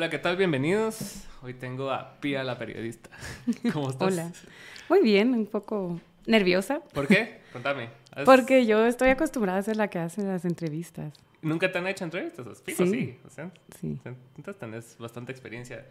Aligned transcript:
Hola, 0.00 0.08
¿qué 0.08 0.18
tal? 0.18 0.38
Bienvenidos. 0.38 1.24
Hoy 1.42 1.52
tengo 1.52 1.90
a 1.90 2.18
Pia, 2.22 2.42
la 2.42 2.56
periodista. 2.56 3.10
¿Cómo 3.74 3.90
estás? 3.90 4.10
Hola. 4.10 4.32
Muy 4.88 5.02
bien, 5.02 5.34
un 5.34 5.44
poco 5.44 6.00
nerviosa. 6.24 6.80
¿Por 6.94 7.06
qué? 7.06 7.42
Contame. 7.52 7.90
¿Has- 8.12 8.24
Porque 8.24 8.64
yo 8.64 8.86
estoy 8.86 9.10
acostumbrada 9.10 9.58
a 9.58 9.62
ser 9.62 9.76
la 9.76 9.88
que 9.88 9.98
hace 9.98 10.22
las 10.22 10.46
entrevistas. 10.46 11.12
¿Nunca 11.42 11.70
te 11.70 11.76
han 11.76 11.86
hecho 11.86 12.04
entrevistas? 12.04 12.62
Fijo, 12.62 12.86
Sí. 12.86 12.90
sí. 12.90 13.18
O 13.26 13.28
sea, 13.28 13.50
Sí. 13.78 14.00
entonces 14.38 14.58
tenés 14.58 14.96
bastante 14.96 15.32
experiencia 15.32 15.86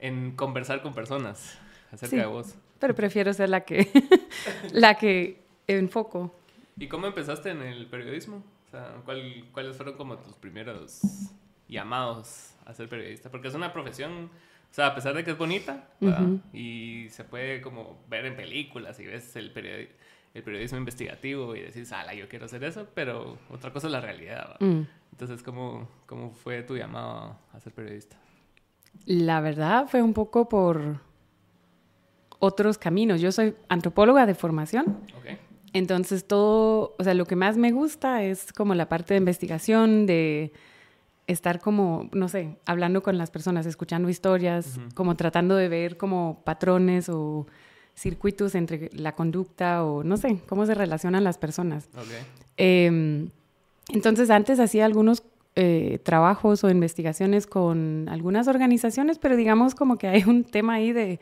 en 0.00 0.32
conversar 0.34 0.82
con 0.82 0.92
personas 0.92 1.56
acerca 1.92 2.10
Sí. 2.10 2.16
de 2.16 2.26
vos. 2.26 2.56
Pero 2.80 2.96
prefiero 2.96 3.32
ser 3.32 3.50
la 3.50 3.60
que, 3.60 3.88
la 4.72 4.96
que 4.96 5.40
enfoco. 5.68 6.34
¿Y 6.80 6.88
cómo 6.88 7.06
empezaste 7.06 7.50
en 7.50 7.62
el 7.62 7.86
periodismo? 7.86 8.42
O 8.66 8.70
sea, 8.72 8.96
¿cuál- 9.04 9.44
¿cuáles 9.52 9.76
fueron 9.76 9.94
como 9.96 10.16
tus 10.18 10.34
primeros 10.34 11.00
llamados 11.68 12.54
a 12.64 12.74
ser 12.74 12.88
periodista? 12.88 13.30
Porque 13.30 13.48
es 13.48 13.54
una 13.54 13.72
profesión, 13.72 14.30
o 14.70 14.74
sea, 14.74 14.88
a 14.88 14.94
pesar 14.94 15.14
de 15.14 15.24
que 15.24 15.32
es 15.32 15.38
bonita, 15.38 15.88
¿verdad? 16.00 16.22
Ujú. 16.22 16.40
y 16.52 17.06
se 17.10 17.24
puede 17.24 17.60
como 17.60 17.98
ver 18.08 18.26
en 18.26 18.36
películas 18.36 18.98
y 19.00 19.06
ves 19.06 19.34
el, 19.36 19.52
periodi- 19.54 19.88
el 20.34 20.42
periodismo 20.42 20.78
investigativo 20.78 21.54
y 21.56 21.60
decís, 21.62 21.92
ala, 21.92 22.14
yo 22.14 22.28
quiero 22.28 22.46
hacer 22.46 22.62
eso, 22.64 22.86
pero 22.94 23.38
otra 23.50 23.72
cosa 23.72 23.86
es 23.86 23.92
la 23.92 24.00
realidad. 24.00 24.56
Mm. 24.60 24.82
Entonces, 25.12 25.42
¿cómo, 25.42 25.88
¿cómo 26.06 26.30
fue 26.32 26.62
tu 26.62 26.76
llamado 26.76 27.38
a 27.52 27.60
ser 27.60 27.72
periodista? 27.72 28.16
La 29.06 29.40
verdad 29.40 29.86
fue 29.88 30.02
un 30.02 30.12
poco 30.12 30.48
por 30.48 31.00
otros 32.38 32.78
caminos. 32.78 33.20
Yo 33.20 33.32
soy 33.32 33.54
antropóloga 33.68 34.26
de 34.26 34.34
formación. 34.34 34.98
Ok. 35.18 35.38
Entonces 35.72 36.26
todo, 36.26 36.94
o 36.98 37.04
sea, 37.04 37.14
lo 37.14 37.26
que 37.26 37.36
más 37.36 37.56
me 37.56 37.72
gusta 37.72 38.22
es 38.22 38.52
como 38.52 38.74
la 38.74 38.88
parte 38.88 39.14
de 39.14 39.18
investigación, 39.18 40.06
de 40.06 40.52
estar 41.26 41.60
como, 41.60 42.08
no 42.12 42.28
sé, 42.28 42.56
hablando 42.66 43.02
con 43.02 43.18
las 43.18 43.30
personas, 43.30 43.66
escuchando 43.66 44.08
historias, 44.08 44.78
como 44.94 45.16
tratando 45.16 45.56
de 45.56 45.68
ver 45.68 45.96
como 45.96 46.42
patrones 46.44 47.08
o 47.08 47.46
circuitos 47.94 48.54
entre 48.54 48.90
la 48.92 49.12
conducta 49.12 49.84
o 49.84 50.04
no 50.04 50.16
sé, 50.16 50.40
cómo 50.48 50.66
se 50.66 50.74
relacionan 50.74 51.24
las 51.24 51.38
personas. 51.38 51.88
Eh, 52.56 53.28
entonces 53.88 54.30
antes 54.30 54.60
hacía 54.60 54.84
algunos 54.84 55.22
eh, 55.58 56.00
trabajos 56.02 56.64
o 56.64 56.70
investigaciones 56.70 57.46
con 57.46 58.08
algunas 58.10 58.46
organizaciones, 58.46 59.18
pero 59.18 59.36
digamos 59.36 59.74
como 59.74 59.96
que 59.96 60.06
hay 60.06 60.22
un 60.24 60.44
tema 60.44 60.74
ahí 60.74 60.92
de 60.92 61.18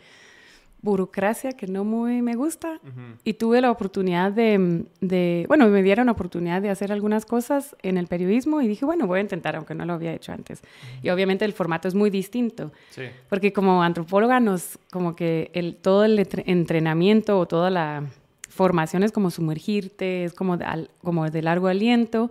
burocracia 0.85 1.53
que 1.53 1.67
no 1.67 1.83
muy 1.83 2.21
me 2.23 2.35
gusta. 2.35 2.79
Ujú. 2.83 3.01
Y 3.25 3.35
tuve 3.35 3.61
la 3.61 3.71
oportunidad 3.71 4.31
de, 4.33 4.85
de, 5.01 5.45
bueno, 5.49 5.67
me 5.69 5.83
dieron 5.83 6.07
la 6.07 6.13
oportunidad 6.13 6.61
de 6.63 6.69
hacer 6.71 6.93
algunas 6.93 7.25
cosas 7.25 7.75
en 7.83 7.97
el 7.97 8.07
periodismo 8.07 8.61
y 8.61 8.69
dije, 8.69 8.85
bueno, 8.85 9.07
voy 9.07 9.19
a 9.19 9.23
intentar, 9.23 9.57
aunque 9.57 9.75
no 9.75 9.85
lo 9.87 9.95
había 9.95 10.13
hecho 10.13 10.33
antes. 10.33 10.63
Y 11.03 11.09
obviamente 11.09 11.45
el 11.47 11.55
formato 11.55 11.89
es 11.89 11.95
muy 11.95 12.11
distinto, 12.11 12.71
Sí. 12.91 13.03
porque 13.31 13.53
como 13.53 13.83
antropóloga 13.83 14.41
nos, 14.41 14.79
como 14.93 15.17
que 15.17 15.51
el, 15.55 15.75
todo 15.77 16.05
el 16.05 16.19
entre- 16.19 16.45
entrenamiento 16.47 17.39
o 17.39 17.47
toda 17.47 17.71
la 17.71 18.05
formación 18.48 19.03
es 19.03 19.11
como 19.11 19.31
sumergirte, 19.31 20.25
es 20.25 20.33
como 20.35 20.57
de, 20.57 20.65
al- 20.65 20.91
como 21.03 21.29
de 21.29 21.43
largo 21.43 21.67
aliento 21.67 22.31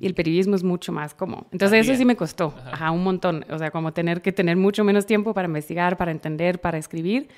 y 0.00 0.06
el 0.06 0.14
periodismo 0.14 0.56
es 0.56 0.64
mucho 0.64 0.90
más 0.90 1.14
como... 1.14 1.46
Entonces 1.52 1.74
Al 1.74 1.80
eso 1.84 1.94
sí 1.96 2.04
me 2.04 2.16
costó, 2.16 2.54
Ajá. 2.56 2.70
ajá, 2.72 2.90
un 2.90 3.04
montón, 3.04 3.44
o 3.48 3.56
sea, 3.58 3.70
como 3.70 3.92
tener 3.92 4.20
que 4.20 4.32
tener 4.32 4.56
mucho 4.56 4.82
menos 4.82 5.06
tiempo 5.06 5.32
para 5.32 5.46
investigar, 5.46 5.96
para 5.96 6.10
entender, 6.10 6.60
para 6.60 6.76
escribir, 6.78 7.28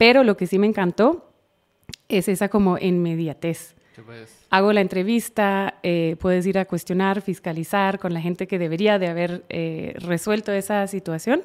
pero 0.00 0.24
lo 0.24 0.34
que 0.38 0.46
sí 0.46 0.58
me 0.58 0.66
encantó 0.66 1.30
es 2.08 2.26
esa 2.28 2.48
como 2.48 2.78
inmediatez. 2.78 3.74
Hago 4.48 4.72
la 4.72 4.80
entrevista, 4.80 5.74
eh, 5.82 6.16
puedes 6.18 6.46
ir 6.46 6.58
a 6.58 6.64
cuestionar, 6.64 7.20
fiscalizar 7.20 7.98
con 7.98 8.14
la 8.14 8.22
gente 8.22 8.46
que 8.46 8.58
debería 8.58 8.98
de 8.98 9.08
haber 9.08 9.44
eh, 9.50 9.92
resuelto 9.98 10.52
esa 10.52 10.86
situación 10.86 11.42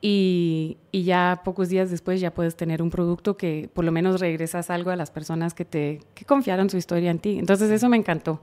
y, 0.00 0.78
y 0.90 1.04
ya 1.04 1.42
pocos 1.44 1.68
días 1.68 1.90
después 1.90 2.18
ya 2.18 2.32
puedes 2.32 2.56
tener 2.56 2.80
un 2.80 2.88
producto 2.88 3.36
que 3.36 3.68
por 3.74 3.84
lo 3.84 3.92
menos 3.92 4.22
regresas 4.22 4.70
algo 4.70 4.90
a 4.90 4.96
las 4.96 5.10
personas 5.10 5.52
que 5.52 5.66
te 5.66 6.00
que 6.14 6.24
confiaron 6.24 6.70
su 6.70 6.78
historia 6.78 7.10
en 7.10 7.18
ti. 7.18 7.38
Entonces 7.38 7.70
eso 7.70 7.90
me 7.90 7.98
encantó. 7.98 8.40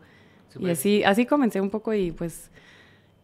Y 0.53 0.59
pues. 0.59 0.77
así, 0.77 1.03
así 1.03 1.25
comencé 1.25 1.59
un 1.59 1.72
poco 1.72 1.91
y 1.95 2.11
pues, 2.11 2.51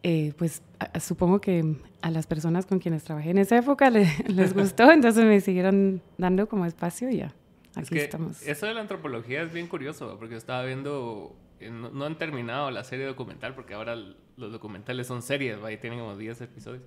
eh, 0.02 0.32
pues 0.38 0.62
a- 0.78 0.98
supongo 1.00 1.40
que 1.40 1.76
a 2.02 2.10
las 2.10 2.26
personas 2.26 2.66
con 2.66 2.78
quienes 2.78 3.04
trabajé 3.04 3.30
en 3.30 3.38
esa 3.38 3.58
época 3.58 3.90
le- 3.90 4.06
les 4.28 4.54
gustó, 4.54 4.90
entonces 4.92 5.24
me 5.24 5.40
siguieron 5.40 6.02
dando 6.18 6.48
como 6.48 6.66
espacio 6.66 7.10
y 7.10 7.18
ya. 7.18 7.34
Aquí 7.74 7.82
es 7.82 7.90
que 7.90 8.04
estamos. 8.04 8.42
Eso 8.46 8.66
de 8.66 8.74
la 8.74 8.80
antropología 8.80 9.42
es 9.42 9.52
bien 9.52 9.68
curioso, 9.68 10.16
porque 10.18 10.34
estaba 10.36 10.64
viendo, 10.64 11.36
eh, 11.60 11.70
no, 11.70 11.90
no 11.90 12.04
han 12.04 12.18
terminado 12.18 12.70
la 12.70 12.82
serie 12.82 13.06
documental, 13.06 13.54
porque 13.54 13.74
ahora 13.74 13.94
los 13.94 14.50
documentales 14.52 15.06
son 15.06 15.22
series, 15.22 15.58
y 15.70 15.76
tienen 15.76 16.00
como 16.00 16.16
10 16.16 16.40
episodios, 16.40 16.82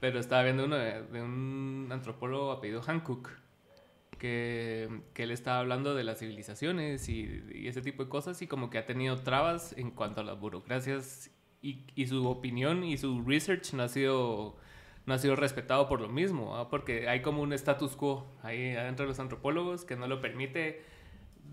pero 0.00 0.18
estaba 0.20 0.42
viendo 0.44 0.64
uno 0.64 0.76
de, 0.76 1.02
de 1.02 1.20
un 1.20 1.88
antropólogo 1.90 2.52
apellido 2.52 2.80
Hancock, 2.80 3.28
que, 4.18 5.00
que 5.14 5.24
él 5.24 5.32
estaba 5.32 5.58
hablando 5.58 5.94
de 5.94 6.04
las 6.04 6.20
civilizaciones 6.20 7.08
y, 7.08 7.42
y 7.52 7.66
ese 7.66 7.82
tipo 7.82 8.04
de 8.04 8.08
cosas, 8.08 8.40
y 8.40 8.46
como 8.46 8.70
que 8.70 8.78
ha 8.78 8.86
tenido 8.86 9.16
trabas 9.16 9.74
en 9.76 9.90
cuanto 9.90 10.20
a 10.20 10.24
las 10.24 10.38
burocracias, 10.38 11.30
y, 11.62 11.78
y 11.94 12.06
su 12.06 12.26
opinión 12.28 12.84
y 12.84 12.98
su 12.98 13.22
research 13.24 13.72
no 13.74 13.84
ha 13.84 13.88
sido 13.88 14.56
no 15.06 15.14
ha 15.14 15.18
sido 15.18 15.34
respetado 15.34 15.88
por 15.88 16.00
lo 16.00 16.08
mismo, 16.08 16.56
¿ah? 16.56 16.68
porque 16.70 17.08
hay 17.08 17.22
como 17.22 17.42
un 17.42 17.52
status 17.52 17.96
quo 17.96 18.24
ahí 18.42 18.70
adentro 18.76 19.04
de 19.04 19.08
los 19.08 19.18
antropólogos 19.18 19.84
que 19.84 19.96
no 19.96 20.06
lo 20.06 20.20
permite 20.20 20.82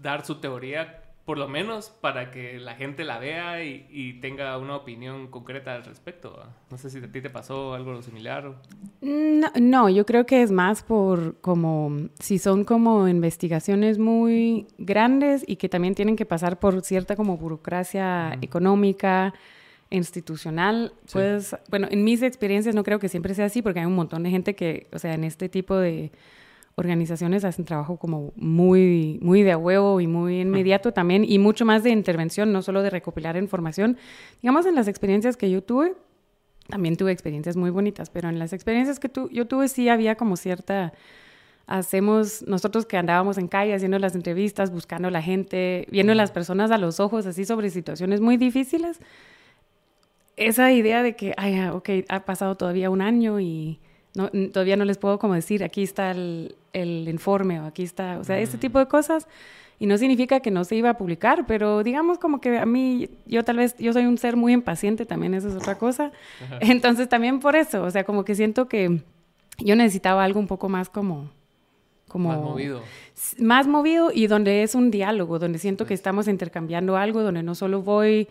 dar 0.03 0.23
su 0.23 0.35
teoría, 0.35 1.01
por 1.25 1.39
lo 1.39 1.47
menos 1.47 1.89
para 1.89 2.29
que 2.29 2.59
la 2.59 2.75
gente 2.75 3.03
la 3.03 3.17
vea 3.17 3.63
y, 3.63 3.87
y 3.89 4.13
tenga 4.19 4.55
una 4.59 4.75
opinión 4.75 5.27
concreta 5.29 5.73
al 5.73 5.83
respecto. 5.83 6.39
¿ah? 6.43 6.49
No 6.69 6.77
sé 6.77 6.91
si 6.91 6.99
a 6.99 7.11
ti 7.11 7.21
te 7.21 7.29
pasó 7.31 7.73
algo 7.73 7.99
similar. 8.03 8.45
o- 8.45 8.55
No, 9.01 9.47
no, 9.59 9.89
yo 9.89 10.05
creo 10.05 10.27
que 10.27 10.43
es 10.43 10.51
más 10.51 10.83
por 10.83 11.39
como 11.41 11.91
si 12.19 12.37
son 12.37 12.65
como 12.65 13.07
investigaciones 13.07 13.97
muy 13.97 14.67
grandes 14.77 15.43
y 15.47 15.55
que 15.55 15.69
también 15.69 15.95
tienen 15.95 16.15
que 16.15 16.25
pasar 16.27 16.59
por 16.59 16.81
cierta 16.81 17.15
como 17.15 17.35
burocracia 17.37 18.33
Ujú. 18.35 18.45
económica, 18.45 19.33
institucional, 19.91 20.93
Sí. 21.05 21.13
pues, 21.13 21.55
bueno, 21.69 21.87
en 21.89 22.03
mis 22.03 22.21
experiencias 22.21 22.75
no 22.75 22.83
creo 22.83 22.99
que 22.99 23.09
siempre 23.09 23.33
sea 23.33 23.45
así 23.45 23.61
porque 23.61 23.79
hay 23.79 23.85
un 23.85 23.95
montón 23.95 24.23
de 24.23 24.29
gente 24.29 24.55
que, 24.55 24.87
o 24.93 24.99
sea, 24.99 25.13
en 25.13 25.23
este 25.23 25.49
tipo 25.49 25.75
de 25.75 26.11
organizaciones 26.75 27.43
hacen 27.43 27.65
trabajo 27.65 27.97
como 27.97 28.31
muy, 28.35 29.19
muy 29.21 29.41
de 29.43 29.51
a 29.51 29.57
huevo 29.57 29.99
y 29.99 30.07
muy 30.07 30.41
inmediato 30.41 30.93
también 30.93 31.25
y 31.25 31.37
mucho 31.39 31.65
más 31.65 31.83
de 31.83 31.89
intervención, 31.89 32.53
no 32.53 32.61
solo 32.61 32.81
de 32.83 32.89
recopilar 32.89 33.35
información. 33.35 33.97
Digamos, 34.41 34.65
en 34.65 34.75
las 34.75 34.87
experiencias 34.87 35.35
que 35.35 35.49
yo 35.49 35.61
tuve, 35.61 35.95
también 36.69 36.95
tuve 36.95 37.11
experiencias 37.11 37.57
muy 37.57 37.69
bonitas, 37.69 38.09
pero 38.09 38.29
en 38.29 38.39
las 38.39 38.53
experiencias 38.53 38.99
que 38.99 39.09
tu, 39.09 39.27
yo 39.29 39.45
tuve 39.47 39.67
sí 39.67 39.89
había 39.89 40.15
como 40.15 40.37
cierta, 40.37 40.93
hacemos, 41.67 42.43
nosotros 42.47 42.85
que 42.85 42.95
andábamos 42.95 43.37
en 43.37 43.47
calle 43.47 43.73
haciendo 43.73 43.99
las 43.99 44.15
entrevistas, 44.15 44.71
buscando 44.71 45.07
a 45.09 45.11
la 45.11 45.21
gente, 45.21 45.85
viendo 45.91 46.13
a 46.13 46.15
las 46.15 46.31
personas 46.31 46.71
a 46.71 46.77
los 46.77 46.99
ojos 46.99 47.25
así 47.25 47.43
sobre 47.43 47.69
situaciones 47.71 48.21
muy 48.21 48.37
difíciles, 48.37 48.99
esa 50.39 50.71
idea 50.71 51.03
de 51.03 51.15
que, 51.15 51.33
ay, 51.37 51.55
ah, 51.59 51.73
ok, 51.73 51.89
ha 52.09 52.21
pasado 52.25 52.55
todavía 52.55 52.89
un 52.89 53.01
año 53.01 53.39
y 53.39 53.79
no, 54.15 54.29
todavía 54.51 54.75
no 54.77 54.85
les 54.85 54.97
puedo 54.97 55.19
como 55.19 55.33
decir, 55.35 55.63
aquí 55.63 55.83
está 55.83 56.11
el, 56.11 56.55
el 56.73 57.07
informe 57.09 57.59
o 57.59 57.65
aquí 57.65 57.83
está, 57.83 58.17
o 58.19 58.23
sea, 58.23 58.39
este 58.39 58.57
Mm. 58.57 58.59
tipo 58.59 58.79
de 58.79 58.87
cosas. 58.87 59.27
Y 59.81 59.85
no 59.85 59.97
significa 59.97 60.41
que 60.41 60.51
no 60.51 60.65
se 60.65 60.75
iba 60.75 60.89
a 60.89 60.97
publicar, 60.97 61.45
pero 61.47 61.83
digamos 61.83 62.17
como 62.17 62.41
que 62.41 62.57
a 62.57 62.65
mí, 62.65 63.09
yo 63.25 63.43
tal 63.45 63.57
vez, 63.57 63.75
yo 63.77 63.93
soy 63.93 64.05
un 64.07 64.17
ser 64.17 64.35
muy 64.35 64.51
impaciente 64.51 65.05
también, 65.05 65.33
eso 65.33 65.47
es 65.47 65.55
otra 65.55 65.77
cosa. 65.77 66.11
Entonces 66.59 67.07
también 67.07 67.39
por 67.39 67.55
eso, 67.55 67.83
o 67.83 67.89
sea, 67.91 68.03
como 68.03 68.25
que 68.25 68.35
siento 68.35 68.67
que 68.67 68.99
yo 69.59 69.75
necesitaba 69.77 70.25
algo 70.25 70.39
un 70.39 70.47
poco 70.47 70.67
más 70.67 70.89
como... 70.89 71.29
como 72.09 72.27
Más 72.29 72.39
movido. 72.39 72.81
más 73.39 73.67
movido 73.67 74.11
y 74.13 74.27
donde 74.27 74.63
es 74.63 74.75
un 74.75 74.91
diálogo, 74.91 75.39
donde 75.39 75.59
siento 75.59 75.85
que 75.85 75.93
estamos 75.93 76.27
intercambiando 76.27 76.97
algo, 76.97 77.21
donde 77.21 77.43
no 77.43 77.55
solo 77.55 77.81
voy, 77.81 78.27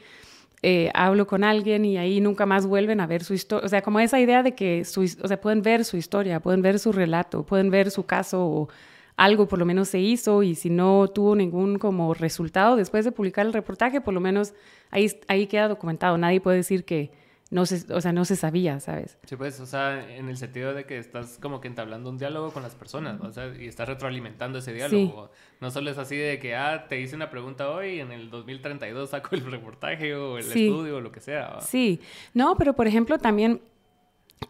eh, 0.63 0.91
hablo 0.95 1.27
con 1.27 1.45
alguien 1.45 1.85
y 1.85 1.99
ahí 1.99 2.21
nunca 2.21 2.47
más 2.47 2.67
vuelven 2.67 3.01
a 3.01 3.07
ver 3.07 3.23
su 3.25 3.35
historia. 3.35 3.65
O 3.67 3.69
sea, 3.69 3.83
como 3.83 4.01
esa 4.01 4.21
idea 4.21 4.43
de 4.43 4.55
que 4.55 4.85
su, 4.85 5.03
o 5.03 5.29
sea, 5.29 5.41
pueden 5.41 5.63
ver 5.63 5.85
su 5.85 5.97
historia, 5.97 6.41
pueden 6.41 6.63
ver 6.63 6.79
su 6.79 6.93
relato, 6.93 7.45
pueden 7.45 7.71
ver 7.71 7.91
su 7.91 8.05
caso 8.07 8.45
o 8.45 8.69
algo 9.17 9.49
por 9.49 9.59
lo 9.59 9.67
menos 9.67 9.89
se 9.89 9.99
hizo 9.99 10.43
y 10.45 10.55
si 10.55 10.71
no 10.71 11.09
tuvo 11.09 11.35
ningún 11.35 11.79
como 11.79 12.15
resultado 12.15 12.77
después 12.77 13.05
de 13.05 13.13
publicar 13.13 13.47
el 13.47 13.53
reportaje, 13.53 14.01
por 14.01 14.15
lo 14.15 14.21
menos 14.21 14.55
ahí, 14.91 15.11
ahí 15.29 15.47
queda 15.47 15.69
documentado. 15.69 16.17
Nadie 16.19 16.41
puede 16.41 16.59
decir 16.59 16.85
que 16.85 17.11
no 17.51 17.65
se, 17.65 17.91
o 17.95 18.01
sea, 18.01 18.13
no 18.13 18.25
se 18.27 18.37
sabía, 18.37 18.79
¿sabes? 18.79 19.17
Sí, 19.25 19.35
pues, 19.37 19.59
o 19.61 19.65
sea, 19.67 20.15
en 20.17 20.29
el 20.29 20.37
sentido 20.37 20.75
de 20.75 20.85
que 20.85 20.99
estás 20.99 21.39
como 21.41 21.61
que 21.63 21.69
entablando 21.69 22.11
un 22.11 22.19
diálogo 22.19 22.51
con 22.53 22.63
las 22.63 22.75
personas, 22.75 23.21
o 23.23 23.33
sea, 23.33 23.51
y 23.59 23.67
estás 23.69 23.89
retroalimentando 23.89 24.59
ese 24.59 24.75
diálogo. 24.75 25.31
No 25.61 25.71
solo 25.71 25.91
es 25.91 25.97
así 25.97 26.15
de 26.17 26.39
que, 26.39 26.55
ah, 26.55 26.87
te 26.89 27.01
hice 27.01 27.17
una 27.17 27.31
pregunta 27.31 27.71
hoy 27.71 27.95
y 27.97 28.01
en 28.01 28.13
el 28.13 28.29
2032 28.31 29.11
saco 29.11 29.31
el 29.35 29.51
reportaje 29.51 30.15
o 30.15 30.37
el 30.37 30.45
Sí. 30.45 30.67
estudio 30.67 30.97
o 30.99 31.01
lo 31.01 31.11
que 31.11 31.21
sea. 31.21 31.61
Sí, 31.63 32.01
no, 32.35 32.55
pero 32.57 32.75
por 32.75 32.87
ejemplo 32.87 33.17
también, 33.19 33.63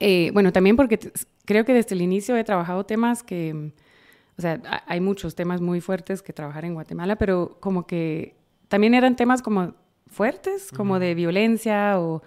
eh, 0.00 0.30
bueno, 0.32 0.52
también 0.52 0.76
porque 0.76 0.98
creo 1.44 1.64
que 1.64 1.72
desde 1.74 1.94
el 1.94 2.02
inicio 2.02 2.36
he 2.36 2.44
trabajado 2.44 2.84
temas 2.84 3.22
que, 3.22 3.72
o 4.36 4.42
sea, 4.42 4.60
ha- 4.66 4.82
hay 4.86 5.00
muchos 5.00 5.34
temas 5.34 5.60
muy 5.60 5.80
fuertes 5.80 6.20
que 6.20 6.32
trabajar 6.32 6.64
en 6.64 6.74
Guatemala, 6.74 7.16
pero 7.16 7.56
como 7.60 7.86
que 7.86 8.34
también 8.68 8.94
eran 8.94 9.16
temas 9.16 9.40
como 9.40 9.74
fuertes, 10.08 10.70
como 10.72 10.98
de 10.98 11.14
violencia 11.14 11.98
o 12.00 12.22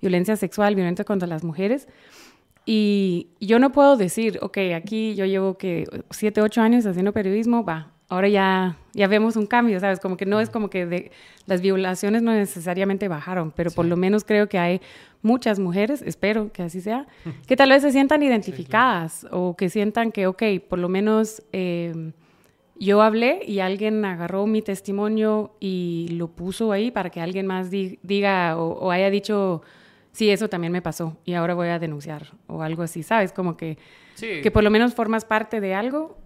violencia 0.00 0.36
sexual, 0.36 0.74
violencia 0.74 1.04
contra 1.04 1.28
las 1.28 1.44
mujeres. 1.44 1.88
Y 2.64 3.28
yo 3.40 3.58
no 3.58 3.70
puedo 3.72 3.96
decir, 3.96 4.38
ok, 4.42 4.58
aquí 4.74 5.14
yo 5.14 5.24
llevo 5.24 5.56
que 5.56 5.84
siete, 6.10 6.42
ocho 6.42 6.60
años 6.60 6.84
haciendo 6.84 7.12
periodismo, 7.12 7.64
va, 7.64 7.92
ahora 8.08 8.28
ya, 8.28 8.76
ya 8.92 9.06
vemos 9.06 9.36
un 9.36 9.46
cambio, 9.46 9.78
¿sabes? 9.78 10.00
Como 10.00 10.16
que 10.16 10.26
no 10.26 10.40
es 10.40 10.50
como 10.50 10.68
que 10.68 10.84
de, 10.86 11.12
las 11.46 11.60
violaciones 11.60 12.22
no 12.22 12.32
necesariamente 12.32 13.06
bajaron, 13.08 13.52
pero 13.52 13.70
por 13.70 13.86
lo 13.86 13.96
menos 13.96 14.24
creo 14.24 14.48
que 14.48 14.58
hay 14.58 14.80
muchas 15.22 15.58
mujeres, 15.58 16.02
espero 16.02 16.52
que 16.52 16.62
así 16.62 16.80
sea, 16.80 17.06
que 17.46 17.56
tal 17.56 17.70
vez 17.70 17.82
se 17.82 17.92
sientan 17.92 18.22
identificadas 18.22 19.26
o 19.30 19.56
que 19.56 19.68
sientan 19.68 20.12
que, 20.12 20.26
ok, 20.26 20.42
por 20.68 20.78
lo 20.78 20.88
menos 20.88 21.42
eh, 21.52 22.12
yo 22.78 23.02
hablé 23.02 23.40
y 23.46 23.60
alguien 23.60 24.04
agarró 24.04 24.46
mi 24.46 24.62
testimonio 24.62 25.52
y 25.60 26.08
lo 26.12 26.28
puso 26.28 26.72
ahí 26.72 26.90
para 26.90 27.10
que 27.10 27.20
alguien 27.20 27.46
más 27.46 27.70
diga 27.70 28.56
o, 28.58 28.90
haya 28.90 29.10
dicho, 29.10 29.62
sí, 30.16 30.30
eso 30.30 30.48
también 30.48 30.72
me 30.72 30.80
pasó 30.80 31.18
y 31.24 31.34
ahora 31.34 31.54
voy 31.54 31.68
a 31.68 31.78
denunciar 31.78 32.32
o 32.46 32.62
algo 32.62 32.82
así, 32.82 33.02
¿sabes? 33.02 33.32
Como 33.32 33.56
que, 33.56 33.76
que 34.18 34.50
por 34.50 34.64
lo 34.64 34.70
menos 34.70 34.94
formas 34.94 35.26
parte 35.26 35.60
de 35.60 35.74
algo 35.74 36.16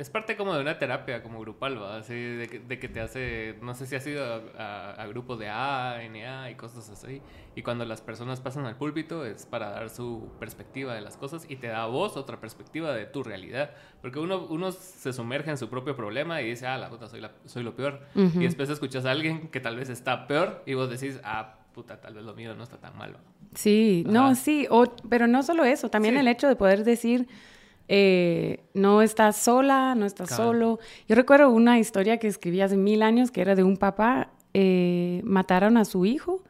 es 0.00 0.08
parte 0.08 0.34
como 0.34 0.54
de 0.54 0.62
una 0.62 0.78
terapia, 0.78 1.22
como 1.22 1.40
grupal, 1.40 1.82
¿va? 1.82 1.98
Así 1.98 2.14
de 2.14 2.48
que, 2.48 2.58
de 2.60 2.78
que 2.78 2.88
te 2.88 3.00
hace, 3.00 3.56
no 3.60 3.74
sé 3.74 3.84
si 3.84 3.96
has 3.96 4.06
ido 4.06 4.24
a, 4.56 4.92
a, 4.92 5.06
grupos 5.08 5.38
de 5.38 5.50
A, 5.50 5.98
NA 6.10 6.50
y 6.50 6.54
cosas 6.54 6.88
así. 6.88 7.20
Y 7.54 7.60
cuando 7.60 7.84
las 7.84 8.00
personas 8.00 8.40
pasan 8.40 8.64
al 8.64 8.76
púlpito 8.76 9.26
es 9.26 9.44
para 9.44 9.68
dar 9.68 9.90
su 9.90 10.32
perspectiva 10.40 10.94
de 10.94 11.02
las 11.02 11.18
cosas 11.18 11.44
y 11.50 11.56
te 11.56 11.66
da 11.66 11.82
a 11.82 11.86
vos 11.86 12.16
otra 12.16 12.40
perspectiva 12.40 12.94
de 12.94 13.04
tu 13.04 13.22
realidad. 13.22 13.72
Porque 14.00 14.18
uno, 14.20 14.46
uno 14.48 14.72
se 14.72 15.12
sumerge 15.12 15.50
en 15.50 15.58
su 15.58 15.68
propio 15.68 15.94
problema 15.94 16.40
y 16.40 16.48
dice, 16.48 16.66
ah, 16.66 16.78
la 16.78 16.88
puta, 16.88 17.06
soy, 17.06 17.20
la, 17.20 17.32
soy 17.44 17.62
lo 17.62 17.76
peor. 17.76 18.00
Y 18.14 18.38
después 18.38 18.70
escuchas 18.70 19.04
a 19.04 19.10
alguien 19.10 19.48
que 19.48 19.60
tal 19.60 19.76
vez 19.76 19.90
está 19.90 20.26
peor 20.26 20.62
y 20.64 20.72
vos 20.72 20.88
decís, 20.88 21.20
ah, 21.24 21.59
puta, 21.80 21.98
tal 21.98 22.14
vez 22.14 22.24
lo 22.24 22.34
mío 22.34 22.54
no 22.54 22.64
está 22.64 22.76
tan 22.76 22.96
malo. 22.98 23.18
Sí, 23.54 24.04
no, 24.06 24.34
sí, 24.34 24.68
pero 25.08 25.26
no 25.26 25.42
solo 25.42 25.64
eso, 25.64 25.88
también 25.88 26.16
el 26.18 26.28
hecho 26.28 26.46
de 26.46 26.56
poder 26.56 26.84
decir 26.84 27.26
eh, 27.88 28.64
no 28.74 29.00
estás 29.00 29.36
sola, 29.36 29.94
no 29.94 30.04
estás 30.04 30.28
solo. 30.28 30.78
Yo 31.08 31.16
recuerdo 31.16 31.50
una 31.50 31.78
historia 31.78 32.18
que 32.18 32.28
escribí 32.28 32.60
hace 32.60 32.76
mil 32.76 33.02
años 33.02 33.30
que 33.30 33.40
era 33.40 33.54
de 33.54 33.64
un 33.64 33.78
papá, 33.78 34.28
eh, 34.52 35.22
mataron 35.24 35.78
a 35.78 35.86
su 35.86 36.04
hijo 36.04 36.44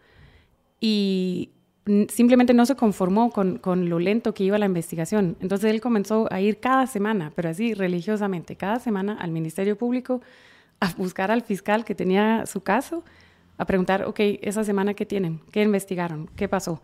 y 0.81 1.51
simplemente 2.09 2.53
no 2.55 2.67
se 2.67 2.75
conformó 2.75 3.31
con, 3.31 3.59
con, 3.59 3.89
lo 3.89 4.01
lento 4.01 4.35
que 4.35 4.43
iba 4.43 4.59
la 4.59 4.67
investigación. 4.67 5.37
Entonces 5.41 5.71
él 5.71 5.81
comenzó 5.81 6.27
a 6.33 6.41
ir 6.41 6.59
cada 6.59 6.89
semana, 6.89 7.33
pero 7.37 7.51
así 7.51 7.73
religiosamente, 7.73 8.57
cada 8.57 8.81
semana 8.81 9.17
al 9.21 9.31
Ministerio 9.31 9.79
Público 9.79 10.21
a 10.81 10.93
buscar 10.95 11.31
al 11.31 11.43
fiscal 11.43 11.85
que 11.85 11.95
tenía 11.95 12.47
su 12.47 12.63
caso, 12.63 13.05
a 13.61 13.67
preguntar, 13.67 14.05
ok, 14.05 14.21
esa 14.41 14.65
semana 14.65 14.95
qué 14.95 15.05
tienen, 15.05 15.39
qué 15.53 15.61
investigaron, 15.61 16.31
qué 16.35 16.49
pasó. 16.49 16.81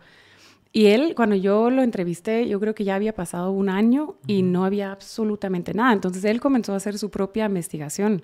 Y 0.71 0.85
él, 0.85 1.15
cuando 1.15 1.35
yo 1.35 1.71
lo 1.71 1.81
entrevisté, 1.81 2.47
yo 2.47 2.59
creo 2.59 2.75
que 2.75 2.83
ya 2.83 2.93
había 2.93 3.15
pasado 3.15 3.49
un 3.49 3.67
año 3.67 4.13
y 4.27 4.43
no 4.43 4.63
había 4.63 4.91
absolutamente 4.91 5.73
nada. 5.73 5.91
Entonces 5.91 6.23
él 6.23 6.39
comenzó 6.39 6.73
a 6.73 6.75
hacer 6.75 6.99
su 6.99 7.09
propia 7.09 7.47
investigación. 7.47 8.23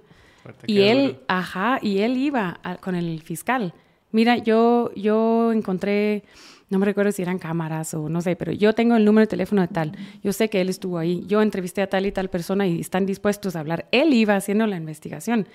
y 0.68 0.82
él, 0.82 1.18
ajá, 1.28 1.80
y 1.82 2.00
él 2.00 2.16
iba 2.16 2.60
con 2.82 2.94
el 2.94 3.24
fiscal. 3.24 3.74
Mira, 4.12 4.38
yo, 4.38 4.92
yo 4.96 5.52
encontré, 5.52 6.24
no 6.70 6.78
me 6.78 6.86
recuerdo 6.86 7.12
si 7.12 7.24
eran 7.24 7.40
cámaras 7.40 7.96
o 7.96 8.08
no 8.08 8.22
sé, 8.22 8.36
pero 8.36 8.52
yo 8.52 8.74
tengo 8.74 8.96
el 8.96 9.04
número 9.04 9.24
de 9.24 9.32
teléfono 9.32 9.64
de 9.64 9.70
tal. 9.70 9.98
Yo 10.24 10.32
sé 10.32 10.48
que 10.52 10.62
él 10.62 10.70
estuvo 10.70 11.00
ahí. 11.00 11.24
Yo 11.26 11.42
entrevisté 11.42 11.82
a 11.82 11.90
tal 11.90 12.06
y 12.06 12.12
tal 12.12 12.30
persona 12.30 12.68
y 12.68 12.80
están 12.80 13.08
dispuestos 13.08 13.56
a 13.56 13.62
hablar. 13.62 13.88
Él 13.92 14.14
iba 14.14 14.36
haciendo 14.36 14.68
la 14.68 14.78
investigación. 14.78 15.48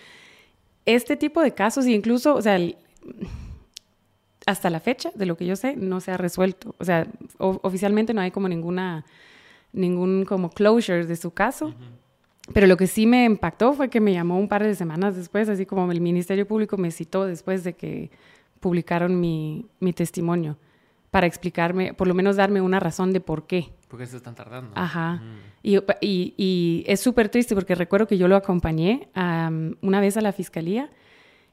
Este 0.85 1.17
tipo 1.17 1.43
de 1.43 1.53
casos, 1.53 1.87
incluso, 1.87 2.35
o 2.35 2.43
sea, 2.43 2.57
el, 2.57 2.77
hasta 4.47 4.71
la 4.71 4.81
fecha, 4.81 5.11
de 5.15 5.27
lo 5.27 5.37
que 5.37 5.45
yo 5.45 5.57
sé, 5.57 5.77
no 5.77 6.01
se 6.01 6.11
ha 6.11 6.17
resuelto. 6.17 6.75
O 6.79 6.85
sea, 6.85 7.07
oficialmente 7.39 8.15
no 8.15 8.23
hay 8.23 8.31
como 8.31 8.49
ninguna, 8.49 9.05
ningún 9.73 10.25
como 10.25 10.51
closure 10.51 11.05
de 11.05 11.17
su 11.17 11.33
caso. 11.33 11.75
Pero 12.55 12.67
lo 12.67 12.79
que 12.79 12.87
sí 12.87 13.07
me 13.07 13.27
impactó 13.27 13.75
fue 13.75 13.91
que 13.91 14.01
me 14.01 14.15
llamó 14.15 14.39
un 14.39 14.49
par 14.49 14.63
de 14.63 14.75
semanas 14.75 15.17
después, 15.17 15.51
así 15.51 15.67
como 15.67 15.93
el 15.93 16.01
Ministerio 16.01 16.49
Público 16.49 16.79
me 16.79 16.91
citó 16.91 17.27
después 17.27 17.63
de 17.63 17.75
que 17.75 18.11
publicaron 18.61 19.21
mi, 19.21 19.67
mi 19.81 19.93
testimonio, 19.93 20.57
para 21.11 21.27
explicarme, 21.27 21.93
por 21.93 22.09
lo 22.09 22.15
menos 22.15 22.37
darme 22.37 22.63
una 22.63 22.81
razón 22.81 23.13
de 23.13 23.21
por 23.21 23.47
qué. 23.47 23.69
¿Por 23.89 23.99
qué 23.99 24.07
se 24.07 24.17
están 24.17 24.35
tardando? 24.35 24.73
Ajá. 24.75 25.23
Y, 25.63 25.77
y, 25.77 26.35
y, 26.37 26.85
es 26.87 27.01
súper 27.01 27.29
triste 27.29 27.55
porque 27.55 27.75
recuerdo 27.75 28.07
que 28.07 28.17
yo 28.17 28.29
lo 28.29 28.37
acompañé 28.37 29.09
una 29.83 30.01
vez 30.01 30.17
a 30.17 30.23
la 30.23 30.33
fiscalía 30.33 30.91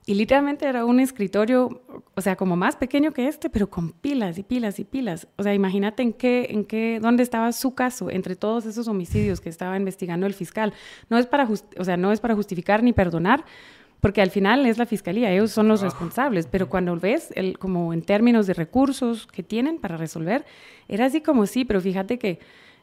y 0.08 0.14
literalmente 0.14 0.68
era 0.68 0.86
un 0.86 1.00
escritorio, 1.00 1.82
o 2.14 2.22
sea, 2.22 2.36
como 2.36 2.56
más 2.56 2.76
pequeño 2.76 3.12
que 3.12 3.28
este, 3.28 3.50
pero 3.50 3.72
con 3.72 3.92
pilas 3.92 4.38
y 4.38 4.44
pilas 4.44 4.80
y 4.80 4.84
pilas. 4.84 5.28
O 5.36 5.42
sea, 5.42 5.56
imagínate 5.56 6.04
en 6.04 6.14
qué, 6.14 6.48
en 6.52 6.64
qué, 6.66 7.00
dónde 7.02 7.24
estaba 7.24 7.52
su 7.54 7.74
caso 7.74 8.12
entre 8.12 8.36
todos 8.36 8.68
esos 8.68 8.88
homicidios 8.88 9.42
que 9.42 9.50
estaba 9.50 9.76
investigando 9.78 10.28
el 10.28 10.36
fiscal. 10.36 10.74
No 11.10 11.18
es 11.18 11.26
para, 11.26 11.50
o 11.78 11.84
sea, 11.84 11.98
no 11.98 12.12
es 12.12 12.20
para 12.20 12.36
justificar 12.36 12.84
ni 12.84 12.94
perdonar, 12.94 13.46
porque 14.00 14.22
al 14.22 14.30
final 14.30 14.68
es 14.68 14.78
la 14.78 14.86
fiscalía, 14.86 15.32
ellos 15.32 15.52
son 15.52 15.68
los 15.68 15.82
responsables. 15.82 16.46
Pero 16.46 16.70
cuando 16.70 16.96
ves, 16.98 17.32
el, 17.34 17.58
como 17.58 17.92
en 17.92 18.04
términos 18.04 18.46
de 18.46 18.54
recursos 18.54 19.26
que 19.26 19.42
tienen 19.42 19.80
para 19.80 19.98
resolver, 19.98 20.46
era 20.88 21.06
así 21.06 21.22
como 21.22 21.48
sí, 21.48 21.66
pero 21.66 21.82
fíjate 21.82 22.20
que 22.20 22.38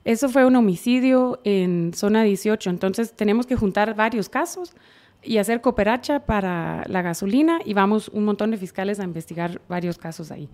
eso 0.04 0.28
fue 0.28 0.44
un 0.44 0.56
homicidio 0.56 1.40
en 1.44 1.92
zona 1.94 2.24
18, 2.24 2.68
entonces 2.68 3.12
tenemos 3.14 3.46
que 3.46 3.54
juntar 3.54 3.94
varios 3.94 4.28
casos 4.28 4.74
y 5.22 5.38
hacer 5.38 5.60
cooperacha 5.60 6.20
para 6.20 6.84
la 6.86 7.02
gasolina 7.02 7.60
y 7.64 7.74
vamos 7.74 8.08
un 8.08 8.24
montón 8.24 8.50
de 8.50 8.56
fiscales 8.56 9.00
a 9.00 9.04
investigar 9.04 9.60
varios 9.68 9.98
casos 9.98 10.30
ahí. 10.30 10.48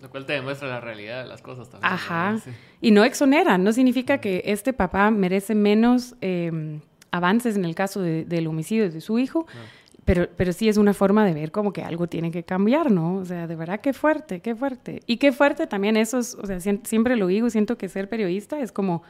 Lo 0.00 0.10
cual 0.10 0.26
te 0.26 0.32
demuestra 0.32 0.68
la 0.68 0.80
realidad 0.80 1.22
de 1.22 1.28
las 1.28 1.42
cosas 1.42 1.68
también. 1.68 1.92
Ajá. 1.92 2.36
Y 2.80 2.90
no 2.90 3.04
exonera, 3.04 3.56
no 3.56 3.72
significa 3.72 4.18
que 4.18 4.42
este 4.46 4.72
papá 4.72 5.10
merece 5.12 5.54
menos 5.54 6.16
em, 6.20 6.80
avances 7.12 7.56
en 7.56 7.64
el 7.64 7.74
caso 7.74 8.00
del 8.00 8.46
homicidio 8.48 8.90
de 8.90 9.00
su 9.00 9.20
hijo, 9.20 9.46
pero, 10.04 10.28
pero 10.36 10.52
sí 10.52 10.68
es 10.68 10.76
una 10.76 10.92
forma 10.92 11.24
de 11.24 11.34
ver 11.34 11.52
como 11.52 11.72
que 11.72 11.82
algo 11.82 12.08
tiene 12.08 12.32
que 12.32 12.42
cambiar, 12.42 12.90
¿no? 12.90 13.16
O 13.16 13.24
sea, 13.24 13.46
de 13.46 13.54
verdad, 13.54 13.80
qué 13.80 13.92
fuerte, 13.92 14.40
qué 14.40 14.56
fuerte. 14.56 15.02
Y 15.06 15.18
qué 15.18 15.30
fuerte 15.30 15.68
también 15.68 15.96
eso, 15.96 16.18
o 16.18 16.46
sea, 16.46 16.58
siempre 16.58 17.14
lo 17.14 17.28
digo, 17.28 17.48
siento 17.50 17.78
que 17.78 17.88
ser 17.88 18.08
periodista 18.08 18.58
es 18.58 18.72
como 18.72 19.04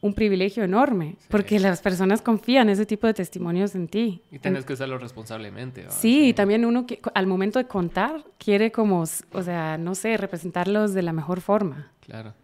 un 0.00 0.14
privilegio 0.14 0.62
enorme, 0.62 1.16
porque 1.28 1.58
las 1.58 1.80
personas 1.80 2.22
confían 2.22 2.68
ese 2.68 2.86
tipo 2.86 3.06
de 3.06 3.14
testimonios 3.14 3.74
en 3.74 3.88
ti. 3.88 4.22
Y 4.30 4.38
tienes 4.38 4.64
que 4.64 4.74
usarlo 4.74 4.98
responsablemente. 4.98 5.86
Sí, 5.90 6.28
y 6.28 6.34
también 6.34 6.64
uno 6.64 6.86
que, 6.86 7.00
al 7.14 7.26
momento 7.26 7.58
de 7.58 7.66
contar 7.66 8.24
quiere 8.38 8.70
como, 8.70 9.00
o 9.00 9.42
sea, 9.42 9.76
no 9.76 9.94
sé, 9.94 10.16
representarlos 10.16 10.94
de 10.94 11.02
la 11.02 11.12
mejor 11.12 11.40
forma. 11.40 11.92
Claro. 12.00 12.34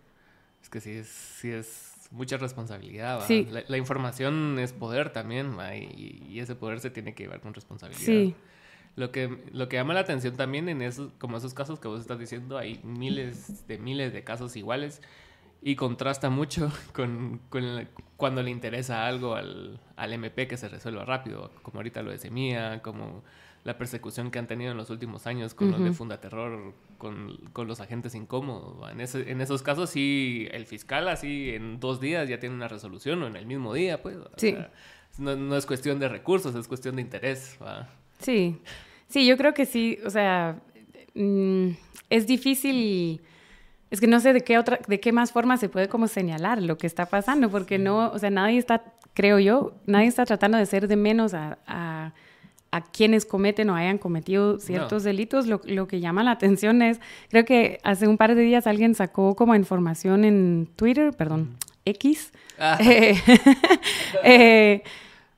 Es 0.62 0.68
que 0.68 0.80
sí 0.80 0.90
es, 0.90 1.06
sí 1.06 1.50
es 1.50 2.08
mucha 2.10 2.38
responsabilidad. 2.38 3.22
Sí. 3.26 3.46
La, 3.68 3.76
información 3.76 4.58
es 4.58 4.72
poder 4.72 5.10
también, 5.10 5.56
y, 5.74 6.24
y, 6.28 6.40
ese 6.40 6.56
poder 6.56 6.80
se 6.80 6.90
tiene 6.90 7.14
que 7.14 7.24
llevar 7.24 7.40
con 7.40 7.54
responsabilidad. 7.54 8.04
Sí. 8.04 8.34
Lo 8.96 9.10
que, 9.10 9.42
lo 9.52 9.68
que 9.68 9.76
llama 9.76 9.94
la 9.94 10.00
atención 10.00 10.36
también 10.36 10.68
en 10.68 10.80
esos, 10.80 11.12
como 11.18 11.36
esos 11.36 11.52
casos 11.52 11.80
que 11.80 11.88
vos 11.88 12.00
estás 12.00 12.18
diciendo, 12.18 12.58
hay 12.58 12.80
miles 12.84 13.66
de 13.66 13.78
miles 13.78 14.12
de 14.12 14.22
casos 14.22 14.54
iguales 14.56 15.02
y 15.66 15.76
contrasta 15.76 16.28
mucho 16.28 16.70
con, 16.92 17.40
cuando 18.18 18.42
le 18.42 18.50
interesa 18.50 19.06
algo 19.06 19.34
al, 19.34 19.80
al, 19.96 20.12
MP 20.12 20.46
que 20.46 20.58
se 20.58 20.68
resuelva 20.68 21.06
rápido, 21.06 21.50
como 21.62 21.78
ahorita 21.78 22.02
lo 22.02 22.10
de 22.10 22.18
Semilla, 22.18 22.82
como 22.82 23.24
la 23.64 23.78
persecución 23.78 24.30
que 24.30 24.38
han 24.38 24.46
tenido 24.46 24.72
en 24.72 24.76
los 24.76 24.90
últimos 24.90 25.26
años 25.26 25.54
con 25.54 25.70
los 25.70 25.82
de 25.82 25.94
Fundaterror, 25.94 26.74
con, 26.98 27.38
con 27.54 27.66
los 27.66 27.80
agentes 27.80 28.14
incómodos. 28.14 28.92
En, 28.92 29.00
ese, 29.00 29.30
en 29.30 29.40
esos 29.40 29.62
casos 29.62 29.88
sí, 29.88 30.46
el 30.50 30.66
fiscal 30.66 31.08
así 31.08 31.54
en 31.54 31.80
dos 31.80 31.98
días 31.98 32.28
ya 32.28 32.38
tiene 32.38 32.54
una 32.54 32.68
resolución 32.68 33.22
o 33.22 33.26
en 33.26 33.36
el 33.36 33.46
mismo 33.46 33.72
día, 33.72 34.02
pues. 34.02 34.18
Sí. 34.36 34.54
no, 35.16 35.34
no, 35.34 35.56
es 35.56 35.64
cuestión 35.64 35.98
de 35.98 36.10
recursos, 36.10 36.54
es 36.54 36.68
cuestión 36.68 36.96
de 36.96 37.02
interés. 37.02 37.58
Sí, 38.18 38.60
sí, 39.08 39.26
yo 39.26 39.38
creo 39.38 39.54
que 39.54 39.64
sí, 39.64 39.98
o 40.04 40.10
sea, 40.10 40.60
mm, 41.14 41.68
es 42.10 42.26
difícil 42.26 43.22
es 43.94 44.00
que 44.00 44.08
no 44.08 44.18
sé 44.18 44.32
de 44.32 44.40
qué 44.40 44.58
otra, 44.58 44.80
de 44.88 44.98
qué 44.98 45.12
más 45.12 45.30
forma 45.30 45.56
se 45.56 45.68
puede 45.68 45.88
como 45.88 46.08
señalar 46.08 46.60
lo 46.60 46.76
que 46.76 46.88
está 46.88 47.06
pasando, 47.06 47.48
porque 47.48 47.78
no, 47.78 48.10
o 48.10 48.18
sea, 48.18 48.28
nadie 48.28 48.58
está, 48.58 48.82
creo 49.14 49.38
yo, 49.38 49.72
nadie 49.86 50.08
está 50.08 50.26
tratando 50.26 50.58
de 50.58 50.66
ser 50.66 50.88
de 50.88 50.96
menos 50.96 51.32
a, 51.32 51.58
a, 51.66 52.12
quienes 52.92 53.24
cometen 53.24 53.70
o 53.70 53.76
hayan 53.76 53.98
cometido 53.98 54.58
ciertos 54.58 55.04
delitos. 55.04 55.46
Lo, 55.46 55.60
lo, 55.64 55.86
que 55.86 56.00
llama 56.00 56.24
la 56.24 56.32
atención 56.32 56.82
es, 56.82 57.00
creo 57.28 57.44
que 57.44 57.78
hace 57.84 58.08
un 58.08 58.16
par 58.16 58.34
de 58.34 58.42
días 58.42 58.66
alguien 58.66 58.96
sacó 58.96 59.36
como 59.36 59.54
información 59.54 60.24
en 60.24 60.68
Twitter, 60.74 61.12
perdón, 61.12 61.56
X, 61.84 62.32
ah. 62.58 62.76
eh, 62.80 63.14
eh, 64.24 64.82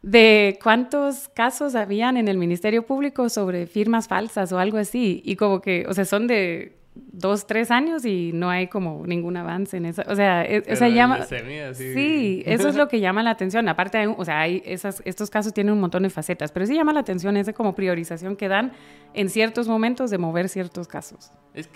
de 0.01 0.59
cuántos 0.63 1.29
casos 1.29 1.75
habían 1.75 2.17
en 2.17 2.29
el 2.29 2.39
Ministerio 2.39 2.87
Público 2.87 3.29
sobre 3.29 3.67
firmas 3.67 4.09
falsas 4.09 4.51
o 4.53 4.59
algo 4.59 4.79
así. 4.79 5.21
Y 5.27 5.37
como 5.37 5.61
que, 5.61 5.85
o 5.87 5.93
sea, 5.93 6.07
son 6.07 6.27
de 6.27 6.77
dos, 7.13 7.47
tres 7.47 7.71
años 7.71 8.05
y 8.05 8.33
no 8.33 8.51
hay 8.51 8.69
como 8.69 9.07
ningún 9.07 9.37
avance 9.37 9.77
en 9.77 9.87
eso. 9.87 10.03
O 10.07 10.15
sea, 10.15 10.45
e, 10.45 10.63
o 10.71 10.77
sea 10.77 10.89
llama... 10.89 11.25
sí. 11.25 12.43
eso 12.47 12.69
es 12.69 12.77
lo 12.77 12.89
que 12.89 13.01
llama 13.01 13.23
la 13.23 13.31
atención. 13.31 13.69
Aparte, 13.69 13.99
hay, 13.99 14.07
o 14.07 14.25
sea, 14.25 14.41
hay 14.41 14.63
esas, 14.65 15.03
estos 15.05 15.31
casos 15.31 15.53
tienen 15.55 15.73
un 15.73 15.81
montón 15.81 16.03
de 16.03 16.11
facetas, 16.11 16.53
pero 16.53 16.67
sí 16.67 16.75
llama 16.75 16.93
la 16.93 17.01
atención 17.01 17.37
esa 17.37 17.53
como 17.53 17.75
priorización 17.75 18.37
que 18.37 18.49
dan 18.49 18.73
en 19.15 19.31
ciertos 19.31 19.69
momentos 19.69 20.11
de 20.11 20.19
mover 20.19 20.49
ciertos 20.49 20.89
casos. 20.89 21.31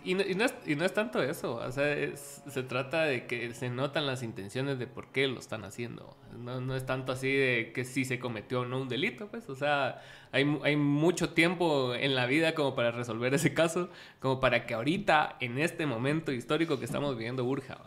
y, 0.05 0.15
no, 0.15 0.23
es, 0.45 0.95
tanto 0.95 1.23
eso, 1.23 1.57
o 1.57 1.73
sea, 1.73 1.97
se 2.15 2.62
trata 2.62 3.05
de 3.05 3.27
que 3.27 3.55
se 3.55 3.71
notan 3.71 4.07
las 4.07 4.23
intenciones 4.23 4.79
de 4.79 4.87
por 4.87 5.09
qué 5.09 5.27
lo 5.27 5.41
están 5.41 5.65
haciendo. 5.65 6.17
No, 6.38 6.60
no 6.60 6.76
es 6.76 6.87
tanto 6.87 7.12
así 7.12 7.32
de 7.32 7.72
que 7.75 7.84
si 7.84 8.04
se 8.04 8.18
cometió 8.18 8.60
o 8.60 8.64
no 8.64 8.80
un 8.80 8.88
delito, 8.88 9.28
pues, 9.28 9.49
o 9.49 9.54
sea 9.54 10.00
hay, 10.32 10.58
hay, 10.62 10.76
mucho 10.76 11.30
tiempo 11.30 11.94
en 11.94 12.14
la 12.14 12.26
vida 12.26 12.54
como 12.54 12.75
para 12.75 12.90
resolver 12.92 13.34
ese 13.34 13.52
caso, 13.52 13.88
como 14.20 14.40
para 14.40 14.66
que 14.66 14.75
ahorita, 14.75 15.37
en 15.40 15.58
este 15.58 15.87
momento 15.87 16.32
histórico 16.32 16.78
que 16.78 16.84
estamos 16.84 17.16
viviendo, 17.16 17.44
urja. 17.44 17.78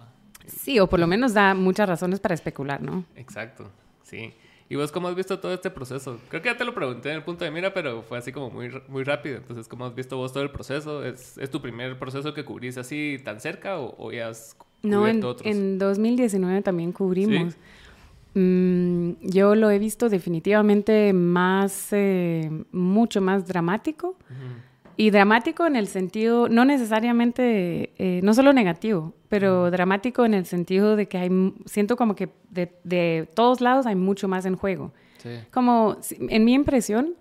Sí, 0.46 0.80
o 0.80 0.88
por 0.88 1.00
lo 1.00 1.08
menos 1.08 1.34
da 1.34 1.54
muchas 1.54 1.88
razones 1.88 2.20
para 2.20 2.36
especular, 2.36 2.82
¿no? 2.82 3.06
Exacto, 3.16 3.70
sí. 4.04 4.34
¿Y 4.70 4.76
vos 4.76 4.92
cómo 4.92 5.08
has 5.08 5.16
visto 5.16 5.40
todo 5.40 5.54
este 5.54 5.70
proceso? 5.70 6.20
Creo 6.30 6.42
que 6.42 6.50
ya 6.50 6.58
te 6.58 6.66
lo 6.66 6.74
pregunté 6.74 7.12
en 7.12 7.18
el 7.18 7.24
punto 7.24 7.46
de 7.46 7.52
mira, 7.52 7.74
pero 7.74 8.02
fue 8.02 8.18
así 8.18 8.32
como 8.32 8.50
muy, 8.50 8.72
muy 8.88 9.04
rápido. 9.04 9.38
Entonces, 9.38 9.68
¿cómo 9.68 9.86
has 9.86 9.94
visto 9.94 10.18
vos 10.18 10.34
todo 10.34 10.44
el 10.44 10.52
proceso? 10.52 11.06
¿Es, 11.06 11.38
es 11.38 11.50
tu 11.50 11.62
primer 11.62 11.98
proceso 12.00 12.34
que 12.34 12.44
cubrís 12.44 12.78
así 12.78 13.22
tan 13.24 13.40
cerca 13.40 13.80
o, 13.80 14.12
ya 14.12 14.30
has 14.30 14.56
cubierto 14.56 15.00
no, 15.00 15.08
en, 15.08 15.24
otros? 15.24 15.46
en 15.46 15.78
2019 15.78 16.62
también 16.62 16.92
cubrimos. 16.92 17.56
Mm, 18.36 19.12
yo 19.22 19.56
lo 19.56 19.70
he 19.70 19.80
visto 19.80 20.10
definitivamente 20.10 21.14
más, 21.14 21.90
eh, 21.92 22.50
mucho 22.72 23.22
más 23.22 23.48
dramático. 23.48 24.16
Y 24.96 25.10
dramático 25.10 25.66
en 25.66 25.76
el 25.76 25.88
sentido, 25.88 26.50
no 26.50 26.66
necesariamente, 26.66 27.94
eh, 27.98 28.22
no 28.22 28.36
solo 28.36 28.54
negativo, 28.54 29.14
pero 29.28 29.72
dramático 29.72 30.24
en 30.24 30.36
el 30.36 30.46
sentido 30.46 30.96
de 30.96 31.08
que 31.08 31.18
hay, 31.18 31.54
siento 31.66 31.96
como 31.96 32.16
que 32.16 32.30
de, 32.52 32.72
de 32.84 33.28
todos 33.34 33.60
lados 33.60 33.88
hay 33.88 33.96
mucho 33.96 34.28
más 34.28 34.46
en 34.46 34.56
juego. 34.56 34.92
Como, 35.52 35.98
en 36.20 36.44
mi 36.44 36.54
impresión, 36.54 37.16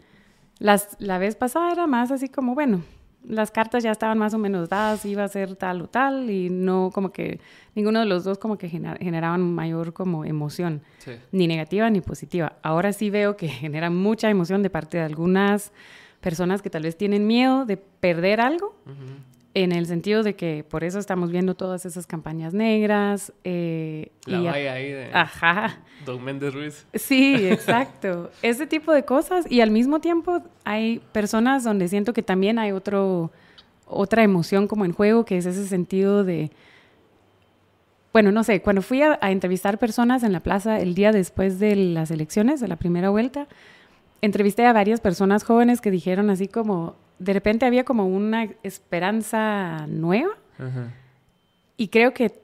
las, 0.59 0.97
la 0.99 1.19
vez 1.19 1.37
pasada 1.37 1.73
era 1.73 1.87
más 1.87 2.11
así 2.11 2.29
como, 2.29 2.55
bueno, 2.55 2.83
las 3.27 3.51
cartas 3.51 3.83
ya 3.83 3.91
estaban 3.91 4.19
más 4.19 4.35
o 4.35 4.39
menos 4.39 4.69
dadas, 4.69 5.05
iba 5.05 5.25
a 5.25 5.29
ser 5.29 5.57
tal 5.57 5.83
o 5.83 5.87
tal, 5.89 6.31
y 6.31 6.51
no 6.51 6.91
como 6.93 7.13
que 7.13 7.41
ninguno 7.75 8.01
de 8.01 8.07
los 8.07 8.25
dos 8.25 8.39
como 8.39 8.59
que 8.59 8.69
generaban 8.69 9.41
mayor 9.55 9.93
como 9.93 10.25
emoción, 10.25 10.83
ni 11.31 11.47
negativa 11.47 11.89
ni 11.91 12.01
positiva. 12.01 12.57
Ahora 12.63 12.93
sí 12.93 13.11
veo 13.11 13.37
que 13.37 13.49
genera 13.49 13.91
mucha 13.91 14.31
emoción 14.31 14.63
de 14.63 14.71
parte 14.71 14.99
de 14.99 15.05
algunas 15.05 15.73
personas 16.21 16.63
que 16.63 16.71
tal 16.71 16.83
vez 16.83 16.97
tienen 16.97 17.27
miedo 17.27 17.65
de 17.65 17.77
perder 17.77 18.41
algo 18.41 18.77
en 19.55 19.73
el 19.73 19.87
sentido 19.87 20.23
de 20.23 20.35
que 20.35 20.65
por 20.69 20.83
eso 20.83 20.99
estamos 20.99 21.31
viendo 21.31 21.55
todas 21.55 21.85
esas 21.85 22.07
campañas 22.07 22.55
negras. 22.55 23.33
Eh, 23.45 24.11
la 24.25 24.41
valla 24.41 24.73
ahí 24.73 24.93
de 24.93 25.11
Ajá. 25.13 25.81
Don 26.07 26.25
Méndez 26.25 26.55
Ruiz. 26.55 26.87
Sí, 26.95 27.47
exacto. 27.49 28.31
Ese 28.43 28.67
tipo 28.67 28.93
de 28.93 29.05
cosas. 29.05 29.51
Y 29.51 29.61
al 29.61 29.71
mismo 29.71 30.01
tiempo 30.01 30.43
hay 30.65 31.01
personas 31.13 31.65
donde 31.65 31.89
siento 31.89 32.13
que 32.15 32.23
también 32.23 32.59
hay 32.59 32.73
otro, 32.73 33.31
otra 33.87 34.23
emoción 34.23 34.67
como 34.67 34.85
en 34.85 34.93
juego, 34.93 35.25
que 35.25 35.37
es 35.37 35.47
ese 35.47 35.67
sentido 35.67 36.25
de... 36.25 36.51
Bueno, 38.13 38.31
no 38.31 38.45
sé, 38.45 38.61
cuando 38.61 38.83
fui 38.83 39.03
a, 39.03 39.19
a 39.23 39.31
entrevistar 39.31 39.79
personas 39.79 40.23
en 40.23 40.33
la 40.33 40.41
plaza 40.41 40.81
el 40.81 40.95
día 40.95 41.13
después 41.13 41.59
de 41.59 41.77
las 41.77 42.11
elecciones, 42.11 42.61
de 42.61 42.69
la 42.69 42.77
primera 42.77 43.09
vuelta, 43.09 43.49
entrevisté 44.21 44.67
a 44.67 44.73
varias 44.75 45.01
personas 45.01 45.45
jóvenes 45.45 45.81
que 45.81 45.91
dijeron 45.91 46.29
así 46.29 46.47
como, 46.47 46.97
de 47.23 47.33
repente 47.33 47.67
había 47.67 47.85
como 47.85 48.07
una 48.07 48.49
esperanza 48.63 49.87
nueva. 49.89 50.33
Y 51.77 51.89
creo 51.89 52.15
que 52.15 52.41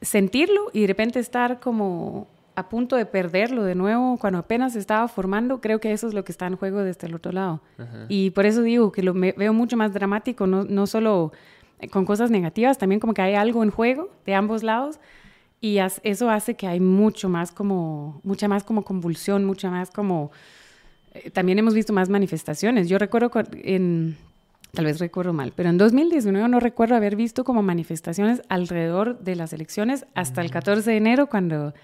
sentirlo 0.00 0.70
y 0.72 0.82
de 0.82 0.86
repente 0.86 1.18
estar 1.18 1.60
como 1.60 2.26
a 2.54 2.68
punto 2.68 2.96
de 2.96 3.06
perderlo 3.06 3.64
de 3.64 3.74
nuevo 3.74 4.16
cuando 4.18 4.38
apenas 4.38 4.72
se 4.72 4.78
estaba 4.78 5.08
formando, 5.08 5.60
creo 5.60 5.78
que 5.78 5.92
eso 5.92 6.08
es 6.08 6.14
lo 6.14 6.24
que 6.24 6.32
está 6.32 6.46
en 6.46 6.56
juego 6.56 6.82
desde 6.82 7.06
el 7.06 7.14
otro 7.14 7.32
lado. 7.32 7.60
Y 8.08 8.30
por 8.30 8.46
eso 8.46 8.62
digo 8.62 8.92
que 8.92 9.02
lo 9.02 9.12
veo 9.14 9.52
mucho 9.52 9.76
más 9.76 9.92
dramático, 9.92 10.46
no, 10.46 10.64
no 10.64 10.86
solo 10.86 11.32
con 11.90 12.04
cosas 12.04 12.30
negativas, 12.30 12.78
también 12.78 13.00
como 13.00 13.14
que 13.14 13.22
hay 13.22 13.34
algo 13.34 13.62
en 13.62 13.70
juego 13.70 14.10
de 14.26 14.34
ambos 14.34 14.62
lados. 14.62 15.00
Y 15.62 15.78
eso 16.02 16.30
hace 16.30 16.54
que 16.54 16.66
hay 16.66 16.80
mucho 16.80 17.28
más 17.28 17.52
como, 17.52 18.20
mucha 18.24 18.48
más 18.48 18.64
como 18.64 18.82
convulsión, 18.82 19.44
mucha 19.44 19.70
más 19.70 19.90
como 19.90 20.30
eh, 21.12 21.30
también 21.30 21.58
hemos 21.58 21.74
visto 21.74 21.92
más 21.92 22.08
manifestaciones. 22.08 22.88
Yo 22.88 22.98
recuerdo 22.98 23.30
en, 23.62 24.16
tal 24.72 24.84
vez 24.84 24.98
recuerdo 24.98 25.32
mal, 25.32 25.52
pero 25.54 25.68
en 25.70 25.78
2019 25.78 26.48
no 26.48 26.60
recuerdo 26.60 26.94
haber 26.94 27.16
visto 27.16 27.44
como 27.44 27.62
manifestaciones 27.62 28.42
alrededor 28.48 29.18
de 29.20 29.36
las 29.36 29.52
elecciones 29.52 30.06
hasta 30.14 30.42
el 30.42 30.50
14 30.50 30.90
de 30.90 30.96
enero 30.96 31.26
cuando, 31.28 31.74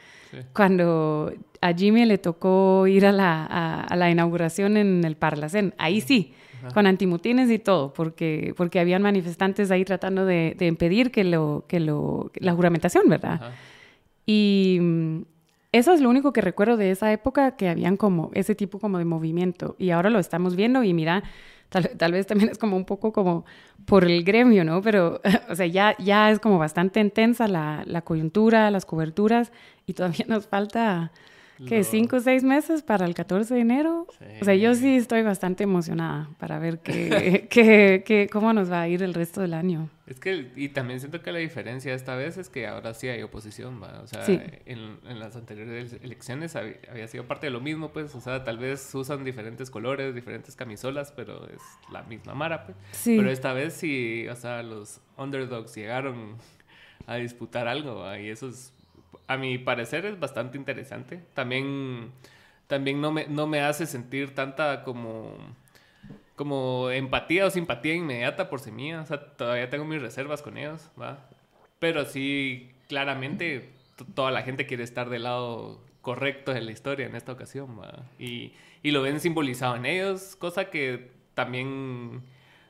cuando 0.52 1.32
a 1.60 1.72
Jimmy 1.72 2.04
le 2.04 2.18
tocó 2.18 2.86
ir 2.86 3.06
a 3.06 3.12
la, 3.12 3.44
a, 3.44 3.96
la 3.96 4.10
inauguración 4.10 4.76
en 4.76 5.04
el 5.04 5.16
Parlacén. 5.16 5.74
Ahí 5.78 6.00
sí, 6.00 6.34
con 6.74 6.86
antimutines 6.86 7.50
y 7.50 7.58
todo, 7.58 7.92
porque, 7.92 8.54
porque 8.56 8.80
habían 8.80 9.02
manifestantes 9.02 9.70
ahí 9.70 9.84
tratando 9.84 10.24
de, 10.24 10.54
de 10.58 10.66
impedir 10.66 11.10
que, 11.10 11.24
lo, 11.24 11.64
que 11.68 11.80
lo, 11.80 12.30
la 12.34 12.54
juramentación, 12.54 13.08
¿verdad? 13.08 13.52
Y 14.24 14.80
eso 15.76 15.92
es 15.92 16.00
lo 16.00 16.10
único 16.10 16.32
que 16.32 16.40
recuerdo 16.40 16.76
de 16.76 16.90
esa 16.90 17.12
época, 17.12 17.56
que 17.56 17.68
habían 17.68 17.96
como 17.96 18.30
ese 18.34 18.54
tipo 18.54 18.78
como 18.78 18.98
de 18.98 19.04
movimiento. 19.04 19.76
Y 19.78 19.90
ahora 19.90 20.10
lo 20.10 20.18
estamos 20.18 20.56
viendo 20.56 20.82
y 20.82 20.92
mira, 20.94 21.22
tal, 21.68 22.12
vez 22.12 22.26
también 22.26 22.50
es 22.50 22.58
como 22.58 22.76
un 22.76 22.84
poco 22.84 23.12
como 23.12 23.44
por 23.84 24.04
el 24.04 24.24
gremio, 24.24 24.64
¿no? 24.64 24.82
Pero, 24.82 25.20
o 25.48 25.54
sea, 25.54 25.66
ya, 25.66 25.96
ya 25.98 26.30
es 26.30 26.38
como 26.38 26.58
bastante 26.58 27.00
intensa 27.00 27.48
la, 27.48 27.82
la 27.86 28.02
coyuntura, 28.02 28.70
las 28.70 28.86
coberturas 28.86 29.52
y 29.86 29.94
todavía 29.94 30.26
nos 30.28 30.46
falta 30.46 31.12
que 31.64 31.84
cinco 31.84 32.16
o 32.16 32.20
seis 32.20 32.44
meses 32.44 32.82
para 32.82 33.06
el 33.06 33.14
14 33.14 33.54
de 33.54 33.60
enero. 33.60 34.06
O 34.40 34.44
sea, 34.44 34.54
yo 34.54 34.74
sí 34.74 34.96
estoy 34.96 35.22
bastante 35.22 35.64
emocionada 35.64 36.28
para 36.38 36.58
ver 36.58 36.78
qué, 36.80 37.48
qué, 37.48 38.28
cómo 38.30 38.52
nos 38.52 38.70
va 38.70 38.82
a 38.82 38.88
ir 38.88 39.02
el 39.02 39.14
resto 39.14 39.40
del 39.40 39.54
año. 39.54 39.88
Es 40.06 40.20
que, 40.20 40.52
y 40.54 40.68
también 40.68 41.00
siento 41.00 41.20
que 41.20 41.32
la 41.32 41.38
diferencia 41.38 41.92
esta 41.92 42.14
vez 42.14 42.36
es 42.36 42.48
que 42.48 42.66
ahora 42.66 42.94
sí 42.94 43.08
hay 43.08 43.22
oposición, 43.22 43.82
¿va? 43.82 44.02
O 44.02 44.06
sea, 44.06 44.24
en, 44.26 44.98
en, 45.04 45.18
las 45.18 45.34
anteriores 45.34 45.96
elecciones 46.00 46.54
había, 46.54 47.08
sido 47.08 47.26
parte 47.26 47.46
de 47.46 47.50
lo 47.50 47.60
mismo, 47.60 47.90
pues, 47.90 48.14
o 48.14 48.20
sea, 48.20 48.44
tal 48.44 48.58
vez 48.58 48.94
usan 48.94 49.24
diferentes 49.24 49.68
colores, 49.68 50.14
diferentes 50.14 50.54
camisolas, 50.54 51.10
pero 51.10 51.48
es 51.48 51.60
la 51.90 52.04
misma 52.04 52.34
mara, 52.34 52.64
pues. 52.64 52.76
Pero 53.04 53.30
esta 53.30 53.52
vez 53.52 53.74
sí, 53.74 54.28
o 54.28 54.36
sea, 54.36 54.62
los 54.62 55.00
underdogs 55.16 55.74
llegaron 55.74 56.36
a 57.08 57.16
disputar 57.16 57.66
algo, 57.66 58.04
y 58.16 58.28
eso 58.28 58.48
es 58.48 58.72
a 59.26 59.36
mi 59.36 59.58
parecer 59.58 60.06
es 60.06 60.18
bastante 60.18 60.56
interesante. 60.58 61.22
También, 61.34 62.12
también 62.66 63.00
no, 63.00 63.12
me, 63.12 63.26
no 63.26 63.46
me 63.46 63.60
hace 63.60 63.86
sentir 63.86 64.34
tanta 64.34 64.82
como, 64.82 65.36
como 66.36 66.90
empatía 66.90 67.46
o 67.46 67.50
simpatía 67.50 67.94
inmediata 67.94 68.48
por 68.48 68.60
semilla. 68.60 69.02
O 69.02 69.06
sea, 69.06 69.20
todavía 69.36 69.70
tengo 69.70 69.84
mis 69.84 70.00
reservas 70.00 70.42
con 70.42 70.56
ellos, 70.58 70.90
¿va? 71.00 71.28
Pero 71.78 72.04
sí, 72.04 72.72
claramente 72.88 73.70
toda 74.14 74.30
la 74.30 74.42
gente 74.42 74.66
quiere 74.66 74.84
estar 74.84 75.08
del 75.08 75.24
lado 75.24 75.80
correcto 76.02 76.52
de 76.52 76.60
la 76.60 76.70
historia 76.70 77.06
en 77.06 77.16
esta 77.16 77.32
ocasión, 77.32 77.80
¿va? 77.80 78.04
Y, 78.18 78.52
y 78.82 78.92
lo 78.92 79.02
ven 79.02 79.20
simbolizado 79.20 79.76
en 79.76 79.86
ellos, 79.86 80.36
cosa 80.36 80.70
que 80.70 81.10
también 81.34 82.22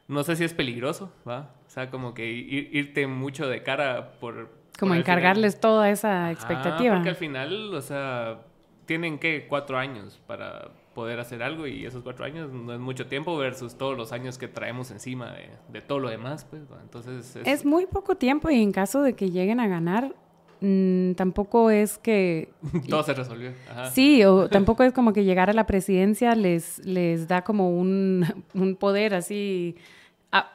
no 0.09 0.23
sé 0.25 0.37
si 0.37 0.45
es 0.45 0.55
peligroso, 0.55 1.13
¿va? 1.29 1.55
O 1.67 1.71
sea, 1.71 1.91
como 1.91 2.15
que 2.15 2.27
irte 2.27 3.07
mucho 3.07 3.49
de 3.49 3.63
cara 3.63 4.19
por, 4.21 4.51
como 4.79 4.95
encargarles 4.95 5.61
toda 5.61 5.91
esa 5.91 6.31
expectativa. 6.31 6.95
porque 6.95 7.11
al 7.11 7.17
final, 7.17 7.75
o 7.75 7.81
sea, 7.81 8.41
tienen 8.87 9.19
que 9.19 9.47
cuatro 9.49 9.79
años 9.79 10.21
para 10.27 10.71
poder 10.95 11.21
hacer 11.21 11.43
algo 11.43 11.67
y 11.67 11.85
esos 11.85 12.03
cuatro 12.03 12.25
años 12.25 12.51
no 12.51 12.73
es 12.73 12.81
mucho 12.81 13.07
tiempo 13.07 13.37
versus 13.37 13.77
todos 13.77 13.99
los 13.99 14.13
años 14.13 14.39
que 14.39 14.49
traemos 14.49 14.91
encima 14.91 15.35
de, 15.71 15.83
todo 15.83 15.99
lo 15.99 16.09
demás, 16.09 16.47
pues. 16.49 16.63
Entonces 16.83 17.37
es... 17.45 17.65
muy 17.67 17.85
poco 17.85 18.15
tiempo 18.15 18.49
y 18.49 18.63
en 18.63 18.73
caso 18.73 19.03
de 19.03 19.15
que 19.15 19.31
lleguen 19.31 19.61
a 19.61 19.69
ganar, 19.69 20.15
mm, 20.63 21.13
tampoco 21.13 21.71
es 21.71 21.99
que... 21.99 22.49
todo 22.89 23.03
se 23.03 23.13
resolvió. 23.13 23.53
Sí, 23.93 24.25
o 24.25 24.49
tampoco 24.49 24.85
es 24.85 24.95
como 24.95 25.13
que 25.13 25.25
llegar 25.25 25.51
a 25.51 25.53
la 25.53 25.67
presidencia 25.67 26.35
les, 26.35 26.79
les 26.87 27.29
da 27.29 27.43
como 27.43 27.77
un, 27.77 28.25
un 28.55 28.77
poder 28.77 29.15
así 29.15 29.77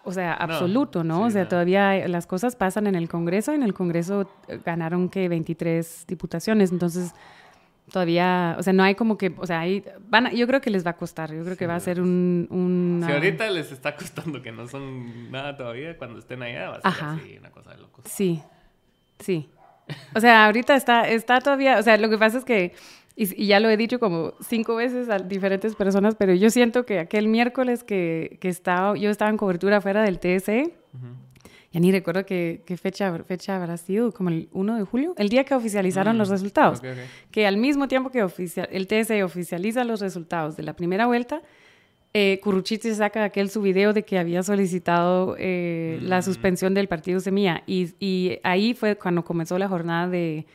O 0.04 0.12
sea, 0.12 0.34
absoluto, 0.34 1.04
¿no? 1.04 1.24
o 1.24 1.30
sea, 1.30 1.48
todavía 1.48 2.08
las 2.08 2.28
cosas 2.28 2.56
pasan 2.56 2.88
en 2.88 2.96
el 2.96 3.10
Congreso. 3.10 3.54
En 3.54 3.64
el 3.64 3.74
Congreso 3.74 4.30
ganaron 4.66 5.10
que 5.10 5.30
23 5.30 6.06
diputaciones, 6.08 6.72
entonces 6.72 7.14
todavía, 7.92 8.56
o 8.58 8.64
sea, 8.64 8.74
no 8.74 8.84
hay 8.84 8.96
como 8.96 9.18
que, 9.18 9.34
o 9.38 9.46
sea, 9.46 9.60
ahí 9.60 9.84
van 10.08 10.30
yo 10.32 10.48
creo 10.48 10.62
que 10.62 10.70
les 10.70 10.86
va 10.86 10.92
a 10.92 10.98
costar, 10.98 11.34
yo 11.34 11.44
creo 11.44 11.58
que 11.58 11.68
va 11.68 11.76
a 11.76 11.80
ser 11.80 12.02
un... 12.02 12.48
un 12.50 13.04
si 13.06 13.12
ahorita 13.12 13.50
les 13.50 13.72
está 13.72 13.96
costando 13.96 14.42
que 14.42 14.52
no 14.52 14.68
son 14.68 15.32
nada 15.32 15.56
todavía, 15.58 15.98
cuando 15.98 16.20
estén 16.20 16.42
allá 16.42 16.70
va 16.70 16.76
a 16.78 16.92
ser 16.92 17.04
así, 17.04 17.38
una 17.38 17.52
cosa 17.52 17.72
de 17.72 17.78
locos. 17.78 18.06
Sí, 18.08 18.42
sí. 19.20 19.50
O 20.16 20.20
sea, 20.20 20.46
ahorita 20.46 20.76
está, 20.76 21.08
está 21.10 21.40
todavía, 21.42 21.78
o 21.78 21.84
sea, 21.84 21.98
lo 21.98 22.10
que 22.10 22.18
pasa 22.18 22.38
es 22.38 22.46
que 22.46 22.74
y, 23.16 23.46
ya 23.46 23.60
lo 23.60 23.70
he 23.70 23.78
dicho 23.78 24.00
como 24.00 24.34
cinco 24.42 24.76
veces 24.76 25.10
a 25.10 25.18
diferentes 25.20 25.76
personas, 25.76 26.16
pero 26.16 26.34
yo 26.34 26.50
siento 26.50 26.86
que 26.86 27.00
aquel 27.00 27.28
miércoles 27.28 27.84
que, 27.84 28.38
que 28.42 28.50
estaba, 28.50 28.96
yo 28.98 29.10
estaba 29.10 29.30
en 29.30 29.38
cobertura 29.38 29.82
fuera 29.82 30.04
del 30.04 30.20
TSE 30.20 30.74
ya 31.74 31.80
ni 31.80 31.90
recuerdo 31.92 32.26
qué, 32.26 32.64
qué 32.66 32.76
fecha, 32.76 33.18
fecha 33.24 33.56
habrá 33.56 33.78
sido, 33.78 34.12
como 34.12 34.30
el 34.30 34.50
1 34.52 34.76
de 34.76 34.84
julio, 34.84 35.14
el 35.18 35.30
día 35.30 35.46
que 35.46 35.56
oficializaron 35.56 36.18
los 36.18 36.28
Mm, 36.28 36.32
resultados. 36.34 36.80
ok, 36.80 36.86
ok. 36.92 36.98
Que 37.32 37.48
al 37.48 37.56
mismo 37.56 37.88
tiempo 37.88 38.10
que 38.12 38.24
oficia- 38.24 38.66
el 38.70 38.88
TSE 38.88 39.24
oficializa 39.24 39.86
los 39.86 40.02
resultados 40.02 40.58
de 40.58 40.64
la 40.64 40.74
primera 40.74 41.06
vuelta, 41.06 41.42
eh, 42.14 42.42
Curruchiche 42.44 42.94
saca 42.94 43.24
aquel 43.24 43.50
su 43.50 43.62
video 43.62 43.94
de 43.94 44.04
que 44.04 44.20
había 44.20 44.44
solicitado 44.44 45.38
eh, 45.40 45.98
la 46.02 46.20
Mm. 46.20 46.24
suspensión 46.24 46.74
del 46.74 46.90
partido 46.90 47.22
Semilla. 47.22 47.64
Y, 47.68 47.92
y 48.02 48.40
ahí 48.44 48.74
fue 48.74 48.98
cuando 48.98 49.24
comenzó 49.24 49.58
la 49.58 49.70
jornada 49.70 50.10
de, 50.10 50.46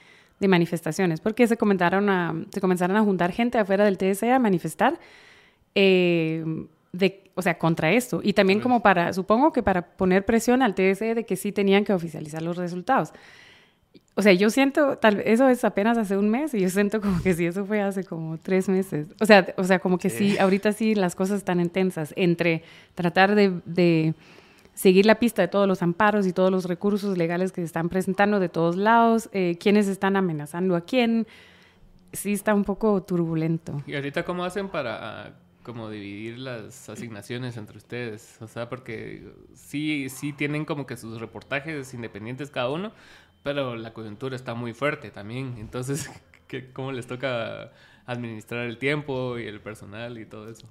de 0.40 0.48
manifestaciones, 0.48 1.20
porque 1.20 1.46
se, 1.46 1.56
comentaron 1.56 2.08
a, 2.10 2.34
se 2.52 2.60
comenzaron 2.60 2.96
a 2.96 3.02
juntar 3.02 3.32
gente 3.32 3.58
afuera 3.58 3.84
del 3.84 3.96
TSE 3.98 4.30
a 4.32 4.38
manifestar. 4.38 4.98
eh, 5.74 6.44
de, 6.92 7.30
o 7.34 7.42
sea, 7.42 7.58
contra 7.58 7.92
esto. 7.92 8.20
Y 8.22 8.32
también 8.32 8.60
como 8.60 8.80
para, 8.80 9.12
supongo 9.12 9.52
que 9.52 9.62
para 9.62 9.82
poner 9.96 10.24
presión 10.24 10.62
al 10.62 10.74
TSE 10.74 11.14
de 11.14 11.24
que 11.26 11.36
sí 11.36 11.52
tenían 11.52 11.84
que 11.84 11.92
oficializar 11.92 12.40
los 12.40 12.56
resultados. 12.56 13.12
O 14.14 14.22
sea, 14.22 14.32
yo 14.32 14.48
siento, 14.48 14.96
tal 14.96 15.20
eso 15.26 15.46
es 15.50 15.62
apenas 15.64 15.98
hace 15.98 16.16
un 16.16 16.30
mes 16.30 16.54
y 16.54 16.60
yo 16.60 16.70
siento 16.70 17.02
como 17.02 17.20
que 17.22 17.34
sí, 17.34 17.44
eso 17.44 17.66
fue 17.66 17.82
hace 17.82 18.02
como 18.04 18.38
tres 18.38 18.70
meses. 18.70 19.08
O 19.20 19.26
sea, 19.26 19.46
o 19.58 19.64
sea 19.64 19.78
como 19.78 19.98
que 19.98 20.08
sí, 20.08 20.30
Sí. 20.32 20.38
ahorita 20.38 20.72
sí 20.72 20.94
las 20.94 21.14
cosas 21.14 21.36
están 21.38 21.60
intensas 21.60 22.14
entre 22.16 22.62
tratar 22.94 23.34
de, 23.34 23.52
de 23.66 24.14
seguir 24.76 25.06
la 25.06 25.16
pista 25.18 25.42
de 25.42 25.48
todos 25.48 25.66
los 25.66 25.82
amparos 25.82 26.26
y 26.26 26.32
todos 26.32 26.50
los 26.52 26.66
recursos 26.66 27.16
legales 27.18 27.50
que 27.50 27.62
se 27.62 27.64
están 27.64 27.88
presentando 27.88 28.38
de 28.38 28.48
todos 28.48 28.76
lados, 28.76 29.28
eh, 29.32 29.56
quiénes 29.58 29.88
están 29.88 30.14
amenazando 30.16 30.76
a 30.76 30.82
quién. 30.82 31.26
Sí 32.12 32.32
está 32.32 32.54
un 32.54 32.62
poco 32.64 33.02
turbulento. 33.02 33.82
¿Y 33.86 33.94
ahorita 33.96 34.24
cómo 34.24 34.44
hacen 34.44 34.68
para 34.68 35.24
ah, 35.26 35.30
como 35.64 35.90
dividir 35.90 36.38
las 36.38 36.88
asignaciones 36.88 37.56
entre 37.56 37.78
ustedes? 37.78 38.36
O 38.40 38.46
sea, 38.46 38.68
porque 38.68 39.26
sí, 39.54 40.08
sí 40.08 40.32
tienen 40.32 40.64
como 40.64 40.86
que 40.86 40.96
sus 40.96 41.18
reportajes 41.20 41.92
independientes 41.94 42.50
cada 42.50 42.70
uno, 42.70 42.92
pero 43.42 43.76
la 43.76 43.92
coyuntura 43.92 44.36
está 44.36 44.54
muy 44.54 44.72
fuerte 44.74 45.10
también. 45.10 45.56
Entonces, 45.58 46.08
¿qué- 46.48 46.70
¿cómo 46.72 46.92
les 46.92 47.06
toca 47.06 47.72
administrar 48.06 48.66
el 48.66 48.78
tiempo 48.78 49.38
y 49.38 49.46
el 49.46 49.60
personal 49.60 50.18
y 50.18 50.26
todo 50.26 50.48
eso? 50.50 50.68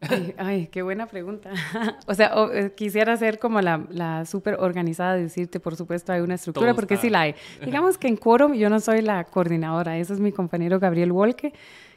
Ay, 0.00 0.34
ay, 0.36 0.66
qué 0.68 0.82
buena 0.82 1.06
pregunta. 1.06 1.50
o 2.06 2.14
sea, 2.14 2.34
o, 2.36 2.52
eh, 2.52 2.72
quisiera 2.76 3.16
ser 3.16 3.38
como 3.38 3.60
la, 3.60 3.86
la 3.90 4.26
súper 4.26 4.54
organizada, 4.60 5.14
de 5.14 5.22
decirte, 5.22 5.58
por 5.58 5.74
supuesto, 5.76 6.12
hay 6.12 6.20
una 6.20 6.34
estructura, 6.34 6.66
Todo 6.68 6.74
porque 6.76 6.94
está- 6.94 7.02
sí 7.02 7.10
la 7.10 7.20
hay. 7.22 7.34
Digamos 7.64 7.96
que 7.98 8.08
en 8.08 8.16
Quorum 8.16 8.52
yo 8.54 8.68
no 8.68 8.78
soy 8.80 9.00
la 9.02 9.24
coordinadora, 9.24 9.96
ese 9.98 10.12
es 10.12 10.20
mi 10.20 10.32
compañero 10.32 10.78
Gabriel 10.78 11.12
Wolke, 11.12 11.52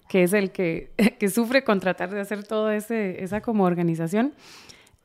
que 0.07 0.23
es 0.23 0.33
el 0.33 0.51
que, 0.51 0.91
que 1.19 1.29
sufre 1.29 1.63
con 1.63 1.79
tratar 1.79 2.09
de 2.09 2.21
hacer 2.21 2.43
toda 2.45 2.75
esa 2.75 3.41
como 3.41 3.65
organización. 3.65 4.33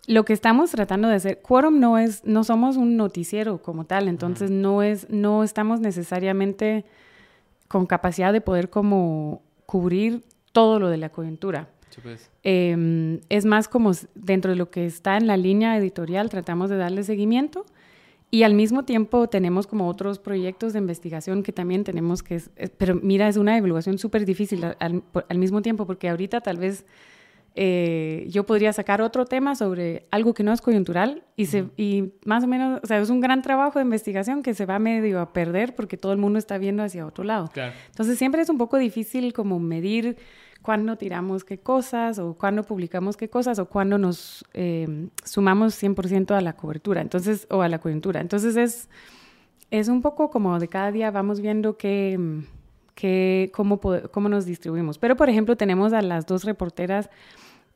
Lo 0.07 0.25
que 0.25 0.35
estamos 0.35 0.71
tratando 0.71 1.09
de 1.09 1.15
hacer, 1.17 1.41
Quorum 1.41 1.81
no 1.81 1.97
es, 1.99 2.25
no 2.25 2.45
somos 2.45 2.77
un 2.77 2.97
noticiero 2.97 3.63
como 3.63 3.87
tal, 3.87 4.07
entonces 4.09 4.51
no 4.51 4.83
es, 4.83 5.09
no 5.11 5.43
estamos 5.43 5.81
necesariamente 5.81 6.85
con 7.69 7.87
capacidad 7.87 8.33
de 8.33 8.41
poder 8.43 8.69
como 8.71 9.43
cubrir 9.67 10.23
todo 10.53 10.79
lo 10.79 10.89
de 10.91 10.99
la 10.99 11.09
coyuntura. 11.09 11.69
Pues. 12.03 12.31
Eh, 12.43 13.21
es 13.29 13.45
más 13.45 13.69
como 13.69 13.93
dentro 14.15 14.51
de 14.51 14.57
lo 14.57 14.71
que 14.71 14.87
está 14.87 15.17
en 15.17 15.27
la 15.27 15.37
línea 15.37 15.77
editorial, 15.77 16.29
tratamos 16.31 16.71
de 16.71 16.77
darle 16.77 17.03
seguimiento 17.03 17.65
y 18.31 18.43
al 18.43 18.55
mismo 18.55 18.85
tiempo 18.85 19.29
tenemos 19.29 19.67
como 19.67 19.87
otros 19.89 20.19
proyectos 20.19 20.73
de 20.73 20.81
investigación 20.81 21.43
que 21.43 21.53
también 21.53 21.85
tenemos 21.85 22.23
que, 22.23 22.35
es- 22.37 22.51
es- 22.57 22.71
pero 22.71 22.97
mira, 22.97 23.29
es 23.29 23.37
una 23.37 23.57
evaluación 23.57 23.99
súper 23.99 24.25
difícil 24.27 24.65
al, 24.79 25.39
mismo 25.39 25.63
tiempo 25.63 25.87
porque 25.87 26.09
ahorita 26.09 26.41
tal 26.41 26.57
vez 26.57 26.85
eh, 27.57 28.27
yo 28.31 28.45
podría 28.45 28.73
sacar 28.73 29.01
otro 29.01 29.27
tema 29.27 29.55
sobre 29.55 30.07
algo 30.11 30.35
que 30.35 30.43
no 30.43 30.53
es 30.53 30.61
coyuntural 30.61 31.23
y, 31.37 31.47
se, 31.47 31.67
y 31.77 32.13
más 32.25 32.43
o 32.43 32.49
menos, 32.49 32.81
o 32.83 32.87
sea, 32.89 32.99
es 32.99 33.11
un 33.11 33.21
gran 33.21 33.43
trabajo 33.43 33.79
de 33.79 33.85
investigación 33.85 34.43
que 34.43 34.55
se 34.55 34.67
va 34.67 34.81
medio 34.81 35.21
a 35.21 35.33
perder 35.33 35.77
porque 35.77 35.97
todo 35.97 36.11
el 36.13 36.19
mundo 36.19 36.41
está 36.41 36.59
viendo 36.59 36.83
hacia 36.83 37.07
otro 37.07 37.23
lado. 37.23 37.49
Claro. 37.53 37.73
Entonces 37.91 38.19
siempre 38.19 38.43
es 38.43 38.49
un 38.49 38.59
poco 38.59 38.77
difícil 38.79 39.33
como 39.33 39.61
medir 39.61 40.17
cuándo 40.65 40.97
tiramos 40.97 41.45
qué 41.45 41.59
cosas 41.59 42.19
o 42.19 42.33
cuándo 42.33 42.63
publicamos 42.63 43.19
qué 43.19 43.29
cosas 43.29 43.59
o 43.59 43.67
cuándo 43.67 43.99
nos 43.99 44.47
eh, 44.55 45.09
sumamos 45.23 45.75
100% 45.81 46.35
a 46.35 46.41
la 46.41 46.55
cobertura, 46.55 47.03
entonces, 47.03 47.47
o 47.51 47.61
a 47.61 47.69
la 47.69 47.81
coyuntura. 47.81 48.23
Entonces 48.23 48.57
es, 48.57 48.89
es 49.71 49.89
un 49.89 50.01
poco 50.01 50.31
como 50.31 50.59
de 50.59 50.69
cada 50.69 50.91
día 50.91 51.11
vamos 51.11 51.43
viendo 51.43 51.77
qué, 51.77 52.19
qué, 52.95 53.53
cómo, 53.53 53.79
cómo 54.11 54.31
nos 54.31 54.47
distribuimos. 54.47 54.97
Pero, 54.97 55.17
por 55.17 55.29
ejemplo, 55.29 55.55
tenemos 55.55 55.93
a 55.93 56.01
las 56.01 56.25
dos 56.25 56.45
reporteras, 56.45 57.11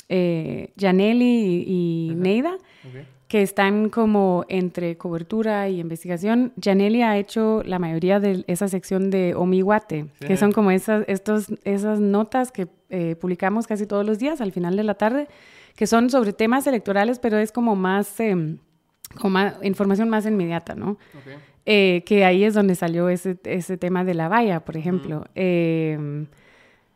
eh, 0.08 0.72
Janelli 0.78 1.64
y. 1.66 2.14
Neida, 2.16 2.54
Ok. 2.54 3.17
Que 3.28 3.42
están 3.42 3.90
como 3.90 4.44
entre 4.48 4.96
cobertura 4.96 5.68
y 5.68 5.80
investigación. 5.80 6.52
Janelli 6.62 7.02
ha 7.02 7.18
hecho 7.18 7.62
la 7.64 7.78
mayoría 7.78 8.20
de 8.20 8.42
esa 8.46 8.68
sección 8.68 9.10
de 9.10 9.34
Omiwate, 9.34 10.06
que 10.20 10.28
Sí. 10.28 10.36
son 10.38 10.50
como 10.52 10.70
esas, 10.70 11.04
estos, 11.08 11.48
esas 11.64 12.00
notas 12.00 12.50
que 12.52 12.68
eh, 12.90 13.16
publicamos 13.20 13.66
casi 13.66 13.86
todos 13.86 14.06
los 14.06 14.18
días 14.18 14.40
al 14.40 14.50
final 14.52 14.76
de 14.76 14.82
la 14.84 14.94
tarde, 14.94 15.28
que 15.76 15.86
son 15.86 16.08
sobre 16.08 16.32
temas 16.32 16.66
electorales, 16.66 17.18
pero 17.18 17.36
es 17.36 17.52
como 17.52 17.76
más, 17.76 18.18
em, 18.18 18.58
como 19.20 19.30
más- 19.34 19.56
información 19.62 20.08
más 20.08 20.24
inmediata, 20.24 20.74
¿no? 20.74 20.96
Eh, 21.66 22.02
que 22.06 22.24
ahí 22.24 22.44
es 22.44 22.54
donde 22.54 22.74
salió 22.76 23.10
ese, 23.10 23.36
ese 23.44 23.76
tema 23.76 24.04
de 24.04 24.14
la 24.14 24.28
valla, 24.28 24.60
por 24.60 24.78
ejemplo. 24.78 25.26
Em, 25.34 26.26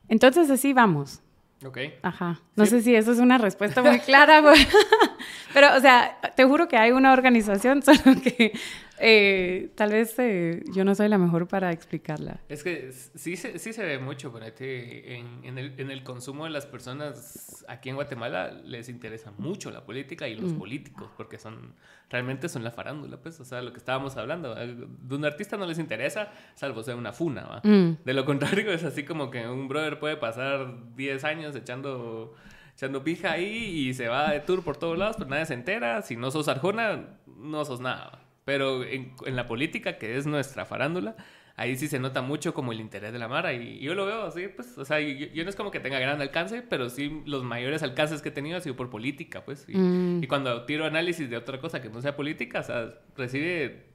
entonces 0.09 0.51
así 0.51 0.73
vamos. 0.73 1.21
Ok. 1.65 1.79
Ajá. 2.03 2.41
No 2.57 2.65
Sí. 2.65 2.71
sé 2.71 2.83
si 2.83 2.95
eso 2.97 3.13
es 3.13 3.19
una 3.19 3.37
respuesta 3.39 3.83
muy 3.83 3.99
clara. 4.01 4.43
pero, 5.53 5.75
o 5.77 5.81
sea, 5.81 6.19
te 6.37 6.45
juro 6.45 6.69
que 6.69 6.77
hay 6.77 6.91
una 6.93 7.13
organización, 7.13 7.83
solo 7.83 8.01
que 8.23 8.53
eh, 8.99 9.71
tal 9.75 9.91
vez 9.91 10.15
eh, 10.19 10.63
yo 10.75 10.85
no 10.85 10.95
soy 10.95 11.09
la 11.09 11.19
mejor 11.19 11.49
para 11.49 11.73
explicarla. 11.73 12.41
Es 12.49 12.63
que 12.63 12.93
sí 12.93 13.37
se, 13.37 13.59
sí 13.59 13.73
se 13.73 13.85
ve 13.85 13.99
mucho, 13.99 14.31
ponete, 14.31 15.17
en, 15.17 15.41
en, 15.45 15.59
el, 15.59 15.75
en 15.79 15.91
el 15.91 16.05
consumo 16.05 16.45
de 16.45 16.51
las 16.51 16.67
personas 16.67 17.65
aquí 17.69 17.89
en 17.89 17.97
Guatemala 17.97 18.53
les 18.65 18.89
interesa 18.89 19.33
mucho 19.39 19.71
la 19.71 19.85
política 19.85 20.29
y 20.29 20.35
los 20.37 20.53
Mm. 20.53 20.59
políticos, 20.59 21.11
porque 21.17 21.39
son 21.39 21.75
realmente 22.11 22.49
son 22.49 22.63
la 22.63 22.71
farándula, 22.71 23.17
pues, 23.17 23.41
o 23.41 23.45
sea, 23.45 23.63
lo 23.63 23.73
que 23.73 23.79
estábamos 23.79 24.17
hablando, 24.19 24.55
eh, 24.59 24.77
de 24.77 25.15
un 25.15 25.25
artista 25.25 25.57
no 25.57 25.65
les 25.67 25.79
interesa, 25.79 26.31
salvo 26.55 26.83
sea 26.83 26.95
una 26.95 27.13
funa, 27.13 27.43
¿va? 27.45 27.61
Mm. 27.65 27.99
De 28.05 28.13
lo 28.13 28.25
contrario, 28.65 28.71
es 28.73 28.85
así 28.85 29.05
como 29.05 29.31
que 29.31 29.47
un 29.49 29.67
brother 29.67 29.99
puede 29.99 30.17
pasar 30.17 30.95
10 30.95 31.25
años 31.25 31.57
echando, 31.57 32.35
echando 32.83 33.05
pija 33.05 33.33
ahí 33.33 33.89
y 33.89 33.95
se 33.95 34.09
va 34.09 34.33
de 34.33 34.41
tour 34.41 34.65
por 34.65 34.77
todos 34.77 34.99
lados, 34.99 35.17
pero 35.17 35.31
nadie 35.31 35.47
se 35.47 35.55
entera. 35.55 36.03
Si 36.03 36.17
no 36.17 36.31
sos 36.33 36.49
Arjona, 36.49 37.11
no 37.27 37.65
sos 37.65 37.81
nada. 37.81 38.25
Pero 38.45 38.83
en, 38.83 39.15
en 39.25 39.37
la 39.37 39.47
política, 39.47 39.99
que 39.99 40.17
es 40.17 40.27
nuestra 40.27 40.65
farándula, 40.65 41.15
ahí 41.55 41.77
sí 41.77 41.87
se 41.87 42.01
nota 42.01 42.23
mucho 42.23 42.55
como 42.55 42.73
el 42.73 42.81
interés 42.81 43.13
de 43.13 43.21
la 43.21 43.29
Mara. 43.29 43.53
Y, 43.53 43.79
y 43.79 43.81
yo 43.81 43.95
lo 43.95 44.05
veo 44.05 44.25
así, 44.25 44.49
pues, 44.49 44.77
o 44.79 44.85
sea, 44.85 44.99
yo, 44.99 45.27
yo 45.33 45.45
no 45.45 45.51
es 45.51 45.55
como 45.55 45.71
que 45.71 45.79
tenga 45.79 46.01
gran 46.01 46.21
alcance, 46.21 46.61
pero 46.63 46.91
sí 46.91 47.23
los 47.25 47.45
mayores 47.45 47.85
alcances 47.85 48.21
que 48.21 48.31
he 48.31 48.33
tenido 48.33 48.57
ha 48.57 48.61
sido 48.61 48.75
por 48.75 48.91
política, 48.91 49.45
pues. 49.45 49.65
Y, 49.69 49.77
Mm. 49.77 50.25
y 50.25 50.27
cuando 50.27 50.65
tiro 50.65 50.85
análisis 50.85 51.31
de 51.31 51.37
otra 51.37 51.61
cosa 51.61 51.81
que 51.81 51.89
no 51.89 52.03
sea 52.03 52.17
política, 52.17 52.61
o 52.61 52.65
sea, 52.65 52.95
recibe 53.17 53.93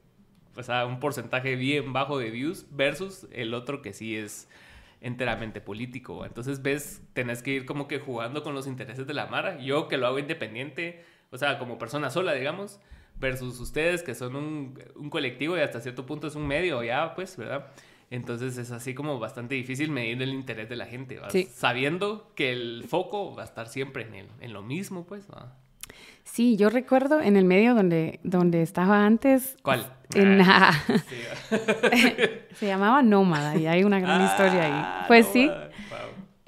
o 0.56 0.62
sea, 0.62 0.86
un 0.86 0.98
porcentaje 0.98 1.54
bien 1.56 1.92
bajo 1.92 2.18
de 2.18 2.30
views 2.30 2.66
versus 2.70 3.28
el 3.32 3.52
otro 3.54 3.80
que 3.82 3.92
sí 3.92 4.16
es 4.16 4.48
enteramente 5.00 5.60
político. 5.60 6.24
Entonces 6.24 6.62
ves, 6.62 7.02
tenés 7.12 7.42
que 7.42 7.52
ir 7.52 7.66
como 7.66 7.88
que 7.88 7.98
jugando 7.98 8.42
con 8.42 8.54
los 8.54 8.66
intereses 8.66 9.06
de 9.06 9.14
la 9.14 9.26
Mara. 9.26 9.58
Yo 9.60 9.88
que 9.88 9.96
lo 9.96 10.06
hago 10.06 10.18
independiente, 10.18 11.04
o 11.30 11.38
sea, 11.38 11.58
como 11.58 11.78
persona 11.78 12.10
sola, 12.10 12.32
digamos, 12.32 12.80
versus 13.20 13.58
ustedes 13.60 14.02
que 14.02 14.14
son 14.14 14.36
un, 14.36 14.82
un 14.96 15.10
colectivo 15.10 15.56
y 15.56 15.60
hasta 15.60 15.80
cierto 15.80 16.06
punto 16.06 16.26
es 16.26 16.34
un 16.34 16.46
medio 16.46 16.82
ya, 16.82 17.14
pues, 17.14 17.36
¿verdad? 17.36 17.70
Entonces 18.10 18.56
es 18.56 18.70
así 18.70 18.94
como 18.94 19.18
bastante 19.18 19.54
difícil 19.54 19.90
medir 19.90 20.22
el 20.22 20.30
interés 20.30 20.68
de 20.68 20.76
la 20.76 20.86
gente. 20.86 21.20
Sí. 21.28 21.46
sabiendo 21.52 22.32
que 22.34 22.52
el 22.52 22.84
foco 22.88 23.34
va 23.34 23.42
a 23.42 23.44
estar 23.44 23.68
siempre 23.68 24.04
en, 24.04 24.14
el, 24.14 24.28
en 24.40 24.52
lo 24.52 24.62
mismo, 24.62 25.04
pues. 25.06 25.28
¿va? 25.30 25.54
Sí, 26.24 26.56
yo 26.56 26.68
recuerdo 26.70 27.20
en 27.20 27.36
el 27.36 27.44
medio 27.44 27.74
donde, 27.74 28.20
donde 28.22 28.62
estaba 28.62 29.04
antes, 29.06 29.56
¿Cuál? 29.62 29.86
en, 30.14 30.40
Ah, 30.42 30.72
sí, 31.08 31.16
se 32.54 32.66
llamaba 32.66 33.02
Nómada 33.02 33.56
y 33.56 33.66
hay 33.66 33.84
una 33.84 33.98
gran 34.00 34.24
historia 34.24 34.62
Ah, 34.66 35.00
ahí. 35.00 35.04
Pues 35.08 35.26
no, 35.26 35.32
sí. 35.32 35.46
Wow. 35.48 35.98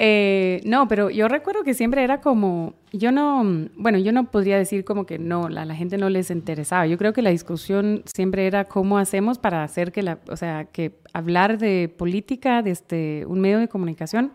Eh, 0.03 0.61
no, 0.65 0.89
pero 0.89 1.11
yo 1.11 1.29
recuerdo 1.29 1.63
que 1.63 1.75
siempre 1.75 2.03
era 2.03 2.21
como, 2.23 2.75
yo 2.93 3.13
no, 3.13 3.43
bueno, 3.77 3.99
yo 3.99 4.13
no 4.13 4.31
podría 4.31 4.57
decir 4.57 4.85
como 4.85 5.05
que 5.05 5.19
no, 5.19 5.49
la, 5.51 5.65
la 5.67 5.75
gente 5.75 5.99
no 5.99 6.09
les 6.09 6.31
interesaba. 6.31 6.87
Yo 6.87 6.97
creo 6.97 7.13
que 7.13 7.21
la 7.21 7.31
discusión 7.31 8.03
siempre 8.07 8.47
era 8.47 8.65
cómo 8.65 8.97
hacemos 8.99 9.39
para 9.39 9.63
hacer 9.63 9.93
que 9.93 10.03
la, 10.03 10.19
o 10.29 10.37
sea, 10.37 10.65
que 10.67 10.99
hablar 11.13 11.59
de 11.59 11.93
política 11.95 12.63
desde 12.63 13.27
un 13.27 13.41
medio 13.41 13.59
de 13.59 13.69
comunicación, 13.69 14.33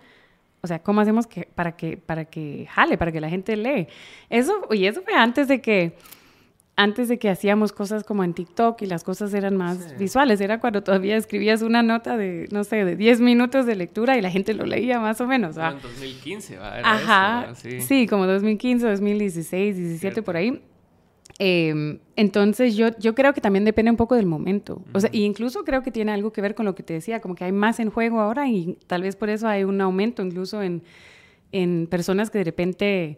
o 0.65 0.67
sea, 0.67 0.79
cómo 0.79 0.99
hacemos 1.01 1.25
que, 1.27 1.47
para 1.55 1.77
que, 1.77 1.95
para 1.95 2.25
que 2.25 2.67
jale, 2.69 2.97
para 2.97 3.11
que 3.11 3.21
la 3.21 3.29
gente 3.29 3.55
lee. 3.55 3.87
Eso, 4.29 4.53
y 4.71 4.85
eso 4.85 5.01
fue 5.01 5.13
antes 5.13 5.47
de 5.47 5.61
que, 5.61 5.93
antes 6.77 7.07
de 7.07 7.17
que 7.17 7.29
hacíamos 7.29 7.71
cosas 7.71 8.03
como 8.03 8.25
en 8.25 8.33
TikTok 8.33 8.81
y 8.81 8.85
las 8.85 9.05
cosas 9.05 9.33
eran 9.33 9.55
más 9.55 9.77
Sí. 9.77 9.95
visuales, 9.97 10.41
era 10.41 10.59
cuando 10.59 10.83
todavía 10.83 11.15
escribías 11.15 11.61
una 11.61 11.81
nota 11.83 12.17
de, 12.17 12.49
no 12.51 12.65
sé, 12.65 12.83
de 12.83 12.97
10 12.97 13.21
minutos 13.21 13.65
de 13.65 13.75
lectura 13.75 14.17
y 14.17 14.21
la 14.21 14.29
gente 14.29 14.53
lo 14.53 14.65
leía 14.65 14.99
más 14.99 15.21
o 15.21 15.27
menos. 15.27 15.57
¿va? 15.57 15.71
En 15.71 15.81
2015, 15.81 16.57
¿va? 16.57 16.77
Era 16.79 16.91
Ajá, 16.91 17.47
eso, 17.53 17.69
¿va? 17.69 17.79
sí. 17.81 18.07
como 18.07 18.27
2015, 18.27 18.85
2016, 18.89 19.75
17 19.77 19.99
Cierto. 19.99 20.23
por 20.23 20.35
ahí. 20.35 20.61
Em, 21.37 21.99
entonces 22.15 22.77
yo, 22.77 22.97
yo 22.97 23.13
creo 23.13 23.33
que 23.33 23.41
también 23.41 23.65
depende 23.65 23.91
un 23.91 23.97
poco 23.97 24.15
del 24.15 24.25
momento. 24.25 24.81
O 24.93 24.99
sea, 24.99 25.09
incluso 25.13 25.65
creo 25.65 25.83
que 25.83 25.91
tiene 25.91 26.11
algo 26.11 26.31
que 26.31 26.41
ver 26.41 26.55
con 26.55 26.65
lo 26.65 26.75
que 26.75 26.83
te 26.83 26.93
decía, 26.93 27.19
como 27.19 27.35
que 27.35 27.43
hay 27.43 27.51
más 27.51 27.79
en 27.79 27.89
juego 27.89 28.21
ahora 28.21 28.47
y 28.47 28.77
tal 28.87 29.01
vez 29.01 29.15
por 29.15 29.29
eso 29.29 29.47
hay 29.47 29.63
un 29.63 29.81
aumento 29.81 30.23
incluso 30.23 30.61
en, 30.61 30.81
en 31.51 31.87
personas 31.87 32.29
que 32.29 32.37
de 32.37 32.43
repente 32.45 33.17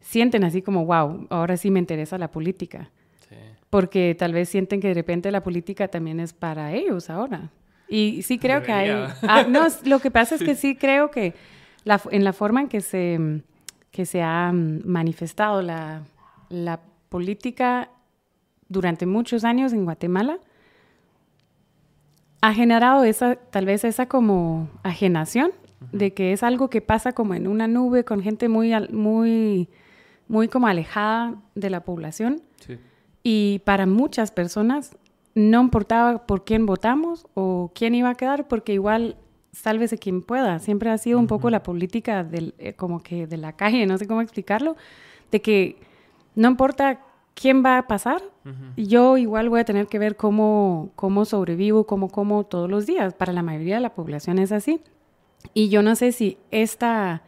sienten 0.00 0.44
así 0.44 0.62
como, 0.62 0.84
wow, 0.84 1.26
ahora 1.30 1.56
sí 1.56 1.70
me 1.70 1.78
interesa 1.78 2.18
la 2.18 2.30
política. 2.30 2.90
Porque 3.68 4.14
tal 4.16 4.32
vez 4.32 4.48
sienten 4.48 4.80
que 4.80 4.88
de 4.88 4.94
repente 4.94 5.30
la 5.32 5.42
política 5.42 5.88
también 5.88 6.20
es 6.20 6.32
para 6.32 6.72
ellos 6.72 7.10
ahora. 7.10 7.50
Y 7.88 8.22
sí 8.22 8.38
creo 8.38 8.62
que 8.62 8.72
hay... 8.72 8.90
Ah, 9.22 9.44
no, 9.48 9.66
lo 9.84 9.98
que 9.98 10.10
pasa 10.12 10.36
es 10.36 10.42
que 10.42 10.54
sí 10.54 10.76
creo 10.76 11.10
que 11.10 11.34
la, 11.84 12.00
en 12.12 12.22
la 12.22 12.32
forma 12.32 12.60
en 12.60 12.68
que 12.68 12.80
se, 12.80 13.42
que 13.90 14.06
se 14.06 14.22
ha 14.22 14.52
manifestado 14.52 15.62
la, 15.62 16.04
la 16.48 16.80
política 17.08 17.90
durante 18.68 19.06
muchos 19.06 19.44
años 19.44 19.72
en 19.72 19.84
Guatemala 19.84 20.38
ha 22.40 22.54
generado 22.54 23.04
esa, 23.04 23.36
tal 23.36 23.66
vez 23.66 23.84
esa 23.84 24.06
como 24.06 24.68
ajenación 24.82 25.52
de 25.92 26.14
que 26.14 26.32
es 26.32 26.42
algo 26.42 26.70
que 26.70 26.80
pasa 26.80 27.12
como 27.12 27.34
en 27.34 27.46
una 27.46 27.66
nube 27.68 28.04
con 28.04 28.22
gente 28.22 28.48
muy, 28.48 28.72
muy, 28.90 29.68
muy 30.28 30.48
como 30.48 30.66
alejada 30.66 31.34
de 31.54 31.70
la 31.70 31.84
población. 31.84 32.42
Y 33.22 33.60
para 33.64 33.86
muchas 33.86 34.30
personas 34.30 34.96
no 35.34 35.60
importaba 35.60 36.26
por 36.26 36.44
quién 36.44 36.66
votamos 36.66 37.26
o 37.34 37.72
quién 37.74 37.94
iba 37.94 38.10
a 38.10 38.14
quedar, 38.14 38.46
porque 38.48 38.72
igual 38.72 39.16
sálvese 39.52 39.98
quien 39.98 40.22
pueda. 40.22 40.58
Siempre 40.60 40.90
ha 40.90 40.98
sido 40.98 41.18
un 41.18 41.26
poco 41.26 41.50
la 41.50 41.62
política 41.62 42.22
del, 42.24 42.54
eh, 42.58 42.74
como 42.74 43.02
que 43.02 43.26
de 43.26 43.36
la 43.36 43.54
calle, 43.54 43.86
no 43.86 43.98
sé 43.98 44.06
cómo 44.06 44.20
explicarlo, 44.20 44.76
de 45.30 45.42
que 45.42 45.76
no 46.36 46.48
importa 46.48 47.00
quién 47.34 47.64
va 47.64 47.78
a 47.78 47.86
pasar, 47.86 48.22
yo 48.76 49.16
igual 49.16 49.48
voy 49.48 49.60
a 49.60 49.64
tener 49.64 49.88
que 49.88 49.98
ver 49.98 50.16
cómo, 50.16 50.90
cómo 50.94 51.24
sobrevivo, 51.24 51.84
cómo 51.84 52.08
como 52.08 52.44
todos 52.44 52.70
los 52.70 52.86
días. 52.86 53.12
Para 53.14 53.32
la 53.32 53.42
mayoría 53.42 53.74
de 53.74 53.80
la 53.80 53.94
población 53.94 54.38
es 54.38 54.52
así. 54.52 54.80
Y 55.52 55.68
yo 55.68 55.82
no 55.82 55.96
sé 55.96 56.12
si 56.12 56.38
esta, 56.50 57.22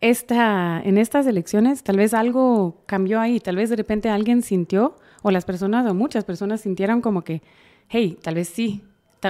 esta, 0.00 0.80
en 0.82 0.96
estas 0.96 1.26
elecciones 1.26 1.82
tal 1.82 1.98
vez 1.98 2.14
algo 2.14 2.78
cambió 2.86 3.20
ahí, 3.20 3.40
tal 3.40 3.56
vez 3.56 3.68
de 3.68 3.76
repente 3.76 4.08
alguien 4.08 4.42
sintió, 4.42 4.96
o 5.22 5.30
las 5.30 5.44
personas, 5.44 5.88
o 5.88 5.94
muchas 5.94 6.24
personas 6.24 6.62
sintieron 6.62 7.00
como 7.00 7.22
que, 7.22 7.42
hey, 7.88 8.18
tal 8.22 8.34
vez 8.34 8.48
sí. 8.48 8.82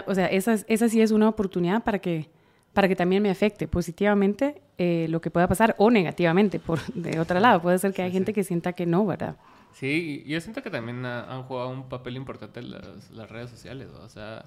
o 0.07 0.15
sea, 0.15 0.27
esa, 0.27 0.57
esa 0.69 0.89
sí 0.89 1.01
es 1.01 1.11
una 1.11 1.29
oportunidad 1.29 1.83
para 1.83 1.99
que 1.99 2.31
para 2.73 2.89
que 2.89 2.97
también 2.97 3.23
me 3.23 3.31
afecte 3.31 3.69
positivamente 3.69 4.63
eh, 4.79 5.07
lo 5.09 5.21
que 5.21 5.31
pueda 5.31 5.47
pasar 5.49 5.75
o 5.79 5.91
negativamente, 5.91 6.59
por 6.59 6.83
de 6.95 7.21
otro 7.21 7.39
lado. 7.41 7.61
Puede 7.61 7.79
ser 7.79 7.93
que 7.93 8.03
hay 8.03 8.13
gente 8.13 8.33
que 8.33 8.45
sienta 8.45 8.73
que 8.73 8.87
no, 8.87 9.07
¿verdad? 9.07 9.37
Sí, 9.73 10.23
yo 10.27 10.41
siento 10.41 10.63
que 10.63 10.71
también 10.71 11.05
han 11.05 11.43
jugado 11.45 11.71
un 11.71 11.89
papel 11.89 12.17
importante 12.17 12.63
las, 12.63 13.11
las 13.11 13.31
redes 13.31 13.51
sociales, 13.51 13.89
o 13.89 14.09
sea, 14.09 14.47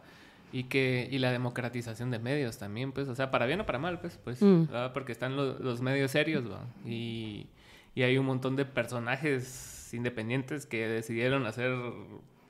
y 0.51 0.65
que 0.65 1.07
y 1.11 1.17
la 1.17 1.31
democratización 1.31 2.11
de 2.11 2.19
medios 2.19 2.57
también, 2.57 2.91
pues, 2.91 3.07
o 3.07 3.15
sea, 3.15 3.31
para 3.31 3.45
bien 3.45 3.59
o 3.61 3.65
para 3.65 3.79
mal, 3.79 3.99
pues, 3.99 4.19
pues, 4.23 4.41
mm. 4.41 4.65
porque 4.93 5.11
están 5.11 5.35
los, 5.35 5.59
los 5.59 5.81
medios 5.81 6.11
serios, 6.11 6.49
¿va? 6.49 6.61
Y, 6.85 7.47
y 7.95 8.03
hay 8.03 8.17
un 8.17 8.25
montón 8.25 8.55
de 8.55 8.65
personajes 8.65 9.91
independientes 9.93 10.65
que 10.65 10.87
decidieron 10.87 11.45
hacer 11.45 11.71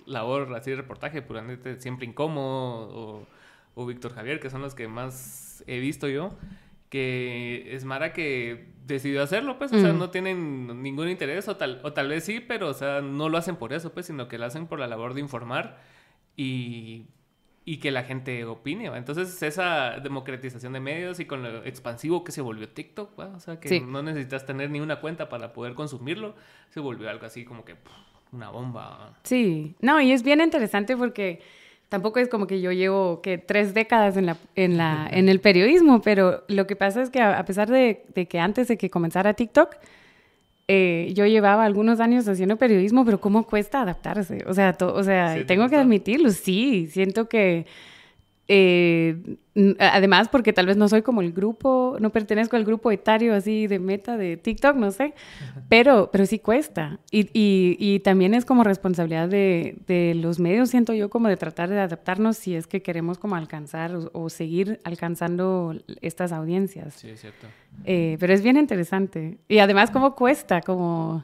labor, 0.06 0.54
así 0.56 0.74
reportaje, 0.74 1.22
puramente 1.22 1.80
siempre 1.80 2.06
incómodo, 2.06 2.90
o, 2.94 3.28
o 3.76 3.86
Víctor 3.86 4.14
Javier, 4.14 4.40
que 4.40 4.50
son 4.50 4.62
los 4.62 4.74
que 4.74 4.88
más 4.88 5.64
he 5.68 5.80
visto 5.80 6.08
yo, 6.08 6.32
que 6.90 7.76
es 7.76 7.84
Mara 7.86 8.14
que 8.14 8.70
decidió 8.86 9.22
hacerlo, 9.22 9.58
pues, 9.58 9.74
o 9.74 9.80
sea, 9.80 9.94
no 9.94 10.10
tienen 10.12 10.82
ningún 10.82 11.10
interés, 11.10 11.48
o 11.48 11.58
tal, 11.58 11.82
o 11.84 11.94
tal 11.94 12.08
vez 12.08 12.24
sí, 12.24 12.40
pero, 12.40 12.70
o 12.70 12.74
sea, 12.74 13.02
no 13.02 13.30
lo 13.30 13.38
hacen 13.38 13.56
por 13.58 13.74
eso, 13.74 13.94
pues, 13.94 14.06
sino 14.06 14.28
que 14.28 14.38
lo 14.38 14.46
hacen 14.46 14.68
por 14.68 14.80
la 14.80 14.88
labor 14.88 15.14
de 15.14 15.22
informar 15.22 15.78
y, 16.38 17.08
y 17.66 17.78
que 17.78 17.92
la 17.92 18.04
gente 18.04 18.46
opine, 18.46 18.86
Entonces, 18.86 19.42
esa 19.42 20.00
democratización 20.00 20.74
de 20.74 20.80
medios 20.80 21.20
y 21.20 21.26
con 21.26 21.44
lo 21.44 21.66
expansivo 21.66 22.24
que 22.24 22.32
se 22.32 22.42
volvió 22.42 22.70
TikTok, 22.70 23.18
o 23.18 23.40
sea, 23.40 23.60
que 23.60 23.82
no 23.82 24.04
necesitas 24.04 24.46
tener 24.46 24.70
ni 24.70 24.80
una 24.80 25.02
cuenta 25.02 25.28
para 25.28 25.52
poder 25.52 25.74
consumirlo, 25.74 26.36
se 26.70 26.80
volvió 26.80 27.10
algo 27.10 27.26
así 27.26 27.44
como 27.44 27.66
que 27.66 27.76
una 28.32 28.50
bomba. 28.50 29.18
Sí, 29.24 29.76
no, 29.82 30.00
y 30.00 30.12
es 30.12 30.22
bien 30.22 30.42
interesante 30.42 30.96
porque 30.96 31.42
tampoco 31.96 32.20
es 32.20 32.28
como 32.28 32.46
que 32.46 32.60
yo 32.60 32.74
llevo 32.74 33.22
que 33.22 33.38
tres 33.38 33.74
décadas 33.74 34.18
en, 34.18 34.26
la, 34.26 34.38
en, 34.58 34.76
la, 34.76 35.08
en 35.10 35.30
el 35.30 35.40
periodismo, 35.40 36.02
pero 36.02 36.44
lo 36.50 36.68
que 36.68 36.76
pasa 36.76 37.02
es 37.02 37.10
que 37.10 37.22
a, 37.22 37.46
pesar 37.46 37.70
de, 37.70 38.04
que 38.28 38.38
antes 38.38 38.68
de 38.68 38.78
que 38.78 38.90
comenzara 38.90 39.34
TikTok, 39.34 39.78
eh, 40.68 41.14
yo 41.16 41.26
llevaba 41.26 41.64
algunos 41.64 42.02
años 42.02 42.28
haciendo 42.28 42.58
periodismo, 42.58 43.06
pero 43.06 43.22
¿cómo 43.22 43.46
cuesta 43.46 43.82
adaptarse? 43.82 44.44
O 44.46 44.54
sea, 44.54 44.76
o 44.78 45.04
sea 45.04 45.46
tengo 45.48 45.70
que 45.70 45.78
admitirlo, 45.78 46.32
sí, 46.32 46.90
siento 46.92 47.30
que 47.30 47.66
eh, 48.48 49.38
además, 49.80 50.30
porque 50.30 50.54
tal 50.54 50.68
vez 50.68 50.78
no 50.78 50.88
soy 50.88 51.02
como 51.02 51.22
el 51.22 51.32
grupo, 51.32 51.98
no 52.00 52.12
pertenezco 52.12 52.56
al 52.56 52.66
grupo 52.66 52.92
etario 52.92 53.34
así 53.34 53.66
de 53.68 53.80
meta 53.80 54.18
de 54.18 54.38
TikTok, 54.38 54.76
no 54.76 54.92
sé, 54.92 55.14
pero, 55.70 56.10
pero 56.12 56.26
sí 56.26 56.40
cuesta. 56.40 57.00
Y, 57.10 57.30
y, 57.34 58.00
también 58.02 58.34
es 58.34 58.46
como 58.46 58.64
responsabilidad 58.64 59.30
de, 59.30 59.78
de, 59.88 60.14
los 60.16 60.40
medios, 60.40 60.70
siento 60.70 60.94
yo, 60.94 61.10
como 61.10 61.28
de 61.28 61.38
tratar 61.38 61.70
de 61.70 61.80
adaptarnos 61.80 62.38
si 62.38 62.56
es 62.56 62.68
que 62.68 62.82
queremos 62.82 63.18
como 63.18 63.36
alcanzar 63.36 63.98
o, 64.14 64.30
seguir 64.30 64.80
alcanzando 64.84 65.76
estas 66.02 66.32
audiencias. 66.32 66.96
Sí, 66.96 67.10
es 67.10 67.22
cierto. 67.22 67.48
Eh, 67.86 68.18
pero 68.20 68.34
es 68.34 68.44
bien 68.44 68.58
interesante. 68.58 69.38
Y 69.48 69.60
además, 69.60 69.90
cómo 69.90 70.16
cuesta, 70.16 70.62
como 70.62 71.24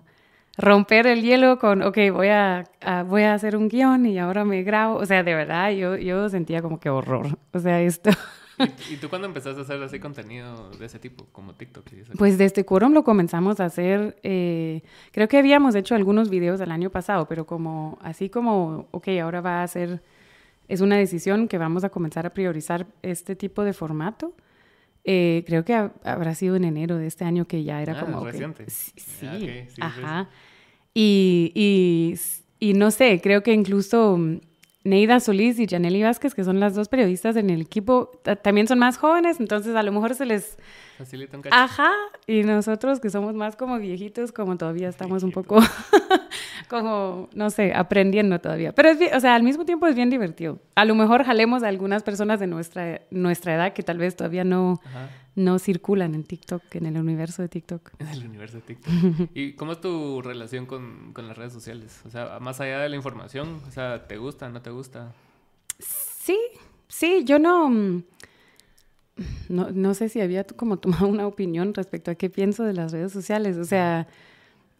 romper 0.57 1.07
el 1.07 1.21
hielo 1.21 1.59
con, 1.59 1.81
ok, 1.81 1.97
voy 2.11 2.27
a, 2.27 2.65
voy 3.07 3.23
a 3.23 3.33
hacer 3.33 3.55
un 3.55 3.67
guion 3.67 4.05
y 4.05 4.19
ahora 4.19 4.45
me 4.45 4.63
grabo. 4.63 4.95
O 4.97 5.05
sea, 5.05 5.23
de 5.23 5.33
verdad, 5.33 5.71
yo, 5.71 5.95
yo 5.97 6.29
sentía 6.29 6.61
como 6.61 6.79
que 6.79 6.89
horror. 6.89 7.37
O 7.53 7.59
sea, 7.59 7.81
esto... 7.81 8.11
¿Y, 8.89 8.97
tú 9.01 9.09
cuándo 9.09 9.27
empezaste 9.27 9.59
a 9.59 9.63
hacer 9.63 9.81
así 9.81 9.99
contenido 9.99 10.69
de 10.71 10.85
ese 10.85 10.99
tipo, 10.99 11.25
como 11.31 11.53
TikTok? 11.53 11.85
Pues 12.17 12.37
desde 12.37 12.65
Quorum 12.65 12.93
lo 12.93 13.03
comenzamos 13.03 13.59
a 13.59 13.65
hacer, 13.65 14.17
eh, 14.23 14.81
creo 15.11 15.27
que 15.27 15.37
habíamos 15.37 15.75
hecho 15.75 15.95
algunos 15.95 16.29
videos 16.29 16.59
el 16.61 16.71
año 16.71 16.89
pasado, 16.89 17.27
pero 17.27 17.45
como 17.45 17.97
así 18.01 18.29
como, 18.29 18.87
ok, 18.91 19.07
ahora 19.21 19.41
va 19.41 19.63
a 19.63 19.67
ser, 19.67 20.01
es 20.67 20.81
una 20.81 20.97
decisión 20.97 21.47
que 21.47 21.57
vamos 21.57 21.83
a 21.83 21.89
comenzar 21.89 22.25
a 22.25 22.31
priorizar 22.31 22.85
este 23.01 23.35
tipo 23.35 23.63
de 23.63 23.73
formato. 23.73 24.33
Eh, 25.03 25.43
creo 25.47 25.65
que 25.65 25.73
habrá 25.73 26.35
sido 26.35 26.55
en 26.55 26.63
enero 26.63 26.97
de 26.97 27.07
este 27.07 27.25
año 27.25 27.45
que 27.45 27.63
ya 27.63 27.81
era 27.81 27.93
ah, 27.93 28.05
como... 28.05 28.23
Reciente. 28.23 28.69
sí, 28.69 29.27
ah, 29.79 29.87
ajá. 29.87 30.29
Y, 30.93 31.51
y, 31.55 32.19
y, 32.59 32.73
no 32.73 32.91
sé, 32.91 33.19
creo 33.21 33.43
que 33.43 33.53
incluso 33.53 34.17
mm, 34.17 34.41
Neida 34.83 35.19
Solís 35.19 35.59
y 35.59 35.67
Janely 35.67 36.01
Vázquez, 36.01 36.33
que 36.33 36.43
son 36.43 36.59
las 36.59 36.73
dos 36.73 36.89
periodistas 36.89 37.35
en 37.35 37.49
el 37.51 37.61
equipo, 37.61 38.11
también 38.41 38.67
son 38.67 38.79
más 38.79 38.97
jóvenes, 38.97 39.39
entonces 39.39 39.75
a 39.75 39.83
lo 39.83 39.91
mejor 39.91 40.15
se 40.15 40.25
les... 40.25 40.57
Facilita 40.97 41.37
un 41.37 41.43
Ajá, 41.51 41.91
y 42.25 42.43
nosotros 42.43 42.99
que 42.99 43.09
somos 43.09 43.35
más 43.35 43.55
como 43.55 43.77
viejitos, 43.77 44.31
como 44.31 44.57
todavía 44.57 44.89
estamos 44.89 45.21
un 45.23 45.31
poco, 45.31 45.59
como, 46.67 47.29
no 47.33 47.49
sé, 47.51 47.73
aprendiendo 47.75 48.39
todavía. 48.39 48.71
Pero 48.71 48.89
es 48.89 48.99
o 49.15 49.19
sea, 49.19 49.35
al 49.35 49.43
mismo 49.43 49.65
tiempo 49.65 49.87
es 49.87 49.95
bien 49.95 50.09
divertido. 50.09 50.59
A 50.75 50.85
lo 50.85 50.95
mejor 50.95 51.23
jalemos 51.23 51.63
a 51.63 51.67
algunas 51.67 52.01
personas 52.01 52.39
de 52.39 52.47
nuestra, 52.47 53.01
nuestra 53.11 53.55
edad 53.55 53.73
que 53.73 53.83
tal 53.83 53.97
vez 53.97 54.15
todavía 54.15 54.43
no 54.43 54.79
no 55.35 55.59
circulan 55.59 56.13
en 56.13 56.23
TikTok, 56.23 56.63
en 56.75 56.85
el 56.87 56.97
universo 56.97 57.41
de 57.41 57.47
TikTok. 57.47 57.91
En 57.99 58.07
el 58.07 58.25
universo 58.25 58.57
de 58.57 58.63
TikTok. 58.63 59.29
¿Y 59.33 59.53
cómo 59.53 59.73
es 59.73 59.81
tu 59.81 60.21
relación 60.21 60.65
con, 60.65 61.13
con, 61.13 61.27
las 61.27 61.37
redes 61.37 61.53
sociales? 61.53 62.01
O 62.05 62.09
sea, 62.09 62.39
más 62.39 62.59
allá 62.59 62.79
de 62.79 62.89
la 62.89 62.95
información, 62.95 63.61
o 63.67 63.71
sea, 63.71 64.07
¿te 64.07 64.17
gusta, 64.17 64.49
no 64.49 64.61
te 64.61 64.69
gusta? 64.69 65.13
Sí, 65.79 66.37
sí, 66.87 67.23
yo 67.25 67.39
no, 67.39 67.69
mm, 67.69 68.03
no, 69.49 69.71
no 69.71 69.93
sé 69.93 70.09
si 70.09 70.19
había 70.19 70.43
como 70.43 70.77
tomado 70.77 71.07
una 71.07 71.25
opinión 71.27 71.73
respecto 71.73 72.11
a 72.11 72.15
qué 72.15 72.29
pienso 72.29 72.63
de 72.63 72.73
las 72.73 72.91
redes 72.91 73.13
sociales. 73.13 73.57
O 73.57 73.63
sea, 73.63 74.07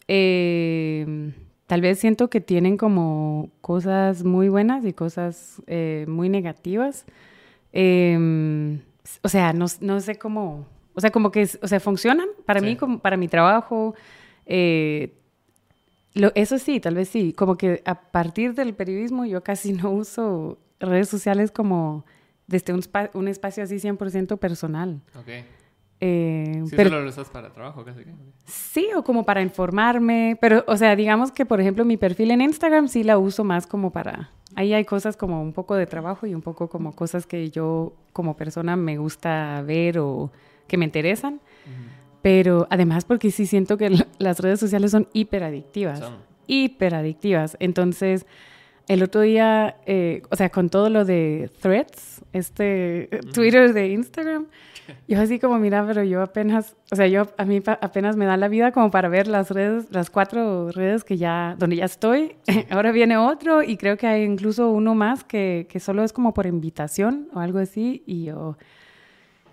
eh, 0.06 1.32
tal 1.66 1.80
vez 1.80 1.98
siento 1.98 2.28
que 2.28 2.42
tienen 2.42 2.76
como 2.76 3.50
cosas 3.62 4.22
muy 4.24 4.50
buenas 4.50 4.84
y 4.84 4.92
cosas 4.92 5.62
eh, 5.66 6.04
muy 6.08 6.28
negativas. 6.28 7.06
Eh, 7.72 8.78
o 9.22 9.28
sea, 9.28 9.52
no, 9.52 9.66
no, 9.80 10.00
sé 10.00 10.16
cómo, 10.16 10.66
o 10.94 11.00
sea, 11.00 11.10
como 11.10 11.30
que, 11.30 11.48
o 11.60 11.68
sea, 11.68 11.80
funcionan 11.80 12.28
para 12.46 12.60
mí, 12.60 12.76
como 12.76 12.98
para 12.98 13.16
mi 13.16 13.28
trabajo. 13.28 13.94
Eh, 14.46 15.14
eso 16.34 16.58
sí, 16.58 16.80
tal 16.80 16.94
vez 16.94 17.08
sí, 17.08 17.32
como 17.32 17.56
que 17.56 17.82
a 17.86 18.00
partir 18.00 18.54
del 18.54 18.74
periodismo 18.74 19.24
yo 19.24 19.42
casi 19.42 19.72
no 19.72 19.90
uso 19.90 20.58
redes 20.78 21.08
sociales 21.08 21.50
como 21.50 22.04
desde 22.46 22.74
un, 22.74 22.82
un 23.14 23.28
espacio 23.28 23.64
así 23.64 23.76
100% 23.76 24.38
personal. 24.38 25.00
Ok. 25.18 25.28
Eh, 26.04 26.64
sí, 26.64 26.74
pero, 26.74 26.90
solo 26.90 27.02
lo 27.02 27.08
usas 27.10 27.30
para 27.30 27.52
trabajo 27.52 27.84
casi. 27.84 28.02
Sí, 28.44 28.88
o 28.96 29.04
como 29.04 29.24
para 29.24 29.40
informarme, 29.40 30.36
pero, 30.40 30.64
o 30.66 30.76
sea, 30.76 30.96
digamos 30.96 31.30
que, 31.30 31.46
por 31.46 31.60
ejemplo, 31.60 31.84
mi 31.84 31.96
perfil 31.96 32.32
en 32.32 32.40
Instagram 32.40 32.88
sí 32.88 33.04
la 33.04 33.18
uso 33.18 33.44
más 33.44 33.68
como 33.68 33.92
para 33.92 34.30
Ahí 34.54 34.74
hay 34.74 34.84
cosas 34.84 35.16
como 35.16 35.40
un 35.40 35.52
poco 35.52 35.76
de 35.76 35.86
trabajo 35.86 36.26
y 36.26 36.34
un 36.34 36.42
poco 36.42 36.68
como 36.68 36.92
cosas 36.92 37.26
que 37.26 37.50
yo 37.50 37.94
como 38.12 38.36
persona 38.36 38.76
me 38.76 38.98
gusta 38.98 39.62
ver 39.62 39.98
o 39.98 40.30
que 40.66 40.76
me 40.76 40.84
interesan. 40.84 41.40
Pero 42.20 42.66
además 42.70 43.04
porque 43.04 43.30
sí 43.30 43.46
siento 43.46 43.76
que 43.76 43.90
las 44.18 44.40
redes 44.40 44.60
sociales 44.60 44.90
son 44.90 45.08
hiperadictivas. 45.12 46.02
hiperadictivas. 46.46 47.56
Entonces, 47.60 48.26
el 48.88 49.02
otro 49.02 49.20
día, 49.20 49.76
eh, 49.86 50.22
o 50.30 50.36
sea, 50.36 50.50
con 50.50 50.68
todo 50.68 50.90
lo 50.90 51.04
de 51.04 51.50
threads, 51.60 52.22
este 52.32 53.08
Twitter 53.32 53.72
de 53.72 53.88
Instagram, 53.88 54.46
yo 55.08 55.20
así 55.20 55.38
como, 55.38 55.58
mira, 55.58 55.84
pero 55.86 56.02
yo 56.02 56.22
apenas, 56.22 56.76
o 56.90 56.96
sea, 56.96 57.06
yo 57.06 57.28
a 57.36 57.44
mí 57.44 57.62
apenas 57.66 58.16
me 58.16 58.24
da 58.24 58.36
la 58.36 58.48
vida 58.48 58.72
como 58.72 58.90
para 58.90 59.08
ver 59.08 59.28
las 59.28 59.50
redes, 59.50 59.86
las 59.90 60.10
cuatro 60.10 60.70
redes 60.70 61.04
que 61.04 61.16
ya, 61.16 61.54
donde 61.58 61.76
ya 61.76 61.84
estoy. 61.84 62.36
Ahora 62.70 62.92
viene 62.92 63.16
otro 63.16 63.62
y 63.62 63.76
creo 63.76 63.96
que 63.96 64.06
hay 64.06 64.24
incluso 64.24 64.70
uno 64.70 64.94
más 64.94 65.24
que, 65.24 65.66
que 65.68 65.80
solo 65.80 66.02
es 66.04 66.12
como 66.12 66.34
por 66.34 66.46
invitación 66.46 67.28
o 67.34 67.40
algo 67.40 67.58
así 67.58 68.02
y 68.06 68.24
yo 68.24 68.56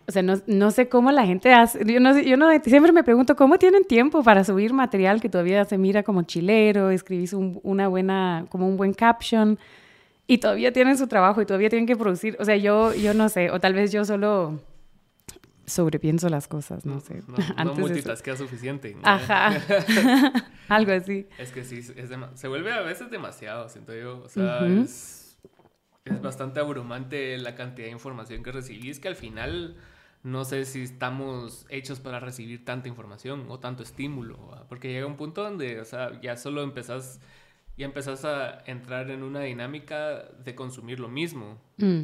o 0.10 0.12
sea, 0.12 0.24
no, 0.24 0.34
no, 0.48 0.72
sé 0.72 0.90
cómo 0.90 1.12
la 1.12 1.24
gente 1.24 1.54
hace, 1.54 1.86
yo 1.86 2.00
no, 2.00 2.20
yo 2.20 2.36
no, 2.36 2.50
siempre 2.64 2.92
me 2.92 3.04
pregunto 3.04 3.36
cómo 3.36 3.60
tienen 3.60 3.84
tiempo 3.84 4.24
para 4.24 4.44
subir 4.44 4.74
material 4.74 5.22
que 5.22 5.30
todavía 5.30 5.64
se 5.66 5.78
mira 5.78 6.02
como 6.02 6.24
chilero, 6.24 6.90
escribís 6.90 7.34
una 7.34 7.88
buena, 7.88 8.48
como 8.50 8.68
un 8.68 8.76
buen 8.76 8.96
caption 8.96 9.60
y 10.26 10.40
todavía 10.40 10.74
tienen 10.74 10.98
su 10.98 11.06
trabajo 11.06 11.44
y 11.44 11.46
todavía 11.46 11.70
tienen 11.70 11.86
que 11.86 11.96
producir, 11.96 12.36
o 12.40 12.44
sea, 12.44 12.58
yo, 12.58 12.92
yo 12.96 13.14
no 13.14 13.30
sé, 13.30 13.52
o 13.52 13.60
tal 13.60 13.76
vez 13.76 13.92
yo 13.92 14.04
solo 14.04 14.60
sobrepienso 15.68 16.28
las 16.28 16.48
cosas, 16.48 16.88
no 16.88 17.00
sé. 17.02 17.22
No, 17.28 17.38
no 17.66 17.76
multitasquea 17.76 18.36
suficiente. 18.36 18.98
Ajá, 19.04 19.62
algo 20.70 20.92
así. 20.92 21.28
Es 21.38 21.52
que 21.52 21.64
sí, 21.64 21.78
es 21.96 22.10
se 22.34 22.48
vuelve 22.48 22.74
a 22.74 22.82
veces 22.82 23.12
demasiado, 23.12 23.70
siento 23.70 23.94
yo, 23.94 24.24
o 24.24 24.28
sea, 24.28 24.66
es, 24.66 25.38
es 26.04 26.20
bastante 26.20 26.60
abrumante 26.60 27.38
la 27.38 27.54
cantidad 27.54 27.86
de 27.86 27.92
información 27.92 28.42
que 28.42 28.52
recibís 28.52 29.00
que 29.00 29.08
al 29.08 29.16
final 29.16 29.78
no 30.24 30.44
sé 30.44 30.66
si 30.66 30.84
estamos 30.84 31.66
hechos 31.70 32.00
para 32.00 32.20
recibir 32.20 32.66
tanta 32.66 32.88
información 32.88 33.46
o 33.50 33.60
tanto 33.60 33.84
estímulo, 33.84 34.66
porque 34.68 34.90
llega 34.90 35.06
un 35.06 35.16
punto 35.16 35.44
donde, 35.44 35.80
o 35.80 35.86
sea, 35.86 36.20
ya 36.22 36.36
solo 36.36 36.62
empezás, 36.62 37.22
ya 37.78 37.86
empezás 37.86 38.26
a 38.26 38.60
entrar 38.66 39.10
en 39.12 39.24
una 39.24 39.42
dinámica 39.42 40.24
de 40.44 40.56
consumir 40.56 41.00
lo 41.00 41.08
mismo. 41.08 41.58
Mm. 41.78 42.04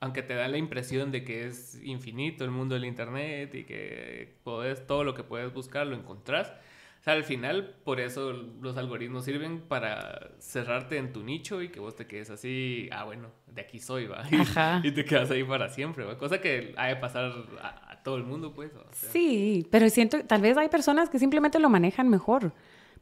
Aunque 0.00 0.22
te 0.22 0.34
da 0.34 0.48
la 0.48 0.58
impresión 0.58 1.12
de 1.12 1.22
que 1.22 1.46
es 1.46 1.80
infinito 1.84 2.44
el 2.44 2.50
mundo 2.50 2.74
del 2.74 2.84
internet 2.84 3.54
y 3.54 3.62
que 3.62 4.34
podés, 4.42 4.84
todo 4.84 5.04
lo 5.04 5.14
que 5.14 5.22
puedes 5.22 5.54
buscar 5.54 5.86
lo 5.86 5.94
encontrás 5.94 6.52
o 7.02 7.04
sea, 7.04 7.14
al 7.14 7.24
final, 7.24 7.74
por 7.82 7.98
eso 7.98 8.32
los 8.60 8.76
algoritmos 8.76 9.24
sirven 9.24 9.62
para 9.62 10.30
cerrarte 10.38 10.98
en 10.98 11.12
tu 11.12 11.24
nicho 11.24 11.60
y 11.60 11.68
que 11.68 11.80
vos 11.80 11.96
te 11.96 12.06
quedes 12.06 12.30
así, 12.30 12.88
ah, 12.92 13.02
bueno, 13.02 13.30
de 13.52 13.60
aquí 13.60 13.80
soy, 13.80 14.06
va. 14.06 14.22
Y, 14.84 14.92
te 14.92 15.04
quedas 15.04 15.28
ahí 15.32 15.42
para 15.42 15.68
siempre, 15.68 16.04
va. 16.04 16.16
Cosa 16.16 16.40
que 16.40 16.72
ha 16.76 16.86
de 16.86 16.94
pasar 16.94 17.32
a, 17.60 18.00
todo 18.04 18.18
el 18.18 18.22
mundo, 18.22 18.54
pues. 18.54 18.70
Sí, 18.92 19.66
pero 19.72 19.90
siento, 19.90 20.24
tal 20.26 20.42
vez 20.42 20.56
hay 20.56 20.68
personas 20.68 21.10
que 21.10 21.18
simplemente 21.18 21.58
lo 21.58 21.68
manejan 21.68 22.08
mejor. 22.08 22.52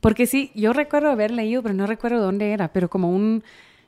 Porque 0.00 0.24
sí, 0.24 0.50
yo 0.54 0.72
recuerdo 0.72 1.10
haber 1.10 1.30
leído, 1.30 1.62
pero 1.62 1.74
no 1.74 1.86
recuerdo 1.86 2.22
dónde 2.22 2.52
era, 2.52 2.72
pero 2.72 2.88
como 2.88 3.10
un, 3.10 3.44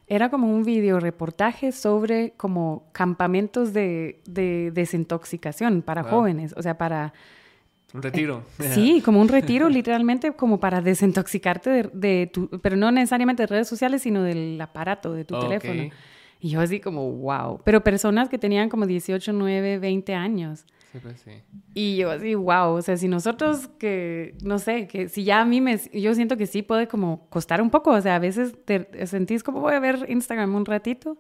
era 0.09 0.29
como 0.29 0.55
un 0.55 0.63
video 0.63 1.01
reportaje 1.01 1.73
sobre 1.73 2.33
como 2.37 2.87
campamentos 2.93 3.73
de, 3.73 4.21
de 4.27 4.73
desintoxicación 4.73 5.81
para 5.81 6.03
jóvenes, 6.05 6.53
o 6.55 6.61
sea, 6.61 6.77
para 6.77 7.15
un 7.95 8.03
retiro. 8.03 8.43
Sí, 8.59 9.03
como 9.05 9.21
un 9.21 9.29
retiro, 9.29 9.69
literalmente, 9.69 10.33
como 10.33 10.59
para 10.59 10.81
desintoxicarte 10.81 11.91
de, 11.93 12.31
tu, 12.33 12.49
pero 12.61 12.77
no 12.77 12.91
necesariamente 12.91 13.43
de 13.43 13.47
redes 13.49 13.69
sociales, 13.69 14.03
sino 14.03 14.23
del 14.23 14.61
aparato 14.61 15.13
de 15.13 15.25
tu 15.25 15.39
teléfono. 15.39 15.91
Y 16.41 16.51
yo 16.51 16.61
así 16.61 16.81
como, 16.81 17.11
wow. 17.13 17.61
Pero 17.65 17.85
personas 17.85 18.29
que 18.29 18.37
tenían 18.37 18.69
como 18.69 18.87
18, 18.87 19.33
9, 19.33 19.79
20 19.79 20.15
años. 20.15 20.67
Sí, 20.91 20.99
pues 21.01 21.21
sí. 21.21 21.31
Y 21.73 21.97
yo 21.97 22.11
así, 22.11 22.35
wow. 22.35 22.75
O 22.75 22.83
sea, 22.83 22.97
si 22.97 23.07
nosotros 23.07 23.69
que, 23.79 24.35
no 24.43 24.59
sé, 24.59 24.89
que 24.89 25.09
si 25.09 25.23
ya 25.23 25.41
a 25.41 25.45
mí 25.45 25.61
me, 25.61 25.79
yo 25.93 26.15
siento 26.15 26.37
que 26.37 26.47
sí 26.47 26.63
puede 26.63 26.89
como 26.89 27.29
costar 27.29 27.63
un 27.63 27.71
poco. 27.71 27.93
O 27.93 28.01
sea, 28.01 28.17
a 28.17 28.19
veces 28.19 28.55
te 28.65 29.07
sentís 29.07 29.45
como 29.45 29.61
voy 29.61 29.75
a 29.75 29.81
ver 29.81 30.07
Instagram 30.09 30.55
un 30.55 30.65
ratito. 30.65 31.17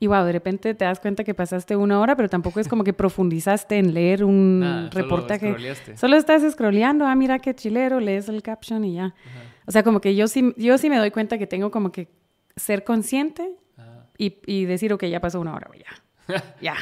Y 0.00 0.06
wow, 0.06 0.24
de 0.24 0.32
repente 0.32 0.74
te 0.74 0.84
das 0.84 1.00
cuenta 1.00 1.24
que 1.24 1.34
pasaste 1.34 1.74
una 1.74 2.00
hora, 2.00 2.14
pero 2.14 2.28
tampoco 2.28 2.60
es 2.60 2.68
como 2.68 2.84
que 2.84 2.92
profundizaste 2.92 3.78
en 3.78 3.94
leer 3.94 4.24
un 4.24 4.88
reportaje. 4.92 5.56
Solo, 5.96 6.16
estás 6.16 6.42
scrolleando, 6.52 7.04
ah, 7.04 7.14
mira 7.16 7.40
qué 7.40 7.54
chilero, 7.54 7.98
lees 7.98 8.28
el 8.28 8.42
caption 8.42 8.84
y 8.84 8.94
ya. 8.94 9.14
O 9.66 9.72
sea, 9.72 9.82
como 9.82 10.00
que 10.00 10.14
yo 10.14 10.28
sí, 10.28 10.54
yo 10.56 10.78
sí 10.78 10.88
me 10.88 10.98
doy 10.98 11.10
cuenta 11.10 11.36
que 11.36 11.46
tengo 11.46 11.70
como 11.70 11.90
que 11.90 12.08
ser 12.56 12.84
consciente 12.84 13.50
y, 14.16 14.36
y, 14.46 14.64
decir, 14.64 14.92
ok, 14.92 15.04
ya 15.04 15.20
pasó 15.20 15.40
una 15.40 15.54
hora, 15.54 15.68
ya. 15.76 16.42
ya. 16.60 16.74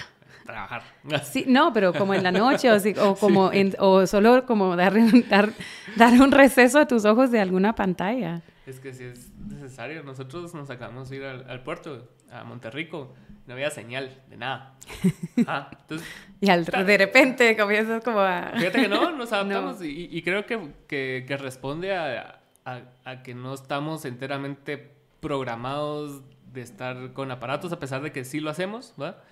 Trabajar. 0.44 0.82
Sí, 1.24 1.44
no, 1.48 1.72
pero 1.72 1.92
como 1.92 2.14
en 2.14 2.22
la 2.22 2.30
noche 2.30 2.70
o, 2.70 3.10
o 3.10 3.16
como 3.20 3.52
en, 3.52 3.74
o 3.78 4.06
solo 4.06 4.46
como 4.46 4.76
dar, 4.76 4.94
dar, 5.28 5.50
dar 5.96 6.20
un 6.20 6.30
receso 6.30 6.78
a 6.78 6.86
tus 6.86 7.04
ojos 7.04 7.30
de 7.30 7.40
alguna 7.40 7.74
pantalla. 7.74 8.42
Es 8.66 8.80
que 8.80 8.92
si 8.92 9.04
es 9.04 9.30
necesario. 9.38 10.02
Nosotros 10.02 10.52
nos 10.52 10.68
acabamos 10.70 11.08
de 11.08 11.16
ir 11.16 11.24
al, 11.24 11.62
puerto, 11.62 12.08
a 12.30 12.42
Monterrico. 12.42 13.14
No 13.46 13.54
había 13.54 13.70
señal 13.70 14.22
de 14.28 14.36
nada. 14.36 14.74
Ah, 15.46 15.68
entonces, 15.82 16.08
y 16.40 16.48
al, 16.48 16.64
de 16.64 16.98
repente 16.98 17.56
comienzas 17.56 18.02
como 18.02 18.20
a... 18.20 18.52
Fíjate 18.56 18.82
que 18.82 18.88
no, 18.88 19.12
nos 19.12 19.32
adaptamos 19.34 19.78
y, 19.82 20.22
creo 20.22 20.46
que, 20.46 20.72
que, 20.88 21.24
que 21.28 21.36
responde 21.36 21.94
a, 21.94 22.40
a, 22.64 22.80
a, 23.04 23.22
que 23.22 23.34
no 23.34 23.52
estamos 23.52 24.06
enteramente 24.06 24.92
programados 25.20 26.22
de 26.52 26.62
estar 26.62 27.12
con 27.12 27.30
aparatos, 27.30 27.70
a 27.72 27.78
pesar 27.78 28.00
de 28.00 28.12
que 28.12 28.24
sí 28.24 28.40
lo 28.40 28.50
hacemos, 28.50 28.94
¿va? 29.00 29.22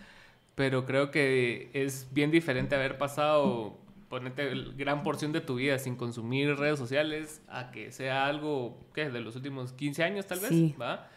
Pero 0.54 0.84
creo 0.84 1.10
que 1.10 1.70
es 1.72 2.08
bien 2.12 2.30
diferente 2.30 2.74
haber 2.74 2.98
pasado 2.98 3.78
ponete 4.14 4.48
gran 4.76 5.02
porción 5.02 5.32
de 5.32 5.40
tu 5.40 5.56
vida 5.56 5.76
sin 5.80 5.96
consumir 5.96 6.54
redes 6.54 6.78
sociales 6.78 7.42
a 7.48 7.72
que 7.72 7.90
sea 7.90 8.26
algo, 8.26 8.88
¿qué? 8.94 9.10
De 9.10 9.20
los 9.20 9.34
últimos 9.34 9.72
15 9.72 10.04
años 10.04 10.24
tal 10.24 10.38
vez, 10.38 10.52
¿va? 10.80 11.08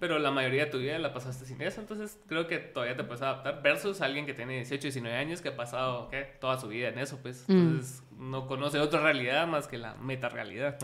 Pero 0.00 0.18
la 0.18 0.30
mayoría 0.30 0.64
de 0.64 0.70
tu 0.70 0.78
vida 0.78 0.98
la 0.98 1.12
pasaste 1.12 1.44
sin 1.44 1.60
eso, 1.60 1.82
entonces 1.82 2.18
creo 2.26 2.46
que 2.46 2.56
todavía 2.56 2.96
te 2.96 3.04
puedes 3.04 3.20
adaptar 3.20 3.60
versus 3.62 4.00
alguien 4.00 4.24
que 4.24 4.32
tiene 4.32 4.54
18, 4.54 4.84
19 4.84 5.18
años 5.18 5.42
que 5.42 5.50
ha 5.50 5.56
pasado, 5.56 6.08
¿qué? 6.08 6.22
Toda 6.40 6.58
su 6.58 6.68
vida 6.68 6.88
en 6.88 6.98
eso, 6.98 7.18
pues. 7.20 7.44
Mm. 7.46 7.52
Entonces 7.52 8.02
no 8.16 8.46
conoce 8.46 8.78
otra 8.78 9.00
realidad 9.00 9.46
más 9.46 9.68
que 9.68 9.76
la 9.76 9.94
meta 9.96 10.30
realidad. 10.30 10.78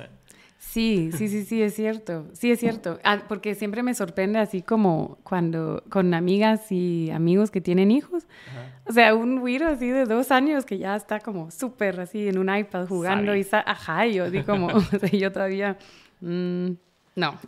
Sí, 0.62 1.10
sí, 1.12 1.28
sí, 1.28 1.44
sí, 1.44 1.60
es 1.60 1.74
cierto. 1.74 2.24
Sí, 2.32 2.50
es 2.50 2.60
cierto. 2.60 2.98
Ah, 3.04 3.24
porque 3.28 3.54
siempre 3.54 3.82
me 3.82 3.92
sorprende 3.94 4.38
así 4.38 4.62
como 4.62 5.18
cuando 5.22 5.82
con 5.90 6.14
amigas 6.14 6.70
y 6.70 7.10
amigos 7.10 7.50
que 7.50 7.60
tienen 7.60 7.90
hijos. 7.90 8.26
O 8.86 8.92
sea, 8.92 9.14
un 9.14 9.40
güiro 9.40 9.68
así 9.68 9.88
de 9.88 10.06
dos 10.06 10.30
años 10.30 10.64
que 10.64 10.78
ya 10.78 10.96
está 10.96 11.20
como 11.20 11.50
súper 11.50 12.00
así 12.00 12.26
en 12.26 12.38
un 12.38 12.54
iPad 12.54 12.86
jugando 12.86 13.36
y 13.36 13.46
ajá, 13.52 14.06
y 14.06 14.14
yo 14.14 14.24
así 14.24 14.42
como, 14.44 14.68
o 14.68 14.80
sea, 14.80 15.10
yo 15.10 15.30
todavía, 15.30 15.76
mm, 16.20 16.70
no. 17.16 17.38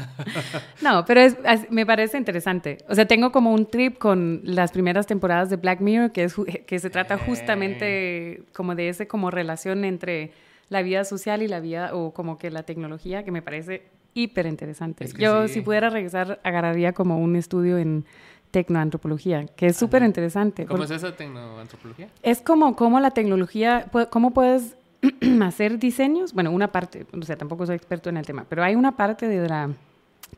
no, 0.80 1.04
pero 1.04 1.20
es, 1.20 1.36
me 1.70 1.84
parece 1.84 2.16
interesante. 2.16 2.78
O 2.88 2.94
sea, 2.94 3.04
tengo 3.04 3.30
como 3.30 3.52
un 3.52 3.66
trip 3.66 3.98
con 3.98 4.40
las 4.44 4.72
primeras 4.72 5.06
temporadas 5.06 5.50
de 5.50 5.56
Black 5.56 5.80
Mirror 5.80 6.12
que, 6.12 6.24
es, 6.24 6.34
que 6.66 6.78
se 6.78 6.88
trata 6.88 7.18
justamente 7.18 8.44
como 8.54 8.74
de 8.74 8.88
ese 8.88 9.06
como 9.06 9.30
relación 9.30 9.84
entre 9.84 10.32
la 10.68 10.82
vida 10.82 11.04
social 11.04 11.42
y 11.42 11.48
la 11.48 11.60
vida, 11.60 11.94
o 11.94 12.12
como 12.12 12.38
que 12.38 12.50
la 12.50 12.62
tecnología, 12.62 13.24
que 13.24 13.30
me 13.30 13.42
parece 13.42 13.82
hiper 14.14 14.46
interesante. 14.46 15.06
Yo, 15.18 15.48
si 15.48 15.60
pudiera 15.60 15.90
regresar, 15.90 16.40
agarraría 16.44 16.92
como 16.92 17.18
un 17.18 17.36
estudio 17.36 17.78
en 17.78 18.04
tecnoantropología, 18.50 19.46
que 19.46 19.66
es 19.66 19.76
súper 19.76 20.02
interesante. 20.02 20.64
¿Cómo 20.66 20.84
es 20.84 20.90
esa 20.90 21.14
tecnoantropología? 21.14 22.08
Es 22.22 22.40
como 22.40 22.76
cómo 22.76 23.00
la 23.00 23.10
tecnología, 23.10 23.90
cómo 24.10 24.32
puedes 24.32 24.76
hacer 25.42 25.78
diseños. 25.78 26.32
Bueno, 26.32 26.52
una 26.52 26.70
parte, 26.70 27.06
o 27.12 27.22
sea, 27.22 27.36
tampoco 27.36 27.66
soy 27.66 27.74
experto 27.74 28.10
en 28.10 28.16
el 28.16 28.24
tema, 28.24 28.46
pero 28.48 28.62
hay 28.62 28.76
una 28.76 28.96
parte 28.96 29.26
de 29.26 29.48
la 29.48 29.70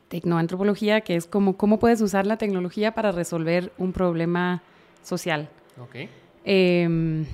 tecnoantropología 0.07 1.01
que 1.01 1.15
es 1.15 1.27
como 1.27 1.57
cómo 1.57 1.79
puedes 1.79 2.01
usar 2.01 2.25
la 2.25 2.37
tecnología 2.37 2.93
para 2.93 3.11
resolver 3.11 3.71
un 3.77 3.93
problema 3.93 4.63
social. 5.03 5.49
Ok. 5.79 6.09
Eh, 6.43 7.25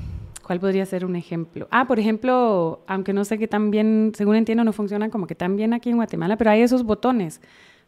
¿Cuál 0.43 0.59
podría 0.59 0.85
ser 0.85 1.05
un 1.05 1.15
ejemplo? 1.15 1.67
Ah, 1.71 1.87
por 1.87 1.99
ejemplo, 1.99 2.83
aunque 2.85 3.13
no 3.13 3.23
sé 3.23 3.37
qué 3.37 3.47
tan 3.47 3.71
bien, 3.71 4.11
según 4.13 4.35
entiendo, 4.35 4.63
no 4.63 4.73
funcionan 4.73 5.09
como 5.09 5.25
que 5.25 5.35
tan 5.35 5.55
bien 5.55 5.73
aquí 5.73 5.89
en 5.89 5.95
Guatemala, 5.95 6.37
pero 6.37 6.51
hay 6.51 6.61
esos 6.61 6.83
botones. 6.83 7.41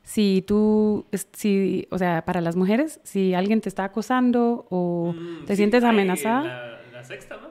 Si 0.04 0.44
tú, 0.48 1.06
si, 1.34 1.88
o 1.91 1.98
sea, 1.98 2.24
para 2.24 2.39
las 2.39 2.56
mujeres, 2.56 3.02
si 3.04 3.34
alguien 3.34 3.60
te 3.60 3.68
está 3.68 3.84
acosando 3.84 4.68
o 4.70 5.13
mm, 5.18 5.46
te 5.46 5.56
sientes 5.56 5.84
amenazada. 5.84 6.80
En 6.86 6.94
la, 6.94 7.04
sexta, 7.04 7.38
¿no? 7.38 7.50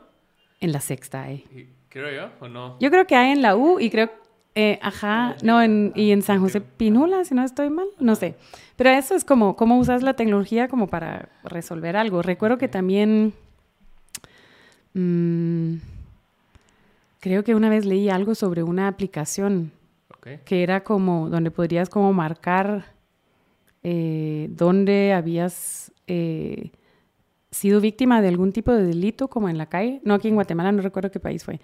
En 0.61 0.73
la 0.73 0.81
sexta 0.81 1.23
hay. 1.25 1.45
Creo 1.91 2.11
yo, 2.11 2.31
¿o 2.41 2.49
no? 2.49 2.77
Yo 2.81 2.91
creo 2.91 3.07
que 3.07 3.17
hay 3.17 3.33
en 3.33 3.43
la 3.43 3.57
U 3.57 3.81
y 3.81 3.91
creo, 3.91 4.11
eh, 4.55 4.79
ajá, 4.81 5.37
no, 5.43 5.61
en, 5.61 5.93
y 5.95 6.13
en 6.13 6.23
San 6.23 6.41
José 6.41 6.61
Pinula, 6.61 7.25
si 7.25 7.35
no 7.35 7.45
estoy 7.45 7.69
mal, 7.69 7.87
no 7.99 8.15
sé. 8.15 8.37
Pero 8.77 8.91
eso 8.91 9.15
es 9.15 9.25
como, 9.25 9.55
cómo 9.57 9.79
usas 9.79 10.03
la 10.03 10.15
tecnología 10.15 10.69
como 10.69 10.87
para 10.87 11.29
resolver 11.43 11.97
algo. 11.97 12.23
Recuerdo 12.23 12.57
que 12.57 12.69
también 12.69 13.35
Mm, 14.95 15.77
creo 17.21 17.45
que 17.45 17.55
una 17.55 17.69
vez 17.69 17.85
leí 17.85 18.09
algo 18.09 18.35
sobre 18.35 18.63
una 18.63 18.89
aplicación 18.89 19.73
que 20.47 20.63
era 20.63 20.83
como 20.85 21.29
donde 21.29 21.51
podrías 21.51 21.91
como 21.91 22.15
marcar 22.15 22.87
eh, 23.83 24.49
dónde 24.51 25.13
habías 25.13 25.93
eh, 26.07 26.71
sido 27.51 27.81
víctima 27.81 28.23
de 28.23 28.29
algún 28.29 28.53
tipo 28.53 28.73
de 28.73 28.85
delito 28.85 29.29
como 29.29 29.51
en 29.51 29.59
la 29.59 29.67
calle. 29.67 30.01
No 30.03 30.15
aquí 30.15 30.29
en 30.29 30.35
Guatemala, 30.35 30.73
no 30.73 30.81
recuerdo 30.81 31.11
qué 31.11 31.21
país 31.21 31.45
fue. 31.45 31.61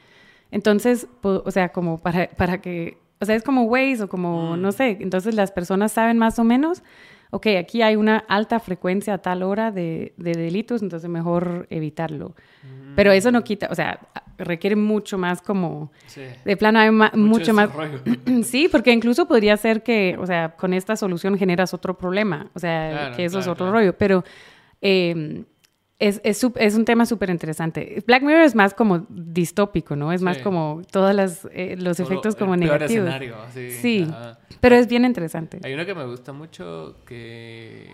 Entonces, 0.50 1.06
o 1.22 1.50
sea, 1.50 1.70
como 1.70 1.98
para, 1.98 2.28
para 2.28 2.60
que 2.60 2.98
o 3.20 3.26
sea, 3.26 3.34
es 3.34 3.42
como 3.42 3.64
Waze 3.64 4.04
o 4.04 4.08
como, 4.08 4.56
no 4.56 4.72
sé, 4.72 4.96
entonces 5.00 5.34
las 5.34 5.52
personas 5.52 5.92
saben 5.92 6.16
más 6.16 6.38
o 6.38 6.44
menos, 6.44 6.82
ok, 7.30 7.46
aquí 7.58 7.82
hay 7.82 7.96
una 7.96 8.18
alta 8.28 8.58
frecuencia 8.60 9.14
a 9.14 9.18
tal 9.18 9.42
hora 9.42 9.70
de, 9.70 10.12
de 10.16 10.32
delitos, 10.32 10.82
entonces 10.82 11.08
mejor 11.08 11.66
evitarlo. 11.70 12.34
Pero 12.96 13.12
eso 13.12 13.30
no 13.30 13.44
quita, 13.44 13.68
o 13.70 13.74
sea, 13.74 14.00
requiere 14.36 14.74
mucho 14.74 15.16
más 15.16 15.40
como, 15.40 15.92
Sí. 16.06 16.22
de 16.44 16.56
plano 16.56 16.78
hay 16.80 16.90
mucho, 17.14 17.54
más... 17.54 17.70
Sí, 18.42 18.68
porque 18.70 18.90
incluso 18.92 19.26
podría 19.28 19.56
ser 19.56 19.82
que, 19.82 20.16
o 20.18 20.26
sea, 20.26 20.56
con 20.56 20.74
esta 20.74 20.96
solución 20.96 21.38
generas 21.38 21.72
otro 21.72 21.96
problema, 21.96 22.50
o 22.54 22.58
sea, 22.58 22.90
Claro, 22.90 23.16
que 23.16 23.24
eso 23.26 23.38
es 23.38 23.46
otro 23.46 23.66
claro. 23.66 23.78
rollo, 23.78 23.96
pero 23.96 24.24
eh, 24.82 25.44
es, 26.00 26.20
es, 26.24 26.44
es 26.56 26.74
un 26.74 26.84
tema 26.84 27.06
súper 27.06 27.30
interesante. 27.30 28.02
Black 28.06 28.22
Mirror 28.22 28.42
es 28.42 28.54
más 28.54 28.74
como 28.74 29.06
distópico, 29.10 29.94
¿no? 29.96 30.12
Es 30.12 30.22
más 30.22 30.38
como 30.38 30.82
todos 30.90 31.14
las, 31.14 31.46
eh, 31.52 31.76
los 31.78 32.00
efectos 32.00 32.34
como 32.34 32.54
el 32.54 32.60
peor 32.60 32.72
negativos. 32.80 33.06
escenario, 33.06 33.36
sí. 33.52 34.06
Pero 34.60 34.74
es 34.76 34.88
bien 34.88 35.04
interesante. 35.04 35.60
Hay 35.62 35.72
uno 35.74 35.86
que 35.86 35.94
me 35.94 36.04
gusta 36.06 36.32
mucho 36.32 36.96
que, 37.06 37.88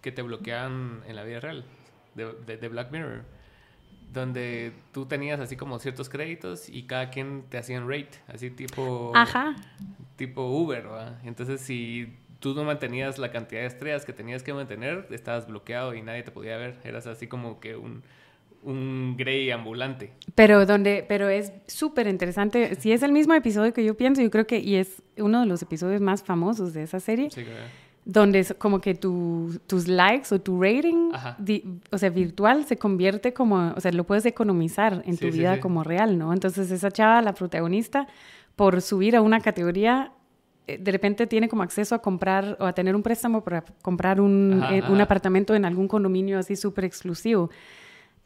que 0.00 0.10
te 0.10 0.22
bloquean 0.22 1.02
en 1.06 1.14
la 1.16 1.22
vida 1.24 1.40
real, 1.40 1.64
de, 2.14 2.32
de- 2.46 2.56
de 2.56 2.68
Black 2.68 2.90
Mirror, 2.90 3.22
donde 4.12 4.72
tú 4.92 5.06
tenías 5.06 5.38
así 5.40 5.56
como 5.56 5.78
ciertos 5.78 6.08
créditos 6.08 6.68
y 6.68 6.82
cada 6.84 7.10
quien 7.10 7.44
te 7.48 7.58
hacían 7.58 7.88
rate, 7.88 8.10
así 8.26 8.50
tipo, 8.50 9.12
Ajá. 9.14 9.54
tipo 10.16 10.42
Uber, 10.46 10.90
¿va? 10.90 11.18
Entonces 11.24 11.60
si 11.60 12.12
tú 12.40 12.54
no 12.54 12.64
mantenías 12.64 13.18
la 13.18 13.30
cantidad 13.30 13.60
de 13.60 13.66
estrellas 13.68 14.04
que 14.04 14.12
tenías 14.12 14.42
que 14.42 14.52
mantener, 14.52 15.06
estabas 15.10 15.46
bloqueado 15.46 15.94
y 15.94 16.02
nadie 16.02 16.22
te 16.22 16.30
podía 16.30 16.56
ver, 16.56 16.78
eras 16.84 17.06
así 17.06 17.26
como 17.26 17.60
que 17.60 17.76
un, 17.76 18.02
un 18.62 19.14
Grey 19.16 19.50
ambulante. 19.50 20.12
Pero 20.34 20.66
donde, 20.66 21.04
pero 21.08 21.28
es 21.28 21.52
súper 21.66 22.06
interesante. 22.06 22.74
Si 22.76 22.92
es 22.92 23.02
el 23.02 23.12
mismo 23.12 23.34
episodio 23.34 23.72
que 23.72 23.84
yo 23.84 23.96
pienso, 23.96 24.20
yo 24.22 24.30
creo 24.30 24.46
que, 24.46 24.58
y 24.58 24.76
es 24.76 25.02
uno 25.18 25.40
de 25.40 25.46
los 25.46 25.62
episodios 25.62 26.00
más 26.00 26.22
famosos 26.22 26.72
de 26.74 26.82
esa 26.82 27.00
serie, 27.00 27.30
Sí, 27.30 27.44
donde 28.04 28.38
es 28.40 28.54
como 28.58 28.80
que 28.80 28.94
tu- 28.94 29.60
tus 29.66 29.86
likes 29.86 30.34
o 30.34 30.40
tu 30.40 30.60
rating, 30.60 31.12
di- 31.38 31.64
o 31.90 31.98
sea, 31.98 32.08
virtual 32.10 32.64
se 32.64 32.76
convierte 32.78 33.32
como, 33.34 33.72
o 33.76 33.80
sea, 33.80 33.92
lo 33.92 34.04
puedes 34.04 34.24
economizar 34.26 35.02
en 35.06 35.16
tu 35.18 35.30
Sí, 35.30 35.38
vida 35.38 35.60
como 35.60 35.84
real, 35.84 36.18
¿no? 36.18 36.32
Entonces 36.32 36.70
esa 36.70 36.90
chava, 36.90 37.20
la 37.22 37.34
protagonista, 37.34 38.08
por 38.56 38.80
subir 38.82 39.16
a 39.16 39.20
una 39.22 39.40
categoría, 39.40 40.12
de 40.66 40.92
repente 40.92 41.26
tiene 41.26 41.48
como 41.48 41.62
acceso 41.62 41.94
a 41.94 42.00
comprar 42.00 42.56
o 42.60 42.64
a 42.64 42.72
tener 42.72 42.94
un 42.94 43.02
préstamo 43.02 43.42
para 43.42 43.64
comprar 43.82 44.20
un, 44.20 44.60
Ajá, 44.62 44.76
eh, 44.76 44.82
un 44.88 45.00
apartamento 45.00 45.54
en 45.54 45.64
algún 45.64 45.88
condominio 45.88 46.38
así 46.38 46.56
súper 46.56 46.84
exclusivo. 46.84 47.50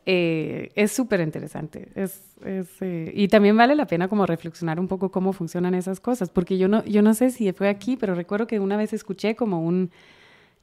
Eh, 0.07 0.71
es 0.75 0.93
súper 0.93 1.21
interesante. 1.21 1.89
Es, 1.95 2.37
es, 2.45 2.69
eh, 2.83 3.11
y 3.15 3.29
también 3.29 3.57
vale 3.57 3.75
la 3.75 3.87
pena 3.87 4.09
como 4.09 4.27
reflexionar 4.27 4.79
un 4.79 4.89
poco 4.89 5.11
cómo 5.11 5.33
funcionan 5.33 5.75
esas 5.75 6.01
cosas, 6.01 6.29
porque 6.29 6.59
yo 6.59 6.69
no, 6.69 6.85
yo 6.85 7.01
no 7.01 7.15
sé 7.15 7.31
si 7.31 7.51
fue 7.53 7.69
aquí, 7.69 7.97
pero 7.97 8.15
recuerdo 8.15 8.47
que 8.47 8.61
una 8.61 8.77
vez 8.77 8.93
escuché 8.93 9.35
como 9.35 9.63
un 9.63 9.91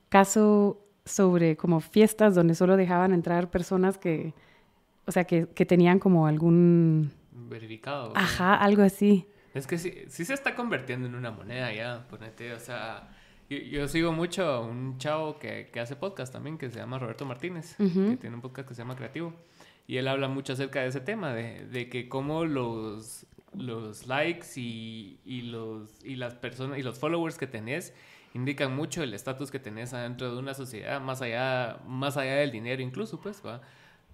caso 0.09 0.85
sobre 1.05 1.57
como 1.57 1.79
fiestas 1.79 2.35
donde 2.35 2.53
solo 2.53 2.77
dejaban 2.77 3.13
entrar 3.13 3.49
personas 3.49 3.97
que, 3.97 4.33
o 5.07 5.11
sea, 5.11 5.23
que, 5.23 5.47
que 5.47 5.65
tenían 5.65 5.97
como 5.97 6.27
algún, 6.27 7.11
Verificado. 7.49 8.09
¿no? 8.09 8.13
ajá, 8.15 8.55
algo 8.55 8.83
así. 8.83 9.25
Es 9.53 9.67
que 9.67 9.77
sí, 9.77 10.05
sí 10.07 10.25
se 10.25 10.33
está 10.33 10.55
convirtiendo 10.55 11.07
en 11.07 11.15
una 11.15 11.31
moneda 11.31 11.73
ya, 11.73 12.07
ponete, 12.09 12.53
o 12.53 12.59
sea, 12.59 13.09
yo, 13.49 13.57
yo 13.57 13.87
sigo 13.87 14.13
mucho 14.13 14.43
a 14.45 14.61
un 14.61 14.97
chavo 14.97 15.37
que, 15.39 15.69
que 15.73 15.79
hace 15.79 15.95
podcast 15.95 16.31
también, 16.31 16.57
que 16.57 16.69
se 16.69 16.79
llama 16.79 16.99
Roberto 16.99 17.25
Martínez, 17.25 17.75
que 17.77 18.17
tiene 18.17 18.35
un 18.35 18.41
podcast 18.41 18.69
que 18.69 18.75
se 18.75 18.81
llama 18.81 18.95
Creativo, 18.95 19.33
y 19.87 19.97
él 19.97 20.07
habla 20.07 20.29
mucho 20.29 20.53
acerca 20.53 20.81
de 20.81 20.87
ese 20.87 21.01
tema, 21.01 21.33
de, 21.33 21.65
de 21.67 21.89
que 21.89 22.07
cómo 22.07 22.45
los, 22.45 23.25
los 23.53 24.07
likes 24.07 24.47
y, 24.55 25.19
y, 25.25 25.41
los, 25.41 25.89
y 26.05 26.15
las 26.15 26.35
personas 26.35 26.79
y 26.79 26.83
los 26.83 26.97
followers 26.97 27.37
que 27.37 27.47
tenés 27.47 27.93
indican 28.33 28.73
mucho 28.73 29.03
el 29.03 29.13
estatus 29.13 29.51
que 29.51 29.59
tenés 29.59 29.93
adentro 29.93 30.31
de 30.31 30.39
una 30.39 30.53
sociedad, 30.53 31.01
más 31.01 31.21
allá, 31.21 31.79
más 31.85 32.15
allá 32.15 32.35
del 32.35 32.51
dinero 32.51 32.81
incluso, 32.81 33.19
pues, 33.19 33.41
va. 33.45 33.61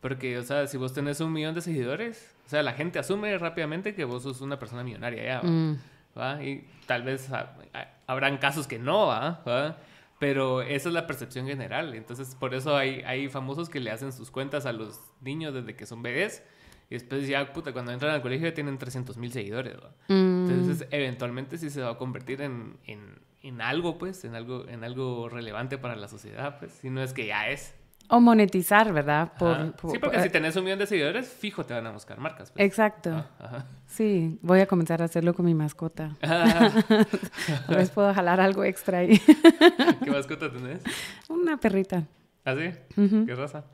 Porque, 0.02 0.38
o 0.38 0.44
sea, 0.44 0.68
si 0.68 0.78
vos 0.78 0.94
tenés 0.94 1.20
un 1.22 1.34
millón 1.34 1.56
de 1.56 1.62
seguidores, 1.62 2.34
o 2.46 2.50
sea, 2.50 2.62
la 2.64 2.74
gente 2.74 3.00
asume 3.00 3.38
rápidamente 3.38 3.96
que 3.96 4.06
vos 4.06 4.24
sos 4.24 4.42
una 4.42 4.60
persona 4.60 4.84
millonaria 4.84 5.24
ya, 5.24 5.38
¿va? 5.42 5.44
Mm. 5.50 5.80
¿va? 6.18 6.44
Y 6.44 6.68
tal 6.86 7.04
vez 7.04 7.32
ha- 7.32 7.56
ha- 7.74 7.88
habrán 8.08 8.38
casos 8.38 8.68
que 8.68 8.78
no, 8.80 9.08
¿va? 9.08 9.42
¿va? 9.48 9.78
Pero 10.20 10.62
esa 10.62 10.90
es 10.90 10.94
la 10.94 11.06
percepción 11.08 11.46
general. 11.48 11.94
Entonces, 11.94 12.36
por 12.40 12.54
eso 12.56 12.76
hay, 12.76 13.02
hay 13.06 13.28
famosos 13.30 13.70
que 13.70 13.80
le 13.80 13.92
hacen 13.92 14.12
sus 14.12 14.32
cuentas 14.32 14.66
a 14.66 14.72
los 14.74 15.00
niños 15.22 15.54
desde 15.54 15.76
que 15.76 15.86
son 15.86 16.02
bebés. 16.04 16.44
Y 16.90 16.96
después 16.96 17.28
ya, 17.28 17.52
puta, 17.54 17.74
cuando 17.74 17.92
entran 17.92 18.14
al 18.14 18.22
colegio 18.22 18.48
ya 18.48 18.54
tienen 18.54 18.78
300 18.78 19.18
mil 19.18 19.32
seguidores, 19.32 19.76
¿va? 19.78 19.90
Mm. 20.08 20.50
Entonces, 20.50 20.88
eventualmente 20.92 21.58
sí 21.58 21.70
se 21.70 21.82
va 21.82 21.92
a 21.92 21.98
convertir 21.98 22.42
en, 22.42 22.78
en, 22.86 23.20
en 23.44 23.62
algo, 23.62 23.98
pues, 23.98 24.24
en 24.26 24.36
algo, 24.36 24.68
en 24.68 24.84
algo 24.84 25.28
relevante 25.30 25.78
para 25.78 25.96
la 25.96 26.08
sociedad, 26.08 26.58
pues. 26.60 26.72
Si 26.82 26.90
no 26.90 27.02
es 27.04 27.14
que 27.14 27.28
ya 27.28 27.50
es. 27.50 27.76
O 28.10 28.22
monetizar, 28.22 28.94
¿verdad? 28.94 29.34
Por, 29.38 29.74
por- 29.74 29.92
sí, 29.92 30.00
porque 30.00 30.16
por- 30.18 30.24
si 30.24 30.30
tenés 30.30 30.56
un 30.56 30.64
millón 30.64 30.80
de 30.80 30.86
seguidores, 30.88 31.28
fijo 31.28 31.66
te 31.66 31.74
van 31.74 31.86
a 31.88 31.92
buscar 31.92 32.20
marcas. 32.20 32.52
Pues. 32.52 32.66
Exacto. 32.66 33.10
Ah, 33.14 33.30
ajá. 33.40 33.66
Sí, 33.86 34.40
voy 34.42 34.62
a 34.62 34.66
comenzar 34.66 35.02
a 35.02 35.06
hacerlo 35.06 35.34
con 35.34 35.46
mi 35.46 35.54
mascota. 35.54 36.16
Ah, 36.24 36.72
Tal 37.68 37.76
vez 37.76 37.90
puedo 37.90 38.14
jalar 38.14 38.40
algo 38.40 38.64
extra 38.64 39.00
ahí. 39.00 39.20
¿Qué 40.04 40.10
mascota 40.12 40.50
tenés? 40.52 40.82
Una 41.28 41.58
perrita. 41.58 42.04
¿Ah, 42.46 42.56
sí? 42.56 43.02
Ujú. 43.02 43.26
¿Qué 43.26 43.36
raza? 43.36 43.66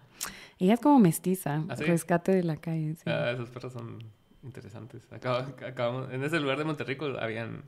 Ella 0.58 0.74
es 0.76 0.80
como 0.80 0.98
mestiza, 1.00 1.64
¿Ah, 1.70 1.76
sí? 1.76 1.84
rescate 1.84 2.32
de 2.34 2.44
la 2.44 2.58
calle. 2.58 2.96
sí. 2.96 3.04
Ah, 3.06 3.32
esos 3.32 3.50
perros 3.52 3.74
son 3.74 4.00
interesantes. 4.44 5.04
Acaba- 5.12 5.48
acabamos- 5.68 6.12
en 6.12 6.24
ese 6.24 6.40
lugar 6.40 6.58
de 6.58 6.64
Monterrico 6.64 7.06
habían, 7.20 7.64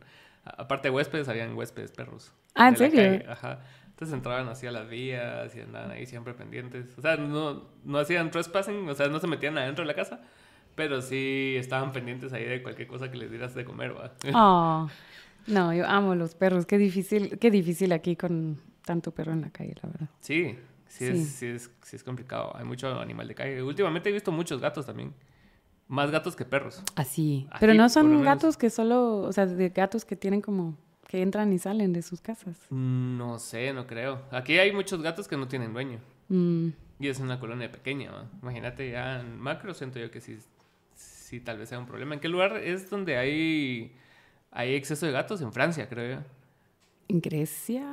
a- 0.45 0.63
aparte 0.63 0.87
de 0.87 0.95
huéspedes, 0.95 1.27
habían 1.29 1.53
huéspedes 1.55 1.91
perros. 1.91 2.31
Ah, 2.55 2.69
¿en 2.69 2.77
serio? 2.77 3.23
Ajá. 3.31 3.59
Entonces 3.95 4.13
entraban 4.13 4.49
así 4.49 4.67
a 4.67 4.73
las 4.73 4.89
vías 4.89 5.55
y 5.55 5.61
andaban 5.61 5.91
ahí 5.91 6.05
siempre 6.05 6.33
pendientes. 6.33 6.97
O 6.97 7.01
sea, 7.01 7.15
no, 7.15 7.63
no 7.85 7.97
hacían 7.97 8.29
trespassing, 8.29 8.89
o 8.89 8.93
sea, 8.93 9.07
no 9.07 9.21
se 9.21 9.27
metían 9.27 9.57
adentro 9.57 9.83
de 9.83 9.87
la 9.87 9.93
casa, 9.93 10.19
pero 10.75 11.01
sí 11.01 11.55
estaban 11.57 11.93
pendientes 11.93 12.33
ahí 12.33 12.43
de 12.43 12.61
cualquier 12.61 12.89
cosa 12.89 13.09
que 13.09 13.15
les 13.15 13.29
dieras 13.31 13.55
de 13.55 13.63
comer, 13.63 13.95
¿va? 13.95 14.11
Oh, 14.33 14.89
no, 15.47 15.73
yo 15.73 15.87
amo 15.87 16.13
los 16.13 16.35
perros. 16.35 16.65
Qué 16.65 16.77
difícil, 16.77 17.39
qué 17.39 17.49
difícil 17.49 17.93
aquí 17.93 18.17
con 18.17 18.59
tanto 18.83 19.11
perro 19.11 19.31
en 19.31 19.39
la 19.39 19.49
calle, 19.51 19.75
la 19.81 19.89
verdad. 19.89 20.09
Sí, 20.19 20.57
sí, 20.89 21.05
Sí. 21.05 21.05
Es, 21.05 21.29
sí, 21.29 21.45
es, 21.47 21.71
sí 21.81 21.95
es 21.95 22.03
complicado. 22.03 22.53
Hay 22.53 22.65
mucho 22.65 22.99
animal 22.99 23.29
de 23.29 23.35
calle. 23.35 23.63
Últimamente 23.63 24.09
he 24.09 24.11
visto 24.11 24.33
muchos 24.33 24.59
gatos 24.59 24.85
también. 24.85 25.13
Más 25.87 26.11
gatos 26.11 26.35
que 26.35 26.43
perros. 26.43 26.83
Así. 26.97 27.47
Aquí, 27.49 27.59
Pero 27.61 27.75
no 27.75 27.87
son 27.87 28.23
gatos 28.23 28.57
que 28.57 28.69
solo, 28.69 29.19
o 29.19 29.31
sea, 29.31 29.45
de 29.45 29.69
gatos 29.69 30.03
que 30.03 30.17
tienen 30.17 30.41
como, 30.41 30.75
que 31.15 31.21
entran 31.21 31.53
y 31.53 31.59
salen 31.59 31.93
de 31.93 32.01
sus 32.01 32.19
casas. 32.19 32.57
No 32.69 33.39
sé, 33.39 33.71
no 33.71 33.87
creo. 33.87 34.21
Aquí 34.31 34.57
hay 34.59 34.73
muchos 34.73 35.01
gatos 35.01 35.27
que 35.29 35.37
no 35.37 35.47
tienen 35.47 35.71
dueño. 35.73 35.99
Mm, 36.27 36.69
Y 36.99 37.07
es 37.07 37.19
una 37.21 37.39
colonia 37.39 37.71
pequeña, 37.71 38.11
¿va? 38.11 38.25
Imagínate 38.41 38.91
ya 38.91 39.21
en 39.21 39.39
macro, 39.39 39.73
siento 39.73 39.97
yo 39.99 40.11
que 40.11 40.19
sí, 40.19 40.37
sí 40.95 41.39
tal 41.39 41.57
vez 41.57 41.69
sea 41.69 41.79
un 41.79 41.85
problema. 41.85 42.15
¿En 42.15 42.19
qué 42.19 42.27
lugar 42.27 42.57
es 42.57 42.89
donde 42.89 43.15
hay, 43.17 43.93
hay 44.51 44.75
exceso 44.75 45.05
de 45.05 45.13
gatos? 45.13 45.41
En 45.41 45.53
Francia, 45.53 45.87
creo 45.87 46.17
yo. 46.19 46.25
¿En 47.07 47.21
Grecia? 47.21 47.85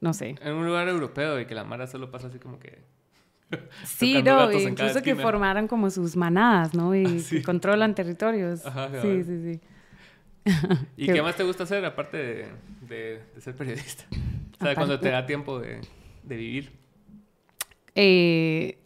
No 0.00 0.12
sé. 0.12 0.34
En 0.42 0.54
un 0.54 0.66
lugar 0.66 0.88
europeo 0.88 1.38
y 1.40 1.46
que 1.46 1.54
la 1.54 1.62
mara 1.64 1.86
solo 1.86 2.10
pasa 2.10 2.26
así 2.26 2.38
como 2.40 2.58
que... 2.58 2.82
Sí, 3.84 4.20
no, 4.22 4.50
incluso 4.50 5.00
que 5.02 5.14
formaran 5.14 5.68
como 5.68 5.90
sus 5.90 6.16
manadas, 6.16 6.74
¿no? 6.74 6.92
Y 6.94 7.04
Ah, 7.06 7.18
sí. 7.20 7.42
controlan 7.42 7.94
territorios. 7.94 8.66
Ajá, 8.66 8.88
sí, 9.00 9.22
sí, 9.22 9.42
sí. 9.54 9.60
¿Y 10.96 11.06
Qué- 11.06 11.12
qué 11.14 11.22
más 11.22 11.36
te 11.36 11.44
gusta 11.44 11.64
hacer 11.64 11.84
aparte 11.84 12.16
de, 12.16 12.46
de- 12.88 13.20
de 13.34 13.40
ser 13.40 13.54
periodista? 13.56 14.04
O 14.60 14.64
sea, 14.64 14.74
cuando 14.74 14.98
te 15.00 15.08
da 15.10 15.26
tiempo 15.26 15.58
de, 15.60 15.80
de 16.22 16.36
vivir. 16.36 16.72
Eh, 17.94 18.78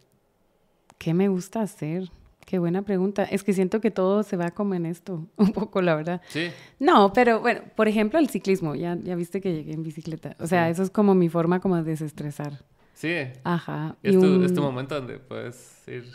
¿Qué 0.97 1.13
me 1.13 1.27
gusta 1.27 1.61
hacer? 1.61 2.09
Qué 2.45 2.59
buena 2.59 2.81
pregunta. 2.81 3.23
Es 3.23 3.43
que 3.43 3.53
siento 3.53 3.81
que 3.81 3.91
todo 3.91 4.23
se 4.23 4.37
va 4.37 4.51
como 4.51 4.73
en 4.73 4.85
esto, 4.85 5.27
un 5.37 5.51
poco, 5.51 5.81
la 5.81 5.95
verdad. 5.95 6.21
Sí. 6.29 6.49
No, 6.79 7.11
pero 7.13 7.39
bueno, 7.41 7.61
por 7.75 7.87
ejemplo, 7.87 8.19
el 8.19 8.29
ciclismo. 8.29 8.73
Ya, 8.75 8.97
ya 9.01 9.15
viste 9.15 9.41
que 9.41 9.53
llegué 9.53 9.73
en 9.73 9.83
bicicleta. 9.83 10.35
O 10.39 10.47
sea, 10.47 10.65
Sí. 10.67 10.71
eso 10.71 10.83
es 10.83 10.89
como 10.89 11.13
mi 11.15 11.29
forma 11.29 11.59
como 11.59 11.75
de 11.77 11.83
desestresar. 11.83 12.63
Sí. 12.93 13.13
Ajá. 13.43 13.95
Es 14.01 14.15
y 14.15 14.19
tu, 14.19 14.25
un- 14.25 14.43
es 14.43 14.53
tu 14.53 14.61
momento 14.61 14.95
donde 14.95 15.19
puedes 15.19 15.83
ir 15.87 16.05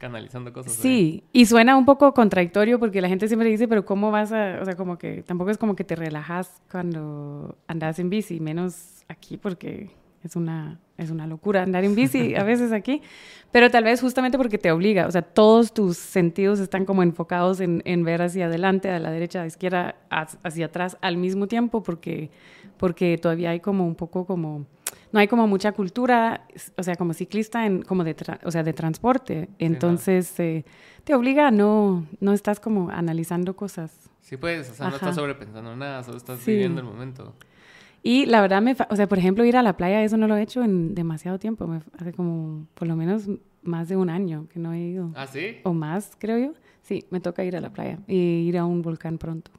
canalizando 0.00 0.52
cosas. 0.52 0.74
ahí. 0.76 0.82
Sí, 0.82 1.24
y 1.32 1.46
suena 1.46 1.76
un 1.76 1.84
poco 1.84 2.12
contradictorio 2.12 2.80
porque 2.80 3.00
la 3.00 3.08
gente 3.08 3.28
siempre 3.28 3.48
dice, 3.48 3.68
pero 3.68 3.84
¿cómo 3.84 4.10
vas 4.10 4.32
a...? 4.32 4.58
O 4.60 4.64
sea, 4.64 4.74
como 4.74 4.98
que 4.98 5.22
tampoco 5.22 5.50
es 5.50 5.58
como 5.58 5.76
que 5.76 5.84
te 5.84 5.94
relajas 5.94 6.60
cuando 6.70 7.56
andas 7.68 8.00
en 8.00 8.10
bici, 8.10 8.40
menos 8.40 9.04
aquí 9.06 9.36
porque 9.36 9.90
es 10.24 10.36
una, 10.36 10.80
es 10.96 11.10
una 11.10 11.26
locura 11.26 11.62
andar 11.62 11.84
en 11.84 11.94
bici 11.94 12.34
a 12.34 12.42
veces 12.44 12.72
aquí, 12.72 13.02
pero 13.52 13.70
tal 13.70 13.84
vez 13.84 14.00
justamente 14.00 14.36
porque 14.36 14.58
te 14.58 14.72
obliga, 14.72 15.06
o 15.06 15.10
sea, 15.10 15.22
todos 15.22 15.72
tus 15.72 15.96
sentidos 15.96 16.58
están 16.60 16.84
como 16.84 17.02
enfocados 17.02 17.60
en, 17.60 17.82
en 17.84 18.02
ver 18.02 18.22
hacia 18.22 18.46
adelante, 18.46 18.90
a 18.90 18.98
la 18.98 19.10
derecha, 19.10 19.40
a 19.40 19.42
la 19.42 19.48
izquierda, 19.48 19.96
hacia 20.10 20.40
hacia 20.42 20.66
atrás 20.66 20.98
al 21.00 21.16
mismo 21.16 21.46
tiempo 21.46 21.82
porque, 21.82 22.30
porque 22.76 23.18
todavía 23.18 23.50
hay 23.50 23.60
como 23.60 23.86
un 23.86 23.94
poco 23.94 24.26
como 24.26 24.66
no 25.12 25.20
hay 25.20 25.28
como 25.28 25.46
mucha 25.46 25.72
cultura, 25.72 26.46
o 26.76 26.82
sea, 26.82 26.96
como 26.96 27.14
ciclista, 27.14 27.66
en, 27.66 27.82
como 27.82 28.04
de, 28.04 28.16
o 28.44 28.50
sea, 28.50 28.62
de 28.62 28.72
transporte. 28.72 29.48
Entonces, 29.58 30.38
eh, 30.38 30.64
te 31.04 31.14
obliga 31.14 31.48
a 31.48 31.50
no, 31.50 32.06
no 32.20 32.32
estás 32.32 32.60
como 32.60 32.90
analizando 32.90 33.56
cosas. 33.56 34.10
Sí, 34.20 34.36
pues, 34.36 34.70
o 34.70 34.74
sea, 34.74 34.88
no 34.88 34.96
estás 34.96 35.16
sobrepensando 35.16 35.74
nada, 35.76 36.02
solo 36.02 36.16
estás 36.16 36.44
viviendo 36.44 36.80
el 36.80 36.86
momento. 36.86 37.34
Y 38.02 38.26
la 38.26 38.40
verdad, 38.40 38.62
me 38.62 38.74
o 38.88 38.96
sea, 38.96 39.08
por 39.08 39.18
ejemplo, 39.18 39.44
ir 39.44 39.56
a 39.56 39.62
la 39.62 39.76
playa, 39.76 40.02
eso 40.02 40.16
no 40.16 40.26
lo 40.26 40.36
he 40.36 40.42
hecho 40.42 40.62
en 40.62 40.94
demasiado 40.94 41.38
tiempo. 41.38 41.66
Me, 41.66 41.82
hace 41.98 42.12
como, 42.12 42.66
por 42.74 42.88
lo 42.88 42.96
menos, 42.96 43.28
más 43.62 43.88
de 43.88 43.96
un 43.96 44.08
año 44.08 44.46
que 44.52 44.58
no 44.58 44.72
he 44.72 44.80
ido. 44.80 45.10
¿Ah, 45.14 45.26
sí? 45.26 45.58
O 45.64 45.74
más, 45.74 46.12
creo 46.18 46.38
yo. 46.38 46.54
Sí, 46.82 47.04
me 47.10 47.20
toca 47.20 47.44
ir 47.44 47.56
a 47.56 47.60
la 47.60 47.70
playa 47.70 47.98
y 48.06 48.16
ir 48.16 48.56
a 48.56 48.64
un 48.64 48.80
volcán 48.80 49.18
pronto. 49.18 49.50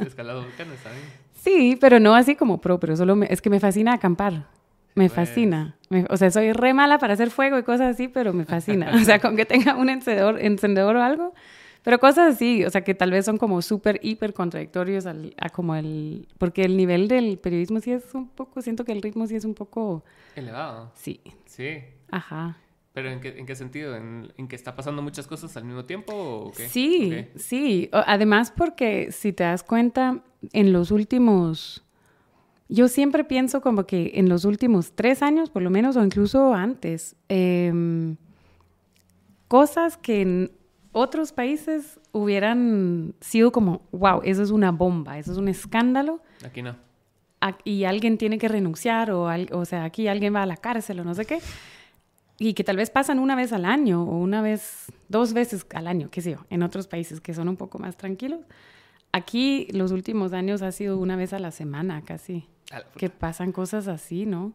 ¿Escalado 0.00 0.42
volcanes, 0.42 0.78
¿sabes? 0.80 0.98
Sí, 1.44 1.76
pero 1.78 2.00
no 2.00 2.14
así 2.14 2.36
como 2.36 2.58
pro, 2.58 2.80
pero 2.80 2.96
solo 2.96 3.22
es 3.24 3.42
que 3.42 3.50
me 3.50 3.60
fascina 3.60 3.92
acampar. 3.92 4.46
Me 4.94 5.08
pues. 5.08 5.12
fascina. 5.12 5.76
o 6.08 6.16
sea, 6.16 6.30
soy 6.30 6.52
re 6.52 6.72
mala 6.74 6.98
para 6.98 7.14
hacer 7.14 7.30
fuego 7.30 7.58
y 7.58 7.62
cosas 7.62 7.94
así, 7.94 8.08
pero 8.08 8.32
me 8.32 8.44
fascina. 8.44 8.92
o 8.94 9.04
sea, 9.04 9.18
con 9.18 9.36
que 9.36 9.44
tenga 9.44 9.76
un 9.76 9.88
encendedor, 9.88 10.40
encendedor 10.40 10.96
o 10.96 11.02
algo. 11.02 11.34
Pero 11.84 12.00
cosas 12.00 12.34
así, 12.34 12.64
o 12.64 12.70
sea, 12.70 12.82
que 12.82 12.94
tal 12.94 13.10
vez 13.10 13.26
son 13.26 13.36
como 13.36 13.60
súper, 13.60 14.00
hiper 14.02 14.32
contradictorios 14.32 15.04
al, 15.04 15.34
a 15.38 15.50
como 15.50 15.74
el... 15.74 16.26
Porque 16.38 16.62
el 16.62 16.78
nivel 16.78 17.08
del 17.08 17.38
periodismo 17.38 17.78
sí 17.80 17.92
es 17.92 18.14
un 18.14 18.26
poco, 18.28 18.62
siento 18.62 18.86
que 18.86 18.92
el 18.92 19.02
ritmo 19.02 19.26
sí 19.26 19.36
es 19.36 19.44
un 19.44 19.54
poco... 19.54 20.02
Elevado. 20.34 20.90
Sí. 20.94 21.20
Sí. 21.44 21.80
Ajá. 22.10 22.56
¿Pero 22.94 23.10
en 23.10 23.20
qué, 23.20 23.38
en 23.38 23.44
qué 23.44 23.54
sentido? 23.54 23.96
¿En, 23.96 24.32
¿En, 24.38 24.48
que 24.48 24.56
está 24.56 24.74
pasando 24.74 25.02
muchas 25.02 25.26
cosas 25.26 25.54
al 25.58 25.64
mismo 25.64 25.84
tiempo 25.84 26.14
o 26.14 26.52
qué? 26.52 26.70
Sí, 26.70 27.26
sí. 27.36 27.90
Además 27.92 28.50
porque 28.50 29.12
si 29.12 29.34
te 29.34 29.44
das 29.44 29.62
cuenta, 29.62 30.22
en 30.54 30.72
los 30.72 30.90
últimos... 30.90 31.84
Yo 32.74 32.88
siempre 32.88 33.22
pienso 33.22 33.60
como 33.60 33.86
que 33.86 34.12
en 34.14 34.28
los 34.28 34.44
últimos 34.44 34.92
tres 34.96 35.22
años, 35.22 35.48
por 35.48 35.62
lo 35.62 35.70
menos, 35.70 35.96
o 35.96 36.02
incluso 36.02 36.54
antes, 36.54 37.14
em, 37.28 38.16
cosas 39.46 39.96
que 39.96 40.22
en 40.22 40.52
otros 40.90 41.32
países 41.32 42.00
hubieran 42.10 43.14
sido 43.20 43.52
como, 43.52 43.82
wow, 43.92 44.22
eso 44.24 44.42
es 44.42 44.50
una 44.50 44.72
bomba, 44.72 45.18
eso 45.18 45.30
es 45.30 45.38
un 45.38 45.46
escándalo. 45.46 46.20
Aquí 46.44 46.62
no. 46.62 46.74
Y 47.62 47.84
alguien 47.84 48.18
tiene 48.18 48.38
que 48.38 48.48
renunciar, 48.48 49.12
o, 49.12 49.28
o 49.52 49.64
sea, 49.64 49.84
aquí 49.84 50.08
alguien 50.08 50.34
va 50.34 50.42
a 50.42 50.46
la 50.46 50.56
cárcel 50.56 50.98
o 50.98 51.04
no 51.04 51.14
sé 51.14 51.26
qué 51.26 51.38
y 52.38 52.54
que 52.54 52.64
tal 52.64 52.76
vez 52.76 52.90
pasan 52.90 53.20
una 53.20 53.36
vez 53.36 53.52
al 53.52 53.64
año 53.64 54.02
o 54.02 54.18
una 54.18 54.42
vez, 54.42 54.86
dos 55.08 55.32
veces 55.32 55.64
al 55.74 55.86
año, 55.86 56.08
qué 56.10 56.20
sé 56.20 56.32
yo, 56.32 56.38
en 56.50 56.64
otros 56.64 56.88
países 56.88 57.20
que 57.20 57.34
son 57.34 57.48
un 57.48 57.56
poco 57.56 57.78
más 57.78 57.96
tranquilos. 57.96 58.40
Aquí 59.12 59.68
los 59.70 59.92
últimos 59.92 60.32
años 60.32 60.62
ha 60.62 60.72
sido 60.72 60.98
una 60.98 61.14
vez 61.14 61.32
a 61.32 61.38
la 61.38 61.52
semana 61.52 62.02
casi, 62.02 62.48
que 62.96 63.10
pasan 63.10 63.52
cosas 63.52 63.88
así, 63.88 64.26
¿no? 64.26 64.52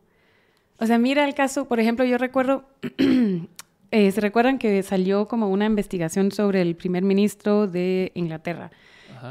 O 0.77 0.85
sea, 0.85 0.97
mira 0.97 1.25
el 1.25 1.33
caso, 1.33 1.67
por 1.67 1.79
ejemplo, 1.79 2.05
yo 2.05 2.17
recuerdo, 2.17 2.65
eh, 3.91 4.11
¿se 4.11 4.21
recuerdan 4.21 4.57
que 4.57 4.81
salió 4.83 5.27
como 5.27 5.49
una 5.49 5.65
investigación 5.65 6.31
sobre 6.31 6.61
el 6.61 6.75
primer 6.75 7.03
ministro 7.03 7.67
de 7.67 8.11
Inglaterra? 8.15 8.71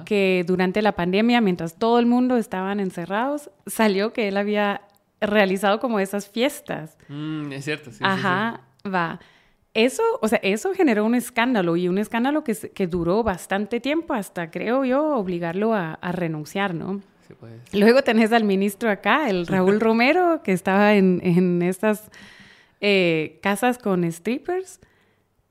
que 0.05 0.45
durante 0.47 0.83
la 0.83 0.93
pandemia, 0.93 1.41
mientras 1.41 1.79
todo 1.79 1.99
el 1.99 2.05
mundo 2.05 2.37
estaban 2.37 2.79
encerrados, 2.79 3.51
salió 3.66 4.12
que 4.12 4.29
él 4.29 4.37
había 4.37 4.83
realizado 5.20 5.81
como 5.81 5.99
esas 5.99 6.29
fiestas. 6.29 6.99
Mm, 7.09 7.53
es 7.53 7.64
cierto, 7.64 7.91
sí. 7.91 7.99
Ajá, 8.03 8.61
va. 8.87 9.18
Eso, 9.74 10.03
o 10.20 10.29
sea, 10.29 10.41
eso 10.43 10.74
generó 10.74 11.05
un 11.05 11.14
escándalo 11.14 11.76
y 11.76 11.89
un 11.89 11.99
escándalo 11.99 12.45
que, 12.45 12.55
que 12.55 12.87
duró 12.87 13.22
bastante 13.22 13.81
tiempo 13.81 14.14
hasta, 14.14 14.51
creo 14.51 14.85
yo, 14.85 15.16
obligarlo 15.16 15.74
a, 15.74 15.95
a 15.95 16.12
renunciar, 16.12 16.74
¿no? 16.74 17.01
Sí, 17.29 17.35
pues. 17.39 17.53
Luego 17.72 18.03
tenés 18.03 18.33
al 18.33 18.45
ministro 18.45 18.91
acá, 18.91 19.29
el 19.29 19.47
Raúl 19.47 19.81
Romero, 19.81 20.43
que 20.43 20.53
estaba 20.53 20.95
en, 20.95 21.20
en 21.22 21.62
estas 21.62 22.11
eh, 22.81 23.39
casas 23.43 23.79
con 23.79 24.11
strippers 24.11 24.81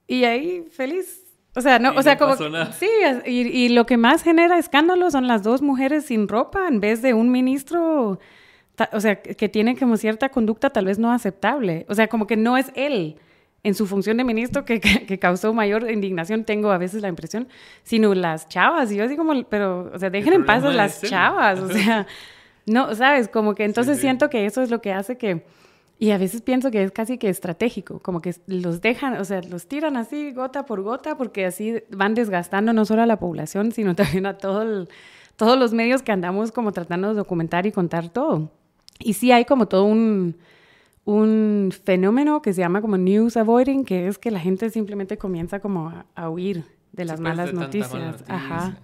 y 0.08 0.24
ahí 0.26 0.66
feliz. 0.72 1.24
O 1.56 1.62
sea, 1.62 1.80
no, 1.80 1.94
o 1.96 2.02
sea, 2.02 2.18
como 2.18 2.36
sí, 2.74 2.90
y, 3.26 3.42
y, 3.48 3.70
lo 3.70 3.86
que 3.86 3.98
más 3.98 4.24
genera 4.24 4.60
escándalo 4.60 5.10
son 5.10 5.28
las 5.28 5.44
dos 5.44 5.62
mujeres 5.62 6.06
sin 6.06 6.28
ropa 6.28 6.68
en 6.68 6.80
vez 6.80 7.02
de 7.02 7.14
un 7.14 7.32
ministro 7.32 8.20
o 8.92 9.00
sea, 9.00 9.22
que 9.22 9.50
tiene 9.50 9.76
como 9.76 9.98
cierta 9.98 10.30
conducta 10.30 10.70
tal 10.70 10.86
vez 10.86 11.00
no 11.00 11.12
aceptable. 11.12 11.86
O 11.90 11.96
sea, 11.96 12.08
como 12.08 12.28
que 12.28 12.38
no 12.38 12.58
es 12.58 12.72
él 12.76 13.18
en 13.64 13.74
su 13.76 13.86
función 13.86 14.18
de 14.18 14.24
ministro 14.24 14.66
que, 14.66 14.80
que, 14.80 15.20
causó 15.20 15.54
mayor 15.54 15.90
indignación, 15.92 16.44
tengo 16.46 16.72
a 16.72 16.78
veces 16.78 17.02
la 17.02 17.10
impresión, 17.10 17.48
sino 17.84 18.14
las 18.14 18.48
chavas. 18.48 18.92
Y 18.92 18.98
yo 18.98 19.04
así 19.04 19.18
como, 19.18 19.44
pero, 19.44 19.92
o 19.94 20.00
sea, 20.00 20.10
dejen 20.10 20.34
en 20.34 20.46
paz 20.46 20.64
a 20.64 20.72
las 20.72 21.02
chavas. 21.02 21.60
O 21.60 21.70
sea, 21.70 22.08
no, 22.66 22.94
¿sabes? 22.96 23.28
Como 23.28 23.56
que 23.56 23.66
entonces 23.66 24.00
siento 24.00 24.30
que 24.30 24.46
eso 24.46 24.62
es 24.62 24.70
lo 24.70 24.82
que 24.82 24.94
hace 24.94 25.18
que... 25.18 25.46
Y 26.00 26.12
a 26.12 26.20
veces 26.20 26.44
pienso 26.44 26.70
que 26.70 26.84
es 26.84 26.92
casi 26.92 27.18
que 27.18 27.28
estratégico, 27.28 28.00
como 28.00 28.22
que 28.22 28.36
los 28.46 28.82
dejan, 28.82 29.18
o 29.18 29.26
sea, 29.26 29.42
los 29.42 29.68
tiran 29.68 29.98
así 29.98 30.32
gota 30.32 30.64
por 30.64 30.84
gota, 30.84 31.18
porque 31.18 31.44
así 31.44 31.82
van 31.90 32.14
desgastando 32.14 32.72
no 32.72 32.86
solo 32.86 33.02
a 33.02 33.08
la 33.08 33.18
población, 33.18 33.72
sino 33.72 33.96
también 33.96 34.28
a 34.28 34.38
todo 34.38 34.88
todos 35.38 35.58
los 35.58 35.74
medios 35.74 36.04
que 36.04 36.12
andamos 36.12 36.52
como 36.52 36.72
tratando 36.72 37.10
de 37.10 37.14
documentar 37.16 37.66
y 37.66 37.72
contar 37.72 38.10
todo. 38.10 38.52
Y 39.00 39.14
sí 39.14 39.32
hay 39.32 39.46
como 39.46 39.68
todo 39.68 39.86
un, 39.86 40.36
un 41.08 41.72
fenómeno 41.86 42.42
que 42.42 42.52
se 42.52 42.60
llama 42.60 42.82
como 42.82 42.98
news 42.98 43.38
avoiding, 43.38 43.86
que 43.86 44.08
es 44.08 44.18
que 44.18 44.30
la 44.30 44.42
gente 44.42 44.70
simplemente 44.70 45.18
comienza 45.18 45.62
como 45.62 46.04
a, 46.16 46.30
huir 46.30 46.66
de 46.92 47.06
las 47.06 47.22
malas 47.22 47.54
noticias. 47.54 48.26
Ajá. 48.28 48.78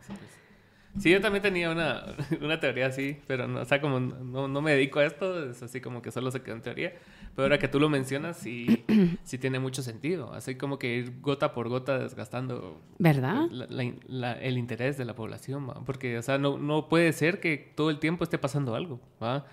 Sí, 1.00 1.10
yo 1.10 1.20
también 1.20 1.42
tenía 1.42 1.70
una, 1.70 2.16
una 2.42 2.62
teoría 2.62 2.86
así, 2.86 3.18
pero 3.28 3.48
no, 3.48 3.60
o 3.60 3.66
sea, 3.66 3.82
como 3.82 4.00
no, 4.00 4.48
no, 4.48 4.62
me 4.62 4.72
dedico 4.72 5.00
a 5.00 5.06
esto, 5.06 5.50
es 5.50 5.62
así 5.64 5.82
como 5.82 6.02
que 6.02 6.12
solo 6.12 6.32
se 6.32 6.42
quedó 6.42 6.56
en 6.56 6.62
teoría. 6.62 6.94
Pero 7.36 7.44
ahora 7.44 7.60
que 7.60 7.68
tú 7.68 7.78
lo 7.78 7.90
mencionas, 7.90 8.38
sí, 8.38 8.86
sí 9.24 9.38
tiene 9.38 9.60
mucho 9.60 9.82
sentido. 9.82 10.32
Así 10.32 10.56
como 10.56 10.80
que 10.80 10.96
ir 10.96 11.20
gota 11.20 11.54
por 11.54 11.68
gota 11.68 12.00
desgastando. 12.00 12.80
¿Verdad? 13.00 13.50
el 13.52 14.58
interés 14.58 14.98
de 14.98 15.04
la 15.04 15.14
población, 15.14 15.68
porque, 15.86 16.18
o 16.18 16.22
sea, 16.22 16.38
no, 16.38 16.58
no 16.58 16.88
puede 16.88 17.12
ser 17.12 17.42
que 17.42 17.74
todo 17.76 17.90
el 17.90 18.00
tiempo 18.00 18.24
esté 18.24 18.38
pasando 18.38 18.76
algo, 18.76 19.02
¿va? 19.22 19.46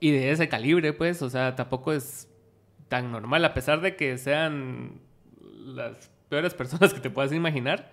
Y 0.00 0.10
de 0.10 0.30
ese 0.30 0.48
calibre, 0.48 0.92
pues, 0.92 1.22
o 1.22 1.30
sea, 1.30 1.56
tampoco 1.56 1.92
es 1.92 2.28
tan 2.88 3.12
normal, 3.12 3.44
a 3.44 3.54
pesar 3.54 3.80
de 3.80 3.96
que 3.96 4.16
sean 4.18 5.00
las 5.64 6.10
peores 6.28 6.54
personas 6.54 6.94
que 6.94 7.00
te 7.00 7.10
puedas 7.10 7.32
imaginar. 7.32 7.92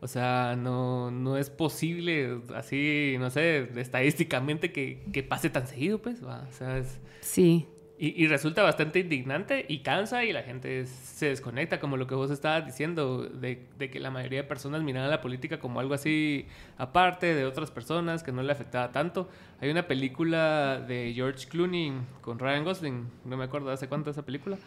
O 0.00 0.08
sea, 0.08 0.56
no, 0.56 1.12
no 1.12 1.36
es 1.36 1.48
posible 1.48 2.40
así, 2.56 3.14
no 3.20 3.30
sé, 3.30 3.68
estadísticamente 3.76 4.72
que, 4.72 5.04
que 5.12 5.22
pase 5.22 5.48
tan 5.48 5.68
seguido, 5.68 6.02
pues. 6.02 6.20
O 6.22 6.52
sea, 6.52 6.78
es... 6.78 6.98
Sí. 7.20 7.68
Y, 8.04 8.26
resulta 8.26 8.64
bastante 8.64 8.98
indignante 8.98 9.64
y 9.68 9.78
cansa 9.78 10.24
y 10.24 10.32
la 10.32 10.42
gente 10.42 10.86
se 10.86 11.26
desconecta, 11.26 11.78
como 11.78 11.96
lo 11.96 12.08
que 12.08 12.16
vos 12.16 12.32
estabas 12.32 12.66
diciendo, 12.66 13.22
de, 13.22 13.68
de, 13.78 13.90
que 13.90 14.00
la 14.00 14.10
mayoría 14.10 14.42
de 14.42 14.48
personas 14.48 14.82
miran 14.82 15.04
a 15.04 15.06
la 15.06 15.20
política 15.20 15.60
como 15.60 15.78
algo 15.78 15.94
así 15.94 16.46
aparte 16.78 17.32
de 17.32 17.44
otras 17.44 17.70
personas, 17.70 18.24
que 18.24 18.32
no 18.32 18.42
le 18.42 18.50
afectaba 18.50 18.90
tanto. 18.90 19.28
Hay 19.60 19.70
una 19.70 19.86
película 19.86 20.80
de 20.80 21.12
George 21.14 21.46
Clooney 21.46 21.92
con 22.22 22.40
Ryan 22.40 22.64
Gosling, 22.64 23.08
no 23.24 23.36
me 23.36 23.44
acuerdo 23.44 23.70
hace 23.70 23.86
cuánto 23.86 24.10
esa 24.10 24.24
película, 24.24 24.58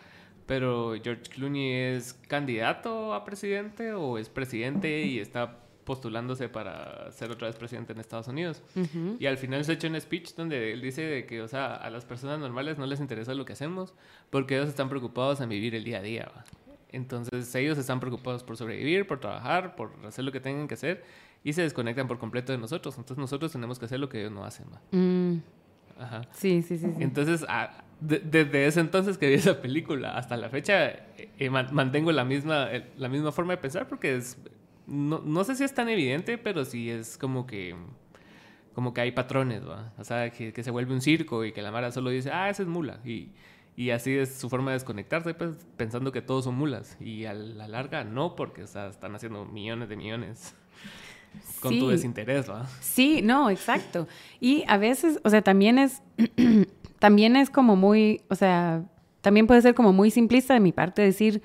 pero 0.45 0.93
George 1.03 1.23
Clooney 1.23 1.73
es 1.73 2.13
candidato 2.29 3.13
a 3.13 3.25
presidente 3.25 3.91
o 3.91 4.17
es 4.17 4.29
presidente 4.29 5.01
y 5.01 5.19
está 5.19 5.64
postulándose 5.86 6.49
para 6.49 7.11
ser 7.11 7.31
otra 7.31 7.47
vez 7.47 7.55
presidente 7.55 7.93
en 7.93 7.99
Estados 7.99 8.27
Unidos. 8.27 8.61
Y 9.19 9.25
al 9.27 9.38
final 9.38 9.63
se 9.63 9.73
echa 9.73 9.88
un 9.88 9.99
speech 10.01 10.33
donde 10.36 10.73
él 10.73 10.81
dice 10.81 11.25
que, 11.27 11.41
o 11.41 11.47
sea, 11.47 11.75
a 11.75 11.89
las 11.89 12.03
personas 12.05 12.39
normales 12.39 12.77
no 12.77 12.86
les 12.86 12.99
interesa 12.99 13.33
lo 13.33 13.45
que 13.45 13.53
hacemos 13.53 13.93
porque 14.31 14.55
ellos 14.55 14.67
están 14.67 14.89
preocupados 14.89 15.39
en 15.41 15.49
vivir 15.49 15.75
el 15.75 15.83
día 15.83 15.99
a 15.99 16.01
día. 16.01 16.31
Entonces 16.89 17.53
ellos 17.55 17.77
están 17.77 17.99
preocupados 17.99 18.43
por 18.43 18.57
sobrevivir, 18.57 19.05
por 19.05 19.19
trabajar, 19.19 19.75
por 19.75 19.91
hacer 20.05 20.25
lo 20.25 20.31
que 20.31 20.39
tengan 20.39 20.67
que 20.67 20.73
hacer 20.73 21.03
y 21.43 21.53
se 21.53 21.61
desconectan 21.61 22.07
por 22.07 22.17
completo 22.17 22.51
de 22.51 22.57
nosotros. 22.57 22.97
Entonces 22.97 23.17
nosotros 23.17 23.51
tenemos 23.51 23.77
que 23.77 23.86
hacer 23.86 23.99
lo 23.99 24.09
que 24.09 24.19
ellos 24.19 24.31
no 24.31 24.43
hacen. 24.43 24.65
Mm. 24.91 25.41
Ajá. 25.99 26.21
Sí, 26.31 26.61
sí, 26.61 26.77
sí. 26.77 26.88
Entonces, 26.99 27.45
desde 28.01 28.65
ese 28.65 28.79
entonces 28.79 29.17
que 29.17 29.27
vi 29.29 29.36
esa 29.36 29.61
película 29.61 30.17
hasta 30.17 30.36
la 30.36 30.49
fecha, 30.49 30.88
eh, 31.17 31.49
mantengo 31.49 32.11
la 32.11 32.25
misma, 32.25 32.69
la 32.97 33.07
misma 33.07 33.31
forma 33.31 33.53
de 33.53 33.57
pensar 33.57 33.88
porque 33.88 34.15
es, 34.15 34.38
no, 34.88 35.19
no 35.19 35.43
sé 35.43 35.55
si 35.55 35.63
es 35.63 35.73
tan 35.73 35.89
evidente, 35.89 36.38
pero 36.38 36.65
sí 36.65 36.89
es 36.89 37.17
como 37.17 37.45
que 37.45 37.75
como 38.75 38.93
que 38.93 38.99
hay 38.99 39.13
patrones, 39.13 39.65
¿va? 39.65 39.93
O 39.97 40.03
sea, 40.03 40.29
que, 40.31 40.51
que, 40.51 40.61
se 40.61 40.69
vuelve 40.69 40.93
un 40.93 41.01
circo 41.01 41.45
y 41.45 41.53
que 41.53 41.61
la 41.61 41.71
Mara 41.71 41.93
solo 41.93 42.09
dice, 42.09 42.29
ah, 42.31 42.49
esa 42.49 42.61
es 42.61 42.67
mula. 42.67 42.99
Y, 43.05 43.29
y 43.77 43.91
así 43.91 44.13
es 44.17 44.36
su 44.36 44.49
forma 44.49 44.71
de 44.71 44.75
desconectarse, 44.75 45.33
pues, 45.33 45.65
pensando 45.77 46.11
que 46.11 46.21
todos 46.21 46.43
son 46.43 46.55
mulas. 46.55 46.97
Y 46.99 47.23
a 47.23 47.33
la 47.33 47.69
larga 47.69 48.03
no, 48.03 48.36
porque 48.36 48.63
o 48.63 48.67
sea, 48.67 48.88
están 48.88 49.15
haciendo 49.15 49.45
millones 49.45 49.88
de 49.88 49.95
millones 49.95 50.55
con 51.61 51.79
tu 51.79 51.88
desinterés, 51.88 52.49
¿va? 52.49 52.67
Sí, 52.81 53.21
no, 53.21 53.49
exacto. 53.49 54.09
Y 54.41 54.65
a 54.67 54.77
veces, 54.77 55.21
o 55.23 55.29
sea, 55.29 55.41
también 55.41 55.79
es, 55.79 56.01
también 56.99 57.38
es 57.38 57.49
como 57.49 57.77
muy, 57.77 58.23
o 58.29 58.36
sea, 58.36 58.83
también 59.21 59.47
puede 59.47 59.61
ser 59.61 59.73
como 59.73 59.93
muy 59.93 60.11
simplista 60.11 60.53
de 60.53 60.59
mi 60.59 60.73
parte 60.73 61.01
decir 61.01 61.41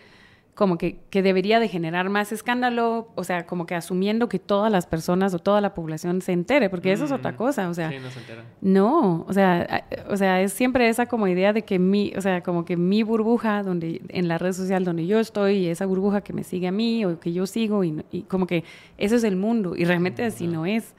como 0.60 0.76
que, 0.76 0.98
que, 1.08 1.22
debería 1.22 1.58
de 1.58 1.68
generar 1.68 2.10
más 2.10 2.32
escándalo, 2.32 3.08
o 3.14 3.24
sea, 3.24 3.46
como 3.46 3.64
que 3.64 3.74
asumiendo 3.74 4.28
que 4.28 4.38
todas 4.38 4.70
las 4.70 4.84
personas 4.84 5.32
o 5.32 5.38
toda 5.38 5.62
la 5.62 5.72
población 5.72 6.20
se 6.20 6.32
entere, 6.32 6.68
porque 6.68 6.92
eso 6.92 7.06
es 7.06 7.12
otra 7.12 7.32
mm. 7.32 7.36
cosa, 7.36 7.70
o 7.70 7.72
sea, 7.72 7.88
sí, 7.88 7.96
no, 7.98 8.10
se 8.10 8.20
no, 8.60 9.24
o 9.26 9.32
sea, 9.32 9.86
o 10.10 10.18
sea, 10.18 10.42
es 10.42 10.52
siempre 10.52 10.90
esa 10.90 11.06
como 11.06 11.26
idea 11.28 11.54
de 11.54 11.62
que 11.62 11.78
mi, 11.78 12.12
o 12.14 12.20
sea, 12.20 12.42
como 12.42 12.66
que 12.66 12.76
mi 12.76 13.02
burbuja 13.02 13.62
donde 13.62 14.02
en 14.10 14.28
la 14.28 14.36
red 14.36 14.52
social 14.52 14.84
donde 14.84 15.06
yo 15.06 15.18
estoy 15.18 15.54
y 15.54 15.68
esa 15.68 15.86
burbuja 15.86 16.20
que 16.20 16.34
me 16.34 16.44
sigue 16.44 16.68
a 16.68 16.72
mí 16.72 17.06
o 17.06 17.18
que 17.18 17.32
yo 17.32 17.46
sigo 17.46 17.82
y, 17.82 18.04
y 18.12 18.24
como 18.24 18.46
que 18.46 18.62
eso 18.98 19.16
es 19.16 19.24
el 19.24 19.36
mundo 19.36 19.74
y 19.74 19.86
realmente 19.86 20.22
así 20.26 20.46
no 20.46 20.66
es. 20.66 20.94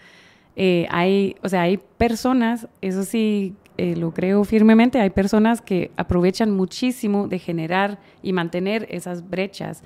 Eh, 0.55 0.88
hay, 0.89 1.36
o 1.43 1.49
sea, 1.49 1.62
hay 1.62 1.78
personas, 1.78 2.68
eso 2.82 3.03
sí, 3.03 3.55
eh, 3.82 3.95
lo 3.95 4.13
creo 4.13 4.43
firmemente, 4.43 4.99
hay 4.99 5.09
personas 5.09 5.59
que 5.59 5.89
aprovechan 5.97 6.51
muchísimo 6.51 7.27
de 7.27 7.39
generar 7.39 7.97
y 8.21 8.32
mantener 8.32 8.86
esas 8.91 9.27
brechas 9.27 9.82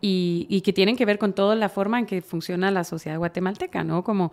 y, 0.00 0.62
que 0.64 0.72
tienen 0.72 0.94
que 0.94 1.04
ver 1.04 1.18
con 1.18 1.32
toda 1.32 1.56
la 1.56 1.68
forma 1.68 1.98
en 1.98 2.06
que 2.06 2.22
funciona 2.22 2.70
la 2.70 2.84
sociedad 2.84 3.18
guatemalteca, 3.18 3.82
¿no? 3.82 4.04
Como 4.04 4.30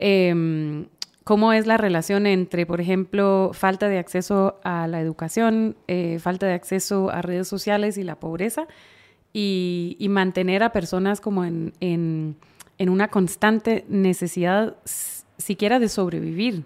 em, 0.00 0.86
cómo 1.22 1.52
es 1.52 1.68
la 1.68 1.76
relación 1.76 2.26
entre, 2.26 2.66
por 2.66 2.80
ejemplo, 2.80 3.52
falta 3.54 3.88
de 3.88 3.98
acceso 3.98 4.58
a 4.64 4.88
la 4.88 5.00
educación, 5.00 5.76
eh, 5.86 6.18
falta 6.18 6.46
de 6.46 6.54
acceso 6.54 7.10
a 7.10 7.22
redes 7.22 7.46
sociales 7.46 7.96
y 7.98 8.02
la 8.02 8.16
pobreza, 8.16 8.66
y, 9.32 9.96
mantener 10.10 10.64
a 10.64 10.72
personas 10.72 11.20
como 11.20 11.44
en 11.44 12.36
una 12.80 13.08
constante 13.08 13.84
necesidad 13.88 14.74
siquiera 15.38 15.78
de 15.78 15.88
sobrevivir 15.88 16.64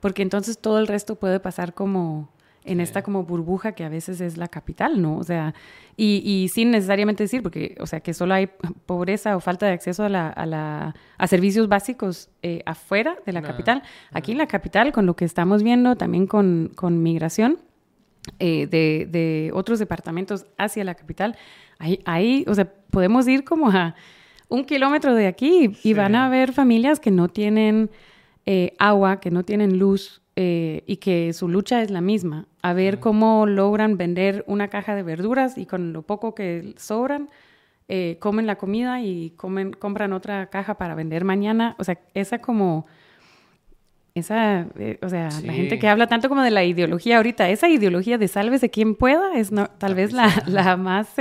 porque 0.00 0.22
entonces 0.22 0.58
todo 0.58 0.78
el 0.78 0.86
resto 0.86 1.16
puede 1.16 1.40
pasar 1.40 1.74
como 1.74 2.28
en 2.68 2.80
esta 2.80 3.02
como 3.02 3.24
burbuja 3.24 3.72
que 3.72 3.84
a 3.84 3.88
veces 3.88 4.20
es 4.20 4.36
la 4.36 4.48
capital, 4.48 5.00
¿no? 5.00 5.16
O 5.16 5.24
sea, 5.24 5.54
y, 5.96 6.48
sin 6.52 6.70
necesariamente 6.70 7.24
decir, 7.24 7.42
porque, 7.42 7.76
o 7.80 7.86
sea, 7.86 8.00
que 8.00 8.14
solo 8.14 8.34
hay 8.34 8.50
pobreza 8.86 9.36
o 9.36 9.40
falta 9.40 9.66
de 9.66 9.72
acceso 9.72 10.04
a, 10.04 10.08
la, 10.08 10.28
a, 10.28 10.46
la, 10.46 10.94
a 11.16 11.26
servicios 11.26 11.68
básicos 11.68 12.30
eh, 12.42 12.62
afuera 12.66 13.16
de 13.24 13.32
la 13.32 13.42
capital. 13.42 13.82
Aquí 14.12 14.32
en 14.32 14.38
la 14.38 14.46
capital, 14.46 14.92
con 14.92 15.06
lo 15.06 15.16
que 15.16 15.24
estamos 15.24 15.62
viendo, 15.62 15.96
también 15.96 16.26
con, 16.26 16.70
con 16.74 17.02
migración 17.02 17.58
eh, 18.38 18.66
de, 18.66 19.08
de, 19.10 19.50
otros 19.54 19.78
departamentos 19.78 20.46
hacia 20.58 20.84
la 20.84 20.94
capital, 20.94 21.36
ahí, 21.78 22.00
ahí, 22.04 22.44
o 22.46 22.54
sea, 22.54 22.70
podemos 22.90 23.26
ir 23.26 23.44
como 23.44 23.70
a 23.70 23.94
un 24.48 24.64
kilómetro 24.64 25.14
de 25.14 25.26
aquí 25.26 25.72
y 25.82 25.94
van 25.94 26.14
a 26.14 26.26
haber 26.26 26.52
familias 26.52 27.00
que 27.00 27.10
no 27.10 27.28
tienen 27.28 27.90
eh, 28.46 28.74
agua, 28.78 29.20
que 29.20 29.30
no 29.30 29.44
tienen 29.44 29.78
luz 29.78 30.22
eh, 30.36 30.82
y 30.86 30.96
que 30.96 31.32
su 31.32 31.48
lucha 31.48 31.82
es 31.82 31.90
la 31.90 32.00
misma. 32.00 32.46
A 32.62 32.72
ver 32.72 33.00
cómo 33.00 33.46
logran 33.46 33.96
vender 33.96 34.44
una 34.46 34.68
caja 34.68 34.94
de 34.94 35.02
verduras 35.02 35.58
y 35.58 35.66
con 35.66 35.92
lo 35.92 36.02
poco 36.02 36.34
que 36.34 36.74
sobran, 36.76 37.28
eh, 37.88 38.16
comen 38.20 38.46
la 38.46 38.56
comida 38.56 39.00
y 39.00 39.30
comen, 39.30 39.72
compran 39.72 40.12
otra 40.12 40.46
caja 40.46 40.78
para 40.78 40.94
vender 40.94 41.24
mañana. 41.24 41.74
O 41.78 41.84
sea, 41.84 41.98
esa 42.14 42.40
como... 42.40 42.86
Esa, 44.14 44.66
o 45.00 45.08
sea, 45.08 45.28
la 45.44 45.52
gente 45.52 45.78
que 45.78 45.86
habla 45.86 46.08
tanto 46.08 46.28
como 46.28 46.42
de 46.42 46.50
la 46.50 46.64
ideología 46.64 47.18
ahorita, 47.18 47.50
esa 47.50 47.68
ideología 47.68 48.18
de 48.18 48.26
sálvese 48.26 48.68
quien 48.68 48.96
pueda 48.96 49.34
es 49.36 49.52
no, 49.52 49.68
tal 49.68 49.94
vez 49.94 50.12
la, 50.12 50.42
la 50.48 50.76
más 50.76 51.14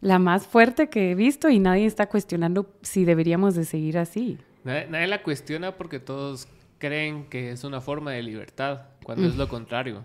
la 0.00 0.18
más 0.18 0.46
fuerte 0.46 0.88
que 0.88 1.12
he 1.12 1.14
visto 1.14 1.48
y 1.48 1.58
nadie 1.58 1.86
está 1.86 2.08
cuestionando 2.08 2.74
si 2.82 3.04
deberíamos 3.04 3.54
de 3.54 3.64
seguir 3.64 3.98
así. 3.98 4.38
Nadie, 4.64 5.06
la 5.06 5.22
cuestiona 5.22 5.76
porque 5.76 6.00
todos 6.00 6.48
creen 6.78 7.26
que 7.28 7.50
es 7.50 7.64
una 7.64 7.80
forma 7.80 8.12
de 8.12 8.22
libertad, 8.22 8.82
cuando 9.04 9.26
es 9.26 9.36
lo 9.36 9.46
mm. 9.46 9.50
contrario. 9.50 10.04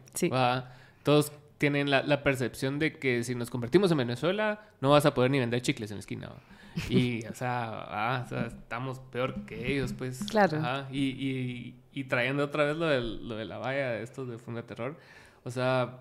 Todos 1.03 1.31
tienen 1.57 1.89
la, 1.89 2.23
percepción 2.23 2.79
de 2.79 2.93
que 2.93 3.23
si 3.23 3.35
nos 3.35 3.49
convertimos 3.49 3.91
en 3.91 3.97
Venezuela, 3.97 4.61
no 4.81 4.89
vas 4.91 5.05
a 5.05 5.13
poder 5.13 5.31
ni 5.31 5.39
vender 5.39 5.61
chicles 5.61 5.91
en 5.91 5.97
la 5.97 5.99
esquina. 5.99 6.29
Y, 6.89 7.25
o 7.27 7.35
sea, 7.35 8.25
estamos 8.47 8.99
peor 8.99 9.45
que 9.45 9.71
ellos, 9.71 9.93
pues. 9.93 10.23
Claro. 10.23 10.87
Y, 10.91 11.75
y, 11.91 12.03
trayendo 12.05 12.43
otra 12.43 12.65
vez 12.65 12.75
lo 12.75 12.87
de, 12.87 13.01
lo 13.01 13.35
de 13.35 13.45
la 13.45 13.59
valla 13.59 13.91
de 13.91 14.03
estos 14.03 14.27
de 14.27 14.37
Funda 14.39 14.63
Terror, 14.63 14.97
o 15.43 15.51
sea, 15.51 15.99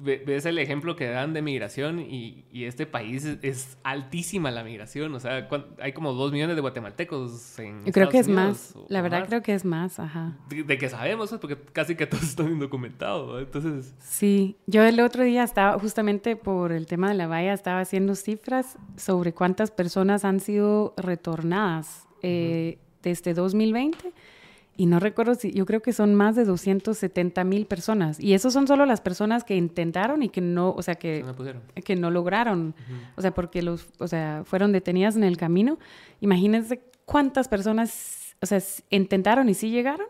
ves 0.00 0.44
el 0.46 0.58
ejemplo 0.58 0.96
que 0.96 1.08
dan 1.08 1.32
de 1.32 1.42
migración 1.42 2.00
y, 2.00 2.44
este 2.52 2.86
país 2.86 3.24
es, 3.42 3.78
altísima 3.82 4.50
la 4.50 4.64
migración. 4.64 5.14
O 5.14 5.20
sea, 5.20 5.48
hay 5.80 5.92
como 5.92 6.12
dos 6.12 6.32
millones 6.32 6.56
de 6.56 6.62
guatemaltecos 6.62 7.58
en. 7.58 7.84
Yo 7.84 7.92
creo 7.92 8.08
que 8.08 8.18
es 8.18 8.28
más. 8.28 8.74
La 8.88 9.02
verdad, 9.02 9.26
creo 9.26 9.42
que 9.42 9.54
es 9.54 9.64
más, 9.64 9.98
ajá. 9.98 10.36
De, 10.48 10.78
que 10.78 10.88
sabemos, 10.88 11.34
porque 11.40 11.56
casi 11.72 11.94
que 11.94 12.06
todos 12.06 12.24
están 12.30 12.52
indocumentados. 12.52 13.42
Entonces. 13.42 13.94
Sí, 14.00 14.56
yo 14.66 14.82
el 14.82 15.00
otro 15.00 15.24
día 15.24 15.44
estaba, 15.44 15.78
justamente 15.78 16.36
por 16.36 16.72
el 16.72 16.86
tema 16.86 17.08
de 17.08 17.14
la 17.14 17.26
valla, 17.26 17.52
estaba 17.52 17.80
haciendo 17.80 18.14
cifras 18.14 18.78
sobre 18.96 19.32
cuántas 19.32 19.70
personas 19.70 20.24
han 20.24 20.40
sido 20.40 20.94
retornadas 20.96 22.06
eh, 22.22 22.78
desde 23.02 23.34
2020 23.34 24.12
y 24.76 24.86
no 24.86 24.98
recuerdo 24.98 25.34
si, 25.34 25.52
yo 25.52 25.66
creo 25.66 25.82
que 25.82 25.92
son 25.92 26.14
más 26.14 26.34
de 26.34 26.44
270 26.44 27.44
mil 27.44 27.66
personas. 27.66 28.18
Y 28.18 28.34
esos 28.34 28.52
son 28.52 28.66
solo 28.66 28.86
las 28.86 29.00
personas 29.00 29.44
que 29.44 29.56
intentaron 29.56 30.22
y 30.22 30.28
que 30.28 30.40
no, 30.40 30.70
o 30.70 30.82
sea, 30.82 30.96
que, 30.96 31.24
que 31.84 31.96
no 31.96 32.10
lograron. 32.10 32.74
O 33.16 33.22
sea, 33.22 33.32
porque 33.32 33.62
los, 33.62 33.86
o 33.98 34.08
sea, 34.08 34.42
fueron 34.44 34.72
detenidas 34.72 35.16
en 35.16 35.24
el 35.24 35.36
camino. 35.36 35.78
Imagínense 36.20 36.82
cuántas 37.04 37.46
personas, 37.48 38.34
o 38.40 38.46
sea, 38.46 38.60
intentaron 38.90 39.48
y 39.48 39.54
sí 39.54 39.70
llegaron. 39.70 40.06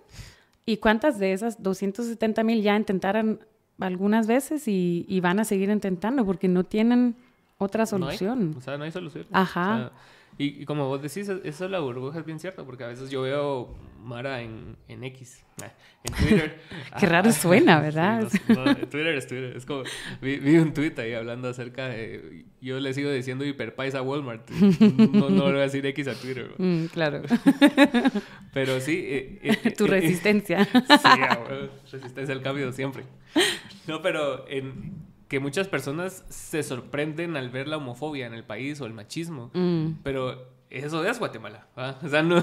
Y 0.65 0.79
cuántas 0.79 1.19
de 1.19 1.35
esas 1.35 1.63
270 1.63 2.43
mil 2.43 2.63
ya 2.63 2.75
intentaron 2.75 3.41
algunas 3.79 4.27
veces 4.27 4.67
y, 4.67 5.05
y, 5.09 5.21
van 5.21 5.41
a 5.41 5.45
seguir 5.45 5.69
intentando 5.69 6.25
porque 6.25 6.49
no 6.49 6.65
tienen 6.65 7.17
otra 7.59 7.85
solución. 7.85 8.55
o 8.57 8.61
sea, 8.63 8.79
no 8.79 8.85
hay 8.85 8.93
solución. 8.93 9.27
Ajá. 9.31 9.93
Y, 10.37 10.65
como 10.65 10.89
vos 10.89 11.01
decís, 11.01 11.29
eso 11.29 11.65
de 11.65 11.71
la 11.71 11.79
burbuja 11.79 12.19
es 12.19 12.25
bien 12.25 12.41
cierto, 12.41 12.65
porque 12.65 12.85
a 12.85 12.89
veces 12.89 13.09
yo 13.11 13.23
veo 13.23 13.75
Mara 14.03 14.43
en, 14.43 14.77
en 14.89 15.05
X, 15.05 15.45
ah, 15.63 15.73
en 16.03 16.15
Twitter. 16.15 16.61
Qué 17.01 17.07
raro 17.07 17.33
suena, 17.33 17.81
¿verdad? 17.81 18.29
Twitter 18.91 19.15
es 19.15 19.27
Twitter. 19.27 19.57
Es 19.57 19.65
como, 19.65 19.85
vi, 20.21 20.57
un 20.59 20.75
tweet 20.75 20.95
ahí 20.99 21.15
hablando 21.15 21.49
acerca 21.49 21.89
de. 21.89 22.45
Yo 22.61 22.81
le 22.81 22.93
sigo 22.95 23.11
diciendo 23.11 23.45
hiperpais 23.45 23.95
a 23.95 24.03
Walmart. 24.03 24.51
No, 25.15 25.31
no 25.31 25.45
voy 25.45 25.59
a 25.59 25.63
decir 25.63 25.87
X 25.87 26.09
a 26.09 26.15
Twitter. 26.15 26.51
Mm, 26.59 26.87
claro. 26.87 27.23
Pero 28.53 28.81
sí. 28.81 29.05
Eh, 29.07 29.39
eh, 29.43 29.71
tu 29.71 29.85
eh, 29.87 29.89
resistencia. 29.89 30.65
sí, 30.65 31.91
resistencia 31.93 32.35
al 32.35 32.43
cambio 32.43 32.73
siempre. 32.73 33.05
No, 33.87 34.03
pero 34.03 34.49
en, 34.49 34.95
que 35.29 35.41
muchas 35.41 35.69
personas 35.69 36.25
se 36.29 36.63
sorprenden 36.63 37.37
al 37.37 37.51
ver 37.51 37.69
la 37.69 37.79
homofobia 37.79 38.27
en 38.27 38.35
el 38.35 38.45
país 38.45 38.81
o 38.81 38.87
el 38.87 38.93
machismo. 38.93 39.51
Mm. 39.55 40.01
Pero 40.03 40.49
eso 40.71 41.05
es 41.05 41.19
Guatemala. 41.19 41.67
O 42.03 42.09
sea, 42.09 42.23
no, 42.23 42.43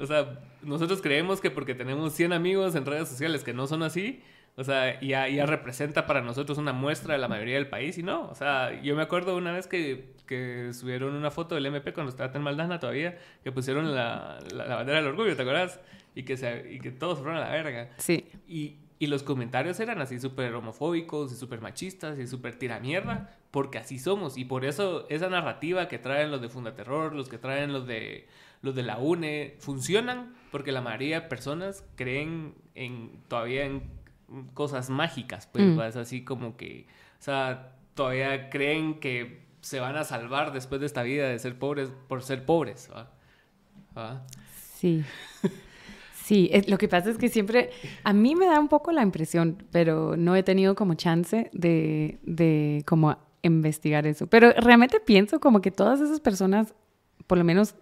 o 0.00 0.06
sea, 0.06 0.40
nosotros 0.62 1.00
creemos 1.00 1.40
que 1.40 1.50
porque 1.50 1.74
tenemos 1.74 2.12
100 2.12 2.32
amigos 2.32 2.74
en 2.74 2.84
redes 2.84 3.08
sociales 3.08 3.44
que 3.44 3.54
no 3.54 3.66
son 3.66 3.82
así, 3.82 4.22
o 4.58 4.64
sea, 4.64 5.00
ya, 5.00 5.28
ya 5.28 5.46
representa 5.46 6.04
para 6.04 6.20
nosotros 6.20 6.58
una 6.58 6.72
muestra 6.72 7.14
de 7.14 7.20
la 7.20 7.28
mayoría 7.28 7.54
del 7.54 7.68
país 7.68 7.96
y 7.96 8.02
no. 8.02 8.28
O 8.28 8.34
sea, 8.34 8.82
yo 8.82 8.96
me 8.96 9.02
acuerdo 9.02 9.36
una 9.36 9.52
vez 9.52 9.68
que, 9.68 10.14
que 10.26 10.70
subieron 10.72 11.14
una 11.14 11.30
foto 11.30 11.54
del 11.54 11.66
MP 11.66 11.92
cuando 11.92 12.10
estaba 12.10 12.32
en 12.34 12.42
Maldana 12.42 12.80
todavía, 12.80 13.16
que 13.44 13.52
pusieron 13.52 13.94
la, 13.94 14.40
la, 14.52 14.74
bandera 14.74 14.98
del 14.98 15.06
orgullo, 15.06 15.36
¿te 15.36 15.42
acuerdas? 15.42 15.78
Y 16.16 16.24
que, 16.24 16.36
se, 16.36 16.72
y 16.72 16.80
que 16.80 16.90
todos 16.90 17.20
fueron 17.20 17.36
a 17.36 17.40
la 17.40 17.50
verga. 17.52 17.90
Sí. 17.98 18.26
Y, 18.48 18.78
y 18.98 19.06
los 19.06 19.22
comentarios 19.22 19.78
eran 19.80 20.00
así 20.00 20.18
súper 20.18 20.54
homofóbicos 20.54 21.32
y 21.32 21.36
súper 21.36 21.60
machistas 21.60 22.18
y 22.18 22.26
súper 22.26 22.58
tiramierda, 22.58 23.36
porque 23.50 23.78
así 23.78 23.98
somos. 23.98 24.36
Y 24.36 24.44
por 24.44 24.64
eso 24.64 25.06
esa 25.08 25.28
narrativa 25.28 25.88
que 25.88 25.98
traen 25.98 26.30
los 26.30 26.40
de 26.40 26.48
Fundaterror, 26.48 27.14
los 27.14 27.28
que 27.28 27.38
traen 27.38 27.72
los 27.72 27.86
de, 27.86 28.26
los 28.60 28.74
de 28.74 28.82
la 28.82 28.98
UNE, 28.98 29.56
funcionan 29.60 30.34
porque 30.50 30.72
la 30.72 30.80
mayoría 30.80 31.20
de 31.20 31.28
personas 31.28 31.84
creen 31.94 32.54
en 32.74 33.20
todavía 33.28 33.64
en 33.66 33.84
cosas 34.54 34.90
mágicas. 34.90 35.46
Pues 35.46 35.64
mm. 35.64 35.80
es 35.80 35.96
así 35.96 36.24
como 36.24 36.56
que, 36.56 36.86
o 37.20 37.22
sea, 37.22 37.76
todavía 37.94 38.50
creen 38.50 38.98
que 38.98 39.46
se 39.60 39.78
van 39.78 39.96
a 39.96 40.04
salvar 40.04 40.52
después 40.52 40.80
de 40.80 40.86
esta 40.86 41.02
vida 41.02 41.28
de 41.28 41.38
ser 41.38 41.56
pobres 41.58 41.92
por 42.08 42.22
ser 42.22 42.44
pobres. 42.44 42.90
¿va? 43.96 44.26
Sí. 44.74 45.04
Sí, 46.28 46.50
lo 46.66 46.76
que 46.76 46.88
pasa 46.88 47.08
es 47.08 47.16
que 47.16 47.30
siempre, 47.30 47.70
a 48.04 48.12
mí 48.12 48.34
me 48.34 48.44
da 48.44 48.60
un 48.60 48.68
poco 48.68 48.92
la 48.92 49.00
impresión, 49.00 49.64
pero 49.72 50.14
no 50.14 50.36
he 50.36 50.42
tenido 50.42 50.74
como 50.74 50.92
chance 50.92 51.48
de, 51.54 52.18
de 52.22 52.82
como 52.84 53.16
investigar 53.40 54.06
eso. 54.06 54.26
Pero 54.26 54.52
realmente 54.58 55.00
pienso 55.00 55.40
como 55.40 55.62
que 55.62 55.70
todas 55.70 56.02
esas 56.02 56.20
personas, 56.20 56.74
por 57.26 57.38
lo 57.38 57.44
menos 57.44 57.76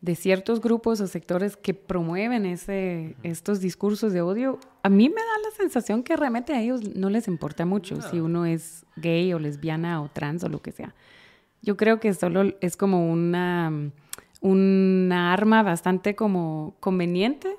de 0.00 0.16
ciertos 0.16 0.60
grupos 0.60 1.00
o 1.00 1.06
sectores 1.06 1.56
que 1.56 1.74
promueven 1.74 2.44
ese, 2.44 3.14
estos 3.22 3.60
discursos 3.60 4.12
de 4.12 4.20
odio, 4.20 4.58
a 4.82 4.88
mí 4.88 5.08
me 5.08 5.20
da 5.20 5.48
la 5.48 5.56
sensación 5.56 6.02
que 6.02 6.16
realmente 6.16 6.54
a 6.54 6.60
ellos 6.60 6.80
no 6.96 7.08
les 7.08 7.28
importa 7.28 7.66
mucho 7.66 8.02
si 8.02 8.18
uno 8.18 8.46
es 8.46 8.84
gay 8.96 9.32
o 9.32 9.38
lesbiana 9.38 10.02
o 10.02 10.08
trans 10.08 10.42
o 10.42 10.48
lo 10.48 10.60
que 10.60 10.72
sea. 10.72 10.92
Yo 11.62 11.76
creo 11.76 12.00
que 12.00 12.12
solo 12.14 12.52
es 12.60 12.76
como 12.76 13.08
una, 13.12 13.92
una 14.40 15.32
arma 15.32 15.62
bastante 15.62 16.16
como 16.16 16.74
conveniente 16.80 17.56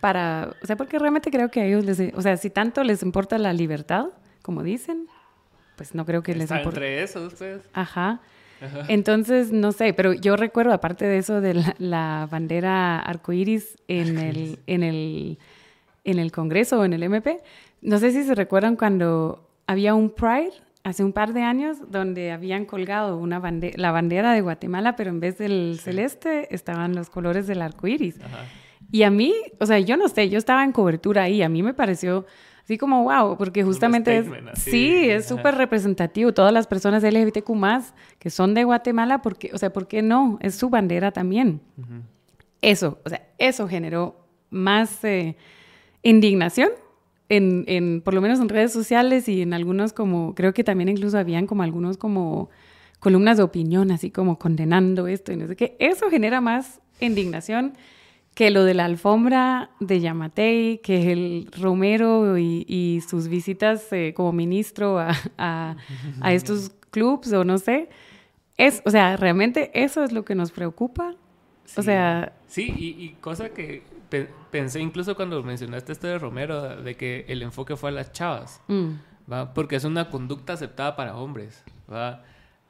para, 0.00 0.54
o 0.62 0.66
sea, 0.66 0.76
porque 0.76 0.98
realmente 0.98 1.30
creo 1.30 1.50
que 1.50 1.60
a 1.60 1.64
ellos 1.64 1.84
les, 1.84 2.14
o 2.14 2.22
sea, 2.22 2.36
si 2.36 2.50
tanto 2.50 2.82
les 2.84 3.02
importa 3.02 3.38
la 3.38 3.52
libertad, 3.52 4.06
como 4.42 4.62
dicen, 4.62 5.06
pues 5.76 5.94
no 5.94 6.04
creo 6.04 6.22
que 6.22 6.34
les 6.34 6.50
importe. 6.50 6.68
entre 6.68 7.02
esos, 7.02 7.34
pues. 7.34 7.62
Ajá. 7.72 8.20
Entonces, 8.88 9.52
no 9.52 9.72
sé, 9.72 9.92
pero 9.92 10.14
yo 10.14 10.36
recuerdo, 10.36 10.72
aparte 10.72 11.04
de 11.04 11.18
eso, 11.18 11.40
de 11.42 11.54
la, 11.54 11.74
la 11.78 12.28
bandera 12.30 12.98
arcoíris 13.00 13.76
en 13.86 14.18
el, 14.18 14.58
en, 14.66 14.82
el, 14.82 15.38
en 16.04 16.18
el 16.18 16.32
Congreso 16.32 16.80
o 16.80 16.84
en 16.84 16.94
el 16.94 17.02
MP, 17.02 17.42
no 17.82 17.98
sé 17.98 18.12
si 18.12 18.24
se 18.24 18.34
recuerdan 18.34 18.76
cuando 18.76 19.46
había 19.66 19.94
un 19.94 20.08
Pride 20.10 20.52
hace 20.84 21.04
un 21.04 21.12
par 21.12 21.34
de 21.34 21.42
años 21.42 21.78
donde 21.90 22.30
habían 22.30 22.64
colgado 22.64 23.18
una 23.18 23.40
bande 23.40 23.72
la 23.76 23.90
bandera 23.90 24.32
de 24.32 24.40
Guatemala, 24.40 24.96
pero 24.96 25.10
en 25.10 25.20
vez 25.20 25.36
del 25.36 25.78
celeste 25.82 26.54
estaban 26.54 26.94
los 26.94 27.10
colores 27.10 27.46
del 27.46 27.60
arcoíris. 27.60 28.20
Ajá. 28.20 28.44
Y 28.90 29.02
a 29.02 29.10
mí, 29.10 29.34
o 29.58 29.66
sea, 29.66 29.78
yo 29.78 29.96
no 29.96 30.08
sé, 30.08 30.28
yo 30.28 30.38
estaba 30.38 30.64
en 30.64 30.72
cobertura 30.72 31.24
ahí, 31.24 31.42
a 31.42 31.48
mí 31.48 31.62
me 31.62 31.74
pareció 31.74 32.26
así 32.66 32.78
como 32.78 33.04
wow, 33.04 33.36
porque 33.36 33.62
justamente 33.62 34.18
es, 34.18 34.26
así, 34.52 34.70
sí, 34.70 35.10
es 35.10 35.26
súper 35.26 35.54
representativo. 35.54 36.34
Todas 36.34 36.52
las 36.52 36.66
personas 36.66 37.04
LGBTQ 37.04 37.48
más 37.50 37.94
que 38.18 38.28
son 38.28 38.54
de 38.54 38.64
Guatemala, 38.64 39.22
porque, 39.22 39.50
o 39.54 39.58
sea, 39.58 39.72
¿por 39.72 39.86
qué 39.86 40.02
no? 40.02 40.38
Es 40.42 40.56
su 40.56 40.68
bandera 40.68 41.12
también. 41.12 41.60
Eso, 42.62 42.98
o 43.04 43.08
sea, 43.08 43.24
eso 43.38 43.68
generó 43.68 44.26
más 44.50 45.04
eh, 45.04 45.36
indignación. 46.02 46.70
En, 47.28 47.64
en, 47.66 48.02
por 48.02 48.14
lo 48.14 48.20
menos 48.20 48.38
en 48.38 48.48
redes 48.48 48.72
sociales 48.72 49.28
y 49.28 49.42
en 49.42 49.52
algunos 49.52 49.92
como, 49.92 50.34
creo 50.36 50.54
que 50.54 50.62
también 50.62 50.88
incluso 50.88 51.18
habían 51.18 51.48
como 51.48 51.64
algunos 51.64 51.98
como 51.98 52.50
columnas 53.00 53.36
de 53.36 53.42
opinión, 53.42 53.90
así 53.90 54.10
como 54.10 54.38
condenando 54.38 55.08
esto 55.08 55.32
y 55.32 55.36
no 55.36 55.46
sé 55.46 55.56
qué. 55.56 55.76
Eso 55.80 56.08
genera 56.08 56.40
más 56.40 56.80
indignación 57.00 57.74
que 58.36 58.50
lo 58.50 58.64
de 58.64 58.74
la 58.74 58.84
alfombra 58.84 59.70
de 59.80 59.98
Yamatei, 60.00 60.78
que 60.82 61.10
el 61.10 61.48
Romero 61.58 62.36
y, 62.36 62.66
y 62.68 63.00
sus 63.00 63.28
visitas 63.28 63.90
eh, 63.92 64.12
como 64.14 64.30
ministro 64.32 64.98
a, 64.98 65.12
a, 65.38 65.76
a 66.20 66.32
estos 66.34 66.70
clubs 66.90 67.32
o 67.32 67.44
no 67.44 67.56
sé. 67.56 67.88
Es, 68.58 68.82
o 68.84 68.90
sea, 68.90 69.16
realmente 69.16 69.70
eso 69.74 70.04
es 70.04 70.12
lo 70.12 70.24
que 70.26 70.34
nos 70.34 70.50
preocupa. 70.52 71.14
O 71.64 71.80
Sí. 71.80 71.82
sea, 71.82 72.34
Sí, 72.46 72.72
y, 72.76 73.04
y 73.04 73.08
cosa 73.20 73.48
que 73.48 73.82
pe- 74.10 74.28
pensé 74.50 74.80
incluso 74.80 75.16
cuando 75.16 75.42
mencionaste 75.42 75.92
esto 75.92 76.06
de 76.06 76.18
Romero, 76.18 76.76
de 76.82 76.94
que 76.94 77.24
el 77.28 77.40
enfoque 77.42 77.74
fue 77.74 77.88
a 77.88 77.92
las 77.92 78.12
chavas, 78.12 78.60
mm, 78.68 78.90
¿va? 79.32 79.54
Porque 79.54 79.76
es 79.76 79.84
una 79.84 80.10
conducta 80.10 80.52
aceptada 80.52 80.94
para 80.94 81.16
hombres, 81.16 81.64
¿va? 81.90 82.22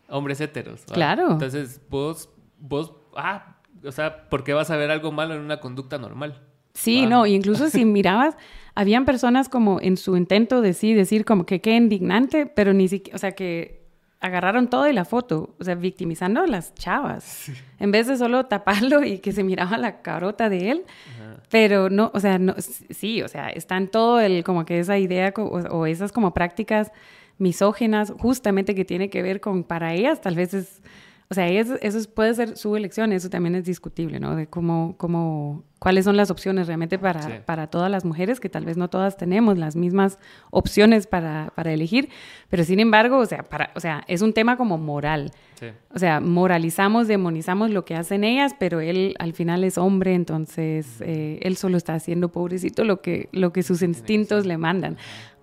Hombres 0.08 0.40
heteros. 0.40 0.82
¿va? 0.88 0.94
Claro. 0.94 1.32
Entonces, 1.32 1.80
vos, 1.90 2.28
vos, 2.58 2.92
ah, 3.16 3.55
o 3.85 3.93
sea, 3.93 4.29
¿por 4.29 4.45
qué 4.45 4.55
vas 4.55 4.70
a 4.70 4.77
ver 4.77 4.91
algo 4.91 5.12
malo 5.12 5.35
en 5.35 5.41
una 5.41 5.61
conducta 5.61 5.99
normal? 5.99 6.41
Sí, 6.74 7.03
Va. 7.03 7.09
no, 7.09 7.27
incluso 7.27 7.70
si 7.70 7.85
mirabas, 7.85 8.37
habían 8.74 9.05
personas 9.05 9.49
como 9.49 9.81
en 9.81 9.97
su 9.97 10.16
intento 10.16 10.61
de 10.61 10.74
sí, 10.74 10.95
decir 10.95 11.24
como 11.24 11.47
que 11.47 11.61
qué 11.61 11.77
indignante, 11.77 12.47
pero 12.47 12.72
ni 12.72 12.89
siquiera, 12.89 13.16
o 13.16 13.18
sea, 13.18 13.33
que 13.33 13.87
agarraron 14.20 14.68
todo 14.68 14.85
de 14.85 14.93
la 14.93 15.05
foto, 15.05 15.55
o 15.59 15.64
sea, 15.64 15.74
victimizando 15.74 16.41
a 16.41 16.47
las 16.47 16.74
chavas, 16.74 17.51
en 17.79 17.91
vez 17.93 18.07
de 18.07 18.16
solo 18.16 18.47
taparlo 18.47 19.05
y 19.05 19.18
que 19.18 19.33
se 19.33 19.45
miraba 19.45 19.77
la 19.79 20.03
carota 20.03 20.49
de 20.49 20.70
él, 20.70 20.85
Ajá. 21.14 21.43
pero 21.51 21.91
no, 21.91 22.11
o 22.14 22.20
sea, 22.20 22.39
no, 22.39 22.55
sí, 22.59 23.22
o 23.22 23.29
sea, 23.29 23.49
está 23.49 23.77
en 23.77 23.89
todo 23.89 24.20
el, 24.20 24.43
como 24.43 24.64
que 24.64 24.79
esa 24.79 24.99
idea 24.99 25.33
o, 25.37 25.43
o 25.43 25.87
esas 25.87 26.12
como 26.12 26.33
prácticas 26.35 26.91
misógenas, 27.39 28.12
justamente 28.18 28.74
que 28.74 28.85
tiene 28.85 29.11
que 29.11 29.22
ver 29.22 29.41
con, 29.41 29.62
para 29.64 29.95
ellas, 29.95 30.20
tal 30.20 30.35
vez 30.35 30.55
es, 30.55 30.83
o 31.29 31.35
sea, 31.35 31.49
eso 31.49 31.77
es- 31.81 32.07
puede 32.07 32.35
ser 32.35 32.57
su 32.57 32.77
elección, 32.77 33.12
eso 33.12 33.29
también 33.29 33.55
es 33.57 33.64
discutible, 33.64 34.20
¿no? 34.20 34.37
De 34.37 34.47
cómo, 34.47 34.95
cómo, 34.97 35.64
cuáles 35.81 36.05
son 36.05 36.16
las 36.16 36.31
opciones 36.31 36.66
realmente 36.68 36.99
para, 36.99 37.22
Sí. 37.22 37.33
para 37.45 37.66
todas 37.66 37.91
las 37.91 38.05
mujeres, 38.05 38.39
que 38.39 38.49
tal 38.49 38.64
vez 38.64 38.77
no 38.77 38.89
todas 38.89 39.16
tenemos 39.16 39.59
las 39.59 39.74
mismas 39.77 40.18
opciones 40.51 41.07
para, 41.07 41.53
para 41.57 41.72
elegir, 41.72 42.09
pero 42.49 42.62
sin 42.64 42.79
embargo, 42.81 43.18
o 43.18 43.27
sea, 43.27 43.43
para, 43.43 43.70
o 43.74 43.81
sea, 43.81 44.05
es 44.07 44.22
un 44.22 44.33
tema 44.33 44.57
como 44.57 44.79
moral. 44.79 45.33
Sí. 45.59 45.66
O 45.93 45.99
sea, 45.99 46.20
moralizamos, 46.20 47.09
demonizamos 47.09 47.70
lo 47.70 47.85
que 47.85 47.95
hacen 47.97 48.22
ellas, 48.22 48.55
pero 48.59 48.81
él 48.81 49.14
al 49.18 49.33
final 49.33 49.64
es 49.64 49.79
hombre, 49.79 50.14
entonces 50.14 51.01
eh, 51.01 51.41
él 51.43 51.57
solo 51.57 51.77
está 51.77 51.95
haciendo, 51.95 52.31
pobrecito, 52.31 52.85
lo 52.85 53.01
que, 53.01 53.29
lo 53.33 53.53
que 53.53 53.62
sus 53.62 53.83
instintos 53.83 54.47
le 54.47 54.59
mandan. 54.59 54.97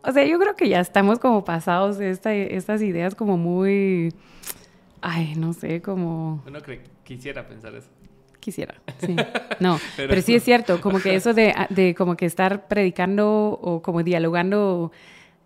O 0.06 0.12
sea, 0.12 0.26
yo 0.26 0.38
creo 0.40 0.56
que 0.56 0.70
ya 0.70 0.80
estamos 0.80 1.18
como 1.20 1.44
pasados 1.46 1.98
de 1.98 2.10
esta, 2.10 2.34
estas 2.34 2.82
ideas 2.82 3.16
como 3.16 3.38
muy, 3.38 4.14
ay, 5.04 5.36
no 5.36 5.54
sé, 5.54 5.82
como 5.82 6.42
Uno 6.48 6.60
cre- 6.60 6.82
quisiera 7.04 7.48
pensar 7.48 7.76
eso. 7.76 7.90
quisiera, 8.40 8.76
sí. 9.00 9.16
No, 9.60 9.78
Pero 9.98 10.10
pero, 10.10 10.22
sí 10.22 10.36
es 10.36 10.44
cierto, 10.44 10.82
como 10.82 11.00
que 11.00 11.16
eso 11.16 11.34
de, 11.34 11.54
de 11.70 11.94
como 11.96 12.16
que 12.18 12.26
estar 12.26 12.68
predicando 12.68 13.60
o 13.62 13.82
como 13.82 14.02
dialogando, 14.04 14.92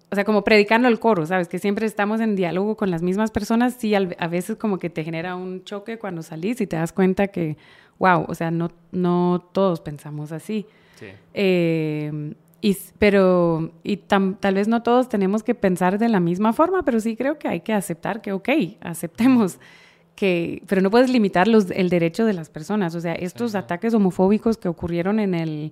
o 0.10 0.16
sea, 0.16 0.24
como 0.24 0.43
predicando 0.43 0.88
el 0.88 0.99
coro, 0.99 1.26
¿sabes? 1.26 1.47
Que 1.47 1.60
siempre 1.60 1.86
estamos 1.86 2.22
en 2.22 2.36
diálogo 2.36 2.78
con 2.78 2.89
las 2.91 3.01
mismas 3.03 3.32
personas, 3.32 3.76
sí, 3.78 3.93
al- 3.95 4.16
a 4.20 4.28
veces 4.28 4.55
como 4.58 4.78
que 4.80 4.89
te 4.89 5.03
genera 5.03 5.36
un 5.36 5.64
choque 5.64 5.99
cuando 5.99 6.24
salís 6.24 6.62
y 6.62 6.68
te 6.68 6.76
das 6.78 6.93
cuenta 6.93 7.28
que, 7.28 7.58
wow, 7.99 8.26
o 8.28 8.34
sea, 8.36 8.49
no, 8.51 8.72
no 8.91 9.47
todos 9.53 9.82
pensamos 9.82 10.32
así. 10.32 10.66
Sí. 10.95 11.08
Eh, 11.34 12.34
y, 12.62 12.76
pero, 12.97 13.72
y 13.84 13.97
tam- 13.97 14.38
tal 14.39 14.55
vez 14.55 14.68
no 14.68 14.82
todos 14.84 15.10
tenemos 15.10 15.43
que 15.43 15.53
pensar 15.55 15.99
de 15.99 16.10
la 16.10 16.20
misma 16.20 16.53
forma, 16.53 16.84
pero 16.84 16.99
sí 16.99 17.16
creo 17.16 17.38
que 17.38 17.47
hay 17.47 17.60
que 17.62 17.74
aceptar 17.74 18.22
que, 18.22 18.32
ok, 18.32 18.49
aceptemos 18.82 19.60
que, 20.16 20.64
pero 20.68 20.82
no 20.82 20.89
puedes 20.89 21.10
limitar 21.12 21.47
los, 21.47 21.70
el 21.70 21.89
derecho 21.89 22.26
de 22.26 22.34
las 22.34 22.49
personas. 22.49 22.95
O 22.95 22.99
sea, 23.01 23.14
estos 23.14 23.53
Ajá. 23.53 23.66
ataques 23.66 23.93
homofóbicos 23.93 24.58
que 24.58 24.68
ocurrieron 24.68 25.20
en 25.20 25.36
el, 25.36 25.72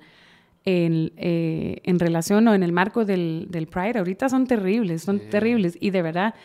en, 0.66 1.12
eh, 1.18 1.78
en 1.84 1.98
relación 2.00 2.48
o 2.48 2.54
en 2.54 2.62
el 2.62 2.72
marco 2.72 3.06
del, 3.06 3.48
del 3.50 3.66
Pride, 3.68 3.98
ahorita 4.00 4.30
son 4.30 4.46
terribles, 4.46 5.02
son 5.02 5.20
Sí. 5.20 5.26
terribles. 5.32 5.78
Y 5.80 5.90
de 5.90 6.02
verdad, 6.04 6.36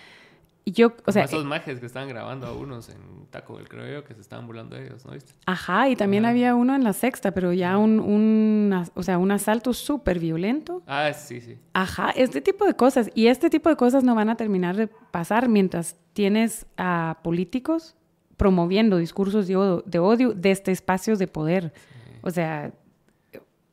yo, 0.66 0.94
o 1.06 1.12
sea, 1.12 1.24
esos 1.24 1.44
majes 1.44 1.80
que 1.80 1.86
estaban 1.86 2.08
grabando 2.08 2.46
a 2.46 2.52
unos 2.52 2.88
en 2.88 3.26
Taco 3.30 3.56
Bell, 3.56 3.68
creo 3.68 4.00
yo, 4.00 4.04
que 4.04 4.14
se 4.14 4.20
estaban 4.20 4.46
burlando 4.46 4.76
de 4.76 4.86
ellos, 4.86 5.04
¿no 5.04 5.12
viste? 5.12 5.32
Ajá, 5.46 5.88
y 5.88 5.96
también 5.96 6.24
había 6.26 6.54
uno 6.54 6.74
en 6.74 6.84
la 6.84 6.92
sexta, 6.92 7.32
pero 7.32 7.52
ya 7.52 7.78
un, 7.78 7.98
un, 8.00 8.86
o 8.94 9.02
sea, 9.02 9.18
un 9.18 9.30
asalto 9.32 9.72
súper 9.72 10.18
violento. 10.18 10.82
Ah, 10.86 11.12
sí, 11.12 11.40
sí. 11.40 11.58
Ajá, 11.72 12.10
este 12.10 12.40
tipo 12.40 12.66
de 12.66 12.74
cosas. 12.74 13.10
Y 13.14 13.28
este 13.28 13.50
tipo 13.50 13.68
de 13.68 13.76
cosas 13.76 14.04
no 14.04 14.14
van 14.14 14.28
a 14.28 14.36
terminar 14.36 14.76
de 14.76 14.86
pasar 14.86 15.48
mientras 15.48 15.96
tienes 16.12 16.66
a 16.76 17.18
políticos 17.22 17.96
promoviendo 18.36 18.96
discursos 18.96 19.46
de 19.48 19.56
odio, 19.56 19.82
de 19.86 19.98
odio 19.98 20.32
desde 20.34 20.72
espacios 20.72 21.18
de 21.18 21.26
poder. 21.26 21.74
O 22.22 22.30
sea, 22.30 22.72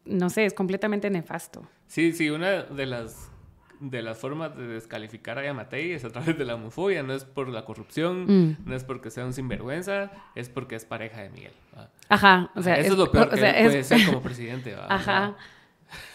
no 0.04 0.30
sé, 0.30 0.46
es 0.46 0.54
completamente 0.54 1.10
nefasto. 1.10 1.68
Sí, 1.88 2.12
sí, 2.12 2.30
una 2.30 2.64
de 2.64 2.86
las 2.86 3.27
de 3.80 4.02
las 4.02 4.18
formas 4.18 4.56
de 4.58 4.68
descalificar 4.68 5.38
a 5.38 5.44
Yamatei 5.44 5.92
es 5.92 6.04
a 6.06 6.10
través 6.10 6.38
de 6.38 6.46
la 6.46 6.56
homofobia, 6.56 7.04
no 7.04 7.14
es 7.14 7.26
por 7.26 7.48
la 7.50 7.64
corrupción, 7.66 8.26
Mm. 8.26 8.58
no 8.66 8.76
es 8.76 8.84
porque 8.84 9.10
sea 9.12 9.26
un 9.26 9.34
sinvergüenza, 9.34 10.12
es 10.36 10.50
porque 10.50 10.76
es 10.76 10.86
pareja 10.86 11.22
de 11.22 11.30
Miguel. 11.30 11.54
¿va? 11.78 11.90
Ajá, 12.10 12.52
o 12.56 12.62
sea, 12.62 12.76
Eso 12.80 12.94
es, 12.94 12.98
lo 13.00 13.12
peor 13.12 13.28
o 13.28 13.30
que 13.32 13.38
sea, 13.38 13.52
puede 13.54 13.80
es- 13.80 13.88
ser 13.88 14.06
como 14.06 14.22
presidente. 14.24 14.76
¿va? 14.76 14.88
Ajá. 14.90 15.36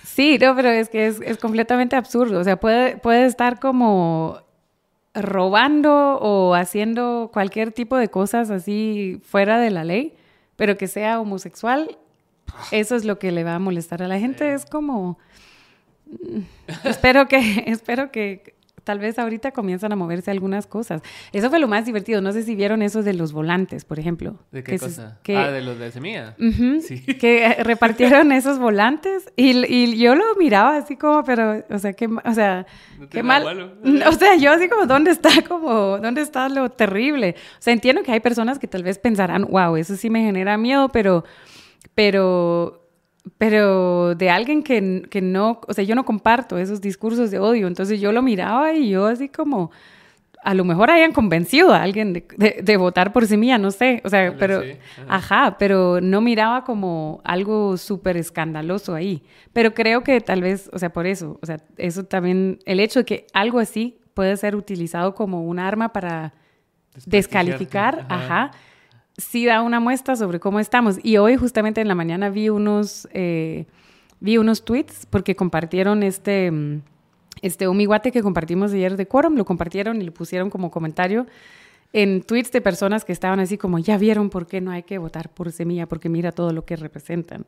Sí, 0.03 0.39
no, 0.41 0.55
pero 0.55 0.69
es 0.69 0.89
que 0.91 1.07
es, 1.07 1.21
es 1.23 1.39
completamente 1.39 1.97
absurdo. 1.97 2.39
O 2.41 2.45
sea, 2.45 2.59
puede, 2.61 2.97
puede 2.99 3.25
estar 3.25 3.59
como 3.61 4.41
robando 5.15 6.19
o 6.21 6.55
haciendo 6.55 7.31
cualquier 7.33 7.73
tipo 7.73 7.97
de 7.97 8.09
cosas 8.09 8.51
así 8.51 9.21
fuera 9.25 9.59
de 9.59 9.71
la 9.71 9.85
ley, 9.85 10.15
pero 10.57 10.77
que 10.77 10.89
sea 10.89 11.21
homosexual, 11.21 11.99
eso 12.71 12.97
es 12.97 13.05
lo 13.05 13.19
que 13.19 13.33
le 13.33 13.45
va 13.45 13.55
a 13.55 13.59
molestar 13.59 14.03
a 14.03 14.09
la 14.09 14.19
gente. 14.19 14.45
Sí. 14.49 14.55
Es 14.55 14.67
como... 14.67 15.19
espero 16.85 17.27
que, 17.29 17.65
espero 17.67 18.11
que 18.11 18.55
tal 18.85 18.99
vez 18.99 19.17
ahorita 19.17 19.53
comienzan 19.53 19.93
a 19.93 19.97
moverse 19.97 20.33
algunas 20.33 20.67
cosas. 20.67 21.03
Eso 21.33 21.51
fue 21.51 21.61
lo 21.61 21.69
más 21.69 21.87
divertido. 21.87 22.21
No 22.21 22.33
sé 22.33 22.43
si 22.43 22.57
vieron 22.57 22.83
eso 22.83 23.05
de 23.05 23.15
los 23.15 23.33
volantes, 23.33 23.85
por 23.85 24.01
ejemplo. 24.01 24.41
¿De 24.51 24.65
qué 24.65 24.73
que 24.73 24.79
se- 24.81 24.85
cosa? 24.87 25.21
que- 25.23 25.37
Ah, 25.37 25.53
de 25.53 25.63
los 25.63 25.79
de 25.79 25.93
semilla. 25.93 26.35
Ujú, 26.41 26.81
Sí. 26.81 27.01
que 27.21 27.47
eh, 27.47 27.63
repartieron 27.63 28.33
esos 28.33 28.59
volantes 28.59 29.31
y, 29.37 29.65
y 29.73 29.97
yo 29.99 30.17
lo 30.17 30.25
miraba 30.37 30.77
así 30.79 30.97
como, 30.97 31.23
pero, 31.23 31.63
o 31.71 31.79
sea, 31.79 31.93
qué, 31.93 32.07
o 32.09 32.35
sea, 32.35 32.67
No 32.99 33.09
qué 33.09 33.23
mal. 33.23 33.43
abuelo. 33.43 33.73
O 34.09 34.13
sea, 34.15 34.35
yo 34.35 34.51
así 34.51 34.69
como, 34.69 34.87
¿dónde 34.87 35.13
está 35.13 35.31
como, 35.47 35.99
dónde 35.99 36.23
está 36.23 36.49
lo 36.49 36.69
terrible? 36.71 37.37
O 37.39 37.63
sea, 37.63 37.73
entiendo 37.73 38.03
que 38.03 38.11
hay 38.11 38.19
personas 38.21 38.59
que 38.59 38.67
tal 38.67 38.83
vez 38.83 38.99
pensarán, 38.99 39.45
wow, 39.45 39.77
eso 39.77 39.95
sí 39.95 40.11
me 40.11 40.23
genera 40.25 40.59
miedo, 40.59 40.89
pero, 40.89 41.25
pero, 41.95 42.82
pero 43.39 44.15
de 44.15 44.31
alguien 44.31 44.63
que, 44.63 45.03
que 45.11 45.21
no, 45.23 45.61
o 45.67 45.73
sea, 45.73 45.85
yo 45.85 45.95
no 45.95 46.05
comparto 46.05 46.59
esos 46.59 46.81
discursos 46.81 47.31
de 47.31 47.39
odio, 47.39 47.67
entonces 47.69 48.01
yo 48.01 48.13
lo 48.13 48.23
miraba 48.23 48.73
y 48.73 48.91
yo 48.91 49.07
así 49.07 49.29
como, 49.29 49.71
a 50.45 50.55
lo 50.55 50.65
mejor 50.65 50.91
hayan 50.91 51.13
convencido 51.13 51.73
a 51.73 51.83
alguien 51.83 52.13
de, 52.13 52.27
de- 52.37 52.61
de 52.63 52.77
votar 52.77 53.13
por 53.13 53.27
semilla, 53.29 53.59
no 53.59 53.71
sé, 53.71 54.03
o 54.05 54.09
sea, 54.09 54.35
pero, 54.39 54.63
sí, 54.63 54.73
ajá. 55.07 55.17
ajá, 55.45 55.57
pero 55.59 56.01
no 56.01 56.21
miraba 56.21 56.65
como 56.65 57.21
algo 57.25 57.77
súper 57.77 58.17
escandaloso 58.17 58.95
ahí, 58.95 59.23
pero 59.53 59.73
creo 59.73 60.03
que 60.03 60.21
tal 60.21 60.41
vez, 60.43 60.69
o 60.73 60.79
sea, 60.81 60.93
por 60.93 61.07
eso, 61.07 61.39
o 61.41 61.47
sea, 61.47 61.59
eso 61.77 62.05
también, 62.05 62.59
el 62.65 62.81
hecho 62.81 63.01
de 63.01 63.05
que 63.05 63.27
algo 63.33 63.61
así 63.61 63.99
puede 64.15 64.37
ser 64.37 64.57
utilizado 64.57 65.15
como 65.15 65.45
un 65.45 65.61
arma 65.61 65.93
para 65.93 66.35
descalificar, 67.07 68.07
ajá. 68.09 68.51
Sí 69.17 69.47
da 69.47 69.63
una 69.63 69.81
muestra 69.81 70.17
sobre 70.17 70.41
cómo 70.41 70.61
estamos. 70.61 70.99
Y 71.03 71.17
hoy 71.17 71.37
justamente 71.37 71.81
en 71.81 71.89
la 71.89 71.95
mañana 71.95 72.31
vi 72.31 72.49
unos, 72.49 73.09
eh, 73.13 73.67
vi 74.21 74.39
unos 74.39 74.65
tweets 74.65 75.07
porque 75.07 75.35
compartieron 75.37 76.03
este, 76.03 76.51
mm, 76.51 76.83
Este, 77.43 77.67
un 77.67 77.77
miguate 77.77 78.13
que 78.13 78.23
compartimos 78.23 78.73
ayer 78.73 78.97
de 78.97 79.07
Quorum, 79.07 79.35
lo 79.37 79.45
compartieron 79.45 80.01
y 80.01 80.05
lo 80.05 80.13
pusieron 80.13 80.49
como 80.49 80.71
comentario 80.71 81.27
en 81.93 82.23
tweets 82.23 82.53
de 82.53 82.61
personas 82.61 83.05
que 83.05 83.13
estaban 83.13 83.41
así 83.41 83.59
como, 83.59 83.79
ya 83.79 83.99
vieron 83.99 84.31
por 84.31 84.47
qué 84.47 84.61
no 84.61 84.71
hay 84.71 84.83
que 84.85 84.99
votar 84.99 85.29
por 85.29 85.53
semilla, 85.53 85.87
porque 85.87 86.09
mira 86.09 86.33
todo 86.33 86.53
lo 86.53 86.65
que 86.65 86.77
representan. 86.77 87.45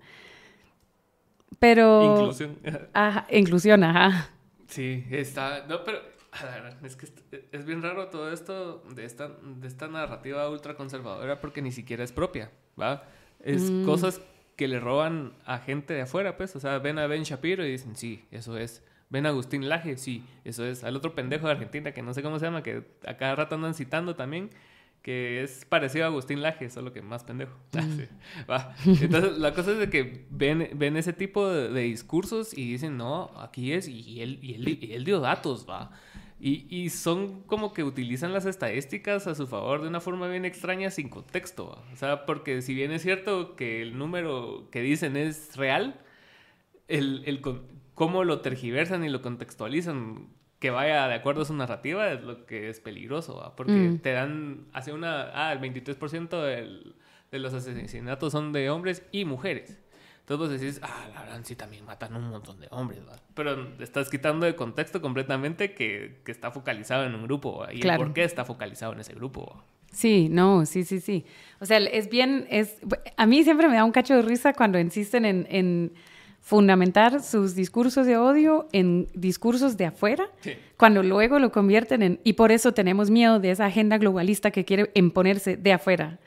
Pero... 1.59 2.17
Inclusión. 2.19 2.59
Ajá, 2.93 3.27
inclusión, 3.31 3.85
ajá. 3.85 4.29
Sí, 4.69 5.05
está... 5.11 5.65
No, 5.69 5.85
pero 5.85 5.99
es 6.83 6.97
que 6.97 7.07
es 7.53 7.65
bien 7.65 7.83
raro 7.83 8.09
todo 8.09 8.33
esto 8.33 8.83
de 8.95 9.05
esta, 9.05 9.29
de 9.29 9.69
esta 9.69 9.89
narrativa 9.89 10.49
ultraconservadora 10.51 11.41
porque 11.41 11.63
ni 11.63 11.73
siquiera 11.73 12.03
es 12.05 12.13
propia, 12.13 12.51
¿va? 12.81 13.05
Es 13.41 13.71
Mm. 13.71 13.85
cosas 13.85 14.21
que 14.57 14.69
le 14.69 14.79
roban 14.81 15.33
a 15.45 15.59
gente 15.59 15.95
de 15.95 16.03
afuera, 16.03 16.37
pues. 16.37 16.55
O 16.57 16.61
sea, 16.61 16.79
ven 16.79 16.99
a 16.99 17.07
Ben 17.07 17.23
Shapiro 17.25 17.65
y 17.67 17.71
dicen, 17.73 17.97
sí, 17.97 18.25
eso 18.31 18.57
es. 18.57 18.83
Ven 19.11 19.27
a 19.27 19.31
Agustín 19.31 19.69
Laje, 19.69 19.97
sí, 19.97 20.25
eso 20.45 20.65
es. 20.65 20.83
Al 20.85 20.97
otro 20.97 21.15
pendejo 21.15 21.47
de 21.47 21.53
Argentina, 21.53 21.93
que 21.93 22.03
no 22.03 22.15
sé 22.15 22.23
cómo 22.23 22.39
se 22.39 22.47
llama, 22.47 22.63
que 22.63 22.85
a 23.07 23.17
cada 23.17 23.35
rato 23.37 23.55
andan 23.57 23.75
citando 23.75 24.15
también, 24.17 24.51
que 25.03 25.43
es 25.43 25.65
parecido 25.67 26.05
a 26.05 26.09
Agustín 26.09 26.41
Laje, 26.41 26.71
solo 26.71 26.93
que 26.93 27.03
más 27.03 27.23
pendejo. 27.25 27.55
Ah, 27.77 27.83
sí. 27.83 28.09
Va. 28.51 28.75
Entonces, 29.03 29.39
la 29.39 29.53
cosa 29.53 29.73
es 29.73 29.79
de 29.79 29.91
que 29.91 30.27
ven, 30.31 30.71
ven 30.75 30.97
ese 30.97 31.13
tipo 31.13 31.49
de, 31.49 31.69
de 31.69 31.81
discursos 31.83 32.57
y 32.57 32.71
dicen, 32.73 32.97
no, 32.97 33.31
aquí 33.37 33.73
es, 33.73 33.89
y 33.89 34.23
él, 34.23 34.39
y 34.41 34.55
él, 34.55 34.69
y 34.81 34.93
él 34.95 35.05
dio 35.05 35.21
datos, 35.21 35.67
va. 35.69 35.91
Y, 36.47 36.67
y 36.69 36.91
son 36.91 37.41
como 37.45 37.73
que 37.73 37.83
utilizan 37.85 38.35
las 38.35 38.45
estadísticas 38.45 39.27
a 39.27 39.35
su 39.35 39.47
favor 39.47 39.81
de 39.81 39.89
una 39.89 40.01
forma 40.03 40.29
bien 40.29 40.45
extraña 40.45 40.91
sin 40.91 41.09
contexto. 41.09 41.71
¿va? 41.71 41.93
O 41.93 41.97
sea, 41.97 42.27
porque 42.27 42.61
si 42.61 42.75
bien 42.75 42.93
es 42.93 43.01
cierto 43.01 43.57
que 43.57 43.81
el 43.81 43.97
número 43.97 44.69
que 44.71 44.83
dicen 44.83 45.17
es 45.17 45.57
real, 45.57 45.99
el, 46.89 47.23
el 47.25 47.41
con- 47.41 47.63
cómo 47.95 48.25
lo 48.25 48.41
tergiversan 48.43 49.05
y 49.05 49.09
lo 49.09 49.23
contextualizan 49.23 50.29
que 50.59 50.69
vaya 50.71 51.09
de 51.09 51.15
acuerdo 51.15 51.43
a 51.43 51.45
su 51.47 51.55
narrativa 51.55 52.11
es 52.13 52.23
lo 52.23 52.45
que 52.47 52.69
es 52.69 52.79
peligroso, 52.81 53.37
¿va? 53.37 53.57
porque 53.57 53.73
Mm. 53.73 53.99
te 54.01 54.13
dan, 54.13 54.67
hace 54.73 54.93
una, 54.93 55.31
ah, 55.35 55.53
el 55.53 55.61
23% 55.61 56.43
del- 56.43 56.95
de 57.31 57.39
los 57.39 57.55
asesinatos 57.55 58.33
son 58.33 58.53
de 58.53 58.69
hombres 58.71 59.03
y 59.13 59.25
mujeres. 59.25 59.79
Vos 60.27 60.49
decís, 60.51 60.81
ah, 60.83 61.07
la 61.15 61.23
verdad 61.23 61.41
sí 61.45 61.55
también 61.55 61.85
matan 61.85 62.17
un 62.17 62.31
montón 62.31 62.59
de 62.61 62.67
hombres, 62.71 63.01
¿va? 63.07 63.13
Pero 63.35 63.69
estás 63.81 64.09
quitando 64.09 64.47
de 64.47 64.57
contexto 64.57 65.01
completamente 65.03 65.75
que, 65.75 66.21
que 66.25 66.33
está 66.33 66.51
focalizado 66.51 67.05
en 67.05 67.15
un 67.15 67.25
grupo. 67.25 67.65
Y 67.73 67.81
Claro. 67.81 68.03
el 68.03 68.07
por 68.09 68.15
qué 68.15 68.25
está 68.25 68.45
focalizado 68.45 68.95
en 68.95 69.01
ese 69.01 69.13
grupo. 69.15 69.63
Sí, 69.93 70.29
no, 70.31 70.65
sí, 70.67 70.83
sí, 70.85 71.01
sí. 71.01 71.25
O 71.61 71.67
sea, 71.67 71.79
es 71.79 72.09
bien, 72.09 72.47
es, 72.51 72.79
a 73.17 73.27
mí 73.27 73.45
siempre 73.45 73.69
me 73.69 73.75
da 73.77 73.85
un 73.85 73.93
cacho 73.93 74.15
de 74.17 74.23
risa 74.23 74.53
cuando 74.55 74.79
insisten 74.79 75.25
en, 75.27 75.47
en 75.51 75.93
fundamentar 76.41 77.23
sus 77.23 77.55
discursos 77.55 78.07
de 78.07 78.17
odio 78.19 78.67
en 78.73 79.09
discursos 79.15 79.77
de 79.77 79.87
afuera, 79.87 80.29
Sí. 80.41 80.53
cuando 80.77 81.03
luego 81.03 81.39
lo 81.39 81.51
convierten 81.53 82.03
en, 82.03 82.21
y 82.25 82.35
por 82.35 82.51
eso 82.53 82.73
tenemos 82.73 83.09
miedo 83.11 83.41
de 83.41 83.51
esa 83.51 83.67
agenda 83.67 83.99
globalista 83.99 84.51
que 84.51 84.65
quiere 84.65 84.91
imponerse 84.95 85.57
de 85.57 85.73
afuera. 85.73 86.19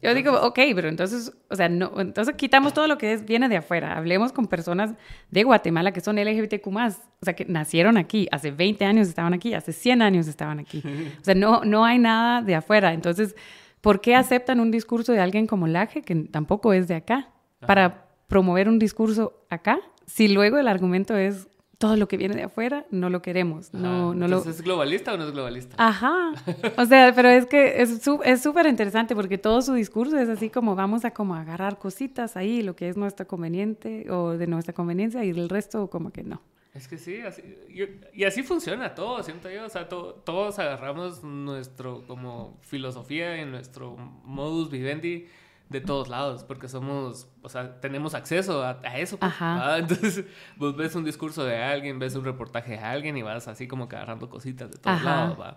Yo 0.00 0.14
digo, 0.14 0.32
ok, 0.42 0.58
pero 0.74 0.88
entonces, 0.88 1.32
o 1.50 1.56
sea, 1.56 1.68
no, 1.68 2.00
entonces 2.00 2.36
quitamos 2.36 2.72
todo 2.72 2.86
lo 2.86 2.98
que 2.98 3.12
es, 3.12 3.24
viene 3.24 3.48
de 3.48 3.56
afuera. 3.56 3.96
Hablemos 3.96 4.32
con 4.32 4.46
personas 4.46 4.94
de 5.30 5.42
Guatemala 5.42 5.92
que 5.92 6.00
son 6.00 6.16
LGBTQ+, 6.16 6.68
o 6.68 7.24
sea, 7.24 7.34
que 7.34 7.44
nacieron 7.46 7.96
aquí, 7.96 8.28
hace 8.30 8.52
20 8.52 8.84
años 8.84 9.08
estaban 9.08 9.34
aquí, 9.34 9.54
hace 9.54 9.72
100 9.72 10.02
años 10.02 10.28
estaban 10.28 10.60
aquí. 10.60 10.82
O 11.20 11.24
sea, 11.24 11.34
no, 11.34 11.64
no 11.64 11.84
hay 11.84 11.98
nada 11.98 12.42
de 12.42 12.54
afuera. 12.54 12.92
Entonces, 12.92 13.34
¿por 13.80 14.00
qué 14.00 14.14
aceptan 14.14 14.60
un 14.60 14.70
discurso 14.70 15.12
de 15.12 15.20
alguien 15.20 15.48
como 15.48 15.66
Laje, 15.66 16.02
que 16.02 16.14
tampoco 16.14 16.72
es 16.72 16.86
de 16.86 16.94
acá, 16.94 17.30
para 17.66 18.06
promover 18.28 18.68
un 18.68 18.78
discurso 18.78 19.44
acá? 19.50 19.80
Si 20.06 20.28
luego 20.28 20.58
el 20.58 20.68
argumento 20.68 21.16
es, 21.16 21.47
todo 21.78 21.96
lo 21.96 22.08
que 22.08 22.16
viene 22.16 22.34
de 22.34 22.42
afuera, 22.42 22.84
no 22.90 23.08
lo 23.08 23.22
queremos, 23.22 23.72
no, 23.72 24.12
no 24.12 24.26
lo... 24.26 24.38
¿es 24.44 24.62
globalista 24.62 25.14
o 25.14 25.16
no 25.16 25.24
es 25.24 25.30
globalista? 25.30 25.76
Ajá. 25.78 26.32
O 26.76 26.84
sea, 26.84 27.12
pero 27.14 27.28
es 27.28 27.46
que 27.46 27.80
es 27.82 28.02
su- 28.02 28.20
es 28.24 28.42
súper 28.42 28.66
interesante 28.66 29.14
porque 29.14 29.38
todo 29.38 29.62
su 29.62 29.74
discurso 29.74 30.18
es 30.18 30.28
así 30.28 30.50
como 30.50 30.74
vamos 30.74 31.04
a 31.04 31.12
como 31.12 31.36
agarrar 31.36 31.78
cositas 31.78 32.36
ahí, 32.36 32.62
lo 32.62 32.74
que 32.74 32.88
es 32.88 32.96
nuestra 32.96 33.26
conveniente 33.26 34.10
o 34.10 34.36
de 34.36 34.46
nuestra 34.48 34.74
conveniencia 34.74 35.24
y 35.24 35.30
el 35.30 35.48
resto 35.48 35.88
como 35.88 36.10
que 36.10 36.24
no. 36.24 36.42
Es 36.74 36.86
que 36.88 36.98
sí, 36.98 37.20
así, 37.20 37.42
yo- 37.72 37.86
y 38.12 38.24
así 38.24 38.42
funciona 38.42 38.94
todo, 38.94 39.22
siento 39.22 39.48
yo. 39.50 39.64
O 39.64 39.68
sea, 39.68 39.88
to- 39.88 40.14
todos 40.24 40.58
agarramos 40.58 41.22
nuestro 41.24 42.04
como 42.08 42.58
filosofía 42.62 43.40
y 43.40 43.46
nuestro 43.46 43.96
modus 44.24 44.68
vivendi 44.70 45.26
de 45.68 45.80
todos 45.82 46.08
lados, 46.08 46.44
porque 46.44 46.66
somos, 46.68 47.28
o 47.42 47.48
sea, 47.48 47.80
tenemos 47.80 48.14
acceso 48.14 48.62
a, 48.64 48.80
a 48.82 48.98
eso. 48.98 49.18
pues. 49.18 49.32
Entonces, 49.78 50.24
vos 50.56 50.76
ves 50.76 50.94
un 50.94 51.04
discurso 51.04 51.44
de 51.44 51.62
alguien, 51.62 51.98
ves 51.98 52.14
un 52.14 52.24
reportaje 52.24 52.72
de 52.72 52.78
alguien 52.78 53.16
y 53.16 53.22
vas 53.22 53.48
así 53.48 53.68
como 53.68 53.88
que 53.88 53.96
agarrando 53.96 54.30
cositas 54.30 54.70
de 54.70 54.78
todos 54.78 54.96
Ajá. 54.96 55.04
lados, 55.04 55.38
¿va? 55.40 55.56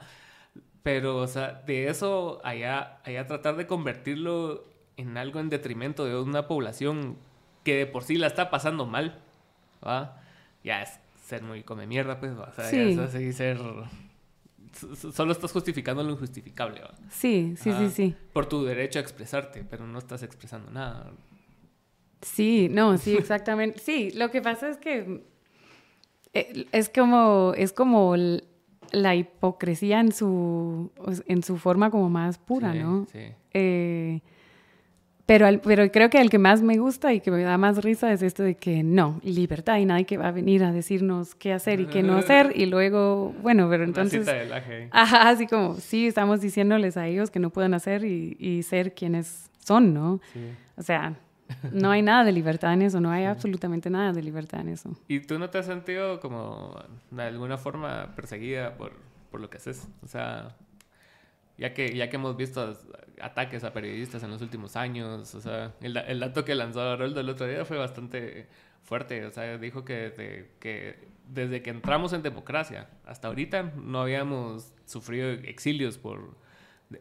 Pero, 0.83 1.17
o 1.17 1.27
sea, 1.27 1.61
de 1.65 1.87
eso 1.87 2.41
allá, 2.43 2.99
allá 3.05 3.27
tratar 3.27 3.55
de 3.55 3.67
convertirlo 3.67 4.65
en 4.97 5.17
algo 5.17 5.39
en 5.39 5.49
detrimento 5.49 6.05
de 6.05 6.19
una 6.19 6.47
población 6.47 7.17
que 7.63 7.75
de 7.77 7.85
por 7.85 8.03
sí 8.03 8.15
la 8.17 8.27
está 8.27 8.49
pasando 8.49 8.85
mal, 8.85 9.19
¿va? 9.85 10.21
Ya 10.63 10.81
es 10.81 10.99
ser 11.23 11.43
muy 11.43 11.63
come 11.63 11.87
mierda, 11.87 12.19
pues, 12.19 12.37
¿va? 12.37 12.49
O 12.49 12.53
sea, 12.53 12.65
ya 12.65 12.69
Sí. 12.71 12.91
es 12.93 12.97
así 12.99 13.31
ser... 13.31 13.59
Solo 15.11 15.31
estás 15.31 15.51
justificando 15.51 16.03
lo 16.03 16.11
injustificable, 16.11 16.81
¿va? 16.81 16.95
Sí, 17.09 17.55
sí, 17.57 17.71
sí, 17.77 17.89
sí. 17.89 18.15
Por 18.33 18.45
tu 18.47 18.63
derecho 18.63 18.99
a 18.99 19.01
expresarte, 19.01 19.63
pero 19.69 19.85
no 19.85 19.99
estás 19.99 20.23
expresando 20.23 20.71
nada. 20.71 21.11
Sí, 22.21 22.67
no, 22.69 22.97
sí, 22.97 23.15
exactamente. 23.19 23.79
Sí, 23.79 24.11
lo 24.11 24.31
que 24.31 24.41
pasa 24.41 24.69
es 24.69 24.77
que 24.77 25.23
eh, 26.33 26.67
es 26.71 26.89
como, 26.89 27.53
es 27.55 27.73
como 27.73 28.15
la 28.91 29.15
hipocresía 29.15 29.99
en 29.99 30.11
su, 30.11 30.91
en 31.25 31.43
su 31.43 31.57
forma 31.57 31.91
como 31.91 32.09
más 32.09 32.37
pura, 32.37 32.73
Sí, 32.73 32.79
¿no? 32.79 33.07
Sí. 33.11 33.19
Eh, 33.53 34.21
pero, 35.31 35.47
al- 35.47 35.61
pero 35.61 35.89
creo 35.91 36.09
que 36.09 36.19
el 36.19 36.29
que 36.29 36.39
más 36.39 36.61
me 36.61 36.77
gusta 36.77 37.13
y 37.13 37.21
que 37.21 37.31
me 37.31 37.41
da 37.43 37.57
más 37.57 37.83
risa 37.83 38.11
es 38.11 38.21
esto 38.21 38.43
de 38.43 38.55
que 38.55 38.83
no, 38.83 39.19
libertad 39.23 39.77
y 39.77 39.85
nadie 39.85 40.05
que 40.05 40.17
va 40.17 40.27
a 40.27 40.31
venir 40.31 40.63
a 40.63 40.71
decirnos 40.71 41.35
qué 41.35 41.53
hacer 41.53 41.79
y 41.79 41.85
qué 41.85 42.03
no 42.03 42.15
hacer 42.17 42.51
y 42.55 42.65
luego, 42.65 43.33
bueno, 43.41 43.69
pero 43.69 43.83
entonces, 43.83 44.27
ajá, 44.91 45.29
así 45.29 45.47
como, 45.47 45.75
sí, 45.75 46.07
estamos 46.07 46.41
diciéndoles 46.41 46.97
a 46.97 47.07
ellos 47.07 47.31
que 47.31 47.39
no 47.39 47.49
pueden 47.49 47.73
hacer 47.73 48.03
y, 48.03 48.35
y 48.39 48.63
ser 48.63 48.93
quienes 48.93 49.49
son, 49.59 49.93
¿no? 49.93 50.19
Sí. 50.33 50.39
O 50.77 50.81
sea, 50.83 51.15
no 51.71 51.91
hay 51.91 52.01
nada 52.01 52.23
de 52.23 52.31
libertad 52.31 52.73
en 52.73 52.81
eso, 52.81 52.99
no 52.99 53.11
hay 53.11 53.25
absolutamente 53.25 53.89
nada 53.89 54.13
de 54.13 54.23
libertad 54.23 54.61
en 54.61 54.69
eso. 54.69 54.95
¿Y 55.07 55.19
tú 55.21 55.37
no 55.39 55.49
te 55.49 55.57
has 55.59 55.65
sentido 55.65 56.19
como 56.19 56.75
de 57.09 57.23
alguna 57.23 57.57
forma 57.57 58.13
perseguida 58.15 58.75
por, 58.75 58.93
por 59.29 59.39
lo 59.41 59.49
que 59.49 59.57
haces? 59.57 59.87
O 60.03 60.07
sea, 60.07 60.55
ya 61.61 61.73
que, 61.73 61.95
ya 61.95 62.09
que 62.09 62.15
hemos 62.17 62.35
visto 62.35 62.77
ataques 63.21 63.63
a 63.63 63.71
periodistas 63.71 64.23
en 64.23 64.31
los 64.31 64.41
últimos 64.41 64.75
años, 64.75 65.33
o 65.35 65.39
sea, 65.41 65.73
el, 65.79 65.93
da- 65.93 66.01
el 66.01 66.19
dato 66.19 66.43
que 66.43 66.55
lanzó 66.55 66.81
Haroldo 66.81 67.19
el 67.21 67.29
otro 67.29 67.45
día 67.47 67.63
fue 67.65 67.77
bastante 67.77 68.47
fuerte. 68.83 69.25
O 69.25 69.31
sea, 69.31 69.57
dijo 69.57 69.85
que, 69.85 69.93
desde 70.09 70.49
que 70.59 71.11
desde 71.27 71.61
que 71.61 71.69
entramos 71.69 72.11
en 72.13 72.23
democracia 72.23 72.89
hasta 73.05 73.29
ahorita 73.29 73.71
no 73.77 74.01
habíamos 74.01 74.73
sufrido 74.85 75.29
exilios 75.29 75.97
por 75.97 76.35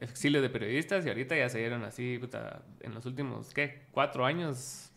exilio 0.00 0.40
de 0.40 0.48
periodistas 0.50 1.04
y 1.04 1.08
ahorita 1.08 1.36
ya 1.36 1.48
se 1.48 1.58
dieron 1.58 1.82
así, 1.82 2.16
puta, 2.20 2.62
en 2.80 2.94
los 2.94 3.06
últimos, 3.06 3.52
¿qué? 3.52 3.86
Cuatro 3.90 4.24
años 4.24 4.92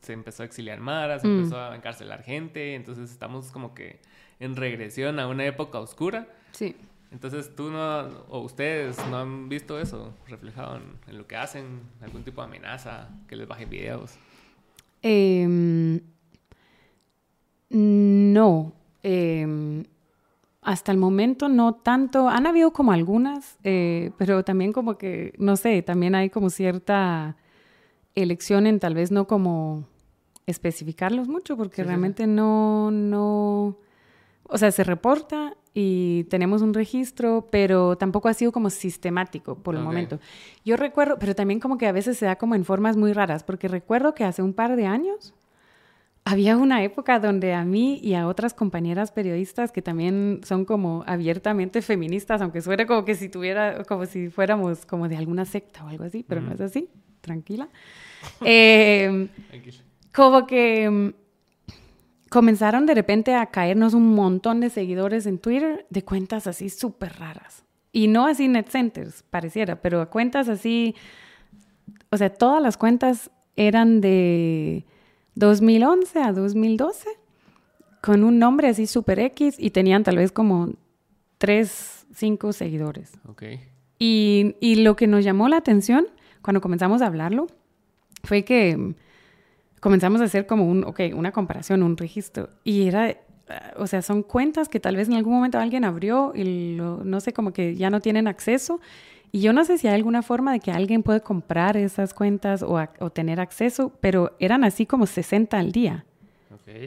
se 0.00 0.12
empezó 0.14 0.42
a 0.42 0.46
exiliar 0.46 0.80
Mara, 0.80 1.18
se 1.18 1.26
Mm. 1.28 1.38
empezó 1.38 1.60
a 1.60 1.76
encarcelar 1.76 2.22
gente, 2.22 2.74
entonces 2.74 3.10
estamos 3.10 3.52
como 3.52 3.74
que 3.74 4.00
en 4.40 4.56
regresión 4.56 5.20
a 5.20 5.26
una 5.26 5.44
época 5.44 5.78
oscura. 5.80 6.26
Sí. 6.52 6.74
Entonces 7.12 7.54
tú 7.54 7.70
no, 7.70 8.00
o 8.30 8.40
ustedes 8.40 8.96
no 9.10 9.18
han 9.18 9.48
visto 9.48 9.78
eso 9.78 10.14
reflejado 10.28 10.76
en, 10.76 10.82
en 11.08 11.18
lo 11.18 11.26
que 11.26 11.36
hacen, 11.36 11.80
algún 12.00 12.24
tipo 12.24 12.40
de 12.40 12.48
amenaza, 12.48 13.08
que 13.28 13.36
les 13.36 13.46
bajen 13.46 13.68
videos. 13.68 14.14
Em, 15.02 16.00
no. 17.70 18.72
em, 19.02 19.84
hasta 20.62 20.92
el 20.92 20.98
momento 20.98 21.48
no 21.48 21.74
tanto. 21.74 22.28
Han 22.28 22.46
habido 22.46 22.72
como 22.72 22.92
algunas, 22.92 23.58
eh, 23.64 24.12
pero 24.16 24.44
también 24.44 24.72
como 24.72 24.96
que, 24.96 25.34
no 25.38 25.56
sé, 25.56 25.82
también 25.82 26.14
hay 26.14 26.30
como 26.30 26.50
cierta 26.50 27.36
elección 28.14 28.66
en 28.66 28.78
tal 28.78 28.94
vez 28.94 29.10
no 29.10 29.26
como 29.26 29.86
especificarlos 30.46 31.26
mucho, 31.28 31.56
porque 31.56 31.76
Sí, 31.76 31.82
sí, 31.82 31.82
sí. 31.82 31.88
realmente 31.88 32.26
no, 32.28 32.90
no, 32.92 33.76
o 34.52 34.58
sea, 34.58 34.70
se 34.70 34.84
reporta 34.84 35.56
y 35.74 36.24
tenemos 36.24 36.60
un 36.62 36.74
registro, 36.74 37.48
pero 37.50 37.96
tampoco 37.96 38.28
ha 38.28 38.34
sido 38.34 38.52
como 38.52 38.68
sistemático 38.70 39.56
por 39.56 39.74
el 39.74 39.80
Ok. 39.80 39.86
momento. 39.86 40.20
Yo 40.64 40.76
recuerdo, 40.76 41.16
pero 41.18 41.34
también 41.34 41.60
como 41.60 41.78
que 41.78 41.86
a 41.86 41.92
veces 41.92 42.18
se 42.18 42.26
da 42.26 42.36
como 42.36 42.54
en 42.54 42.64
formas 42.64 42.96
muy 42.96 43.12
raras, 43.12 43.42
porque 43.42 43.68
recuerdo 43.68 44.14
que 44.14 44.24
hace 44.24 44.42
un 44.42 44.52
par 44.52 44.76
de 44.76 44.86
años 44.86 45.34
había 46.24 46.56
una 46.56 46.84
época 46.84 47.18
donde 47.18 47.52
a 47.52 47.64
mí 47.64 47.98
y 48.02 48.14
a 48.14 48.28
otras 48.28 48.54
compañeras 48.54 49.10
periodistas 49.10 49.72
que 49.72 49.82
también 49.82 50.40
son 50.44 50.64
como 50.64 51.02
abiertamente 51.06 51.82
feministas, 51.82 52.40
aunque 52.42 52.60
suene 52.60 52.86
como 52.86 53.04
que 53.04 53.14
si 53.16 53.28
tuviera, 53.28 53.82
como 53.84 54.06
si 54.06 54.28
fuéramos 54.30 54.86
como 54.86 55.08
de 55.08 55.16
alguna 55.16 55.44
secta 55.46 55.84
o 55.84 55.88
algo 55.88 56.04
así, 56.04 56.22
pero 56.22 56.40
no 56.40 56.50
Mm. 56.50 56.54
es 56.54 56.60
así, 56.60 56.88
tranquila. 57.22 57.68
Eh, 58.44 59.28
como 60.14 60.46
que 60.46 61.14
comenzaron 62.32 62.86
de 62.86 62.94
repente 62.94 63.34
a 63.34 63.44
caernos 63.46 63.92
un 63.92 64.14
montón 64.14 64.60
de 64.60 64.70
seguidores 64.70 65.26
en 65.26 65.38
Twitter 65.38 65.84
de 65.90 66.02
cuentas 66.02 66.46
así 66.46 66.70
súper 66.70 67.18
raras. 67.18 67.62
Y 67.92 68.08
no 68.08 68.26
así 68.26 68.48
net 68.48 68.68
centers, 68.70 69.22
pareciera, 69.28 69.82
pero 69.82 70.08
cuentas 70.08 70.48
así, 70.48 70.94
o 72.10 72.16
sea, 72.16 72.30
todas 72.30 72.62
las 72.62 72.78
cuentas 72.78 73.30
eran 73.54 74.00
de 74.00 74.86
2011 75.34 76.20
a 76.20 76.32
2012, 76.32 77.10
con 78.00 78.24
un 78.24 78.38
nombre 78.38 78.68
así 78.68 78.86
súper 78.86 79.18
X 79.18 79.56
y 79.58 79.68
tenían 79.68 80.02
tal 80.02 80.16
vez 80.16 80.32
como 80.32 80.70
3, 81.36 82.06
5 82.14 82.54
seguidores. 82.54 83.12
Ok. 83.28 83.42
Y, 83.98 84.56
y 84.58 84.76
lo 84.76 84.96
que 84.96 85.06
nos 85.06 85.22
llamó 85.22 85.50
la 85.50 85.58
atención 85.58 86.06
cuando 86.40 86.62
comenzamos 86.62 87.02
a 87.02 87.08
hablarlo 87.08 87.46
fue 88.24 88.42
que 88.42 88.94
comenzamos 89.82 90.20
a 90.20 90.24
hacer 90.24 90.46
como 90.46 90.64
un, 90.64 90.84
ok, 90.84 91.00
una 91.12 91.32
comparación, 91.32 91.82
un 91.82 91.96
registro. 91.96 92.50
Y 92.62 92.86
era, 92.86 93.16
o 93.76 93.88
sea, 93.88 94.00
son 94.00 94.22
cuentas 94.22 94.68
que 94.68 94.78
tal 94.78 94.94
vez 94.94 95.08
en 95.08 95.14
algún 95.14 95.34
momento 95.34 95.58
alguien 95.58 95.84
abrió 95.84 96.32
y 96.36 96.76
lo, 96.76 97.02
no 97.02 97.20
sé, 97.20 97.32
como 97.32 97.52
que 97.52 97.74
ya 97.74 97.90
no 97.90 98.00
tienen 98.00 98.28
acceso. 98.28 98.80
Y 99.32 99.40
yo 99.40 99.52
no 99.52 99.64
sé 99.64 99.78
si 99.78 99.88
hay 99.88 99.96
alguna 99.96 100.22
forma 100.22 100.52
de 100.52 100.60
que 100.60 100.70
alguien 100.70 101.02
puede 101.02 101.20
comprar 101.20 101.76
esas 101.76 102.14
cuentas 102.14 102.62
o, 102.62 102.80
o 103.00 103.10
tener 103.10 103.40
acceso, 103.40 103.90
pero 104.00 104.36
eran 104.38 104.62
así 104.62 104.86
como 104.86 105.06
60 105.06 105.58
al 105.58 105.72
día 105.72 106.04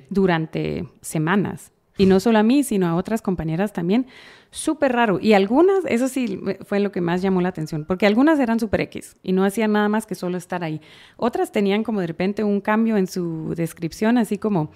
durante 0.10 0.88
semanas. 1.02 1.74
Y 1.98 2.06
no 2.06 2.20
solo 2.20 2.40
a 2.40 2.44
mí, 2.44 2.64
sino 2.64 2.88
a 2.88 2.96
otras 2.96 3.22
compañeras 3.22 3.72
también. 3.72 4.08
Súper 4.52 4.94
raro. 4.94 5.20
Y 5.22 5.34
algunas, 5.34 5.86
eso 5.86 6.08
sí 6.08 6.40
fue 6.66 6.80
lo 6.80 6.92
que 6.92 7.02
más 7.02 7.22
llamó 7.22 7.42
la 7.42 7.50
atención, 7.50 7.86
porque 7.86 8.06
algunas 8.06 8.40
eran 8.40 8.60
súper 8.60 8.82
X 8.82 9.16
y 9.24 9.32
no 9.32 9.46
hacían 9.46 9.72
nada 9.72 9.88
más 9.90 10.06
que 10.06 10.16
solo 10.16 10.38
estar 10.38 10.64
ahí. 10.64 10.82
Otras 11.18 11.52
tenían 11.52 11.84
como 11.84 12.02
de 12.02 12.08
repente 12.08 12.44
un 12.44 12.62
cambio 12.62 12.98
en 12.98 13.08
su 13.08 13.54
descripción, 13.56 14.18
así 14.18 14.38
como, 14.38 14.72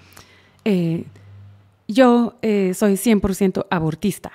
eh, 0.63 1.05
yo 1.87 2.37
eh, 2.41 2.73
soy 2.73 2.93
100% 2.93 3.67
abortista. 3.69 4.31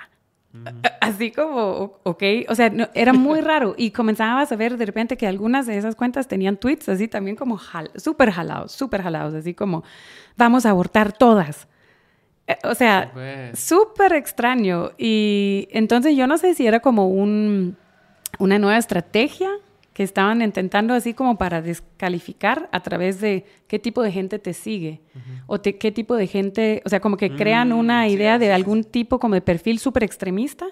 Así 1.01 1.31
como, 1.31 1.99
ok, 2.03 2.23
o 2.47 2.55
sea, 2.55 2.69
no, 2.69 2.87
era 2.93 3.13
muy 3.13 3.41
raro. 3.41 3.75
Y 3.77 3.91
comenzabas 3.91 4.51
a 4.51 4.55
ver 4.55 4.77
de 4.77 4.85
repente 4.85 5.17
que 5.17 5.27
algunas 5.27 5.65
de 5.67 5.77
esas 5.77 5.95
cuentas 5.95 6.27
tenían 6.27 6.57
tweets 6.57 6.89
así 6.89 7.07
también 7.07 7.35
como 7.35 7.57
jal 7.57 7.91
súper 7.95 8.31
jalados, 8.31 8.71
súper 8.71 9.01
jalados, 9.01 9.33
así 9.33 9.53
como, 9.53 9.83
vamos 10.37 10.65
a 10.65 10.71
abortar 10.71 11.13
todas. 11.13 11.67
O 12.63 12.75
sea, 12.75 13.09
Pues, 13.13 13.57
súper 13.59 14.13
extraño. 14.13 14.91
Y 14.97 15.67
entonces 15.71 16.15
yo 16.15 16.27
no 16.27 16.37
sé 16.37 16.53
si 16.53 16.67
era 16.67 16.79
como 16.79 17.07
un, 17.09 17.75
una 18.39 18.59
nueva 18.59 18.77
estrategia 18.77 19.49
que 19.93 20.03
estaban 20.03 20.41
intentando 20.41 20.93
así 20.93 21.13
como 21.13 21.37
para 21.37 21.61
descalificar 21.61 22.69
a 22.71 22.81
través 22.81 23.21
de 23.21 23.45
qué 23.67 23.79
tipo 23.79 24.01
de 24.03 24.11
gente 24.11 24.39
te 24.39 24.53
sigue 24.53 24.99
o 25.47 25.61
te- 25.61 25.77
qué 25.77 25.91
tipo 25.91 26.15
de 26.15 26.27
gente, 26.27 26.81
o 26.85 26.89
sea, 26.89 26.99
como 26.99 27.15
que 27.17 27.31
crean 27.31 27.69
Mm, 27.71 27.77
una 27.79 28.05
sí, 28.07 28.13
idea 28.13 28.37
de 28.37 28.51
algún 28.51 28.83
tipo 28.83 29.19
como 29.19 29.35
de 29.35 29.41
perfil 29.41 29.79
súper 29.79 30.03
extremista 30.03 30.65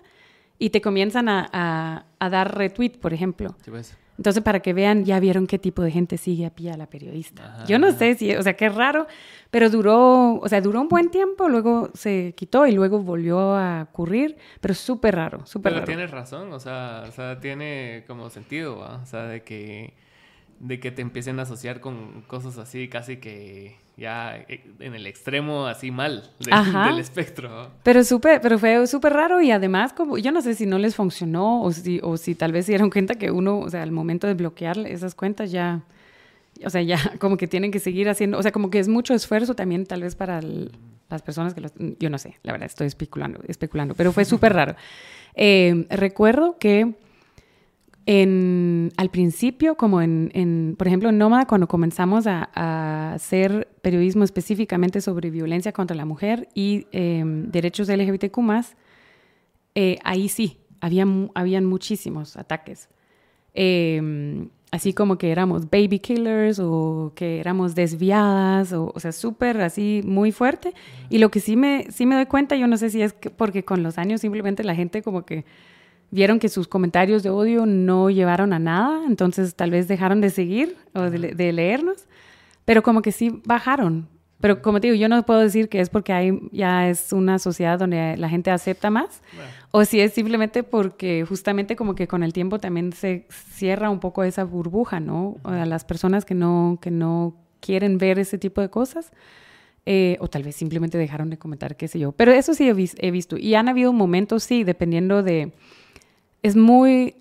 y 0.60 0.72
te 0.72 0.82
comienzan 0.82 1.30
a, 1.30 1.48
a- 1.54 2.06
a 2.20 2.30
dar 2.30 2.58
retweet, 2.58 3.00
por 3.00 3.14
ejemplo. 3.14 3.56
sí, 3.64 3.72
pues. 3.72 3.98
Entonces, 4.24 4.42
para 4.42 4.62
que 4.62 4.72
vean, 4.72 5.04
ya 5.04 5.20
vieron 5.20 5.48
qué 5.48 5.60
tipo 5.60 5.82
de 5.82 5.92
gente 5.92 6.18
sigue 6.18 6.46
a 6.46 6.50
Pía 6.50 6.78
la 6.78 6.88
periodista. 6.88 7.44
Ajá. 7.46 7.66
Yo 7.66 7.78
no 7.78 7.92
sé 7.92 8.16
si, 8.16 8.34
o 8.34 8.42
sea, 8.42 8.54
qué 8.56 8.70
raro, 8.70 9.06
pero 9.52 9.70
duró, 9.70 10.36
o 10.36 10.48
sea, 10.48 10.62
duró 10.62 10.80
un 10.80 10.88
buen 10.88 11.12
tiempo, 11.12 11.50
luego 11.50 11.90
se 11.94 12.34
quitó 12.38 12.66
y 12.66 12.72
luego 12.72 13.00
volvió 13.00 13.54
a 13.54 13.82
ocurrir, 13.92 14.38
pero 14.62 14.76
súper 14.76 15.16
raro, 15.16 15.46
súper 15.46 15.74
Pero 15.74 15.82
raro. 15.82 15.86
tienes 15.88 16.10
razón, 16.12 16.54
o 16.54 16.60
sea, 16.62 17.04
o 17.06 17.12
sea, 17.12 17.42
tiene 17.42 18.06
como 18.08 18.30
sentido, 18.30 18.78
¿va? 18.78 19.02
O 19.04 19.06
sea, 19.06 19.24
de 19.24 19.44
que, 19.44 19.94
de 20.62 20.80
que 20.80 20.92
te 20.92 21.02
empiecen 21.02 21.38
a 21.40 21.42
asociar 21.42 21.82
con 21.82 22.22
cosas 22.22 22.58
así, 22.58 22.88
casi 22.88 23.18
que 23.18 23.76
ya 23.98 24.38
eh, 24.48 24.64
en 24.80 24.96
el 24.96 25.06
extremo 25.08 25.68
así 25.68 25.92
mal 25.92 26.30
de- 26.40 26.52
del 26.90 27.00
espectro. 27.00 27.72
Pero 27.84 28.04
súper, 28.04 28.42
pero 28.42 28.58
fue 28.60 28.86
súper 28.88 29.14
raro 29.14 29.42
y 29.42 29.52
además 29.52 29.94
como, 29.94 30.18
yo 30.18 30.32
no 30.32 30.42
sé 30.42 30.56
si 30.56 30.66
no 30.66 30.78
les 30.80 30.96
funcionó 30.96 31.62
o 31.62 31.72
si, 31.72 32.00
o 32.04 32.18
si 32.18 32.36
tal 32.36 32.52
vez 32.52 32.66
se 32.66 32.72
dieron 32.72 32.90
cuenta 32.90 33.16
que 33.16 33.30
uno, 33.32 33.60
o 33.60 33.70
sea, 33.70 33.84
al 33.84 33.92
momento 33.92 34.28
de 34.28 34.34
bloquear 34.34 34.78
esas 34.80 35.14
cuentas 35.16 35.52
ya, 35.52 35.82
o 36.66 36.70
sea, 36.70 36.82
ya 36.82 36.98
como 37.20 37.38
que 37.38 37.48
tienen 37.48 37.72
que 37.72 37.80
seguir 37.80 38.10
haciendo, 38.10 38.38
o 38.38 38.42
sea, 38.42 38.52
como 38.52 38.70
que 38.70 38.80
es 38.80 38.88
mucho 38.88 39.14
esfuerzo 39.14 39.54
también 39.56 39.86
tal 39.86 40.02
vez 40.02 40.16
para 40.16 40.40
el- 40.40 40.72
las 41.10 41.22
personas 41.22 41.54
que 41.54 41.62
los, 41.62 41.72
yo 42.00 42.10
no 42.10 42.18
sé, 42.18 42.40
la 42.42 42.54
verdad 42.54 42.66
estoy 42.66 42.88
especulando, 42.88 43.40
especulando, 43.48 43.94
pero 43.94 44.12
fue 44.12 44.26
súper 44.26 44.54
raro. 44.54 44.76
Eh, 45.36 45.88
recuerdo 45.90 46.58
que 46.60 46.94
en, 48.06 48.92
al 48.98 49.10
principio, 49.10 49.76
como 49.76 50.02
en, 50.02 50.30
en, 50.34 50.76
por 50.78 50.88
ejemplo, 50.88 51.10
en 51.10 51.18
Nómada, 51.18 51.46
cuando 51.46 51.68
comenzamos 51.68 52.28
a, 52.28 52.50
a 52.54 53.14
hacer 53.14 53.70
periodismo 53.82 54.24
específicamente 54.24 55.00
sobre 55.00 55.30
violencia 55.30 55.72
contra 55.72 55.96
la 55.96 56.06
mujer 56.06 56.50
y 56.54 56.88
eh, 56.92 57.24
derechos 57.26 57.88
LGBTQ+, 57.88 58.40
eh, 59.76 60.00
ahí 60.04 60.28
sí, 60.28 60.58
había, 60.82 61.06
habían 61.34 61.66
muchísimos 61.66 62.36
ataques. 62.36 62.90
Eh, 63.54 64.48
así 64.72 64.92
como 64.92 65.18
que 65.18 65.32
éramos 65.32 65.70
baby 65.70 66.00
killers 66.00 66.60
o 66.60 67.14
que 67.16 67.40
éramos 67.40 67.74
desviadas, 67.76 68.74
o, 68.74 68.92
o 68.94 69.00
sea, 69.00 69.14
súper 69.14 69.62
así, 69.62 70.02
muy 70.04 70.32
fuerte. 70.32 70.74
Y 71.10 71.20
lo 71.20 71.32
que 71.32 71.40
sí 71.40 71.56
me, 71.56 71.88
sí 71.90 72.06
me 72.06 72.16
doy 72.16 72.26
cuenta, 72.26 72.58
yo 72.58 72.68
no 72.68 72.76
sé 72.76 72.90
si 72.90 73.02
es 73.02 73.14
que 73.14 73.30
porque 73.30 73.64
con 73.64 73.82
los 73.82 73.98
años 73.98 74.20
simplemente 74.20 74.64
la 74.64 74.76
gente 74.76 75.02
como 75.02 75.26
que 75.26 75.46
vieron 76.14 76.40
que 76.40 76.48
sus 76.50 76.68
comentarios 76.68 77.24
de 77.24 77.30
odio 77.30 77.66
no 77.66 78.10
llevaron 78.10 78.54
a 78.54 78.60
nada, 78.60 79.02
entonces 79.08 79.56
tal 79.56 79.72
vez 79.72 79.88
dejaron 79.88 80.22
de 80.22 80.30
seguir 80.30 80.78
o 80.94 81.02
de, 81.02 81.34
de 81.34 81.52
leernos, 81.52 82.06
pero 82.66 82.82
como 82.84 83.02
que 83.02 83.12
sí 83.12 83.42
bajaron. 83.46 84.08
Pero 84.40 84.62
como 84.62 84.82
te 84.82 84.88
digo, 84.88 85.00
yo 85.00 85.08
no 85.08 85.26
puedo 85.26 85.40
decir 85.40 85.70
que 85.70 85.80
es 85.80 85.90
porque 85.90 86.12
hay, 86.12 86.38
ya 86.52 86.90
es 86.90 87.14
una 87.14 87.40
sociedad 87.40 87.80
donde 87.80 88.18
la 88.18 88.28
gente 88.28 88.52
acepta 88.52 88.90
más, 88.90 89.22
Bueno, 89.34 89.50
o 89.72 89.86
si 89.86 90.02
es 90.02 90.14
simplemente 90.14 90.64
porque 90.64 91.26
justamente 91.28 91.76
como 91.78 91.96
que 91.96 92.08
con 92.08 92.24
el 92.24 92.34
tiempo 92.34 92.60
también 92.60 92.92
se 92.92 93.26
cierra 93.30 93.90
un 93.90 94.00
poco 94.02 94.22
esa 94.24 94.44
burbuja, 94.44 95.00
¿no? 95.00 95.38
A 95.46 95.66
las 95.66 95.86
personas 95.86 96.26
que 96.26 96.36
no, 96.36 96.78
que 96.82 96.92
no 96.92 97.36
quieren 97.62 97.98
ver 97.98 98.20
ese 98.20 98.38
tipo 98.38 98.60
de 98.62 98.70
cosas. 98.70 99.12
eh, 99.86 100.18
o 100.20 100.28
tal 100.28 100.44
vez 100.44 100.56
simplemente 100.56 100.98
dejaron 100.98 101.30
de 101.30 101.38
comentar, 101.38 101.76
qué 101.76 101.88
sé 101.88 102.00
yo. 102.00 102.12
Pero 102.14 102.32
eso 102.32 102.54
sí 102.54 102.68
he, 102.70 102.74
vis- 102.74 102.96
he 103.00 103.12
visto. 103.12 103.38
Y 103.38 103.56
han 103.56 103.68
habido 103.68 103.92
momentos, 103.94 104.44
sí, 104.44 104.64
dependiendo 104.64 105.24
de... 105.24 105.52
Es 106.44 106.56
muy... 106.56 107.16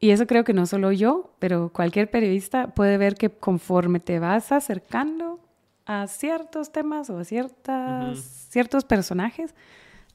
Y 0.00 0.10
eso 0.10 0.26
creo 0.26 0.42
que 0.42 0.52
no 0.52 0.66
solo 0.66 0.90
yo, 0.90 1.36
pero 1.38 1.70
cualquier 1.72 2.10
periodista 2.10 2.74
puede 2.74 2.98
ver 2.98 3.14
que 3.14 3.30
conforme 3.30 4.00
te 4.00 4.18
vas 4.18 4.50
acercando 4.50 5.38
a 5.86 6.08
ciertos 6.08 6.72
temas 6.72 7.08
o 7.10 7.18
a 7.18 7.24
ciertas, 7.24 8.18
ciertos 8.50 8.84
personajes, 8.84 9.54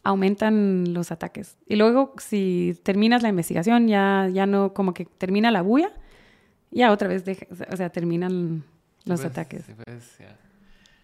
aumentan 0.04 0.94
los 0.94 1.12
ataques. 1.12 1.58
Y 1.68 1.78
luego, 1.78 2.14
si 2.18 2.78
terminas 2.84 3.22
la 3.24 3.30
investigación, 3.30 3.88
ya, 3.88 4.28
ya 4.32 4.46
no, 4.46 4.74
como 4.74 4.94
que 4.94 5.06
termina 5.06 5.52
la 5.52 5.62
bulla, 5.62 5.92
ya 6.72 6.92
otra 6.92 7.08
vez, 7.08 7.24
deja- 7.24 7.48
o 7.72 7.76
sea, 7.78 7.90
terminan 7.90 8.64
los 9.06 9.22
pues, 9.22 9.32
ataques. 9.32 9.64
Sí, 9.66 9.74
pues. 9.86 10.18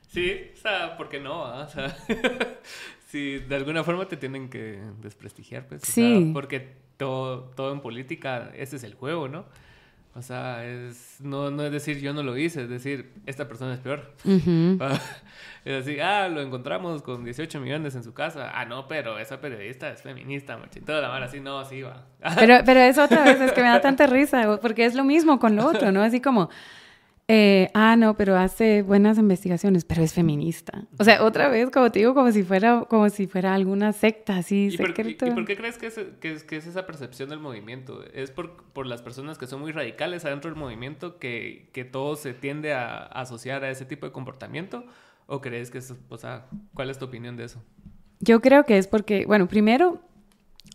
Sí, 0.09 0.31
o 0.53 0.57
sea, 0.61 0.97
¿por 0.97 1.07
qué 1.09 1.19
no? 1.21 1.45
ah? 1.45 1.63
O 1.65 1.69
sea, 1.69 1.95
si 3.07 3.39
de 3.39 3.55
alguna 3.55 3.83
forma 3.83 4.07
te 4.07 4.17
tienen 4.17 4.49
que 4.49 4.79
desprestigiar, 5.01 5.67
pues. 5.67 5.83
o 5.83 5.85
sea, 5.85 5.93
Sí. 5.93 6.31
porque 6.33 6.83
todo, 7.03 7.51
todo 7.55 7.73
en 7.73 7.81
política, 7.81 8.49
ese 8.55 8.77
es 8.77 8.83
el 8.83 8.93
juego, 8.93 9.27
¿no? 9.27 9.43
O 10.15 10.21
sea, 10.21 10.63
es, 10.63 11.17
no, 11.19 11.51
no 11.51 11.63
es 11.63 11.71
decir 11.71 11.99
yo 11.99 12.13
no 12.13 12.23
lo 12.23 12.37
hice, 12.37 12.63
es 12.63 12.69
decir, 12.69 13.11
esta 13.25 13.47
persona 13.47 13.73
es 13.73 13.79
peor. 13.79 14.13
Ujú. 14.25 14.77
Es 15.65 15.81
así, 15.81 15.97
ah, 16.01 16.27
lo 16.27 16.41
encontramos 16.41 17.01
con 17.01 17.23
18 17.23 17.61
millones 17.61 17.95
en 17.95 18.03
su 18.03 18.13
casa. 18.13 18.51
Ah, 18.53 18.65
no, 18.65 18.85
pero 18.85 19.17
esa 19.17 19.39
periodista 19.39 19.89
es 19.89 20.01
feminista, 20.01 20.57
machín. 20.57 20.83
Toda 20.83 20.99
la 20.99 21.07
mano 21.07 21.23
así, 21.23 21.39
no, 21.39 21.63
sí 21.63 21.81
va. 21.81 22.03
Pero, 22.35 22.57
pero 22.65 22.81
eso 22.81 23.05
otra 23.05 23.23
vez 23.23 23.39
es 23.39 23.53
que 23.53 23.61
me 23.61 23.69
da 23.69 23.79
tanta 23.81 24.05
risa, 24.05 24.59
porque 24.61 24.83
es 24.83 24.93
lo 24.93 25.05
mismo 25.05 25.39
con 25.39 25.55
lo 25.55 25.65
otro, 25.65 25.93
¿no? 25.93 26.03
Así 26.03 26.19
como, 26.19 26.49
eh, 27.35 27.69
ah, 27.73 27.95
no, 27.95 28.15
pero 28.15 28.37
hace 28.37 28.83
buenas 28.83 29.17
investigaciones, 29.17 29.85
pero 29.85 30.03
es 30.03 30.13
feminista. 30.13 30.85
O 30.99 31.03
sea, 31.03 31.23
otra 31.23 31.47
vez, 31.47 31.71
como 31.71 31.91
te 31.91 31.97
digo, 31.99 32.13
como 32.13 32.31
si 32.31 32.43
fuera, 32.43 32.85
como 32.87 33.09
si 33.09 33.25
fuera 33.25 33.55
alguna 33.55 33.91
secta 33.91 34.37
así 34.37 34.69
¿Y 34.71 34.77
por, 34.77 34.89
y- 35.07 35.15
por 35.15 35.45
qué 35.45 35.55
crees 35.57 35.77
que 35.79 35.87
es, 35.87 35.99
que, 36.19 36.31
es, 36.33 36.43
que 36.43 36.57
es 36.57 36.67
esa 36.67 36.85
percepción 36.85 37.29
del 37.29 37.39
movimiento? 37.39 38.03
¿Es 38.13 38.29
por, 38.29 38.63
por 38.73 38.85
las 38.85 39.01
personas 39.01 39.39
que 39.39 39.47
son 39.47 39.61
muy 39.61 39.71
radicales 39.71 40.25
adentro 40.25 40.51
del 40.51 40.59
movimiento 40.59 41.17
que, 41.17 41.69
que 41.73 41.85
todo 41.85 42.15
se 42.15 42.33
tiende 42.35 42.73
a, 42.73 42.97
a 42.97 43.21
asociar 43.21 43.63
a 43.63 43.71
ese 43.71 43.85
tipo 43.85 44.05
de 44.05 44.11
comportamiento? 44.11 44.85
¿O 45.25 45.41
crees 45.41 45.71
que 45.71 45.79
es, 45.79 45.91
o 46.09 46.17
sea, 46.17 46.45
cuál 46.75 46.89
es 46.91 46.99
tu 46.99 47.05
opinión 47.05 47.35
de 47.35 47.45
eso? 47.45 47.63
Yo 48.19 48.41
creo 48.41 48.65
que 48.65 48.77
es 48.77 48.87
porque, 48.87 49.25
bueno, 49.25 49.47
primero, 49.47 50.01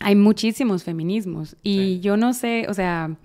hay 0.01 0.17
muchísimos 0.17 0.83
feminismos 0.83 1.57
y 1.63 1.77
Sí. 1.77 2.01
yo 2.01 2.17
no 2.17 2.33
sé, 2.35 2.67
o 2.69 2.75
sea, 2.75 3.17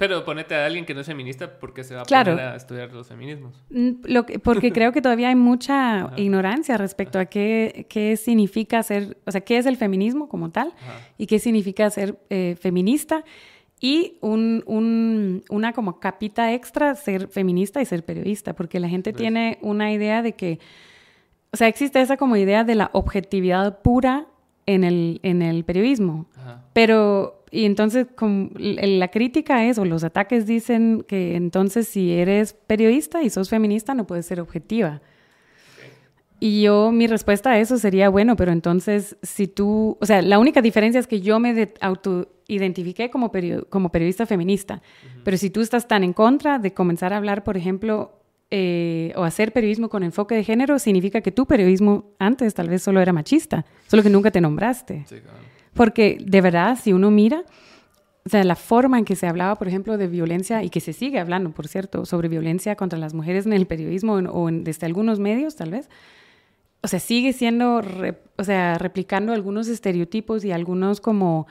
Pero 0.00 0.24
ponete 0.24 0.54
a 0.56 0.64
alguien 0.66 0.84
que 0.86 0.94
no 0.94 1.02
es 1.02 1.06
feminista 1.06 1.60
porque 1.60 1.84
se 1.84 1.94
va 1.94 2.00
a 2.00 2.04
Claro. 2.04 2.32
poner 2.32 2.48
a 2.48 2.56
estudiar 2.56 2.90
los 2.92 3.06
feminismos. 3.06 3.62
Mm, 3.70 3.90
Lo 4.04 4.24
que- 4.26 4.38
porque 4.40 4.72
creo 4.72 4.92
que 4.92 5.00
todavía 5.02 5.28
hay 5.28 5.34
mucha 5.36 6.06
Ajá. 6.06 6.12
ignorancia 6.16 6.76
respecto 6.78 7.18
a 7.18 7.26
qué, 7.26 7.86
qué 7.88 8.16
significa 8.16 8.82
ser, 8.82 9.18
o 9.26 9.30
sea, 9.30 9.42
qué 9.42 9.58
es 9.58 9.66
el 9.66 9.76
feminismo 9.76 10.28
como 10.28 10.50
tal 10.50 10.68
Ajá. 10.68 11.00
y 11.18 11.26
qué 11.26 11.38
significa 11.38 11.88
ser 11.90 12.18
eh, 12.30 12.56
feminista 12.58 13.24
y 13.78 14.16
un, 14.22 14.62
un- 14.66 15.44
una 15.50 15.72
como 15.74 16.00
capita 16.00 16.52
extra 16.54 16.94
ser 16.94 17.28
feminista 17.28 17.80
y 17.80 17.84
ser 17.84 18.04
periodista, 18.04 18.54
porque 18.54 18.80
la 18.80 18.88
gente 18.88 19.12
Pues. 19.12 19.20
tiene 19.20 19.58
una 19.62 19.92
idea 19.92 20.22
de 20.22 20.32
que 20.32 20.58
o 21.52 21.56
sea, 21.56 21.66
existe 21.68 22.00
esa 22.00 22.16
como 22.16 22.36
idea 22.36 22.62
de 22.64 22.74
la 22.76 22.90
objetividad 22.94 23.80
pura 23.82 24.26
en 24.66 24.84
el, 24.84 25.18
en 25.24 25.42
el 25.42 25.64
periodismo. 25.64 26.26
Pero, 26.72 27.39
y 27.50 27.64
entonces 27.64 28.06
la 28.58 29.08
crítica 29.08 29.64
es, 29.64 29.78
o 29.78 29.84
los 29.84 30.04
ataques 30.04 30.46
dicen 30.46 31.04
que 31.06 31.34
entonces 31.34 31.88
si 31.88 32.12
eres 32.12 32.52
periodista 32.52 33.22
y 33.22 33.30
sos 33.30 33.48
feminista 33.48 33.94
no 33.94 34.06
puedes 34.06 34.26
ser 34.26 34.40
objetiva. 34.40 35.00
Y 36.42 36.62
yo, 36.62 36.90
mi 36.90 37.06
respuesta 37.06 37.50
a 37.50 37.58
eso 37.58 37.76
sería, 37.76 38.08
bueno, 38.08 38.34
pero 38.34 38.50
entonces 38.50 39.18
si 39.22 39.46
tú, 39.46 39.98
o 40.00 40.06
sea, 40.06 40.22
la 40.22 40.38
única 40.38 40.62
diferencia 40.62 40.98
es 40.98 41.06
que 41.06 41.20
yo 41.20 41.38
me 41.38 41.68
autoidentifiqué 41.80 43.10
como, 43.10 43.30
como 43.68 43.92
periodista 43.92 44.24
feminista, 44.24 44.80
pero 45.22 45.36
si 45.36 45.50
tú 45.50 45.60
estás 45.60 45.86
tan 45.86 46.02
en 46.02 46.14
contra 46.14 46.58
de 46.58 46.72
comenzar 46.72 47.12
a 47.12 47.18
hablar, 47.18 47.44
por 47.44 47.58
ejemplo, 47.58 48.20
eh, 48.50 49.12
o 49.16 49.24
hacer 49.24 49.52
periodismo 49.52 49.90
con 49.90 50.02
enfoque 50.02 50.34
de 50.34 50.42
género, 50.42 50.78
significa 50.78 51.20
que 51.20 51.30
tu 51.30 51.46
periodismo 51.46 52.14
antes 52.18 52.54
tal 52.54 52.70
vez 52.70 52.82
solo 52.82 53.00
era 53.00 53.12
machista, 53.12 53.66
solo 53.86 54.02
que 54.02 54.10
nunca 54.10 54.30
te 54.30 54.40
nombraste. 54.40 55.04
Porque 55.74 56.18
de 56.20 56.40
verdad, 56.40 56.78
si 56.80 56.92
uno 56.92 57.10
mira, 57.10 57.44
o 58.24 58.28
sea, 58.28 58.44
la 58.44 58.56
forma 58.56 58.98
en 58.98 59.04
que 59.04 59.16
se 59.16 59.26
hablaba, 59.26 59.56
por 59.56 59.68
ejemplo, 59.68 59.96
de 59.96 60.06
violencia, 60.06 60.62
y 60.62 60.70
que 60.70 60.80
se 60.80 60.92
sigue 60.92 61.18
hablando, 61.18 61.50
por 61.50 61.68
cierto, 61.68 62.04
sobre 62.04 62.28
violencia 62.28 62.76
contra 62.76 62.98
las 62.98 63.14
mujeres 63.14 63.46
en 63.46 63.52
el 63.52 63.66
periodismo 63.66 64.14
o 64.14 64.50
desde 64.50 64.86
algunos 64.86 65.18
medios, 65.18 65.56
tal 65.56 65.70
vez, 65.70 65.88
o 66.82 66.88
sea, 66.88 67.00
sigue 67.00 67.32
siendo, 67.32 67.82
o 68.36 68.44
sea, 68.44 68.78
replicando 68.78 69.32
algunos 69.32 69.68
estereotipos 69.68 70.44
y 70.44 70.52
algunos 70.52 71.00
como... 71.00 71.46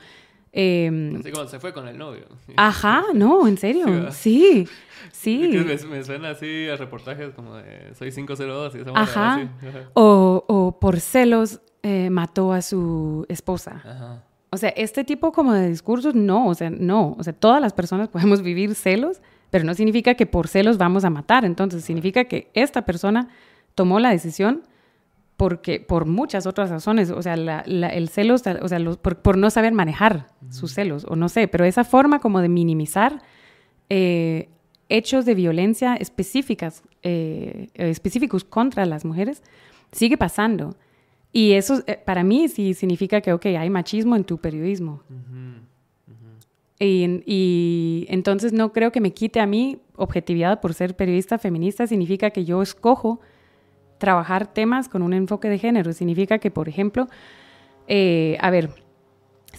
Eh, 0.52 1.12
Así 1.20 1.30
como 1.30 1.46
se 1.46 1.60
fue 1.60 1.72
con 1.72 1.86
el 1.86 1.96
novio. 1.96 2.26
Ajá, 2.56 3.04
no, 3.14 3.46
en 3.46 3.56
serio. 3.56 4.10
Sí, 4.10 4.66
sí. 5.12 5.48
Me, 5.88 6.02
suena 6.02 6.30
así 6.30 6.68
a 6.68 6.74
reportajes 6.74 7.32
como 7.34 7.54
de 7.54 7.94
Soy 7.94 8.10
502 8.10 8.74
y 8.74 8.78
esa 8.78 8.90
Ajá. 8.96 9.34
Así. 9.34 9.48
O, 9.94 10.44
o, 10.48 10.80
por 10.80 10.98
celos 10.98 11.60
eh, 11.82 12.10
mató 12.10 12.52
a 12.52 12.62
su 12.62 13.26
esposa. 13.28 13.82
Ajá. 13.84 14.24
O 14.52 14.56
sea, 14.56 14.70
este 14.70 15.04
tipo 15.04 15.30
como 15.30 15.52
de 15.52 15.68
discursos, 15.68 16.14
no, 16.14 16.48
o 16.48 16.54
sea, 16.54 16.70
no. 16.70 17.14
O 17.18 17.22
sea, 17.22 17.32
todas 17.32 17.60
las 17.60 17.72
personas 17.72 18.08
podemos 18.12 18.42
vivir 18.42 18.74
celos, 18.74 19.22
pero 19.50 19.64
no 19.64 19.74
significa 19.74 20.14
que 20.14 20.26
por 20.26 20.48
celos 20.48 20.76
vamos 20.76 21.04
a 21.04 21.10
matar. 21.10 21.44
Entonces, 21.44 21.84
significa 21.84 22.24
que 22.24 22.50
esta 22.54 22.82
persona 22.82 23.28
tomó 23.74 24.00
la 24.00 24.10
decisión 24.10 24.62
porque 25.36 25.80
por 25.80 26.04
muchas 26.04 26.44
otras 26.46 26.68
razones, 26.68 27.10
o 27.10 27.22
sea, 27.22 27.32
el 27.32 28.08
celos, 28.10 28.42
o 28.60 28.68
sea, 28.68 28.78
por, 29.00 29.38
no 29.38 29.48
saber 29.48 29.72
manejar 29.72 30.26
sus 30.50 30.74
celos, 30.74 31.06
o 31.08 31.16
no 31.16 31.30
sé, 31.30 31.48
pero 31.48 31.64
esa 31.64 31.82
forma 31.82 32.18
como 32.18 32.42
de 32.42 32.50
minimizar 32.50 33.22
eh, 33.88 34.50
hechos 34.90 35.24
de 35.24 35.34
violencia 35.34 35.94
específicas, 35.94 36.82
eh, 37.02 37.68
específicos 37.72 38.44
contra 38.44 38.84
las 38.84 39.06
mujeres, 39.06 39.42
sigue 39.92 40.18
pasando. 40.18 40.76
Y 41.32 41.52
eso 41.52 41.82
eh, 41.86 41.98
para 42.04 42.24
mí 42.24 42.48
sí 42.48 42.74
significa 42.74 43.20
que, 43.20 43.32
ok, 43.32 43.46
hay 43.46 43.70
machismo 43.70 44.16
en 44.16 44.24
tu 44.24 44.38
periodismo. 44.38 45.02
Y, 46.78 47.22
y, 47.26 48.06
entonces 48.08 48.52
no 48.52 48.72
creo 48.72 48.90
que 48.90 49.00
me 49.00 49.12
quite 49.12 49.38
a 49.40 49.46
mí 49.46 49.78
objetividad 49.96 50.60
por 50.60 50.72
ser 50.72 50.96
periodista 50.96 51.38
feminista, 51.38 51.86
significa 51.86 52.30
que 52.30 52.46
yo 52.46 52.62
escojo 52.62 53.20
trabajar 53.98 54.52
temas 54.52 54.88
con 54.88 55.02
un 55.02 55.12
enfoque 55.12 55.48
de 55.48 55.58
género. 55.58 55.92
Significa 55.92 56.38
que, 56.38 56.50
por 56.50 56.68
ejemplo, 56.68 57.06
eh, 57.86 58.38
a 58.40 58.50
ver, 58.50 58.70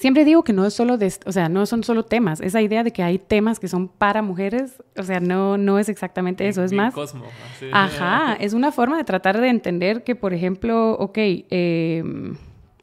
siempre 0.02 0.26
digo 0.26 0.44
que 0.44 0.52
no 0.52 0.66
es 0.66 0.74
solo 0.74 0.98
de, 0.98 1.14
o 1.28 1.32
sea, 1.32 1.48
no 1.48 1.64
son 1.68 1.84
solo 1.84 2.04
temas. 2.04 2.42
Esa 2.42 2.60
idea 2.60 2.84
de 2.84 2.92
que 2.92 3.04
hay 3.04 3.20
temas 3.20 3.60
que 3.60 3.68
son 3.68 3.88
para 3.88 4.24
mujeres, 4.24 4.82
o 4.98 5.04
sea, 5.04 5.20
no, 5.20 5.60
no 5.60 5.78
es 5.78 5.90
exactamente 5.90 6.48
eso. 6.48 6.64
Es 6.64 6.74
más, 6.74 6.96
cosmo, 6.96 7.24
ajá, 7.72 8.34
es 8.34 8.54
una 8.54 8.72
forma 8.72 8.98
de 8.98 9.04
tratar 9.04 9.40
de 9.40 9.48
entender 9.50 10.04
que, 10.04 10.16
por 10.16 10.34
ejemplo, 10.34 10.94
ok, 10.94 11.18
em, 11.52 12.36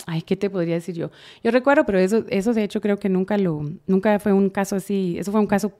ay, 0.07 0.23
¿qué 0.23 0.37
te 0.37 0.49
podría 0.49 0.77
decir 0.77 0.95
yo? 0.95 1.11
Yo 1.43 1.51
recuerdo, 1.51 1.85
pero 1.85 1.99
eso, 1.99 2.25
eso 2.29 2.55
de 2.55 2.63
hecho 2.63 2.81
creo 2.81 2.99
que 2.99 3.09
nunca 3.09 3.37
lo, 3.37 3.65
nunca 3.89 4.21
fue 4.21 4.33
un 4.33 4.49
caso 4.49 4.77
así. 4.77 5.17
Eso 5.19 5.33
fue 5.33 5.41
un 5.41 5.49
caso 5.49 5.73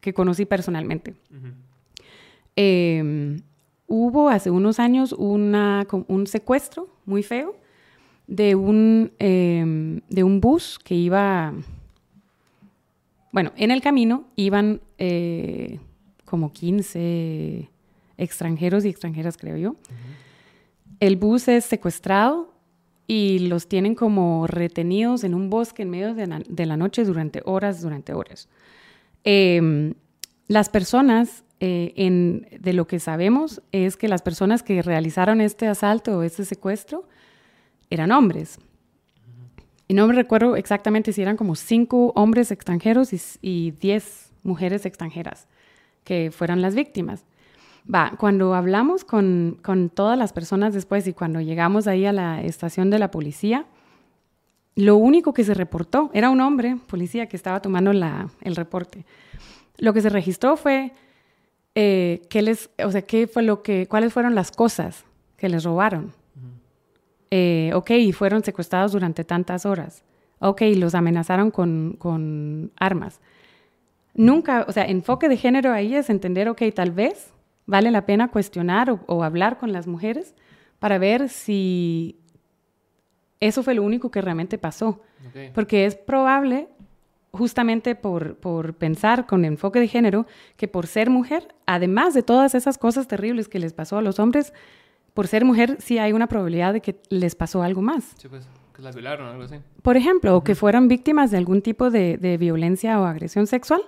que 0.00 0.12
conocí 0.12 0.44
personalmente. 0.44 1.14
eh, 2.54 3.40
hubo 3.86 4.28
hace 4.28 4.50
unos 4.50 4.78
años 4.78 5.12
una, 5.12 5.86
un 6.06 6.26
secuestro 6.26 6.88
muy 7.06 7.22
feo 7.22 7.56
de 8.32 8.54
un, 8.54 9.12
em, 9.18 10.00
de 10.08 10.24
un 10.24 10.40
bus 10.40 10.78
que 10.82 10.94
iba, 10.94 11.52
bueno, 13.30 13.52
en 13.56 13.70
el 13.70 13.82
camino 13.82 14.24
iban 14.36 14.80
eh, 14.96 15.78
como 16.24 16.50
15 16.50 17.68
extranjeros 18.16 18.86
y 18.86 18.88
extranjeras, 18.88 19.36
creo 19.36 19.58
yo. 19.58 19.76
El 20.98 21.16
bus 21.16 21.46
es 21.48 21.66
secuestrado 21.66 22.54
y 23.06 23.40
los 23.40 23.68
tienen 23.68 23.94
como 23.94 24.46
retenidos 24.46 25.24
en 25.24 25.34
un 25.34 25.50
bosque 25.50 25.82
en 25.82 25.90
medio 25.90 26.14
de 26.14 26.66
la, 26.66 26.76
noche 26.78 27.04
durante 27.04 27.42
horas, 27.44 27.82
durante 27.82 28.14
horas. 28.14 28.48
Em, 29.24 29.92
las 30.48 30.70
personas 30.70 31.44
eh, 31.60 31.92
en, 31.96 32.48
de 32.58 32.72
lo 32.72 32.86
que 32.86 32.98
sabemos 32.98 33.60
es 33.72 33.98
que 33.98 34.08
las 34.08 34.22
personas 34.22 34.62
que 34.62 34.80
realizaron 34.80 35.42
este 35.42 35.66
asalto 35.66 36.16
o 36.16 36.22
este 36.22 36.46
secuestro 36.46 37.04
eran 37.92 38.12
hombres. 38.12 38.58
Y 39.88 39.94
no 39.94 40.06
me 40.06 40.14
recuerdo 40.14 40.56
exactamente 40.56 41.12
si 41.12 41.22
eran 41.22 41.36
como 41.36 41.54
cinco 41.54 42.12
hombres 42.16 42.50
extranjeros 42.50 43.10
y, 43.42 43.70
diez 43.72 44.32
mujeres 44.42 44.86
extranjeras 44.86 45.46
que 46.04 46.30
fueran 46.30 46.62
las 46.62 46.74
víctimas. 46.74 47.24
Va, 47.92 48.12
cuando 48.18 48.54
hablamos 48.54 49.04
con, 49.04 49.58
con, 49.62 49.90
todas 49.90 50.18
las 50.18 50.32
personas 50.32 50.72
después 50.72 51.06
y 51.06 51.12
cuando 51.12 51.40
llegamos 51.40 51.86
ahí 51.86 52.06
a 52.06 52.12
la 52.12 52.42
estación 52.42 52.90
de 52.90 52.98
la 52.98 53.10
policía, 53.10 53.66
lo 54.74 54.96
único 54.96 55.34
que 55.34 55.44
se 55.44 55.54
reportó 55.54 56.10
era 56.14 56.30
un 56.30 56.40
hombre, 56.40 56.76
policía, 56.86 57.26
que 57.26 57.36
estaba 57.36 57.60
tomando 57.60 57.92
la, 57.92 58.30
el 58.40 58.56
reporte. 58.56 59.04
Lo 59.78 59.92
que 59.92 60.00
se 60.00 60.08
registró 60.08 60.56
fue 60.56 60.92
eh, 61.74 62.22
¿qué 62.28 62.42
les, 62.42 62.70
o 62.84 62.90
sea, 62.90 63.02
qué 63.02 63.26
fue 63.26 63.42
lo 63.42 63.62
que, 63.62 63.86
cuáles 63.86 64.12
fueron 64.12 64.34
las 64.34 64.50
cosas 64.50 65.04
que 65.36 65.48
les 65.48 65.64
robaron? 65.64 66.12
Eh, 67.34 67.70
ok, 67.72 67.90
fueron 68.12 68.44
secuestrados 68.44 68.92
durante 68.92 69.24
tantas 69.24 69.64
horas. 69.64 70.04
Ok, 70.38 70.60
los 70.76 70.94
amenazaron 70.94 71.50
con, 71.50 71.96
con 71.98 72.72
armas. 72.76 73.22
Nunca, 74.12 74.66
o 74.68 74.72
sea, 74.72 74.84
enfoque 74.84 75.30
de 75.30 75.38
género 75.38 75.72
ahí 75.72 75.94
es 75.94 76.10
entender, 76.10 76.50
ok, 76.50 76.60
tal 76.74 76.90
vez 76.90 77.32
vale 77.64 77.90
la 77.90 78.04
pena 78.04 78.30
cuestionar 78.30 79.00
o, 79.06 79.24
hablar 79.24 79.56
con 79.56 79.72
las 79.72 79.86
mujeres 79.86 80.34
para 80.78 80.98
ver 80.98 81.30
si 81.30 82.18
eso 83.40 83.62
fue 83.62 83.72
lo 83.72 83.82
único 83.82 84.10
que 84.10 84.20
realmente 84.20 84.58
pasó. 84.58 85.00
Porque 85.54 85.86
es 85.86 85.94
probable 85.94 86.68
justamente 87.30 87.94
por, 87.94 88.36
por, 88.36 88.74
pensar 88.74 89.24
con 89.24 89.46
enfoque 89.46 89.80
de 89.80 89.88
género 89.88 90.26
que 90.58 90.68
por 90.68 90.86
ser 90.86 91.08
mujer, 91.08 91.54
además 91.64 92.12
de 92.12 92.22
todas 92.22 92.54
esas 92.54 92.76
cosas 92.76 93.08
terribles 93.08 93.48
que 93.48 93.58
les 93.58 93.72
pasó 93.72 93.96
a 93.96 94.02
los 94.02 94.18
hombres, 94.18 94.52
por 95.14 95.26
ser 95.26 95.44
mujer 95.44 95.76
sí 95.80 95.98
hay 95.98 96.12
una 96.12 96.26
probabilidad 96.26 96.72
de 96.72 96.80
que 96.80 96.96
les 97.08 97.34
pasó 97.34 97.62
algo 97.62 97.82
más. 97.82 98.14
Sí, 98.16 98.28
pues, 98.28 98.46
que 98.74 98.82
las 98.82 98.94
violaron 98.94 99.28
o 99.28 99.30
algo 99.30 99.42
así. 99.44 99.56
Por 99.82 99.96
ejemplo, 99.96 100.36
o 100.36 100.44
que 100.44 100.54
fueran 100.54 100.88
víctimas 100.88 101.30
de 101.30 101.38
algún 101.38 101.62
tipo 101.62 101.90
de, 101.90 102.16
de 102.16 102.38
violencia 102.38 103.00
o 103.00 103.04
agresión 103.04 103.46
sexual. 103.46 103.82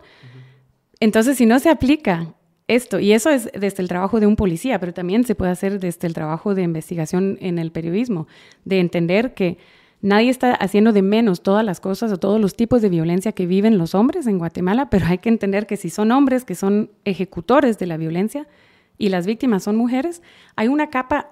Entonces, 1.01 1.37
si 1.37 1.47
no 1.47 1.59
se 1.59 1.71
aplica 1.71 2.35
esto, 2.69 2.99
y 2.99 3.13
eso 3.13 3.31
es 3.31 3.51
desde 3.53 3.83
el 3.83 3.89
trabajo 3.89 4.21
de 4.21 4.27
un 4.27 4.37
policía, 4.37 4.79
pero 4.79 4.95
también 4.95 5.25
se 5.25 5.35
puede 5.35 5.53
hacer 5.53 5.81
desde 5.81 6.07
el 6.07 6.15
trabajo 6.15 6.55
de 6.55 6.63
investigación 6.63 7.39
en 7.41 7.59
el 7.59 7.73
periodismo, 7.73 8.27
de 8.65 8.81
entender 8.81 9.35
que 9.35 9.59
Nadie 10.05 10.29
está 10.29 10.53
haciendo 10.53 10.93
de 10.93 11.01
menos 11.01 11.43
todas 11.43 11.65
las 11.65 11.81
cosas 11.81 12.13
o 12.13 12.19
todos 12.19 12.39
los 12.39 12.55
tipos 12.55 12.83
de 12.83 12.91
violencia 12.91 13.33
que 13.33 13.47
viven 13.47 13.79
los 13.79 13.95
hombres 13.95 14.27
en 14.27 14.37
Guatemala, 14.37 14.91
pero 14.91 15.07
hay 15.07 15.17
que 15.17 15.31
entender 15.31 15.67
que 15.67 15.79
si 15.79 15.89
son 15.89 16.13
hombres 16.13 16.45
que 16.45 16.55
son 16.55 16.91
ejecutores 17.07 17.79
de 17.79 17.87
la 17.87 17.97
violencia 17.97 18.47
y 18.99 19.09
las 19.09 19.27
víctimas 19.27 19.63
son 19.63 19.77
mujeres, 19.77 20.23
hay 20.57 20.69
una 20.69 20.91
capa 20.91 21.31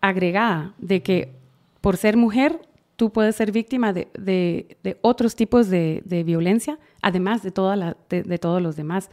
agregada 0.00 0.74
de 0.78 1.02
que 1.02 1.32
por 1.80 1.96
ser 1.96 2.16
mujer 2.16 2.60
tú 2.96 3.10
puedes 3.10 3.36
ser 3.36 3.50
víctima 3.50 3.92
de, 3.92 4.76
otros 5.00 5.34
tipos 5.34 5.68
de, 5.68 6.22
violencia, 6.26 6.78
además 7.00 7.42
de, 7.42 7.50
toda 7.50 7.96
de, 8.08 8.38
todos 8.38 8.60
los 8.60 8.76
demás. 8.76 9.10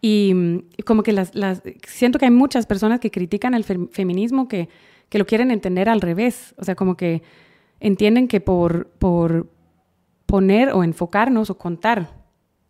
Y, 0.00 0.62
como 0.84 1.02
que 1.02 1.12
las, 1.12 1.32
siento 1.86 2.18
que 2.18 2.26
hay 2.26 2.30
muchas 2.30 2.66
personas 2.66 3.00
que 3.00 3.10
critican 3.10 3.54
el 3.54 3.64
feminismo 3.64 4.46
que, 4.46 4.68
que 5.08 5.18
lo 5.18 5.26
quieren 5.26 5.50
entender 5.50 5.88
al 5.88 6.00
revés, 6.00 6.54
o 6.58 6.64
sea, 6.64 6.74
como 6.74 6.96
que 6.96 7.22
entienden 7.80 8.28
que 8.28 8.40
por, 8.40 8.86
por 8.98 9.48
poner 10.26 10.70
o 10.72 10.84
enfocarnos 10.84 11.50
o 11.50 11.58
contar 11.58 12.14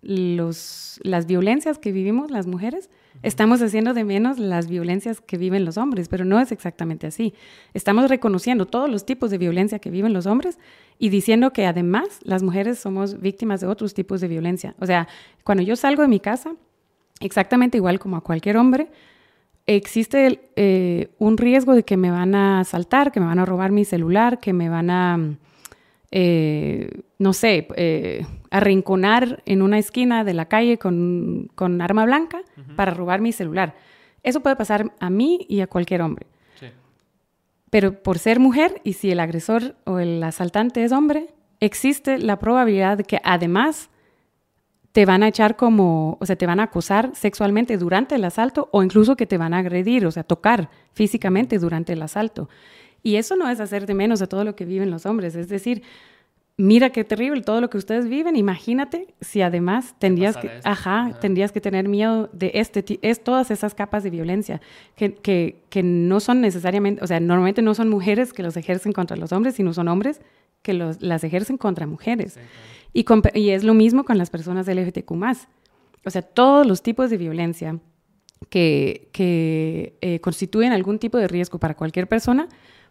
los, 0.03 1.01
las 1.03 1.27
violencias 1.27 1.79
que 1.79 1.93
vivimos 1.93 2.31
las 2.31 2.47
mujeres, 2.47 2.91
estamos 3.23 3.63
haciendo 3.63 3.95
de 3.95 4.05
menos 4.05 4.39
las 4.39 4.69
violencias 4.69 5.21
que 5.21 5.39
viven 5.39 5.65
los 5.65 5.77
hombres, 5.77 6.09
pero 6.09 6.25
no 6.25 6.41
es 6.41 6.53
exactamente 6.53 7.07
así. 7.07 7.35
Estamos 7.73 8.09
reconociendo 8.09 8.67
todos 8.67 8.91
los 8.91 9.07
tipos 9.07 9.31
de 9.31 9.39
violencia 9.39 9.79
que 9.79 9.91
viven 9.91 10.13
los 10.13 10.27
hombres 10.27 10.59
y 10.99 11.09
diciendo 11.09 11.53
que 11.53 11.67
además 11.67 12.21
las 12.23 12.43
mujeres 12.43 12.79
somos 12.79 13.21
víctimas 13.21 13.61
de 13.61 13.67
otros 13.67 13.95
tipos 13.95 14.21
de 14.21 14.29
violencia. 14.29 14.75
O 14.79 14.87
sea, 14.87 15.09
cuando 15.43 15.63
yo 15.63 15.77
salgo 15.77 16.03
de 16.03 16.09
mi 16.09 16.21
casa, 16.21 16.55
exactamente 17.21 17.79
igual 17.79 17.99
como 17.99 18.17
a 18.17 18.21
cualquier 18.21 18.57
hombre, 18.57 18.89
existe 19.67 20.51
eh, 20.57 21.09
un 21.19 21.39
riesgo 21.39 21.75
de 21.75 21.85
que 21.85 21.97
me 21.97 22.11
van 22.11 22.35
a 22.35 22.61
asaltar, 22.61 23.13
que 23.13 23.21
me 23.21 23.27
van 23.27 23.39
a 23.39 23.47
robar 23.47 23.73
mi 23.73 23.85
celular, 23.85 24.39
que 24.39 24.53
me 24.53 24.69
van 24.69 24.91
a, 24.91 25.19
eh, 26.17 26.89
no 27.19 27.33
sé, 27.33 27.67
eh, 27.75 28.25
arrinconar 28.53 29.43
en 29.47 29.63
una 29.63 29.81
esquina 29.81 30.23
de 30.23 30.33
la 30.33 30.45
calle 30.47 30.79
con, 30.79 31.51
con 31.57 31.83
arma 31.83 32.05
blanca 32.05 32.43
para 32.77 32.95
robar 32.95 33.21
mi 33.21 33.33
celular. 33.33 33.75
Eso 34.23 34.41
puede 34.41 34.55
pasar 34.55 34.93
a 35.01 35.11
mí 35.11 35.45
y 35.49 35.61
a 35.61 35.67
cualquier 35.67 36.03
hombre. 36.03 36.29
Pero 37.69 38.01
por 38.01 38.21
ser 38.21 38.39
mujer 38.39 38.81
y 38.85 38.93
si 38.93 39.11
el 39.11 39.19
agresor 39.19 39.75
o 39.83 39.99
el 39.99 40.23
asaltante 40.23 40.85
es 40.85 40.93
hombre, 40.93 41.35
existe 41.59 42.19
la 42.19 42.39
probabilidad 42.39 42.97
de 42.97 43.03
que 43.03 43.21
además 43.25 43.91
te 44.93 45.07
van 45.07 45.25
a 45.25 45.29
echar 45.29 45.57
como, 45.57 46.17
o 46.21 46.27
sea, 46.27 46.37
te 46.37 46.47
van 46.47 46.61
a 46.61 46.65
acosar 46.65 47.11
sexualmente 47.17 47.77
durante 47.77 48.15
el 48.15 48.25
asalto 48.25 48.69
o 48.71 48.85
incluso 48.85 49.17
que 49.17 49.27
te 49.27 49.37
van 49.37 49.53
a 49.53 49.59
agredir, 49.59 50.07
o 50.07 50.13
sea, 50.13 50.23
tocar 50.23 50.71
físicamente 50.93 51.59
durante 51.59 51.95
el 51.95 52.03
asalto. 52.03 52.49
Y 53.05 53.17
eso 53.17 53.37
no 53.37 53.49
es 53.49 53.61
hacer 53.61 53.87
de 53.87 53.95
menos 53.95 54.21
a 54.23 54.27
todo 54.27 54.43
lo 54.43 54.57
que 54.57 54.65
viven 54.65 54.91
los 54.91 55.07
hombres, 55.07 55.37
es 55.37 55.49
decir, 55.49 55.83
mira 56.57 56.91
qué 56.91 57.05
terrible 57.05 57.43
todo 57.43 57.61
lo 57.61 57.69
que 57.69 57.77
ustedes 57.77 58.09
viven, 58.09 58.35
imagínate 58.35 59.15
si 59.21 59.43
además 59.43 59.95
tendrías 59.99 60.39
que, 60.39 60.51
ajá, 60.65 61.17
tendrías 61.21 61.53
que 61.53 61.61
tener 61.61 61.87
miedo 61.87 62.31
de 62.33 62.53
este, 62.55 62.99
es 63.03 63.23
todas 63.23 63.51
esas 63.51 63.75
capas 63.75 64.05
de 64.05 64.11
violencia 64.11 64.61
que, 64.97 65.15
que, 65.15 65.63
que, 65.69 65.83
no 65.83 66.19
son 66.19 66.41
necesariamente, 66.41 67.05
o 67.05 67.07
sea, 67.07 67.21
normalmente 67.21 67.61
no 67.61 67.75
son 67.75 67.91
mujeres 67.91 68.33
que 68.33 68.43
los 68.43 68.57
ejercen 68.57 68.93
contra 68.93 69.17
los 69.17 69.33
hombres, 69.33 69.55
sino 69.55 69.75
son 69.75 69.89
hombres 69.89 70.21
que 70.63 70.73
los, 70.73 71.03
las 71.03 71.25
ejercen 71.25 71.59
contra 71.59 71.87
mujeres. 71.87 72.39
y, 72.95 73.05
y, 73.35 73.51
es 73.51 73.65
lo 73.65 73.75
mismo 73.75 74.05
con 74.05 74.17
las 74.17 74.31
personas 74.31 74.67
LGBTQ+. 74.67 75.13
O 76.07 76.11
sea, 76.11 76.23
todos 76.23 76.67
los 76.67 76.83
tipos 76.83 77.11
de 77.11 77.19
violencia 77.19 77.79
que, 78.49 79.09
que 79.13 79.99
eh, 80.01 80.21
constituyen 80.21 80.73
algún 80.73 80.99
tipo 80.99 81.19
de 81.19 81.29
riesgo 81.29 81.59
para 81.59 81.75
cualquier 81.75 82.09
persona, 82.09 82.49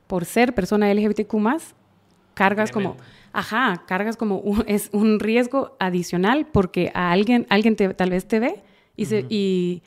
por 0.08 0.26
ser 0.26 0.54
persona 0.54 0.93
LGBTQ+, 0.93 1.36
cargas 2.34 2.72
como 2.72 2.97
ajá, 3.34 3.84
cargas 3.88 4.16
como 4.16 4.38
un, 4.38 4.64
es 4.68 4.89
un 4.93 5.20
riesgo 5.20 5.76
adicional 5.80 6.47
porque 6.51 6.91
a 6.93 7.12
alguien, 7.12 7.45
alguien 7.49 7.76
te, 7.76 7.93
tal 7.93 8.12
vez 8.12 8.28
te 8.28 8.39
ve 8.39 8.64
y, 8.95 9.06
se, 9.06 9.26
y, 9.28 9.82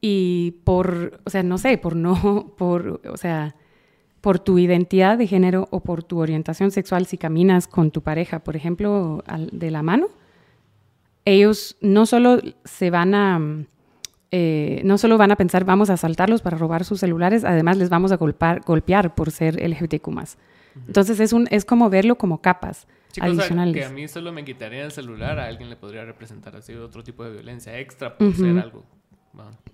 y, 0.00 0.52
por, 0.64 1.20
o 1.24 1.30
sea, 1.30 1.42
no 1.42 1.58
sé, 1.58 1.78
por 1.78 1.94
no, 1.94 2.52
por, 2.58 3.00
o 3.08 3.16
sea, 3.16 3.54
por 4.20 4.40
tu 4.40 4.58
identidad 4.58 5.16
de 5.16 5.28
género 5.28 5.68
o 5.70 5.80
por 5.80 6.02
tu 6.02 6.18
orientación 6.18 6.72
sexual, 6.72 7.06
si 7.06 7.18
caminas 7.18 7.68
con 7.68 7.92
tu 7.92 8.02
pareja, 8.02 8.40
por 8.40 8.56
ejemplo, 8.56 9.22
al, 9.26 9.48
de 9.52 9.70
la 9.70 9.82
mano, 9.82 10.08
ellos 11.24 11.76
no 11.80 12.06
solo 12.06 12.40
se 12.64 12.90
van 12.90 13.14
a, 13.14 13.38
eh, 14.30 14.82
no 14.84 14.98
solo 14.98 15.16
van 15.16 15.30
a 15.30 15.36
pensar 15.36 15.64
vamos 15.64 15.90
a 15.90 15.94
asaltarlos 15.94 16.42
para 16.42 16.58
robar 16.58 16.84
sus 16.84 17.00
celulares, 17.00 17.44
además 17.44 17.78
les 17.78 17.88
vamos 17.88 18.12
a 18.12 18.16
golpear, 18.16 18.60
golpear 18.64 19.14
por 19.14 19.30
ser 19.30 19.56
LGBTQ 19.56 20.08
más. 20.08 20.38
Entonces 20.86 21.18
es, 21.20 21.32
un, 21.32 21.48
es 21.50 21.64
como 21.64 21.90
verlo 21.90 22.16
como 22.16 22.40
capas 22.40 22.86
adicionales. 23.20 23.74
que 23.74 23.84
a 23.84 23.90
mí 23.90 24.06
solo 24.06 24.32
me 24.32 24.44
quitaría 24.44 24.84
el 24.84 24.92
celular, 24.92 25.38
a 25.38 25.46
alguien 25.46 25.70
le 25.70 25.76
podría 25.76 26.04
representar 26.04 26.54
así 26.56 26.74
otro 26.74 27.02
tipo 27.02 27.24
de 27.24 27.32
violencia 27.32 27.78
extra 27.78 28.16
por 28.16 28.34
ser 28.34 28.58
algo. 28.58 28.84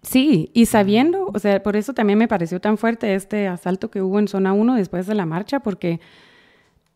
Sí, 0.02 0.50
y 0.52 0.66
sabiendo, 0.66 1.30
o 1.32 1.38
sea, 1.38 1.62
por 1.62 1.76
eso 1.76 1.94
también 1.94 2.18
me 2.18 2.28
pareció 2.28 2.61
tan 2.61 2.76
fuerte 2.76 3.14
este 3.14 3.48
asalto 3.48 3.90
que 3.90 4.02
hubo 4.02 4.18
en 4.18 4.28
zona 4.28 4.52
1 4.52 4.74
después 4.74 5.07
de 5.07 5.14
la 5.14 5.24
marcha, 5.24 5.61
porque 5.61 6.00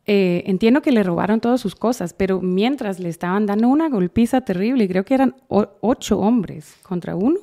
eh, 0.06 0.42
entiendo 0.46 0.82
que 0.82 0.92
le 0.92 1.02
robaron 1.02 1.40
todas 1.40 1.60
sus 1.60 1.74
cosas, 1.74 2.12
pero 2.12 2.40
mientras 2.40 3.00
le 3.00 3.08
estaban 3.08 3.46
dando 3.46 3.68
una 3.68 3.88
golpiza 3.88 4.42
terrible, 4.42 4.88
creo 4.88 5.04
que 5.04 5.14
eran 5.14 5.34
ocho 5.48 6.18
hombres 6.18 6.76
contra 6.82 7.16
uno, 7.16 7.40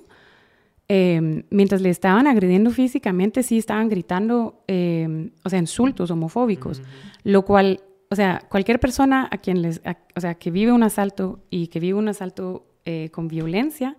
Em, 0.87 1.43
mientras 1.49 1.81
le 1.81 1.89
estaban 1.89 2.27
agrediendo 2.27 2.69
físicamente, 2.69 3.41
sí 3.41 3.57
estaban 3.57 3.89
gritando, 3.89 4.63
em, 4.67 5.31
o 5.43 5.49
sea, 5.49 5.57
insultos 5.57 6.11
homofóbicos, 6.11 6.83
lo 7.23 7.43
cual, 7.43 7.81
o 8.11 8.15
sea, 8.15 8.43
cualquier 8.49 8.79
persona 8.79 9.27
a 9.31 9.39
quien 9.39 9.63
les, 9.63 9.81
o 10.15 10.21
sea, 10.21 10.35
que 10.35 10.51
vive 10.51 10.71
un 10.71 10.83
asalto 10.83 11.39
y 11.49 11.67
que 11.67 11.79
vive 11.79 11.97
un 11.97 12.07
asalto 12.07 12.67
eh, 12.85 13.09
con 13.11 13.27
violencia, 13.27 13.97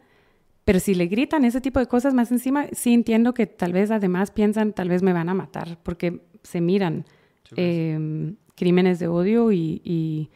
pero 0.64 0.78
si 0.78 0.94
le 0.94 1.06
gritan 1.06 1.44
ese 1.44 1.60
tipo 1.60 1.80
de 1.80 1.86
cosas 1.86 2.14
más 2.14 2.30
encima, 2.30 2.66
sí 2.70 2.94
entiendo 2.94 3.34
que 3.34 3.46
tal 3.46 3.72
vez 3.72 3.90
además 3.90 4.30
piensan, 4.30 4.72
tal 4.72 4.88
vez 4.88 5.02
me 5.02 5.12
van 5.12 5.28
a 5.28 5.34
matar, 5.34 5.78
porque 5.82 6.22
se 6.44 6.60
miran 6.60 7.04
em, 7.56 8.36
crímenes 8.54 9.00
de 9.00 9.08
odio 9.08 9.50
y 9.50 10.30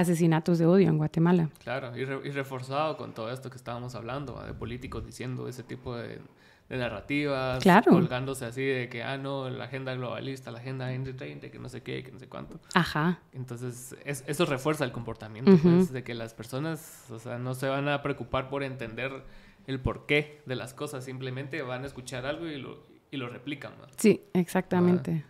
asesinatos 0.00 0.58
de 0.58 0.66
odio 0.66 0.88
en 0.88 0.98
Guatemala. 0.98 1.50
Claro, 1.62 1.96
y, 1.96 2.04
reforzado 2.04 2.96
con 2.96 3.12
todo 3.12 3.30
esto 3.30 3.50
que 3.50 3.56
estábamos 3.56 3.94
hablando, 3.94 4.40
de 4.44 4.54
políticos 4.54 5.04
diciendo 5.04 5.48
ese 5.48 5.62
tipo 5.62 5.96
de, 5.96 6.20
narrativas, 6.68 7.62
claro. 7.62 7.90
colgándose 7.90 8.44
así 8.44 8.62
de 8.62 8.88
que, 8.88 9.02
ah, 9.02 9.18
no, 9.18 9.50
la 9.50 9.64
agenda 9.64 9.92
globalista, 9.94 10.52
la 10.52 10.60
agenda 10.60 10.86
2030, 10.86 11.50
que 11.50 11.58
no 11.58 11.68
sé 11.68 11.82
qué, 11.82 12.04
que 12.04 12.12
no 12.12 12.18
sé 12.18 12.28
cuánto. 12.28 12.60
Ajá. 12.74 13.20
Entonces, 13.32 13.96
eso 14.04 14.46
refuerza 14.46 14.84
el 14.84 14.92
comportamiento, 14.92 15.56
pues, 15.62 15.92
de 15.92 16.04
que 16.04 16.14
las 16.14 16.32
personas, 16.32 17.06
o 17.10 17.18
sea, 17.18 17.38
no 17.38 17.54
se 17.54 17.68
van 17.68 17.88
a 17.88 18.02
preocupar 18.02 18.48
por 18.48 18.62
entender 18.62 19.24
el 19.66 19.80
porqué 19.80 20.42
de 20.46 20.54
las 20.54 20.72
cosas, 20.74 21.04
simplemente 21.04 21.62
van 21.62 21.82
a 21.82 21.86
escuchar 21.86 22.24
algo 22.24 22.46
y 22.46 22.58
lo, 22.58 22.86
y 23.10 23.16
lo 23.16 23.28
replican. 23.28 23.72
Sí, 23.96 24.22
exactamente. 24.32 25.24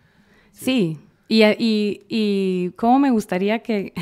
sí. 0.53 0.99
Y, 1.29 1.45
y, 1.45 2.03
y 2.09 2.71
cómo 2.73 2.99
me 2.99 3.13
gustaría 3.13 3.61
que 3.61 3.95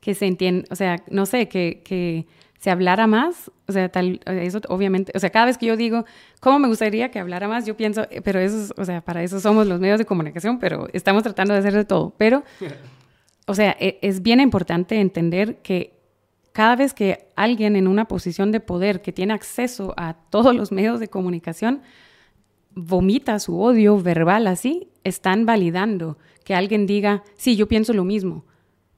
que 0.00 0.14
se 0.14 0.26
entienda, 0.26 0.66
o 0.70 0.74
sea, 0.74 1.02
no 1.10 1.26
sé, 1.26 1.48
que, 1.48 1.82
que 1.84 2.26
se 2.58 2.70
hablara 2.70 3.06
más, 3.06 3.50
o 3.68 3.72
sea, 3.72 3.88
tal, 3.88 4.20
eso 4.26 4.60
obviamente, 4.68 5.12
o 5.14 5.18
sea, 5.18 5.30
cada 5.30 5.46
vez 5.46 5.56
que 5.56 5.66
yo 5.66 5.76
digo, 5.76 6.04
¿cómo 6.40 6.58
me 6.58 6.68
gustaría 6.68 7.10
que 7.10 7.18
hablara 7.18 7.48
más? 7.48 7.64
Yo 7.64 7.76
pienso, 7.76 8.06
eh, 8.10 8.20
pero 8.22 8.38
eso, 8.38 8.74
o 8.76 8.84
sea, 8.84 9.00
para 9.00 9.22
eso 9.22 9.40
somos 9.40 9.66
los 9.66 9.80
medios 9.80 9.98
de 9.98 10.04
comunicación, 10.04 10.58
pero 10.58 10.86
estamos 10.92 11.22
tratando 11.22 11.54
de 11.54 11.60
hacer 11.60 11.72
de 11.72 11.84
todo, 11.84 12.14
pero, 12.18 12.44
o 13.46 13.54
sea, 13.54 13.76
e, 13.80 13.98
es 14.02 14.22
bien 14.22 14.40
importante 14.40 15.00
entender 15.00 15.56
que 15.62 15.98
cada 16.52 16.76
vez 16.76 16.92
que 16.92 17.28
alguien 17.36 17.76
en 17.76 17.86
una 17.86 18.06
posición 18.06 18.52
de 18.52 18.60
poder 18.60 19.00
que 19.00 19.12
tiene 19.12 19.32
acceso 19.32 19.94
a 19.96 20.14
todos 20.30 20.54
los 20.54 20.72
medios 20.72 21.00
de 21.00 21.08
comunicación 21.08 21.80
vomita 22.74 23.38
su 23.38 23.58
odio 23.58 23.98
verbal 24.00 24.46
así, 24.46 24.88
están 25.02 25.46
validando 25.46 26.18
que 26.44 26.54
alguien 26.54 26.86
diga, 26.86 27.22
sí, 27.36 27.56
yo 27.56 27.68
pienso 27.68 27.92
lo 27.94 28.04
mismo 28.04 28.44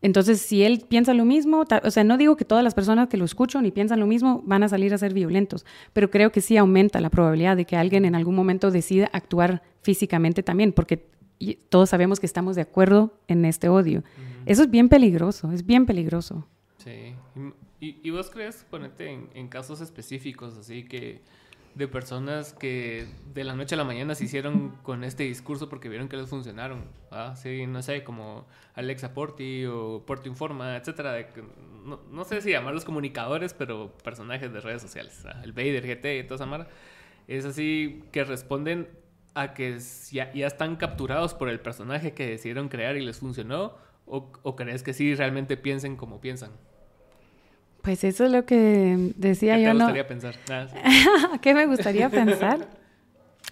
entonces, 0.02 0.40
si 0.40 0.64
él 0.64 0.84
piensa 0.86 1.14
lo 1.14 1.24
mismo, 1.24 1.64
o 1.84 1.90
sea, 1.90 2.02
no 2.02 2.18
digo 2.18 2.36
que 2.36 2.44
todas 2.44 2.64
las 2.64 2.74
personas 2.74 3.08
que 3.08 3.16
lo 3.16 3.24
escuchan 3.24 3.64
y 3.64 3.70
piensan 3.70 4.00
lo 4.00 4.06
mismo 4.08 4.42
van 4.44 4.64
a 4.64 4.68
salir 4.68 4.92
a 4.92 4.98
ser 4.98 5.14
violentos, 5.14 5.64
pero 5.92 6.10
creo 6.10 6.32
que 6.32 6.40
sí 6.40 6.56
aumenta 6.56 7.00
la 7.00 7.08
probabilidad 7.08 7.56
de 7.56 7.64
que 7.64 7.76
alguien 7.76 8.04
en 8.04 8.16
algún 8.16 8.34
momento 8.34 8.72
decida 8.72 9.08
actuar 9.12 9.62
físicamente 9.80 10.42
también, 10.42 10.72
porque 10.72 11.06
todos 11.68 11.90
sabemos 11.90 12.18
que 12.18 12.26
estamos 12.26 12.56
de 12.56 12.62
acuerdo 12.62 13.14
en 13.28 13.44
este 13.44 13.68
odio. 13.68 14.02
Eso 14.44 14.64
es 14.64 14.70
bien 14.70 14.88
peligroso, 14.88 15.52
es 15.52 15.64
bien 15.64 15.86
peligroso. 15.86 16.46
Sí. 16.78 17.14
¿Y, 17.78 18.10
vos 18.10 18.28
crees 18.28 18.64
ponerte 18.68 19.08
en 19.34 19.48
casos 19.48 19.80
específicos, 19.80 20.56
así 20.56 20.84
que 20.84 21.22
de 21.74 21.88
personas 21.88 22.52
que 22.52 23.06
de 23.32 23.44
la 23.44 23.54
noche 23.54 23.74
a 23.74 23.78
la 23.78 23.84
mañana 23.84 24.14
se 24.14 24.24
hicieron 24.24 24.76
con 24.82 25.04
este 25.04 25.24
discurso 25.24 25.68
porque 25.68 25.88
vieron 25.88 26.08
que 26.08 26.16
les 26.16 26.28
funcionaron. 26.28 26.84
¿ah? 27.10 27.34
Sí, 27.36 27.66
no 27.66 27.82
sé, 27.82 28.04
como 28.04 28.46
Alexa 28.74 29.14
Porti 29.14 29.64
o 29.64 30.04
Porti 30.06 30.28
Informa, 30.28 30.76
etcétera. 30.76 31.12
De, 31.12 31.26
no, 31.84 32.00
no, 32.10 32.24
sé 32.24 32.42
si 32.42 32.50
llamarlos 32.50 32.84
comunicadores, 32.84 33.54
pero 33.54 33.92
personajes 34.04 34.52
de 34.52 34.60
redes 34.60 34.82
sociales. 34.82 35.24
El 35.42 35.52
Vader, 35.52 35.86
GT 35.86 36.26
toda 36.26 36.36
esa 36.36 36.46
mara. 36.46 36.68
Es 37.26 37.44
así 37.46 38.04
que 38.12 38.24
responden 38.24 38.88
a 39.34 39.54
que 39.54 39.78
ya, 40.10 40.32
ya, 40.34 40.46
están 40.46 40.76
capturados 40.76 41.32
por 41.32 41.48
el 41.48 41.60
personaje 41.60 42.12
que 42.12 42.26
decidieron 42.26 42.68
crear 42.68 42.96
y 42.96 43.00
les 43.00 43.20
funcionó. 43.20 43.76
O, 44.04 44.30
¿O 44.42 44.56
crees 44.56 44.82
que 44.82 44.92
sí 44.92 45.14
realmente 45.14 45.56
piensen 45.56 45.96
como 45.96 46.20
piensan? 46.20 46.50
Pues 47.82 48.04
eso 48.04 48.24
es 48.24 48.32
lo 48.32 48.46
que 48.46 49.12
decía 49.16 49.58
yo. 49.58 49.70
¿Qué 49.70 49.74
me 49.74 49.80
gustaría 49.80 50.06
pensar? 50.06 50.34
Ah, 50.50 51.38
¿Qué 51.42 51.54
me 51.54 51.66
gustaría 51.66 52.08
pensar? 52.08 52.68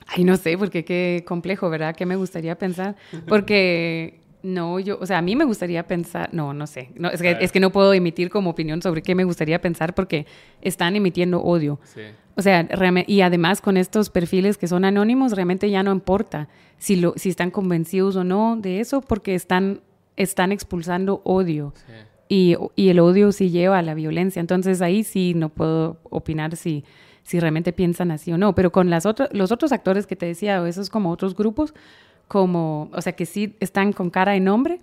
Ay, 0.06 0.24
no 0.24 0.36
sé, 0.36 0.56
porque 0.56 0.84
qué 0.84 1.24
complejo, 1.26 1.68
¿verdad? 1.68 1.94
¿Qué 1.96 2.06
me 2.06 2.16
gustaría 2.16 2.56
pensar? 2.56 2.96
Porque 3.26 4.20
no, 4.42 4.78
yo, 4.78 4.98
o 5.00 5.06
sea, 5.06 5.18
a 5.18 5.22
mí 5.22 5.36
me 5.36 5.44
gustaría 5.44 5.86
pensar, 5.86 6.30
no, 6.32 6.54
no 6.54 6.66
sé, 6.66 6.90
no, 6.94 7.10
es, 7.10 7.20
que, 7.20 7.36
es 7.40 7.52
que 7.52 7.60
no 7.60 7.70
puedo 7.70 7.92
emitir 7.92 8.30
como 8.30 8.50
opinión 8.50 8.80
sobre 8.82 9.02
qué 9.02 9.14
me 9.14 9.24
gustaría 9.24 9.60
pensar 9.60 9.94
porque 9.94 10.26
están 10.62 10.96
emitiendo 10.96 11.42
odio. 11.42 11.80
Sí. 11.84 12.02
O 12.36 12.42
sea, 12.42 12.66
y 13.06 13.20
además 13.20 13.60
con 13.60 13.76
estos 13.76 14.10
perfiles 14.10 14.56
que 14.56 14.66
son 14.66 14.84
anónimos, 14.84 15.32
realmente 15.32 15.68
ya 15.70 15.82
no 15.82 15.92
importa 15.92 16.48
si, 16.78 16.96
lo, 16.96 17.14
si 17.16 17.28
están 17.28 17.50
convencidos 17.50 18.16
o 18.16 18.24
no 18.24 18.56
de 18.56 18.80
eso 18.80 19.02
porque 19.02 19.34
están, 19.34 19.80
están 20.16 20.52
expulsando 20.52 21.20
odio. 21.24 21.74
Sí 21.86 21.92
y, 22.32 22.56
el 22.76 23.00
odio 23.00 23.32
sí 23.32 23.50
lleva 23.50 23.78
a 23.78 23.82
la 23.82 23.94
violencia. 23.94 24.38
Entonces 24.38 24.80
ahí 24.82 25.02
sí 25.02 25.34
no 25.34 25.48
puedo 25.48 25.98
opinar 26.04 26.54
si, 26.54 26.84
si 27.24 27.40
realmente 27.40 27.72
piensan 27.72 28.12
así 28.12 28.32
o 28.32 28.38
no. 28.38 28.54
Pero 28.54 28.70
con 28.70 28.88
las 28.88 29.04
los 29.32 29.50
otros 29.50 29.72
actores 29.72 30.06
que 30.06 30.14
te 30.14 30.26
decía, 30.26 30.62
o 30.62 30.66
esos 30.66 30.90
como 30.90 31.10
otros 31.10 31.34
grupos, 31.34 31.74
como, 32.28 32.88
o 32.92 33.02
sea, 33.02 33.14
que 33.14 33.26
sí 33.26 33.56
están 33.58 33.92
con 33.92 34.10
cara 34.10 34.36
y 34.36 34.40
nombre, 34.40 34.80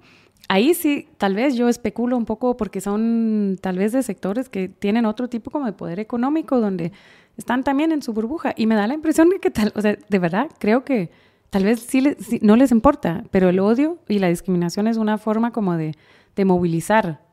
ahí 0.49 0.73
sí, 0.73 1.07
tal 1.17 1.35
vez 1.35 1.55
yo 1.55 1.69
especulo 1.69 2.17
un 2.17 2.25
poco 2.25 2.57
porque 2.57 2.81
son 2.81 3.57
tal 3.61 3.77
vez 3.77 3.93
de 3.93 4.03
sectores 4.03 4.49
que 4.49 4.67
tienen 4.67 5.05
otro 5.05 5.29
tipo 5.29 5.49
como 5.49 5.65
de 5.65 5.71
poder 5.71 6.01
económico 6.01 6.59
donde 6.59 6.91
están 7.37 7.63
también 7.63 7.93
en 7.93 8.01
su 8.01 8.11
burbuja 8.11 8.53
y 8.57 8.67
me 8.67 8.75
da 8.75 8.87
la 8.87 8.93
impresión 8.93 9.29
de 9.29 9.39
que 9.39 9.51
tal, 9.51 9.71
o 9.73 9.81
sea, 9.81 9.97
de 10.09 10.19
verdad 10.19 10.49
creo 10.59 10.83
que 10.83 11.11
tal 11.49 11.63
vez 11.63 11.79
sí, 11.79 12.03
no 12.41 12.57
les 12.57 12.71
importa, 12.71 13.23
pero 13.31 13.47
el 13.47 13.59
odio 13.59 13.99
y 14.09 14.19
la 14.19 14.27
discriminación 14.27 14.87
es 14.87 14.97
una 14.97 15.17
forma 15.17 15.51
como 15.51 15.77
de, 15.77 15.95
de 16.35 16.43
movilizar 16.43 17.26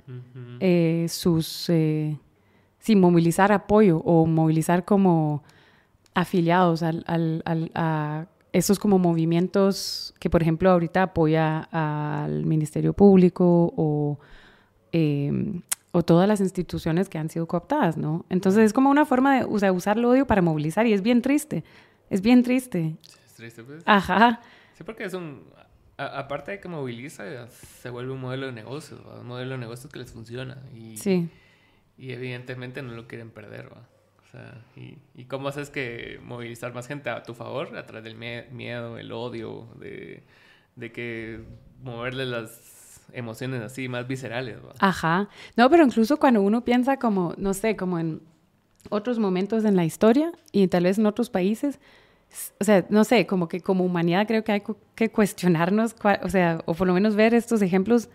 eh, 0.61 1.07
sus, 1.09 1.69
eh, 1.71 2.19
sí, 2.79 2.97
movilizar 2.97 3.53
apoyo 3.53 3.99
o 3.99 4.27
movilizar 4.27 4.85
como 4.85 5.43
afiliados 6.15 6.83
al, 6.83 7.05
al, 7.07 7.43
al, 7.45 7.71
a 7.75 8.27
esos 8.53 8.79
como 8.79 8.99
movimientos 8.99 10.15
que, 10.21 10.31
por 10.31 10.41
ejemplo, 10.41 10.71
ahorita 10.71 11.03
apoya 11.03 11.69
al 11.73 12.47
Ministerio 12.47 12.93
Público 12.93 13.73
o, 13.77 14.19
em, 14.93 15.63
o 15.91 16.03
todas 16.03 16.29
las 16.29 16.41
instituciones 16.41 17.09
que 17.09 17.19
han 17.19 17.29
sido 17.31 17.47
cooptadas, 17.47 17.97
¿no? 17.97 18.25
Entonces 18.31 18.65
es 18.65 18.73
como 18.73 18.91
una 18.91 19.05
forma 19.05 19.41
de 19.41 19.45
usar 19.45 19.99
el 19.99 20.05
odio 20.05 20.27
para 20.27 20.41
movilizar 20.41 20.87
y 20.87 20.93
es 20.93 21.03
bien 21.03 21.21
triste, 21.21 21.65
es 22.11 22.21
bien 22.21 22.45
triste. 22.45 22.97
Es 23.27 23.35
triste, 23.35 23.65
pues. 23.65 23.83
Ajá. 23.87 24.41
Sí, 24.75 24.85
porque 24.85 25.05
es 25.05 25.15
un... 25.15 25.43
aparte 25.97 26.53
de 26.53 26.61
que 26.61 26.69
moviliza, 26.69 27.49
se 27.49 27.91
vuelve 27.91 28.13
un 28.13 28.21
modelo 28.21 28.47
de 28.47 28.53
negocios, 28.53 29.01
un 29.21 29.27
modelo 29.27 29.53
de 29.53 29.59
negocios 29.59 29.93
que 29.93 29.99
les 29.99 30.13
funciona. 30.13 30.63
Y, 30.75 30.97
sí. 30.97 31.29
Y 31.97 32.13
evidentemente 32.13 32.83
no 32.83 32.93
lo 32.93 33.07
quieren 33.07 33.31
perder, 33.31 33.73
¿va? 33.73 33.89
y, 34.75 34.99
y, 35.15 35.27
cómo 35.27 35.47
haces 35.47 35.71
que 35.71 36.19
movilizar 36.23 36.75
más 36.75 36.89
gente 36.89 37.09
a 37.09 37.23
tu 37.23 37.35
favor 37.35 37.77
a 37.77 37.87
través 37.87 38.03
del 38.03 38.17
miedo, 38.17 38.99
el 38.99 39.13
odio, 39.13 39.69
de, 39.79 40.25
de 40.75 40.91
que 40.91 41.41
moverle 41.81 42.27
las 42.27 43.03
emociones 43.13 43.63
así 43.63 43.89
más 43.89 44.07
viscerales. 44.09 44.59
Ajá. 44.81 45.29
No, 45.57 45.71
pero 45.71 45.85
incluso 45.85 46.19
cuando 46.19 46.43
uno 46.43 46.65
piensa 46.65 46.99
como, 46.99 47.35
no 47.37 47.55
sé, 47.55 47.77
como 47.77 47.99
en 47.99 48.23
otros 48.91 49.19
momentos 49.19 49.65
en 49.65 49.77
la 49.77 49.85
historia 49.85 50.33
y 50.53 50.67
tal 50.69 50.85
vez 50.85 50.99
en 50.99 51.07
otros 51.07 51.31
países, 51.31 51.79
o 52.61 52.65
sea, 52.65 52.85
no 52.89 53.05
sé, 53.05 53.27
como 53.27 53.49
que 53.49 53.61
como 53.61 53.85
humanidad 53.85 54.27
creo 54.27 54.45
que 54.45 54.53
hay 54.53 54.63
que 54.95 55.11
cuestionarnos, 55.11 55.95
o 56.23 56.29
sea, 56.29 56.61
o 56.67 56.75
por 56.75 56.87
lo 56.87 56.95
menos 56.95 57.15
ver 57.15 57.35
estos 57.35 57.63
ejemplos 57.63 58.09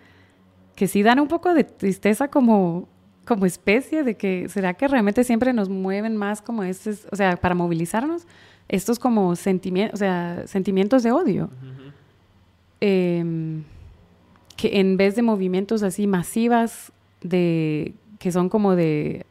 que 0.75 0.87
sí 0.87 1.03
dan 1.03 1.19
un 1.19 1.27
poco 1.27 1.53
de 1.53 1.63
tristeza 1.63 2.29
como 2.29 2.87
como 3.29 3.45
especie 3.45 4.03
de 4.03 4.17
que 4.17 4.49
será 4.49 4.73
que 4.73 4.87
realmente 4.87 5.23
siempre 5.23 5.53
nos 5.53 5.69
mueven 5.69 6.17
más 6.17 6.41
como 6.41 6.63
estos, 6.63 7.07
o 7.11 7.15
sea, 7.15 7.37
para 7.37 7.53
movilizarnos, 7.53 8.25
estos 8.67 8.97
como 8.97 9.35
sentimientos, 9.35 9.93
o 9.93 9.97
sea, 9.99 10.47
sentimientos 10.47 11.03
de 11.03 11.11
odio. 11.11 11.51
Em, 12.81 13.63
que 14.57 14.79
en 14.79 14.97
vez 14.97 15.15
de 15.15 15.21
movimientos 15.21 15.83
así 15.83 16.07
masivas 16.07 16.91
de 17.21 17.93
que 18.17 18.31
son 18.31 18.49
como 18.49 18.75
de 18.75 19.27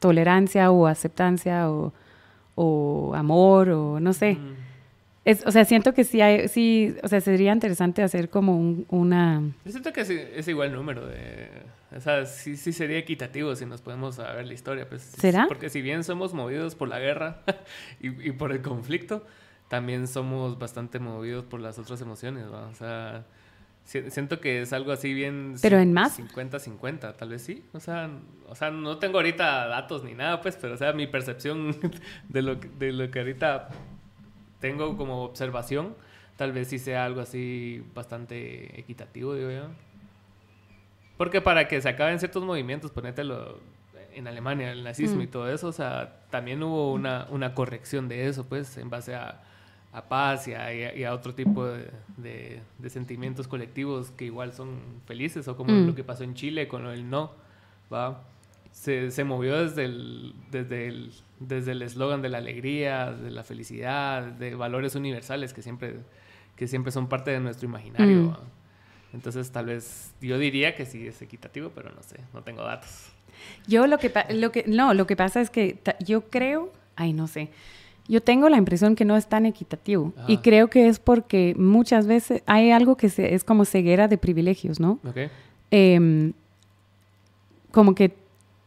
tolerancia 0.00 0.72
o 0.72 0.88
aceptancia 0.88 1.70
o, 1.70 1.92
o 2.54 3.12
amor 3.14 3.70
o 3.70 4.00
no 4.00 4.12
sé. 4.12 4.38
es, 5.24 5.46
o 5.46 5.50
sea, 5.50 5.64
siento 5.64 5.94
que 5.94 6.04
sí 6.04 6.20
hay, 6.20 6.48
sí, 6.48 6.94
o 7.02 7.08
sea, 7.08 7.20
sería 7.20 7.52
interesante 7.52 8.02
hacer 8.02 8.30
como 8.30 8.56
un, 8.56 8.86
una... 8.88 9.42
Yo 9.64 9.70
siento 9.70 9.92
que 9.92 10.00
es 10.00 10.48
igual 10.48 10.72
número 10.72 11.06
de 11.06 11.48
o 11.96 12.00
sea, 12.00 12.24
sí, 12.24 12.56
sí 12.56 12.72
sería 12.72 12.98
equitativo 12.98 13.54
si 13.56 13.66
nos 13.66 13.80
podemos 13.80 14.16
saber 14.16 14.46
la 14.46 14.54
historia. 14.54 14.88
Pues, 14.88 15.02
¿Será? 15.02 15.46
Porque 15.48 15.70
si 15.70 15.82
bien 15.82 16.04
somos 16.04 16.34
movidos 16.34 16.76
por 16.76 16.88
la 16.88 17.00
guerra 17.00 17.42
y, 18.00 18.28
y, 18.28 18.32
por 18.32 18.52
el 18.52 18.62
conflicto, 18.62 19.26
también 19.68 20.06
somos 20.06 20.58
bastante 20.58 21.00
movidos 21.00 21.44
por 21.44 21.60
las 21.60 21.78
otras 21.78 22.00
emociones, 22.00 22.50
¿va? 22.52 22.68
O 22.68 22.74
sea, 22.74 23.26
siento 23.90 24.40
que 24.40 24.62
es 24.62 24.72
algo 24.72 24.92
así 24.92 25.12
bien... 25.12 25.56
¿Pero 25.60 25.78
en 25.78 25.92
más? 25.92 26.18
50-50, 26.20 27.16
tal 27.16 27.28
vez 27.28 27.42
sí. 27.42 27.64
O 27.72 27.80
sea, 27.80 28.08
o 28.46 28.54
sea, 28.54 28.70
no 28.70 28.98
tengo 28.98 29.18
ahorita 29.18 29.66
datos 29.66 30.04
ni 30.04 30.14
nada, 30.14 30.40
pues, 30.40 30.56
pero 30.56 30.74
o 30.74 30.76
sea, 30.76 30.92
mi 30.92 31.08
percepción 31.08 31.76
de 32.28 32.42
lo, 32.42 32.54
de 32.54 32.92
lo 32.92 33.10
que 33.10 33.18
ahorita 33.18 33.68
tengo 34.60 34.96
como 34.96 35.24
observación, 35.24 35.96
tal 36.36 36.52
vez 36.52 36.68
sí 36.68 36.78
sea 36.78 37.04
algo 37.04 37.20
así 37.20 37.84
bastante 37.92 38.78
equitativo, 38.78 39.34
digo 39.34 39.50
yo. 39.50 39.66
Porque 41.16 41.40
para 41.40 41.66
que 41.66 41.80
se 41.80 41.88
acaben 41.88 42.20
ciertos 42.20 42.44
movimientos, 42.44 42.92
ponételo 42.92 43.58
en 44.14 44.28
Alemania, 44.28 44.70
el 44.70 44.84
nazismo 44.84 45.20
y 45.20 45.26
mm. 45.26 45.30
todo 45.30 45.52
eso, 45.52 45.66
o 45.66 45.72
sea, 45.72 46.20
también 46.30 46.62
hubo 46.62 46.92
una, 46.92 47.26
una 47.30 47.54
corrección 47.54 48.08
de 48.08 48.28
eso, 48.28 48.46
pues, 48.46 48.76
en 48.76 48.88
base 48.88 49.16
a, 49.16 49.42
a 49.92 50.08
paz 50.08 50.46
y 50.48 50.54
a, 50.54 51.14
otro 51.14 51.34
tipo 51.34 51.66
de, 51.66 52.60
de, 52.78 52.90
sentimientos 52.90 53.48
colectivos 53.48 54.10
que 54.12 54.26
igual 54.26 54.52
son 54.52 54.78
felices, 55.06 55.48
o 55.48 55.56
como 55.56 55.72
mm. 55.72 55.86
lo 55.86 55.94
que 55.94 56.04
pasó 56.04 56.22
en 56.22 56.34
Chile 56.34 56.68
con 56.68 56.86
el 56.86 57.10
no, 57.10 57.32
¿va? 57.92 58.22
Se, 58.70 59.10
se 59.10 59.24
movió 59.24 59.60
desde 59.60 59.84
el 59.84 60.34
desde 60.52 60.86
el 60.86 61.12
desde 61.40 61.72
el 61.72 61.82
eslogan 61.82 62.22
de 62.22 62.28
la 62.28 62.38
alegría, 62.38 63.10
de 63.10 63.30
la 63.32 63.42
felicidad, 63.42 64.22
de 64.22 64.54
valores 64.54 64.94
universales 64.94 65.52
que 65.52 65.62
siempre 65.62 65.96
que 66.54 66.68
siempre 66.68 66.92
son 66.92 67.08
parte 67.08 67.32
de 67.32 67.40
nuestro 67.40 67.66
imaginario. 67.66 68.22
Mm. 68.22 68.36
Entonces, 69.12 69.50
tal 69.50 69.66
vez 69.66 70.14
yo 70.20 70.38
diría 70.38 70.76
que 70.76 70.86
sí 70.86 71.08
es 71.08 71.20
equitativo, 71.20 71.72
pero 71.74 71.90
no 71.90 72.02
sé, 72.02 72.20
no 72.32 72.42
tengo 72.42 72.62
datos. 72.62 73.10
Yo 73.66 73.86
lo 73.86 73.98
que, 73.98 74.12
lo 74.30 74.52
que 74.52 74.64
no, 74.68 74.94
lo 74.94 75.06
que 75.06 75.16
pasa 75.16 75.40
es 75.40 75.50
que 75.50 75.80
yo 76.00 76.28
creo, 76.28 76.72
ay, 76.94 77.12
no 77.12 77.26
sé. 77.26 77.50
Yo 78.10 78.20
tengo 78.20 78.48
la 78.48 78.56
impresión 78.56 78.96
que 78.96 79.04
no 79.04 79.16
es 79.16 79.28
tan 79.28 79.46
equitativo 79.46 80.12
y 80.26 80.38
creo 80.38 80.68
que 80.68 80.88
es 80.88 80.98
porque 80.98 81.54
muchas 81.56 82.06
veces 82.06 82.42
hay 82.46 82.72
algo 82.72 82.96
que 82.96 83.08
se, 83.08 83.34
es 83.34 83.44
como 83.44 83.64
ceguera 83.64 84.08
de 84.08 84.18
privilegios, 84.18 84.80
¿no? 84.80 84.98
Okay. 85.08 85.28
Em, 85.70 86.32
como 87.70 87.94
que 87.94 88.16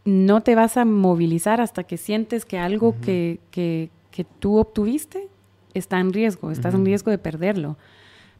no 0.06 0.41
te 0.41 0.56
vas 0.56 0.78
a 0.78 0.86
movilizar 0.86 1.60
hasta 1.60 1.84
que 1.84 1.98
sientes 1.98 2.45
que 2.45 2.57
algo 2.57 2.95
que, 3.02 3.40
que, 3.52 3.90
que, 4.11 4.24
tú 4.24 4.57
obtuviste 4.57 5.28
está 5.74 5.99
en 5.99 6.14
riesgo, 6.14 6.52
estás 6.52 6.74
en 6.74 6.86
riesgo 6.86 7.11
de 7.11 7.18
perderlo. 7.18 7.78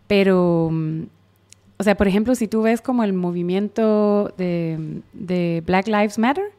Pero 0.08 0.72
o 1.78 1.84
sea, 1.84 1.96
por 1.96 2.08
ejemplo, 2.08 2.34
si 2.36 2.48
tú 2.48 2.62
ves 2.62 2.82
como 2.82 3.04
el 3.04 3.12
movimiento 3.12 4.34
de, 4.38 5.64
Black 5.66 5.88
Lives 5.88 6.18
Matter, 6.18 6.52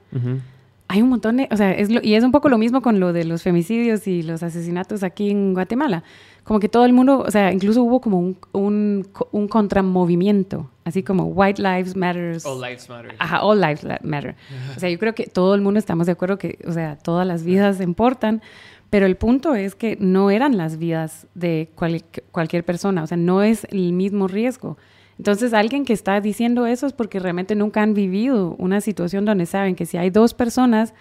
hay 0.95 1.03
un 1.03 1.09
montón 1.09 1.39
de, 1.39 1.49
o 1.51 1.57
sea, 1.57 1.73
es 1.73 1.89
y 1.91 2.15
es 2.15 2.23
un 2.23 2.31
poco 2.31 2.49
lo 2.49 2.57
mismo 2.57 2.81
con 2.81 3.01
lo 3.01 3.13
de 3.13 3.25
los 3.25 3.43
femicidios 3.43 4.07
y 4.07 4.23
los 4.23 4.45
asesinatos 4.45 5.03
aquí 5.03 5.29
en 5.29 5.53
Guatemala. 5.53 6.05
Como 6.45 6.61
que 6.61 6.69
todo 6.69 6.85
el 6.85 6.93
mundo, 6.93 7.25
o 7.27 7.31
sea, 7.33 7.53
incluso 7.53 7.83
hubo 7.83 8.01
como 8.01 8.21
un, 8.21 8.39
un, 8.53 9.09
un 9.33 9.49
contramovimiento, 9.49 10.71
así 10.85 11.03
como 11.03 11.25
White 11.25 11.61
Lives 11.61 11.97
Matter. 11.97 12.39
All 12.45 12.61
Lives 12.61 12.89
Matter. 12.89 13.17
Ajá, 13.19 13.43
All 13.43 13.61
Lives 13.61 13.85
Matter. 14.05 14.37
O 14.77 14.79
sea, 14.79 14.89
yo 14.89 14.97
creo 15.01 15.17
que 15.17 15.27
todo 15.27 15.57
el 15.57 15.63
mundo 15.63 15.81
estamos 15.81 16.07
de 16.07 16.13
acuerdo 16.13 16.39
que, 16.39 16.61
o 16.65 16.71
sea, 16.71 16.97
todas 16.97 17.27
las 17.27 17.43
vidas 17.43 17.81
importan, 17.81 18.41
pero 18.89 19.07
el 19.07 19.17
punto 19.17 19.57
es 19.57 19.75
que 19.75 19.97
no 19.99 20.31
eran 20.31 20.57
las 20.57 20.79
vidas 20.79 21.27
de 21.35 21.71
cualquier 22.31 22.65
persona, 22.65 23.03
o 23.03 23.07
sea, 23.09 23.17
no 23.17 23.43
es 23.43 23.67
el 23.73 23.93
mismo 23.93 24.29
riesgo. 24.29 24.79
Entonces, 25.19 25.55
alguien 25.55 25.85
que 25.85 25.93
está 25.93 26.21
diciendo 26.21 26.67
eso 26.67 26.87
es 26.87 26.93
porque 26.93 27.19
realmente 27.19 27.55
nunca 27.55 27.83
han 27.83 27.95
vivido 27.95 28.57
una 28.59 28.81
situación 28.81 29.25
donde 29.25 29.47
saben 29.47 29.77
que 29.77 29.87
si 29.87 29.97
hay 29.97 30.11
dos 30.11 30.35
personas, 30.35 30.95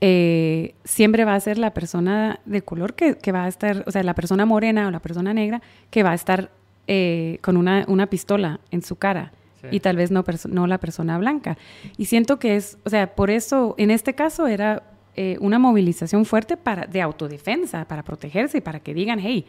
eh, 0.00 0.74
siempre 0.84 1.24
va 1.24 1.34
a 1.34 1.40
ser 1.40 1.58
la 1.58 1.72
persona 1.72 2.40
de 2.44 2.62
color 2.62 2.94
que, 2.94 3.16
va 3.32 3.44
a 3.44 3.48
estar, 3.48 3.84
o 3.86 3.90
sea, 3.90 4.02
la 4.02 4.14
persona 4.14 4.44
morena 4.46 4.88
o 4.88 4.90
la 4.90 5.00
persona 5.00 5.32
negra 5.32 5.62
que 5.90 6.02
va 6.02 6.10
a 6.10 6.14
estar 6.14 6.50
eh, 6.86 7.38
con 7.40 7.56
una, 7.56 7.84
una, 7.88 8.06
pistola 8.06 8.60
en 8.70 8.82
su 8.82 8.96
cara. 8.96 9.32
Y 9.70 9.80
tal 9.80 9.96
vez 9.96 10.10
no, 10.10 10.22
no 10.50 10.66
la 10.66 10.76
persona 10.76 11.16
blanca. 11.16 11.56
Y 11.96 12.04
siento 12.04 12.38
que 12.38 12.56
es, 12.56 12.76
o 12.84 12.90
sea, 12.90 13.14
por 13.14 13.30
eso, 13.30 13.74
en 13.78 13.90
este 13.90 14.14
caso 14.14 14.46
era 14.46 14.82
eh, 15.16 15.38
una 15.40 15.58
movilización 15.58 16.24
fuerte 16.24 16.56
para, 16.56 16.86
de 16.86 17.00
autodefensa, 17.00 17.86
para 17.86 18.02
protegerse 18.02 18.58
y 18.58 18.60
para 18.60 18.80
que 18.80 18.92
digan, 18.92 19.20
hey, 19.20 19.46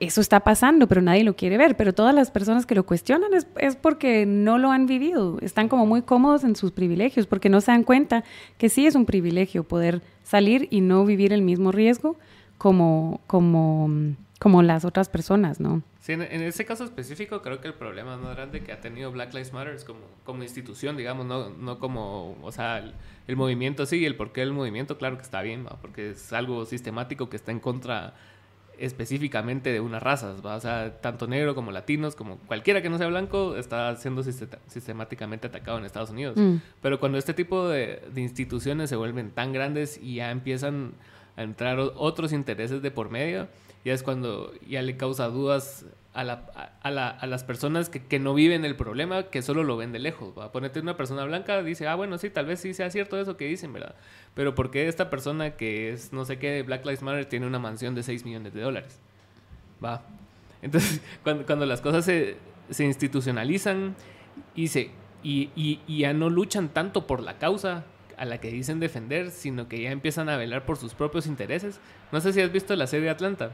eso 0.00 0.20
está 0.20 0.40
pasando, 0.40 0.86
pero 0.86 1.02
nadie 1.02 1.24
lo 1.24 1.34
quiere 1.34 1.56
ver. 1.56 1.76
Pero 1.76 1.92
todas 1.92 2.14
las 2.14 2.30
personas 2.30 2.66
que 2.66 2.74
lo 2.74 2.86
cuestionan 2.86 3.30
es, 3.34 3.76
porque 3.76 4.26
no 4.26 4.58
lo 4.58 4.70
han 4.70 4.86
vivido, 4.86 5.38
están 5.40 5.68
como 5.68 5.86
muy 5.86 6.02
cómodos 6.02 6.44
en 6.44 6.56
sus 6.56 6.70
privilegios, 6.70 7.26
porque 7.26 7.48
no 7.48 7.60
se 7.60 7.72
dan 7.72 7.84
cuenta 7.84 8.24
que 8.58 8.68
sí 8.68 8.86
es 8.86 8.94
un 8.94 9.06
privilegio 9.06 9.64
poder 9.64 10.02
salir 10.22 10.68
y 10.70 10.80
no 10.80 11.04
vivir 11.04 11.32
el 11.32 11.42
mismo 11.42 11.72
riesgo 11.72 12.16
como, 12.58 13.20
como, 13.26 13.90
como 14.38 14.62
las 14.62 14.84
otras 14.84 15.08
personas, 15.08 15.60
¿no? 15.60 15.82
En, 16.06 16.20
ese 16.20 16.66
caso 16.66 16.84
específico 16.84 17.40
creo 17.40 17.62
que 17.62 17.68
el 17.68 17.74
problema 17.74 18.18
más 18.18 18.36
grande 18.36 18.60
que 18.60 18.72
ha 18.72 18.80
tenido 18.80 19.10
Black 19.10 19.32
Lives 19.32 19.54
Matter 19.54 19.82
como, 19.86 20.00
como 20.22 20.42
institución, 20.42 20.98
digamos, 20.98 21.24
no, 21.24 21.48
no 21.48 21.78
como, 21.78 22.36
o 22.42 22.52
sea, 22.52 22.84
el, 23.26 23.36
movimiento 23.36 23.86
sí, 23.86 24.04
el 24.04 24.14
porqué 24.14 24.42
del 24.42 24.52
movimiento, 24.52 24.98
claro 24.98 25.16
que 25.16 25.22
está 25.22 25.40
bien, 25.40 25.66
porque 25.80 26.10
es 26.10 26.32
algo 26.34 26.66
sistemático 26.66 27.30
que 27.30 27.36
está 27.36 27.52
en 27.52 27.60
contra 27.60 28.12
específicamente 28.78 29.72
de 29.72 29.80
unas 29.80 30.02
razas, 30.02 30.44
o 30.44 30.60
sea, 30.60 31.00
tanto 31.00 31.26
negro 31.26 31.54
como 31.54 31.72
latinos, 31.72 32.14
como 32.16 32.38
cualquiera 32.38 32.82
que 32.82 32.90
no 32.90 32.98
sea 32.98 33.06
blanco, 33.06 33.56
está 33.56 33.94
siendo 33.96 34.22
sistemáticamente 34.22 35.46
atacado 35.46 35.78
en 35.78 35.84
Estados 35.84 36.10
Unidos. 36.10 36.36
Mm. 36.36 36.56
Pero 36.80 37.00
cuando 37.00 37.18
este 37.18 37.34
tipo 37.34 37.68
de, 37.68 38.02
instituciones 38.16 38.90
se 38.90 38.96
vuelven 38.96 39.30
tan 39.30 39.52
grandes 39.52 39.98
y 40.02 40.16
ya 40.16 40.30
empiezan 40.30 40.92
a 41.36 41.42
entrar 41.42 41.78
otros 41.78 42.32
intereses 42.32 42.82
de 42.82 42.90
por 42.90 43.10
medio, 43.10 43.48
ya 43.84 43.92
es 43.92 44.02
cuando 44.02 44.52
ya 44.68 44.82
le 44.82 44.96
causa 44.96 45.28
dudas 45.28 45.86
a, 46.14 46.22
la, 46.22 46.44
a, 46.80 46.90
la, 46.92 47.08
a 47.08 47.26
las 47.26 47.42
personas 47.42 47.90
que, 47.90 48.18
no 48.20 48.34
viven 48.34 48.64
el 48.64 48.76
problema, 48.76 49.24
que 49.24 49.42
solo 49.42 49.64
lo 49.64 49.76
ven 49.76 49.92
de 49.92 49.98
lejos. 49.98 50.32
¿va? 50.38 50.52
Ponerte 50.52 50.78
una 50.78 50.96
persona 50.96 51.24
blanca, 51.24 51.62
dice, 51.62 51.88
ah, 51.88 51.96
bueno, 51.96 52.18
sí, 52.18 52.30
tal 52.30 52.46
vez 52.46 52.60
sí 52.60 52.72
sea 52.72 52.88
cierto 52.90 53.20
eso 53.20 53.36
que 53.36 53.46
dicen, 53.46 53.72
¿verdad? 53.72 53.96
Pero 54.34 54.54
¿por 54.54 54.70
qué 54.70 54.86
esta 54.86 55.10
persona 55.10 55.56
que 55.56 55.92
es 55.92 56.12
no 56.12 56.24
sé 56.24 56.38
qué 56.38 56.62
Black 56.62 56.84
Lives 56.84 57.02
Matter 57.02 57.26
tiene 57.26 57.46
una 57.46 57.58
mansión 57.58 57.96
de 57.96 58.04
6 58.04 58.24
millones 58.24 58.54
de 58.54 58.60
dólares? 58.60 59.00
¿Va? 59.84 60.02
Entonces, 60.62 61.02
cuando, 61.24 61.44
cuando 61.44 61.66
las 61.66 61.80
cosas 61.80 62.04
se, 62.04 62.36
institucionalizan 62.78 63.96
y, 64.54 64.68
se, 64.68 64.92
y 65.24 65.98
ya 65.98 66.12
no 66.12 66.30
luchan 66.30 66.68
tanto 66.68 67.08
por 67.08 67.20
la 67.20 67.38
causa 67.38 67.84
a 68.16 68.24
la 68.24 68.38
que 68.38 68.52
dicen 68.52 68.78
defender, 68.78 69.32
sino 69.32 69.68
que 69.68 69.82
ya 69.82 69.90
empiezan 69.90 70.28
a 70.28 70.36
velar 70.36 70.64
por 70.64 70.76
sus 70.76 70.94
propios 70.94 71.26
intereses. 71.26 71.80
No 72.12 72.20
sé 72.20 72.32
si 72.32 72.40
has 72.40 72.52
visto 72.52 72.76
la 72.76 72.86
serie 72.86 73.10
Atlanta. 73.10 73.50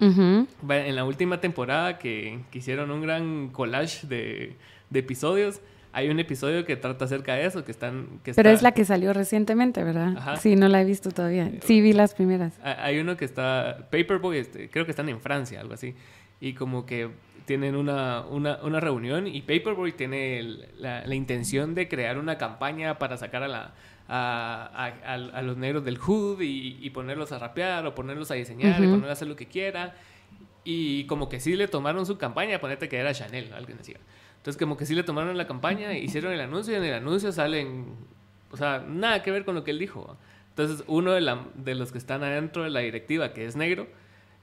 Uh 0.00 0.06
-huh. 0.06 0.46
En 0.70 0.96
la 0.96 1.04
última 1.04 1.40
temporada 1.40 1.98
que, 1.98 2.40
que 2.50 2.58
hicieron 2.58 2.90
un 2.90 3.02
gran 3.02 3.48
collage 3.48 4.06
de, 4.06 4.56
de, 4.90 4.98
episodios, 4.98 5.60
hay 5.92 6.08
un 6.08 6.20
episodio 6.20 6.64
que 6.64 6.76
trata 6.76 7.06
acerca 7.06 7.34
de 7.34 7.46
eso, 7.46 7.64
que 7.64 7.72
están... 7.72 8.20
Que 8.22 8.34
Pero 8.34 8.50
está... 8.50 8.52
es 8.52 8.62
la 8.62 8.72
que 8.72 8.84
salió 8.84 9.12
recientemente, 9.12 9.82
¿verdad? 9.82 10.14
Ajá. 10.16 10.36
Sí, 10.36 10.54
no 10.54 10.68
la 10.68 10.82
he 10.82 10.84
visto 10.84 11.10
todavía. 11.10 11.50
Sí, 11.62 11.80
vi 11.80 11.92
las 11.92 12.14
primeras. 12.14 12.58
Hay 12.62 12.98
uno 12.98 13.16
que 13.16 13.24
está... 13.24 13.88
Paperboy, 13.90 14.38
este, 14.38 14.70
creo 14.70 14.84
que 14.84 14.92
están 14.92 15.08
en 15.08 15.20
Francia, 15.20 15.60
algo 15.60 15.74
así. 15.74 15.94
Y 16.40 16.52
como 16.52 16.86
que 16.86 17.10
tienen 17.46 17.74
una, 17.76 18.26
una, 18.26 18.58
una 18.62 18.78
reunión 18.78 19.26
y 19.26 19.40
Paperboy 19.40 19.92
tiene 19.92 20.42
la, 20.76 21.06
la, 21.06 21.14
intención 21.14 21.74
de 21.74 21.88
crear 21.88 22.18
una 22.18 22.36
campaña 22.36 22.98
para 22.98 23.16
sacar 23.16 23.42
a 23.42 23.48
la... 23.48 23.74
A, 24.10 24.70
a, 25.04 25.12
a, 25.12 25.42
los 25.42 25.58
negros 25.58 25.84
del 25.84 25.98
hood 25.98 26.40
y, 26.40 26.78
y, 26.80 26.90
ponerlos 26.90 27.30
a 27.32 27.38
rapear 27.38 27.86
o 27.86 27.94
ponerlos 27.94 28.30
a 28.30 28.34
diseñar 28.34 28.80
uh 28.80 28.82
-huh. 28.82 28.86
y 28.86 28.88
ponerlos 28.88 29.10
a 29.10 29.12
hacer 29.12 29.28
lo 29.28 29.36
que 29.36 29.46
quiera. 29.46 29.94
Y 30.64 31.04
como 31.04 31.28
que 31.28 31.40
sí 31.40 31.56
le 31.56 31.68
tomaron 31.68 32.06
su 32.06 32.16
campaña, 32.16 32.58
ponete 32.58 32.88
que 32.88 32.96
era 32.96 33.12
Chanel, 33.12 33.52
alguien 33.52 33.76
decía. 33.76 33.98
Entonces 34.38 34.58
como 34.58 34.76
que 34.76 34.86
sí 34.86 34.94
le 34.94 35.02
tomaron 35.02 35.36
la 35.36 35.46
campaña, 35.46 35.92
hicieron 35.92 36.32
el 36.32 36.40
anuncio 36.40 36.72
y 36.72 36.76
en 36.76 36.84
el 36.84 36.94
anuncio 36.94 37.32
salen, 37.32 37.86
o 38.50 38.56
sea, 38.56 38.84
nada 38.88 39.22
que 39.22 39.30
ver 39.30 39.44
con 39.44 39.54
lo 39.54 39.62
que 39.62 39.72
él 39.72 39.78
dijo. 39.78 40.16
Entonces 40.50 40.84
uno 40.86 41.12
de, 41.12 41.20
la, 41.20 41.44
de 41.54 41.74
los 41.74 41.92
que 41.92 41.98
están 41.98 42.22
adentro 42.24 42.62
de 42.62 42.70
la 42.70 42.80
directiva, 42.80 43.34
que 43.34 43.44
es 43.44 43.56
negro, 43.56 43.88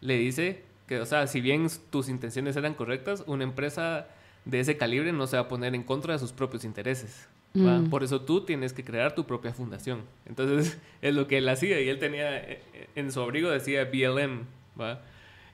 le 0.01 0.17
dice 0.17 0.63
que, 0.87 0.99
o 0.99 1.05
sea, 1.05 1.25
si 1.27 1.41
bien 1.41 1.67
tus 1.89 2.09
intenciones 2.09 2.55
eran 2.55 2.75
correctas, 2.75 3.23
una 3.25 3.43
empresa 3.43 4.07
de 4.45 4.59
ese 4.59 4.77
calibre 4.77 5.11
no 5.11 5.25
se 5.27 5.37
va 5.37 5.43
a 5.43 5.47
poner 5.47 5.73
en 5.73 5.83
contra 5.83 6.13
de 6.13 6.19
sus 6.19 6.31
propios 6.31 6.63
intereses. 6.65 7.27
Mm. 7.56 7.90
Por 7.90 8.03
eso 8.03 8.22
tú 8.22 8.41
tienes 8.41 8.73
que 8.73 8.84
crear 8.84 9.15
tu 9.15 9.26
propia 9.26 9.53
fundación. 9.53 10.02
Entonces 10.26 10.80
es 11.02 11.15
lo 11.15 11.27
que 11.27 11.38
él 11.38 11.49
hacía 11.49 11.80
y 11.82 11.90
él 11.90 11.99
tenía 11.99 12.38
eh, 12.38 12.61
en 12.95 13.11
su 13.11 13.22
abrigo 13.22 13.49
decía 13.49 13.86
BLM. 13.86 14.45
¿va? 14.80 15.02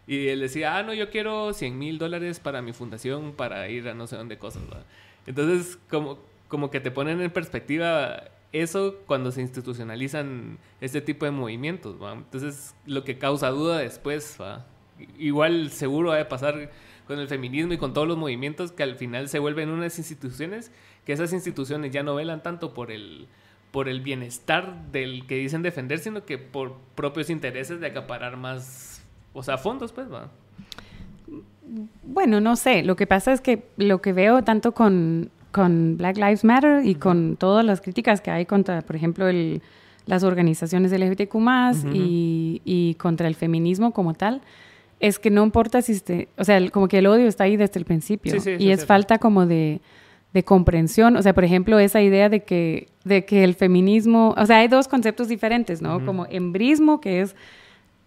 Y 0.08 0.28
él 0.28 0.40
decía, 0.42 0.78
ah, 0.78 0.84
no, 0.84 0.94
yo 0.94 1.10
quiero 1.10 1.54
100 1.54 1.78
mil 1.78 1.98
dólares 1.98 2.40
para 2.40 2.62
mi 2.62 2.74
fundación 2.74 3.34
para 3.34 3.70
ir 3.70 3.88
a 3.88 3.94
no 3.94 4.08
sé 4.08 4.16
dónde 4.16 4.38
cosas. 4.38 4.64
¿va? 4.64 4.84
Entonces 5.26 5.78
como, 5.90 6.20
como 6.48 6.72
que 6.72 6.80
te 6.80 6.92
ponen 6.92 7.22
en 7.22 7.32
perspectiva 7.32 8.24
eso 8.52 8.98
cuando 9.06 9.32
se 9.32 9.42
institucionalizan 9.42 10.58
este 10.82 11.02
tipo 11.02 11.26
de 11.26 11.32
movimientos. 11.32 12.02
¿va? 12.02 12.14
Entonces 12.14 12.76
lo 12.86 13.04
que 13.04 13.18
causa 13.18 13.50
duda 13.50 13.78
después, 13.78 14.38
¿va? 14.42 14.66
igual 15.18 15.72
seguro 15.72 16.10
va 16.10 16.22
a 16.22 16.30
pasar 16.30 16.72
con 17.08 17.20
el 17.20 17.28
feminismo 17.28 17.74
y 17.74 17.78
con 17.78 17.94
todos 17.94 18.08
los 18.08 18.18
movimientos 18.18 18.72
que 18.72 18.84
al 18.84 18.96
final 18.96 19.28
se 19.28 19.40
vuelven 19.40 19.70
unas 19.70 19.98
instituciones 19.98 20.72
que 21.06 21.14
esas 21.14 21.34
instituciones 21.34 21.92
ya 21.92 22.04
no 22.04 22.16
velan 22.16 22.44
tanto 22.44 22.74
por 22.74 22.92
el, 22.92 23.28
por 23.72 23.90
el 23.90 24.02
bienestar 24.02 24.92
del 24.92 25.26
que 25.26 25.36
dicen 25.36 25.62
defender, 25.62 26.00
sino 26.00 26.26
que 26.26 26.38
por 26.38 26.78
propios 26.96 27.30
intereses 27.30 27.80
de 27.80 27.88
acaparar 27.88 28.38
más, 28.38 29.02
o 29.34 29.44
sea, 29.44 29.58
fondos, 29.58 29.92
pues, 29.92 30.12
va. 30.12 30.30
Bueno, 32.04 32.42
no 32.42 32.56
sé, 32.56 32.84
lo 32.84 32.96
que 32.96 33.08
pasa 33.08 33.32
es 33.32 33.42
que 33.42 33.64
lo 33.78 34.02
que 34.02 34.14
veo 34.14 34.44
tanto 34.44 34.74
con, 34.74 35.30
con 35.52 35.98
Black 35.98 36.18
Lives 36.18 36.44
Matter 36.44 36.86
y 36.86 36.92
uh 36.92 36.94
-huh. 36.96 37.00
con 37.00 37.38
todas 37.38 37.66
las 37.66 37.80
críticas 37.82 38.20
que 38.20 38.30
hay 38.30 38.46
contra, 38.46 38.82
por 38.82 38.96
ejemplo, 38.96 39.28
el, 39.28 39.62
las 40.06 40.24
organizaciones 40.24 40.92
LGBTQ+, 40.92 41.36
uh 41.36 41.40
-huh. 41.40 41.96
y, 41.96 42.62
y 42.66 42.96
contra 42.96 43.28
el 43.28 43.36
feminismo 43.36 43.92
como 43.92 44.14
tal, 44.14 44.42
es 45.00 45.18
que 45.18 45.32
no 45.32 45.44
importa 45.44 45.82
si, 45.82 45.94
este, 45.94 46.28
o 46.38 46.44
sea, 46.44 46.58
el, 46.58 46.72
como 46.72 46.88
que 46.88 47.00
el 47.00 47.08
odio 47.08 47.28
está 47.28 47.46
ahí 47.46 47.56
desde 47.56 47.80
el 47.80 47.86
principio. 47.86 48.34
Sí, 48.34 48.40
sí, 48.40 48.56
y 48.60 48.72
es, 48.72 48.82
es 48.82 48.86
falta 48.86 49.18
como 49.18 49.46
de, 49.46 49.80
de, 50.34 50.44
comprensión. 50.44 51.16
O 51.18 51.22
sea, 51.22 51.34
por 51.34 51.44
ejemplo, 51.44 51.80
esa 51.80 52.02
idea 52.02 52.30
de 52.30 52.44
que, 52.44 52.88
de 53.04 53.26
que 53.26 53.44
el 53.44 53.56
feminismo, 53.56 54.34
o 54.38 54.46
sea, 54.46 54.58
hay 54.60 54.68
dos 54.68 54.88
conceptos 54.88 55.28
diferentes, 55.28 55.82
¿no? 55.82 55.98
Uh 55.98 56.00
-huh. 56.00 56.06
Como 56.06 56.26
embrismo, 56.30 57.02
que 57.02 57.22
es 57.22 57.36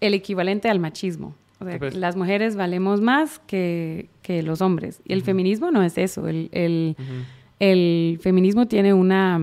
el 0.00 0.14
equivalente 0.14 0.68
al 0.68 0.78
machismo. 0.78 1.34
O 1.60 1.64
sea, 1.64 1.78
pues. 1.78 1.94
las 1.94 2.16
mujeres 2.16 2.56
valemos 2.56 3.00
más 3.00 3.38
que, 3.46 4.08
que 4.22 4.42
los 4.42 4.60
hombres. 4.60 5.00
Y 5.04 5.12
el 5.12 5.18
uh 5.18 5.22
-huh. 5.22 5.26
feminismo 5.26 5.70
no 5.70 5.82
es 5.82 5.96
eso. 5.98 6.28
El, 6.28 6.48
el, 6.52 6.96
uh 6.98 7.02
-huh. 7.02 7.24
el 7.60 8.18
feminismo 8.20 8.66
tiene 8.66 8.92
una 8.92 9.40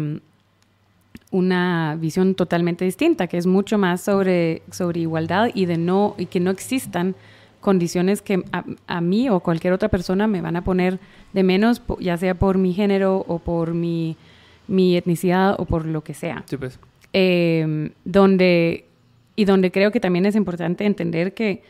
una 1.31 1.95
visión 1.97 2.35
totalmente 2.35 2.85
distinta, 2.85 3.27
que 3.27 3.37
es 3.37 3.47
mucho 3.47 3.77
más 3.77 4.01
sobre, 4.01 4.61
sobre 4.69 4.99
igualdad 4.99 5.49
y 5.53 5.65
de 5.65 5.77
no 5.77 6.13
y 6.17 6.25
que 6.25 6.41
no 6.41 6.51
existan 6.51 7.15
condiciones 7.61 8.21
que 8.21 8.43
a, 8.51 8.65
a, 8.87 9.01
mí 9.01 9.29
o 9.29 9.39
cualquier 9.39 9.71
otra 9.71 9.87
persona 9.87 10.27
me 10.27 10.41
van 10.41 10.57
a 10.57 10.63
poner 10.63 10.99
de 11.31 11.43
menos, 11.43 11.81
ya 11.99 12.17
sea 12.17 12.35
por 12.35 12.57
mi 12.57 12.73
género 12.73 13.23
o 13.27 13.39
por 13.39 13.73
mi, 13.73 14.17
mi 14.67 14.97
etnicidad 14.97 15.55
o 15.57 15.65
por 15.65 15.85
lo 15.85 16.03
que 16.03 16.13
sea. 16.13 16.43
Sí, 16.47 16.57
pues. 16.57 16.79
eh, 17.13 17.91
donde, 18.03 18.85
y 19.35 19.45
donde 19.45 19.71
creo 19.71 19.91
que 19.91 19.99
también 19.99 20.25
es 20.25 20.35
importante 20.35 20.85
entender 20.85 21.33
que, 21.33 21.61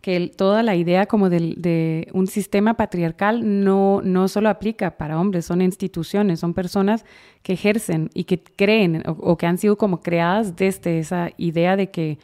que 0.00 0.16
el, 0.16 0.30
toda 0.30 0.62
la 0.62 0.76
idea 0.76 1.06
como 1.06 1.28
de, 1.28 1.54
de, 1.56 2.08
un 2.12 2.26
sistema 2.26 2.74
patriarcal 2.74 3.64
no, 3.64 4.00
no 4.02 4.28
solo 4.28 4.48
aplica 4.48 4.92
para 4.92 5.20
hombres, 5.20 5.44
son 5.44 5.60
instituciones, 5.60 6.40
son 6.40 6.54
personas 6.54 7.04
que 7.42 7.52
ejercen 7.54 8.10
y 8.14 8.24
que 8.24 8.40
creen 8.42 9.02
o, 9.06 9.12
o 9.12 9.36
que 9.36 9.46
han 9.46 9.58
sido 9.58 9.76
como 9.76 10.00
creadas 10.00 10.56
desde 10.56 10.98
esa 10.98 11.30
idea 11.36 11.76
de 11.76 11.90
que 11.90 12.18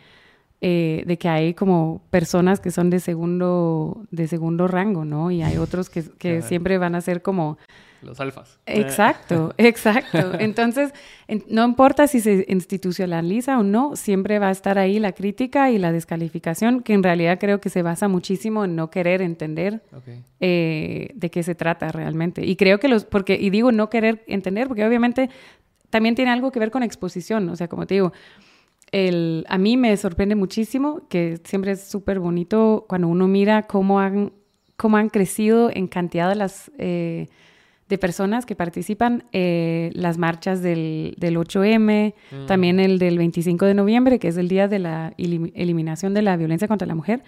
eh, 0.63 1.05
de 1.07 1.19
que 1.19 1.29
hay 1.29 1.53
como 1.53 2.01
personas 2.09 2.61
que 2.61 2.71
son 2.71 2.89
de 2.89 2.99
segundo, 2.99 4.07
de 4.11 4.27
segundo 4.27 4.67
rango, 4.67 5.05
¿no? 5.05 5.31
Y 5.31 5.43
hay 5.43 5.59
otros 5.59 5.91
que, 5.91 6.03
que 6.19 6.41
siempre 6.41 6.79
van 6.79 6.95
a 6.95 7.03
ser 7.03 7.21
como... 7.21 7.59
Los 8.01 8.21
alfas. 8.21 8.59
Exacto, 8.65 9.55
exacto. 9.59 10.33
Entonces, 10.39 10.95
en, 11.29 11.45
no 11.51 11.63
importa 11.63 12.07
si 12.07 12.21
se 12.21 12.47
institucionaliza 12.49 13.59
o 13.59 13.63
no, 13.63 13.97
siempre 13.97 14.39
va 14.39 14.49
a 14.49 14.51
estar 14.51 14.79
ahí 14.79 14.99
la 14.99 15.13
crítica 15.13 15.71
y 15.71 15.79
la 15.79 15.93
descalificación, 15.93 16.83
que 16.83 16.95
en 16.95 17.03
realidad 17.03 17.39
creo 17.39 17.61
que 17.61 17.69
se 17.69 17.83
basa 17.83 18.09
muchísimo 18.09 18.65
en 18.65 18.77
no 18.77 18.89
querer 18.89 19.21
entender 19.21 19.83
okay. 19.95 20.23
eh, 20.41 21.11
de 21.15 21.31
qué 21.31 21.43
se 21.43 21.55
trata 21.55 21.93
realmente. 21.93 22.47
Y 22.47 22.57
creo 22.57 22.81
que 22.81 22.89
los, 22.89 23.05
porque, 23.05 23.37
y 23.39 23.51
digo 23.51 23.73
no 23.73 23.91
querer 23.91 24.25
entender, 24.27 24.69
porque 24.69 24.87
obviamente 24.87 25.29
también 25.91 26.15
tiene 26.15 26.31
algo 26.31 26.51
que 26.51 26.61
ver 26.61 26.71
con 26.71 26.83
exposición, 26.83 27.47
o 27.51 27.57
sea, 27.57 27.69
como 27.69 27.87
te 27.87 27.95
digo, 27.95 28.13
el, 28.93 29.45
a 29.49 29.59
mí 29.59 29.77
me 29.77 29.97
sorprende 29.97 30.35
muchísimo, 30.35 31.03
que 31.09 31.41
siempre 31.45 31.73
es 31.73 31.83
súper 31.83 32.21
bonito 32.21 32.87
cuando 32.89 33.09
uno 33.09 33.29
mira 33.29 33.65
cómo 33.65 34.01
han, 34.01 34.33
cómo 34.77 34.97
han 34.97 35.09
crecido 35.09 35.71
en 35.73 35.87
cantidad 35.87 36.29
de 36.29 36.37
las... 36.37 36.71
Eh, 36.79 37.29
de 37.89 37.99
personas 37.99 38.47
que 38.47 38.57
participan 38.57 39.25
eh, 39.33 39.91
las 39.95 40.19
marchas 40.19 40.61
del, 40.61 41.15
del 41.19 41.37
8M, 41.37 42.15
mm. 42.33 42.47
también 42.47 42.81
el 42.81 42.99
del 42.99 43.17
25 43.17 43.65
de 43.65 43.75
noviembre, 43.75 44.19
que 44.19 44.29
es 44.29 44.37
el 44.37 44.49
día 44.49 44.67
de 44.67 44.81
la 44.81 45.13
elim 45.17 45.53
eliminación 45.55 46.13
de 46.13 46.23
la 46.23 46.37
violencia 46.37 46.67
contra 46.67 46.87
la 46.89 46.97
mujer, 46.97 47.23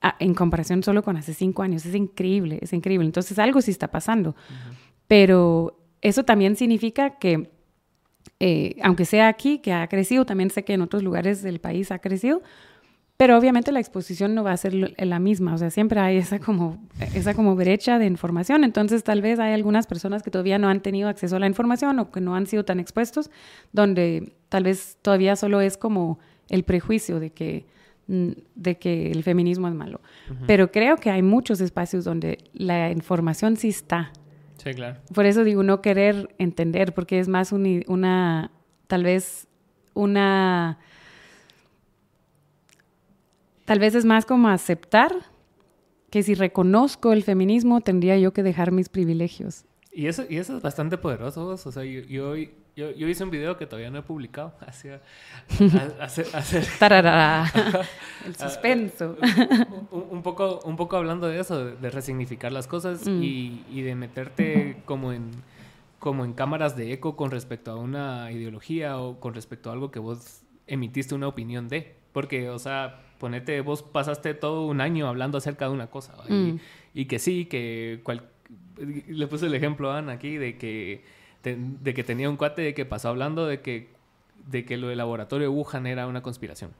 a, 0.00 0.16
en 0.18 0.32
comparación 0.32 0.82
solo 0.82 1.02
con 1.02 1.18
hace 1.18 1.34
cinco 1.34 1.62
años. 1.62 1.84
Es 1.84 1.94
increíble, 1.94 2.58
es 2.62 2.72
increíble. 2.72 3.04
Entonces 3.04 3.38
algo 3.38 3.60
sí 3.60 3.70
está 3.70 3.88
pasando. 3.88 4.30
Uh 4.30 4.32
-huh. 4.32 4.76
Pero 5.06 5.78
eso 6.00 6.24
también 6.24 6.56
significa 6.56 7.18
que 7.18 7.50
eh, 8.38 8.76
aunque 8.82 9.04
sea 9.04 9.28
aquí, 9.28 9.58
que 9.58 9.72
ha 9.72 9.86
crecido, 9.88 10.24
también 10.24 10.50
sé 10.50 10.64
que 10.64 10.72
en 10.72 10.80
otros 10.80 11.02
lugares 11.02 11.42
del 11.42 11.60
país 11.60 11.90
ha 11.90 11.98
crecido, 11.98 12.42
pero 13.20 13.36
obviamente 13.36 13.70
la 13.70 13.80
exposición 13.80 14.34
no 14.34 14.42
va 14.42 14.52
a 14.52 14.56
ser 14.56 14.72
la 14.72 15.18
misma, 15.18 15.52
o 15.52 15.58
sea, 15.58 15.68
siempre 15.68 16.00
hay 16.00 16.16
esa 16.16 16.38
como, 16.38 16.82
esa 17.14 17.34
como 17.34 17.54
brecha 17.54 17.98
de 17.98 18.06
información, 18.06 18.64
entonces 18.64 19.04
tal 19.04 19.20
vez 19.20 19.38
hay 19.38 19.52
algunas 19.52 19.86
personas 19.86 20.22
que 20.22 20.30
todavía 20.30 20.58
no 20.58 20.70
han 20.70 20.80
tenido 20.80 21.06
acceso 21.10 21.36
a 21.36 21.38
la 21.38 21.46
información 21.46 21.98
o 21.98 22.10
que 22.10 22.22
no 22.22 22.34
han 22.34 22.46
sido 22.46 22.64
tan 22.64 22.80
expuestos, 22.80 23.30
donde 23.72 24.32
tal 24.48 24.64
vez 24.64 24.96
todavía 25.02 25.36
solo 25.36 25.60
es 25.60 25.76
como 25.76 26.18
el 26.48 26.64
prejuicio 26.64 27.20
de 27.20 27.30
que, 27.30 27.66
mm, 28.06 28.30
de 28.54 28.78
que 28.78 29.10
el 29.10 29.22
feminismo 29.22 29.68
es 29.68 29.74
malo. 29.74 30.00
Uh 30.30 30.32
-huh. 30.32 30.46
Pero 30.46 30.72
creo 30.72 30.96
que 30.96 31.10
hay 31.10 31.20
muchos 31.20 31.60
espacios 31.60 32.04
donde 32.04 32.38
la 32.54 32.90
información 32.90 33.58
sí 33.58 33.68
está, 33.68 34.12
Sí, 34.62 34.74
claro. 34.74 34.98
Por 35.14 35.24
eso 35.24 35.42
digo 35.42 35.62
no 35.62 35.80
querer 35.80 36.34
entender, 36.36 36.92
porque 36.92 37.18
es 37.18 37.28
más 37.28 37.50
un, 37.50 37.82
una, 37.86 38.50
tal 38.88 39.04
vez 39.04 39.48
una, 39.94 40.78
tal 43.64 43.78
vez 43.78 43.94
es 43.94 44.04
más 44.04 44.26
como 44.26 44.48
aceptar 44.48 45.12
que 46.10 46.22
si 46.22 46.34
reconozco 46.34 47.14
el 47.14 47.22
feminismo 47.22 47.80
tendría 47.80 48.18
yo 48.18 48.34
que 48.34 48.42
dejar 48.42 48.70
mis 48.70 48.90
privilegios. 48.90 49.64
Y 49.92 50.08
eso, 50.08 50.24
y 50.28 50.36
eso 50.36 50.56
es 50.56 50.62
bastante 50.62 50.98
poderoso, 50.98 51.46
o 51.46 51.56
sea, 51.56 51.82
yo, 51.84 52.00
yo, 52.02 52.34
yo, 52.76 52.90
yo 52.92 53.08
hice 53.08 53.24
un 53.24 53.30
video 53.30 53.56
que 53.56 53.66
todavía 53.66 53.90
no 53.90 53.98
he 53.98 54.02
publicado, 54.02 54.54
hacia, 54.66 55.00
hacer, 56.00 56.26
hacer 56.34 56.64
el 58.26 58.36
suspenso. 58.36 59.16
un, 59.90 60.22
poco, 60.22 60.60
un 60.64 60.76
poco 60.76 60.96
hablando 60.96 61.28
de 61.28 61.40
eso, 61.40 61.64
de, 61.64 61.90
resignificar 61.90 62.52
las 62.52 62.66
cosas 62.66 63.06
mm. 63.06 63.22
y, 63.22 63.64
y, 63.70 63.82
de 63.82 63.94
meterte 63.94 64.76
como 64.84 65.12
en, 65.12 65.30
como 65.98 66.24
en 66.24 66.32
cámaras 66.32 66.76
de 66.76 66.92
eco 66.92 67.16
con 67.16 67.30
respecto 67.30 67.70
a 67.70 67.76
una 67.76 68.32
ideología 68.32 68.98
o 68.98 69.20
con 69.20 69.34
respecto 69.34 69.70
a 69.70 69.72
algo 69.74 69.90
que 69.90 69.98
vos 69.98 70.42
emitiste 70.66 71.14
una 71.14 71.28
opinión 71.28 71.68
de. 71.68 71.94
Porque, 72.12 72.48
o 72.48 72.58
sea, 72.58 73.02
ponete, 73.18 73.60
vos 73.60 73.82
pasaste 73.82 74.34
todo 74.34 74.66
un 74.66 74.80
año 74.80 75.06
hablando 75.06 75.38
acerca 75.38 75.66
de 75.66 75.72
una 75.72 75.88
cosa. 75.88 76.14
Mm. 76.28 76.56
Y, 76.94 77.04
que 77.04 77.18
sí, 77.18 77.44
que... 77.44 78.00
le 78.78 79.26
puse 79.28 79.46
el 79.46 79.54
ejemplo 79.54 79.92
a 79.92 79.98
Ana 79.98 80.12
aquí 80.12 80.36
de 80.36 80.56
que, 80.56 81.04
de 81.42 81.94
que 81.94 82.04
tenía 82.04 82.28
un 82.28 82.36
cuate 82.36 82.62
de 82.62 82.74
que 82.74 82.84
pasó 82.84 83.08
hablando 83.08 83.46
de 83.46 83.60
que, 83.60 83.90
de 84.46 84.64
que 84.64 84.76
lo 84.76 84.88
del 84.88 84.98
laboratorio 84.98 85.50
Wuhan 85.50 85.86
era 85.86 86.06
una 86.06 86.22
conspiración. 86.22 86.72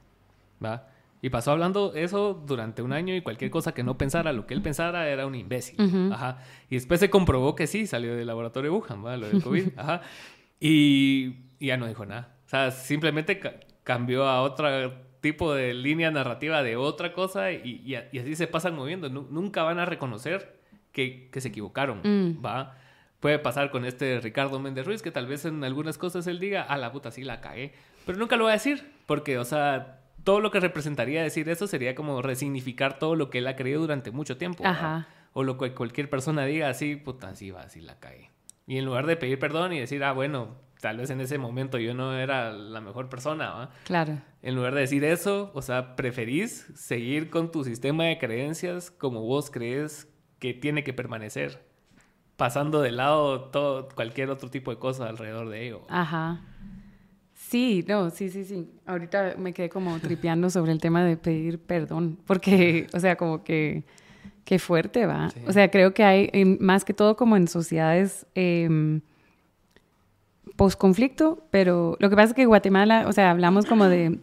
¿Va? 0.63 0.87
Y 1.21 1.29
pasó 1.29 1.51
hablando 1.51 1.93
eso 1.93 2.33
durante 2.33 2.81
un 2.81 2.93
año 2.93 3.15
y 3.15 3.21
cualquier 3.21 3.51
cosa 3.51 3.73
que 3.73 3.83
no 3.83 3.97
pensara, 3.97 4.33
lo 4.33 4.47
que 4.47 4.55
él 4.55 4.61
pensara 4.61 5.07
era 5.07 5.27
un 5.27 5.35
imbécil. 5.35 6.11
Ajá. 6.11 6.39
Y 6.69 6.75
después 6.75 6.99
se 6.99 7.11
comprobó 7.11 7.55
que 7.55 7.67
sí, 7.67 7.85
salió 7.85 8.15
del 8.15 8.25
laboratorio 8.25 8.73
Wuhan, 8.73 9.05
¿va? 9.05 9.17
Lo 9.17 9.27
del 9.27 9.43
COVID. 9.43 9.69
Ajá. 9.77 10.01
Y, 10.59 11.35
y, 11.59 11.67
ya 11.67 11.77
no 11.77 11.87
dijo 11.87 12.05
nada. 12.05 12.35
O 12.45 12.49
sea, 12.49 12.71
simplemente 12.71 13.39
cambió 13.83 14.25
a 14.25 14.41
otro 14.41 14.93
tipo 15.21 15.53
de 15.53 15.75
línea 15.75 16.09
narrativa 16.09 16.63
de 16.63 16.75
otra 16.75 17.13
cosa 17.13 17.51
y, 17.51 17.83
y, 17.85 18.17
así 18.17 18.35
se 18.35 18.47
pasan 18.47 18.75
moviendo. 18.75 19.07
nunca 19.09 19.61
van 19.61 19.77
a 19.77 19.85
reconocer 19.85 20.59
que, 20.91 21.29
que 21.31 21.39
se 21.39 21.49
equivocaron, 21.49 21.99
mm. 22.03 22.43
¿va? 22.43 22.77
Puede 23.21 23.39
pasar 23.39 23.71
con 23.71 23.85
este 23.85 24.19
Ricardo 24.19 24.59
Méndez 24.59 24.85
Ruiz, 24.85 25.01
que 25.01 25.11
tal 25.11 25.27
vez 25.27 25.45
en 25.45 25.63
algunas 25.63 25.97
cosas 25.97 26.27
él 26.27 26.39
diga, 26.39 26.63
a 26.63 26.77
la 26.77 26.91
puta, 26.91 27.11
sí 27.11 27.23
la 27.23 27.39
cagué. 27.39 27.71
Pero 28.05 28.17
nunca 28.17 28.35
lo 28.35 28.45
va 28.45 28.49
a 28.49 28.53
decir, 28.53 28.91
porque, 29.05 29.37
o 29.37 29.45
sea, 29.45 30.01
todo 30.23 30.39
lo 30.39 30.51
que 30.51 30.59
representaría 30.59 31.21
decir 31.21 31.47
eso 31.47 31.67
sería 31.67 31.95
como 31.95 32.21
resignificar 32.21 32.99
todo 32.99 33.15
lo 33.15 33.29
que 33.29 33.37
él 33.37 33.47
ha 33.47 33.55
creído 33.55 33.81
durante 33.81 34.11
mucho 34.11 34.37
tiempo. 34.37 34.65
Ajá. 34.65 35.07
O 35.33 35.43
lo 35.43 35.57
que 35.57 35.73
cualquier 35.73 36.09
persona 36.09 36.45
diga 36.45 36.67
así, 36.67 36.95
puta, 36.95 37.29
así 37.29 37.51
va, 37.51 37.61
así 37.61 37.79
la 37.79 37.99
cae. 37.99 38.31
Y 38.65 38.77
en 38.77 38.85
lugar 38.85 39.05
de 39.05 39.15
pedir 39.15 39.37
perdón 39.37 39.71
y 39.73 39.79
decir, 39.79 40.03
ah, 40.03 40.13
bueno, 40.13 40.57
tal 40.81 40.97
vez 40.97 41.11
en 41.11 41.21
ese 41.21 41.37
momento 41.37 41.77
yo 41.77 41.93
no 41.93 42.17
era 42.17 42.51
la 42.51 42.81
mejor 42.81 43.07
persona, 43.07 43.51
¿va? 43.51 43.69
Claro. 43.85 44.17
En 44.41 44.55
lugar 44.55 44.73
de 44.73 44.81
decir 44.81 45.03
eso, 45.03 45.51
o 45.53 45.61
sea, 45.61 45.95
preferís 45.95 46.67
seguir 46.75 47.29
con 47.29 47.51
tu 47.51 47.63
sistema 47.63 48.05
de 48.05 48.17
creencias 48.17 48.89
como 48.89 49.21
vos 49.21 49.51
crees 49.51 50.11
que 50.39 50.53
tiene 50.55 50.83
que 50.83 50.91
permanecer, 50.91 51.63
pasando 52.41 52.81
de 52.81 52.91
lado 52.91 53.39
todo, 53.51 53.87
cualquier 53.89 54.31
otro 54.31 54.49
tipo 54.49 54.71
de 54.71 54.77
cosa 54.77 55.07
alrededor 55.07 55.47
de 55.49 55.63
ello. 55.63 55.81
Ajá. 55.89 56.41
Sí, 57.35 57.85
no, 57.87 58.09
sí, 58.09 58.29
sí, 58.29 58.45
sí. 58.45 58.67
Ahorita 58.87 59.35
me 59.37 59.53
quedé 59.53 59.69
como 59.69 59.99
tripeando 59.99 60.49
sobre 60.49 60.71
el 60.71 60.81
tema 60.81 61.03
de 61.03 61.17
pedir 61.17 61.59
perdón, 61.59 62.17
porque, 62.25 62.87
o 62.95 62.99
sea, 62.99 63.15
como 63.15 63.43
que, 63.43 63.83
qué 64.43 64.57
fuerte 64.57 65.05
va. 65.05 65.29
O 65.45 65.53
sea, 65.53 65.69
creo 65.69 65.93
que 65.93 66.03
hay, 66.03 66.57
más 66.59 66.83
que 66.83 66.95
todo 66.95 67.15
como 67.15 67.37
en 67.37 67.47
sociedades 67.47 68.25
eh, 68.33 69.01
post-conflicto, 70.55 71.45
pero 71.51 71.95
lo 71.99 72.09
que 72.09 72.15
pasa 72.15 72.29
es 72.29 72.33
que 72.33 72.47
Guatemala, 72.47 73.05
o 73.07 73.13
sea, 73.13 73.29
hablamos 73.29 73.67
como 73.67 73.85
de 73.85 74.17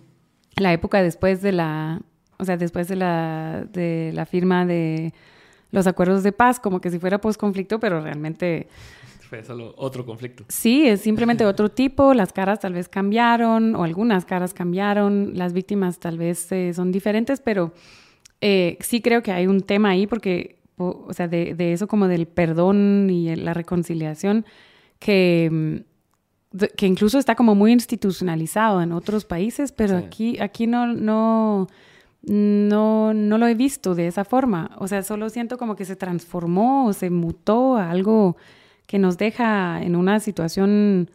la 0.57 0.73
época 0.73 1.05
después 1.05 1.41
de 1.41 1.53
la, 1.53 2.03
o 2.37 2.45
sea, 2.45 2.57
después 2.57 2.89
de 2.89 2.97
la, 2.97 3.65
de 3.73 4.11
la 4.13 4.27
firma 4.27 4.67
de 4.67 5.15
los 5.71 5.87
acuerdos 5.87 6.23
de 6.23 6.33
paz, 6.33 6.61
como 6.61 6.81
que 6.81 6.91
si 6.91 6.99
fuera 6.99 7.21
post-conflicto, 7.21 7.79
pero 7.79 8.01
realmente 8.01 8.69
fue 9.29 9.45
solo 9.45 9.75
otro 9.77 10.07
conflicto. 10.07 10.45
Sí, 10.49 10.89
es 10.89 11.03
simplemente 11.03 11.45
otro 11.47 11.69
tipo, 11.69 12.15
las 12.15 12.33
caras 12.33 12.61
tal 12.61 12.73
vez 12.73 12.89
cambiaron 12.89 13.77
o 13.77 13.85
algunas 13.85 14.25
caras 14.25 14.55
cambiaron, 14.55 15.33
las 15.35 15.53
víctimas 15.53 15.99
tal 15.99 16.19
vez 16.19 16.51
eh, 16.51 16.73
son 16.75 16.91
diferentes, 16.91 17.41
pero 17.41 17.73
eh, 18.41 18.79
sí 18.81 19.01
creo 19.03 19.23
que 19.23 19.33
hay 19.33 19.47
un 19.47 19.61
tema 19.61 19.91
ahí 19.91 20.07
porque, 20.07 20.59
o, 20.77 21.13
sea, 21.13 21.29
de, 21.29 21.55
eso 21.73 21.87
como 21.87 22.09
del 22.09 22.27
perdón 22.27 23.09
y 23.11 23.37
la 23.37 23.53
reconciliación 23.53 24.47
que, 24.99 25.85
que 26.77 26.87
incluso 26.87 27.19
está 27.19 27.35
como 27.35 27.55
muy 27.55 27.73
institucionalizado 27.73 28.81
en 28.81 28.93
otros 28.93 29.25
países, 29.25 29.73
pero 29.73 29.97
aquí, 29.97 30.39
aquí 30.41 30.67
no... 30.67 30.87
no 30.87 31.69
no, 32.29 33.15
no 33.15 33.39
lo 33.39 33.47
he 33.47 33.55
visto 33.55 33.95
de 33.95 34.07
esa 34.07 34.25
forma. 34.25 34.71
O 34.79 34.87
sea, 34.89 35.03
solo 35.03 35.31
siento 35.31 35.59
como 35.59 35.77
que 35.77 35.85
se 35.85 35.97
transformó 35.97 36.87
o 36.87 36.93
se 36.93 37.11
mutó 37.11 37.77
a 37.77 37.91
algo 37.91 38.37
que 38.87 38.99
nos 38.99 39.19
deja 39.19 39.83
en 39.83 39.97
una 39.97 40.21
situación 40.21 41.11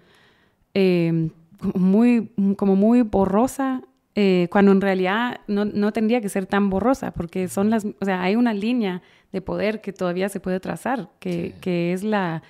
eh, 0.73 1.29
muy, 1.73 2.31
como 2.57 2.75
muy 2.75 3.01
borrosa, 3.01 3.81
eh, 4.15 4.47
cuando 4.51 4.71
en 4.71 4.81
realidad 4.81 5.41
no, 5.47 5.65
no, 5.65 5.91
tendría 5.91 6.21
que 6.21 6.29
ser 6.29 6.45
tan 6.45 6.69
borrosa, 6.69 7.11
porque 7.11 7.47
son 7.47 7.69
las, 7.69 7.85
o 7.85 8.05
sea, 8.05 8.21
hay 8.21 8.35
una 8.35 8.53
línea 8.53 9.01
de 9.31 9.41
poder 9.41 9.81
que 9.81 9.91
todavía 9.91 10.29
se 10.29 10.39
puede 10.39 10.59
trazar, 10.59 11.09
que, 11.19 11.55
que, 11.61 11.93
es, 11.93 12.03
la, 12.03 12.43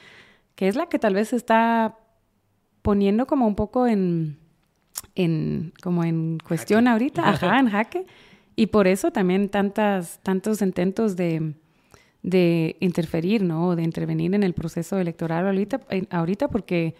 que 0.55 0.67
es 0.67 0.75
la 0.75 0.87
que 0.87 0.99
tal 0.99 1.13
vez 1.13 1.29
se 1.29 1.37
está 1.37 1.97
poniendo 2.81 3.27
como 3.27 3.47
un 3.47 3.55
poco 3.55 3.87
en, 3.87 4.37
en 5.15 5.73
como 5.81 6.03
en 6.03 6.39
cuestión 6.45 6.87
ahorita, 6.87 7.29
ajá, 7.29 7.59
en 7.59 7.69
jaque, 7.69 8.05
y 8.55 8.67
por 8.67 8.87
eso 8.87 9.11
también 9.11 9.49
tantas, 9.49 10.19
tantos 10.23 10.61
intentos 10.61 11.15
de, 11.15 11.53
de 12.21 12.77
interferir, 12.79 13.43
¿no? 13.43 13.75
De 13.75 13.83
intervenir 13.83 14.33
en 14.33 14.43
el 14.43 14.53
proceso 14.53 14.97
electoral 14.97 15.45
ahorita, 15.45 15.81
ahorita 16.09 16.47
porque, 16.47 16.95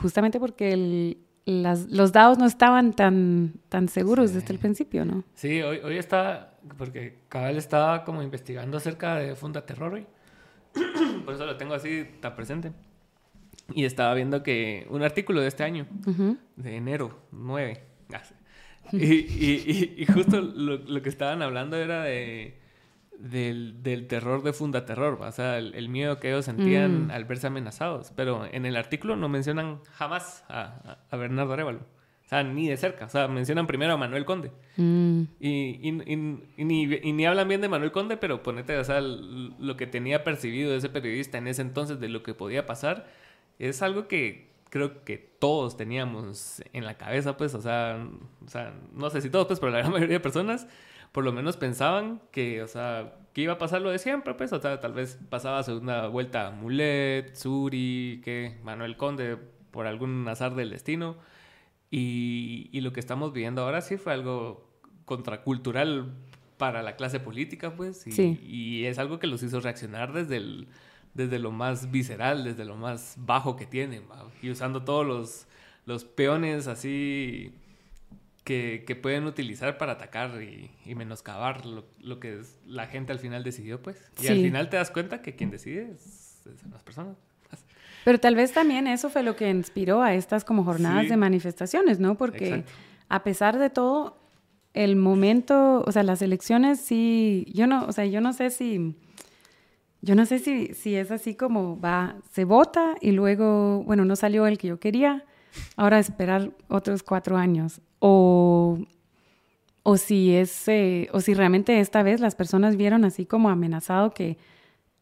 justamente 0.00 0.38
porque 0.38 1.16
los 1.44 2.12
dados 2.12 2.38
no 2.38 2.46
estaban 2.46 2.92
tan, 2.92 3.54
tan 3.68 3.88
seguros 3.88 4.32
desde 4.32 4.52
el 4.52 4.58
principio, 4.58 5.04
¿no? 5.04 5.24
Sí, 5.34 5.60
hoy, 5.62 5.78
hoy 5.78 5.98
está, 5.98 6.54
porque 6.78 7.18
Cabal 7.28 7.56
estaba 7.56 8.04
como 8.04 8.22
investigando 8.22 8.76
acerca 8.76 9.16
de 9.16 9.34
Funda 9.34 9.66
Terror 9.66 9.94
hoy. 9.94 10.06
Por 11.24 11.34
eso 11.34 11.44
lo 11.44 11.56
tengo 11.56 11.74
así, 11.74 11.90
está 11.90 12.36
presente. 12.36 12.72
Y 13.74 13.84
estaba 13.84 14.14
viendo 14.14 14.42
que 14.42 14.86
un 14.90 15.02
artículo 15.02 15.40
de 15.40 15.48
este 15.48 15.64
año, 15.64 15.86
de 16.56 16.76
enero 16.76 17.18
9, 17.32 17.82
y, 18.92 19.06
y, 19.06 19.94
y, 19.96 20.06
justo 20.06 20.40
lo, 20.40 20.78
lo 20.78 21.02
que 21.02 21.08
estaban 21.08 21.42
hablando 21.42 21.76
era 21.76 22.02
de 22.02 22.62
del, 23.22 23.82
del 23.82 24.08
terror 24.08 24.42
de 24.42 24.52
Fundaterror, 24.52 25.20
o 25.22 25.32
sea, 25.32 25.58
el, 25.58 25.88
miedo 25.88 26.18
que 26.18 26.30
ellos 26.30 26.44
sentían 26.44 27.06
mm. 27.06 27.10
al 27.12 27.24
verse 27.24 27.46
amenazados. 27.46 28.12
Pero 28.16 28.46
en 28.50 28.66
el 28.66 28.76
artículo 28.76 29.16
no 29.16 29.28
mencionan 29.28 29.80
jamás 29.92 30.44
a, 30.48 30.98
a, 31.08 31.16
Bernardo 31.16 31.52
Arevalo. 31.52 31.80
O 31.80 32.28
sea, 32.28 32.42
ni 32.42 32.68
de 32.68 32.76
cerca. 32.76 33.04
O 33.04 33.08
sea, 33.08 33.28
mencionan 33.28 33.66
primero 33.66 33.92
a 33.92 33.96
Manuel 33.96 34.24
Conde. 34.24 34.50
Mm. 34.76 35.22
Y, 35.38 35.48
y, 35.48 36.02
y, 36.06 36.64
ni, 36.64 36.82
y, 36.84 37.12
ni, 37.12 37.26
hablan 37.26 37.46
bien 37.46 37.60
de 37.60 37.68
Manuel 37.68 37.92
Conde, 37.92 38.16
pero 38.16 38.42
ponete, 38.42 38.76
o 38.76 38.84
sea, 38.84 39.00
lo 39.00 39.76
que 39.76 39.86
tenía 39.86 40.24
percibido 40.24 40.74
ese 40.74 40.88
periodista 40.88 41.38
en 41.38 41.46
ese 41.46 41.62
entonces 41.62 42.00
de 42.00 42.08
lo 42.08 42.22
que 42.24 42.34
podía 42.34 42.66
pasar, 42.66 43.06
es 43.58 43.82
algo 43.82 44.08
que 44.08 44.51
creo 44.72 45.04
que 45.04 45.18
todos 45.18 45.76
teníamos 45.76 46.62
en 46.72 46.86
la 46.86 46.96
cabeza, 46.96 47.36
pues, 47.36 47.54
o 47.54 47.60
sea, 47.60 48.08
o 48.42 48.48
sea 48.48 48.72
no 48.94 49.10
sé 49.10 49.20
si 49.20 49.28
todos, 49.28 49.46
pues, 49.46 49.60
pero 49.60 49.70
la 49.70 49.80
gran 49.80 49.92
mayoría 49.92 50.16
de 50.16 50.20
personas 50.20 50.66
por 51.12 51.24
lo 51.24 51.32
menos 51.32 51.58
pensaban 51.58 52.22
que, 52.30 52.62
o 52.62 52.68
sea, 52.68 53.16
que 53.34 53.42
iba 53.42 53.52
a 53.52 53.58
pasar 53.58 53.82
lo 53.82 53.90
de 53.90 53.98
siempre, 53.98 54.32
pues, 54.32 54.50
o 54.54 54.60
sea, 54.62 54.80
tal 54.80 54.94
vez 54.94 55.18
pasaba 55.28 55.62
segunda 55.62 56.06
vuelta 56.08 56.52
Mulet, 56.52 57.34
Suri, 57.34 58.22
que 58.24 58.58
Manuel 58.64 58.96
Conde, 58.96 59.36
por 59.70 59.86
algún 59.86 60.26
azar 60.26 60.54
del 60.54 60.70
destino. 60.70 61.16
Y, 61.90 62.70
y, 62.72 62.80
lo 62.80 62.94
que 62.94 63.00
estamos 63.00 63.34
viviendo 63.34 63.62
ahora 63.62 63.82
sí 63.82 63.98
fue 63.98 64.14
algo 64.14 64.66
contracultural 65.04 66.14
para 66.56 66.82
la 66.82 66.96
clase 66.96 67.20
política, 67.20 67.76
pues, 67.76 68.06
y, 68.06 68.40
y 68.42 68.86
es 68.86 68.98
algo 68.98 69.18
que 69.18 69.26
los 69.26 69.42
hizo 69.42 69.60
reaccionar 69.60 70.14
desde, 70.14 70.36
el, 70.38 70.68
desde 71.14 71.38
lo 71.38 71.50
más 71.50 71.90
visceral, 71.90 72.44
desde 72.44 72.64
lo 72.64 72.76
más 72.76 73.14
bajo 73.18 73.56
que 73.56 73.66
tienen, 73.66 74.04
y 74.40 74.50
usando 74.50 74.82
todos 74.82 75.06
los, 75.06 75.46
los 75.86 76.04
peones 76.04 76.66
así 76.66 77.54
que, 78.44 78.84
que, 78.86 78.96
pueden 78.96 79.26
utilizar 79.26 79.78
para 79.78 79.92
atacar 79.92 80.42
y, 80.42 80.70
y 80.84 80.94
menoscabar 80.94 81.64
lo, 81.64 81.84
lo, 82.00 82.18
que 82.18 82.40
la 82.66 82.86
gente 82.86 83.12
al 83.12 83.18
final 83.18 83.44
decidió, 83.44 83.80
pues. 83.80 84.10
Y 84.20 84.26
al 84.28 84.36
final 84.36 84.68
te 84.68 84.76
das 84.76 84.90
cuenta 84.90 85.22
que 85.22 85.36
quien 85.36 85.50
decide 85.50 85.92
es, 85.92 86.42
son 86.60 86.72
las 86.72 86.82
personas. 86.82 87.16
Pero 88.04 88.18
tal 88.18 88.34
vez 88.34 88.52
también 88.52 88.88
eso 88.88 89.10
fue 89.10 89.22
lo 89.22 89.36
que 89.36 89.48
inspiró 89.48 90.02
a 90.02 90.14
estas 90.14 90.44
como 90.44 90.64
jornadas 90.64 91.08
de 91.08 91.16
manifestaciones, 91.16 92.00
¿no? 92.00 92.16
Porque 92.16 92.64
a 93.08 93.22
pesar 93.22 93.58
de 93.58 93.70
todo, 93.70 94.18
el 94.74 94.96
momento, 94.96 95.84
o 95.86 95.92
sea, 95.92 96.02
las 96.02 96.22
elecciones 96.22 96.80
sí, 96.80 97.46
yo 97.52 97.66
no, 97.66 97.84
o 97.86 97.92
sea, 97.92 98.06
yo 98.06 98.20
no 98.20 98.32
sé 98.32 98.50
si, 98.50 98.96
yo 100.02 100.16
no 100.16 100.26
sé 100.26 100.40
si, 100.40 100.74
si 100.74 100.96
es 100.96 101.10
así 101.12 101.36
como 101.36 101.80
va, 101.80 102.16
se 102.32 102.44
vota 102.44 102.96
y 103.00 103.12
luego, 103.12 103.84
bueno, 103.84 104.04
no 104.04 104.16
salió 104.16 104.46
el 104.46 104.58
que 104.58 104.68
yo 104.68 104.80
quería, 104.80 105.24
ahora 105.76 106.00
esperar 106.00 106.50
otros 106.68 107.04
cuatro 107.04 107.36
años 107.36 107.80
o, 108.00 108.78
o 109.84 109.96
si 109.96 110.34
es, 110.34 110.66
eh, 110.66 111.08
o 111.12 111.20
si 111.20 111.34
realmente 111.34 111.78
esta 111.78 112.02
vez 112.02 112.20
las 112.20 112.34
personas 112.34 112.76
vieron 112.76 113.04
así 113.04 113.26
como 113.26 113.48
amenazado 113.48 114.10
que 114.12 114.38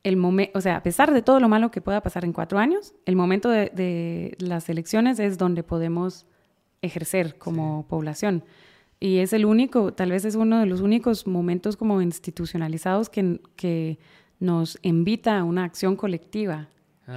el 0.02 0.16
momento, 0.18 0.58
o 0.58 0.60
sea, 0.60 0.76
a 0.76 0.82
pesar 0.82 1.12
de 1.12 1.22
todo 1.22 1.40
lo 1.40 1.48
malo 1.48 1.70
que 1.70 1.80
pueda 1.80 2.02
pasar 2.02 2.24
en 2.24 2.32
cuatro 2.32 2.58
años, 2.58 2.94
el 3.06 3.16
momento 3.16 3.48
de, 3.48 4.36
las 4.38 4.68
elecciones 4.68 5.18
es 5.18 5.38
donde 5.38 5.62
podemos 5.62 6.26
ejercer 6.82 7.36
como 7.38 7.86
población. 7.88 8.44
y 8.98 9.18
es 9.18 9.32
el 9.32 9.46
único, 9.46 9.94
tal 9.94 10.10
vez 10.10 10.26
es 10.26 10.34
uno 10.34 10.60
de 10.60 10.66
los 10.66 10.82
únicos 10.82 11.26
momentos 11.26 11.76
como 11.76 12.02
institucionalizados 12.02 13.08
que, 13.08 13.40
que 13.56 13.98
nos 14.40 14.78
invita 14.82 15.38
a 15.38 15.44
una 15.44 15.64
acción 15.64 15.96
colectiva 15.96 16.68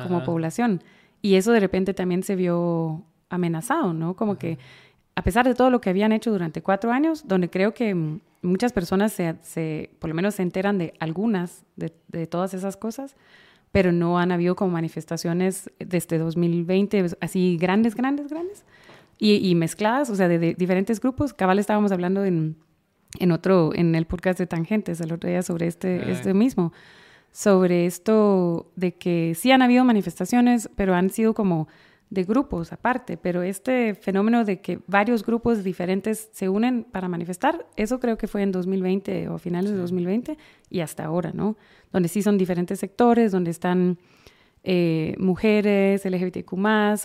como 0.03 0.23
población. 0.23 0.83
Y 1.21 1.35
eso 1.35 1.51
de 1.51 1.59
repente 1.59 1.93
también 1.93 2.23
se 2.23 2.35
vio 2.35 3.03
amenazado, 3.29 3.93
¿no? 3.93 4.15
Como 4.15 4.37
que 4.37 4.57
a 5.15 5.23
pesar 5.23 5.47
de 5.47 5.55
todo 5.55 5.69
lo 5.69 5.81
que 5.81 5.89
habían 5.89 6.11
hecho 6.11 6.31
durante 6.31 6.61
cuatro 6.61 6.91
años, 6.91 7.27
donde 7.27 7.49
creo 7.49 7.73
que 7.73 7.95
muchas 8.41 8.73
personas 8.73 9.13
se, 9.13 9.35
se 9.41 9.91
por 9.99 10.09
lo 10.09 10.15
menos 10.15 10.35
se 10.35 10.43
enteran 10.43 10.77
de 10.77 10.93
algunas 10.99 11.63
de, 11.75 11.93
de, 12.07 12.27
todas 12.27 12.53
esas 12.53 12.77
cosas, 12.77 13.15
pero 13.71 13.91
no 13.91 14.19
han 14.19 14.31
habido 14.31 14.55
como 14.55 14.71
manifestaciones 14.71 15.71
desde 15.79 16.17
2020 16.17 17.05
así 17.21 17.57
grandes, 17.57 17.95
grandes, 17.95 18.27
grandes 18.29 18.65
y, 19.17 19.35
y 19.47 19.55
mezcladas, 19.55 20.09
o 20.09 20.15
sea, 20.15 20.27
de, 20.27 20.53
diferentes 20.55 20.99
grupos. 20.99 21.33
Cabal 21.33 21.59
estábamos 21.59 21.91
hablando 21.91 22.25
en, 22.25 22.57
en, 23.19 23.31
otro, 23.31 23.71
en 23.73 23.95
el 23.95 24.05
podcast 24.05 24.39
de 24.39 24.47
Tangentes 24.47 24.99
el 25.01 25.11
otro 25.13 25.29
día 25.29 25.41
sobre 25.41 25.67
este, 25.67 26.11
este 26.11 26.33
mismo, 26.33 26.73
sobre 27.33 27.87
esto 27.87 28.71
de 28.75 28.93
que 28.93 29.33
sí 29.35 29.51
han 29.51 29.63
habido 29.63 29.83
manifestaciones, 29.83 30.69
pero 30.75 30.93
han 30.93 31.09
sido 31.09 31.33
como 31.33 31.67
de 32.11 32.23
grupos 32.25 32.71
aparte, 32.71 33.17
pero 33.17 33.41
este 33.41 33.95
fenómeno 33.95 34.45
de 34.45 34.61
que 34.61 34.79
varios 34.85 35.25
grupos 35.25 35.63
diferentes 35.63 36.29
se 36.31 36.47
unen 36.47 36.83
para 36.83 37.09
manifestar, 37.09 37.65
eso 37.75 37.99
creo 37.99 38.19
que 38.19 38.27
fue 38.27 38.43
en 38.43 38.51
2020 38.51 39.29
o 39.29 39.39
finales 39.39 39.71
de 39.71 39.77
2020 39.77 40.37
y 40.69 40.81
hasta 40.81 41.05
ahora, 41.05 41.31
¿no? 41.33 41.57
Donde 41.91 42.07
sí 42.07 42.21
son 42.21 42.37
diferentes 42.37 42.79
sectores, 42.79 43.31
donde 43.31 43.49
están 43.49 43.97
eh, 44.63 45.15
mujeres, 45.17 46.05
LGBTQ, 46.05 46.53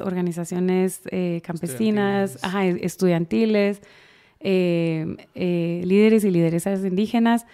organizaciones 0.05 1.01
eh, 1.11 1.41
campesinas, 1.43 2.39
estudiantiles, 2.83 3.81
eh, 4.41 5.17
líderes 5.35 6.23
y 6.25 6.31
lideresas 6.31 6.85
indígenas. 6.85 7.47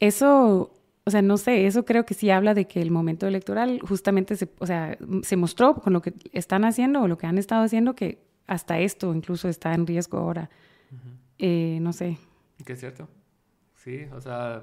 Eso 0.00 0.72
o 1.08 1.10
sea, 1.10 1.22
no 1.22 1.38
sé, 1.38 1.66
eso 1.66 1.86
creo 1.86 2.04
que 2.04 2.12
sí 2.12 2.28
habla 2.28 2.52
de 2.52 2.66
que 2.66 2.82
el 2.82 2.90
momento 2.90 3.26
electoral 3.26 3.80
justamente 3.80 4.36
se, 4.36 4.50
o 4.58 4.66
sea, 4.66 4.98
se 5.22 5.36
mostró 5.36 5.74
con 5.76 5.94
lo 5.94 6.02
que 6.02 6.12
están 6.32 6.66
haciendo 6.66 7.00
o 7.00 7.08
lo 7.08 7.16
que 7.16 7.26
han 7.26 7.38
estado 7.38 7.64
haciendo 7.64 7.94
que 7.94 8.18
hasta 8.46 8.78
esto 8.78 9.14
incluso 9.14 9.48
está 9.48 9.72
en 9.72 9.86
riesgo 9.86 10.18
ahora. 10.18 10.50
Eh, 11.38 11.78
no 11.80 11.94
sé. 11.94 12.18
Que 12.64 12.74
es 12.74 12.80
cierto. 12.80 13.08
Sí, 13.74 14.06
o 14.12 14.20
sea, 14.20 14.62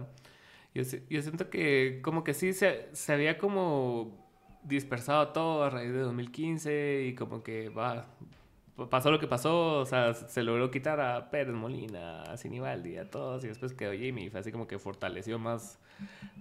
yo, 0.76 0.84
yo 1.10 1.22
siento 1.24 1.50
que 1.50 2.00
como 2.04 2.24
que 2.24 2.36
sí 2.36 2.54
se, 2.54 2.90
se 2.92 3.14
había 3.14 3.40
como 3.40 4.24
dispersado 4.62 5.30
todo 5.30 5.64
a 5.64 5.72
raíz 5.72 5.94
de 5.94 6.00
2015 6.00 7.06
y 7.08 7.16
como 7.16 7.42
que 7.42 7.70
va, 7.70 8.06
pasó 8.90 9.10
lo 9.10 9.20
que 9.20 9.28
pasó, 9.28 9.80
o 9.80 9.86
sea, 9.86 10.14
se 10.14 10.44
logró 10.44 10.70
quitar 10.70 11.00
a 11.00 11.32
Pérez 11.32 11.56
Molina, 11.56 12.22
a 12.22 12.38
Sinibaldi, 12.38 12.98
a 12.98 13.10
todos, 13.10 13.44
y 13.46 13.48
después 13.48 13.74
quedó 13.74 13.94
Jimmy, 13.94 14.30
fue 14.30 14.42
así 14.42 14.52
como 14.52 14.68
que 14.68 14.78
fortaleció 14.78 15.40
más 15.40 15.80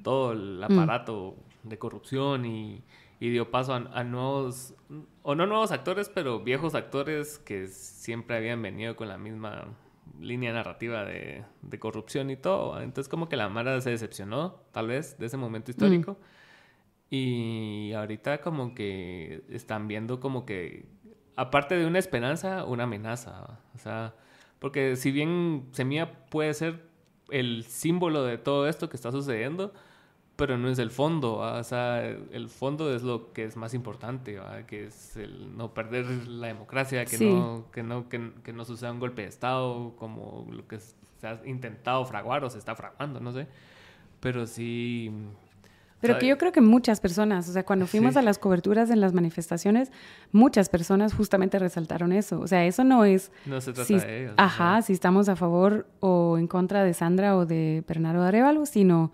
todo 0.03 0.33
el 0.33 0.59
mm. 0.59 0.65
aparato 0.65 1.37
de 1.63 1.79
corrupción 1.79 2.47
y, 2.47 2.83
dio 3.21 3.51
paso 3.51 3.73
a, 3.73 4.05
nuevos, 4.05 4.75
o 5.23 5.35
no 5.35 5.47
nuevos 5.47 5.73
actores, 5.73 6.11
pero 6.11 6.41
viejos 6.41 6.75
actores 6.75 7.39
que 7.39 7.69
siempre 7.69 8.37
habían 8.37 8.61
venido 8.61 8.97
con 8.97 9.09
la 9.09 9.17
misma 9.17 9.65
línea 10.21 10.53
narrativa 10.53 11.05
de, 11.05 11.45
corrupción 11.79 12.29
y 12.29 12.37
todo. 12.37 12.81
Entonces 12.83 13.09
como 13.09 13.31
que 13.31 13.37
la 13.37 13.49
Mara 13.49 13.81
se 13.81 13.89
decepcionó, 13.89 14.61
tal 14.73 14.89
vez, 14.89 15.19
de 15.19 15.27
ese 15.27 15.39
momento 15.39 15.71
histórico. 15.71 16.13
Mm. 16.13 16.17
Y 17.11 17.93
ahorita 17.95 18.43
como 18.43 18.75
que 18.75 19.43
están 19.49 19.89
viendo 19.89 20.21
como 20.21 20.45
que 20.45 20.87
aparte 21.37 21.77
de 21.77 21.87
una 21.87 21.99
esperanza, 21.99 22.65
una 22.65 22.85
amenaza. 22.85 23.59
O 23.75 23.79
sea, 23.79 24.15
porque 24.59 24.97
si 24.97 25.13
bien 25.13 25.69
Semilla 25.73 26.27
puede 26.27 26.55
ser 26.55 26.89
el 27.35 27.65
símbolo 27.65 28.23
de 28.23 28.39
todo 28.39 28.69
esto 28.69 28.89
que 28.89 28.97
está 28.97 29.11
sucediendo, 29.11 29.73
pero 30.37 30.57
no 30.57 30.69
es 30.69 30.79
el 30.79 30.91
fondo, 30.91 31.39
o 31.39 31.65
sea, 31.65 32.05
el 32.07 32.49
fondo 32.49 32.95
es 32.95 33.03
lo 33.03 33.33
que 33.33 33.45
es 33.45 33.57
más 33.57 33.75
importante, 33.75 34.39
que 34.69 34.87
es 34.87 35.17
el 35.17 35.57
no 35.57 35.75
perder 35.75 36.07
la 36.29 36.47
democracia, 36.49 37.05
que, 37.05 37.19
no, 37.19 37.67
que, 37.73 37.83
no, 37.83 38.09
que, 38.09 38.33
que, 38.45 38.53
no 38.53 38.65
suceda 38.65 38.93
un 38.93 39.01
golpe 39.01 39.23
de 39.23 39.29
Estado 39.29 39.95
como 39.97 40.47
lo 40.51 40.67
que 40.69 40.79
se 40.79 41.27
ha 41.27 41.41
intentado 41.45 42.05
fraguar 42.05 42.45
o 42.45 42.51
se 42.51 42.59
está 42.59 42.77
fraguando, 42.77 43.19
no 43.21 43.33
sé. 43.33 43.49
Pero 44.21 44.47
sí, 44.47 45.13
pero 46.07 46.19
que 46.19 46.27
yo 46.27 46.37
creo 46.39 46.53
que 46.53 46.61
muchas 46.61 47.01
personas, 47.01 47.49
o 47.49 47.53
sea, 47.53 47.65
cuando 47.65 47.87
fuimos 47.87 48.17
a 48.17 48.23
las 48.23 48.39
coberturas 48.39 48.91
en 48.91 49.01
las 49.01 49.15
manifestaciones, 49.15 49.91
muchas 50.33 50.69
personas 50.69 51.15
justamente 51.15 51.59
resaltaron 51.59 52.13
eso. 52.13 52.41
O 52.41 52.47
sea, 52.47 52.67
eso 52.67 52.85
no 52.85 53.05
es... 53.05 53.33
No 53.47 53.61
se 53.61 53.73
trata 53.73 54.07
de 54.07 54.23
ellos. 54.23 54.35
Ajá, 54.37 54.83
si 54.83 54.93
estamos 54.93 55.29
a 55.29 55.37
favor 55.37 55.87
o 56.01 56.37
en 56.39 56.47
contra 56.47 56.85
de 56.85 56.93
Sandra 56.93 57.37
o 57.37 57.47
de 57.47 57.83
Bernardo 57.89 58.23
Arevalo, 58.23 58.67
sino, 58.67 59.13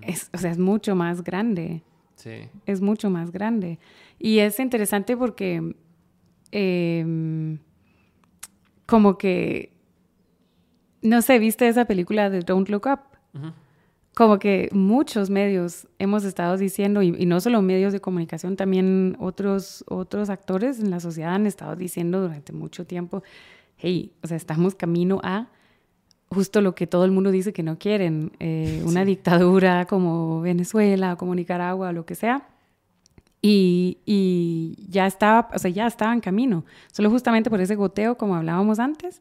es, 0.00 0.30
o 0.32 0.38
sea, 0.38 0.50
es 0.50 0.58
mucho 0.58 0.94
más 0.94 1.22
grande. 1.22 1.82
Sí. 2.16 2.48
Es 2.64 2.80
mucho 2.80 3.10
más 3.10 3.30
grande. 3.30 3.78
Y 4.18 4.38
es 4.38 4.58
interesante 4.58 5.16
porque 5.16 5.74
em, 6.50 7.58
como 8.86 9.18
que, 9.18 9.72
no 11.02 11.20
sé, 11.20 11.38
¿viste 11.38 11.68
esa 11.68 11.84
película 11.84 12.30
de 12.30 12.40
Don't 12.40 12.68
Look 12.68 12.86
Up? 12.86 13.00
Como 14.14 14.38
que 14.38 14.68
muchos 14.72 15.30
medios 15.30 15.88
hemos 15.98 16.24
estado 16.24 16.56
diciendo, 16.56 17.02
y, 17.02 17.10
no 17.24 17.40
solo 17.40 17.62
medios 17.62 17.92
de 17.92 18.00
comunicación, 18.00 18.56
también 18.56 19.16
otros, 19.18 19.84
otros 19.88 20.28
actores 20.28 20.80
en 20.80 20.90
la 20.90 21.00
sociedad 21.00 21.34
han 21.34 21.46
estado 21.46 21.76
diciendo 21.76 22.20
durante 22.20 22.52
mucho 22.52 22.86
tiempo, 22.86 23.22
hey, 23.78 24.12
o 24.22 24.26
sea, 24.26 24.36
estamos 24.36 24.74
camino 24.74 25.20
a 25.22 25.48
justo 26.28 26.60
lo 26.60 26.74
que 26.74 26.86
todo 26.86 27.04
el 27.04 27.10
mundo 27.10 27.30
dice 27.30 27.52
que 27.52 27.62
no 27.62 27.78
quieren, 27.78 28.32
eh, 28.38 28.82
una 28.86 29.04
dictadura 29.04 29.86
como 29.86 30.40
Venezuela, 30.40 31.16
como 31.16 31.34
Nicaragua, 31.34 31.90
o 31.90 31.92
lo 31.92 32.06
que 32.06 32.14
sea. 32.14 32.48
Y, 33.40 33.98
y, 34.06 34.86
ya 34.88 35.06
estaba, 35.06 35.50
o 35.52 35.58
sea, 35.58 35.70
ya 35.70 35.86
estaba 35.86 36.12
en 36.12 36.20
camino, 36.20 36.64
solo 36.92 37.10
justamente 37.10 37.50
por 37.50 37.60
ese 37.60 37.74
goteo, 37.74 38.16
como 38.16 38.36
hablábamos 38.36 38.78
antes, 38.78 39.20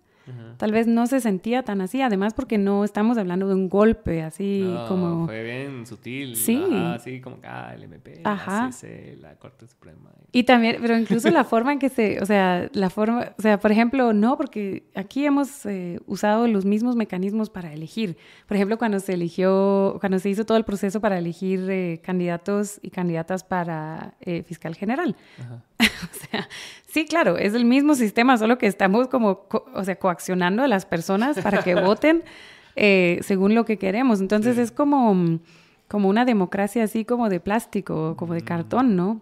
Tal 0.57 0.71
vez 0.71 0.87
no 0.87 1.07
se 1.07 1.19
sentía 1.19 1.63
tan 1.63 1.81
así, 1.81 2.01
además 2.01 2.33
porque 2.33 2.57
no 2.57 2.83
estamos 2.83 3.17
hablando 3.17 3.47
de 3.47 3.55
un 3.55 3.69
golpe 3.69 4.21
así 4.21 4.63
como... 4.87 5.25
Fue 5.25 5.43
bien 5.43 5.85
sutil. 5.85 6.35
Sí. 6.35 6.63
así 6.93 7.19
como 7.19 7.37
ah, 7.43 7.73
el 7.75 7.83
MP, 7.83 8.21
Ajá. 8.23 8.69
La, 8.81 9.29
la 9.29 9.35
Corte 9.35 9.67
Suprema. 9.67 10.11
Y 10.33 10.43
también, 10.43 10.77
pero 10.79 10.97
incluso 10.97 11.29
la 11.29 11.43
forma 11.43 11.73
en 11.73 11.79
que 11.79 11.89
se, 11.89 12.21
o 12.21 12.25
sea, 12.25 12.69
la 12.71 12.89
forma, 12.89 13.33
o 13.37 13.41
sea, 13.41 13.59
por 13.59 13.71
ejemplo, 13.71 14.13
no, 14.13 14.37
porque 14.37 14.83
aquí 14.95 15.25
hemos 15.25 15.65
eh, 15.65 15.99
usado 16.05 16.47
los 16.47 16.63
mismos 16.63 16.95
mecanismos 16.95 17.49
para 17.49 17.73
elegir. 17.73 18.15
Por 18.47 18.55
ejemplo, 18.55 18.77
cuando 18.77 19.01
se 19.01 19.13
eligió, 19.13 19.97
cuando 19.99 20.19
se 20.19 20.29
hizo 20.29 20.45
todo 20.45 20.57
el 20.57 20.63
proceso 20.63 21.01
para 21.01 21.17
elegir 21.17 21.69
eh, 21.69 21.99
candidatos 22.01 22.79
y 22.81 22.91
candidatas 22.91 23.43
para 23.43 24.13
eh, 24.21 24.43
fiscal 24.43 24.75
general. 24.75 25.17
o 25.79 26.29
sea, 26.29 26.47
sí, 26.91 27.05
claro, 27.05 27.37
es 27.37 27.53
el 27.53 27.65
mismo 27.65 27.95
sistema, 27.95 28.37
solo 28.37 28.57
que 28.57 28.67
estamos 28.67 29.07
como, 29.07 29.47
o 29.73 29.83
sea, 29.83 29.95
coaccionando 29.97 30.63
a 30.63 30.67
las 30.67 30.85
personas 30.85 31.39
para 31.39 31.63
que 31.63 31.75
voten 31.81 32.23
eh, 32.75 33.19
según 33.21 33.55
lo 33.55 33.65
que 33.65 33.77
queremos. 33.77 34.21
Entonces 34.21 34.57
es 34.57 34.71
como, 34.71 35.39
como 35.87 36.09
una 36.09 36.25
democracia 36.25 36.83
así 36.83 37.05
como 37.05 37.29
de 37.29 37.39
plástico, 37.39 38.15
como 38.17 38.33
de 38.33 38.41
mm. 38.41 38.45
cartón, 38.45 38.95
¿no? 38.95 39.21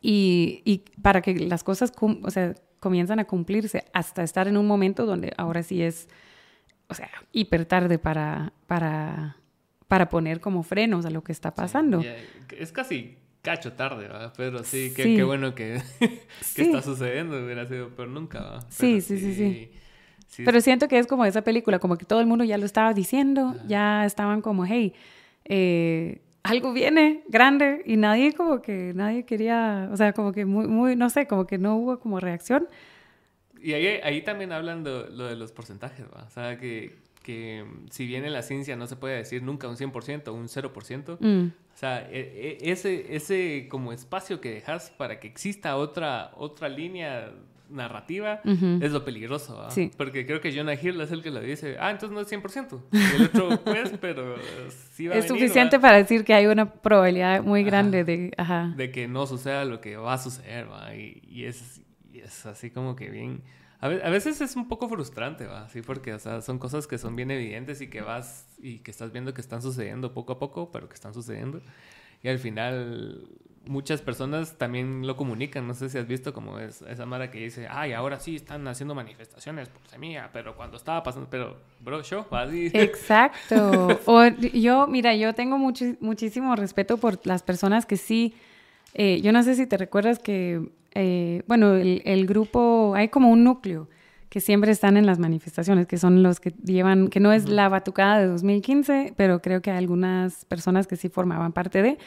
Y, 0.00 0.62
y 0.64 0.82
para 1.00 1.20
que 1.20 1.34
las 1.34 1.64
cosas, 1.64 1.92
o 2.00 2.30
sea, 2.30 2.54
comienzan 2.80 3.20
a 3.20 3.24
cumplirse 3.24 3.84
hasta 3.92 4.22
estar 4.22 4.48
en 4.48 4.56
un 4.56 4.66
momento 4.66 5.06
donde 5.06 5.32
ahora 5.36 5.62
sí 5.62 5.82
es, 5.82 6.08
o 6.88 6.94
sea, 6.94 7.10
hiper 7.30 7.64
tarde 7.64 7.98
para, 7.98 8.52
para, 8.66 9.36
para 9.86 10.08
poner 10.08 10.40
como 10.40 10.62
frenos 10.62 11.06
a 11.06 11.10
lo 11.10 11.22
que 11.22 11.32
está 11.32 11.54
pasando. 11.54 12.02
es 12.58 12.72
casi 12.72 13.18
cacho 13.42 13.72
tarde, 13.72 14.08
¿verdad? 14.08 14.32
Pero 14.36 14.62
sí, 14.64 14.92
qué, 14.94 15.22
bueno 15.24 15.54
que, 15.54 15.82
que 16.54 16.62
está 16.62 16.80
sucediendo, 16.80 17.44
hubiera 17.44 17.66
sido 17.66 17.90
pero 17.96 18.08
nunca, 18.08 18.40
¿verdad? 18.40 18.66
Sí, 18.70 19.00
sí, 19.00 19.18
sí, 19.18 19.34
sí, 20.28 20.44
Pero 20.44 20.60
siento 20.60 20.88
que 20.88 20.98
es 20.98 21.06
como 21.06 21.24
esa 21.24 21.42
película, 21.42 21.78
como 21.78 21.96
que 21.96 22.06
todo 22.06 22.20
el 22.20 22.26
mundo 22.26 22.44
ya 22.44 22.56
lo 22.56 22.64
estaba 22.64 22.94
diciendo, 22.94 23.54
ya 23.66 24.06
estaban 24.06 24.40
como, 24.40 24.64
hey, 24.64 24.94
eh, 25.44 26.22
algo 26.44 26.72
viene 26.72 27.24
grande 27.28 27.82
y 27.84 27.96
nadie 27.96 28.32
como 28.32 28.62
que, 28.62 28.92
nadie 28.94 29.24
quería, 29.24 29.88
o 29.92 29.96
sea, 29.96 30.12
como 30.12 30.32
que 30.32 30.44
muy, 30.44 30.66
muy, 30.66 30.96
no 30.96 31.10
sé, 31.10 31.26
como 31.26 31.46
que 31.46 31.58
no 31.58 31.76
hubo 31.76 31.98
como 31.98 32.20
reacción. 32.20 32.68
Y 33.60 33.74
ahí, 33.74 33.86
ahí 34.02 34.22
también 34.22 34.52
hablan 34.52 34.82
de 34.82 35.10
lo 35.10 35.26
de 35.26 35.36
los 35.36 35.52
porcentajes, 35.52 36.04
¿verdad? 36.06 36.26
O 36.26 36.30
sea, 36.30 36.58
que, 36.58 36.96
que 37.22 37.64
si 37.90 38.06
bien 38.06 38.24
en 38.24 38.32
la 38.32 38.42
ciencia 38.42 38.76
no 38.76 38.86
se 38.86 38.96
puede 38.96 39.16
decir 39.16 39.42
nunca 39.42 39.68
un 39.68 39.76
100% 39.76 40.28
o 40.28 40.32
un 40.34 40.48
0%, 40.48 41.18
mm. 41.20 41.46
o 41.46 41.76
sea, 41.76 42.08
e, 42.10 42.58
e, 42.60 42.70
ese, 42.70 43.14
ese 43.14 43.68
como 43.70 43.92
espacio 43.92 44.40
que 44.40 44.52
dejas 44.52 44.90
para 44.90 45.20
que 45.20 45.28
exista 45.28 45.76
otra, 45.76 46.32
otra 46.36 46.68
línea 46.68 47.32
narrativa 47.72 48.40
es 48.44 48.92
lo 48.92 49.04
peligroso, 49.04 49.66
Porque 49.96 50.26
creo 50.26 50.40
que 50.40 50.54
Jonah 50.54 50.74
Hill 50.74 51.00
es 51.00 51.10
el 51.10 51.22
que 51.22 51.30
lo 51.30 51.40
dice, 51.40 51.76
ah, 51.80 51.90
entonces 51.90 52.14
no 52.14 52.20
es 52.20 52.30
100%. 52.30 52.82
Y 52.92 53.16
el 53.16 53.22
otro, 53.26 53.60
pues, 53.64 53.92
pero 54.00 54.36
sí 54.92 55.08
va 55.08 55.14
Es 55.14 55.26
suficiente 55.26 55.80
para 55.80 55.96
decir 55.96 56.24
que 56.24 56.34
hay 56.34 56.46
una 56.46 56.70
probabilidad 56.70 57.42
muy 57.42 57.64
grande 57.64 58.04
de, 58.04 58.32
de 58.76 58.90
que 58.90 59.08
no 59.08 59.26
suceda 59.26 59.64
lo 59.64 59.80
que 59.80 59.96
va 59.96 60.14
a 60.14 60.18
suceder, 60.18 60.66
Y, 60.94 61.22
y, 61.26 61.44
es, 61.44 61.80
y 62.12 62.20
es 62.20 62.46
así 62.46 62.70
como 62.70 62.94
que 62.94 63.10
bien 63.10 63.42
A 63.82 63.88
veces 63.88 64.40
es 64.40 64.54
un 64.54 64.68
poco 64.68 64.88
frustrante, 64.88 65.44
¿va? 65.44 65.68
Sí, 65.68 65.82
porque 65.82 66.14
o 66.14 66.18
sea, 66.20 66.40
son 66.40 66.60
cosas 66.60 66.86
que 66.86 66.98
son 66.98 67.16
bien 67.16 67.32
evidentes 67.32 67.80
y 67.80 67.88
que 67.88 68.00
vas 68.00 68.46
y 68.58 68.78
que 68.78 68.92
estás 68.92 69.10
viendo 69.10 69.34
que 69.34 69.40
están 69.40 69.60
sucediendo 69.60 70.14
poco 70.14 70.34
a 70.34 70.38
poco, 70.38 70.70
pero 70.70 70.88
que 70.88 70.94
están 70.94 71.12
sucediendo. 71.12 71.60
Y 72.22 72.28
al 72.28 72.38
final 72.38 73.26
muchas 73.66 74.00
personas 74.00 74.56
también 74.56 75.04
lo 75.04 75.16
comunican. 75.16 75.66
No 75.66 75.74
sé 75.74 75.88
si 75.88 75.98
has 75.98 76.06
visto 76.06 76.32
como 76.32 76.60
es 76.60 76.82
esa 76.82 77.06
mara 77.06 77.32
que 77.32 77.38
dice, 77.38 77.66
ay, 77.68 77.92
ahora 77.92 78.20
sí 78.20 78.36
están 78.36 78.68
haciendo 78.68 78.94
manifestaciones 78.94 79.68
por 79.68 79.84
semilla, 79.88 80.30
pero 80.32 80.54
cuando 80.56 80.76
estaba 80.76 81.02
pasando, 81.02 81.28
pero, 81.28 81.56
bro, 81.80 82.02
yo, 82.02 82.24
así. 82.30 82.70
Exacto. 82.72 84.00
o 84.06 84.24
yo, 84.26 84.86
mira, 84.86 85.14
yo 85.16 85.34
tengo 85.34 85.58
muchísimo 85.58 86.54
respeto 86.54 86.98
por 86.98 87.18
las 87.26 87.42
personas 87.42 87.84
que 87.84 87.96
sí, 87.96 88.34
eh, 88.94 89.20
yo 89.22 89.32
no 89.32 89.42
sé 89.42 89.56
si 89.56 89.66
te 89.66 89.76
recuerdas 89.76 90.20
que, 90.20 90.68
eh, 90.94 91.42
bueno, 91.46 91.74
el, 91.74 92.02
el, 92.04 92.26
grupo, 92.26 92.94
hay 92.94 93.08
como 93.08 93.30
un 93.30 93.44
núcleo 93.44 93.88
que 94.28 94.40
siempre 94.40 94.72
están 94.72 94.96
en 94.96 95.06
las 95.06 95.18
manifestaciones, 95.18 95.86
que 95.86 95.98
son 95.98 96.22
los 96.22 96.40
que 96.40 96.54
llevan, 96.64 97.08
que 97.08 97.20
no 97.20 97.32
es 97.32 97.48
la 97.48 97.68
batucada 97.68 98.18
de 98.18 98.26
2015, 98.26 99.14
pero 99.16 99.42
creo 99.42 99.60
que 99.60 99.70
hay 99.70 99.78
algunas 99.78 100.44
personas 100.46 100.86
que 100.86 100.96
sí 100.96 101.08
formaban 101.08 101.52
parte 101.52 101.82
de 101.82 101.98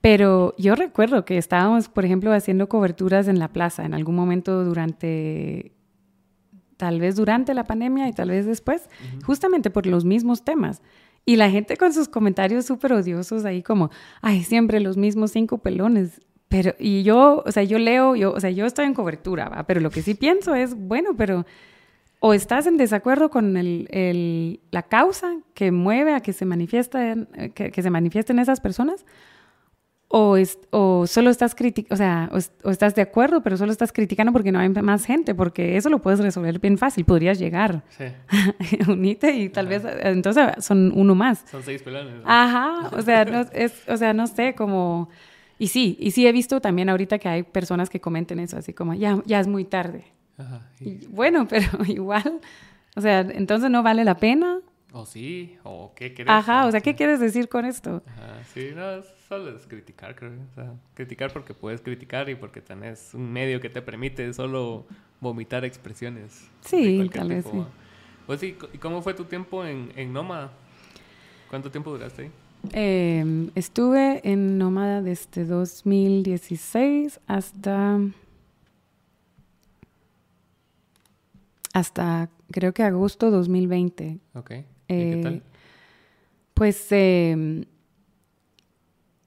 pero 0.00 0.54
yo 0.56 0.74
recuerdo 0.74 1.24
que 1.24 1.36
estábamos, 1.36 1.88
por 1.88 2.04
ejemplo, 2.04 2.32
haciendo 2.32 2.68
coberturas 2.68 3.28
en 3.28 3.38
la 3.38 3.48
plaza 3.48 3.84
en 3.84 3.92
algún 3.92 4.14
momento 4.14 4.64
durante, 4.64 5.72
tal 6.78 7.00
vez 7.00 7.16
durante 7.16 7.52
la 7.52 7.64
pandemia 7.64 8.08
y 8.08 8.12
tal 8.12 8.30
vez 8.30 8.46
después, 8.46 8.88
justamente 9.24 9.70
por 9.70 9.86
los 9.86 10.04
mismos 10.04 10.42
temas. 10.42 10.80
Y 11.26 11.36
la 11.36 11.50
gente 11.50 11.76
con 11.76 11.92
sus 11.92 12.08
comentarios 12.08 12.64
súper 12.64 12.94
odiosos 12.94 13.44
ahí 13.44 13.62
como, 13.62 13.90
ay, 14.22 14.42
siempre 14.42 14.80
los 14.80 14.96
mismos 14.96 15.32
cinco 15.32 15.58
pelones. 15.58 16.22
Pero, 16.50 16.74
y 16.80 17.04
yo, 17.04 17.44
o 17.46 17.52
sea, 17.52 17.62
yo 17.62 17.78
leo, 17.78 18.16
yo, 18.16 18.32
o 18.32 18.40
sea, 18.40 18.50
yo 18.50 18.66
estoy 18.66 18.84
en 18.84 18.92
cobertura, 18.92 19.48
¿va? 19.48 19.62
pero 19.68 19.80
lo 19.80 19.88
que 19.88 20.02
sí 20.02 20.14
pienso 20.14 20.52
es, 20.56 20.74
bueno, 20.74 21.10
pero 21.16 21.46
o 22.18 22.34
estás 22.34 22.66
en 22.66 22.76
desacuerdo 22.76 23.30
con 23.30 23.56
el, 23.56 23.86
el, 23.90 24.60
la 24.72 24.82
causa 24.82 25.38
que 25.54 25.70
mueve 25.70 26.12
a 26.12 26.20
que 26.20 26.32
se, 26.32 26.44
manifiesten, 26.44 27.28
que, 27.54 27.70
que 27.70 27.82
se 27.82 27.88
manifiesten 27.88 28.40
esas 28.40 28.60
personas, 28.60 29.06
o, 30.08 30.36
o 30.70 31.06
solo 31.06 31.30
estás 31.30 31.54
criticando, 31.54 31.94
o 31.94 31.96
sea, 31.96 32.28
o, 32.64 32.70
estás 32.70 32.96
de 32.96 33.02
acuerdo, 33.02 33.44
pero 33.44 33.56
solo 33.56 33.70
estás 33.70 33.92
criticando 33.92 34.32
porque 34.32 34.50
no 34.50 34.58
hay 34.58 34.68
más 34.68 35.04
gente, 35.04 35.36
porque 35.36 35.76
eso 35.76 35.88
lo 35.88 36.00
puedes 36.00 36.18
resolver 36.18 36.58
bien 36.58 36.78
fácil, 36.78 37.04
podrías 37.04 37.38
llegar. 37.38 37.84
Sí. 37.90 38.06
Unite 38.90 39.30
y 39.36 39.50
tal 39.50 39.68
vez, 39.68 39.84
entonces 40.02 40.64
son 40.64 40.90
uno 40.96 41.14
más. 41.14 41.44
Son 41.48 41.62
seis 41.62 41.80
pelones. 41.80 42.22
Ajá, 42.24 42.90
o 42.92 43.02
sea, 43.02 43.24
no, 43.24 43.46
es, 43.52 43.88
o 43.88 43.96
sea, 43.96 44.12
no 44.12 44.26
sé, 44.26 44.56
como... 44.56 45.08
Y 45.60 45.68
sí, 45.68 45.98
y 46.00 46.12
sí 46.12 46.26
he 46.26 46.32
visto 46.32 46.62
también 46.62 46.88
ahorita 46.88 47.18
que 47.18 47.28
hay 47.28 47.42
personas 47.42 47.90
que 47.90 48.00
comenten 48.00 48.40
eso, 48.40 48.56
así 48.56 48.72
como, 48.72 48.94
ya, 48.94 49.22
ya 49.26 49.40
es 49.40 49.46
muy 49.46 49.66
tarde. 49.66 50.04
Ajá. 50.38 50.66
Y... 50.80 51.06
bueno, 51.08 51.46
pero 51.50 51.68
igual, 51.86 52.40
o 52.96 53.00
sea, 53.02 53.20
entonces 53.20 53.70
no 53.70 53.82
vale 53.82 54.02
la 54.02 54.16
pena. 54.16 54.60
O 54.92 55.04
sí, 55.04 55.58
o 55.62 55.92
qué 55.94 56.14
quieres. 56.14 56.32
Ajá, 56.32 56.64
o 56.64 56.70
sea, 56.70 56.80
¿qué 56.80 56.94
quieres 56.94 57.20
decir 57.20 57.50
con 57.50 57.66
esto? 57.66 58.02
Ajá, 58.06 58.42
sí, 58.54 58.70
no, 58.74 59.02
solo 59.28 59.54
es 59.54 59.66
criticar, 59.66 60.16
creo. 60.16 60.32
O 60.50 60.54
sea, 60.54 60.72
criticar 60.94 61.30
porque 61.30 61.52
puedes 61.52 61.82
criticar 61.82 62.30
y 62.30 62.36
porque 62.36 62.62
tenés 62.62 63.12
un 63.12 63.30
medio 63.30 63.60
que 63.60 63.68
te 63.68 63.82
permite 63.82 64.32
solo 64.32 64.86
vomitar 65.20 65.66
expresiones. 65.66 66.48
Sí, 66.62 67.10
tal 67.12 67.28
vez 67.28 67.44
sí. 67.44 67.62
Pues 68.26 68.40
sí, 68.40 68.56
¿y 68.72 68.78
cómo 68.78 69.02
fue 69.02 69.12
tu 69.12 69.26
tiempo 69.26 69.62
en, 69.66 69.92
en 69.94 70.10
Nómada? 70.10 70.52
¿Cuánto 71.50 71.70
tiempo 71.70 71.90
duraste 71.90 72.22
ahí? 72.22 72.30
Em, 72.72 73.50
estuve 73.54 74.20
en 74.30 74.58
Nómada 74.58 75.02
desde 75.02 75.44
2016 75.44 77.20
hasta... 77.26 78.00
Hasta 81.72 82.28
creo 82.50 82.74
que 82.74 82.82
agosto 82.82 83.30
2020. 83.30 84.18
Ok. 84.34 84.50
¿Y 84.50 84.62
qué 84.88 85.12
eh, 85.12 85.22
tal? 85.22 85.42
Pues 86.54 86.86
eh, 86.90 87.64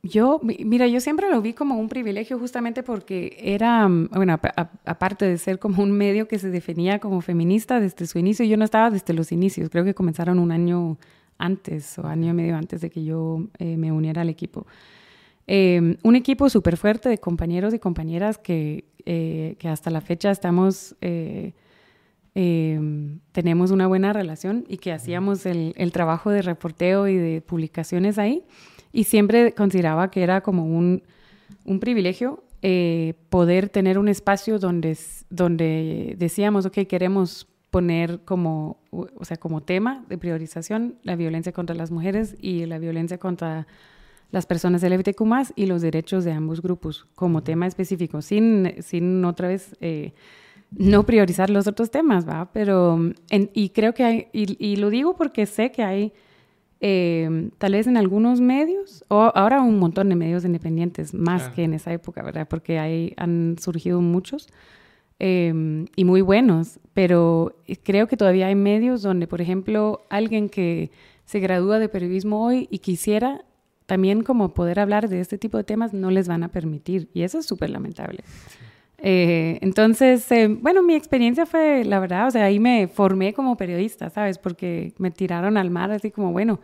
yo, 0.05 0.41
mira, 0.43 0.85
yo 0.87 0.99
siempre 0.99 1.31
lo 1.31 1.41
vi 1.41 1.53
como 1.53 1.79
un 1.79 1.87
privilegio 1.87 2.37
justamente 2.37 2.83
porque 2.83 3.37
era, 3.39 3.87
bueno, 3.87 4.37
aparte 4.83 5.25
de 5.25 5.37
ser 5.37 5.59
como 5.59 5.81
un 5.81 5.91
medio 5.93 6.27
que 6.27 6.39
se 6.39 6.49
definía 6.49 6.99
como 6.99 7.21
feminista 7.21 7.79
desde 7.79 8.05
su 8.05 8.19
inicio, 8.19 8.45
yo 8.45 8.57
no 8.57 8.65
estaba 8.65 8.89
desde 8.91 9.13
los 9.13 9.31
inicios, 9.31 9.69
creo 9.69 9.85
que 9.85 9.93
comenzaron 9.93 10.39
un 10.39 10.51
año 10.51 10.97
antes 11.43 11.97
o 11.99 12.07
año 12.07 12.29
y 12.29 12.33
medio 12.33 12.55
antes 12.55 12.81
de 12.81 12.89
que 12.89 13.03
yo 13.03 13.47
eh, 13.59 13.77
me 13.77 13.91
uniera 13.91 14.21
al 14.21 14.29
equipo. 14.29 14.65
Em, 15.45 15.97
un 16.03 16.15
equipo 16.15 16.49
súper 16.49 16.77
fuerte 16.77 17.09
de 17.09 17.17
compañeros 17.17 17.73
y 17.73 17.79
compañeras 17.79 18.37
que, 18.37 18.85
eh, 19.05 19.55
que 19.59 19.67
hasta 19.67 19.89
la 19.89 19.99
fecha 19.99 20.31
estamos, 20.31 20.95
eh, 21.01 21.53
em, 22.33 23.19
tenemos 23.33 23.71
una 23.71 23.87
buena 23.87 24.13
relación 24.13 24.63
y 24.69 24.77
que 24.77 24.93
hacíamos 24.93 25.45
el, 25.45 25.73
el 25.75 25.91
trabajo 25.91 26.29
de 26.31 26.41
reporteo 26.41 27.07
y 27.07 27.17
de 27.17 27.41
publicaciones 27.41 28.17
ahí. 28.17 28.45
Y 28.93 29.03
siempre 29.03 29.53
consideraba 29.53 30.09
que 30.09 30.23
era 30.23 30.41
como 30.41 30.65
un, 30.65 31.03
un 31.65 31.79
privilegio 31.79 32.43
eh, 32.65 33.15
poder 33.29 33.67
tener 33.67 33.99
un 33.99 34.07
espacio 34.07 34.57
donde, 34.57 34.97
donde 35.29 36.15
decíamos, 36.17 36.65
ok, 36.65 36.87
queremos 36.87 37.45
poner 37.73 38.19
como, 38.19 38.77
o 38.91 39.25
sea, 39.25 39.37
como 39.37 39.61
tema 39.61 40.05
de 40.07 40.19
priorización 40.19 40.99
la 41.01 41.15
violencia 41.15 41.51
contra 41.51 41.75
las 41.75 41.89
mujeres 41.89 42.35
y 42.39 42.67
la 42.67 42.77
violencia 42.77 43.17
contra 43.17 43.65
las 44.29 44.45
personas 44.45 44.83
LGBTQ 44.83 45.23
y 45.55 45.65
los 45.65 45.81
derechos 45.81 46.23
de 46.23 46.33
ambos 46.33 46.61
grupos 46.61 47.07
como 47.15 47.41
tema 47.41 47.65
específico, 47.65 48.21
sin, 48.21 48.75
sin 48.83 49.25
otra 49.25 49.47
vez 49.47 49.75
eh, 49.81 50.13
no 50.69 51.03
priorizar 51.03 51.49
los 51.49 51.65
otros 51.65 51.89
temas, 51.89 52.29
¿va? 52.29 52.51
Pero, 52.53 52.99
y 53.31 53.69
creo 53.69 53.95
que 53.95 54.03
hay, 54.03 54.27
y, 54.33 54.55
y, 54.63 54.75
lo 54.75 54.91
digo 54.91 55.15
porque 55.15 55.47
sé 55.47 55.71
que 55.71 55.81
hay 55.81 56.13
eh, 56.79 57.49
tal 57.57 57.71
vez 57.71 57.87
en 57.87 57.97
algunos 57.97 58.39
medios, 58.39 59.03
o 59.07 59.31
ahora 59.33 59.63
un 59.63 59.79
montón 59.79 60.09
de 60.09 60.15
medios 60.15 60.45
independientes, 60.45 61.15
más 61.15 61.49
que 61.49 61.63
en 61.63 61.73
esa 61.73 61.91
época, 61.91 62.21
¿verdad? 62.21 62.47
Porque 62.47 62.77
ahí 62.77 63.13
han 63.17 63.55
surgido 63.59 63.99
muchos 63.99 64.47
em, 65.19 65.85
y 65.95 66.05
muy 66.05 66.21
buenos, 66.21 66.79
pero 66.93 67.55
creo 67.83 68.07
que 68.07 68.17
todavía 68.17 68.47
hay 68.47 68.55
medios 68.55 69.01
donde, 69.01 69.27
por 69.27 69.41
ejemplo, 69.41 70.01
alguien 70.09 70.49
que 70.49 70.91
se 71.25 71.39
gradúa 71.39 71.79
de 71.79 71.89
periodismo 71.89 72.45
hoy 72.45 72.67
y 72.69 72.79
quisiera 72.79 73.45
también 73.85 74.23
como 74.23 74.53
poder 74.53 74.79
hablar 74.79 75.09
de 75.09 75.19
este 75.19 75.37
tipo 75.37 75.57
de 75.57 75.63
temas, 75.63 75.93
no 75.93 76.09
les 76.09 76.27
van 76.27 76.43
a 76.43 76.49
permitir, 76.49 77.09
y 77.13 77.23
eso 77.23 77.39
es 77.39 77.45
súper 77.45 77.69
lamentable. 77.69 78.23
Eh, 79.05 79.59
entonces, 79.61 80.31
eh, 80.31 80.47
bueno, 80.47 80.81
mi 80.81 80.95
experiencia 80.95 81.45
fue, 81.45 81.83
la 81.83 81.99
verdad, 81.99 82.27
o 82.27 82.31
sea, 82.31 82.45
ahí 82.45 82.59
me 82.59 82.87
formé 82.87 83.33
como 83.33 83.57
periodista, 83.57 84.09
¿sabes? 84.09 84.37
Porque 84.37 84.93
me 84.97 85.11
tiraron 85.11 85.57
al 85.57 85.69
mar 85.69 85.91
así 85.91 86.09
como, 86.09 86.31
bueno, 86.31 86.61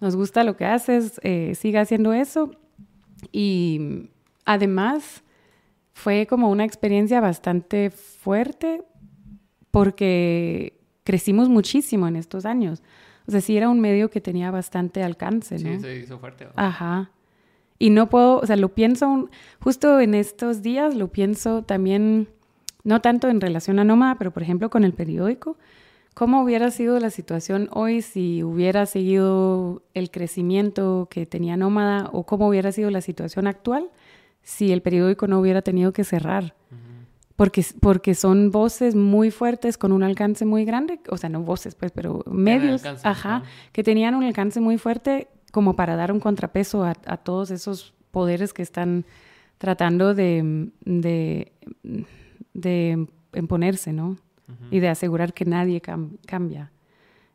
nos 0.00 0.16
gusta 0.16 0.42
lo 0.42 0.56
que 0.56 0.64
haces, 0.64 1.20
eh, 1.22 1.54
siga 1.54 1.82
haciendo 1.82 2.14
eso. 2.14 2.50
Y 3.30 4.08
además 4.46 5.22
fue 5.96 6.26
como 6.26 6.50
una 6.50 6.62
experiencia 6.62 7.22
bastante 7.22 7.88
fuerte 7.88 8.82
porque 9.70 10.78
crecimos 11.04 11.48
muchísimo 11.48 12.06
en 12.06 12.16
estos 12.16 12.44
años. 12.44 12.82
O 13.26 13.30
sea, 13.30 13.40
sí 13.40 13.56
era 13.56 13.70
un 13.70 13.80
medio 13.80 14.10
que 14.10 14.20
tenía 14.20 14.50
bastante 14.50 15.02
alcance, 15.02 15.58
¿no? 15.58 15.72
Sí, 15.72 15.80
se 15.80 15.96
hizo 15.96 16.18
fuerte. 16.18 16.48
Ajá. 16.54 17.12
Y 17.78 17.88
no 17.88 18.10
puedo, 18.10 18.40
o 18.40 18.46
sea, 18.46 18.56
lo 18.56 18.74
pienso 18.74 19.30
justo 19.58 19.98
en 19.98 20.14
estos 20.14 20.60
días, 20.60 20.94
lo 20.94 21.08
pienso 21.08 21.62
también, 21.62 22.28
no 22.84 23.00
tanto 23.00 23.28
en 23.28 23.40
relación 23.40 23.78
a 23.78 23.84
Nómada, 23.84 24.16
pero 24.16 24.32
por 24.32 24.42
ejemplo 24.42 24.68
con 24.68 24.84
el 24.84 24.92
periódico. 24.92 25.56
¿Cómo 26.12 26.42
hubiera 26.42 26.70
sido 26.70 27.00
la 27.00 27.08
situación 27.08 27.70
hoy 27.72 28.02
si 28.02 28.42
hubiera 28.42 28.84
seguido 28.84 29.82
el 29.94 30.10
crecimiento 30.10 31.08
que 31.10 31.24
tenía 31.24 31.56
Nómada 31.56 32.10
o 32.12 32.26
cómo 32.26 32.48
hubiera 32.48 32.70
sido 32.70 32.90
la 32.90 33.00
situación 33.00 33.46
actual 33.46 33.88
si 34.46 34.72
el 34.72 34.80
periódico 34.80 35.26
no 35.26 35.40
hubiera 35.40 35.60
tenido 35.60 35.92
que 35.92 36.04
cerrar? 36.04 36.54
Porque, 37.34 37.66
porque 37.80 38.14
son 38.14 38.52
voces 38.52 38.94
muy 38.94 39.32
fuertes 39.32 39.76
con 39.76 39.90
un 39.90 40.04
alcance 40.04 40.46
muy 40.46 40.64
grande, 40.64 41.00
o 41.10 41.16
sea, 41.16 41.28
no 41.28 41.42
voces, 41.42 41.74
pues, 41.74 41.90
pero 41.90 42.22
medios, 42.30 42.82
ajá, 43.02 43.42
que 43.72 43.82
tenían 43.82 44.14
un 44.14 44.22
alcance 44.22 44.60
muy 44.60 44.78
fuerte 44.78 45.28
como 45.50 45.74
para 45.74 45.96
dar 45.96 46.12
un 46.12 46.20
contrapeso 46.20 46.84
a, 46.84 46.94
todos 46.94 47.50
esos 47.50 47.92
poderes 48.12 48.54
que 48.54 48.62
están 48.62 49.04
tratando 49.58 50.14
de, 50.14 50.70
de, 50.84 51.52
de 52.54 53.06
imponerse, 53.34 53.92
¿no? 53.92 54.16
Y 54.70 54.78
de 54.78 54.88
asegurar 54.88 55.34
que 55.34 55.44
nadie 55.44 55.82
cambia. 56.24 56.70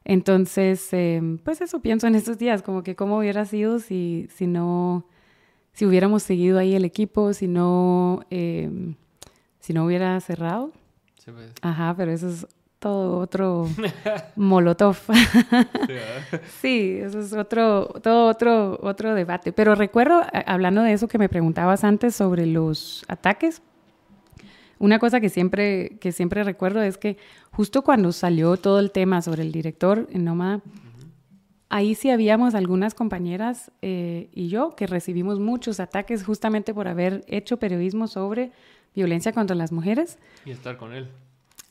Entonces, 0.05 0.87
em, 0.93 1.39
pues 1.39 1.59
eso 1.59 1.81
pienso 1.81 2.07
en 2.07 2.15
estos 2.15 2.37
días, 2.37 2.63
como 2.63 2.83
que 2.83 2.95
cómo 2.95 3.17
hubiera 3.17 3.43
sido 3.45 3.79
si, 3.79 4.29
si 4.33 4.47
no, 4.47 5.05
si 5.73 5.85
hubiéramos 5.85 6.23
seguido 6.23 6.59
ahí 6.59 6.75
el 6.75 6.85
equipo, 6.85 7.33
si 7.33 7.47
no, 7.47 8.21
em, 8.29 8.95
si 9.59 9.73
no 9.73 9.85
hubiera 9.85 10.19
cerrado. 10.19 10.71
Pues. 11.23 11.53
Ajá, 11.61 11.93
pero 11.95 12.11
eso 12.11 12.27
es 12.29 12.47
todo 12.79 13.19
otro 13.19 13.67
molotov. 14.35 14.97
sí, 16.61 16.97
eso 16.99 17.19
es 17.19 17.31
otro, 17.33 17.85
todo 18.01 18.27
otro, 18.27 18.79
otro 18.81 19.13
debate. 19.13 19.53
Pero 19.53 19.75
recuerdo, 19.75 20.23
hablando 20.45 20.81
de 20.81 20.93
eso 20.93 21.07
que 21.07 21.19
me 21.19 21.29
preguntabas 21.29 21.83
antes 21.83 22.15
sobre 22.15 22.47
los 22.47 23.05
ataques, 23.07 23.61
una 24.79 24.97
cosa 24.97 25.21
que 25.21 25.29
siempre, 25.29 25.97
que 25.99 26.11
siempre 26.11 26.43
recuerdo 26.43 26.81
es 26.81 26.97
que 26.97 27.17
justo 27.51 27.83
cuando 27.83 28.11
salió 28.11 28.57
todo 28.57 28.79
el 28.79 28.89
tema 28.89 29.21
sobre 29.21 29.43
el 29.43 29.51
director 29.51 30.07
en 30.11 30.25
Nómada, 30.25 30.61
ahí 31.71 31.95
sí 31.95 32.09
habíamos 32.09 32.53
algunas 32.53 32.93
compañeras 32.93 33.71
eh, 33.81 34.29
y 34.33 34.49
yo 34.49 34.75
que 34.75 34.87
recibimos 34.87 35.39
muchos 35.39 35.79
ataques 35.79 36.23
justamente 36.23 36.73
por 36.73 36.87
haber 36.87 37.23
hecho 37.27 37.57
periodismo 37.57 38.07
sobre 38.07 38.51
violencia 38.93 39.31
contra 39.31 39.55
las 39.55 39.71
mujeres. 39.71 40.19
Y 40.45 40.51
estar 40.51 40.77
con 40.77 40.93
él. 40.93 41.07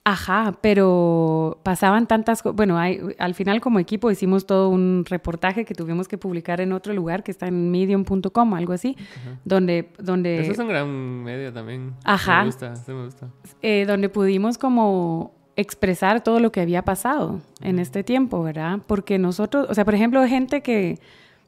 Ajá, 0.03 0.57
pero 0.63 1.61
pasaban 1.63 2.07
tantas 2.07 2.43
cosas. 2.43 2.57
Bueno, 2.57 2.79
al 2.79 3.35
final 3.35 3.61
como 3.61 3.79
equipo 3.79 4.11
hicimos 4.11 4.47
todo 4.47 4.71
un 4.71 5.05
reportaje 5.07 5.67
que 5.67 5.75
tuvimos 5.75 6.09
que 6.09 6.17
publicar 6.17 6.63
en 6.63 6.73
otro 6.73 6.95
lugar 6.95 7.23
que 7.23 7.31
está 7.31 7.49
en 7.49 7.71
medium.com, 7.71 8.55
algo 8.55 8.73
así, 8.73 8.97
donde, 9.45 9.93
donde... 9.99 10.41
Eso 10.41 10.53
es 10.53 10.59
un 10.59 10.69
gran 10.69 10.89
medio 11.23 11.53
también. 11.53 11.93
Ajá. 12.05 12.41
Me 12.41 12.47
gusta, 12.47 12.75
me 12.89 13.05
gusta. 13.05 13.29
Eh, 13.61 13.85
donde 13.87 14.09
pudimos 14.09 14.57
como 14.57 15.35
expresar 15.61 16.23
todo 16.23 16.41
lo 16.41 16.53
que 16.53 16.61
había 16.61 16.83
pasado 16.83 17.41
en 17.61 17.79
este 17.79 18.03
tiempo, 18.03 18.43
¿verdad? 18.43 18.81
Porque 18.87 19.19
nosotros, 19.19 19.67
o 19.69 19.75
sea, 19.75 19.85
por 19.85 19.95
ejemplo, 19.95 20.27
gente 20.27 20.63
que, 20.63 20.99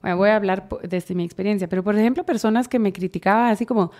bueno, 0.00 0.16
voy 0.16 0.30
a 0.30 0.36
hablar 0.36 0.68
desde 0.82 1.14
mi 1.14 1.24
experiencia, 1.24 1.68
pero 1.68 1.82
por 1.82 1.96
ejemplo, 1.96 2.24
personas 2.24 2.68
que 2.68 2.78
me 2.78 2.92
criticaban 2.92 3.50
así 3.50 3.66
como, 3.66 3.90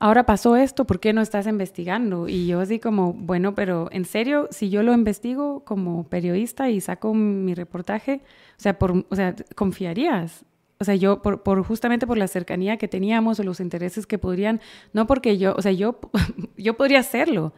ahora 0.00 0.24
pasó 0.24 0.56
esto, 0.56 0.86
¿por 0.86 0.98
qué 0.98 1.12
no 1.12 1.20
estás 1.20 1.46
investigando? 1.46 2.26
Y 2.26 2.46
yo 2.46 2.60
así 2.60 2.80
como, 2.80 3.12
bueno, 3.12 3.54
pero 3.54 3.88
en 3.92 4.04
serio, 4.04 4.48
si 4.50 4.70
yo 4.70 4.82
lo 4.82 4.92
investigo 4.92 5.60
como 5.64 6.04
periodista 6.04 6.70
y 6.70 6.80
saco 6.80 7.14
mi 7.14 7.54
reportaje, 7.54 8.22
o 8.58 8.60
sea, 8.60 8.78
por, 8.78 9.04
o 9.08 9.16
sea 9.16 9.36
confiarías. 9.54 10.44
O 10.78 10.84
sea, 10.84 10.94
yo, 10.94 11.20
por, 11.20 11.42
por, 11.42 11.62
justamente 11.62 12.06
por 12.06 12.16
la 12.16 12.26
cercanía 12.26 12.78
que 12.78 12.88
teníamos 12.88 13.38
o 13.38 13.42
los 13.42 13.60
intereses 13.60 14.06
que 14.06 14.16
podrían, 14.16 14.62
no 14.94 15.06
porque 15.06 15.36
yo, 15.36 15.54
o 15.54 15.60
sea, 15.60 15.72
yo, 15.72 16.00
yo 16.56 16.74
podría 16.74 17.00
hacerlo, 17.00 17.52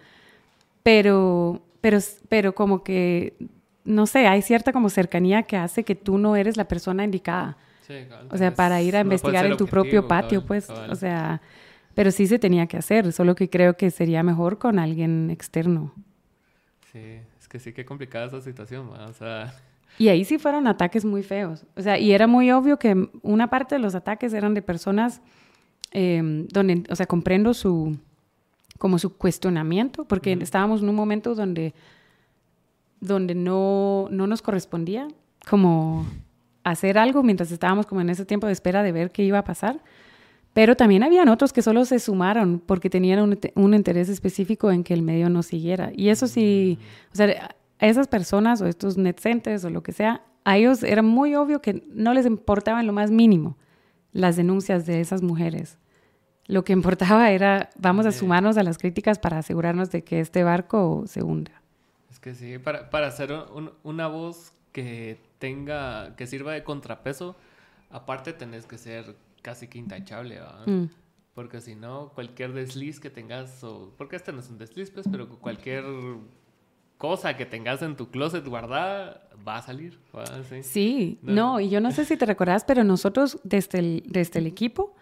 pero 0.82 1.62
pero, 1.82 1.98
pero 2.28 2.54
como 2.54 2.82
que, 2.82 3.36
no 3.84 4.06
sé, 4.06 4.26
hay 4.26 4.40
cierta 4.40 4.72
como 4.72 4.88
cercanía 4.88 5.42
que 5.42 5.56
hace 5.58 5.84
que 5.84 5.94
tú 5.94 6.16
no 6.16 6.36
eres 6.36 6.56
la 6.56 6.66
persona 6.66 7.04
indicada. 7.04 7.58
Sí, 7.86 7.94
o 8.30 8.38
sea, 8.38 8.54
para 8.54 8.80
ir 8.80 8.96
a 8.96 9.00
investigar 9.00 9.44
en 9.44 9.56
tu 9.56 9.66
propio 9.66 10.06
patio, 10.08 10.46
pues, 10.46 10.70
o 10.70 10.94
sea, 10.94 11.42
pero 11.94 12.12
sí 12.12 12.26
se 12.28 12.38
tenía 12.38 12.66
que 12.66 12.76
hacer, 12.78 13.12
solo 13.12 13.34
que 13.34 13.50
creo 13.50 13.76
que 13.76 13.90
sería 13.90 14.22
mejor 14.22 14.58
con 14.58 14.78
alguien 14.78 15.28
externo. 15.30 15.92
Sí, 16.92 17.18
es 17.40 17.48
que 17.48 17.58
sí 17.58 17.72
que 17.72 17.84
complicada 17.84 18.26
esa 18.26 18.40
situación, 18.40 18.88
o 18.88 19.12
sea... 19.12 19.52
Y 19.98 20.08
ahí 20.08 20.24
sí 20.24 20.38
fueron 20.38 20.68
ataques 20.68 21.04
muy 21.04 21.22
feos, 21.22 21.66
o 21.76 21.82
sea, 21.82 21.98
y 21.98 22.12
era 22.12 22.28
muy 22.28 22.50
obvio 22.52 22.78
que 22.78 23.08
una 23.22 23.50
parte 23.50 23.74
de 23.74 23.80
los 23.80 23.96
ataques 23.96 24.32
eran 24.32 24.54
de 24.54 24.62
personas 24.62 25.20
em, 25.90 26.46
donde, 26.46 26.84
o 26.88 26.96
sea, 26.96 27.06
comprendo 27.06 27.52
su 27.52 27.98
como 28.82 28.98
su 28.98 29.16
cuestionamiento, 29.16 30.04
porque 30.06 30.32
estábamos 30.40 30.82
en 30.82 30.88
un 30.88 30.96
momento 30.96 31.36
donde, 31.36 31.72
donde 32.98 33.36
no, 33.36 34.08
no 34.10 34.26
nos 34.26 34.42
correspondía 34.42 35.06
como 35.48 36.04
hacer 36.64 36.98
algo 36.98 37.22
mientras 37.22 37.52
estábamos 37.52 37.86
como 37.86 38.00
en 38.00 38.10
ese 38.10 38.24
tiempo 38.24 38.48
de 38.48 38.52
espera 38.54 38.82
de 38.82 38.90
ver 38.90 39.12
qué 39.12 39.22
iba 39.22 39.38
a 39.38 39.44
pasar. 39.44 39.78
Pero 40.52 40.74
también 40.74 41.04
habían 41.04 41.28
otros 41.28 41.52
que 41.52 41.62
solo 41.62 41.84
se 41.84 42.00
sumaron 42.00 42.58
porque 42.58 42.90
tenían 42.90 43.20
un, 43.20 43.38
un, 43.54 43.72
interés 43.72 44.08
específico 44.08 44.72
en 44.72 44.82
que 44.82 44.94
el 44.94 45.02
medio 45.02 45.30
no 45.30 45.44
siguiera. 45.44 45.92
Y 45.94 46.08
eso 46.08 46.26
sí, 46.26 46.80
o 47.12 47.14
sea, 47.16 47.54
a 47.78 47.86
esas 47.86 48.08
personas 48.08 48.60
o 48.62 48.66
estos 48.66 48.98
net 48.98 49.20
centers 49.20 49.64
o 49.64 49.70
lo 49.70 49.84
que 49.84 49.92
sea, 49.92 50.22
a 50.42 50.58
ellos 50.58 50.82
era 50.82 51.02
muy 51.02 51.36
obvio 51.36 51.62
que 51.62 51.84
no 51.94 52.14
les 52.14 52.26
importaba 52.26 52.80
en 52.80 52.88
lo 52.88 52.92
más 52.92 53.12
mínimo 53.12 53.56
las 54.12 54.34
denuncias 54.34 54.86
de 54.86 55.00
esas 55.00 55.22
mujeres. 55.22 55.78
Lo 56.46 56.64
que 56.64 56.72
importaba 56.72 57.30
era, 57.30 57.70
vamos 57.78 58.06
a 58.06 58.12
sumarnos 58.12 58.56
a 58.56 58.62
las 58.62 58.78
críticas 58.78 59.18
para 59.18 59.38
asegurarnos 59.38 59.90
de 59.90 60.02
que 60.02 60.20
este 60.20 60.42
barco 60.42 61.04
se 61.06 61.22
hunda. 61.22 61.52
Es 62.10 62.18
que 62.18 62.34
sí, 62.34 62.58
para, 62.58 62.90
para 62.90 63.06
hacer 63.06 63.32
una 63.82 64.08
voz 64.08 64.52
que 64.72 65.20
tenga, 65.38 66.16
que 66.16 66.26
sirva 66.26 66.52
de 66.52 66.64
contrapeso, 66.64 67.36
aparte 67.90 68.32
tenés 68.32 68.66
que 68.66 68.78
ser 68.78 69.16
casi 69.42 69.68
que 69.68 69.78
intachable, 69.78 70.40
mm. 70.66 70.84
Porque 71.34 71.62
si 71.62 71.74
no, 71.74 72.10
cualquier 72.14 72.52
desliz 72.52 73.00
que 73.00 73.08
tengas, 73.08 73.64
o, 73.64 73.94
porque 73.96 74.16
este 74.16 74.32
no 74.32 74.40
es 74.40 74.50
un 74.50 74.58
desliz, 74.58 74.90
pues, 74.90 75.06
pero 75.10 75.28
cualquier 75.28 75.84
cosa 76.98 77.36
que 77.36 77.46
tengas 77.46 77.80
en 77.82 77.96
tu 77.96 78.10
closet 78.10 78.46
guardada 78.46 79.28
va 79.46 79.56
a 79.56 79.62
salir. 79.62 79.98
Sí, 80.62 81.18
no. 81.22 81.58
y 81.58 81.70
yo 81.70 81.80
no 81.80 81.90
sé 81.90 82.04
si 82.04 82.16
te 82.16 82.26
recordás, 82.26 82.64
pero 82.64 82.84
nosotros 82.84 83.38
desde 83.44 83.78
el, 83.78 84.02
desde 84.06 84.40
el 84.40 84.46
equipo 84.46 84.94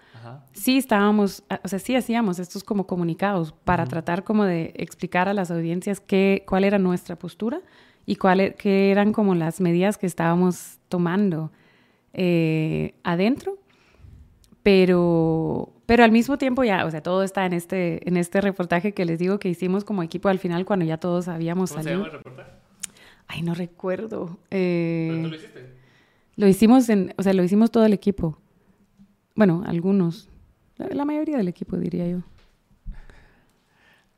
sí 0.52 0.78
estábamos, 0.78 1.44
o 1.62 1.68
sea, 1.68 1.78
sí 1.78 1.96
hacíamos 1.96 2.38
estos 2.38 2.64
como 2.64 2.86
comunicados 2.86 3.52
para 3.52 3.86
tratar 3.86 4.24
como 4.24 4.44
de 4.44 4.72
explicar 4.76 5.28
a 5.28 5.34
las 5.34 5.50
audiencias 5.50 6.00
qué, 6.00 6.44
cuál 6.46 6.64
era 6.64 6.78
nuestra 6.78 7.16
postura 7.16 7.60
y 8.06 8.16
cuál, 8.16 8.40
e, 8.40 8.54
qué 8.54 8.90
eran 8.90 9.12
como 9.12 9.34
las 9.34 9.60
medidas 9.60 9.98
que 9.98 10.06
estábamos 10.06 10.78
tomando 10.88 11.52
eh, 12.12 12.94
adentro. 13.02 13.58
Pero, 14.62 15.72
pero 15.86 16.04
al 16.04 16.12
mismo 16.12 16.36
tiempo 16.36 16.64
ya, 16.64 16.84
o 16.84 16.90
sea, 16.90 17.02
todo 17.02 17.22
está 17.22 17.46
en 17.46 17.54
este, 17.54 18.06
en 18.06 18.18
este 18.18 18.42
reportaje 18.42 18.92
que 18.92 19.06
les 19.06 19.18
digo 19.18 19.38
que 19.38 19.48
hicimos 19.48 19.84
como 19.84 20.02
equipo 20.02 20.28
al 20.28 20.38
final 20.38 20.66
cuando 20.66 20.84
ya 20.84 20.98
todos 20.98 21.28
habíamos 21.28 21.70
¿Cómo 21.70 21.82
salido. 21.82 22.04
se 22.04 22.10
llama 22.10 22.18
el 22.18 22.24
reportaje? 22.24 22.50
Ay, 23.26 23.42
no 23.42 23.54
recuerdo. 23.54 24.38
Eh, 24.50 25.08
¿Pero 25.10 25.22
tú 25.22 25.28
lo 25.28 25.36
hiciste? 25.36 25.66
Lo 26.36 26.48
hicimos 26.48 26.88
en, 26.88 27.14
o 27.16 27.22
sea, 27.22 27.32
lo 27.32 27.42
hicimos 27.42 27.70
todo 27.70 27.86
el 27.86 27.92
equipo. 27.92 28.38
Bueno, 29.40 29.62
algunos. 29.66 30.28
La, 30.76 31.06
mayoría 31.06 31.38
del 31.38 31.48
equipo, 31.48 31.78
diría 31.78 32.06
yo. 32.06 32.18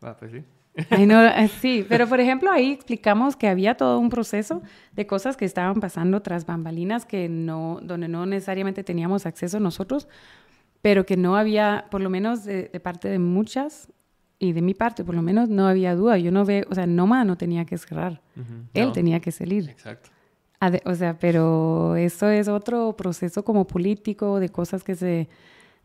Ah, 0.02 0.16
pues 0.18 0.32
sí. 0.32 1.06
no, 1.06 1.24
eh, 1.28 1.46
sí, 1.46 1.86
pero 1.88 2.08
por 2.08 2.18
ejemplo 2.18 2.50
ahí 2.50 2.72
explicamos 2.72 3.36
que 3.36 3.46
había 3.46 3.76
todo 3.76 4.00
un 4.00 4.10
proceso 4.10 4.62
de 4.96 5.06
cosas 5.06 5.36
que 5.36 5.44
estaban 5.44 5.78
pasando 5.78 6.22
tras 6.22 6.44
bambalinas 6.44 7.06
que 7.06 7.28
no, 7.28 7.78
donde 7.84 8.08
no 8.08 8.26
necesariamente 8.26 8.82
teníamos 8.82 9.24
acceso 9.24 9.60
nosotros, 9.60 10.08
pero 10.80 11.06
que 11.06 11.16
no 11.16 11.36
había, 11.36 11.86
por 11.92 12.00
lo 12.00 12.10
menos 12.10 12.42
de, 12.42 12.68
parte 12.82 13.08
de 13.08 13.20
muchas 13.20 13.92
y 14.40 14.54
de 14.54 14.60
mi 14.60 14.74
parte, 14.74 15.04
por 15.04 15.14
lo 15.14 15.22
menos 15.22 15.48
no 15.48 15.68
había 15.68 15.94
duda. 15.94 16.18
Yo 16.18 16.32
no 16.32 16.44
veo, 16.44 16.64
o 16.68 16.74
sea, 16.74 16.88
Noma 16.88 17.24
no 17.24 17.38
tenía 17.38 17.64
que 17.64 17.78
cerrar, 17.78 18.20
él 18.74 18.90
tenía 18.90 19.20
que 19.20 19.30
salir. 19.30 19.70
Exacto. 19.70 20.10
O 20.84 20.94
sea, 20.94 21.18
pero 21.18 21.96
eso 21.96 22.28
es 22.28 22.46
otro 22.46 22.94
proceso 22.96 23.44
como 23.44 23.66
político 23.66 24.38
de 24.38 24.48
cosas 24.48 24.84
que 24.84 24.94
se 24.94 25.28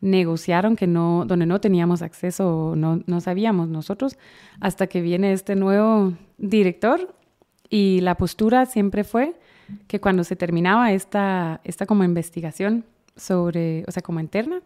negociaron 0.02 0.76
que 0.76 0.86
no, 0.86 1.26
donde 1.26 1.48
no 1.48 1.60
teníamos 1.60 2.04
acceso, 2.04 2.74
no, 2.78 3.02
no 3.08 3.20
sabíamos 3.20 3.68
nosotros, 3.70 4.18
hasta 4.60 4.86
que 4.88 5.02
viene 5.02 5.34
este 5.34 5.56
nuevo 5.56 6.14
director 6.38 7.16
y 7.70 8.02
la 8.02 8.16
postura 8.16 8.68
siempre 8.68 9.04
fue 9.04 9.34
que 9.88 10.00
cuando 10.00 10.24
se 10.24 10.36
terminaba 10.36 10.92
esta, 10.92 11.60
esta 11.64 11.86
como 11.86 12.04
investigación 12.04 12.86
sobre, 13.16 13.84
o 13.88 13.92
sea, 13.92 14.04
como 14.04 14.20
interna, 14.20 14.62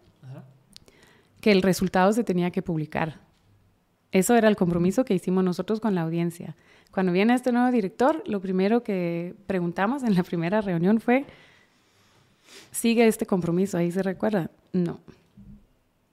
que 1.40 1.50
el 1.50 1.62
resultado 1.62 2.12
se 2.12 2.22
tenía 2.22 2.50
que 2.50 2.62
publicar. 2.62 3.18
Eso 4.12 4.36
era 4.36 4.48
el 4.48 4.56
compromiso 4.56 5.04
que 5.04 5.14
hicimos 5.14 5.42
nosotros 5.42 5.80
con 5.80 5.94
la 5.94 6.02
audiencia. 6.02 6.54
Cuando 6.92 7.10
viene 7.10 7.34
este 7.34 7.52
nuevo 7.52 7.70
director, 7.70 8.22
lo 8.26 8.40
primero 8.40 8.82
que 8.82 9.34
preguntamos 9.46 10.02
en 10.02 10.14
la 10.14 10.22
primera 10.22 10.60
reunión 10.60 11.00
fue, 11.00 11.24
¿sigue 12.70 13.06
este 13.06 13.24
compromiso? 13.24 13.78
Ahí 13.78 13.90
se 13.90 14.02
recuerda. 14.02 14.50
No. 14.72 15.00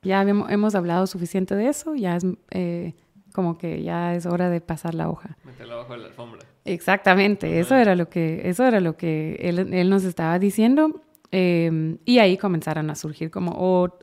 Ya 0.01 0.22
hemos 0.22 0.76
hablado 0.76 1.06
suficiente 1.06 1.56
de 1.56 1.68
eso, 1.68 1.95
ya 1.95 2.15
es 2.15 2.26
eh, 2.51 2.93
como 3.34 3.57
que 3.57 3.84
ya 3.84 4.15
es 4.15 4.26
hora 4.26 4.49
de 4.49 4.61
pasar 4.61 4.95
la 4.95 5.10
hoja. 5.10 5.38
Meterla 5.43 5.76
bajo 5.76 5.97
la 5.97 6.07
alfombra. 6.07 6.45
Exactamente, 6.64 7.60
eso 7.60 7.76
era 7.76 7.95
lo 7.95 8.10
que, 8.10 8.41
eso 8.45 8.65
era 8.65 8.80
lo 8.80 8.95
que 8.95 9.35
él, 9.41 9.89
nos 9.89 10.06
estaba 10.06 10.39
diciendo. 10.39 11.01
Em, 11.31 11.97
y 12.06 12.19
ahí 12.19 12.38
comenzaron 12.38 12.89
a 12.89 12.95
surgir 12.95 13.30
como 13.30 13.51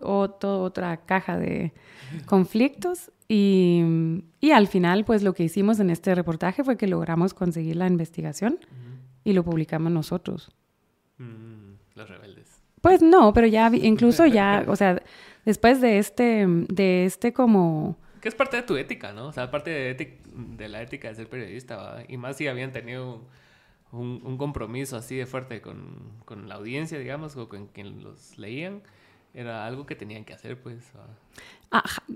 otra 0.02 0.98
caja 0.98 1.38
de 1.38 1.72
conflictos 2.24 3.10
y, 3.28 4.22
y, 4.40 4.52
al 4.52 4.68
final, 4.68 5.04
pues 5.04 5.22
lo 5.22 5.34
que 5.34 5.42
hicimos 5.44 5.80
en 5.80 5.90
este 5.90 6.14
reportaje 6.14 6.62
fue 6.62 6.76
que 6.76 6.86
logramos 6.86 7.34
conseguir 7.34 7.76
la 7.76 7.86
investigación 7.86 8.58
y 9.24 9.32
lo 9.32 9.44
publicamos 9.44 9.90
nosotros. 9.90 10.50
Mm, 11.18 11.74
los 11.96 12.08
rebeldes. 12.08 12.62
Pues 12.80 13.02
no, 13.02 13.32
pero 13.32 13.48
ya 13.48 13.70
incluso 13.74 14.26
ya, 14.26 14.64
o 14.68 14.76
sea, 14.76 15.02
después 15.44 15.80
de 15.80 15.98
este, 15.98 16.46
de 16.46 17.04
este 17.04 17.32
como... 17.32 17.98
Que 18.20 18.28
es 18.28 18.34
parte 18.34 18.58
de 18.58 18.62
tu 18.62 18.76
ética, 18.76 19.12
¿no? 19.12 19.26
O 19.26 19.32
sea, 19.32 19.50
parte 19.50 19.70
de, 19.70 20.20
de 20.32 20.68
la 20.68 20.82
ética 20.82 21.08
de 21.08 21.16
ser 21.16 21.28
periodista, 21.28 21.76
¿va? 21.76 22.02
Y 22.08 22.16
más 22.16 22.36
si 22.36 22.46
habían 22.46 22.72
tenido 22.72 23.22
un, 23.92 24.20
un 24.24 24.38
compromiso 24.38 24.96
así 24.96 25.16
de 25.16 25.26
fuerte 25.26 25.60
con, 25.60 26.12
con, 26.24 26.48
la 26.48 26.56
audiencia, 26.56 26.98
digamos, 26.98 27.36
o 27.36 27.48
con 27.48 27.66
quien 27.66 28.02
los 28.02 28.38
leían 28.38 28.82
era 29.36 29.66
algo 29.66 29.84
que 29.84 29.94
tenían 29.94 30.24
que 30.24 30.32
hacer, 30.32 30.60
pues. 30.60 30.78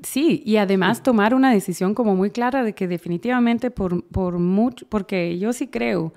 sí, 0.03 0.43
y 0.45 0.57
además 0.57 1.03
tomar 1.03 1.35
una 1.35 1.53
decisión 1.53 1.95
como 1.95 2.17
muy 2.17 2.31
clara 2.31 2.65
de 2.65 2.73
que 2.73 2.89
definitivamente 2.89 3.71
por, 3.71 4.05
por 4.07 4.39
mucho, 4.39 4.87
porque 4.89 5.39
yo 5.39 5.53
sí 5.53 5.69
creo, 5.69 6.15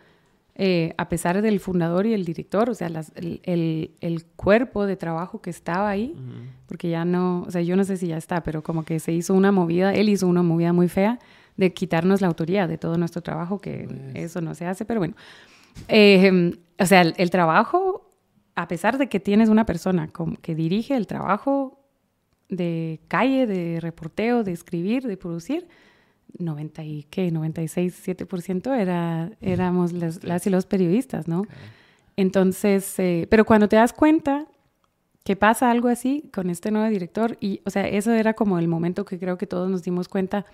eh, 0.56 0.94
a 0.98 1.10
pesar 1.10 1.42
del 1.42 1.60
fundador 1.60 2.06
y 2.06 2.14
el 2.14 2.24
director, 2.24 2.70
o 2.70 2.74
sea, 2.74 2.90
el, 3.16 3.92
el, 4.00 4.26
cuerpo 4.38 4.86
de 4.86 4.96
trabajo 4.96 5.42
que 5.42 5.50
estaba 5.50 5.90
ahí, 5.90 6.16
porque 6.68 6.90
ya 6.90 7.04
no, 7.04 7.44
o 7.44 7.52
sea, 7.52 7.62
yo 7.62 7.76
no 7.76 7.84
sé 7.84 7.98
si 7.98 8.08
ya 8.08 8.18
está, 8.18 8.42
pero 8.42 8.64
como 8.64 8.86
que 8.86 9.00
se 9.00 9.12
hizo 9.12 9.34
una 9.34 9.52
movida, 9.52 9.94
él 9.94 10.08
hizo 10.08 10.28
una 10.28 10.42
movida 10.42 10.72
muy 10.72 10.88
fea 10.88 11.20
de 11.58 11.74
quitarnos 11.74 12.22
la 12.22 12.28
autoría 12.28 12.66
de 12.66 12.78
todo 12.78 12.98
nuestro 12.98 13.22
trabajo, 13.22 13.60
que 13.60 13.88
pues. 13.88 14.16
eso 14.16 14.42
no 14.42 14.56
se 14.56 14.66
hace, 14.66 14.86
pero 14.86 15.02
bueno. 15.02 15.16
Eh, 15.88 16.54
o 16.80 16.86
sea, 16.86 17.02
el, 17.02 17.30
trabajo, 17.30 18.10
a 18.56 18.68
pesar 18.68 18.98
de 18.98 19.10
que 19.10 19.20
tienes 19.20 19.50
una 19.50 19.66
persona 19.66 20.10
que 20.42 20.56
dirige 20.56 20.96
el 20.96 21.08
trabajo 21.08 21.80
de 22.50 23.00
calle, 23.08 23.48
de 23.48 23.80
reporteo, 23.80 24.44
de 24.44 24.52
escribir, 24.52 25.08
de 25.08 25.18
producir, 25.18 25.68
90 26.38 26.84
y 26.84 27.04
qué, 27.10 27.32
96, 27.32 28.04
7% 28.06 28.76
era, 28.80 29.32
éramos 29.42 29.94
las, 29.94 30.48
y 30.48 30.50
los 30.50 30.66
periodistas, 30.66 31.28
¿no? 31.28 31.44
Entonces, 32.16 32.98
eh, 33.00 33.28
pero 33.30 33.46
cuando 33.46 33.68
te 33.68 33.76
das 33.76 33.94
cuenta 33.94 34.46
que 35.24 35.36
pasa 35.36 35.72
algo 35.72 35.88
así 35.88 36.30
con 36.34 36.50
este 36.50 36.72
nuevo 36.72 36.90
director, 36.90 37.38
y, 37.40 37.62
o 37.66 37.70
sea, 37.70 37.88
eso 37.88 38.12
era 38.12 38.34
como 38.34 38.60
el 38.60 38.68
momento 38.68 39.06
que 39.06 39.20
creo 39.20 39.38
que 39.38 39.48
todos 39.48 39.70
nos 39.70 39.84
dimos 39.84 40.08
cuenta, 40.08 40.46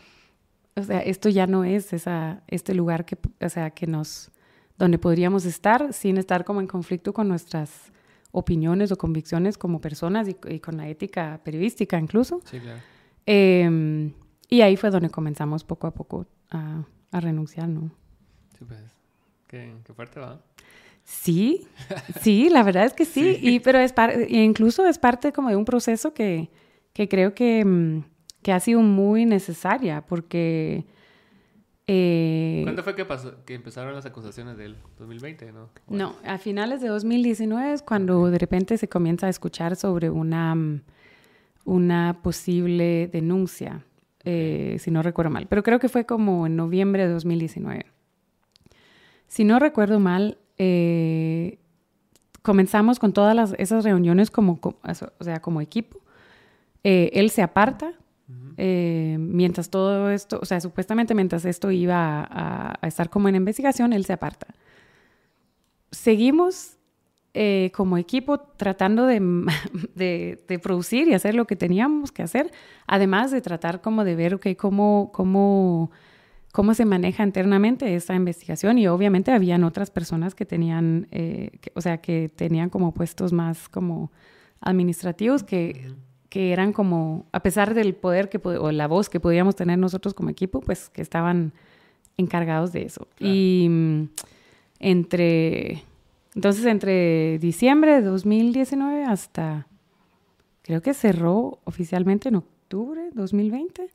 o 0.76 0.84
sea, 0.84 1.00
esto 1.00 1.30
ya 1.30 1.48
no 1.48 1.64
es 1.64 1.92
esa, 1.94 2.44
este 2.48 2.74
lugar 2.74 3.06
que, 3.06 3.18
o 3.42 3.50
sea, 3.50 3.72
que 3.72 3.88
nos, 3.88 4.32
donde 4.80 4.97
podríamos 4.97 5.45
estar 5.45 5.93
sin 5.93 6.18
estar 6.18 6.45
como 6.45 6.61
en 6.61 6.68
conflicto 6.68 7.14
con 7.14 7.27
nuestras 7.27 7.91
opiniones 8.31 8.91
o 8.91 8.97
convicciones 8.97 9.57
como 9.57 9.81
personas 9.81 10.27
y, 10.27 10.60
con 10.60 10.77
la 10.77 10.88
ética 10.88 11.41
periodística 11.43 11.99
incluso. 11.99 12.41
Sí, 12.45 12.60
claro. 12.60 12.80
Em, 13.26 14.14
y 14.47 14.61
ahí 14.61 14.77
fue 14.77 14.89
donde 14.89 15.10
comenzamos 15.10 15.64
poco 15.64 15.85
a 15.85 15.93
poco 15.93 16.26
a, 16.49 16.84
a 17.11 17.19
renunciar, 17.19 17.68
¿no? 17.68 17.91
Sí, 18.57 18.65
pues, 18.65 18.80
qué, 19.47 19.76
qué 19.84 19.93
fuerte 19.93 20.19
va. 20.19 20.41
Sí, 21.03 21.68
sí, 22.22 22.49
la 22.49 22.64
verdad 22.64 22.85
es 22.85 22.93
que 22.93 23.03
sí, 23.03 23.38
Y, 23.41 23.60
pero 23.60 23.80
es 23.80 23.93
incluso 24.30 24.85
es 24.85 24.97
parte 24.97 25.34
como 25.34 25.49
de 25.49 25.56
un 25.56 25.65
proceso 25.65 26.14
que, 26.14 26.49
que 26.93 27.10
creo 27.10 27.34
que, 27.34 27.65
mm, 27.65 28.03
que, 28.41 28.53
ha 28.53 28.60
sido 28.60 28.81
muy 28.81 29.26
necesaria, 29.26 30.06
porque... 30.06 30.85
Eh, 31.91 32.61
¿Cuándo 32.66 32.84
fue 32.84 32.95
que, 32.95 33.03
pasó, 33.03 33.44
que 33.45 33.56
empezaron 33.56 33.95
las 33.95 34.06
acusaciones 34.06 34.57
del 34.57 34.76
2020? 34.99 35.52
No, 35.52 35.70
no 35.88 36.16
a 36.24 36.38
finales 36.38 36.82
de 36.82 36.88
2019 36.88 37.74
es 37.74 37.82
cuando 37.82 38.30
de 38.30 38.38
repente 38.38 38.78
se 38.78 38.88
comienza 38.88 39.26
a 39.26 39.30
escuchar 39.30 39.76
sobre 39.76 40.11
una, 40.11 40.53
mm, 40.53 40.82
una 41.66 42.20
posible 42.22 43.07
denuncia 43.07 43.84
eh, 44.24 44.76
si 44.78 44.91
no 44.91 45.02
recuerdo 45.02 45.32
mal, 45.32 45.48
pero 45.48 45.64
creo 45.64 45.80
que 45.80 45.90
fue 45.90 46.06
como 46.06 46.45
en 46.45 46.56
noviembre 46.56 47.07
de 47.07 47.14
2019. 47.14 47.88
Si 49.28 49.44
no 49.44 49.57
recuerdo 49.57 49.99
mal, 49.99 50.38
eh, 50.60 51.57
comenzamos 52.44 52.99
con 52.99 53.14
todas 53.14 53.56
esas 53.57 53.84
reuniones 53.84 54.30
como, 54.30 54.60
o 54.61 55.24
sea, 55.24 55.41
como 55.41 55.60
equipo. 55.60 56.02
Eh, 56.84 57.10
él 57.14 57.32
se 57.32 57.41
aparta 57.41 57.94
mientras 58.57 59.69
todo 59.69 60.10
esto, 60.10 60.39
o 60.41 60.45
sea, 60.45 60.60
supuestamente 60.60 61.15
mientras 61.15 61.45
esto 61.45 61.72
iba 61.72 62.22
a, 62.22 62.77
a, 62.81 62.88
estar 62.88 63.10
como 63.10 63.30
en 63.30 63.35
investigación, 63.35 63.93
él 63.93 64.06
se 64.06 64.14
aparta. 64.14 64.47
Seguimos 65.91 66.80
eh, 67.35 67.72
como 67.76 67.99
equipo 67.99 68.39
tratando 68.39 69.06
de, 69.06 69.19
de, 69.95 70.60
producir 70.60 71.07
y 71.07 71.14
hacer 71.14 71.35
lo 71.35 71.45
que 71.45 71.56
teníamos 71.56 72.11
que 72.11 72.23
hacer, 72.23 72.51
además 72.88 73.30
de 73.30 73.41
tratar 73.41 73.81
como 73.81 74.03
de 74.03 74.15
ver 74.15 74.34
okay, 74.35 74.56
cómo, 74.56 75.11
cómo, 75.14 75.91
cómo 76.51 76.73
se 76.73 76.85
maneja 76.85 77.23
internamente 77.23 77.93
esta 77.95 78.15
investigación. 78.15 78.80
Y 78.80 78.88
obviamente 78.88 79.31
habían 79.31 79.64
otras 79.64 79.91
personas 79.91 80.34
que 80.34 80.45
tenían, 80.45 81.07
eh, 81.11 81.51
o 81.76 81.81
sea, 81.81 81.99
que 81.99 82.30
tenían 82.35 82.72
como 82.72 82.93
puestos 82.95 83.31
más 83.31 83.69
como 83.69 84.11
administrativos 84.60 85.43
que, 85.43 85.93
que 86.30 86.53
eran 86.53 86.73
como, 86.73 87.26
a 87.31 87.41
pesar 87.41 87.73
del 87.73 87.95
poder 87.95 88.30
que, 88.30 88.39
o 88.43 88.72
la 88.72 88.88
voz 88.88 89.10
que 89.10 89.19
podíamos 89.19 89.56
tener 89.56 89.80
nosotros 89.80 90.14
como 90.14 90.30
equipo, 90.30 90.61
pues 90.61 90.89
que 90.89 91.01
estaban 91.01 91.53
encargados 92.18 92.72
de 92.72 92.84
eso. 92.84 93.07
Y 93.19 93.68
mm, 93.69 94.10
entre 94.80 95.84
entonces, 96.35 96.65
entre 96.65 97.39
diciembre 97.39 97.95
de 97.95 98.01
2019 98.01 99.03
hasta, 99.03 99.68
creo 100.61 100.81
que 100.81 100.93
cerró 100.93 101.60
oficialmente 101.64 102.30
en 102.30 102.35
octubre 102.35 103.01
de 103.01 103.11
2020, 103.11 103.89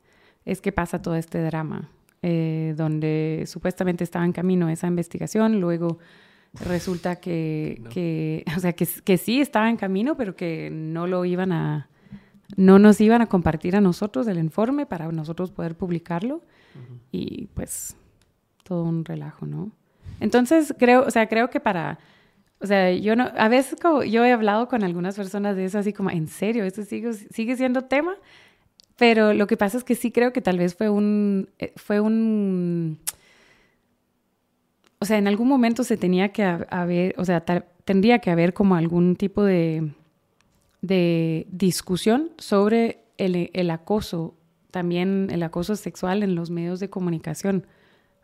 es 0.44 0.60
que 0.60 0.72
pasa 0.72 1.00
todo 1.00 1.14
este 1.14 1.42
drama, 1.42 1.90
eh, 2.22 2.74
donde 2.76 3.44
supuestamente 3.46 4.04
estaba 4.04 4.24
en 4.24 4.32
camino 4.32 4.68
esa 4.68 4.88
investigación, 4.88 5.60
luego 5.60 5.98
resulta 6.66 7.16
que, 7.16 7.80
que 7.90 8.44
o 8.56 8.60
sea, 8.60 8.72
que, 8.72 8.86
que, 9.04 9.16
sí 9.16 9.40
estaba 9.40 9.70
en 9.70 9.76
camino, 9.76 10.16
pero 10.16 10.34
que 10.34 10.70
no 10.70 11.06
lo 11.06 11.24
iban 11.24 11.52
a, 11.52 11.88
no 12.56 12.78
nos 12.78 13.00
iban 13.00 13.22
a 13.22 13.26
compartir 13.26 13.76
a 13.76 13.80
nosotros 13.80 14.26
el 14.28 14.38
informe 14.38 14.86
para 14.86 15.10
nosotros 15.10 15.50
poder 15.50 15.76
publicarlo 15.76 16.42
y 17.12 17.46
pues 17.54 17.96
todo 18.64 18.84
un 18.84 19.04
relajo, 19.04 19.46
¿no? 19.46 19.70
Entonces 20.20 20.74
creo, 20.78 21.04
o 21.06 21.10
sea, 21.10 21.28
creo 21.28 21.50
que 21.50 21.60
para 21.60 21.98
o 22.60 22.66
sea, 22.66 22.90
yo 22.92 23.14
no, 23.14 23.30
a 23.36 23.48
veces 23.48 23.78
como 23.80 24.04
yo 24.04 24.24
he 24.24 24.32
hablado 24.32 24.68
con 24.68 24.84
algunas 24.84 25.16
personas 25.16 25.54
de 25.54 25.66
eso, 25.66 25.78
así 25.78 25.92
como, 25.92 26.10
¿en 26.10 26.28
serio? 26.28 26.64
¿Esto 26.64 26.82
sigue, 26.82 27.12
sigue 27.12 27.56
siendo 27.56 27.82
tema? 27.82 28.14
Pero 28.96 29.34
lo 29.34 29.46
que 29.46 29.56
pasa 29.56 29.76
es 29.76 29.84
que 29.84 29.94
sí 29.94 30.10
creo 30.10 30.32
que 30.32 30.40
tal 30.40 30.58
vez 30.58 30.74
fue 30.74 30.88
un, 30.88 31.50
eh, 31.58 31.72
fue 31.76 32.00
un, 32.00 33.00
o 34.98 35.04
sea, 35.04 35.18
en 35.18 35.28
algún 35.28 35.48
momento 35.48 35.84
se 35.84 35.96
tenía 35.98 36.30
que 36.30 36.42
haber, 36.42 37.14
o 37.18 37.24
sea, 37.24 37.44
tendría 37.84 38.20
que 38.20 38.30
haber 38.30 38.54
como 38.54 38.76
algún 38.76 39.16
tipo 39.16 39.42
de, 39.42 39.92
de 40.86 41.46
discusión 41.50 42.32
sobre 42.36 43.04
el, 43.16 43.50
el 43.54 43.70
acoso, 43.70 44.34
también 44.70 45.28
el 45.30 45.42
acoso 45.42 45.76
sexual 45.76 46.22
en 46.22 46.34
los 46.34 46.50
medios 46.50 46.78
de 46.78 46.90
comunicación. 46.90 47.66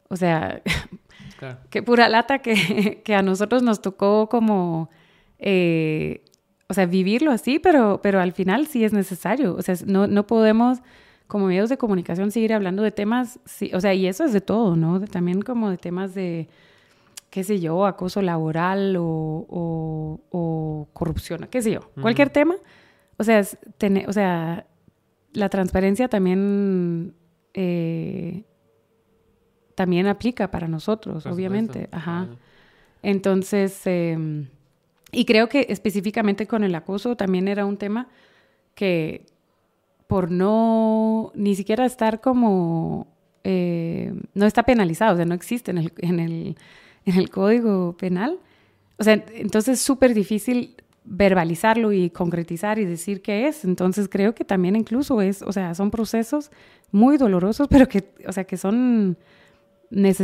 O 0.09 0.17
sea, 0.17 0.61
qué 1.71 1.83
pura 1.83 2.09
lata 2.11 2.41
que, 2.41 3.03
que, 3.03 3.15
a 3.15 3.23
nosotros 3.23 3.63
nos 3.63 3.81
tocó 3.81 4.29
como, 4.29 4.91
eh, 5.39 6.23
o 6.69 6.75
sea, 6.75 6.85
vivirlo 6.85 7.31
así, 7.31 7.59
pero, 7.59 8.01
pero 8.03 8.21
al 8.21 8.33
final 8.33 8.67
sí 8.67 8.85
es 8.85 8.93
necesario. 8.93 9.55
O 9.55 9.63
sea, 9.63 9.75
no, 9.87 10.07
no 10.07 10.27
podemos 10.27 10.81
como 11.29 11.47
medios 11.47 11.71
de 11.71 11.79
comunicación 11.79 12.31
seguir 12.31 12.53
hablando 12.53 12.83
de 12.83 12.91
temas, 12.91 13.39
sí, 13.47 13.71
o 13.73 13.81
sea, 13.81 13.95
y 13.95 14.07
eso 14.07 14.25
es 14.25 14.33
de 14.33 14.41
todo, 14.41 14.75
¿no? 14.77 15.01
también 15.07 15.43
como 15.43 15.71
de 15.71 15.79
temas 15.79 16.13
de, 16.13 16.49
qué 17.31 17.45
sé 17.45 17.61
yo, 17.61 17.87
acoso 17.87 18.23
laboral 18.23 18.97
o, 18.99 19.47
o, 19.49 20.89
corrupción, 20.93 21.49
qué 21.51 21.63
sé 21.63 21.73
yo, 21.73 21.81
cualquier 22.01 22.31
tema. 22.31 22.57
O 23.17 23.25
sea, 23.25 23.43
tener, 23.79 24.09
o 24.09 24.13
sea, 24.13 24.67
la 25.33 25.49
transparencia 25.49 26.09
también 26.09 27.15
eh, 27.55 28.45
también 29.75 30.07
aplica 30.07 30.51
para 30.51 30.69
nosotros, 30.69 31.25
obviamente. 31.27 31.89
Ajá. 31.91 32.29
Entonces, 33.03 33.81
em, 33.87 34.49
y 35.13 35.25
creo 35.25 35.49
que 35.49 35.67
específicamente 35.71 36.47
con 36.47 36.65
el 36.65 36.75
acoso 36.75 37.17
también 37.17 37.49
era 37.49 37.65
un 37.65 37.79
tema 37.79 38.09
que 38.75 39.25
por 40.07 40.31
no 40.31 41.33
ni 41.35 41.55
siquiera 41.55 41.87
estar 41.87 42.21
como, 42.21 43.07
eh, 43.45 44.13
no 44.35 44.45
está 44.45 44.65
penalizado, 44.65 45.15
o 45.15 45.17
sea, 45.17 45.25
no 45.25 45.35
existe 45.35 45.71
en 45.71 45.79
el, 45.79 45.93
en 45.99 46.21
el, 46.21 46.57
en 47.11 47.19
el 47.19 47.31
código 47.31 47.97
penal. 47.97 48.39
O 48.99 49.05
sea, 49.05 49.25
entonces 49.35 49.79
es 49.79 49.81
súper 49.81 50.15
difícil 50.15 50.77
verbalizarlo 51.05 51.93
y 51.93 52.11
concretizar 52.11 52.79
y 52.79 52.85
decir 52.85 53.23
qué 53.23 53.49
es. 53.49 53.65
Entonces 53.65 54.09
creo 54.09 54.35
que 54.35 54.45
también 54.45 54.77
incluso 54.77 55.21
es, 55.23 55.43
o 55.43 55.53
sea, 55.53 55.75
son 55.75 55.91
procesos 55.91 56.51
muy 56.93 57.17
dolorosos, 57.17 57.69
pero 57.69 57.89
que, 57.89 58.13
o 58.27 58.33
sea, 58.33 58.45
que 58.45 58.57
son 58.57 59.17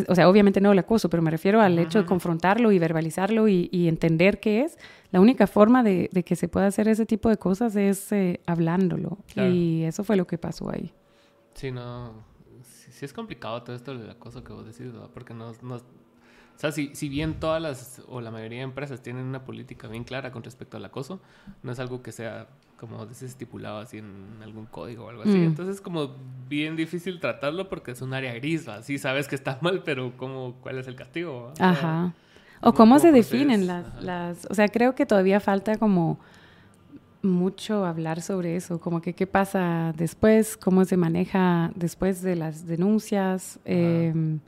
o 0.08 0.14
sea, 0.14 0.28
obviamente 0.28 0.60
no 0.60 0.70
el 0.70 0.78
acoso, 0.78 1.10
pero 1.10 1.22
me 1.22 1.30
refiero 1.30 1.60
al 1.60 1.76
hecho 1.78 2.00
de 2.00 2.06
confrontarlo 2.06 2.70
y 2.70 2.78
verbalizarlo 2.78 3.48
y, 3.48 3.88
entender 3.88 4.38
qué 4.38 4.62
es. 4.62 4.78
La 5.10 5.20
única 5.20 5.46
forma 5.46 5.82
de, 5.82 6.08
que 6.24 6.36
se 6.36 6.46
pueda 6.46 6.68
hacer 6.68 6.86
ese 6.88 7.04
tipo 7.04 7.28
de 7.28 7.36
cosas 7.36 7.74
es 7.74 8.12
eh, 8.12 8.40
hablándolo. 8.46 9.18
Y 9.34 9.82
eso 9.82 10.04
fue 10.04 10.16
lo 10.16 10.26
que 10.26 10.38
pasó 10.38 10.70
ahí. 10.70 10.92
Sí, 11.54 11.72
no. 11.72 12.12
Sí, 12.62 13.04
es 13.04 13.12
complicado 13.12 13.62
todo 13.62 13.74
esto 13.74 13.96
del 13.96 14.08
acoso 14.08 14.44
que 14.44 14.52
vos 14.52 14.64
decís, 14.64 14.92
¿verdad? 14.92 15.10
Porque 15.12 15.34
no, 15.34 15.52
no, 15.62 15.80
o 16.56 16.58
sea, 16.58 16.72
si, 16.72 16.94
si 16.94 17.10
bien 17.10 17.34
todas 17.34 17.60
las, 17.60 18.02
o 18.08 18.22
la 18.22 18.30
mayoría 18.30 18.60
de 18.60 18.64
empresas 18.64 19.02
tienen 19.02 19.26
una 19.26 19.44
política 19.44 19.88
bien 19.88 20.04
clara 20.04 20.32
con 20.32 20.42
respecto 20.42 20.78
al 20.78 20.84
acoso, 20.86 21.20
no 21.62 21.70
es 21.70 21.78
algo 21.78 22.02
que 22.02 22.12
sea, 22.12 22.46
como 22.78 23.04
estipulado 23.04 23.78
así 23.78 23.98
en 23.98 24.38
algún 24.42 24.64
código 24.64 25.04
o 25.04 25.10
algo 25.10 25.22
así. 25.22 25.36
Mm. 25.36 25.44
Entonces 25.44 25.76
es 25.76 25.80
como 25.82 26.16
bien 26.48 26.74
difícil 26.74 27.20
tratarlo 27.20 27.68
porque 27.68 27.90
es 27.90 28.00
un 28.00 28.14
área 28.14 28.32
gris, 28.32 28.68
así 28.68 28.96
sabes 28.96 29.28
que 29.28 29.34
está 29.34 29.58
mal, 29.60 29.82
pero 29.84 30.16
¿cómo, 30.16 30.56
¿cuál 30.62 30.78
es 30.78 30.86
el 30.86 30.96
castigo? 30.96 31.52
Ajá. 31.58 32.14
O 32.62 32.72
cómo, 32.72 32.98
se 32.98 33.12
definen 33.12 33.66
las, 33.66 34.02
las... 34.02 34.46
O 34.48 34.54
sea, 34.54 34.68
creo 34.68 34.94
que 34.94 35.04
todavía 35.04 35.40
falta 35.40 35.76
como 35.76 36.18
mucho 37.20 37.84
hablar 37.84 38.22
sobre 38.22 38.56
eso, 38.56 38.80
como 38.80 39.02
que 39.02 39.12
qué 39.12 39.26
pasa 39.26 39.92
después, 39.94 40.56
cómo 40.56 40.86
se 40.86 40.96
maneja 40.96 41.70
después 41.74 42.22
de 42.22 42.34
las 42.34 42.66
denuncias. 42.66 43.60
Eh, 43.66 44.38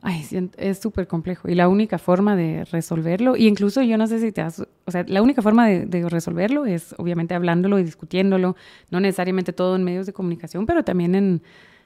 Ay, 0.00 0.24
es 0.58 0.78
súper 0.78 1.08
complejo. 1.08 1.48
Y 1.48 1.54
la 1.54 1.68
única 1.68 1.98
forma 1.98 2.36
de 2.36 2.64
resolverlo, 2.66 3.36
y 3.36 3.48
incluso 3.48 3.82
yo 3.82 3.98
no 3.98 4.06
sé 4.06 4.20
si 4.20 4.30
te 4.30 4.40
has, 4.40 4.60
o 4.60 4.90
sea, 4.90 5.04
la 5.08 5.22
única 5.22 5.42
forma 5.42 5.66
de, 5.66 6.08
resolverlo 6.08 6.66
es 6.66 6.94
obviamente 6.98 7.34
hablándolo 7.34 7.78
y 7.78 7.84
discutiéndolo, 7.84 8.54
no 8.90 9.00
necesariamente 9.00 9.52
todo 9.52 9.74
en 9.74 9.82
medios 9.82 10.06
de 10.06 10.12
comunicación, 10.12 10.66
pero 10.66 10.84
también 10.84 11.14
en 11.16 11.42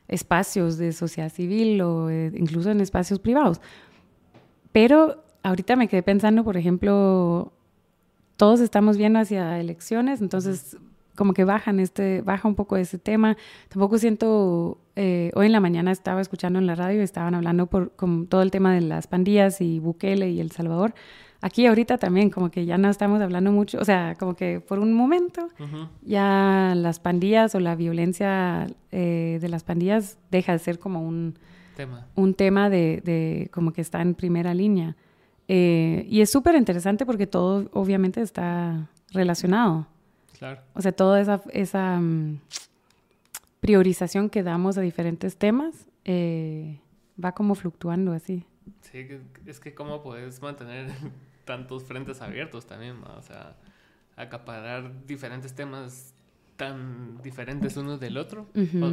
espacios 0.08 0.76
de 0.76 0.92
sociedad 0.92 1.30
civil 1.30 1.80
o 1.80 2.10
eh, 2.10 2.32
incluso 2.34 2.70
en 2.70 2.80
espacios 2.80 3.18
privados. 3.18 3.60
Pero 4.72 5.24
ahorita 5.42 5.76
me 5.76 5.88
quedé 5.88 6.02
pensando, 6.02 6.44
por 6.44 6.58
ejemplo, 6.58 7.52
todos 8.36 8.60
estamos 8.60 8.98
viendo 8.98 9.20
hacia 9.20 9.58
elecciones, 9.58 10.20
entonces 10.20 10.76
como 11.14 11.34
que 11.34 11.44
bajan 11.44 11.80
este, 11.80 12.22
baja 12.22 12.48
un 12.48 12.54
poco 12.54 12.76
ese 12.76 12.98
tema. 12.98 13.36
Tampoco 13.68 13.98
siento, 13.98 14.78
eh, 14.96 15.30
hoy 15.34 15.46
en 15.46 15.52
la 15.52 15.60
mañana 15.60 15.90
estaba 15.90 16.20
escuchando 16.20 16.58
en 16.58 16.66
la 16.66 16.74
radio, 16.74 17.02
estaban 17.02 17.34
hablando 17.34 17.66
por 17.66 17.92
con 17.92 18.26
todo 18.26 18.42
el 18.42 18.50
tema 18.50 18.74
de 18.74 18.82
las 18.82 19.06
pandillas 19.06 19.60
y 19.60 19.78
Bukele 19.78 20.30
y 20.30 20.40
El 20.40 20.50
Salvador. 20.50 20.94
Aquí 21.40 21.66
ahorita 21.66 21.98
también 21.98 22.30
como 22.30 22.50
que 22.50 22.66
ya 22.66 22.78
no 22.78 22.88
estamos 22.88 23.20
hablando 23.20 23.50
mucho, 23.50 23.78
o 23.80 23.84
sea, 23.84 24.14
como 24.16 24.36
que 24.36 24.60
por 24.60 24.78
un 24.78 24.92
momento 24.92 25.48
ya 26.02 26.72
las 26.76 27.00
pandillas 27.00 27.54
o 27.56 27.60
la 27.60 27.74
violencia 27.74 28.68
eh, 28.92 29.38
de 29.40 29.48
las 29.48 29.64
pandillas 29.64 30.18
deja 30.30 30.52
de 30.52 30.60
ser 30.60 30.78
como 30.78 31.02
un 31.02 31.34
tema, 31.76 32.06
un 32.14 32.34
tema 32.34 32.70
de, 32.70 33.02
de 33.04 33.50
como 33.52 33.72
que 33.72 33.80
está 33.80 34.02
en 34.02 34.14
primera 34.14 34.54
línea. 34.54 34.96
Eh, 35.48 36.06
y 36.08 36.20
es 36.20 36.30
súper 36.30 36.54
interesante 36.54 37.04
porque 37.04 37.26
todo 37.26 37.68
obviamente 37.72 38.20
está 38.20 38.88
relacionado. 39.10 39.86
O 40.74 40.82
sea, 40.82 40.92
toda 40.92 41.20
esa, 41.20 41.40
esa 41.52 42.00
mm, 42.00 42.40
priorización 43.62 44.28
que 44.28 44.42
damos 44.42 44.76
a 44.76 44.80
diferentes 44.80 45.36
temas 45.36 45.86
eh, 46.04 46.80
va 47.22 47.32
como 47.32 47.54
fluctuando 47.54 48.12
así. 48.12 48.44
Sí, 48.80 49.06
es 49.46 49.60
que 49.60 49.72
cómo 49.72 50.02
puedes 50.02 50.42
mantener 50.42 50.90
tantos 51.44 51.84
frentes 51.84 52.20
abiertos 52.20 52.66
también, 52.66 52.96
o 53.04 53.22
sea, 53.22 53.56
acaparar 54.16 55.06
diferentes 55.06 55.54
temas 55.54 56.12
tan 56.56 57.22
diferentes 57.22 57.76
unos 57.76 58.00
del 58.00 58.16
otro, 58.18 58.48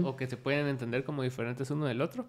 o, 0.05 0.15
que 0.15 0.27
se 0.27 0.37
pueden 0.37 0.67
entender 0.67 1.03
como 1.03 1.23
diferentes 1.23 1.69
uno 1.71 1.85
del 1.85 2.01
otro. 2.01 2.27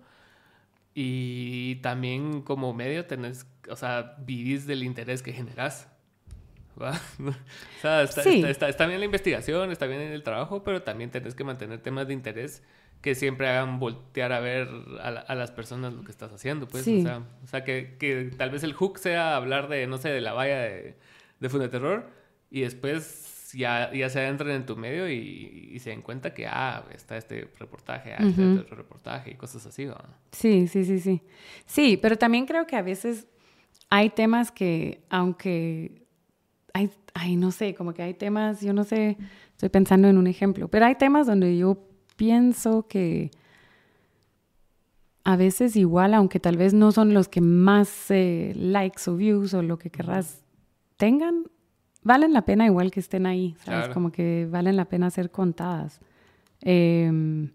Y 0.94 1.76
también 1.76 2.40
como 2.40 2.72
medio 2.72 3.06
tenés, 3.06 3.46
o 3.68 3.76
sea, 3.76 4.16
vivís 4.18 4.66
del 4.66 4.82
interés 4.82 5.22
que 5.22 5.32
generas. 5.32 5.88
o 6.78 7.80
sea, 7.80 8.02
está, 8.02 8.86
bien 8.86 9.00
la 9.00 9.04
investigación, 9.04 9.70
está 9.70 9.86
bien 9.86 10.00
el 10.00 10.22
trabajo, 10.22 10.62
pero 10.64 10.82
también 10.82 11.10
tenés 11.10 11.34
que 11.34 11.44
mantener 11.44 11.80
temas 11.80 12.06
de 12.06 12.14
interés 12.14 12.62
que 13.00 13.14
siempre 13.14 13.48
hagan 13.48 13.78
voltear 13.78 14.32
a 14.32 14.40
ver 14.40 14.68
a, 15.00 15.34
las 15.34 15.50
personas 15.50 15.94
lo 15.94 16.04
que 16.04 16.10
estás 16.10 16.32
haciendo, 16.32 16.68
pues. 16.68 16.86
O 16.86 17.46
sea, 17.46 17.64
que, 17.64 17.96
que, 17.98 18.30
tal 18.36 18.50
vez 18.50 18.62
el 18.62 18.74
hook 18.74 18.98
sea 18.98 19.36
hablar 19.36 19.68
de, 19.68 19.86
no 19.86 19.96
sé, 19.98 20.10
de 20.10 20.20
la 20.20 20.34
valla 20.34 20.60
de, 20.60 20.96
de 21.40 21.68
Terror 21.68 22.10
y 22.50 22.60
después 22.60 23.52
ya, 23.54 23.92
ya 23.92 24.08
se 24.10 24.20
adentran 24.20 24.50
en 24.50 24.66
tu 24.66 24.76
medio 24.76 25.08
y, 25.08 25.78
se 25.80 25.90
den 25.90 26.02
cuenta 26.02 26.34
que, 26.34 26.46
ah, 26.46 26.84
está 26.94 27.16
este 27.16 27.48
reportaje, 27.58 28.12
ah, 28.12 28.18
este 28.20 28.58
otro 28.58 28.76
reportaje 28.76 29.30
y 29.30 29.34
cosas 29.34 29.64
así, 29.66 29.86
¿no? 29.86 29.96
Sí, 30.32 30.68
sí, 30.68 30.84
sí, 30.84 31.00
sí. 31.00 31.22
Sí, 31.64 31.96
pero 31.96 32.16
también 32.16 32.46
creo 32.46 32.66
que 32.66 32.76
a 32.76 32.82
veces 32.82 33.26
hay 33.88 34.10
temas 34.10 34.52
que, 34.52 35.02
aunque 35.08 35.99
hay, 36.74 36.90
ay, 37.14 37.36
no 37.36 37.50
sé, 37.50 37.74
como 37.74 37.94
que 37.94 38.02
hay 38.02 38.14
temas, 38.14 38.60
yo 38.60 38.72
no 38.72 38.84
sé, 38.84 39.16
estoy 39.52 39.68
pensando 39.68 40.08
en 40.08 40.18
un 40.18 40.26
ejemplo, 40.26 40.68
pero 40.68 40.86
hay 40.86 40.94
temas 40.94 41.26
donde 41.26 41.56
yo 41.56 41.78
pienso 42.16 42.86
que 42.86 43.30
a 45.24 45.36
veces 45.36 45.76
igual, 45.76 46.14
aunque 46.14 46.40
tal 46.40 46.56
vez 46.56 46.72
no 46.74 46.92
son 46.92 47.14
los 47.14 47.28
que 47.28 47.40
más 47.40 48.10
eh, 48.10 48.52
likes 48.56 49.08
o 49.08 49.16
views 49.16 49.54
o 49.54 49.62
lo 49.62 49.78
que 49.78 49.90
querrás 49.90 50.42
tengan, 50.96 51.44
valen 52.02 52.32
la 52.32 52.42
pena 52.42 52.66
igual 52.66 52.90
que 52.90 53.00
estén 53.00 53.26
ahí, 53.26 53.54
¿sabes? 53.64 53.88
Como 53.90 54.12
que 54.12 54.48
valen 54.50 54.76
la 54.76 54.86
pena 54.86 55.10
ser 55.10 55.30
contadas. 55.30 56.00
Em, 56.62 57.50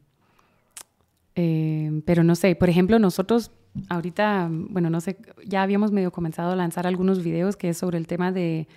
em, 1.36 2.02
pero 2.02 2.24
no 2.24 2.36
sé, 2.36 2.56
por 2.56 2.70
ejemplo, 2.70 3.00
nosotros 3.00 3.52
ahorita, 3.90 4.50
bueno, 4.52 4.90
no 4.90 5.02
sé, 5.02 5.18
ya 5.46 5.64
habíamos 5.64 5.92
medio 5.92 6.12
comenzado 6.12 6.52
a 6.52 6.56
lanzar 6.56 6.88
algunos 6.88 7.24
videos 7.24 7.56
que 7.56 7.70
es 7.70 7.78
sobre 7.78 7.98
el 7.98 8.08
tema 8.08 8.32
de 8.32 8.68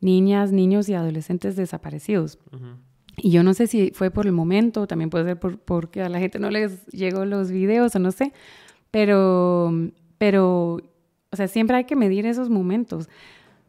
niñas, 0.00 0.52
niños 0.52 0.88
y 0.88 0.94
adolescentes 0.94 1.56
desaparecidos. 1.56 2.38
Y 3.16 3.30
yo 3.30 3.42
no 3.42 3.54
sé 3.54 3.66
si 3.66 3.92
fue 3.94 4.10
por 4.10 4.26
el 4.26 4.32
momento, 4.32 4.86
también 4.86 5.10
puede 5.10 5.24
ser 5.24 5.38
por, 5.38 5.58
porque 5.58 6.02
a 6.02 6.08
la 6.08 6.18
gente 6.18 6.38
no 6.38 6.50
les 6.50 6.86
llegó 6.86 7.24
los 7.24 7.50
videos 7.50 7.94
o 7.96 7.98
no 7.98 8.12
sé, 8.12 8.32
pero, 8.90 9.72
pero, 10.18 10.80
o 11.30 11.36
sea, 11.36 11.48
siempre 11.48 11.76
hay 11.76 11.84
que 11.84 11.96
medir 11.96 12.26
esos 12.26 12.50
momentos 12.50 13.08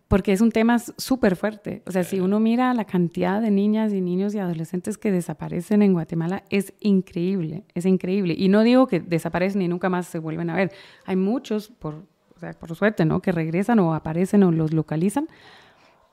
porque 0.08 0.32
es 0.32 0.42
un 0.42 0.52
tema 0.52 0.80
súper 0.80 1.36
fuerte. 1.36 1.84
O 1.86 1.92
sea, 1.92 2.04
si 2.04 2.20
uno 2.20 2.40
mira 2.40 2.74
la 2.74 2.86
cantidad 2.86 3.42
de 3.42 3.52
niñas 3.52 3.92
y 3.92 4.02
niños 4.02 4.34
y 4.34 4.40
adolescentes 4.40 4.98
que 4.98 5.12
desaparecen 5.12 5.82
en 5.82 5.94
Guatemala, 5.94 6.44
es 6.50 6.74
increíble, 6.80 7.66
es 7.74 7.86
increíble. 7.86 8.34
Y 8.38 8.48
no 8.48 8.64
digo 8.64 8.88
que 8.88 9.00
desaparecen 9.00 9.62
y 9.62 9.68
nunca 9.68 9.90
más 9.90 10.08
se 10.08 10.20
vuelven 10.20 10.50
a 10.50 10.56
ver. 10.56 10.72
Hay 11.06 11.18
muchos, 11.18 11.70
por, 11.70 11.96
o 12.36 12.40
sea, 12.40 12.54
por 12.54 12.74
suerte, 12.76 13.04
¿no? 13.04 13.22
Que 13.22 13.32
regresan 13.32 13.80
o 13.80 13.94
aparecen 13.94 14.44
o 14.44 14.52
los 14.52 14.74
localizan, 14.74 15.28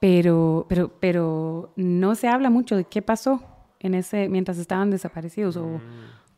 pero, 0.04 0.66
pero, 0.68 0.90
pero 1.00 1.72
no 1.76 2.14
se 2.14 2.28
habla 2.28 2.50
mucho 2.50 2.76
de 2.76 2.84
qué 2.84 3.00
pasó 3.00 3.42
en 3.80 3.94
ese, 3.94 4.28
mientras 4.28 4.58
estaban 4.58 4.90
desaparecidos 4.90 5.56
o 5.56 5.64
mm. 5.64 5.80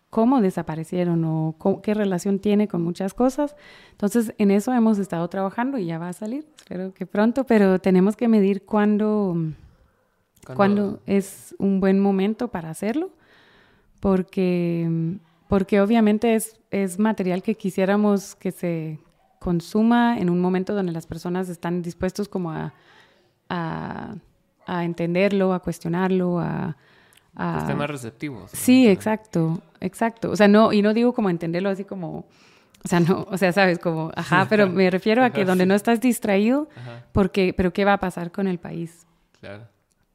cómo 0.08 0.40
desaparecieron 0.40 1.24
o 1.24 1.56
qué 1.82 1.92
relación 1.92 2.38
tiene 2.38 2.68
con 2.68 2.84
muchas 2.84 3.12
cosas. 3.12 3.56
Entonces, 3.90 4.32
en 4.38 4.52
eso 4.52 4.72
hemos 4.72 5.00
estado 5.00 5.26
trabajando 5.26 5.78
y 5.78 5.86
ya 5.86 5.98
va 5.98 6.10
a 6.10 6.12
salir, 6.12 6.46
espero 6.56 6.94
que 6.94 7.06
pronto, 7.06 7.42
pero 7.42 7.80
tenemos 7.80 8.14
que 8.14 8.28
medir 8.28 8.64
cuándo, 8.64 9.36
cuándo 10.54 11.00
es 11.04 11.52
un 11.58 11.80
buen 11.80 11.98
momento 11.98 12.46
para 12.46 12.70
hacerlo, 12.70 13.10
porque, 13.98 15.18
porque 15.48 15.80
obviamente 15.80 16.36
es, 16.36 16.60
es 16.70 17.00
material 17.00 17.42
que 17.42 17.56
quisiéramos 17.56 18.36
que 18.36 18.52
se 18.52 19.00
consuma 19.40 20.20
en 20.20 20.30
un 20.30 20.40
momento 20.40 20.72
donde 20.72 20.92
las 20.92 21.08
personas 21.08 21.48
están 21.48 21.82
dispuestos 21.82 22.28
como 22.28 22.52
a 22.52 22.72
a, 23.48 24.14
entenderlo, 24.66 25.52
a 25.52 25.60
cuestionarlo, 25.60 26.38
a... 26.38 26.76
a... 27.34 27.58
Esté 27.58 27.74
más 27.74 27.90
receptivo. 27.90 28.46
Sí, 28.52 28.88
exacto, 28.88 29.60
exacto. 29.80 30.30
O 30.30 30.36
sea, 30.36 30.48
no, 30.48 30.72
y 30.72 30.82
no 30.82 30.94
digo 30.94 31.12
como 31.12 31.30
entenderlo 31.30 31.70
así 31.70 31.84
como... 31.84 32.26
O 32.84 32.88
sea, 32.88 33.00
no, 33.00 33.26
o 33.30 33.38
sea, 33.38 33.52
sabes, 33.52 33.78
como, 33.78 34.12
ajá, 34.14 34.46
pero 34.48 34.68
me 34.68 34.90
refiero 34.90 35.24
a 35.24 35.30
que 35.30 35.44
donde 35.44 35.66
no 35.66 35.74
estás 35.74 36.00
distraído, 36.00 36.68
porque, 37.12 37.54
pero 37.56 37.72
¿qué 37.72 37.84
va 37.84 37.94
a 37.94 38.00
pasar 38.00 38.30
con 38.30 38.46
el 38.46 38.58
país? 38.58 39.06
Claro, 39.40 39.64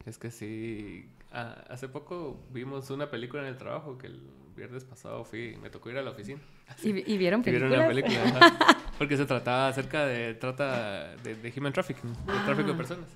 es 0.05 0.17
que 0.17 0.31
sí, 0.31 1.09
ah, 1.31 1.63
hace 1.69 1.87
poco 1.87 2.45
vimos 2.51 2.89
una 2.89 3.09
película 3.09 3.41
en 3.43 3.49
el 3.49 3.57
trabajo 3.57 3.97
que 3.97 4.07
el 4.07 4.21
viernes 4.55 4.83
pasado 4.83 5.23
fui, 5.23 5.57
me 5.61 5.69
tocó 5.69 5.89
ir 5.89 5.97
a 5.97 6.01
la 6.01 6.11
oficina. 6.11 6.39
¿Y, 6.83 7.17
vieron 7.17 7.41
películas? 7.43 7.69
vieron 7.69 7.85
una 7.85 7.87
película, 7.87 8.77
porque 8.97 9.17
se 9.17 9.25
trataba 9.25 9.69
acerca 9.69 10.05
de 10.05 10.33
trata 10.35 11.15
de, 11.17 11.53
human 11.57 11.73
trafficking, 11.73 12.11
de 12.11 12.33
tráfico 12.45 12.67
de 12.67 12.73
ah. 12.73 12.77
personas. 12.77 13.07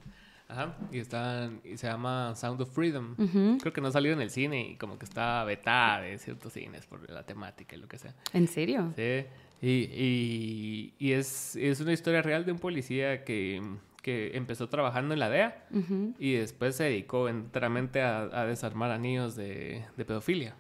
Ajá, 0.47 0.75
y, 0.91 0.99
están, 0.99 1.59
y 1.63 1.75
se 1.75 1.87
llama 1.87 2.35
Sound 2.35 2.61
of 2.61 2.71
Freedom. 2.71 3.15
Creo 3.59 3.73
que 3.73 3.81
no 3.81 3.87
ha 3.87 3.91
salido 3.91 4.13
en 4.13 4.21
el 4.21 4.29
cine 4.29 4.69
y 4.69 4.75
como 4.75 4.99
que 4.99 5.05
está 5.05 5.43
vetada 5.43 6.01
de 6.01 6.19
ciertos 6.19 6.53
cines 6.53 6.85
por 6.85 7.09
la 7.09 7.23
temática 7.23 7.75
y 7.75 7.79
lo 7.79 7.87
que 7.87 7.97
sea. 7.97 8.13
¿En 8.31 8.47
serio? 8.47 8.93
Sí. 8.95 9.25
Y, 9.61 10.93
y, 10.99 11.11
es, 11.13 11.55
es, 11.55 11.79
una 11.79 11.93
historia 11.93 12.21
real 12.21 12.45
de 12.45 12.51
un 12.51 12.59
policía 12.59 13.23
que, 13.23 13.59
que 14.05 14.37
empezó 14.37 14.69
trabajando 14.69 15.15
en 15.15 15.19
la 15.19 15.31
DEA 15.31 15.65
y 16.19 16.33
después 16.33 16.75
se 16.75 16.83
dedicó 16.83 17.27
enteramente 17.27 18.03
a, 18.03 18.19
a 18.21 18.45
desarmar 18.45 18.91
a 18.91 18.99
niños 18.99 19.35
de, 19.35 19.83
de 19.97 20.05
pedofilia. 20.05 20.55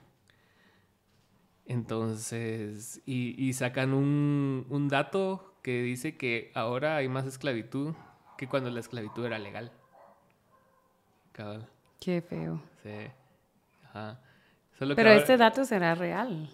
Entonces, 1.67 3.03
y, 3.05 3.53
sacan 3.53 3.93
un, 3.93 4.65
un, 4.71 4.87
dato 4.87 5.59
que 5.61 5.83
dice 5.83 6.17
que 6.17 6.51
ahora 6.55 6.95
hay 6.95 7.07
más 7.07 7.27
esclavitud 7.27 7.93
que 8.35 8.47
cuando 8.47 8.71
la 8.71 8.79
esclavitud 8.79 9.23
era 9.23 9.37
legal. 9.37 9.71
Cabal. 11.31 11.69
Qué 11.99 12.23
feo. 12.23 12.63
Sí. 12.81 13.11
Ajá. 13.83 14.19
pero 14.95 15.11
este 15.11 15.37
dato 15.37 15.65
será 15.65 15.93
real. 15.93 16.49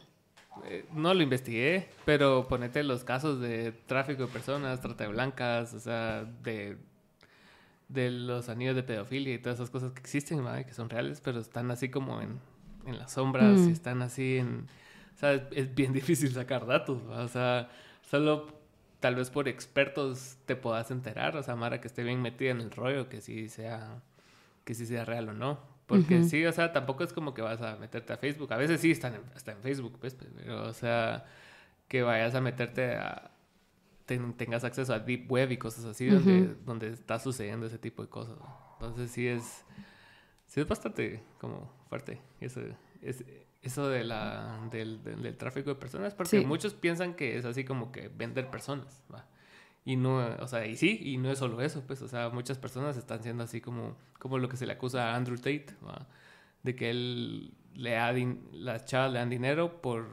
Eh, 0.66 0.86
no 0.94 1.14
lo 1.14 1.24
investigué, 1.24 1.90
pero 2.06 2.48
ponete 2.48 2.84
los 2.84 3.04
casos 3.04 3.40
de 3.40 3.72
tráfico 3.72 4.24
de 4.24 4.28
personas, 4.28 4.82
trata 4.82 5.06
de 5.06 5.10
blancas, 5.10 5.74
o 5.74 5.80
sea, 5.80 6.26
de, 6.44 6.78
de 7.88 8.12
los 8.12 8.50
anillos 8.50 8.76
de 8.76 8.84
pedofilia 8.84 9.34
y 9.34 9.40
todas 9.40 9.60
esas 9.60 9.70
cosas 9.70 9.92
que 9.92 10.02
existen, 10.02 10.44
que 10.66 10.74
son 10.74 10.90
reales, 10.90 11.22
pero 11.22 11.40
están 11.40 11.72
así 11.72 11.90
como 11.90 12.22
en, 12.22 12.40
en 12.86 12.98
las 12.98 13.14
sombras, 13.14 13.60
y 13.60 13.70
mm. 13.70 13.72
están 13.72 14.02
así 14.02 14.38
en 14.38 14.68
sea, 15.22 15.48
es 15.52 15.74
bien 15.74 15.94
difícil 16.02 16.34
sacar 16.34 16.66
datos, 16.66 17.02
o 17.04 17.28
sea, 17.28 17.70
solo 18.10 18.48
tal 19.00 19.16
vez 19.16 19.30
por 19.30 19.48
expertos 19.48 20.38
te 20.46 20.56
puedas 20.56 20.92
enterar, 20.92 21.38
o 21.38 21.44
sea, 21.44 21.56
Mara 21.56 21.80
que 21.80 21.88
esté 21.88 22.04
bien 22.04 22.22
metida 22.22 22.52
en 22.52 22.62
el 22.62 22.72
rollo, 22.72 23.08
que 23.08 23.22
sí 23.22 23.48
sea, 23.50 24.02
que 24.66 24.74
sí 24.74 24.86
sea 24.86 25.06
real 25.06 25.30
o 25.30 25.34
no. 25.34 25.60
Porque 25.92 26.24
sí, 26.24 26.46
o 26.46 26.52
sea, 26.52 26.72
tampoco 26.72 27.04
es 27.04 27.14
como 27.14 27.34
que 27.34 27.42
vas 27.42 27.62
a 27.62 27.76
meterte 27.76 28.14
a 28.14 28.18
Facebook. 28.18 28.52
A 28.54 28.58
veces 28.58 28.82
sí 28.82 28.92
están 28.92 29.16
en, 29.16 29.22
en 29.22 29.62
Facebook, 29.62 29.98
pues, 30.00 30.16
pero, 30.16 30.64
o 30.64 30.74
sea, 30.74 31.26
que 31.88 32.02
vayas 32.02 32.34
a 32.36 32.42
meterte 32.42 32.96
a... 32.96 33.32
tengas 34.06 34.64
acceso 34.64 34.94
a 34.94 35.00
Deep 35.00 35.32
Web 35.32 35.52
y 35.52 35.58
cosas 35.58 35.86
así, 35.86 36.08
donde, 36.08 36.56
donde 36.66 36.90
está 36.90 37.20
sucediendo 37.20 37.66
ese 37.66 37.78
tipo 37.78 38.02
de 38.02 38.10
cosas. 38.10 38.38
Entonces 38.74 39.12
sí 39.12 39.28
es... 39.28 39.66
Sí 40.48 40.60
es 40.60 40.68
bastante 40.68 41.24
como 41.40 41.72
fuerte 41.88 42.20
eso, 42.42 42.60
es, 43.02 43.24
eso 43.62 43.88
de 43.88 44.04
la, 44.04 44.60
del, 44.72 45.04
del, 45.04 45.38
tráfico 45.38 45.70
de 45.70 45.76
personas, 45.76 46.14
porque 46.14 46.42
muchos 46.42 46.74
piensan 46.74 47.14
que 47.14 47.38
es 47.38 47.46
así 47.46 47.64
como 47.64 47.92
que 47.92 48.10
vender 48.10 48.50
personas, 48.50 49.04
¿va? 49.14 49.26
Y 49.84 49.96
no, 49.96 50.18
o 50.40 50.48
sea, 50.48 50.66
y 50.68 50.76
sí, 50.76 51.00
y 51.02 51.18
no 51.18 51.32
es 51.32 51.40
solo 51.40 51.62
eso, 51.62 51.84
pues, 51.88 52.02
o 52.02 52.08
sea, 52.08 52.30
muchas 52.30 52.58
personas 52.60 52.98
están 52.98 53.24
siendo 53.24 53.44
así 53.44 53.62
como, 53.62 53.96
como 54.20 54.38
lo 54.38 54.48
que 54.48 54.58
se 54.58 54.68
le 54.68 54.74
acusa 54.74 55.12
a 55.12 55.16
Andrew 55.16 55.38
Tate, 55.38 55.68
¿va? 55.86 56.08
de 56.64 56.76
que 56.76 56.90
él 56.92 57.54
le 57.74 57.92
da, 57.92 58.14
las 58.52 58.86
chavas 58.86 59.12
le 59.12 59.20
dan 59.20 59.30
dinero 59.30 59.82
por 59.82 60.08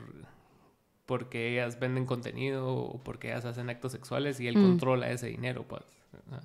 porque 1.06 1.52
ellas 1.52 1.80
venden 1.80 2.04
contenido 2.04 2.68
o 2.68 3.02
porque 3.02 3.28
ellas 3.28 3.46
hacen 3.46 3.70
actos 3.70 3.92
sexuales 3.92 4.40
y 4.40 4.46
él 4.46 4.58
mm. 4.58 4.62
controla 4.62 5.10
ese 5.10 5.28
dinero, 5.28 5.64
pues. 5.66 5.82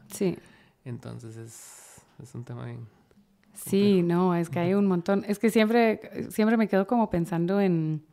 Sí. 0.08 0.38
Entonces 0.86 1.36
es, 1.36 2.02
es 2.22 2.34
un 2.34 2.46
tema 2.46 2.66
bien... 2.66 2.88
Sí, 3.54 4.02
no, 4.04 4.34
es 4.34 4.50
que 4.50 4.60
hay 4.60 4.74
un 4.74 4.88
montón. 4.88 5.26
Es 5.28 5.38
que 5.38 5.50
siempre, 5.50 6.00
siempre 6.32 6.56
me 6.56 6.70
quedo 6.70 6.88
como 6.88 7.10
pensando 7.10 7.60
en 7.60 8.06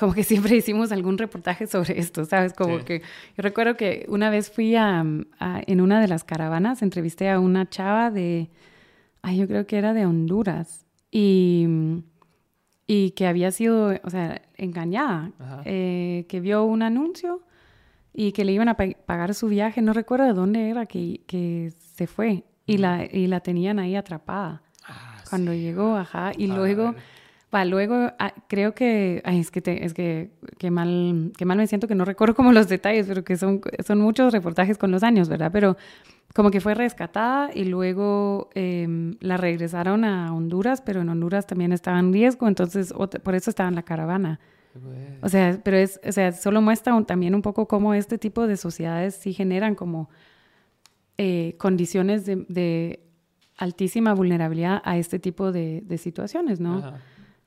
como 0.00 0.14
que 0.14 0.24
siempre 0.24 0.56
hicimos 0.56 0.90
algún 0.90 1.18
reportaje 1.18 1.66
sobre 1.66 2.00
esto, 2.00 2.24
¿sabes? 2.24 2.54
Como 2.54 2.84
que 2.84 3.00
yo 3.00 3.42
recuerdo 3.42 3.76
que 3.76 4.06
una 4.08 4.30
vez 4.30 4.50
fui 4.50 4.74
a, 4.74 5.04
en 5.38 5.80
una 5.80 6.00
de 6.00 6.08
las 6.08 6.24
caravanas, 6.24 6.82
entrevisté 6.82 7.28
a 7.28 7.38
una 7.38 7.68
chava 7.68 8.10
de, 8.10 8.48
ay, 9.20 9.36
yo 9.36 9.46
creo 9.46 9.66
que 9.66 9.76
era 9.76 9.92
de 9.92 10.06
Honduras, 10.06 10.86
y, 11.12 11.66
y 12.86 13.10
que 13.10 13.26
había 13.26 13.50
sido, 13.50 13.92
o 14.02 14.10
sea, 14.10 14.40
engañada, 14.56 15.32
eh, 15.66 16.24
que 16.28 16.40
vio 16.40 16.64
un 16.64 16.82
anuncio 16.82 17.42
y 18.14 18.32
que 18.32 18.44
le 18.44 18.52
iban 18.52 18.68
a 18.68 18.76
pagar 18.76 19.34
su 19.34 19.48
viaje, 19.48 19.82
no 19.82 19.92
recuerdo 19.92 20.24
de 20.24 20.32
dónde 20.32 20.70
era 20.70 20.86
que, 20.86 21.20
que 21.26 21.72
se 21.76 22.06
fue, 22.06 22.44
y, 22.64 22.78
la, 22.78 23.04
y 23.04 23.26
la 23.26 23.40
tenían 23.40 23.78
ahí 23.78 23.96
atrapada. 23.96 24.62
Ah, 24.86 25.22
cuando 25.28 25.52
llegó, 25.52 25.96
ajá, 25.96 26.32
y 26.36 26.46
luego... 26.46 26.94
Luego 27.52 28.12
ah, 28.18 28.32
creo 28.48 28.74
que, 28.74 29.22
ay, 29.24 29.40
es 29.40 29.50
que, 29.50 29.60
te, 29.60 29.84
es 29.84 29.92
que, 29.92 30.30
que, 30.58 30.70
mal, 30.70 31.32
que 31.36 31.44
mal 31.44 31.58
me 31.58 31.66
siento 31.66 31.88
que 31.88 31.96
no 31.96 32.04
recuerdo 32.04 32.34
como 32.34 32.52
los 32.52 32.68
detalles, 32.68 33.06
pero 33.08 33.24
que 33.24 33.36
son, 33.36 33.60
son 33.84 34.00
muchos 34.00 34.32
reportajes 34.32 34.78
con 34.78 34.92
los 34.92 35.02
años, 35.02 35.28
¿verdad? 35.28 35.50
Pero 35.52 35.76
como 36.32 36.52
que 36.52 36.60
fue 36.60 36.74
rescatada 36.74 37.50
y 37.52 37.64
luego 37.64 38.50
em, 38.54 39.16
la 39.20 39.36
regresaron 39.36 40.04
a 40.04 40.32
Honduras, 40.32 40.80
pero 40.80 41.00
en 41.00 41.08
Honduras 41.08 41.46
también 41.46 41.72
estaba 41.72 41.98
en 41.98 42.12
riesgo, 42.12 42.46
entonces 42.46 42.92
por 42.92 43.34
eso 43.34 43.50
estaba 43.50 43.68
en 43.68 43.74
la 43.74 43.82
caravana. 43.82 44.38
O 45.20 45.28
sea, 45.28 45.60
pero 45.64 45.76
es, 45.76 46.00
o 46.06 46.12
sea, 46.12 46.30
solo 46.30 46.62
muestra 46.62 47.02
también 47.02 47.34
un 47.34 47.42
poco 47.42 47.66
cómo 47.66 47.92
este 47.94 48.18
tipo 48.18 48.46
de 48.46 48.56
sociedades 48.56 49.16
sí 49.16 49.32
generan 49.32 49.74
como 49.74 50.08
eh, 51.18 51.56
condiciones 51.58 52.24
de, 52.24 52.46
de, 52.48 53.00
altísima 53.56 54.14
vulnerabilidad 54.14 54.80
a 54.84 54.96
este 54.96 55.18
tipo 55.18 55.50
de, 55.50 55.82
de 55.84 55.98
situaciones, 55.98 56.60
¿no? 56.60 56.78
Ajá. 56.78 57.00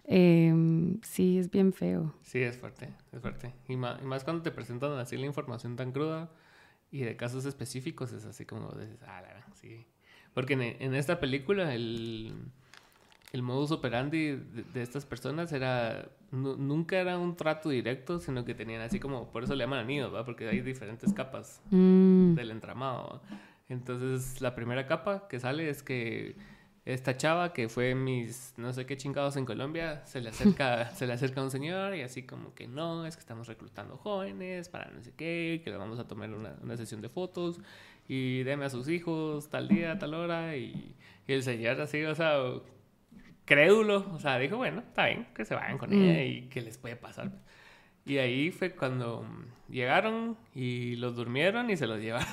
Em, 0.05 0.99
sí, 1.01 1.37
es 1.37 1.49
bien 1.49 1.73
feo. 1.73 2.13
Sí, 2.21 2.39
es 2.39 2.57
fuerte, 2.57 2.89
es 3.11 3.21
fuerte. 3.21 3.53
Y 3.67 3.77
más, 3.77 4.23
cuando 4.23 4.43
te 4.43 4.51
presentan 4.51 4.93
así 4.93 5.17
la 5.17 5.25
información 5.25 5.75
tan 5.75 5.91
cruda 5.91 6.29
y 6.91 7.01
de 7.01 7.15
casos 7.15 7.45
específicos, 7.45 8.11
es 8.11 8.25
así 8.25 8.45
como 8.45 8.71
dices, 8.71 9.01
ah, 9.07 9.21
la, 9.21 9.45
sí. 9.53 9.85
Porque 10.33 10.53
en, 10.53 10.95
esta 10.95 11.19
película 11.19 11.73
el, 11.73 12.33
el 13.31 13.41
modus 13.43 13.71
operandi 13.71 14.35
de, 14.73 14.81
estas 14.81 15.05
personas 15.05 15.51
era, 15.53 16.09
nunca 16.31 16.99
era 16.99 17.17
un 17.17 17.35
trato 17.35 17.69
directo, 17.69 18.19
sino 18.19 18.43
que 18.43 18.55
tenían 18.55 18.81
así 18.81 18.99
como, 18.99 19.31
por 19.31 19.43
eso 19.43 19.55
le 19.55 19.63
llaman 19.63 19.79
anillos, 19.79 20.13
¿va? 20.13 20.25
Porque 20.25 20.49
hay 20.49 20.61
diferentes 20.61 21.13
capas 21.13 21.61
mm. 21.69 22.33
del 22.33 22.51
entramado. 22.51 23.21
Entonces, 23.69 24.41
la 24.41 24.55
primera 24.55 24.87
capa 24.87 25.27
que 25.27 25.39
sale 25.39 25.69
es 25.69 25.83
que 25.83 26.35
esta 26.85 27.15
chava 27.15 27.53
que 27.53 27.69
fue 27.69 27.95
mis 27.95 28.53
no 28.57 28.73
sé 28.73 28.85
qué 28.85 28.97
chingados 28.97 29.37
en 29.37 29.45
Colombia, 29.45 30.05
se 30.05 30.19
le 30.19 30.29
acerca, 30.29 30.89
se 30.95 31.07
le 31.07 31.13
acerca 31.13 31.41
a 31.41 31.43
un 31.45 31.51
señor 31.51 31.95
y 31.95 32.01
así 32.01 32.23
como 32.23 32.53
que 32.53 32.67
no, 32.67 33.05
es 33.05 33.15
que 33.15 33.21
estamos 33.21 33.47
reclutando 33.47 33.97
jóvenes 33.97 34.69
para 34.69 34.91
no 34.91 35.01
sé 35.01 35.13
qué, 35.15 35.61
que 35.63 35.69
le 35.69 35.77
vamos 35.77 35.99
a 35.99 36.07
tomar 36.07 36.31
una, 36.33 36.55
una 36.61 36.75
sesión 36.75 37.01
de 37.01 37.09
fotos 37.09 37.61
y 38.07 38.43
deme 38.43 38.65
a 38.65 38.69
sus 38.69 38.89
hijos 38.89 39.49
tal 39.49 39.69
día, 39.69 39.97
tal 39.97 40.13
hora 40.13 40.57
y, 40.57 40.95
y, 41.27 41.33
el 41.33 41.43
señor 41.43 41.79
así, 41.79 42.03
o 42.03 42.15
sea, 42.15 42.37
crédulo, 43.45 44.05
o 44.13 44.19
sea, 44.19 44.37
dijo, 44.37 44.57
bueno, 44.57 44.79
está 44.81 45.05
bien, 45.05 45.27
que 45.33 45.45
se 45.45 45.55
vayan 45.55 45.77
con 45.77 45.89
mm. 45.89 45.93
ella 45.93 46.23
y 46.23 46.41
que 46.49 46.61
les 46.61 46.77
puede 46.77 46.95
pasar. 46.97 47.31
Y 48.05 48.17
ahí 48.17 48.51
fue 48.51 48.71
cuando 48.71 49.25
llegaron 49.69 50.37
y 50.53 50.97
los 50.97 51.15
durmieron 51.15 51.69
y 51.69 51.77
se 51.77 51.87
los 51.87 51.99
llevaron. 51.99 52.27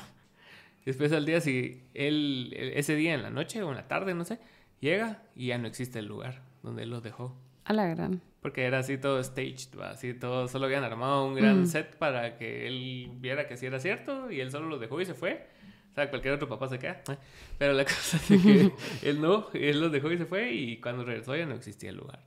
Después 0.84 1.12
al 1.12 1.26
día, 1.26 1.40
si 1.40 1.82
él, 1.94 2.54
ese 2.56 2.94
día 2.94 3.14
en 3.14 3.22
la 3.22 3.30
noche 3.30 3.62
o 3.62 3.70
en 3.70 3.76
la 3.76 3.86
tarde, 3.88 4.14
no 4.14 4.24
sé, 4.24 4.38
llega 4.80 5.22
y 5.34 5.48
ya 5.48 5.58
no 5.58 5.66
existe 5.66 5.98
el 5.98 6.06
lugar 6.06 6.42
donde 6.62 6.82
él 6.82 6.90
los 6.90 7.02
dejó. 7.02 7.36
A 7.64 7.72
la 7.72 7.86
gran. 7.86 8.22
Porque 8.40 8.64
era 8.64 8.78
así 8.78 8.96
todo 8.96 9.22
staged, 9.22 9.78
así 9.82 10.14
todo, 10.14 10.48
solo 10.48 10.64
habían 10.64 10.82
armado 10.82 11.26
un 11.26 11.34
gran 11.34 11.62
mm. 11.62 11.66
set 11.66 11.96
para 11.96 12.36
que 12.38 12.66
él 12.66 13.10
viera 13.16 13.46
que 13.46 13.56
sí 13.56 13.66
era 13.66 13.78
cierto 13.78 14.30
y 14.30 14.40
él 14.40 14.50
solo 14.50 14.68
los 14.68 14.80
dejó 14.80 15.00
y 15.00 15.04
se 15.04 15.14
fue. 15.14 15.46
O 15.90 15.94
sea, 15.94 16.08
cualquier 16.08 16.34
otro 16.34 16.48
papá 16.48 16.68
se 16.68 16.78
queda. 16.78 17.02
¿eh? 17.08 17.18
Pero 17.58 17.74
la 17.74 17.84
cosa 17.86 18.16
es 18.16 18.42
que 18.42 18.72
él 19.08 19.20
no, 19.20 19.48
él 19.52 19.80
los 19.80 19.92
dejó 19.92 20.10
y 20.10 20.18
se 20.18 20.24
fue 20.24 20.52
y 20.52 20.80
cuando 20.80 21.04
regresó 21.04 21.36
ya 21.36 21.44
no 21.44 21.54
existía 21.54 21.90
el 21.90 21.96
lugar. 21.96 22.24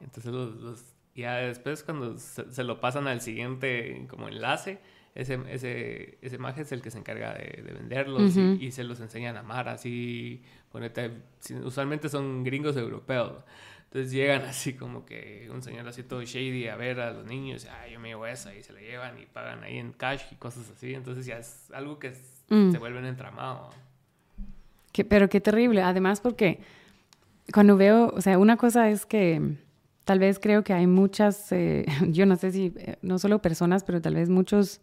Entonces 0.00 0.32
los, 0.32 0.84
ya 1.14 1.36
después 1.36 1.82
cuando 1.82 2.18
se, 2.18 2.50
se, 2.50 2.64
lo 2.64 2.80
pasan 2.80 3.06
al 3.06 3.20
siguiente 3.20 4.06
como 4.08 4.28
enlace, 4.28 4.80
ese, 5.14 5.38
ese, 5.48 6.18
ese 6.22 6.38
maje 6.38 6.62
es 6.62 6.72
el 6.72 6.82
que 6.82 6.90
se 6.90 6.98
encarga 6.98 7.34
de, 7.34 7.62
venderlos 7.62 8.36
y, 8.36 8.72
se 8.72 8.82
los 8.82 9.00
enseñan 9.00 9.36
a 9.36 9.40
amar 9.40 9.68
así. 9.68 10.42
Ponete, 10.72 11.12
usualmente 11.62 12.08
son 12.08 12.42
gringos 12.42 12.76
europeos. 12.76 13.44
Entonces 13.84 14.10
llegan 14.10 14.42
así 14.48 14.74
como 14.74 15.06
que 15.06 15.48
un 15.52 15.62
señor 15.62 15.86
así 15.86 16.02
todo 16.02 16.22
shady 16.22 16.66
a 16.66 16.74
ver 16.74 16.98
a 16.98 17.12
los 17.12 17.26
niños, 17.26 17.66
ah, 17.70 17.86
yo 17.86 18.00
me 18.00 18.08
llevo 18.08 18.26
esa 18.26 18.54
y 18.56 18.62
se 18.64 18.72
la 18.72 18.80
llevan 18.80 19.16
y 19.20 19.26
pagan 19.26 19.62
ahí 19.62 19.78
en 19.78 19.92
cash 19.92 20.22
y 20.32 20.34
cosas 20.34 20.68
así. 20.70 20.94
Entonces 20.94 21.26
ya 21.26 21.38
es 21.38 21.70
algo 21.72 22.00
que 22.00 22.12
mm. 22.48 22.72
se 22.72 22.78
vuelve 22.78 23.06
entramado. 23.08 23.70
Que, 24.90 25.04
pero 25.04 25.28
qué 25.28 25.40
terrible. 25.40 25.82
Además 25.82 26.20
porque 26.20 26.58
cuando 27.52 27.76
veo, 27.76 28.12
o 28.16 28.20
sea, 28.20 28.36
una 28.38 28.56
cosa 28.56 28.90
es 28.90 29.06
que 29.06 29.40
tal 30.04 30.18
vez 30.18 30.40
creo 30.40 30.64
que 30.64 30.72
hay 30.72 30.88
muchas, 30.88 31.52
eh, 31.52 31.86
yo 32.08 32.26
no 32.26 32.34
sé 32.34 32.50
si, 32.50 32.72
eh, 32.76 32.96
no 33.00 33.20
solo 33.20 33.40
personas, 33.40 33.84
pero 33.84 34.00
tal 34.00 34.16
vez 34.16 34.28
muchos 34.28 34.80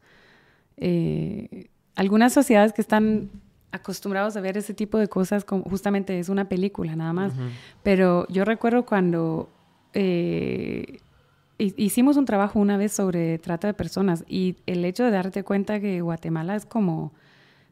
eh, 0.81 1.69
algunas 1.95 2.33
sociedades 2.33 2.73
que 2.73 2.81
están 2.81 3.29
acostumbrados 3.71 4.35
a 4.35 4.41
ver 4.41 4.57
ese 4.57 4.73
tipo 4.73 4.97
de 4.97 5.07
cosas 5.07 5.45
como 5.45 5.63
justamente 5.63 6.19
es 6.19 6.27
una 6.27 6.49
película 6.49 6.95
nada 6.95 7.13
más. 7.13 7.33
Pero 7.83 8.27
yo 8.27 8.43
recuerdo 8.43 8.85
cuando 8.85 9.49
eh, 9.93 10.99
hicimos 11.57 12.17
un 12.17 12.25
trabajo 12.25 12.59
una 12.59 12.77
vez 12.77 12.91
sobre 12.91 13.37
trata 13.37 13.67
de 13.67 13.73
personas 13.73 14.25
y 14.27 14.57
el 14.65 14.83
hecho 14.83 15.05
de 15.05 15.11
darte 15.11 15.43
cuenta 15.43 15.79
que 15.79 16.01
Guatemala 16.01 16.55
es 16.55 16.65
como 16.65 17.13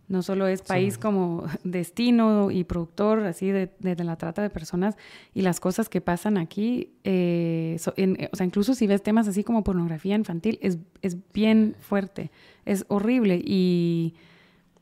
no 0.10 0.23
solo 0.23 0.48
es 0.48 0.64
país 0.64 0.98
como 0.98 1.45
destino 1.64 2.49
y 2.52 2.64
productor 2.64 3.19
así 3.26 3.52
de, 3.52 3.69
la 3.80 4.15
trata 4.15 4.41
de 4.41 4.49
personas 4.49 4.98
y 5.34 5.44
las 5.44 5.60
cosas 5.60 5.88
que 5.88 6.02
pasan 6.02 6.38
aquí, 6.38 6.94
eh, 7.03 7.77
o 7.80 8.36
sea, 8.36 8.45
incluso 8.45 8.73
si 8.73 8.88
ves 8.88 9.03
temas 9.03 9.27
así 9.27 9.44
como 9.44 9.64
pornografía 9.64 10.15
infantil, 10.15 10.57
es, 10.61 10.80
es 11.03 11.18
bien 11.31 11.76
fuerte, 11.80 12.31
es 12.72 12.86
horrible 12.88 13.41
y, 13.44 14.16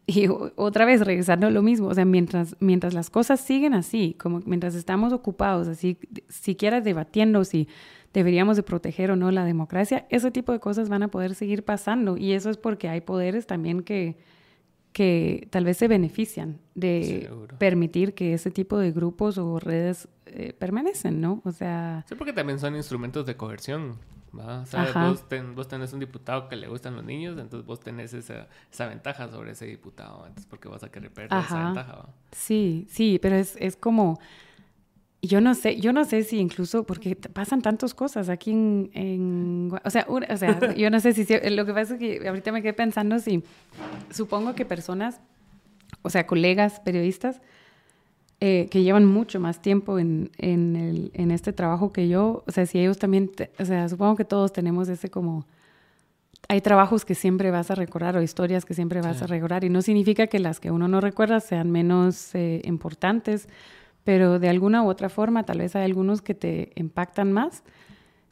y 0.05 0.27
otra 0.55 0.85
vez 0.85 1.01
regresando 1.01 1.47
a 1.47 1.51
lo 1.51 1.61
mismo, 1.61 1.88
o 1.88 1.93
sea, 1.93 2.05
mientras, 2.05 2.55
mientras 2.59 2.93
las 2.93 3.09
cosas 3.09 3.39
siguen 3.39 3.73
así, 3.73 4.15
como 4.19 4.41
mientras 4.45 4.76
estamos 4.76 5.14
ocupados, 5.14 5.68
así, 5.68 5.97
siquiera 6.30 6.81
debatiendo 6.81 7.43
si 7.43 7.68
deberíamos 8.14 8.57
de 8.57 8.64
proteger 8.64 9.11
o 9.11 9.15
no 9.15 9.31
la 9.31 9.45
democracia, 9.45 10.05
ese 10.09 10.31
tipo 10.31 10.51
de 10.51 10.59
cosas 10.59 10.89
van 10.89 11.03
a 11.03 11.07
poder 11.09 11.35
seguir 11.35 11.64
pasando 11.64 12.18
y 12.18 12.34
eso 12.34 12.49
es 12.49 12.57
porque 12.57 12.89
hay 12.89 13.01
poderes 13.01 13.47
también 13.47 13.84
que 13.84 14.18
que 14.97 15.47
tal 15.51 15.64
vez 15.64 15.77
se 15.77 15.88
benefician 15.88 16.59
de 16.73 17.30
permitir 17.59 18.15
que 18.15 18.34
ese 18.34 18.49
tipo 18.49 18.80
de 18.80 18.91
grupos 18.91 19.38
o 19.38 19.59
redes 19.59 20.07
eh, 20.26 20.53
permanecen, 20.57 21.22
¿no? 21.22 21.39
O 21.45 21.51
sea... 21.51 22.03
Sí, 22.09 22.15
porque 22.15 22.34
también 22.34 22.57
son 22.57 22.76
instrumentos 22.76 23.23
de 23.27 23.38
coerción. 23.38 23.97
¿Va? 24.37 24.61
O 24.61 24.65
sea, 24.65 25.15
vos, 25.55 25.67
tenés 25.67 25.93
un 25.93 25.99
diputado 25.99 26.49
que 26.49 26.55
le 26.55 26.67
gustan 26.67 26.95
los 26.95 27.03
niños, 27.03 27.37
entonces 27.37 27.65
vos 27.65 27.79
tenés 27.79 28.13
esa, 28.13 28.47
esa 28.71 28.87
ventaja 28.87 29.29
sobre 29.29 29.51
ese 29.51 29.65
diputado, 29.65 30.25
entonces 30.27 30.45
porque 30.45 30.67
vas 30.67 30.83
a 30.83 30.89
querer 30.89 31.11
perder 31.11 31.39
esa 31.39 31.65
ventaja. 31.65 31.93
¿va? 31.93 32.09
Sí, 32.31 32.87
sí, 32.89 33.19
pero 33.21 33.35
es, 33.35 33.55
es 33.57 33.75
como 33.75 34.19
yo 35.21 35.41
no 35.41 35.55
sé, 35.55 35.79
yo 35.79 35.93
no 35.93 36.05
sé 36.05 36.23
si 36.23 36.37
incluso, 36.37 36.83
porque 36.83 37.15
pasan 37.15 37.61
tantas 37.61 37.93
cosas 37.93 38.29
aquí 38.29 38.51
en, 38.51 39.71
o, 39.83 39.89
sea, 39.89 40.05
o 40.07 40.37
sea, 40.37 40.73
yo 40.75 40.89
no 40.89 40.99
sé 40.99 41.13
si, 41.13 41.25
lo 41.49 41.65
que 41.65 41.73
pasa 41.73 41.95
es 41.95 41.99
que 41.99 42.27
ahorita 42.27 42.51
me 42.51 42.61
quedé 42.61 42.73
pensando 42.73 43.19
si, 43.19 43.43
supongo 44.11 44.55
que 44.55 44.65
personas, 44.65 45.19
o 46.01 46.09
sea, 46.09 46.27
colegas 46.27 46.79
periodistas, 46.79 47.41
eh, 48.39 48.68
que 48.69 48.84
llevan 48.84 49.05
mucho 49.05 49.39
más 49.39 49.61
tiempo 49.61 49.97
en, 49.97 50.30
en, 50.38 50.76
el, 50.76 51.11
en, 51.15 51.31
este 51.31 51.53
trabajo 51.53 51.91
que 51.91 52.07
yo, 52.07 52.43
o 52.45 52.51
sea, 52.51 52.65
si 52.65 52.80
ellos 52.80 52.99
también, 52.99 53.31
o 53.59 53.65
sea, 53.65 53.89
supongo 53.89 54.15
que 54.15 54.26
todos 54.26 54.53
tenemos 54.53 54.89
ese 54.89 55.09
como 55.09 55.45
hay 56.49 56.61
trabajos 56.61 57.03
que 57.03 57.15
siempre 57.15 57.51
vas 57.51 57.72
a 57.72 57.76
recordar 57.76 58.15
o 58.15 58.22
historias 58.22 58.64
que 58.64 58.73
siempre 58.73 59.01
vas 59.01 59.22
a 59.22 59.27
recordar 59.27 59.64
y 59.64 59.69
no 59.69 59.81
significa 59.81 60.27
que 60.27 60.39
las 60.39 60.59
que 60.59 60.72
uno 60.72 60.88
no 60.88 61.01
recuerda 61.01 61.39
sean 61.39 61.72
menos 61.72 62.34
eh, 62.35 62.61
importantes, 62.64 63.49
pero 64.03 64.39
de 64.39 64.49
alguna 64.49 64.84
u 64.84 64.88
otra 64.88 65.09
forma 65.09 65.43
tal 65.43 65.57
vez 65.59 65.76
hay 65.76 65.84
algunos 65.84 66.22
que 66.22 66.34
te 66.35 66.72
impactan 66.76 67.34
más. 67.34 67.64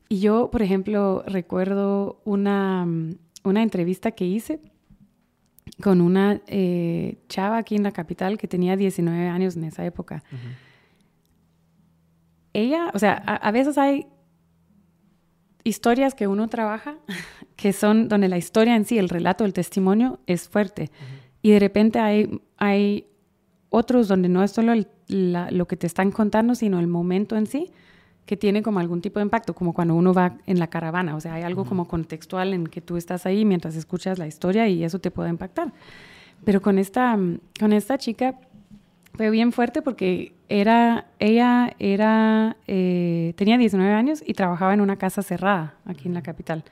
Y 0.07 0.19
yo, 0.19 0.49
por 0.51 0.61
ejemplo, 0.61 1.23
recuerdo 1.27 2.21
una, 2.23 2.87
una 3.43 3.63
entrevista 3.63 4.11
que 4.11 4.25
hice 4.25 4.59
con 5.81 6.01
una 6.01 6.41
eh, 6.47 7.17
chava 7.27 7.57
aquí 7.57 7.75
en 7.75 7.83
la 7.83 7.91
capital 7.91 8.37
que 8.37 8.47
tenía 8.47 8.77
19 8.77 9.27
años 9.27 9.55
en 9.57 9.65
esa 9.65 9.85
época. 9.85 10.23
Ella, 12.53 12.91
o 12.93 12.99
sea, 12.99 13.13
a, 13.13 13.51
veces 13.51 13.77
hay 13.77 14.07
historias 15.63 16.15
que 16.15 16.27
uno 16.27 16.47
trabaja 16.47 16.97
que 17.55 17.73
son 17.73 18.07
donde 18.07 18.29
la 18.29 18.37
historia 18.37 18.75
en 18.75 18.85
sí, 18.85 18.97
el 18.97 19.09
relato, 19.09 19.43
el 19.43 19.53
testimonio 19.53 20.19
es 20.27 20.47
fuerte. 20.47 20.91
Y 21.41 21.51
de 21.51 21.59
repente 21.59 21.99
hay, 21.99 22.41
hay 22.57 23.07
otros 23.69 24.07
donde 24.07 24.29
no 24.29 24.43
es 24.43 24.51
solo 24.51 24.73
lo 25.07 25.67
que 25.67 25.77
te 25.77 25.87
están 25.87 26.11
contando, 26.11 26.55
sino 26.55 26.79
el 26.79 26.87
momento 26.87 27.35
en 27.35 27.45
sí 27.47 27.71
que 28.25 28.37
tiene 28.37 28.63
como 28.63 28.79
algún 28.79 29.01
tipo 29.01 29.19
de 29.19 29.23
impacto, 29.23 29.53
como 29.53 29.73
cuando 29.73 29.95
uno 29.95 30.13
va 30.13 30.37
en 30.47 30.59
la 30.59 30.67
caravana, 30.67 31.15
o 31.15 31.21
sea, 31.21 31.35
hay 31.35 31.43
algo 31.43 31.65
como 31.65 31.87
contextual 31.87 32.53
en 32.53 32.67
que 32.67 32.81
tú 32.81 32.97
estás 32.97 33.25
ahí 33.25 33.45
mientras 33.45 33.75
escuchas 33.75 34.17
la 34.17 34.27
historia 34.27 34.67
y 34.67 34.83
eso 34.83 34.99
te 34.99 35.11
puede 35.11 35.29
impactar. 35.29 35.71
Pero 36.43 36.61
con 36.61 36.79
esta, 36.79 37.17
con 37.59 37.73
esta 37.73 37.97
chica 37.97 38.35
fue 39.13 39.29
bien 39.29 39.51
fuerte 39.51 39.81
porque 39.81 40.33
era, 40.49 41.05
ella 41.19 41.73
era, 41.79 42.57
eh, 42.67 43.33
tenía 43.35 43.57
19 43.57 43.93
años 43.93 44.23
y 44.25 44.33
trabajaba 44.33 44.73
en 44.73 44.81
una 44.81 44.97
casa 44.97 45.21
cerrada 45.21 45.75
aquí 45.85 46.07
en 46.07 46.13
la 46.13 46.21
capital. 46.21 46.63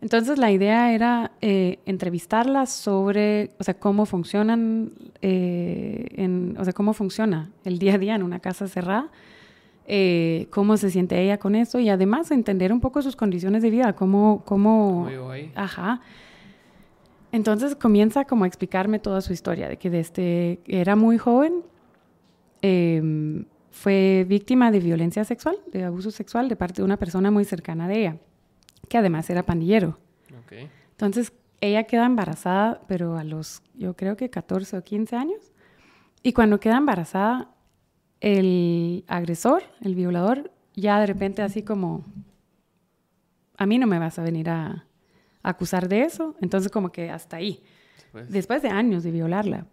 Entonces 0.00 0.38
la 0.38 0.50
idea 0.50 0.92
era 0.94 1.32
eh, 1.42 1.78
entrevistarla 1.84 2.64
sobre, 2.66 3.50
o 3.58 3.64
sea, 3.64 3.74
cómo 3.74 4.06
funcionan, 4.06 4.92
eh, 5.20 6.06
en, 6.16 6.56
o 6.58 6.64
sea, 6.64 6.72
cómo 6.72 6.94
funciona 6.94 7.50
el 7.64 7.78
día 7.78 7.94
a 7.94 7.98
día 7.98 8.14
en 8.14 8.22
una 8.22 8.40
casa 8.40 8.66
cerrada, 8.66 9.08
eh, 9.92 10.46
cómo 10.50 10.76
se 10.76 10.90
siente 10.90 11.20
ella 11.20 11.38
con 11.38 11.56
eso 11.56 11.80
y 11.80 11.88
además 11.88 12.30
entender 12.30 12.72
un 12.72 12.80
poco 12.80 13.02
sus 13.02 13.16
condiciones 13.16 13.62
de 13.62 13.70
vida, 13.70 13.94
cómo, 13.94 14.44
cómo, 14.44 15.08
ajá. 15.56 16.00
Entonces 17.32 17.74
comienza 17.74 18.24
como 18.24 18.44
a 18.44 18.46
explicarme 18.46 19.00
toda 19.00 19.20
su 19.20 19.32
historia, 19.32 19.68
de 19.68 19.78
que 19.78 19.90
desde 19.90 20.60
era 20.66 20.94
muy 20.94 21.18
joven 21.18 21.62
em, 22.62 23.46
fue 23.70 24.24
víctima 24.28 24.70
de 24.70 24.78
violencia 24.78 25.24
sexual, 25.24 25.56
de 25.72 25.82
abuso 25.82 26.12
sexual 26.12 26.48
de 26.48 26.54
parte 26.54 26.82
de 26.82 26.84
una 26.84 26.96
persona 26.96 27.32
muy 27.32 27.44
cercana 27.44 27.88
de 27.88 27.98
ella 27.98 28.16
que 28.88 28.98
además 28.98 29.30
era 29.30 29.44
pandillero. 29.44 29.98
Entonces, 30.90 31.32
ella 31.60 31.84
queda 31.84 32.04
embarazada, 32.04 32.82
pero 32.86 33.16
a 33.16 33.24
los, 33.24 33.62
yo 33.74 33.94
creo 33.94 34.16
que 34.16 34.28
14 34.28 34.76
o 34.78 34.84
15 34.84 35.16
años. 35.16 35.52
Y 36.22 36.32
cuando 36.32 36.60
queda 36.60 36.76
embarazada, 36.76 37.50
el 38.20 39.04
agresor, 39.08 39.62
el 39.80 39.94
violador, 39.94 40.52
ya 40.74 41.00
de 41.00 41.06
repente 41.06 41.42
así 41.42 41.62
como, 41.62 42.04
a 43.56 43.66
mí 43.66 43.78
no 43.78 43.86
me 43.86 43.98
vas 43.98 44.18
a 44.18 44.22
venir 44.22 44.48
a, 44.50 44.86
acusar 45.42 45.88
de 45.88 46.02
eso. 46.02 46.34
Entonces, 46.40 46.70
como 46.70 46.90
que 46.92 47.10
hasta 47.10 47.36
ahí. 47.36 47.62
Después, 48.28 48.62
de 48.62 48.68
años 48.68 49.02
de 49.02 49.10
violarla. 49.10 49.66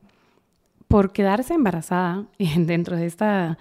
Por 0.87 1.11
quedarse 1.11 1.53
embarazada 1.53 2.25
y 2.37 2.63
dentro 2.63 2.95
de 2.95 3.05
esta, 3.05 3.57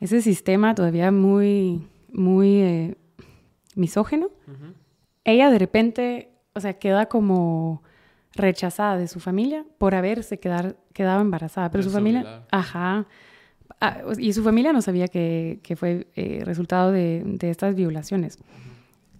ese 0.00 0.20
sistema 0.20 0.74
todavía 0.74 1.10
muy, 1.10 1.86
muy 2.12 2.60
eh, 2.60 2.96
misógeno, 3.74 4.30
ella 5.24 5.50
de 5.50 5.58
repente, 5.58 6.30
o 6.54 6.60
sea, 6.60 6.74
queda 6.74 7.06
como 7.06 7.82
rechazada 8.32 8.96
de 8.98 9.08
su 9.08 9.18
familia 9.18 9.64
por 9.78 9.94
haberse 9.94 10.38
quedar, 10.38 10.76
quedado 10.92 11.20
embarazada. 11.20 11.70
Pero 11.70 11.82
su 11.82 11.90
familia, 11.90 12.44
ajá, 12.50 13.06
ah, 13.80 14.02
y 14.18 14.32
su 14.32 14.42
familia 14.42 14.72
no 14.72 14.82
sabía 14.82 15.08
que, 15.08 15.60
que 15.62 15.76
fue 15.76 16.06
eh, 16.14 16.42
resultado 16.44 16.92
de, 16.92 17.22
de, 17.24 17.50
estas 17.50 17.74
violaciones. 17.74 18.38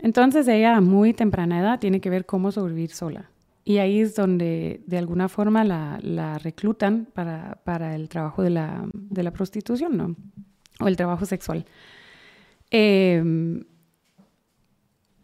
Entonces 0.01 0.47
ella 0.49 0.77
a 0.77 0.81
muy 0.81 1.15
temprana 1.15 1.61
edad 1.61 1.78
tiene 1.78 2.01
que 2.01 2.11
ver 2.11 2.27
cómo 2.27 2.53
sobrevivir 2.53 2.91
sola. 2.91 3.31
Y 3.65 3.78
ahí 3.78 4.01
es 4.01 4.15
donde 4.15 4.81
de 4.87 4.99
alguna 4.99 5.28
forma 5.28 5.65
la, 5.65 6.39
reclutan 6.39 7.09
para, 7.12 7.59
para, 7.65 7.97
el 7.97 8.09
trabajo 8.09 8.43
de 8.43 8.51
la, 8.51 8.87
de 8.93 9.24
la, 9.24 9.33
prostitución, 9.33 9.97
¿no? 9.97 10.15
O 10.78 10.87
el 10.87 10.97
trabajo 10.97 11.27
sexual. 11.27 11.66
Eh, 12.70 13.65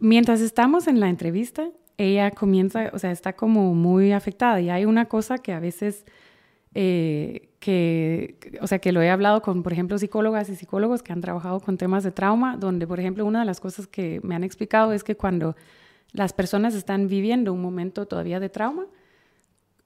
mientras 0.00 0.40
estamos 0.40 0.88
en 0.88 0.98
la 0.98 1.08
entrevista, 1.08 1.70
ella 1.96 2.32
comienza, 2.32 2.90
o 2.92 2.98
sea, 2.98 3.12
está 3.12 3.34
como 3.34 3.74
muy 3.74 4.10
afectada 4.10 4.60
y 4.60 4.70
hay 4.70 4.84
una 4.84 5.06
cosa 5.06 5.38
que 5.38 5.52
a 5.52 5.60
veces, 5.60 6.04
eh, 6.74 7.50
que, 7.60 8.58
o 8.60 8.66
sea, 8.66 8.78
que 8.78 8.92
lo 8.92 9.02
he 9.02 9.10
hablado 9.10 9.42
con, 9.42 9.62
por 9.62 9.72
ejemplo, 9.72 9.98
psicólogas 9.98 10.48
y 10.48 10.56
psicólogos 10.56 11.02
que 11.02 11.12
han 11.12 11.20
trabajado 11.20 11.60
con 11.60 11.76
temas 11.78 12.02
de 12.02 12.10
trauma, 12.10 12.56
donde, 12.56 12.86
por 12.86 12.98
ejemplo, 12.98 13.24
una 13.24 13.40
de 13.40 13.46
las 13.46 13.60
cosas 13.60 13.86
que 13.86 14.20
me 14.22 14.34
han 14.34 14.42
explicado 14.44 14.92
es 14.92 15.04
que 15.04 15.16
cuando 15.16 15.54
las 16.12 16.32
personas 16.32 16.74
están 16.74 17.08
viviendo 17.08 17.52
un 17.52 17.62
momento 17.62 18.06
todavía 18.06 18.40
de 18.40 18.48
trauma, 18.48 18.86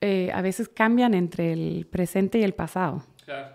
eh, 0.01 0.31
a 0.33 0.43
veces 0.43 0.69
cambian 0.69 1.15
entre 1.15 1.53
el 1.53 1.87
presente 1.91 2.39
y 2.39 2.43
el 2.43 2.55
pasado. 2.55 3.03
Claro. 3.25 3.55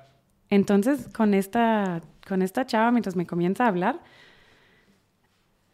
Entonces, 0.49 1.07
con 1.15 1.33
esta, 1.33 2.01
con 2.27 2.41
esta 2.41 2.65
chava, 2.65 2.91
mientras 2.91 3.15
me 3.15 3.25
comienza 3.25 3.65
a 3.65 3.67
hablar, 3.69 4.01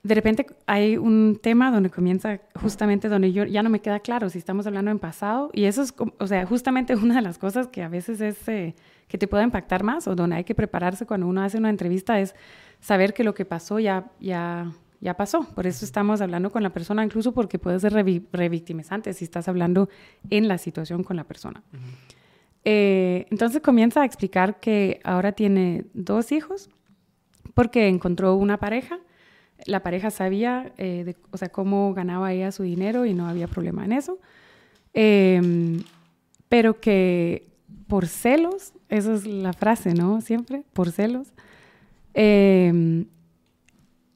de 0.04 0.16
repente 0.16 0.48
hay 0.68 0.98
un 0.98 1.40
tema 1.42 1.72
donde 1.72 1.90
comienza 1.90 2.40
justamente 2.62 3.10
donde 3.10 3.34
yo 3.34 3.44
ya 3.46 3.64
no 3.64 3.70
me 3.70 3.82
queda 3.82 4.00
claro 4.00 4.30
si 4.30 4.38
estamos 4.38 4.66
hablando 4.68 4.92
en 4.92 5.00
pasado 5.00 5.50
y 5.54 5.66
eso 5.66 5.82
es, 5.82 5.94
o 6.20 6.28
sea, 6.28 6.46
justamente 6.46 6.96
una 6.96 7.16
de 7.16 7.22
las 7.22 7.38
cosas 7.38 7.68
que 7.68 7.84
a 7.84 7.90
veces 7.90 8.22
es 8.22 8.48
eh, 8.48 8.76
que 9.08 9.18
te 9.18 9.28
puede 9.28 9.44
impactar 9.44 9.84
más 9.84 10.08
o 10.08 10.16
donde 10.16 10.38
hay 10.38 10.44
que 10.44 10.56
prepararse 10.56 11.06
cuando 11.06 11.28
uno 11.28 11.42
hace 11.42 11.58
una 11.58 11.70
entrevista 11.70 12.20
es 12.20 12.36
saber 12.80 13.14
que 13.14 13.24
lo 13.24 13.34
que 13.34 13.46
pasó 13.46 13.80
ya, 13.80 14.12
ya, 14.20 14.72
ya 15.00 15.16
pasó. 15.16 15.44
Por 15.56 15.68
eso 15.68 15.86
estamos 15.86 16.22
hablando 16.22 16.52
con 16.52 16.64
la 16.64 16.72
persona, 16.72 17.04
incluso 17.04 17.34
porque 17.34 17.60
puede 17.60 17.80
ser 17.80 17.94
revictimizante 17.94 19.14
si 19.14 19.26
estás 19.26 19.48
hablando 19.48 19.90
en 20.30 20.48
la 20.48 20.58
situación 20.58 21.04
con 21.04 21.16
la 21.16 21.24
persona. 21.24 21.64
Eh, 22.64 23.28
entonces 23.32 23.62
comienza 23.62 24.02
a 24.02 24.06
explicar 24.06 24.60
que 24.60 25.00
ahora 25.04 25.32
tiene 25.32 25.86
dos 25.94 26.32
hijos 26.32 26.70
porque 27.54 27.88
encontró 27.88 28.36
una 28.36 28.58
pareja 28.58 29.00
la 29.66 29.82
pareja 29.82 30.12
sabía, 30.12 30.72
eh, 30.78 31.16
o 31.32 31.38
sea, 31.38 31.50
cómo 31.50 31.94
ganaba 31.94 32.32
ella 32.34 32.52
su 32.52 32.64
dinero 32.64 33.06
y 33.06 33.14
no 33.14 33.28
había 33.28 33.48
problema 33.48 33.86
en 33.86 33.94
eso. 33.94 34.20
Em, 34.94 35.84
pero 36.50 36.80
que 36.80 37.48
por 37.88 38.08
celos, 38.08 38.74
esa 38.90 39.14
es 39.14 39.26
la 39.26 39.54
frase, 39.54 39.94
¿no? 39.94 40.22
Siempre, 40.22 40.64
por 40.74 40.92
celos, 40.92 41.34
em, 42.14 43.06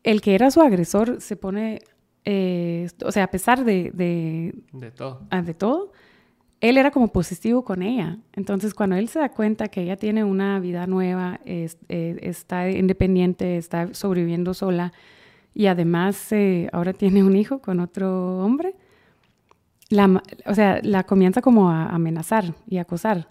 el 0.04 0.22
que 0.22 0.36
era 0.36 0.52
su 0.52 0.62
agresor 0.62 1.22
se 1.22 1.36
pone, 1.36 1.82
eh, 2.26 2.90
o 3.06 3.12
sea, 3.12 3.26
a 3.26 3.32
pesar 3.32 3.64
de... 3.64 3.92
De, 4.74 4.92
todo. 4.92 5.22
Ah, 5.30 5.42
de 5.42 5.54
todo, 5.54 5.92
él 6.62 6.78
era 6.78 6.92
como 6.92 7.10
positivo 7.10 7.64
con 7.64 7.82
ella. 7.82 8.18
Entonces, 8.34 8.74
cuando 8.74 8.96
él 8.96 9.08
se 9.08 9.20
da 9.20 9.30
cuenta 9.30 9.68
que 9.68 9.82
ella 9.82 9.98
tiene 9.98 10.24
una 10.24 10.60
vida 10.60 10.88
nueva, 10.88 11.40
eh, 11.46 11.70
está 12.22 12.70
independiente, 12.70 13.58
está 13.58 13.94
sobreviviendo 13.94 14.54
sola, 14.54 14.94
y 15.54 15.68
además 15.68 16.32
eh, 16.32 16.70
ahora 16.72 16.94
tiene 16.94 17.24
un 17.24 17.36
hijo 17.36 17.60
con 17.60 17.80
otro 17.80 18.44
hombre, 18.44 18.76
la, 19.90 20.24
o 20.46 20.54
sea, 20.54 20.80
la 20.84 21.04
comienza 21.04 21.42
como 21.42 21.70
a 21.70 21.88
amenazar 21.88 22.54
y 22.68 22.78
acosar 22.78 23.28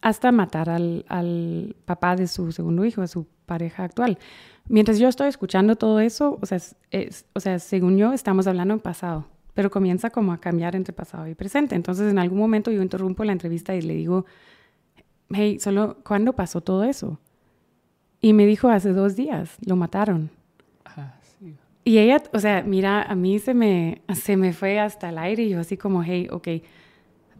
hasta 0.00 0.30
matar 0.30 0.70
al, 0.70 1.74
papá 1.84 2.16
de 2.16 2.28
su 2.28 2.52
segundo 2.52 2.84
hijo, 2.84 3.02
a 3.02 3.08
su 3.08 3.26
pareja 3.46 3.84
actual. 3.84 4.18
Mientras 4.68 4.98
yo 4.98 5.08
estoy 5.08 5.28
escuchando 5.28 5.76
todo 5.76 6.00
eso, 6.00 6.38
o 6.40 6.46
sea, 6.46 6.58
o 7.34 7.40
sea, 7.40 7.58
según 7.58 7.96
yo, 7.96 8.12
estamos 8.12 8.46
hablando 8.46 8.74
en 8.74 8.80
pasado, 8.80 9.26
pero 9.54 9.70
comienza 9.70 10.10
como 10.10 10.32
a 10.32 10.38
cambiar 10.38 10.76
entre 10.76 10.92
pasado 10.92 11.26
y 11.26 11.34
presente. 11.34 11.74
Entonces, 11.74 12.10
en 12.10 12.18
algún 12.18 12.38
momento 12.38 12.70
yo 12.70 12.82
interrumpo 12.82 13.24
la 13.24 13.32
entrevista 13.32 13.74
y 13.74 13.82
le 13.82 13.94
digo, 13.94 14.26
hey, 15.30 15.58
solo, 15.60 15.98
¿cuándo 16.04 16.34
pasó 16.34 16.60
todo 16.60 16.84
eso? 16.84 17.18
Y 18.20 18.32
me 18.32 18.46
dijo, 18.46 18.68
hace 18.68 18.92
dos 18.92 19.16
días, 19.16 19.56
lo 19.64 19.76
mataron. 19.76 20.30
Y 21.86 21.98
ella, 21.98 22.20
o 22.32 22.40
sea, 22.40 22.64
mira, 22.66 23.00
a 23.02 23.14
mí 23.14 23.38
se 23.38 23.54
me, 23.54 24.02
se 24.12 24.36
me 24.36 24.52
fue 24.52 24.80
hasta 24.80 25.10
el 25.10 25.18
aire 25.18 25.44
y 25.44 25.50
yo 25.50 25.60
así 25.60 25.76
como, 25.76 26.02
hey, 26.02 26.26
ok, 26.32 26.48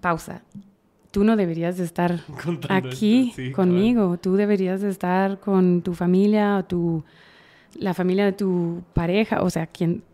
pausa. 0.00 0.42
Tú 1.10 1.24
no 1.24 1.34
deberías 1.34 1.78
de 1.78 1.84
estar 1.84 2.20
aquí 2.68 3.32
conmigo. 3.56 4.18
Tú 4.18 4.36
deberías 4.36 4.82
de 4.82 4.90
estar 4.90 5.40
con 5.40 5.82
tu 5.82 5.94
familia 5.94 6.58
o 6.58 6.64
tu, 6.64 7.04
la 7.74 7.92
familia 7.92 8.24
de 8.24 8.34
tu 8.34 8.84
pareja, 8.94 9.42
o 9.42 9.50
sea, 9.50 9.66
quien, 9.66 10.04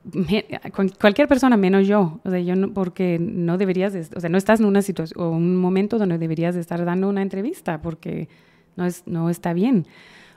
con 0.72 0.88
cualquier 0.88 1.28
persona 1.28 1.58
menos 1.58 1.86
yo. 1.86 2.18
O 2.24 2.30
sea, 2.30 2.40
yo 2.40 2.56
no, 2.56 2.72
porque 2.72 3.18
no 3.20 3.58
deberías, 3.58 3.92
de, 3.92 4.06
o 4.16 4.20
sea, 4.20 4.30
no 4.30 4.38
estás 4.38 4.60
en 4.60 4.64
una 4.64 4.80
situación 4.80 5.20
o 5.20 5.28
un 5.28 5.56
momento 5.56 5.98
donde 5.98 6.16
deberías 6.16 6.54
de 6.54 6.62
estar 6.62 6.82
dando 6.86 7.06
una 7.10 7.20
entrevista 7.20 7.82
porque 7.82 8.30
no, 8.76 8.86
es, 8.86 9.02
no 9.04 9.28
está 9.28 9.52
bien. 9.52 9.86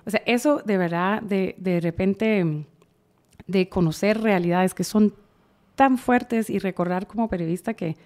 O 0.06 0.10
sea, 0.10 0.22
eso 0.26 0.62
de 0.66 0.78
verdad, 0.78 1.22
de, 1.22 1.56
de 1.60 1.80
repente 1.80 2.66
de 3.48 3.70
conocer 3.70 4.22
realidades 4.22 4.74
que 4.74 4.84
son 4.84 5.14
tan 5.76 5.98
fuertes 5.98 6.50
y 6.50 6.60
recordar 6.60 7.08
como 7.08 7.30
periodista 7.30 7.74
que 7.74 7.98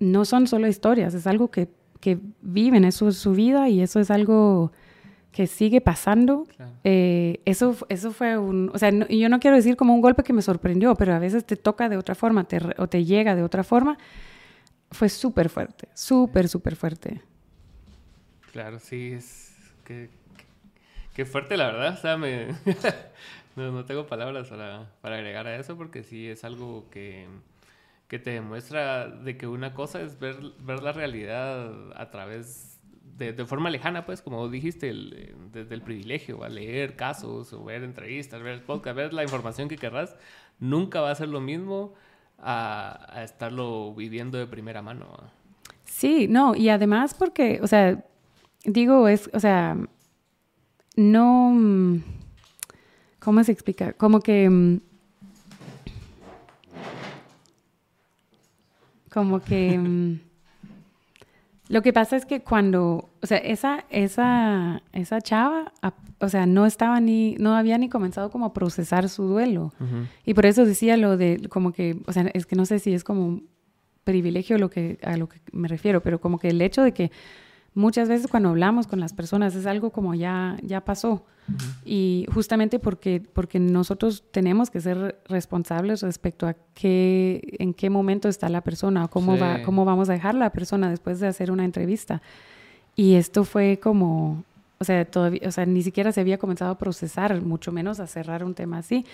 no 0.00 0.24
son 0.24 0.46
solo 0.46 0.66
historias, 0.68 1.14
es 1.14 1.26
algo 1.26 1.50
que, 1.50 1.68
que 2.00 2.18
viven, 2.40 2.84
eso 2.84 3.08
es 3.08 3.16
su 3.16 3.32
vida 3.32 3.68
y 3.68 3.80
eso 3.80 4.00
es 4.00 4.10
algo 4.10 4.72
que 5.32 5.46
sigue 5.46 5.80
pasando. 5.80 6.46
Eh, 6.84 7.40
eso, 7.44 7.76
eso 7.88 8.12
fue 8.12 8.38
un, 8.38 8.70
o 8.72 8.78
sea, 8.78 8.90
yo 8.90 9.28
no 9.28 9.40
quiero 9.40 9.56
decir 9.56 9.76
como 9.76 9.94
un 9.94 10.00
golpe 10.00 10.22
que 10.22 10.32
me 10.32 10.42
sorprendió, 10.42 10.94
pero 10.94 11.14
a 11.14 11.18
veces 11.18 11.44
te 11.44 11.56
toca 11.56 11.88
de 11.88 11.96
otra 11.96 12.14
forma 12.14 12.44
te, 12.44 12.58
o 12.78 12.88
te 12.88 13.04
llega 13.04 13.34
de 13.36 13.42
otra 13.42 13.62
forma. 13.64 13.98
Fue 14.90 15.08
súper 15.08 15.48
fuerte, 15.48 15.88
súper, 15.94 16.48
súper 16.48 16.76
fuerte. 16.76 17.22
Claro, 18.52 18.78
sí, 18.78 19.12
es 19.12 19.54
que, 19.84 20.08
que, 21.14 21.26
fuerte 21.26 21.56
la 21.56 21.66
verdad, 21.66 21.94
o 21.94 22.00
sea, 22.00 22.16
me, 22.16 22.48
no, 23.58 23.72
no, 23.72 23.84
tengo 23.84 24.06
palabras 24.06 24.48
para, 24.48 24.90
para 25.00 25.16
agregar 25.16 25.46
a 25.46 25.56
eso 25.56 25.76
porque 25.76 26.02
sí 26.02 26.28
es 26.28 26.44
algo 26.44 26.88
que 26.90 27.26
que 28.08 28.18
te 28.18 28.30
demuestra 28.30 29.06
de 29.06 29.36
que 29.36 29.46
una 29.46 29.74
cosa 29.74 30.00
es 30.00 30.18
ver, 30.18 30.36
ver 30.60 30.82
la 30.82 30.92
realidad 30.92 31.92
a 31.94 32.10
través 32.10 32.80
de, 33.18 33.34
de 33.34 33.44
forma 33.44 33.68
lejana, 33.68 34.06
pues, 34.06 34.22
como 34.22 34.48
dijiste, 34.48 34.88
el, 34.88 35.34
desde 35.52 35.74
el 35.74 35.82
privilegio, 35.82 36.42
a 36.42 36.48
leer 36.48 36.96
casos, 36.96 37.52
o 37.52 37.64
ver 37.64 37.84
entrevistas, 37.84 38.42
ver 38.42 38.64
podcast, 38.64 38.96
ver 38.96 39.12
la 39.12 39.24
información 39.24 39.68
que 39.68 39.76
querrás, 39.76 40.16
nunca 40.58 41.02
va 41.02 41.10
a 41.10 41.14
ser 41.14 41.28
lo 41.28 41.40
mismo 41.40 41.94
a, 42.38 43.06
a 43.10 43.24
estarlo 43.24 43.94
viviendo 43.94 44.38
de 44.38 44.46
primera 44.46 44.80
mano. 44.80 45.08
Sí, 45.84 46.28
no, 46.28 46.54
y 46.54 46.70
además 46.70 47.12
porque, 47.12 47.60
o 47.62 47.66
sea, 47.66 48.04
digo, 48.64 49.08
es, 49.08 49.28
o 49.34 49.40
sea, 49.40 49.76
no, 50.96 52.00
¿cómo 53.28 53.44
se 53.44 53.52
explica? 53.52 53.92
Como 53.92 54.20
que 54.20 54.48
mm, 54.48 54.78
Como 59.12 59.40
que... 59.40 59.76
Mm, 59.78 60.20
lo 61.68 61.82
que 61.82 61.92
pasa 61.92 62.16
es 62.16 62.24
que 62.24 62.40
cuando, 62.40 63.10
o 63.20 63.26
sea, 63.26 63.36
esa, 63.36 63.84
esa, 63.90 64.80
esa 64.94 65.20
chava, 65.20 65.74
o 66.18 66.28
sea, 66.30 66.46
no 66.46 66.64
estaba 66.64 67.00
ni, 67.00 67.34
no 67.38 67.54
había 67.54 67.76
ni 67.76 67.90
comenzado 67.90 68.30
como 68.30 68.46
a 68.46 68.54
procesar 68.54 69.10
su 69.10 69.24
duelo. 69.24 69.74
Y 70.24 70.32
por 70.32 70.46
eso 70.46 70.64
decía 70.64 70.96
lo 70.96 71.18
de, 71.18 71.46
como 71.50 71.72
que, 71.72 72.00
o 72.06 72.12
sea, 72.14 72.30
es 72.32 72.46
que 72.46 72.56
no 72.56 72.64
sé 72.64 72.78
si 72.78 72.94
es 72.94 73.04
como 73.04 73.26
un 73.26 73.48
privilegio 74.04 74.56
lo 74.56 74.70
que, 74.70 74.98
a 75.02 75.18
lo 75.18 75.28
que 75.28 75.40
me 75.52 75.68
refiero, 75.68 76.02
pero 76.02 76.18
como 76.18 76.38
que 76.38 76.48
el 76.48 76.62
hecho 76.62 76.82
de 76.82 76.92
que 76.92 77.10
muchas 77.74 78.08
veces 78.08 78.28
cuando 78.28 78.50
hablamos 78.50 78.86
con 78.86 79.00
las 79.00 79.12
personas 79.12 79.54
es 79.54 79.66
algo 79.66 79.90
como 79.90 80.14
ya, 80.14 80.56
ya 80.62 80.84
pasó. 80.84 81.24
Y 81.84 82.26
justamente 82.34 82.78
porque, 82.78 83.22
porque 83.32 83.58
nosotros 83.58 84.22
tenemos 84.30 84.68
que 84.70 84.80
ser 84.80 85.18
responsables 85.28 86.02
respecto 86.02 86.46
a 86.46 86.54
qué, 86.74 87.56
en 87.58 87.72
qué 87.72 87.88
momento 87.88 88.28
está 88.28 88.50
la 88.50 88.60
persona, 88.60 89.08
cómo, 89.08 89.38
va, 89.38 89.62
cómo 89.62 89.86
vamos 89.86 90.10
a 90.10 90.12
dejar 90.12 90.34
la 90.34 90.50
persona 90.50 90.90
después 90.90 91.20
de 91.20 91.26
hacer 91.26 91.50
una 91.50 91.64
entrevista. 91.64 92.20
Y 92.96 93.14
esto 93.14 93.44
fue 93.44 93.78
como, 93.82 94.44
o 94.78 94.84
sea, 94.84 95.04
todavía, 95.06 95.40
o 95.46 95.50
sea, 95.50 95.64
ni 95.64 95.82
siquiera 95.82 96.12
se 96.12 96.20
había 96.20 96.36
comenzado 96.36 96.72
a 96.72 96.78
procesar, 96.78 97.40
mucho 97.40 97.72
menos 97.72 97.98
a 98.00 98.06
cerrar 98.06 98.44
un 98.44 98.54
tema 98.54 98.78
así. 98.78 99.06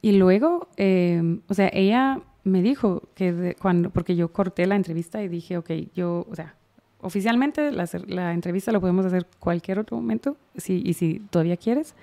Y 0.00 0.12
luego, 0.12 0.68
eh, 0.78 1.40
o 1.48 1.54
sea, 1.54 1.68
ella 1.72 2.20
me 2.44 2.62
dijo 2.62 3.02
que 3.14 3.54
cuando, 3.60 3.90
porque 3.90 4.16
yo 4.16 4.32
corté 4.32 4.66
la 4.66 4.76
entrevista 4.76 5.22
y 5.22 5.28
dije, 5.28 5.58
ok, 5.58 5.70
yo, 5.94 6.26
o 6.30 6.34
sea, 6.34 6.54
oficialmente 7.02 7.70
la, 7.70 7.88
la, 8.06 8.32
entrevista 8.32 8.72
lo 8.72 8.80
podemos 8.80 9.04
hacer 9.04 9.26
cualquier 9.38 9.78
otro 9.78 9.96
momento, 9.96 10.36
si, 10.56 10.80
y 10.84 10.94
si 10.94 11.20
todavía 11.30 11.56
quieres, 11.56 11.94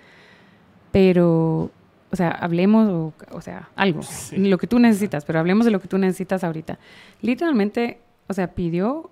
pero, 0.91 1.71
o 2.11 2.15
sea, 2.15 2.29
hablemos, 2.29 2.89
o, 2.89 3.13
o 3.31 3.41
sea, 3.41 3.69
algo, 3.75 4.01
lo 4.37 4.57
que 4.57 4.67
tú 4.67 4.77
necesitas, 4.77 5.25
pero 5.25 5.39
hablemos 5.39 5.65
de 5.65 5.71
lo 5.71 5.79
que 5.79 5.87
tú 5.87 5.97
necesitas 5.97 6.43
ahorita. 6.43 6.77
Literalmente, 7.21 7.99
o 8.27 8.33
sea, 8.33 8.53
pidió 8.53 9.09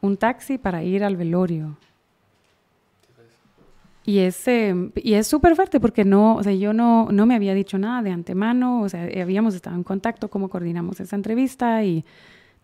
un 0.00 0.16
taxi 0.16 0.58
para 0.58 0.82
ir 0.82 1.02
al 1.02 1.16
velorio. 1.16 1.76
Y 4.06 4.18
es, 4.18 4.46
y 4.46 5.14
es 5.14 5.26
súper 5.26 5.56
fuerte 5.56 5.80
porque 5.80 6.04
no, 6.04 6.36
o 6.36 6.42
sea, 6.42 6.52
yo 6.52 6.74
no, 6.74 7.08
no 7.10 7.24
me 7.24 7.34
había 7.34 7.54
dicho 7.54 7.78
nada 7.78 8.02
de 8.02 8.10
antemano, 8.10 8.82
o 8.82 8.88
sea, 8.90 9.08
habíamos 9.22 9.54
estado 9.54 9.76
en 9.76 9.82
contacto, 9.82 10.28
cómo 10.28 10.50
coordinamos 10.50 11.00
esa 11.00 11.16
entrevista 11.16 11.82
y 11.82 12.04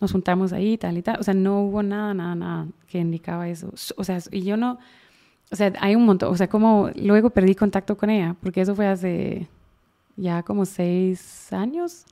nos 0.01 0.13
juntamos 0.13 0.53
ahí, 0.53 0.79
tal 0.79 0.99
y 0.99 1.03
tal. 1.03 1.19
O 1.21 1.23
sea, 1.23 1.35
no 1.35 1.61
hubo 1.63 1.83
nada, 1.83 2.15
nada, 2.15 2.35
nada 2.35 2.67
que 2.89 2.99
indicaba 2.99 3.49
eso. 3.49 3.73
O 3.97 4.05
sea, 4.05 4.19
y 4.31 4.43
yo 4.43 4.57
no, 4.57 4.79
o 5.51 5.57
sea, 5.57 5.73
hay 5.81 5.95
un 5.95 6.07
montón, 6.07 6.33
o 6.33 6.37
sea, 6.37 6.49
como 6.49 6.91
luego 6.97 7.31
perdí 7.31 7.55
contacto 7.55 7.97
con 7.97 8.11
ella, 8.11 8.37
porque 8.43 8.61
eso 8.61 8.75
fue 8.75 8.87
hace 8.87 9.49
ya 10.17 10.43
como 10.43 10.65
seis 10.65 11.53
años. 11.53 12.05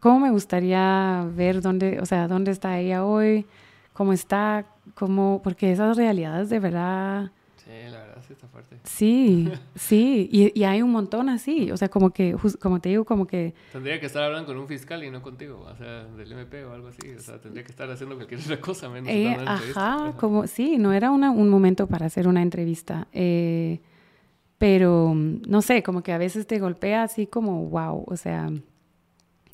¿Cómo 0.00 0.20
me 0.20 0.30
gustaría 0.30 1.26
ver 1.34 1.60
dónde, 1.62 2.00
o 2.00 2.06
sea, 2.06 2.26
dónde 2.28 2.50
está 2.50 2.78
ella 2.78 3.04
hoy? 3.04 3.46
¿Cómo 3.92 4.12
está? 4.12 4.64
¿Cómo? 4.94 5.40
Porque 5.44 5.70
esas 5.70 5.96
realidades 5.96 6.50
de 6.50 6.58
verdad 6.58 7.30
Sí, 7.64 7.70
la 7.90 7.98
verdad 7.98 8.11
sí 8.32 8.46
está 8.46 8.48
fuerte. 8.48 8.78
Sí, 8.84 9.52
sí, 9.74 10.28
y, 10.30 10.58
y, 10.58 10.64
hay 10.64 10.82
un 10.82 10.90
montón 10.90 11.28
así, 11.28 11.70
o 11.70 11.76
sea, 11.76 11.88
como 11.88 12.10
que, 12.10 12.36
como 12.60 12.80
te 12.80 12.88
digo, 12.88 13.04
como 13.04 13.26
que... 13.26 13.54
Tendría 13.72 14.00
que 14.00 14.06
estar 14.06 14.22
hablando 14.22 14.46
con 14.46 14.58
un 14.58 14.66
fiscal 14.66 15.04
y 15.04 15.10
no 15.10 15.22
contigo, 15.22 15.66
o 15.70 15.76
sea, 15.76 16.04
del 16.04 16.32
MP 16.32 16.64
o 16.64 16.72
algo 16.72 16.88
así, 16.88 17.10
o 17.10 17.20
sea, 17.20 17.38
tendría 17.40 17.64
que 17.64 17.70
estar 17.70 17.90
haciendo 17.90 18.16
cualquier 18.16 18.40
otra 18.40 18.60
cosa 18.60 18.88
menos 18.88 19.10
eh, 19.10 19.36
una 19.38 19.54
Ajá, 19.54 20.14
como, 20.18 20.46
sí, 20.46 20.78
no 20.78 20.92
era 20.92 21.10
una, 21.10 21.30
un 21.30 21.48
momento 21.48 21.86
para 21.86 22.06
hacer 22.06 22.26
una 22.26 22.42
entrevista, 22.42 23.06
eh, 23.12 23.80
pero, 24.58 25.12
no 25.14 25.62
sé, 25.62 25.82
como 25.82 26.02
que 26.02 26.12
a 26.12 26.18
veces 26.18 26.46
te 26.46 26.58
golpea 26.58 27.02
así 27.02 27.26
como, 27.26 27.66
wow, 27.66 28.04
o 28.06 28.16
sea... 28.16 28.50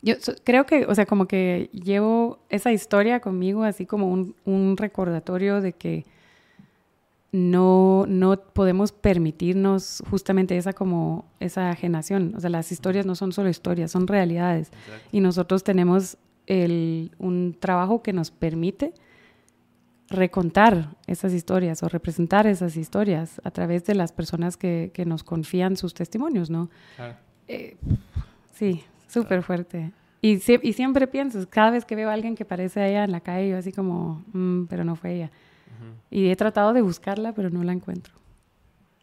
Yo 0.01 0.15
creo 0.45 0.65
que, 0.65 0.87
o 0.87 0.95
sea, 0.95 1.07
como 1.07 1.27
que 1.27 1.71
llevo 1.73 2.39
esa 2.51 2.71
historia 2.71 3.19
conmigo 3.19 3.65
así 3.65 3.85
como 3.85 4.07
un, 4.09 4.37
un 4.45 4.77
recordatorio 4.77 5.61
de 5.61 5.73
que 5.73 6.05
no, 7.31 8.07
no 8.09 8.41
podemos 8.41 8.93
permitirnos 8.93 10.03
justamente 10.11 10.57
esa 10.57 10.73
como 10.73 11.27
esa 11.41 11.71
ajenación. 11.71 12.35
O 12.37 12.41
sea, 12.41 12.51
las 12.51 12.73
historias 12.73 13.05
no 13.05 13.15
son 13.15 13.33
solo 13.33 13.49
historias, 13.49 13.91
son 13.91 14.07
realidades. 14.07 14.71
Y 15.13 15.21
nosotros 15.21 15.63
tenemos 15.63 16.17
el, 16.47 17.13
un 17.19 17.57
trabajo 17.59 18.03
que 18.03 18.13
nos 18.13 18.31
permite 18.31 18.95
recontar 20.09 20.97
esas 21.07 21.35
historias 21.35 21.83
o 21.83 21.89
representar 21.89 22.47
esas 22.47 22.77
historias 22.77 23.41
a 23.45 23.51
través 23.51 23.85
de 23.85 23.95
las 23.95 24.13
personas 24.13 24.57
que, 24.57 24.91
que 24.95 25.05
nos 25.05 25.23
confían 25.23 25.77
sus 25.77 25.93
testimonios, 25.93 26.49
¿no? 26.49 26.71
Eh, 27.47 27.77
sí, 28.55 28.83
súper 29.07 29.43
fuerte. 29.43 29.93
Y, 30.23 30.41
y, 30.63 30.73
siempre 30.73 31.07
pienso, 31.07 31.47
cada 31.49 31.71
vez 31.71 31.85
que 31.85 31.95
veo 31.95 32.09
a 32.09 32.15
alguien 32.15 32.35
que 32.35 32.45
parece 32.45 32.81
a 32.81 32.89
ella 32.89 33.05
en 33.05 33.13
la 33.13 33.21
calle, 33.21 33.51
yo 33.51 33.59
así 33.59 33.71
como, 33.71 34.25
mm, 34.33 34.65
pero 34.65 34.83
no 34.83 34.97
fue 34.97 35.15
ella. 35.15 35.31
Y 36.11 36.31
he 36.31 36.37
tratado 36.37 36.73
de 36.73 36.83
buscarla, 36.83 37.33
pero 37.33 37.51
no 37.51 37.63
la 37.63 37.73
encuentro. 37.73 38.15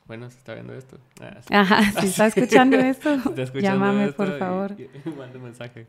Bueno, 0.08 0.30
se 0.30 0.38
está 0.38 0.54
viendo 0.54 0.74
esto. 0.74 0.98
Ah, 1.20 1.62
Ajá, 1.62 1.82
si 2.02 2.08
está 2.08 2.28
escuchando 2.28 2.78
esto, 2.78 3.18
llámame, 3.60 4.12
por 4.12 4.38
favor. 4.38 4.76
manda 5.18 5.40
mensaje. 5.40 5.88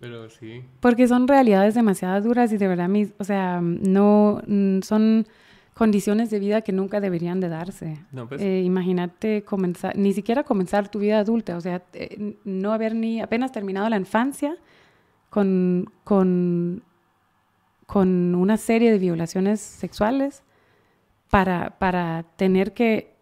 Pero 0.00 0.28
sí. 0.28 0.64
Porque 0.80 1.06
son 1.06 1.28
realidades 1.28 1.74
demasiado 1.74 2.20
duras 2.20 2.52
y 2.52 2.56
de 2.56 2.68
verdad, 2.68 2.88
mis, 2.88 3.12
o 3.18 3.24
sea, 3.24 3.60
no 3.62 4.42
mm, 4.46 4.80
son 4.80 5.26
condiciones 5.72 6.30
de 6.30 6.40
vida 6.40 6.62
que 6.62 6.72
nunca 6.72 7.00
deberían 7.00 7.40
de 7.40 7.48
darse. 7.48 7.98
No, 8.12 8.28
pues. 8.28 8.40
eh, 8.40 8.62
imagínate 8.62 9.42
comenzar, 9.42 9.96
ni 9.96 10.12
siquiera 10.12 10.42
comenzar 10.42 10.88
tu 10.88 10.98
vida 10.98 11.20
adulta, 11.20 11.56
o 11.56 11.60
sea, 11.60 11.82
eh, 11.92 12.36
no 12.44 12.72
haber 12.72 12.94
ni 12.94 13.20
apenas 13.20 13.52
terminado 13.52 13.88
la 13.88 13.96
infancia 13.96 14.56
con, 15.30 15.90
con 16.04 16.82
con 17.94 18.34
una 18.34 18.56
serie 18.56 18.90
de 18.90 18.98
violaciones 18.98 19.60
sexuales 19.60 20.42
para, 21.30 21.78
para 21.78 22.24
tener 22.34 22.74
que 22.74 23.14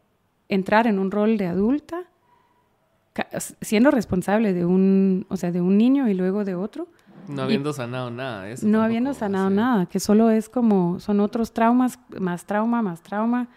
entrar 0.49 0.87
en 0.87 0.99
un 0.99 1.11
rol 1.11 1.37
de 1.37 1.47
adulta, 1.47 2.05
siendo 3.61 3.91
responsable 3.91 4.55
de 4.55 4.65
un, 4.65 5.27
o 5.29 5.37
sea, 5.37 5.53
de 5.53 5.61
un 5.61 5.77
niño 5.77 6.09
y 6.09 6.15
luego 6.15 6.47
de 6.47 6.55
otro. 6.55 6.89
No 7.29 7.43
habiendo 7.43 7.75
sanado 7.75 8.11
nada. 8.11 8.49
Eso 8.49 8.67
no 8.67 8.81
habiendo 8.81 9.13
sanado 9.13 9.51
nada, 9.51 9.85
que 9.85 10.01
solo 10.01 10.31
es 10.31 10.49
como, 10.49 10.99
son 11.01 11.21
otros 11.21 11.53
traumas, 11.53 11.99
más 12.19 12.47
trauma, 12.47 12.81
más 12.81 13.03
trauma. 13.03 13.49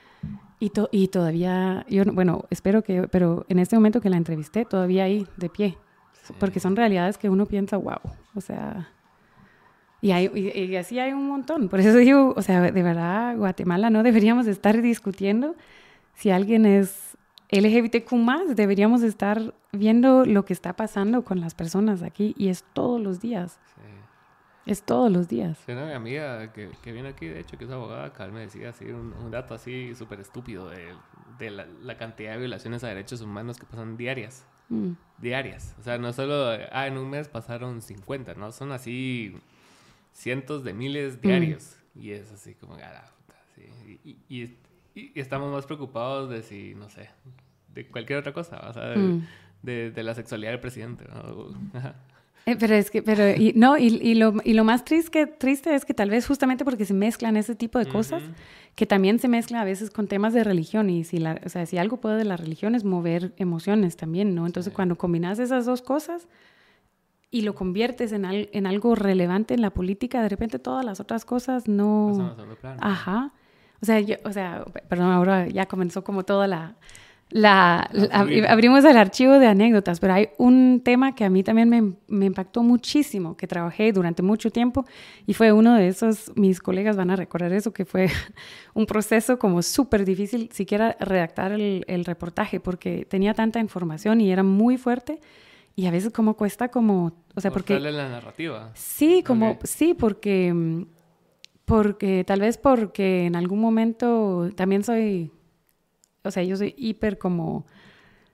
Y, 0.60 0.74
y 0.92 1.08
todavía, 1.08 1.86
yo, 1.88 2.04
bueno, 2.12 2.44
espero 2.50 2.84
que, 2.84 3.08
pero 3.08 3.46
en 3.48 3.60
este 3.60 3.78
momento 3.78 4.02
que 4.02 4.10
la 4.10 4.18
entrevisté, 4.18 4.66
todavía 4.66 5.06
ahí 5.06 5.26
de 5.38 5.48
pie. 5.48 5.78
Porque 6.42 6.60
son 6.60 6.76
realidades 6.76 7.18
que 7.18 7.30
uno 7.30 7.46
piensa, 7.46 7.78
wow, 7.78 8.02
o 8.36 8.42
sea, 8.42 8.90
y, 10.02 10.12
hay, 10.12 10.30
y, 10.36 10.76
así 10.76 11.00
hay 11.00 11.14
un 11.14 11.28
montón. 11.28 11.70
Por 11.70 11.80
eso 11.80 11.96
digo, 11.98 12.34
o 12.36 12.42
sea, 12.42 12.62
de 12.62 12.84
verdad, 12.84 13.36
Guatemala 13.38 13.90
no 13.90 14.04
deberíamos 14.04 14.48
estar 14.48 14.82
discutiendo 14.82 15.56
si 16.14 16.32
alguien 16.32 16.66
es 16.66 17.18
LGBTQ 17.52 18.14
más, 18.14 18.56
deberíamos 18.56 19.04
estar 19.04 19.54
viendo 19.72 20.26
lo 20.26 20.46
que 20.46 20.54
está 20.54 20.74
pasando 20.74 21.24
con 21.24 21.40
las 21.40 21.54
personas 21.54 22.02
aquí 22.02 22.34
y 22.38 22.50
es 22.50 22.64
todos 22.74 23.00
los 23.00 23.20
días. 23.20 23.60
Sí. 23.76 23.82
Es 24.66 24.82
todos 24.84 25.12
los 25.12 25.28
días. 25.28 25.60
Sí, 25.66 25.72
una 25.72 25.96
amiga 25.96 26.52
que, 26.52 26.72
que, 26.82 26.92
viene 26.92 27.10
aquí, 27.10 27.28
de 27.28 27.40
hecho, 27.40 27.58
que 27.58 27.66
es 27.66 27.72
abogada, 27.72 28.06
acá 28.06 28.28
me 28.28 28.40
decía 28.40 28.70
así 28.70 28.86
un, 28.86 29.30
dato 29.30 29.54
así 29.54 29.94
súper 29.94 30.20
estúpido 30.20 30.70
de, 30.70 30.88
de 31.38 31.52
la, 31.52 31.68
la, 31.82 31.98
cantidad 31.98 32.34
de 32.34 32.40
violaciones 32.40 32.84
a 32.84 32.88
derechos 32.88 33.22
humanos 33.22 33.58
que 33.58 33.68
pasan 33.68 33.96
diarias. 33.96 34.48
Mm. 34.70 34.94
Diarias. 35.20 35.76
O 35.80 35.84
sea, 35.84 36.00
no 36.00 36.12
solo, 36.14 36.50
ah, 36.72 36.88
en 36.88 36.98
un 36.98 37.10
mes 37.12 37.28
pasaron 37.28 37.84
50, 37.84 38.34
¿no? 38.34 38.52
Son 38.52 38.72
así 38.72 39.40
cientos 40.16 40.64
de 40.64 40.74
miles 40.74 41.22
diarios. 41.22 41.76
Y 41.94 42.12
es 42.12 42.32
así 42.32 42.56
como, 42.56 42.76
ah, 42.76 43.12
sí. 43.56 44.00
y, 44.04 44.18
y, 44.30 44.58
y, 44.96 45.20
estamos 45.20 45.52
más 45.52 45.66
preocupados 45.66 46.30
de 46.30 46.42
si, 46.42 46.74
no 46.76 46.90
sé, 46.90 47.10
de 47.74 47.88
cualquier 47.88 48.20
otra 48.20 48.34
cosa, 48.34 48.58
o 48.68 48.74
sea, 48.74 48.96
de, 49.62 49.92
de, 49.92 50.04
la 50.04 50.14
sexualidad 50.14 50.52
del 50.52 50.60
presidente. 50.60 51.06
¿no? 51.08 51.54
Eh, 52.46 52.56
pero 52.60 52.76
es 52.76 52.92
que, 52.92 53.02
pero, 53.02 53.30
y, 53.30 53.54
no, 53.56 53.78
y, 53.78 53.88
y, 53.88 54.16
lo, 54.16 54.36
y 54.44 54.54
lo 54.54 54.64
más 54.64 54.86
triste, 54.86 55.26
triste 55.26 55.74
es 55.74 55.84
que 55.84 55.94
tal 55.94 56.10
vez 56.10 56.28
justamente 56.28 56.64
porque 56.64 56.86
se 56.86 56.94
mezclan 56.94 57.38
ese 57.38 57.56
tipo 57.56 57.80
de 57.80 57.88
cosas, 57.88 58.22
que 58.76 58.86
también 58.86 59.18
se 59.20 59.28
mezcla 59.28 59.62
a 59.62 59.66
veces 59.66 59.90
con 59.90 60.08
temas 60.08 60.34
de 60.34 60.44
religión, 60.44 60.90
y 60.90 61.06
si, 61.06 61.18
la, 61.18 61.42
o 61.44 61.50
sea, 61.50 61.66
si 61.66 61.78
algo 61.78 61.98
puede 61.98 62.18
de 62.18 62.26
la 62.26 62.38
religión 62.38 62.76
es 62.76 62.84
mover 62.84 63.34
emociones 63.38 63.98
también, 63.98 64.36
¿no? 64.36 64.46
Entonces, 64.46 64.72
cuando 64.72 64.96
combinas 64.96 65.40
esas 65.40 65.66
dos 65.66 65.82
cosas 65.82 66.28
y 67.36 67.42
lo 67.42 67.54
conviertes 67.54 68.14
en, 68.14 68.24
al, 68.24 68.48
en 68.54 68.66
algo 68.66 68.96
relevante 68.96 69.54
en 69.54 69.62
la 69.62 69.72
política, 69.72 70.22
de 70.22 70.30
repente 70.30 70.58
todas 70.58 70.86
las 70.86 71.02
otras 71.02 71.26
cosas 71.26 71.68
no... 71.68 72.34
Ajá. 72.80 73.34
O 73.82 73.86
sea, 73.86 74.00
yo, 74.00 74.16
o 74.24 74.32
sea, 74.32 74.64
perdón, 74.88 75.12
ahora 75.12 75.46
ya 75.50 75.66
comenzó 75.66 76.02
como 76.02 76.24
toda 76.24 76.48
la 76.48 76.76
la, 77.32 77.90
abrimos 78.14 78.86
el 78.86 78.98
archivo 78.98 79.40
de 79.40 79.48
anécdotas, 79.48 80.00
pero 80.00 80.14
hay 80.14 80.30
un 80.38 80.82
tema 80.86 81.16
que 81.16 81.26
a 81.26 81.30
mí 81.30 81.44
también 81.44 81.68
me, 81.68 81.94
me, 82.08 82.28
impactó 82.28 82.62
muchísimo, 82.62 83.36
que 83.36 83.48
trabajé 83.48 83.92
durante 83.92 84.22
mucho 84.22 84.52
tiempo 84.52 84.86
y 85.26 85.34
fue 85.34 85.52
uno 85.52 85.76
de 85.76 85.88
esos, 85.88 86.32
mis 86.36 86.60
colegas 86.62 86.96
van 86.96 87.10
a 87.10 87.16
recordar 87.16 87.52
eso, 87.52 87.74
que 87.74 87.84
fue 87.84 88.10
un 88.76 88.86
proceso 88.86 89.40
como 89.40 89.62
súper 89.64 90.06
difícil 90.06 90.50
siquiera 90.54 90.96
redactar 91.00 91.52
el, 91.52 91.84
el, 91.88 92.06
reportaje 92.06 92.60
porque 92.60 93.06
tenía 93.10 93.34
tanta 93.34 93.60
información 93.60 94.22
y 94.22 94.32
era 94.32 94.44
muy 94.44 94.78
fuerte 94.78 95.20
y 95.76 95.88
a 95.88 95.92
veces 95.92 96.12
como 96.12 96.36
cuesta 96.36 96.70
como, 96.70 97.12
o 97.36 97.42
sea, 97.42 97.52
porque... 97.52 97.80
la 97.80 98.10
narrativa. 98.10 98.72
Sí, 98.76 99.24
como, 99.26 99.60
sí, 99.64 99.94
porque, 99.94 100.86
porque 101.66 102.24
tal 102.26 102.42
vez 102.42 102.58
porque 102.58 103.26
en 103.26 103.36
algún 103.36 103.60
momento 103.60 104.50
también 104.56 104.84
soy 104.84 105.32
o 106.26 106.32
sea, 106.32 106.44
yo 106.44 106.58
soy 106.58 106.74
hiper 106.78 107.18
como, 107.18 107.66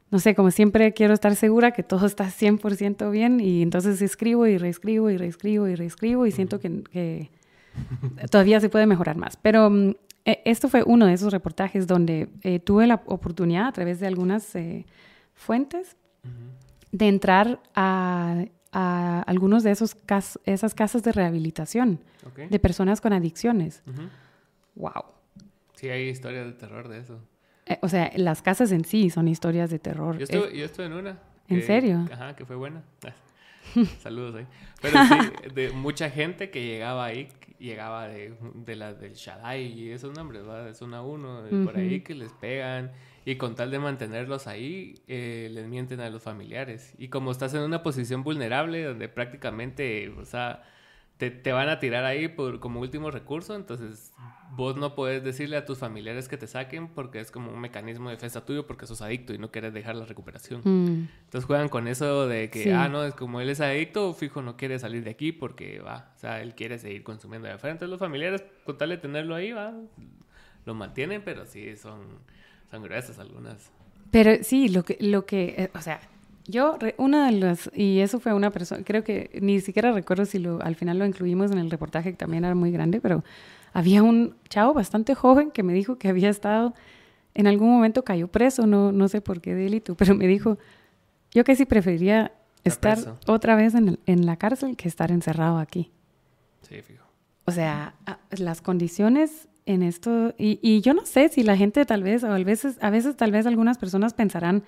no 0.09 0.19
sé, 0.19 0.33
como 0.33 0.51
siempre 0.51 0.93
quiero 0.93 1.13
estar 1.13 1.35
segura 1.35 1.71
que 1.71 1.83
todo 1.83 2.05
está 2.05 2.25
100% 2.25 3.11
bien 3.11 3.39
y 3.39 3.61
entonces 3.61 4.01
escribo 4.01 4.47
y 4.47 4.57
reescribo 4.57 5.09
y 5.09 5.17
reescribo 5.17 5.67
y 5.67 5.75
reescribo 5.75 6.25
y 6.25 6.31
siento 6.31 6.59
que, 6.59 7.29
todavía 8.29 8.59
se 8.59 8.69
puede 8.69 8.85
mejorar 8.85 9.17
más. 9.17 9.37
Pero 9.37 9.69
mm, 9.69 9.91
e, 10.25 10.41
esto 10.45 10.69
fue 10.69 10.83
uno 10.85 11.05
de 11.05 11.13
esos 11.13 11.31
reportajes 11.31 11.87
donde 11.87 12.29
eh, 12.43 12.59
tuve 12.59 12.87
la 12.87 13.01
oportunidad 13.05 13.67
a 13.67 13.71
través 13.71 13.99
de 13.99 14.07
algunas 14.07 14.55
eh, 14.55 14.85
fuentes 15.33 15.97
de 16.91 17.07
entrar 17.07 17.59
a, 17.75 18.45
a, 18.71 19.21
algunos 19.23 19.63
de 19.63 19.71
esos 19.71 19.95
esas 20.45 20.73
casas 20.73 21.03
de 21.03 21.11
rehabilitación 21.11 21.99
de 22.49 22.59
personas 22.59 23.01
con 23.01 23.13
adicciones. 23.13 23.83
¡Wow! 24.75 25.05
Sí, 25.75 25.89
hay 25.89 26.09
historias 26.09 26.45
de 26.45 26.53
terror 26.53 26.87
de 26.87 26.99
eso. 26.99 27.19
Eh, 27.65 27.77
o 27.81 27.89
sea, 27.89 28.11
las 28.15 28.41
casas 28.41 28.71
en 28.71 28.85
sí 28.85 29.09
son 29.09 29.27
historias 29.27 29.69
de 29.69 29.79
terror. 29.79 30.17
Yo 30.17 30.23
estuve, 30.23 30.57
yo 30.57 30.65
estuve 30.65 30.85
en 30.85 30.93
una. 30.93 31.19
¿En 31.47 31.61
serio? 31.63 32.07
Ajá, 32.11 32.35
que 32.35 32.45
fue 32.45 32.55
buena. 32.55 32.83
Saludos 33.99 34.35
ahí. 34.35 34.47
Pero 34.81 34.97
sí, 35.05 35.49
de 35.53 35.71
mucha 35.71 36.09
gente 36.09 36.49
que 36.49 36.65
llegaba 36.65 37.05
ahí, 37.05 37.29
llegaba 37.59 38.07
de, 38.07 38.33
de 38.53 38.75
la 38.75 38.93
del 38.93 39.13
Shaddai 39.13 39.63
y 39.63 39.91
esos 39.91 40.15
nombres, 40.15 40.43
¿verdad? 40.43 40.65
De 40.65 40.73
zona 40.73 41.01
1, 41.01 41.43
por 41.65 41.77
ahí 41.77 42.01
que 42.01 42.15
les 42.15 42.31
pegan. 42.33 42.91
Y 43.25 43.35
con 43.35 43.55
tal 43.55 43.71
de 43.71 43.79
mantenerlos 43.79 44.47
ahí, 44.47 44.95
eh, 45.07 45.49
les 45.51 45.67
mienten 45.67 45.99
a 45.99 46.09
los 46.09 46.23
familiares. 46.23 46.93
Y 46.97 47.09
como 47.09 47.31
estás 47.31 47.53
en 47.53 47.61
una 47.61 47.83
posición 47.83 48.23
vulnerable, 48.23 48.83
donde 48.83 49.09
prácticamente, 49.09 50.09
o 50.17 50.25
sea, 50.25 50.63
te, 51.17 51.29
te, 51.29 51.51
van 51.51 51.69
a 51.69 51.79
tirar 51.79 52.03
ahí 52.03 52.27
por, 52.29 52.59
como 52.59 52.79
último 52.79 53.11
recurso, 53.11 53.55
entonces 53.55 54.11
vos 54.55 54.75
no 54.75 54.95
puedes 54.95 55.23
decirle 55.23 55.55
a 55.55 55.65
tus 55.65 55.77
familiares 55.77 56.27
que 56.27 56.35
te 56.35 56.47
saquen 56.47 56.87
porque 56.89 57.19
es 57.19 57.31
como 57.31 57.51
un 57.51 57.59
mecanismo 57.59 58.09
de 58.09 58.15
defensa 58.15 58.43
tuyo 58.43 58.65
porque 58.65 58.87
sos 58.87 59.01
adicto 59.01 59.33
y 59.33 59.37
no 59.37 59.51
quieres 59.51 59.73
dejar 59.73 59.95
la 59.95 60.05
recuperación. 60.05 60.61
Mm. 60.63 61.07
Entonces 61.25 61.45
juegan 61.45 61.69
con 61.69 61.87
eso 61.87 62.27
de 62.27 62.49
que, 62.49 62.73
ah, 62.73 62.89
no, 62.89 63.03
es 63.03 63.13
como 63.13 63.39
él 63.39 63.49
es 63.49 63.61
adicto, 63.61 64.13
fijo, 64.13 64.41
no 64.41 64.57
quiere 64.57 64.79
salir 64.79 65.03
de 65.03 65.11
aquí 65.11 65.31
porque 65.31 65.79
va, 65.79 66.11
o 66.15 66.19
sea, 66.19 66.41
él 66.41 66.55
quiere 66.55 66.79
seguir 66.79 67.03
consumiendo 67.03 67.47
de 67.47 67.53
afuera. 67.53 67.73
Entonces 67.73 67.91
los 67.91 67.99
familiares, 67.99 68.43
con 68.65 68.77
tal 68.77 68.89
de 68.89 68.97
tenerlo 68.97 69.35
ahí, 69.35 69.51
va, 69.51 69.73
lo 70.65 70.73
mantienen, 70.73 71.21
pero 71.23 71.45
sí, 71.45 71.75
son, 71.75 72.19
son 72.71 72.83
gruesas 72.83 73.19
algunas. 73.19 73.69
Pero 74.09 74.43
sí, 74.43 74.69
lo 74.69 74.83
que, 74.83 74.97
lo 74.99 75.25
que, 75.25 75.55
eh, 75.57 75.71
o 75.75 75.81
sea, 75.81 75.99
yo, 76.47 76.77
una 76.97 77.27
de 77.27 77.33
las, 77.33 77.69
y 77.75 77.99
eso 77.99 78.19
fue 78.19 78.33
una 78.33 78.49
persona, 78.49 78.83
creo 78.83 79.03
que 79.03 79.37
ni 79.41 79.59
siquiera 79.61 79.91
recuerdo 79.91 80.25
si 80.25 80.39
lo, 80.39 80.61
al 80.61 80.75
final 80.75 80.97
lo 80.97 81.05
incluimos 81.05 81.51
en 81.51 81.59
el 81.59 81.69
reportaje, 81.69 82.11
que 82.11 82.17
también 82.17 82.45
era 82.45 82.55
muy 82.55 82.71
grande, 82.71 82.99
pero 82.99 83.23
había 83.73 84.03
un 84.03 84.35
chavo 84.49 84.73
bastante 84.73 85.15
joven 85.15 85.51
que 85.51 85.63
me 85.63 85.73
dijo 85.73 85.97
que 85.97 86.09
había 86.09 86.29
estado, 86.29 86.73
en 87.33 87.47
algún 87.47 87.69
momento 87.69 88.03
cayó 88.03 88.27
preso, 88.27 88.65
no, 88.65 88.91
no 88.91 89.07
sé 89.07 89.21
por 89.21 89.41
qué 89.41 89.53
delito, 89.53 89.95
pero 89.95 90.15
me 90.15 90.27
dijo, 90.27 90.57
yo 91.31 91.43
sí 91.55 91.65
preferiría 91.65 92.33
estar 92.63 92.97
otra 93.27 93.55
vez 93.55 93.75
en, 93.75 93.99
en, 94.05 94.25
la 94.25 94.37
cárcel 94.37 94.75
que 94.75 94.87
estar 94.87 95.11
encerrado 95.11 95.57
aquí. 95.57 95.91
Sí, 96.61 96.81
fijo. 96.81 97.05
O 97.45 97.51
sea, 97.51 97.95
las 98.29 98.61
condiciones 98.61 99.47
en 99.65 99.83
esto, 99.83 100.33
y, 100.37 100.59
y, 100.61 100.81
yo 100.81 100.93
no 100.93 101.05
sé 101.05 101.29
si 101.29 101.43
la 101.43 101.55
gente 101.55 101.85
tal 101.85 102.03
vez, 102.03 102.23
o 102.23 102.31
a 102.31 102.37
veces, 102.37 102.77
a 102.81 102.89
veces 102.89 103.15
tal 103.15 103.31
vez 103.31 103.45
algunas 103.45 103.77
personas 103.77 104.13
pensarán, 104.13 104.63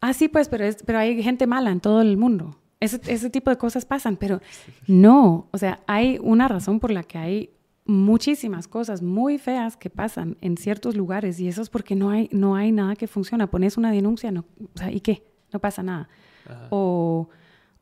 ah, 0.00 0.12
sí, 0.12 0.28
pues, 0.28 0.48
pero, 0.48 0.64
es, 0.64 0.82
pero 0.84 0.98
hay 0.98 1.22
gente 1.22 1.46
mala 1.46 1.70
en 1.70 1.80
todo 1.80 2.00
el 2.00 2.16
mundo. 2.16 2.58
Ese, 2.80 3.00
ese 3.06 3.30
tipo 3.30 3.50
de 3.50 3.56
cosas 3.56 3.84
pasan, 3.84 4.16
pero 4.16 4.40
no, 4.86 5.48
o 5.52 5.58
sea, 5.58 5.80
hay 5.86 6.18
una 6.20 6.48
razón 6.48 6.80
por 6.80 6.90
la 6.90 7.02
que 7.02 7.18
hay 7.18 7.50
muchísimas 7.86 8.66
cosas 8.66 9.02
muy 9.02 9.38
feas 9.38 9.76
que 9.76 9.90
pasan 9.90 10.36
en 10.40 10.56
ciertos 10.56 10.96
lugares 10.96 11.38
y 11.38 11.48
eso 11.48 11.62
es 11.62 11.68
porque 11.68 11.94
no 11.94 12.10
hay, 12.10 12.28
no 12.32 12.56
hay 12.56 12.72
nada 12.72 12.96
que 12.96 13.06
funciona. 13.06 13.50
Pones 13.50 13.76
una 13.76 13.90
denuncia, 13.90 14.30
no, 14.30 14.44
o 14.74 14.78
sea, 14.78 14.90
¿y 14.90 15.00
qué? 15.00 15.24
No 15.52 15.60
pasa 15.60 15.82
nada. 15.82 16.08
O, 16.70 17.28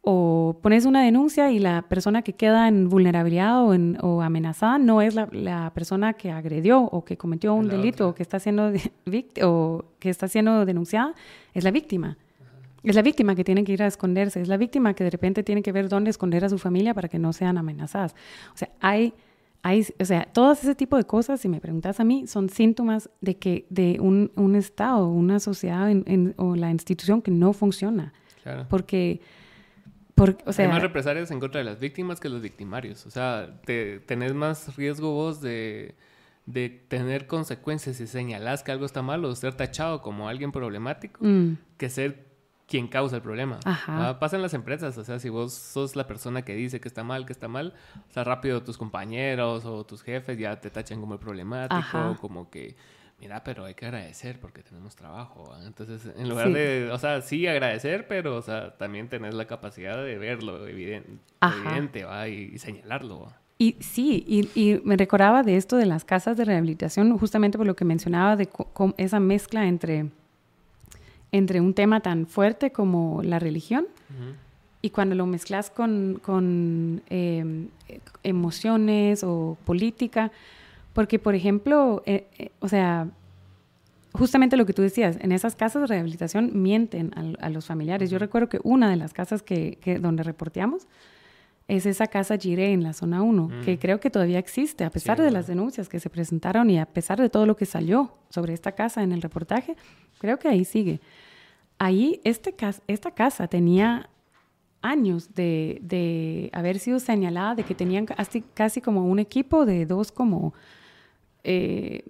o, 0.02 0.58
pones 0.60 0.84
una 0.84 1.02
denuncia 1.02 1.50
y 1.50 1.58
la 1.58 1.82
persona 1.82 2.22
que 2.22 2.32
queda 2.32 2.68
en 2.68 2.88
vulnerabilidad 2.88 3.64
o, 3.64 3.72
en, 3.72 3.98
o 4.02 4.20
amenazada 4.20 4.78
no 4.78 5.00
es 5.00 5.14
la, 5.14 5.28
la, 5.32 5.72
persona 5.74 6.14
que 6.14 6.30
agredió 6.30 6.80
o 6.80 7.04
que 7.04 7.16
cometió 7.16 7.54
un 7.54 7.68
delito 7.68 8.08
o 8.08 8.14
que 8.14 8.22
está 8.22 8.40
siendo 8.40 8.72
o 9.42 9.84
que 9.98 10.10
está 10.10 10.28
siendo 10.28 10.66
denunciada, 10.66 11.14
es 11.54 11.64
la 11.64 11.70
víctima. 11.70 12.18
Es 12.82 12.96
la 12.96 13.02
víctima 13.02 13.36
que 13.36 13.44
tiene 13.44 13.62
que 13.62 13.72
ir 13.72 13.82
a 13.82 13.86
esconderse, 13.86 14.40
es 14.40 14.48
la 14.48 14.56
víctima 14.56 14.94
que 14.94 15.04
de 15.04 15.10
repente 15.10 15.42
tiene 15.44 15.62
que 15.62 15.70
ver 15.70 15.88
dónde 15.88 16.10
esconder 16.10 16.44
a 16.44 16.48
su 16.48 16.58
familia 16.58 16.94
para 16.94 17.08
que 17.08 17.18
no 17.18 17.32
sean 17.32 17.56
amenazadas. 17.56 18.14
O 18.54 18.58
sea, 18.58 18.70
hay, 18.80 19.14
hay 19.62 19.86
o 20.00 20.04
sea, 20.04 20.24
todo 20.32 20.52
ese 20.52 20.74
tipo 20.74 20.96
de 20.96 21.04
cosas, 21.04 21.40
si 21.40 21.48
me 21.48 21.60
preguntas 21.60 22.00
a 22.00 22.04
mí, 22.04 22.26
son 22.26 22.48
síntomas 22.48 23.08
de 23.20 23.36
que 23.36 23.66
de 23.70 23.98
un, 24.00 24.32
un 24.34 24.56
Estado, 24.56 25.06
una 25.08 25.38
sociedad 25.38 25.88
en, 25.88 26.34
o 26.38 26.56
la 26.56 26.72
institución 26.72 27.22
que 27.22 27.30
no 27.30 27.52
funciona. 27.52 28.12
Claro. 28.42 28.66
Porque, 28.68 29.20
porque 30.14 30.44
o 30.46 30.52
sea, 30.52 30.66
hay 30.66 30.72
más 30.72 30.82
represalias 30.82 31.30
en 31.30 31.40
contra 31.40 31.58
de 31.58 31.64
las 31.64 31.80
víctimas 31.80 32.20
que 32.20 32.28
los 32.28 32.42
victimarios. 32.42 33.06
O 33.06 33.10
sea, 33.10 33.60
te, 33.64 34.00
tenés 34.00 34.34
más 34.34 34.76
riesgo 34.76 35.12
vos 35.12 35.40
de 35.40 35.94
de 36.46 36.68
tener 36.88 37.26
consecuencias 37.26 37.96
si 37.96 38.06
señalas 38.06 38.62
que 38.62 38.72
algo 38.72 38.84
está 38.84 39.02
mal 39.02 39.24
o 39.24 39.34
ser 39.34 39.54
tachado 39.54 40.02
como 40.02 40.28
alguien 40.28 40.50
problemático 40.50 41.24
mm. 41.24 41.52
que 41.76 41.88
ser 41.88 42.32
quien 42.66 42.88
causa 42.88 43.16
el 43.16 43.22
problema. 43.22 43.58
Ajá. 43.64 44.18
Pasa 44.18 44.36
en 44.36 44.42
las 44.42 44.54
empresas, 44.54 44.96
o 44.96 45.04
sea, 45.04 45.18
si 45.18 45.28
vos 45.28 45.52
sos 45.52 45.94
la 45.94 46.06
persona 46.06 46.42
que 46.42 46.54
dice 46.54 46.80
que 46.80 46.88
está 46.88 47.04
mal, 47.04 47.26
que 47.26 47.32
está 47.32 47.46
mal, 47.46 47.74
o 48.08 48.12
sea, 48.12 48.24
rápido 48.24 48.62
tus 48.62 48.78
compañeros 48.78 49.66
o 49.66 49.84
tus 49.84 50.02
jefes 50.02 50.38
ya 50.38 50.58
te 50.58 50.70
tachan 50.70 50.98
como 51.00 51.14
el 51.14 51.20
problemático, 51.20 52.16
como 52.18 52.48
que, 52.48 52.74
mira, 53.22 53.44
pero 53.44 53.64
hay 53.64 53.74
que 53.74 53.86
agradecer 53.86 54.40
porque 54.40 54.62
tenemos 54.62 54.96
trabajo. 54.96 55.54
Entonces, 55.64 56.12
en 56.16 56.28
lugar 56.28 56.52
de, 56.52 56.90
o 56.90 56.98
sea, 56.98 57.22
sí 57.22 57.46
agradecer, 57.46 58.08
pero, 58.08 58.36
o 58.36 58.42
sea, 58.42 58.76
también 58.76 59.08
tener 59.08 59.32
la 59.32 59.46
capacidad 59.46 59.96
de 60.02 60.18
verlo 60.18 60.66
evidente, 60.66 61.18
evidente 61.40 62.04
¿va? 62.04 62.28
Y, 62.28 62.58
señalarlo. 62.58 63.32
Y 63.58 63.76
sí, 63.78 64.24
y, 64.26 64.48
y, 64.60 64.80
me 64.84 64.96
recordaba 64.96 65.44
de 65.44 65.56
esto 65.56 65.76
de 65.76 65.86
las 65.86 66.04
casas 66.04 66.36
de 66.36 66.44
rehabilitación, 66.44 67.16
justamente 67.16 67.58
por 67.58 67.66
lo 67.66 67.76
que 67.76 67.84
mencionaba 67.84 68.34
de 68.34 68.48
esa 68.96 69.20
mezcla 69.20 69.68
entre 69.68 70.10
entre 71.32 71.60
un 71.62 71.72
tema 71.72 72.00
tan 72.00 72.26
fuerte 72.26 72.70
como 72.70 73.22
la 73.22 73.38
religión 73.38 73.86
y 74.82 74.90
cuando 74.90 75.14
lo 75.14 75.26
mezclas 75.26 75.70
con, 75.70 76.20
con 76.22 77.02
em, 77.08 77.68
emociones 78.22 79.24
o 79.24 79.56
política, 79.64 80.30
porque 80.92 81.18
por 81.18 81.34
ejemplo, 81.34 82.02
eh, 82.06 82.28
eh, 82.38 82.50
o 82.60 82.68
sea, 82.68 83.08
justamente 84.12 84.56
lo 84.56 84.66
que 84.66 84.72
tú 84.72 84.82
decías, 84.82 85.16
en 85.20 85.32
esas 85.32 85.56
casas 85.56 85.82
de 85.82 85.86
rehabilitación 85.86 86.50
mienten 86.62 87.12
a, 87.40 87.48
los 87.48 87.66
familiares. 87.66 88.10
Yo 88.10 88.18
recuerdo 88.18 88.48
que 88.48 88.60
una 88.62 88.90
de 88.90 88.96
las 88.96 89.12
casas 89.12 89.42
que, 89.42 89.78
que 89.80 89.98
donde 89.98 90.22
reporteamos, 90.22 90.86
es 91.68 91.86
esa 91.86 92.06
casa 92.06 92.36
Giré 92.36 92.72
en 92.72 92.82
la 92.82 92.92
zona 92.92 93.22
1, 93.22 93.50
que 93.64 93.78
creo 93.78 94.00
que 94.00 94.10
todavía 94.10 94.38
existe, 94.38 94.84
a 94.84 94.90
pesar 94.90 95.20
de 95.20 95.30
las 95.30 95.46
denuncias 95.46 95.88
que 95.88 96.00
se 96.00 96.10
presentaron 96.10 96.68
y 96.70 96.78
a 96.78 96.86
pesar 96.86 97.20
de 97.20 97.30
todo 97.30 97.46
lo 97.46 97.56
que 97.56 97.66
salió 97.66 98.12
sobre 98.28 98.52
esta 98.52 98.72
casa 98.72 99.02
en 99.02 99.12
el 99.12 99.22
reportaje, 99.22 99.76
creo 100.18 100.38
que 100.38 100.48
ahí 100.48 100.64
sigue. 100.64 101.00
Ahí, 101.78 102.20
este, 102.24 102.54
esta 102.88 103.12
casa 103.12 103.48
tenía 103.48 104.10
años 104.82 105.34
de, 105.34 105.78
de, 105.82 106.50
haber 106.52 106.78
sido 106.78 106.98
señalada 106.98 107.54
de 107.54 107.62
que 107.62 107.74
tenían 107.74 108.06
casi, 108.06 108.42
casi 108.42 108.80
como 108.80 109.06
un 109.06 109.18
equipo 109.18 109.64
de 109.64 109.86
dos 109.86 110.10
como 110.10 110.54
eh, 111.44 112.04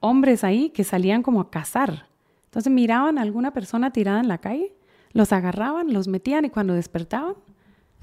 hombres 0.00 0.44
ahí 0.44 0.70
que 0.70 0.84
salían 0.84 1.22
como 1.22 1.40
a 1.40 1.50
cazar. 1.50 2.06
Entonces 2.46 2.72
miraban 2.72 3.18
a 3.18 3.22
alguna 3.22 3.52
persona 3.52 3.92
tirada 3.92 4.20
en 4.20 4.28
la 4.28 4.38
calle, 4.38 4.74
los 5.12 5.32
agarraban, 5.32 5.92
los 5.92 6.08
metían 6.08 6.44
y 6.44 6.50
cuando 6.50 6.74
despertaban 6.74 7.34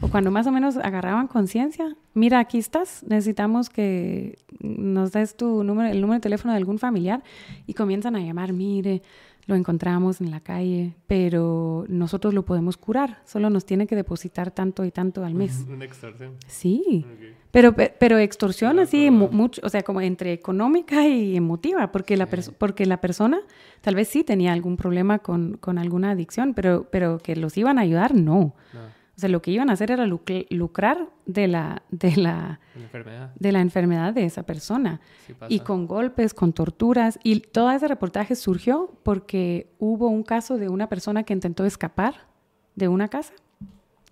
o 0.01 0.07
cuando 0.07 0.31
más 0.31 0.47
o 0.47 0.51
menos 0.51 0.77
agarraban 0.77 1.27
conciencia, 1.27 1.95
mira, 2.13 2.39
aquí 2.39 2.57
estás, 2.57 3.03
necesitamos 3.07 3.69
que 3.69 4.37
nos 4.59 5.11
des 5.11 5.35
tu 5.35 5.63
número, 5.63 5.89
el 5.89 5.99
número 5.99 6.15
de 6.15 6.21
teléfono 6.21 6.53
de 6.53 6.57
algún 6.57 6.79
familiar 6.79 7.21
y 7.67 7.73
comienzan 7.73 8.15
a 8.15 8.21
llamar, 8.21 8.53
mire, 8.53 9.01
lo 9.45 9.55
encontramos 9.55 10.21
en 10.21 10.31
la 10.31 10.39
calle, 10.39 10.95
pero 11.07 11.83
nosotros 11.89 12.33
lo 12.33 12.45
podemos 12.45 12.77
curar, 12.77 13.21
solo 13.25 13.49
nos 13.49 13.65
tiene 13.65 13.87
que 13.87 13.95
depositar 13.95 14.51
tanto 14.51 14.85
y 14.85 14.91
tanto 14.91 15.25
al 15.25 15.33
mes. 15.33 15.65
Extorsión. 15.81 16.35
Sí, 16.47 17.05
pero, 17.51 17.73
pero 17.73 18.17
extorsión 18.17 18.79
así, 18.79 19.09
mucho, 19.09 19.61
o 19.63 19.69
sea, 19.69 19.83
como 19.83 20.01
entre 20.01 20.33
económica 20.33 21.07
y 21.07 21.35
emotiva, 21.35 21.91
porque 21.91 22.15
la, 22.15 22.27
porque 22.27 22.85
la 22.85 23.01
persona 23.01 23.39
tal 23.81 23.95
vez 23.95 24.07
sí 24.07 24.23
tenía 24.23 24.53
algún 24.53 24.77
problema 24.77 25.19
con, 25.19 25.57
con 25.57 25.77
alguna 25.77 26.11
adicción, 26.11 26.53
pero, 26.53 26.87
pero 26.91 27.17
que 27.17 27.35
los 27.35 27.57
iban 27.57 27.79
a 27.79 27.81
ayudar, 27.81 28.13
no. 28.13 28.53
no. 28.73 28.99
O 29.19 29.21
sea, 29.21 29.27
lo 29.27 29.41
que 29.41 29.51
iban 29.51 29.69
a 29.69 29.73
hacer 29.73 29.91
era 29.91 30.05
lucrar 30.05 31.09
de 31.25 31.49
la, 31.49 31.83
de 31.91 32.15
la, 32.15 32.61
enfermedad. 32.73 33.31
de 33.37 33.51
la 33.51 33.59
enfermedad 33.59 34.13
de 34.13 34.23
esa 34.23 34.43
persona. 34.43 35.01
y 35.49 35.59
con 35.59 35.87
golpes, 35.87 36.33
con 36.33 36.53
torturas. 36.53 37.19
Y 37.21 37.41
todo 37.41 37.69
ese 37.71 37.89
reportaje 37.89 38.37
surgió 38.37 38.97
porque 39.03 39.73
hubo 39.77 40.07
un 40.07 40.23
caso 40.23 40.57
de 40.57 40.69
una 40.69 40.87
persona 40.87 41.23
que 41.23 41.33
intentó 41.33 41.65
escapar 41.65 42.27
de 42.75 42.87
una 42.87 43.09
casa. 43.09 43.33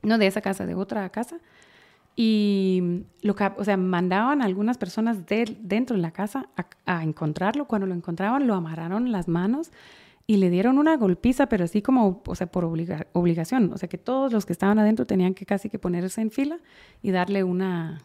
No 0.02 0.18
de 0.18 0.28
esa 0.28 0.42
casa, 0.42 0.66
de 0.66 0.76
otra 0.76 1.08
casa. 1.08 1.40
Y 2.20 3.04
lo 3.22 3.36
o 3.58 3.64
sea, 3.64 3.78
mandaban 3.78 4.42
a 4.42 4.46
algunas 4.46 4.80
personas 4.80 5.28
de, 5.28 5.56
dentro 5.62 5.96
de 5.96 6.02
la 6.02 6.12
casa 6.12 6.50
a, 6.58 6.66
a 6.98 7.04
encontrarlo. 7.04 7.68
Cuando 7.68 7.86
lo 7.86 7.94
encontraban, 7.94 8.48
lo 8.48 8.56
amarraron 8.56 9.12
las 9.12 9.28
manos 9.28 9.72
y 10.26 10.38
le 10.38 10.50
dieron 10.50 10.78
una 10.78 10.98
golpiza, 10.98 11.48
pero 11.48 11.64
así 11.64 11.82
como, 11.82 12.22
o 12.26 12.36
sea, 12.36 12.48
por 12.48 12.66
obligación. 12.66 13.72
O 13.72 13.78
sea, 13.78 13.88
que 13.88 13.98
todos 13.98 14.34
los 14.34 14.46
que 14.48 14.54
estaban 14.54 14.80
adentro 14.80 15.06
tenían 15.06 15.36
que 15.36 15.46
casi 15.46 15.70
que 15.70 15.80
ponerse 15.80 16.20
en 16.20 16.32
fila 16.32 16.60
y 17.04 17.12
darle 17.12 17.44
una, 17.44 18.00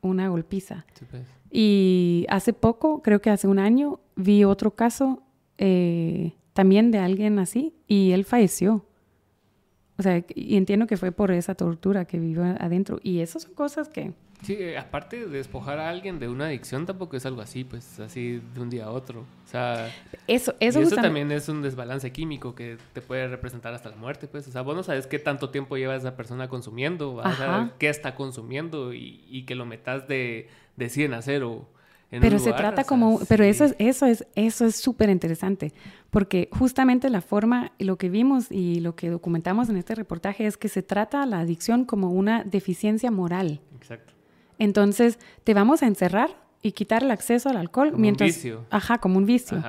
una 0.00 0.28
golpiza. 0.28 0.84
Pues. 1.10 1.24
Y 1.50 2.26
hace 2.28 2.52
poco, 2.52 3.02
creo 3.02 3.20
que 3.20 3.30
hace 3.30 3.48
un 3.48 3.58
año, 3.58 4.00
vi 4.14 4.44
otro 4.44 4.76
caso 4.76 5.22
eh, 5.58 6.34
también 6.52 6.90
de 6.90 6.98
alguien 6.98 7.38
así 7.38 7.74
y 7.88 8.12
él 8.12 8.24
falleció. 8.24 8.84
O 9.98 10.02
sea, 10.02 10.22
y 10.34 10.56
entiendo 10.56 10.86
que 10.86 10.96
fue 10.96 11.12
por 11.12 11.30
esa 11.30 11.54
tortura 11.54 12.04
que 12.04 12.18
vivió 12.18 12.44
adentro. 12.44 13.00
Y 13.02 13.20
esas 13.20 13.42
son 13.42 13.54
cosas 13.54 13.88
que 13.88 14.12
Sí, 14.42 14.54
eh, 14.58 14.76
aparte 14.76 15.26
de 15.26 15.26
despojar 15.26 15.78
a 15.78 15.88
alguien 15.88 16.18
de 16.18 16.28
una 16.28 16.46
adicción, 16.46 16.86
tampoco 16.86 17.16
es 17.16 17.24
algo 17.26 17.40
así, 17.40 17.64
pues 17.64 17.98
así 18.00 18.42
de 18.54 18.60
un 18.60 18.68
día 18.68 18.84
a 18.84 18.90
otro. 18.90 19.20
O 19.20 19.48
sea, 19.48 19.90
eso, 20.26 20.54
eso, 20.60 20.80
eso 20.80 20.96
también 20.96 21.32
es 21.32 21.48
un 21.48 21.62
desbalance 21.62 22.12
químico 22.12 22.54
que 22.54 22.76
te 22.92 23.00
puede 23.00 23.28
representar 23.28 23.72
hasta 23.72 23.88
la 23.88 23.96
muerte, 23.96 24.28
pues. 24.28 24.46
O 24.46 24.52
sea, 24.52 24.62
vos 24.62 24.76
no 24.76 24.82
sabes 24.82 25.06
qué 25.06 25.18
tanto 25.18 25.50
tiempo 25.50 25.76
lleva 25.76 25.96
esa 25.96 26.16
persona 26.16 26.48
consumiendo, 26.48 27.14
o 27.14 27.32
sea, 27.32 27.72
qué 27.78 27.88
está 27.88 28.14
consumiendo 28.14 28.92
y, 28.92 29.24
y, 29.28 29.44
que 29.44 29.54
lo 29.54 29.64
metas 29.64 30.06
de, 30.06 30.48
de 30.76 30.88
100 30.88 31.14
a 31.14 31.22
0. 31.22 31.68
Pero 32.10 32.38
se 32.38 32.52
trata 32.52 32.84
como, 32.84 33.20
pero 33.28 33.44
eso 33.44 33.64
es, 33.64 33.74
eso 33.78 34.06
es, 34.06 34.26
eso 34.34 34.64
es 34.64 34.76
súper 34.76 35.10
interesante, 35.10 35.72
porque 36.10 36.48
justamente 36.52 37.10
la 37.10 37.20
forma, 37.20 37.72
lo 37.78 37.96
que 37.96 38.08
vimos 38.08 38.50
y 38.50 38.80
lo 38.80 38.94
que 38.94 39.10
documentamos 39.10 39.68
en 39.68 39.76
este 39.76 39.94
reportaje 39.94 40.46
es 40.46 40.56
que 40.56 40.68
se 40.68 40.82
trata 40.82 41.26
la 41.26 41.40
adicción 41.40 41.84
como 41.84 42.10
una 42.10 42.44
deficiencia 42.44 43.10
moral. 43.10 43.60
Exacto. 43.76 44.12
Entonces, 44.58 45.18
te 45.44 45.54
vamos 45.54 45.82
a 45.82 45.86
encerrar 45.86 46.30
y 46.62 46.72
quitar 46.72 47.02
el 47.02 47.10
acceso 47.10 47.48
al 47.48 47.56
alcohol 47.56 47.90
como 47.90 48.00
mientras... 48.00 48.30
Un 48.30 48.34
vicio. 48.34 48.64
Ajá, 48.70 48.98
como 48.98 49.18
un 49.18 49.26
vicio. 49.26 49.62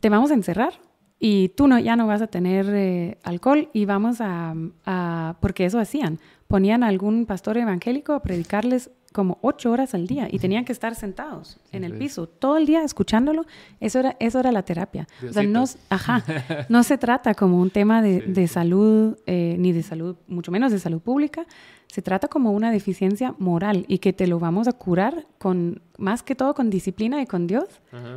Te 0.00 0.08
vamos 0.08 0.30
a 0.30 0.34
encerrar 0.34 0.74
y 1.18 1.50
tú 1.50 1.68
no, 1.68 1.78
ya 1.78 1.96
no 1.96 2.06
vas 2.06 2.22
a 2.22 2.28
tener 2.28 2.66
eh, 2.70 3.18
alcohol 3.22 3.68
y 3.74 3.84
vamos 3.84 4.18
a, 4.20 5.36
Porque 5.40 5.66
eso 5.66 5.78
hacían. 5.78 6.18
Ponían 6.48 6.82
a 6.82 6.88
algún 6.88 7.26
pastor 7.26 7.58
evangélico 7.58 8.14
a 8.14 8.22
predicarles 8.22 8.90
como 9.12 9.38
ocho 9.42 9.72
horas 9.72 9.94
al 9.94 10.06
día 10.06 10.28
y 10.30 10.38
tenían 10.38 10.64
que 10.64 10.72
estar 10.72 10.94
sentados 10.94 11.58
en 11.72 11.82
el 11.82 11.94
piso 11.94 12.28
todo 12.28 12.56
el 12.56 12.66
día 12.66 12.84
escuchándolo. 12.84 13.44
Eso 13.80 13.98
era, 13.98 14.16
eso 14.20 14.38
era 14.38 14.52
la 14.52 14.62
terapia. 14.62 15.08
O 15.28 15.32
sea, 15.32 15.42
no, 15.42 15.64
ajá, 15.88 16.24
no 16.68 16.82
se 16.84 16.96
trata 16.96 17.34
como 17.34 17.60
un 17.60 17.70
tema 17.70 18.02
de, 18.02 18.46
salud, 18.46 19.18
eh, 19.26 19.56
ni 19.58 19.72
de 19.72 19.82
salud, 19.82 20.16
mucho 20.28 20.52
menos 20.52 20.70
de 20.70 20.78
salud 20.78 21.00
pública, 21.00 21.46
se 21.88 22.02
trata 22.02 22.28
como 22.28 22.52
una 22.52 22.70
deficiencia 22.70 23.34
moral 23.38 23.84
y 23.88 23.98
que 23.98 24.12
te 24.12 24.28
lo 24.28 24.38
vamos 24.38 24.68
a 24.68 24.72
curar 24.72 25.26
con 25.38 25.82
más 25.98 26.22
que 26.22 26.36
todo 26.36 26.54
con 26.54 26.70
disciplina 26.70 27.20
y 27.20 27.26
con 27.26 27.48
Dios 27.48 27.66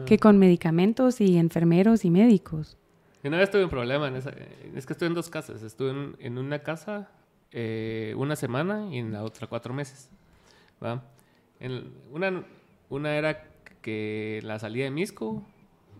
que 0.05 0.19
con 0.19 0.37
medicamentos 0.37 1.19
y 1.21 1.37
enfermeros 1.37 2.05
y 2.05 2.11
médicos. 2.11 2.77
Yo 3.23 3.29
una 3.29 3.37
vez 3.37 3.49
tuve 3.49 3.63
un 3.63 3.69
problema, 3.69 4.09
en 4.09 4.17
esa, 4.17 4.31
es 4.75 4.85
que 4.85 4.93
estuve 4.93 5.07
en 5.07 5.15
dos 5.15 5.29
casas. 5.29 5.63
Estuve 5.63 6.13
en, 6.19 6.37
una 6.37 6.59
casa 6.59 7.09
eh, 7.51 8.13
una 8.17 8.35
semana 8.35 8.89
y 8.91 8.97
en 8.97 9.11
la 9.11 9.23
otra 9.23 9.47
cuatro 9.47 9.73
meses. 9.73 10.09
¿Va? 10.84 11.03
En 11.60 11.93
una, 12.11 12.43
una 12.89 13.15
era 13.15 13.45
que 13.81 14.41
la 14.43 14.60
salida 14.60 14.85
de 14.85 14.91
Misco, 14.91 15.45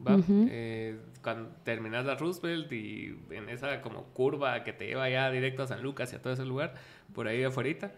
¿va? 0.06 0.18
Eh, 0.30 0.98
cuando 1.22 1.50
terminas 1.64 2.06
la 2.06 2.16
Roosevelt 2.16 2.72
y 2.72 3.18
en 3.30 3.50
esa 3.50 3.82
como 3.82 4.04
curva 4.14 4.64
que 4.64 4.74
te 4.74 4.88
lleva 4.88 5.10
ya 5.10 5.32
directo 5.32 5.64
a 5.64 5.68
San 5.68 5.82
Lucas 5.82 6.12
y 6.12 6.16
a 6.16 6.22
todo 6.22 6.34
ese 6.34 6.46
lugar, 6.46 6.76
por 7.14 7.28
ahí 7.28 7.44
afuera. 7.44 7.92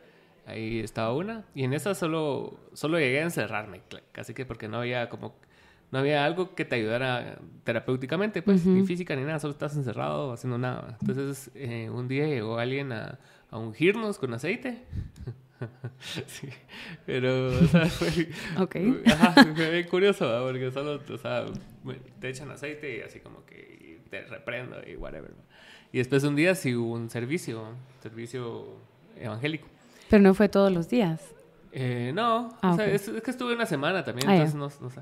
Ahí 0.45 0.79
estaba 0.79 1.11
una. 1.13 1.43
Y 1.55 1.63
en 1.63 1.73
esa 1.73 1.95
solo, 1.95 2.59
solo 2.73 2.99
llegué 2.99 3.19
a 3.19 3.23
encerrarme, 3.23 3.81
casi 4.11 4.33
que 4.33 4.45
porque 4.45 4.67
no 4.67 4.77
había 4.77 5.09
como... 5.09 5.35
No 5.91 5.99
había 5.99 6.25
algo 6.25 6.55
que 6.55 6.65
te 6.65 6.75
ayudara 6.75 7.39
terapéuticamente, 7.63 8.41
pues, 8.41 8.65
ni 8.65 8.85
física 8.85 9.15
ni 9.15 9.23
nada, 9.23 9.39
solo 9.39 9.53
estás 9.53 9.75
encerrado 9.75 10.33
haciendo 10.33 10.57
nada. 10.57 10.97
Entonces, 10.99 11.51
eh, 11.55 11.89
un 11.89 12.07
día 12.07 12.25
llegó 12.25 12.57
alguien 12.57 12.91
a, 12.91 13.19
a 13.49 13.57
ungirnos 13.57 14.17
con 14.17 14.33
aceite. 14.33 14.83
sí, 16.27 16.49
pero, 17.05 17.47
o 17.47 17.67
sea, 17.67 17.85
fue, 17.89 18.29
okay. 18.59 19.01
fue 19.55 19.71
bien 19.71 19.87
curioso, 19.87 20.43
porque 20.43 20.71
solo, 20.71 21.01
o 21.09 21.17
sea, 21.17 21.45
te 22.19 22.29
echan 22.29 22.51
aceite 22.51 22.97
y 22.97 23.01
así 23.01 23.19
como 23.19 23.45
que 23.45 24.01
te 24.09 24.21
reprendo 24.23 24.77
y 24.85 24.95
whatever. 24.95 25.31
Y 25.91 25.99
después 25.99 26.23
un 26.23 26.35
día 26.35 26.55
sí 26.55 26.75
hubo 26.75 26.93
un 26.93 27.09
servicio, 27.09 27.63
servicio 28.01 28.65
evangélico. 29.17 29.67
Pero 30.09 30.21
no 30.21 30.33
fue 30.33 30.49
todos 30.49 30.71
los 30.71 30.89
días. 30.89 31.21
Eh, 31.71 32.11
no, 32.13 32.57
ah, 32.61 32.77
es, 32.85 33.09
que 33.09 33.31
estuve 33.31 33.53
una 33.53 33.65
semana 33.65 34.03
también, 34.03 34.29
ah, 34.29 34.35
entonces 34.35 34.55
no, 34.55 34.89
sé. 34.89 35.01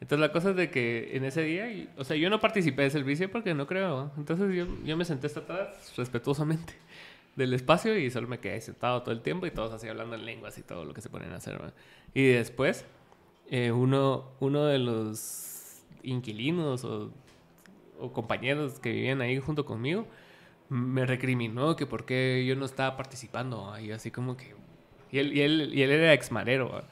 Entonces 0.00 0.20
la 0.20 0.32
cosa 0.32 0.50
es 0.50 0.56
de 0.56 0.70
que 0.70 1.16
en 1.16 1.24
ese 1.24 1.42
día, 1.42 1.66
o 1.96 2.04
sea, 2.04 2.16
yo 2.16 2.30
no 2.30 2.38
participé 2.38 2.82
del 2.82 2.90
servicio 2.92 3.30
porque 3.30 3.52
no 3.52 3.66
creo. 3.66 4.12
Entonces 4.16 4.54
yo, 4.54 4.66
yo 4.84 4.96
me 4.96 5.04
senté 5.04 5.26
hasta 5.26 5.40
atrás 5.40 5.92
respetuosamente 5.96 6.74
del 7.38 7.54
espacio 7.54 7.96
y 7.96 8.10
solo 8.10 8.26
me 8.26 8.40
quedé 8.40 8.60
sentado 8.60 9.02
todo 9.02 9.12
el 9.12 9.22
tiempo 9.22 9.46
y 9.46 9.52
todos 9.52 9.72
así 9.72 9.88
hablando 9.88 10.16
en 10.16 10.26
lenguas 10.26 10.58
y 10.58 10.62
todo 10.62 10.84
lo 10.84 10.92
que 10.92 11.00
se 11.00 11.08
ponen 11.08 11.32
a 11.32 11.36
hacer. 11.36 11.72
Y 12.12 12.26
después, 12.26 12.84
eh, 13.48 13.70
uno, 13.70 14.32
uno 14.40 14.64
de 14.64 14.78
los 14.80 15.82
inquilinos 16.02 16.84
o, 16.84 17.12
compañeros 18.12 18.80
que 18.80 18.90
vivían 18.90 19.20
ahí 19.20 19.38
junto 19.38 19.64
conmigo, 19.64 20.06
me 20.68 21.06
recriminó 21.06 21.76
que 21.76 21.86
por 21.86 22.04
qué 22.04 22.44
yo 22.46 22.56
no 22.56 22.64
estaba 22.64 22.96
participando. 22.96 23.78
Y 23.78 23.92
así 23.92 24.10
como 24.10 24.36
que... 24.36 24.54
Y 25.10 25.18
él, 25.18 25.32
y 25.32 25.40
él, 25.40 25.70
y 25.74 25.82
él 25.82 25.90
era 25.90 26.12
exmarero. 26.12 26.82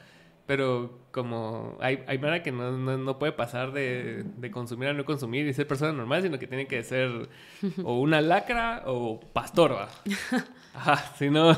Pero 0.47 0.97
como 1.11 1.77
hay, 1.81 2.03
hay 2.07 2.17
manera 2.17 2.41
que 2.41 2.51
no, 2.51 2.71
no, 2.71 3.19
puede 3.19 3.33
pasar 3.33 3.73
de, 3.73 4.23
de, 4.23 4.49
consumir 4.49 4.89
a 4.89 4.93
no 4.93 5.03
consumir 5.03 5.45
y 5.45 5.53
ser 5.53 5.67
persona 5.67 5.91
normal, 5.91 6.23
sino 6.23 6.39
que 6.39 6.47
tiene 6.47 6.67
que 6.67 6.81
ser 6.83 7.29
o 7.83 7.99
una 7.99 8.21
lacra 8.21 8.83
o 8.85 9.19
pastor. 9.19 9.87
Ajá, 10.73 10.95
si 11.17 11.29
no, 11.29 11.51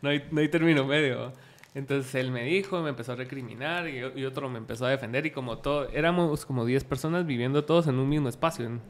no 0.00 0.08
hay, 0.08 0.24
no 0.30 0.40
hay 0.40 0.48
término 0.48 0.84
medio. 0.86 1.32
Entonces 1.74 2.14
él 2.14 2.30
me 2.30 2.44
dijo, 2.44 2.80
me 2.82 2.90
empezó 2.90 3.12
a 3.12 3.16
recriminar 3.16 3.88
y, 3.88 4.24
otro 4.24 4.48
me 4.48 4.58
empezó 4.58 4.86
a 4.86 4.90
defender 4.90 5.26
y 5.26 5.32
como 5.32 5.58
todo, 5.58 5.88
éramos 5.88 6.46
como 6.46 6.64
10 6.64 6.84
personas 6.84 7.26
viviendo 7.26 7.64
todos 7.64 7.88
en 7.88 7.98
un 7.98 8.08
mismo 8.08 8.28
espacio 8.28 8.80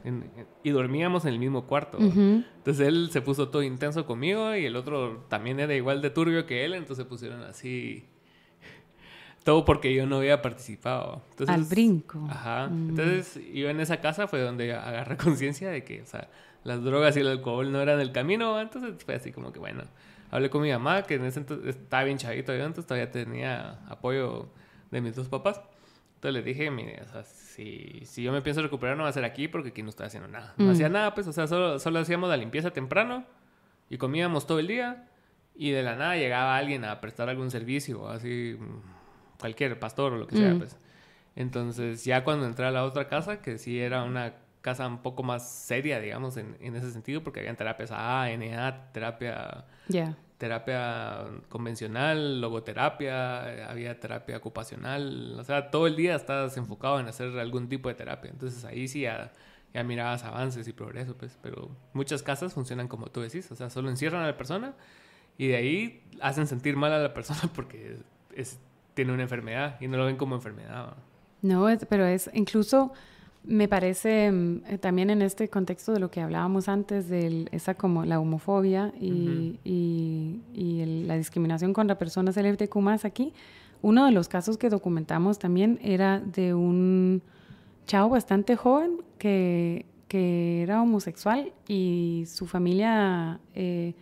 y 0.63 0.69
dormíamos 0.69 1.25
en 1.25 1.33
el 1.33 1.39
mismo 1.39 1.65
cuarto. 1.65 1.97
Entonces 1.97 2.87
él 2.87 3.09
se 3.11 3.21
puso 3.21 3.49
todo 3.49 3.63
intenso 3.63 4.05
conmigo 4.05 4.55
y 4.55 4.65
el 4.65 4.75
otro 4.75 5.25
también 5.29 5.59
era 5.59 5.73
igual 5.73 6.03
de 6.03 6.11
turbio 6.11 6.45
que 6.45 6.63
él, 6.63 6.75
entonces 6.75 7.05
se 7.05 7.09
pusieron 7.09 7.41
así. 7.41 8.05
Todo 9.45 9.63
porque 9.63 9.93
yo 9.93 10.05
no 10.05 10.17
había 10.17 10.41
participado. 10.41 11.21
Al 11.47 11.63
brinco. 11.63 12.27
Ajá. 12.29 12.67
Mm. 12.67 12.89
Entonces 12.89 13.39
yo 13.53 13.69
en 13.69 13.79
esa 13.79 14.01
casa 14.01 14.27
fue 14.27 14.41
donde 14.41 14.73
agarré 14.73 15.15
conciencia 15.23 15.69
de 15.69 15.83
que, 15.85 16.01
o 16.01 16.05
sea, 16.05 16.27
las 16.65 16.83
drogas 16.83 17.15
y 17.15 17.21
el 17.21 17.27
alcohol 17.27 17.71
no 17.71 17.79
eran 17.79 18.01
el 18.01 18.11
camino. 18.11 18.59
Entonces 18.59 19.01
fue 19.05 19.15
así 19.15 19.31
como 19.31 19.53
que, 19.53 19.59
bueno, 19.59 19.83
hablé 20.31 20.49
con 20.49 20.61
mi 20.63 20.71
mamá, 20.71 21.03
que 21.03 21.13
en 21.15 21.25
ese 21.25 21.39
entonces 21.39 21.75
estaba 21.75 22.03
bien 22.03 22.17
chavito, 22.17 22.51
yo 22.53 22.63
entonces 22.65 22.85
todavía 22.87 23.11
tenía 23.11 23.79
apoyo 23.87 24.49
de 24.91 24.99
mis 24.99 25.15
dos 25.15 25.29
papás. 25.29 25.61
Entonces 26.15 26.33
le 26.33 26.41
dije, 26.41 26.71
mire, 26.71 26.99
o 27.03 27.11
sea, 27.11 27.23
si, 27.23 28.01
si 28.05 28.23
yo 28.23 28.31
me 28.31 28.41
pienso 28.41 28.63
recuperar 28.63 28.97
no 28.97 29.03
va 29.03 29.09
a 29.09 29.13
ser 29.13 29.25
aquí 29.25 29.47
porque 29.47 29.69
aquí 29.69 29.83
no 29.83 29.89
estoy 29.89 30.07
haciendo 30.07 30.27
nada. 30.27 30.55
No 30.57 30.65
Mm. 30.65 30.69
hacía 30.71 30.89
nada, 30.89 31.13
pues, 31.13 31.27
o 31.27 31.33
sea, 31.33 31.45
solo, 31.45 31.77
solo 31.77 31.99
hacíamos 31.99 32.29
la 32.29 32.37
limpieza 32.37 32.71
temprano 32.71 33.23
y 33.91 33.99
comíamos 33.99 34.47
todo 34.47 34.57
el 34.57 34.65
día 34.65 35.07
y 35.55 35.69
de 35.69 35.83
la 35.83 35.95
nada 35.95 36.15
llegaba 36.15 36.57
alguien 36.57 36.83
a 36.83 36.99
prestar 36.99 37.29
algún 37.29 37.51
servicio, 37.51 38.09
así, 38.09 38.57
cualquier 39.39 39.79
pastor 39.79 40.13
o 40.13 40.17
lo 40.17 40.27
que 40.27 40.35
sea, 40.37 40.53
Mm. 40.53 40.57
pues. 40.59 40.77
Entonces, 41.35 42.05
ya 42.05 42.23
cuando 42.23 42.45
entré 42.45 42.65
a 42.65 42.71
la 42.71 42.83
otra 42.85 43.07
casa, 43.07 43.41
que 43.41 43.57
sí 43.57 43.79
era 43.79 44.03
una 44.03 44.35
casa 44.61 44.87
un 44.87 44.99
poco 45.01 45.21
más 45.21 45.47
seria, 45.49 45.99
digamos, 45.99 46.37
en, 46.37 46.57
en 46.59 46.75
ese 46.75 46.91
sentido, 46.91 47.23
porque 47.23 47.41
habían 47.41 47.55
terapias 47.55 47.91
A, 47.91 48.31
NA, 48.31 48.91
terapia, 48.93 49.65
Ya. 49.89 50.15
terapia 50.37 51.25
convencional, 51.49 52.39
logoterapia, 52.41 53.69
había 53.69 53.99
terapia 53.99 54.37
ocupacional, 54.37 55.35
o 55.39 55.43
sea, 55.43 55.69
todo 55.71 55.87
el 55.87 55.95
día 55.95 56.15
estabas 56.15 56.55
enfocado 56.57 56.99
en 56.99 57.07
hacer 57.07 57.37
algún 57.39 57.67
tipo 57.69 57.89
de 57.89 57.95
terapia. 57.95 58.31
Entonces, 58.31 58.63
ahí 58.65 58.87
sí 58.87 59.01
ya, 59.01 59.31
ya 59.73 59.83
mirabas 59.83 60.23
avances 60.23 60.67
y 60.67 60.73
progreso, 60.73 61.15
pues. 61.17 61.37
Pero 61.41 61.69
muchas 61.93 62.23
casas 62.23 62.53
funcionan 62.53 62.87
como 62.87 63.07
tú 63.07 63.21
decís, 63.21 63.51
o 63.51 63.55
sea, 63.55 63.69
solo 63.69 63.89
encierran 63.89 64.23
a 64.23 64.27
la 64.27 64.37
persona 64.37 64.73
y 65.37 65.47
de 65.47 65.55
ahí 65.57 66.03
hacen 66.21 66.47
sentir 66.47 66.75
mal 66.77 66.93
a 66.93 66.99
la 66.99 67.13
persona 67.13 67.41
porque 67.53 67.97
es, 68.35 68.59
tiene 68.95 69.13
una 69.13 69.21
enfermedad 69.23 69.75
y 69.79 69.87
no 69.87 69.97
lo 69.97 70.05
ven 70.05 70.17
como 70.17 70.33
enfermedad. 70.35 70.95
No, 71.43 71.67
pero 71.87 72.05
es 72.07 72.29
incluso 72.33 72.91
me 73.43 73.67
parece 73.67 74.31
mm, 74.31 74.61
eh, 74.67 74.77
también 74.79 75.11
en 75.11 75.21
este 75.21 75.47
contexto 75.49 75.91
de 75.93 75.99
lo 75.99 76.09
que 76.09 76.19
hablábamos 76.21 76.67
antes 76.67 77.07
de 77.09 77.45
esa 77.51 77.75
como 77.75 78.03
la 78.03 78.19
homofobia 78.19 78.91
y, 78.99 79.59
y- 79.63 80.41
y 80.55 80.79
el- 80.81 81.07
la 81.07 81.15
discriminación 81.17 81.71
contra 81.71 81.99
personas 81.99 82.35
LGBTQ 82.37 82.75
más 82.81 83.05
aquí. 83.05 83.33
Uno 83.83 84.05
de 84.05 84.11
los 84.11 84.27
casos 84.29 84.57
que 84.57 84.69
documentamos 84.69 85.37
también 85.37 85.77
era 85.83 86.19
de 86.19 86.55
un 86.55 87.21
chavo 87.85 88.09
bastante 88.09 88.55
joven 88.55 88.93
que, 89.19 89.85
que 90.07 90.63
era 90.63 90.81
homosexual 90.81 91.51
y 91.67 92.23
su 92.25 92.47
familia, 92.47 93.39
eh, 93.53 93.93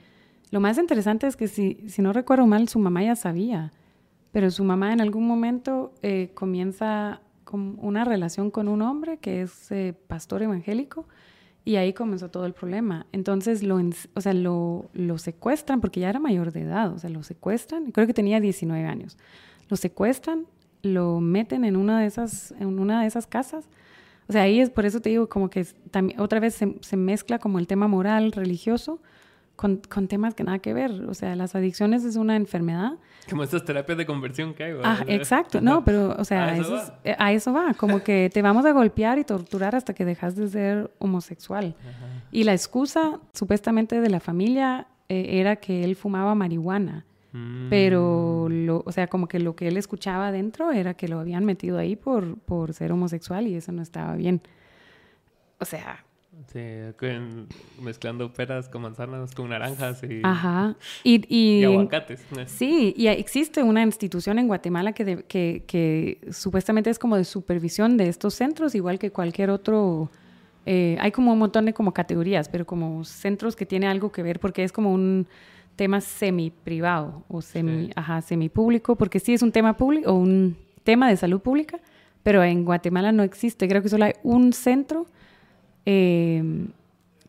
lo 0.52 0.62
más 0.62 0.78
interesante 0.78 1.28
es 1.28 1.36
que 1.36 1.50
si, 1.50 1.80
si 1.90 2.02
no 2.02 2.14
recuerdo 2.14 2.48
mal, 2.48 2.70
su 2.70 2.80
mamá 2.80 3.04
ya 3.04 3.18
sabía, 3.18 3.74
pero 4.34 4.50
su 4.50 4.64
mamá 4.64 4.92
en 4.92 5.00
algún 5.00 5.28
momento 5.28 5.94
eh, 6.02 6.32
comienza 6.34 7.22
con 7.44 7.78
una 7.80 8.04
relación 8.04 8.50
con 8.50 8.68
un 8.68 8.82
hombre 8.82 9.18
que 9.20 9.44
es 9.44 9.72
eh, 9.72 9.94
pastor 10.08 10.42
evangélico 10.42 11.08
y 11.64 11.76
ahí 11.76 11.94
comenzó 11.94 12.30
todo 12.30 12.48
el 12.48 12.54
problema. 12.54 13.06
Entonces 13.12 13.62
lo, 13.62 13.80
o 14.16 14.22
sea, 14.22 14.34
lo, 14.34 14.90
lo 14.94 15.20
secuestran 15.20 15.82
porque 15.82 16.00
ya 16.00 16.10
era 16.10 16.20
mayor 16.20 16.52
de 16.52 16.62
edad, 16.62 16.92
o 16.92 16.98
sea, 16.98 17.12
lo 17.12 17.22
secuestran, 17.22 17.92
creo 17.92 18.08
que 18.08 18.14
tenía 18.16 18.40
19 18.40 18.84
años. 18.86 19.20
Lo 19.70 19.78
secuestran, 19.78 20.48
lo 20.82 21.20
meten 21.20 21.64
en 21.64 21.76
una 21.76 22.00
de 22.00 22.08
esas, 22.08 22.56
en 22.60 22.80
una 22.80 23.02
de 23.02 23.08
esas 23.08 23.28
casas. 23.28 23.70
O 24.28 24.34
sea, 24.34 24.42
ahí 24.42 24.60
es 24.60 24.72
por 24.72 24.88
eso 24.88 25.00
te 25.00 25.10
digo 25.10 25.30
como 25.30 25.52
que 25.52 25.64
otra 26.18 26.40
vez 26.40 26.56
se, 26.56 26.76
se 26.82 26.98
mezcla 26.98 27.38
como 27.38 27.60
el 27.60 27.68
tema 27.68 27.88
moral, 27.88 28.32
religioso, 28.32 29.00
con, 29.56 29.78
con 29.90 30.08
temas 30.08 30.34
que 30.34 30.44
nada 30.44 30.60
que 30.60 30.74
ver. 30.74 30.92
O 31.08 31.14
sea, 31.14 31.36
las 31.36 31.56
adicciones 31.56 32.04
es 32.04 32.16
una 32.16 32.36
enfermedad. 32.36 32.94
Como 33.30 33.44
estas 33.44 33.64
terapias 33.64 33.98
de 33.98 34.06
conversión 34.06 34.54
que 34.54 34.64
hay. 34.66 34.74
¿va? 34.74 34.82
Ah, 34.84 35.04
exacto. 35.08 35.62
No, 35.62 35.84
pero, 35.86 36.16
o 36.18 36.26
sea, 36.26 36.46
A 36.46 36.54
eso 36.58 36.62
eso 36.62 36.76
es- 36.84 36.90
va. 36.90 37.00
eh, 37.04 37.16
a 37.18 37.32
eso 37.32 37.54
va. 37.54 37.74
Como 37.74 38.04
que 38.04 38.30
te 38.34 38.42
vamos 38.42 38.66
a 38.66 38.72
golpear 38.72 39.20
y 39.20 39.24
torturar 39.24 39.76
hasta 39.76 39.94
que 39.94 40.06
dejas 40.06 40.36
de 40.36 40.48
ser 40.50 40.92
homosexual. 41.00 41.76
Ajá. 41.80 42.24
Y 42.32 42.44
la 42.44 42.54
excusa, 42.54 43.20
supuestamente, 43.34 44.02
de 44.02 44.10
la 44.10 44.20
familia 44.20 44.88
eh, 45.10 45.40
era 45.40 45.56
que 45.58 45.84
él 45.84 45.96
fumaba 45.96 46.34
marihuana. 46.36 47.06
Mm. 47.32 47.70
Pero, 47.70 48.48
lo, 48.50 48.84
o 48.86 48.92
sea, 48.92 49.08
como 49.08 49.28
que 49.28 49.40
lo 49.40 49.56
que 49.56 49.68
él 49.68 49.78
escuchaba 49.78 50.28
adentro 50.28 50.72
era 50.72 50.94
que 50.94 51.08
lo 51.08 51.20
habían 51.20 51.46
metido 51.46 51.78
ahí 51.78 51.96
por, 51.96 52.38
por 52.40 52.74
ser 52.74 52.92
homosexual 52.92 53.48
y 53.48 53.56
eso 53.56 53.72
no 53.72 53.82
estaba 53.82 54.16
bien. 54.16 54.42
O 55.60 55.66
sea, 55.66 56.04
Sí, 56.52 56.60
con- 56.98 57.48
mezclando 57.82 58.32
peras 58.34 58.68
con 58.68 58.82
manzanas, 58.82 59.34
con 59.36 59.50
naranjas 59.50 60.02
y, 60.04 60.22
ajá. 60.24 60.76
Y, 61.04 61.22
y, 61.28 61.60
y 61.62 61.64
aguacates. 61.64 62.26
Sí, 62.48 62.94
y 62.98 63.08
existe 63.08 63.62
una 63.64 63.84
institución 63.84 64.40
en 64.40 64.48
Guatemala 64.48 64.94
que, 64.94 65.06
de- 65.06 65.24
que, 65.24 65.64
que 65.68 66.20
supuestamente 66.32 66.90
es 66.90 66.98
como 67.00 67.18
de 67.18 67.24
supervisión 67.24 67.98
de 67.98 68.10
estos 68.10 68.34
centros, 68.34 68.74
igual 68.76 68.98
que 69.00 69.12
cualquier 69.12 69.52
otro. 69.52 70.10
eh, 70.66 70.98
hay 71.00 71.12
como 71.12 71.34
un 71.34 71.40
montón 71.40 71.66
de 71.66 71.74
como 71.74 71.94
categorías, 71.94 72.50
pero 72.50 72.66
como 72.66 73.04
centros 73.04 73.56
que 73.56 73.66
tiene 73.66 73.86
algo 73.88 74.12
que 74.12 74.24
ver, 74.24 74.40
porque 74.40 74.64
es 74.64 74.72
como 74.72 74.92
un 74.92 75.28
tema 75.76 76.02
semi 76.02 76.50
privado 76.52 77.24
o 77.28 77.42
semi, 77.42 77.88
Sí. 77.88 77.92
ajá, 77.96 78.22
semi 78.22 78.50
público, 78.50 78.96
porque 78.96 79.20
sí 79.20 79.34
es 79.34 79.42
un 79.44 79.52
tema 79.52 79.76
público 79.78 80.12
o 80.12 80.16
un 80.16 80.56
tema 80.84 81.10
de 81.10 81.18
salud 81.18 81.42
pública, 81.42 81.80
pero 82.24 82.44
en 82.44 82.64
Guatemala 82.66 83.12
no 83.12 83.24
existe. 83.24 83.68
Creo 83.68 83.82
que 83.82 83.90
solo 83.90 84.06
hay 84.06 84.14
un 84.24 84.52
centro 84.54 85.06
eh, 85.86 86.66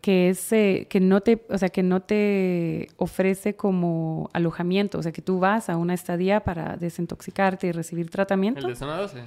que 0.01 0.29
es 0.29 0.53
eh, 0.53 0.87
que 0.91 1.01
no 1.01 1.23
te, 1.23 1.45
o 1.49 1.57
sea, 1.57 1.71
que 1.71 1.83
no 1.83 2.01
te 2.03 2.89
ofrece 2.97 3.57
como 3.57 4.29
alojamiento, 4.35 4.99
o 4.99 5.03
sea, 5.03 5.13
que 5.13 5.23
tú 5.23 5.39
vas 5.39 5.71
a 5.71 5.77
una 5.79 5.95
estadía 5.95 6.41
para 6.41 6.77
desintoxicarte 6.77 7.69
y 7.69 7.73
recibir 7.73 8.05
El 8.05 8.11
tratamiento. 8.11 8.67
de 8.69 8.77
zona 8.77 8.99
12. 8.99 9.23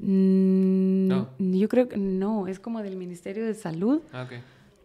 Mm, 0.00 1.08
No. 1.08 1.28
Yo 1.38 1.68
creo 1.68 1.88
que 1.88 1.96
no, 1.96 2.46
es 2.48 2.58
como 2.58 2.82
del 2.82 2.96
Ministerio 2.96 3.46
de 3.46 3.54
Salud, 3.54 4.00
Ah, 4.12 4.22
ok. 4.24 4.32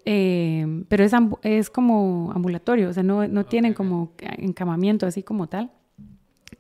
eh, 0.06 0.84
pero 0.90 1.04
es, 1.04 1.14
es 1.44 1.70
como 1.70 2.32
ambulatorio, 2.34 2.90
o 2.90 2.94
sea, 2.94 3.04
no, 3.04 3.28
no 3.28 3.46
tienen 3.46 3.74
como 3.74 4.12
encamamiento 4.20 5.06
así 5.08 5.24
como 5.24 5.48
tal. 5.48 5.72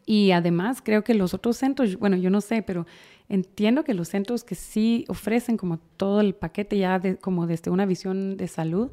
Y 0.07 0.31
además 0.31 0.81
creo 0.83 1.03
que 1.03 1.15
los 1.15 1.33
otros 1.33 1.57
centros, 1.57 1.97
bueno, 1.97 2.15
yo 2.15 2.29
no 2.29 2.39
sé, 2.41 2.61
pero 2.61 2.85
entiendo 3.29 3.83
que 3.83 3.93
los 3.93 4.09
centros 4.09 4.43
que 4.43 4.55
sí 4.55 5.05
ofrecen 5.07 5.57
como 5.57 5.79
todo 5.97 6.21
el 6.21 6.35
paquete 6.35 6.77
ya 6.77 6.99
de, 6.99 7.17
como 7.17 7.47
desde 7.47 7.71
una 7.71 7.85
visión 7.85 8.37
de 8.37 8.47
salud, 8.47 8.91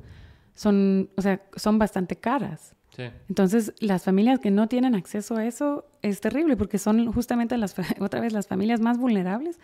son, 0.55 1.11
o 1.17 1.23
sea, 1.23 1.43
son 1.57 1.79
bastante 1.79 2.17
caras. 2.17 2.75
Sí. 2.95 3.05
Entonces, 3.29 3.73
las 3.81 4.05
familias 4.05 4.39
que 4.39 4.51
no 4.51 4.69
tienen 4.69 4.95
acceso 4.95 5.37
a 5.37 5.47
eso 5.47 5.87
es 6.03 6.21
terrible 6.21 6.57
porque 6.57 6.79
son 6.79 7.11
justamente 7.13 7.57
las, 7.57 7.75
otra 8.01 8.21
vez 8.21 8.33
las 8.33 8.47
familias 8.47 8.81
más 8.81 8.99
vulnerables 8.99 9.59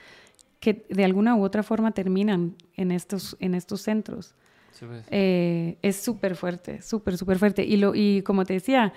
que 0.60 0.86
de 0.88 1.04
alguna 1.04 1.36
u 1.36 1.42
otra 1.42 1.62
forma 1.62 1.92
terminan 1.92 2.56
en 2.74 2.90
estos, 2.90 3.36
en 3.40 3.54
estos 3.54 3.82
centros. 3.82 4.34
Sí, 4.72 4.86
pues. 4.86 5.06
Eh, 5.10 5.78
es 5.82 5.96
súper 5.96 6.36
fuerte, 6.36 6.82
súper, 6.82 7.16
súper 7.16 7.38
fuerte. 7.38 7.64
Y, 7.64 7.76
lo, 7.76 7.94
y 7.94 8.22
como 8.22 8.44
te 8.44 8.54
decía, 8.54 8.92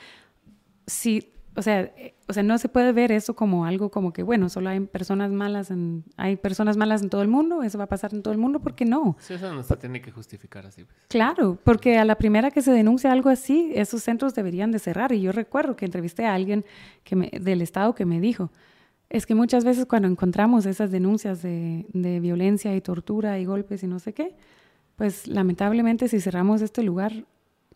sí, 0.88 1.32
o 1.56 1.62
sea, 1.62 1.82
eh, 1.82 2.14
o 2.28 2.34
sea, 2.34 2.44
no 2.44 2.58
se 2.58 2.70
puede 2.70 2.94
ver 2.94 3.12
eso 3.12 3.36
como 3.36 3.66
algo 3.66 3.92
como 3.92 4.14
que, 4.14 4.24
bueno, 4.24 4.48
solo 4.50 4.70
hay 4.70 4.80
personas 4.80 5.32
malas 5.32 5.70
en, 5.70 6.04
hay 6.16 6.38
personas 6.38 6.78
malas 6.78 7.02
en 7.02 7.10
todo 7.10 7.22
el 7.22 7.28
mundo, 7.28 7.62
eso 7.64 7.78
va 7.78 7.84
a 7.84 7.88
pasar 7.88 8.14
en 8.14 8.22
todo 8.24 8.32
el 8.34 8.38
mundo, 8.40 8.60
¿por 8.62 8.74
qué 8.74 8.86
no? 8.86 9.18
Sí, 9.20 9.34
eso 9.34 9.54
no 9.54 9.62
se 9.64 9.76
tiene 9.78 10.02
que 10.02 10.12
justificar 10.12 10.66
así. 10.66 10.84
Pues. 10.86 10.96
Claro, 11.10 11.58
porque 11.64 11.98
a 11.98 12.06
la 12.06 12.16
primera 12.16 12.52
que 12.52 12.62
se 12.62 12.72
denuncia 12.72 13.12
algo 13.12 13.30
así, 13.30 13.72
esos 13.76 14.02
centros 14.04 14.34
deberían 14.34 14.72
de 14.72 14.80
cerrar. 14.80 15.12
Y 15.12 15.22
yo 15.22 15.32
recuerdo 15.34 15.76
que 15.76 15.84
entrevisté 15.86 16.26
a 16.26 16.34
alguien 16.34 16.64
que 17.04 17.16
me- 17.18 17.32
del 17.40 17.62
Estado 17.62 17.94
que 17.96 18.06
me 18.06 18.22
dijo, 18.22 18.50
es 19.10 19.26
que 19.26 19.36
muchas 19.36 19.66
veces 19.66 19.86
cuando 19.88 20.08
encontramos 20.08 20.66
esas 20.66 20.90
denuncias 20.90 21.42
de, 21.42 21.86
de 21.92 22.22
violencia 22.22 22.74
y 22.74 22.80
tortura 22.80 23.40
y 23.40 23.46
golpes 23.46 23.84
y 23.84 23.88
no 23.88 24.00
sé 24.00 24.14
qué, 24.14 24.36
pues 24.96 25.28
lamentablemente 25.28 26.08
si 26.08 26.22
cerramos 26.22 26.62
este 26.62 26.82
lugar 26.84 27.26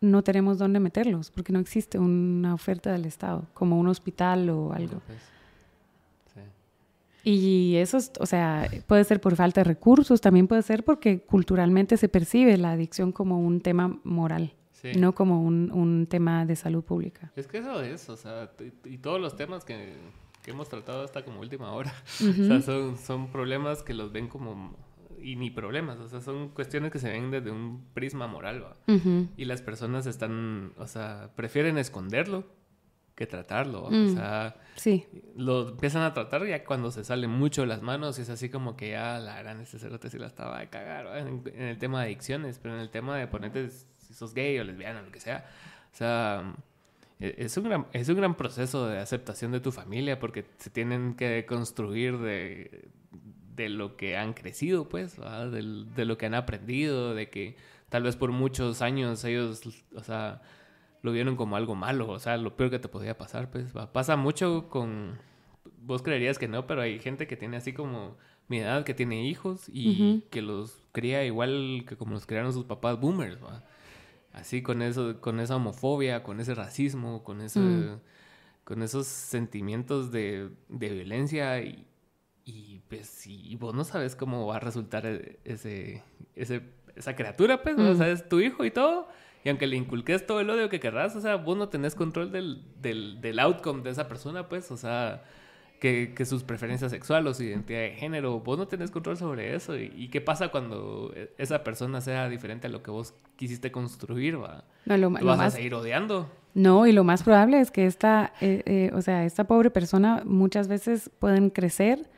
no 0.01 0.23
tenemos 0.23 0.57
dónde 0.57 0.79
meterlos, 0.79 1.31
porque 1.31 1.53
no 1.53 1.59
existe 1.59 1.97
una 1.99 2.53
oferta 2.53 2.91
del 2.91 3.05
Estado, 3.05 3.45
como 3.53 3.79
un 3.79 3.87
hospital 3.87 4.49
o 4.49 4.73
algo. 4.73 5.01
Pues, 5.07 5.19
sí. 6.33 6.39
Y 7.29 7.75
eso, 7.77 7.97
es, 7.97 8.11
o 8.19 8.25
sea, 8.25 8.67
puede 8.87 9.03
ser 9.03 9.19
por 9.21 9.35
falta 9.35 9.61
de 9.61 9.65
recursos, 9.65 10.21
también 10.21 10.47
puede 10.47 10.61
ser 10.61 10.83
porque 10.83 11.19
culturalmente 11.21 11.97
se 11.97 12.09
percibe 12.09 12.57
la 12.57 12.71
adicción 12.71 13.11
como 13.11 13.39
un 13.39 13.61
tema 13.61 13.97
moral, 14.03 14.53
Sí. 14.73 14.91
no 14.99 15.15
como 15.15 15.41
un, 15.41 15.71
un 15.71 16.05
tema 16.05 16.45
de 16.45 16.55
salud 16.55 16.83
pública. 16.83 17.31
Es 17.35 17.47
que 17.47 17.57
eso 17.59 17.81
es, 17.81 18.07
o 18.09 18.17
sea, 18.17 18.51
y 18.83 18.97
todos 18.99 19.19
los 19.19 19.35
temas 19.35 19.65
que, 19.65 19.95
que 20.43 20.51
hemos 20.51 20.69
tratado 20.69 21.03
hasta 21.03 21.23
como 21.25 21.39
última 21.39 21.71
hora, 21.71 21.91
o 22.21 22.33
sea, 22.45 22.61
son, 22.61 22.97
son 22.97 23.27
problemas 23.31 23.81
que 23.81 23.95
los 23.95 24.11
ven 24.11 24.27
como, 24.27 24.75
y 25.31 25.35
ni 25.35 25.49
problemas, 25.49 25.99
o 25.99 26.07
sea, 26.07 26.21
son 26.21 26.49
cuestiones 26.49 26.91
que 26.91 26.99
se 26.99 27.09
ven 27.09 27.31
desde 27.31 27.51
un 27.51 27.83
prisma 27.93 28.27
moral, 28.27 28.63
¿va? 28.63 28.77
Ujú. 28.93 29.27
Y 29.37 29.45
las 29.45 29.61
personas 29.61 30.05
están, 30.05 30.73
o 30.77 30.87
sea, 30.87 31.31
prefieren 31.35 31.77
esconderlo 31.77 32.45
que 33.15 33.25
tratarlo, 33.25 33.83
¿va? 33.83 33.89
Mm. 33.91 34.05
o 34.07 34.09
sea, 34.09 34.55
Sí, 34.75 35.05
lo 35.37 35.69
empiezan 35.69 36.01
a 36.03 36.13
tratar 36.13 36.45
ya 36.45 36.65
cuando 36.65 36.91
se 36.91 37.03
sale 37.05 37.27
mucho 37.27 37.61
de 37.61 37.67
las 37.67 37.81
manos 37.81 38.19
y 38.19 38.23
es 38.23 38.29
así 38.29 38.49
como 38.49 38.75
que 38.75 38.89
ya 38.91 39.19
la 39.19 39.39
gran 39.41 39.61
este 39.61 39.79
cerote 39.79 40.09
sí 40.09 40.19
la 40.19 40.27
estaba 40.27 40.59
de 40.59 40.67
cagar, 40.69 41.07
¿va? 41.07 41.19
En, 41.19 41.41
en 41.55 41.61
el 41.63 41.77
tema 41.77 42.01
de 42.01 42.07
adicciones, 42.07 42.59
pero 42.61 42.75
en 42.75 42.81
el 42.81 42.89
tema 42.89 43.17
de 43.17 43.27
ponerte 43.27 43.69
si 43.69 44.13
sos 44.13 44.33
gay 44.33 44.59
o 44.59 44.63
lesbiana, 44.65 45.01
lo 45.01 45.11
que 45.11 45.19
sea, 45.21 45.45
o 45.93 45.95
sea, 45.95 46.53
e- 47.19 47.35
es 47.39 47.55
un 47.57 47.63
gran, 47.63 47.87
es 47.93 48.09
un 48.09 48.17
gran 48.17 48.35
proceso 48.35 48.87
de 48.87 48.99
aceptación 48.99 49.51
de 49.53 49.61
tu 49.61 49.71
familia 49.71 50.19
porque 50.19 50.45
se 50.57 50.69
tienen 50.69 51.15
que 51.15 51.45
construir 51.47 52.17
de, 52.19 52.89
de 53.55 53.69
lo 53.69 53.95
que 53.97 54.17
han 54.17 54.33
crecido, 54.33 54.89
pues, 54.89 55.17
de 55.17 56.05
lo 56.05 56.17
que 56.17 56.25
han 56.25 56.33
aprendido, 56.33 57.13
de 57.13 57.29
que 57.29 57.55
tal 57.89 58.03
vez 58.03 58.15
por 58.15 58.31
muchos 58.31 58.81
años 58.81 59.23
ellos, 59.23 59.61
o 59.95 60.03
sea, 60.03 60.41
lo 61.01 61.11
vieron 61.11 61.35
como 61.35 61.55
algo 61.55 61.75
malo, 61.75 62.09
o 62.09 62.19
sea, 62.19 62.37
lo 62.37 62.55
peor 62.55 62.71
que 62.71 62.79
te 62.79 62.87
podía 62.87 63.17
pasar, 63.17 63.49
pues 63.51 63.75
va. 63.75 63.93
pasa 63.93 64.15
mucho 64.15 64.69
con, 64.69 65.17
vos 65.81 66.01
creerías 66.01 66.37
que 66.37 66.47
no, 66.47 66.67
pero 66.67 66.81
hay 66.81 66.99
gente 66.99 67.27
que 67.27 67.37
tiene 67.37 67.57
así 67.57 67.73
como 67.73 68.17
mi 68.47 68.59
edad, 68.59 68.83
que 68.83 68.93
tiene 68.93 69.25
hijos 69.27 69.69
y 69.71 70.21
que 70.29 70.41
los 70.41 70.81
cría 70.91 71.23
igual 71.25 71.85
que 71.87 71.95
como 71.95 72.13
los 72.13 72.25
criaron 72.25 72.53
sus 72.53 72.65
papás 72.65 72.99
boomers, 72.99 73.43
¿va? 73.43 73.63
Así 74.33 74.61
con 74.61 74.81
eso, 74.81 75.21
con 75.21 75.39
esa 75.39 75.55
homofobia, 75.55 76.21
con 76.21 76.41
ese 76.41 76.53
racismo, 76.53 77.23
con 77.23 77.39
ese, 77.39 77.59
mm. 77.59 77.99
con 78.65 78.83
esos 78.83 79.07
sentimientos 79.07 80.11
de, 80.11 80.49
de 80.67 80.89
violencia 80.89 81.61
y, 81.61 81.87
y 82.45 82.81
pues 82.87 83.07
si 83.07 83.55
vos 83.55 83.73
no 83.73 83.83
sabes 83.83 84.15
cómo 84.15 84.45
va 84.45 84.57
a 84.57 84.59
resultar 84.59 85.05
e, 85.05 85.39
ese, 85.43 86.03
ese 86.35 86.61
esa 86.95 87.15
criatura, 87.15 87.61
pues, 87.61 87.77
o 87.77 87.95
sea, 87.95 88.09
es 88.09 88.27
tu 88.27 88.39
hijo 88.39 88.65
y 88.65 88.71
todo. 88.71 89.07
Y 89.43 89.49
aunque 89.49 89.67
le 89.67 89.75
inculques 89.75 90.25
todo 90.25 90.39
el 90.39 90.49
odio 90.49 90.69
que 90.69 90.79
querrás, 90.79 91.15
o 91.15 91.21
sea, 91.21 91.35
vos 91.35 91.55
no 91.57 91.69
tenés 91.69 91.93
control 91.93 92.31
del, 92.31 92.63
del, 92.81 93.21
del 93.21 93.39
outcome 93.39 93.83
de 93.83 93.91
esa 93.91 94.07
persona, 94.07 94.49
pues, 94.49 94.71
o 94.71 94.77
sea, 94.77 95.23
que, 95.79 96.13
que, 96.15 96.25
sus 96.25 96.43
preferencias 96.43 96.91
sexuales 96.91 97.29
o 97.29 97.33
su 97.35 97.43
identidad 97.43 97.81
de 97.81 97.91
género, 97.91 98.39
vos 98.39 98.57
no 98.57 98.67
tenés 98.67 98.89
control 98.89 99.17
sobre 99.17 99.53
eso. 99.53 99.77
¿Y, 99.77 100.07
qué 100.07 100.19
pasa 100.19 100.47
cuando 100.47 101.13
esa 101.37 101.63
persona 101.63 102.01
sea 102.01 102.27
diferente 102.27 102.67
a 102.67 102.69
lo 102.71 102.81
que 102.81 102.89
vos 102.89 103.13
quisiste 103.35 103.71
construir? 103.71 104.41
¿va? 104.41 104.63
No, 104.85 104.97
lo, 104.97 105.11
vas 105.11 105.39
a 105.39 105.49
seguir 105.51 105.75
odiando? 105.75 106.31
No, 106.55 106.87
y 106.87 106.93
lo 106.93 107.03
más 107.03 107.21
probable 107.21 107.59
es 107.59 107.69
que 107.69 107.85
esta, 107.85 108.33
eh, 108.41 108.63
eh, 108.65 108.91
o 108.95 109.01
sea, 109.01 109.25
esta 109.25 109.43
pobre 109.43 109.69
persona 109.69 110.23
muchas 110.25 110.67
veces 110.69 111.11
pueden 111.19 111.49
crecer 111.49 112.09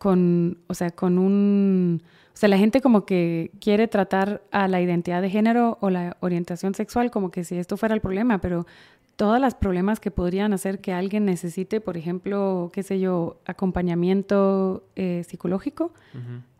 con, 0.00 0.56
o 0.66 0.72
sea, 0.74 0.90
con 0.90 1.18
un... 1.18 2.02
O 2.32 2.36
sea, 2.40 2.48
la 2.48 2.56
gente 2.56 2.80
como 2.80 3.04
que 3.04 3.50
quiere 3.60 3.86
tratar 3.86 4.42
a 4.50 4.66
la 4.66 4.80
identidad 4.80 5.20
de 5.20 5.28
género 5.28 5.76
o 5.82 5.90
la 5.90 6.16
orientación 6.20 6.74
sexual 6.74 7.10
como 7.10 7.30
que 7.30 7.44
si 7.44 7.58
esto 7.58 7.76
fuera 7.76 7.94
el 7.94 8.00
problema, 8.00 8.40
pero 8.40 8.66
todos 9.16 9.38
los 9.38 9.54
problemas 9.54 10.00
que 10.00 10.10
podrían 10.10 10.54
hacer 10.54 10.80
que 10.80 10.94
alguien 10.94 11.26
necesite, 11.26 11.82
por 11.82 11.98
ejemplo, 11.98 12.70
qué 12.72 12.82
sé 12.82 12.98
yo, 12.98 13.40
acompañamiento 13.44 14.84
eh, 14.96 15.22
psicológico, 15.28 15.92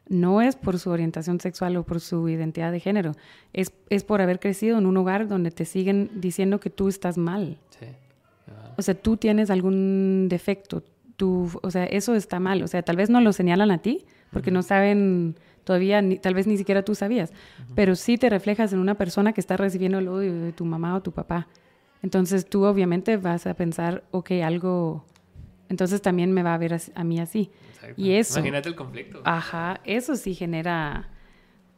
no 0.07 0.43
es 0.43 0.57
por 0.57 0.79
su 0.79 0.91
orientación 0.91 1.41
sexual 1.41 1.79
o 1.79 1.83
por 1.85 2.01
su 2.01 2.29
identidad 2.29 2.73
de 2.73 2.81
género, 2.81 3.13
es, 3.55 3.73
es 3.89 4.05
por 4.05 4.21
haber 4.21 4.39
crecido 4.39 4.77
en 4.77 4.85
un 4.85 4.99
hogar 4.99 5.29
donde 5.29 5.51
te 5.51 5.65
siguen 5.65 6.11
diciendo 6.15 6.61
que 6.61 6.69
tú 6.69 6.89
estás 6.89 7.17
mal. 7.17 7.57
Sí. 7.71 7.87
O 8.77 8.83
sea, 8.83 8.95
tú 8.95 9.17
tienes 9.17 9.49
algún 9.49 10.27
defecto, 10.29 10.83
o 11.29 11.71
sea, 11.71 11.85
eso 11.85 12.15
está 12.15 12.41
mal. 12.41 12.63
O 12.63 12.69
sea, 12.69 12.83
tal 12.83 12.97
vez 12.97 13.11
no 13.11 13.21
lo 13.21 13.33
señalan 13.33 13.71
a 13.71 13.79
ti 13.79 14.07
porque 14.33 14.51
no 14.51 14.63
saben 14.63 15.37
todavía, 15.65 16.03
ni, 16.03 16.19
tal 16.19 16.35
vez 16.35 16.47
ni 16.47 16.57
siquiera 16.57 16.85
tú 16.85 16.95
sabías, 16.95 17.33
pero 17.75 17.95
sí 17.95 18.17
te 18.17 18.31
reflejas 18.31 18.73
en 18.73 18.79
una 18.79 18.95
persona 18.95 19.33
que 19.33 19.41
está 19.41 19.57
recibiendo 19.57 19.99
el 19.99 20.09
odio 20.09 20.35
de 20.35 20.53
tu 20.53 20.65
mamá 20.65 20.97
o 20.97 21.03
tu 21.03 21.13
papá. 21.13 21.49
Entonces 22.03 22.49
tú 22.49 22.65
obviamente 22.65 23.17
vas 23.17 23.47
a 23.47 23.55
pensar, 23.55 24.05
ok, 24.11 24.33
algo, 24.45 25.05
entonces 25.69 26.01
también 26.01 26.33
me 26.33 26.43
va 26.43 26.55
a 26.55 26.59
ver 26.59 26.77
a, 26.95 27.05
mí 27.05 27.21
así. 27.21 27.51
Y 27.97 28.13
eso... 28.13 28.39
Imagínate 28.39 28.69
el 28.69 28.77
conflicto. 28.77 29.21
Ajá, 29.25 29.81
eso 29.85 30.17
sí 30.17 30.35
genera 30.35 31.11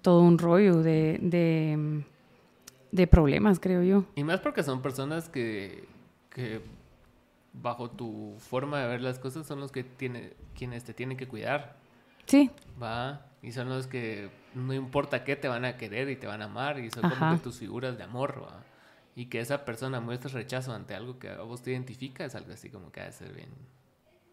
todo 0.00 0.22
un 0.22 0.38
rollo 0.38 0.82
de, 0.82 1.18
de, 1.20 2.04
de 2.92 3.06
problemas, 3.06 3.58
creo 3.58 3.82
yo. 3.82 4.04
Y 4.14 4.24
más 4.24 4.40
porque 4.40 4.62
son 4.62 4.80
personas 4.80 5.28
que, 5.28 5.84
que 6.30 6.60
bajo 7.52 7.90
tu 7.90 8.36
forma 8.38 8.80
de 8.80 8.88
ver 8.88 9.00
las 9.00 9.18
cosas 9.18 9.46
son 9.46 9.60
los 9.60 9.72
que 9.72 9.84
tiene, 9.84 10.32
quienes 10.54 10.84
te 10.84 10.94
tienen 10.94 11.16
que 11.16 11.28
cuidar. 11.28 11.76
Sí. 12.26 12.50
Va, 12.82 13.26
y 13.42 13.52
son 13.52 13.68
los 13.68 13.86
que 13.86 14.30
no 14.54 14.72
importa 14.72 15.24
qué 15.24 15.36
te 15.36 15.48
van 15.48 15.64
a 15.64 15.76
querer 15.76 16.08
y 16.08 16.16
te 16.16 16.26
van 16.26 16.42
a 16.42 16.46
amar 16.46 16.78
y 16.78 16.90
son 16.90 17.08
como 17.10 17.38
tus 17.38 17.58
figuras 17.58 17.98
de 17.98 18.04
amor, 18.04 18.42
¿va? 18.42 18.62
Y 19.14 19.26
que 19.26 19.40
esa 19.40 19.64
persona 19.64 20.00
muestre 20.00 20.32
rechazo 20.32 20.72
ante 20.72 20.94
algo 20.94 21.18
que 21.18 21.28
a 21.28 21.42
vos 21.42 21.62
te 21.62 21.72
identifica 21.72 22.24
es 22.24 22.34
algo 22.34 22.52
así 22.52 22.70
como 22.70 22.90
que 22.90 23.00
ha 23.00 23.06
de 23.06 23.12
ser 23.12 23.32
bien 23.32 23.50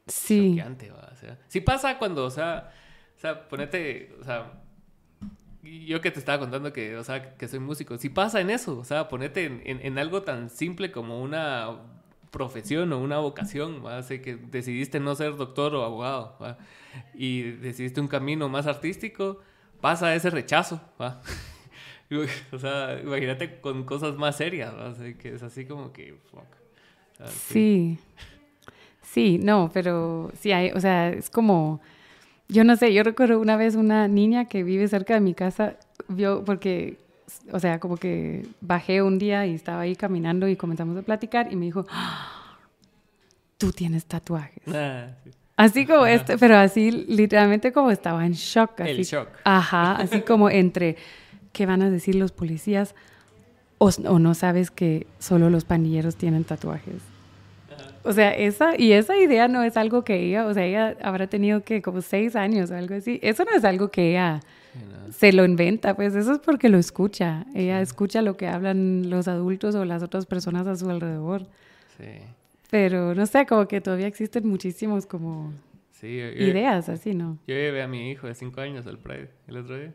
sí. 0.07 0.51
choqueante, 0.51 0.91
¿va? 0.91 1.09
O 1.11 1.15
sea, 1.15 1.37
sí 1.47 1.61
pasa 1.61 1.97
cuando, 1.97 2.25
o 2.25 2.31
sea, 2.31 2.71
o 3.17 3.19
sea, 3.19 3.49
ponete, 3.49 4.15
o 4.21 4.23
sea, 4.23 4.53
yo 5.61 5.99
que 5.99 6.11
te 6.11 6.19
estaba 6.19 6.39
contando 6.39 6.71
que, 6.71 6.95
o 6.95 7.03
sea, 7.03 7.35
que 7.35 7.47
soy 7.47 7.59
músico, 7.59 7.97
si 7.97 8.09
pasa 8.09 8.39
en 8.39 8.49
eso, 8.49 8.77
o 8.77 8.85
sea, 8.85 9.09
ponete 9.09 9.45
en, 9.45 9.61
en 9.65 9.97
algo 9.97 10.21
tan 10.21 10.49
simple 10.49 10.91
como 10.91 11.21
una 11.21 11.98
profesión 12.31 12.93
o 12.93 12.99
una 12.99 13.19
vocación, 13.19 13.83
¿va? 13.85 14.01
Sé 14.03 14.21
que 14.21 14.35
decidiste 14.35 14.99
no 14.99 15.15
ser 15.15 15.35
doctor 15.35 15.75
o 15.75 15.83
abogado 15.83 16.37
y 17.13 17.43
decidiste 17.43 18.01
un 18.01 18.07
camino 18.07 18.49
más 18.49 18.67
artístico, 18.67 19.39
pasa 19.81 20.13
ese 20.15 20.29
rechazo. 20.29 20.81
¿va? 21.01 21.21
o 22.51 22.59
sea, 22.59 22.99
imagínate 23.01 23.59
con 23.59 23.83
cosas 23.83 24.15
más 24.15 24.37
serias, 24.37 24.73
¿va? 24.73 24.93
que 25.17 25.33
es 25.35 25.43
así 25.43 25.65
como 25.65 25.91
que... 25.91 26.15
sí. 27.27 27.97
sí. 29.01 29.39
no, 29.41 29.71
pero 29.73 30.31
sí 30.39 30.51
hay, 30.51 30.71
o 30.71 30.79
sea, 30.79 31.09
es 31.09 31.29
como... 31.29 31.81
Yo 32.51 32.63
no 32.63 32.75
sé, 32.75 32.91
yo 32.95 33.03
recuerdo 33.03 33.39
una 33.39 33.57
vez 33.57 33.75
una 33.75 34.07
niña 34.07 34.45
que 34.45 34.63
vive 34.63 34.87
cerca 34.87 35.13
de 35.13 35.19
mi 35.19 35.35
casa, 35.35 35.77
vio, 36.07 36.43
porque 36.43 36.97
o 37.51 37.59
sea, 37.59 37.79
como 37.79 37.97
que 37.97 38.45
bajé 38.61 39.01
un 39.01 39.17
día 39.17 39.45
y 39.45 39.55
estaba 39.55 39.81
ahí 39.81 39.95
caminando 39.95 40.47
y 40.47 40.55
comenzamos 40.55 40.97
a 40.97 41.01
platicar 41.01 41.51
y 41.51 41.55
me 41.55 41.65
dijo, 41.65 41.85
¡Ah! 41.89 42.57
tú 43.57 43.71
tienes 43.71 44.05
tatuajes. 44.05 44.63
Ah, 44.73 45.07
así 45.57 45.85
como 45.85 46.05
este, 46.05 46.37
pero 46.37 46.57
así 46.57 46.91
literalmente 46.91 47.71
como 47.71 47.91
estaba 47.91 48.25
en 48.25 48.33
shock. 48.33 48.81
Así, 48.81 48.91
El 48.91 49.03
shock. 49.03 49.27
Ajá, 49.43 49.93
así 49.93 50.21
como 50.21 50.49
entre, 50.49 50.95
¿qué 51.51 51.65
van 51.65 51.81
a 51.81 51.89
decir 51.89 52.15
los 52.15 52.31
policías? 52.31 52.95
O, 53.77 53.89
o 54.07 54.19
no 54.19 54.33
sabes 54.33 54.71
que 54.71 55.07
solo 55.19 55.49
los 55.49 55.65
pandilleros 55.65 56.15
tienen 56.15 56.43
tatuajes. 56.43 57.01
O 58.03 58.13
sea, 58.13 58.31
esa, 58.31 58.79
y 58.79 58.93
esa 58.93 59.17
idea 59.17 59.47
no 59.47 59.61
es 59.63 59.75
algo 59.77 60.03
que 60.03 60.15
ella, 60.15 60.45
o 60.45 60.53
sea, 60.53 60.65
ella 60.65 60.95
habrá 61.01 61.27
tenido 61.27 61.63
que 61.63 61.81
como 61.81 62.01
seis 62.01 62.35
años 62.35 62.71
o 62.71 62.75
algo 62.75 62.95
así. 62.95 63.19
Eso 63.21 63.43
no 63.43 63.51
es 63.51 63.65
algo 63.65 63.89
que 63.89 64.11
ella 64.11 64.39
se 65.11 65.33
lo 65.33 65.45
inventa, 65.45 65.95
pues 65.95 66.15
eso 66.15 66.33
es 66.33 66.39
porque 66.39 66.69
lo 66.69 66.77
escucha. 66.77 67.45
Ella 67.53 67.81
escucha 67.81 68.21
lo 68.21 68.37
que 68.37 68.47
hablan 68.47 69.09
los 69.09 69.27
adultos 69.27 69.75
o 69.75 69.85
las 69.85 70.03
otras 70.03 70.25
personas 70.25 70.67
a 70.67 70.75
su 70.75 70.89
alrededor. 70.89 71.47
Sí. 71.97 72.19
Pero 72.69 73.15
no 73.15 73.25
sé, 73.25 73.45
como 73.45 73.67
que 73.67 73.81
todavía 73.81 74.07
existen 74.07 74.47
muchísimos 74.47 75.05
como 75.05 75.53
ideas 76.01 76.89
así, 76.89 77.13
¿no? 77.13 77.39
Yo 77.47 77.55
llevé 77.55 77.81
a 77.81 77.87
mi 77.87 78.11
hijo 78.11 78.27
de 78.27 78.35
cinco 78.35 78.61
años 78.61 78.87
al 78.87 78.99
Pride 78.99 79.29
el 79.47 79.57
otro 79.57 79.77
día 79.77 79.93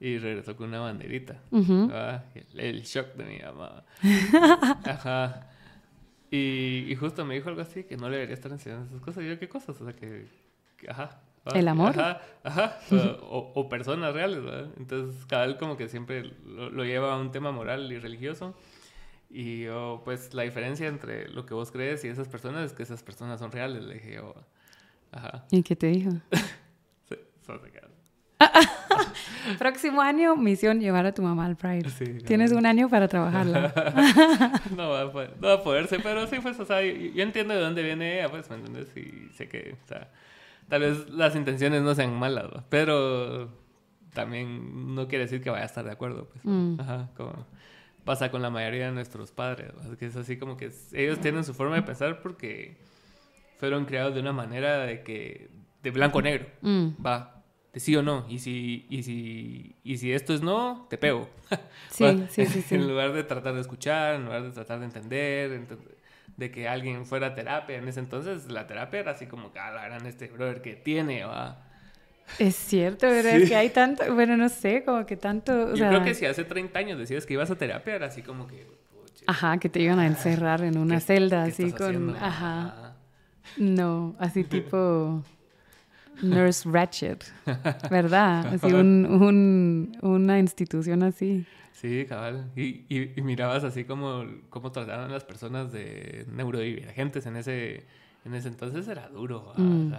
y 0.00 0.18
regresó 0.18 0.56
con 0.56 0.68
una 0.68 0.80
banderita. 0.80 1.40
Ah, 1.90 2.24
el, 2.54 2.82
shock 2.82 3.14
de 3.14 3.24
mi 3.24 3.38
mamá. 3.38 3.84
Ajá. 4.84 5.48
Y, 6.30 6.94
justo 6.98 7.24
me 7.24 7.34
dijo 7.34 7.48
algo 7.48 7.62
así, 7.62 7.84
que 7.84 7.96
no 7.96 8.08
le 8.08 8.16
debería 8.16 8.34
estar 8.34 8.52
enseñando 8.52 8.86
esas 8.86 9.00
cosas. 9.00 9.24
Y 9.24 9.28
yo, 9.28 9.38
¿qué 9.38 9.48
cosas? 9.48 9.80
O 9.80 9.84
sea, 9.84 9.94
que, 9.94 10.26
ajá. 10.88 11.20
¿El 11.54 11.68
amor? 11.68 11.98
Ajá, 11.98 12.20
ajá. 12.44 12.78
O, 13.22 13.68
personas 13.68 14.12
reales, 14.12 14.42
¿verdad? 14.42 14.70
Entonces, 14.76 15.24
cada 15.26 15.46
vez 15.46 15.56
como 15.56 15.76
que 15.76 15.88
siempre 15.88 16.34
lo, 16.44 16.84
lleva 16.84 17.14
a 17.14 17.16
un 17.18 17.30
tema 17.30 17.52
moral 17.52 17.90
y 17.90 17.98
religioso. 17.98 18.54
Y 19.30 19.64
yo, 19.64 20.02
pues, 20.04 20.34
la 20.34 20.42
diferencia 20.42 20.86
entre 20.88 21.28
lo 21.28 21.46
que 21.46 21.54
vos 21.54 21.70
crees 21.70 22.04
y 22.04 22.08
esas 22.08 22.28
personas 22.28 22.66
es 22.66 22.72
que 22.72 22.82
esas 22.82 23.02
personas 23.02 23.40
son 23.40 23.52
reales, 23.52 23.82
le 23.84 23.94
dije 23.94 24.14
yo. 24.14 24.34
Ajá. 25.12 25.46
¿Y 25.50 25.62
qué 25.62 25.76
te 25.76 25.88
dijo? 25.88 26.10
sí, 27.08 27.16
Próximo 29.58 30.00
año, 30.00 30.36
misión, 30.36 30.80
llevar 30.80 31.06
a 31.06 31.12
tu 31.12 31.22
mamá 31.22 31.46
al 31.46 31.56
Pride. 31.56 31.88
Tienes 32.26 32.52
un 32.52 32.66
año 32.66 32.88
para 32.88 33.08
trabajarla. 33.08 33.72
no, 34.76 34.90
va 34.90 35.02
a 35.02 35.12
poder, 35.12 35.34
no 35.40 35.48
va 35.48 35.54
a 35.54 35.62
poderse, 35.62 35.98
pero 36.00 36.26
sí, 36.26 36.36
pues, 36.40 36.58
o 36.60 36.64
sea, 36.64 36.82
yo, 36.82 37.22
entiendo 37.22 37.54
de 37.54 37.60
dónde 37.60 37.82
viene 37.82 38.18
ella, 38.18 38.30
pues, 38.30 38.48
¿me 38.50 38.56
entiendes? 38.56 38.96
Y 38.96 39.30
sé 39.34 39.48
que, 39.48 39.76
o 39.82 39.88
sea, 39.88 40.08
tal 40.68 40.80
vez 40.82 41.08
las 41.10 41.34
intenciones 41.34 41.82
no 41.82 41.94
sean 41.94 42.18
malas, 42.18 42.46
pero 42.68 43.48
también 44.12 44.94
no 44.94 45.08
quiere 45.08 45.24
decir 45.24 45.42
que 45.42 45.50
vaya 45.50 45.62
a 45.62 45.66
estar 45.66 45.84
de 45.84 45.92
acuerdo, 45.92 46.28
pues. 46.28 46.44
Mm. 46.44 46.80
Ajá, 46.80 47.10
como 47.16 47.46
pasa 48.04 48.30
con 48.30 48.40
la 48.40 48.50
mayoría 48.50 48.86
de 48.86 48.92
nuestros 48.92 49.32
padres, 49.32 49.72
que 49.98 50.06
es 50.06 50.16
así 50.16 50.38
como 50.38 50.56
que 50.56 50.70
ellos 50.92 51.20
tienen 51.20 51.44
su 51.44 51.52
forma 51.52 51.76
de 51.76 51.82
pensar 51.82 52.22
porque 52.22 52.78
fueron 53.58 53.84
criados 53.84 54.14
de 54.14 54.20
una 54.20 54.32
manera 54.32 54.78
de 54.78 55.02
que, 55.02 55.50
de 55.82 55.90
blanco-negro, 55.90 56.46
mm. 56.62 57.04
va 57.04 57.44
de 57.72 57.80
sí 57.80 57.94
o 57.96 58.02
no. 58.02 58.24
Y 58.28 58.38
si, 58.38 58.86
y 58.88 59.02
si, 59.02 59.76
y 59.84 59.98
si 59.98 60.12
esto 60.12 60.32
es 60.32 60.42
no, 60.42 60.86
te 60.88 60.98
pego. 60.98 61.28
Sí, 61.90 62.26
sí, 62.30 62.46
sí, 62.46 62.74
En 62.74 62.88
lugar 62.88 63.12
de 63.12 63.24
tratar 63.24 63.54
de 63.54 63.60
escuchar, 63.60 64.14
en 64.14 64.24
lugar 64.24 64.42
de 64.42 64.50
tratar 64.50 64.78
de 64.78 64.84
entender, 64.86 65.52
de 66.38 66.52
que 66.52 66.68
alguien 66.68 67.04
fuera 67.04 67.28
a 67.28 67.34
terapia. 67.34 67.76
En 67.76 67.88
ese 67.88 68.00
entonces 68.00 68.50
la 68.50 68.66
terapia 68.66 69.00
era 69.00 69.10
así 69.10 69.26
como 69.26 69.52
que, 69.52 69.58
ah, 69.58 69.72
la 69.72 69.84
gran 69.84 70.06
este 70.06 70.28
brother 70.28 70.62
que 70.62 70.74
tiene, 70.74 71.24
va. 71.24 71.64
Es 72.38 72.54
cierto, 72.54 73.08
pero 73.08 73.28
es 73.28 73.48
que 73.48 73.56
hay 73.56 73.70
tanto, 73.70 74.14
bueno, 74.14 74.36
no 74.36 74.48
sé, 74.48 74.84
como 74.84 75.04
que 75.04 75.16
tanto... 75.16 75.74
Yo 75.74 75.88
creo 75.88 76.04
que 76.04 76.14
si 76.14 76.26
hace 76.26 76.44
30 76.44 76.78
años 76.78 76.98
decías 76.98 77.26
que 77.26 77.34
ibas 77.34 77.50
a 77.50 77.56
terapia, 77.56 77.96
era 77.96 78.06
así 78.06 78.22
como 78.22 78.46
que... 78.46 78.66
Ajá, 79.26 79.58
que 79.58 79.68
te 79.68 79.80
iban 79.80 79.98
a 79.98 80.06
encerrar 80.06 80.62
en 80.62 80.78
una 80.78 81.00
celda, 81.00 81.42
así 81.42 81.72
con... 81.72 82.14
Ajá. 82.16 82.94
No, 83.56 84.14
así 84.18 84.44
tipo... 84.44 85.24
Nurse 86.20 86.68
Ratchet, 86.68 87.24
¿verdad? 87.90 88.46
Así 88.46 88.66
un, 88.74 89.06
un, 89.06 89.98
una 90.02 90.38
institución 90.38 91.04
así. 91.04 91.46
Sí, 91.80 92.06
cabal. 92.08 92.50
Y, 92.56 92.86
y, 92.88 93.22
mirabas 93.22 93.62
así 93.62 93.84
como, 93.84 94.24
como 94.50 94.72
trataban 94.72 95.12
las 95.12 95.22
personas 95.22 95.70
de 95.70 96.26
neurodivergentes 96.28 97.24
en 97.26 97.36
ese, 97.36 97.86
en 98.24 98.34
ese 98.34 98.48
entonces 98.48 98.88
era 98.88 99.08
duro. 99.08 99.52
Mm. 99.56 99.92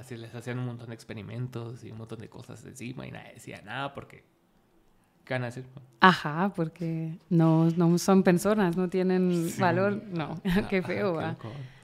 así 0.00 0.16
les 0.16 0.34
hacían 0.34 0.58
un 0.58 0.64
montón 0.64 0.88
de 0.88 0.94
experimentos 0.94 1.84
y 1.84 1.90
un 1.90 1.98
montón 1.98 2.20
de 2.20 2.30
cosas 2.30 2.64
encima 2.64 3.06
y 3.06 3.10
nadie 3.10 3.34
decía 3.34 3.60
nada 3.62 3.92
porque... 3.92 4.24
¿Qué 5.26 5.34
van 5.34 5.42
a 5.42 5.46
decir? 5.46 5.66
Ajá, 6.00 6.52
porque 6.56 7.18
no, 7.28 7.68
no 7.76 7.98
son 7.98 8.22
personas, 8.22 8.78
no 8.78 8.88
tienen 8.88 9.50
valor. 9.58 10.02
No, 10.10 10.40
qué 10.70 10.82
feo, 10.82 11.14
va. 11.14 11.36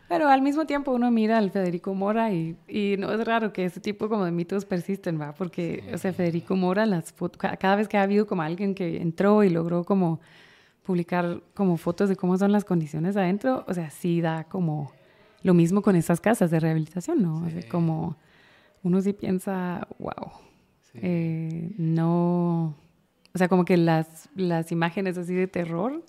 Pero 0.09 0.29
al 0.29 0.41
mismo 0.41 0.67
tiempo 0.67 0.93
uno 0.93 1.11
mira 1.11 1.39
al 1.39 1.51
Federico 1.51 1.93
Mora 1.95 2.33
y, 2.33 2.57
y, 2.69 2.97
no 2.97 3.13
es 3.13 3.25
raro 3.25 3.53
que 3.53 3.65
ese 3.65 3.81
tipo 3.81 4.09
como 4.09 4.25
de 4.25 4.31
mitos 4.31 4.65
persisten, 4.65 5.21
¿va? 5.21 5.33
Porque, 5.35 5.83
o 5.93 5.99
sea, 5.99 6.13
Federico 6.13 6.55
Mora, 6.55 6.87
las 6.87 7.13
cada 7.59 7.77
vez 7.77 7.89
que 7.89 7.99
ha 7.99 8.03
habido 8.03 8.27
como 8.27 8.43
alguien 8.43 8.75
que 8.75 8.99
entró 9.03 9.43
y 9.43 9.51
logró 9.51 9.85
como 9.85 10.21
publicar 10.85 11.43
como 11.55 11.77
fotos 11.77 12.09
de 12.09 12.17
cómo 12.17 12.39
son 12.39 12.53
las 12.53 12.65
condiciones 12.65 13.17
adentro, 13.17 13.65
o 13.67 13.75
sea, 13.75 13.91
sí 13.91 14.21
da 14.21 14.45
como 14.45 14.93
lo 15.43 15.53
mismo 15.53 15.83
con 15.83 15.97
esas 15.97 16.21
casas 16.21 16.51
de 16.51 16.61
rehabilitación, 16.61 17.21
¿no? 17.23 17.45
O 17.45 17.51
sea, 17.51 17.69
como 17.69 18.17
uno 18.85 19.01
sí 19.01 19.13
piensa, 19.13 19.89
wow, 19.99 20.31
eh, 20.95 21.73
no, 21.77 22.77
o 23.35 23.39
sea, 23.39 23.49
como 23.49 23.65
que 23.65 23.77
las, 23.77 24.29
las 24.37 24.71
imágenes 24.71 25.19
así 25.19 25.35
de 25.35 25.49
terror 25.49 26.03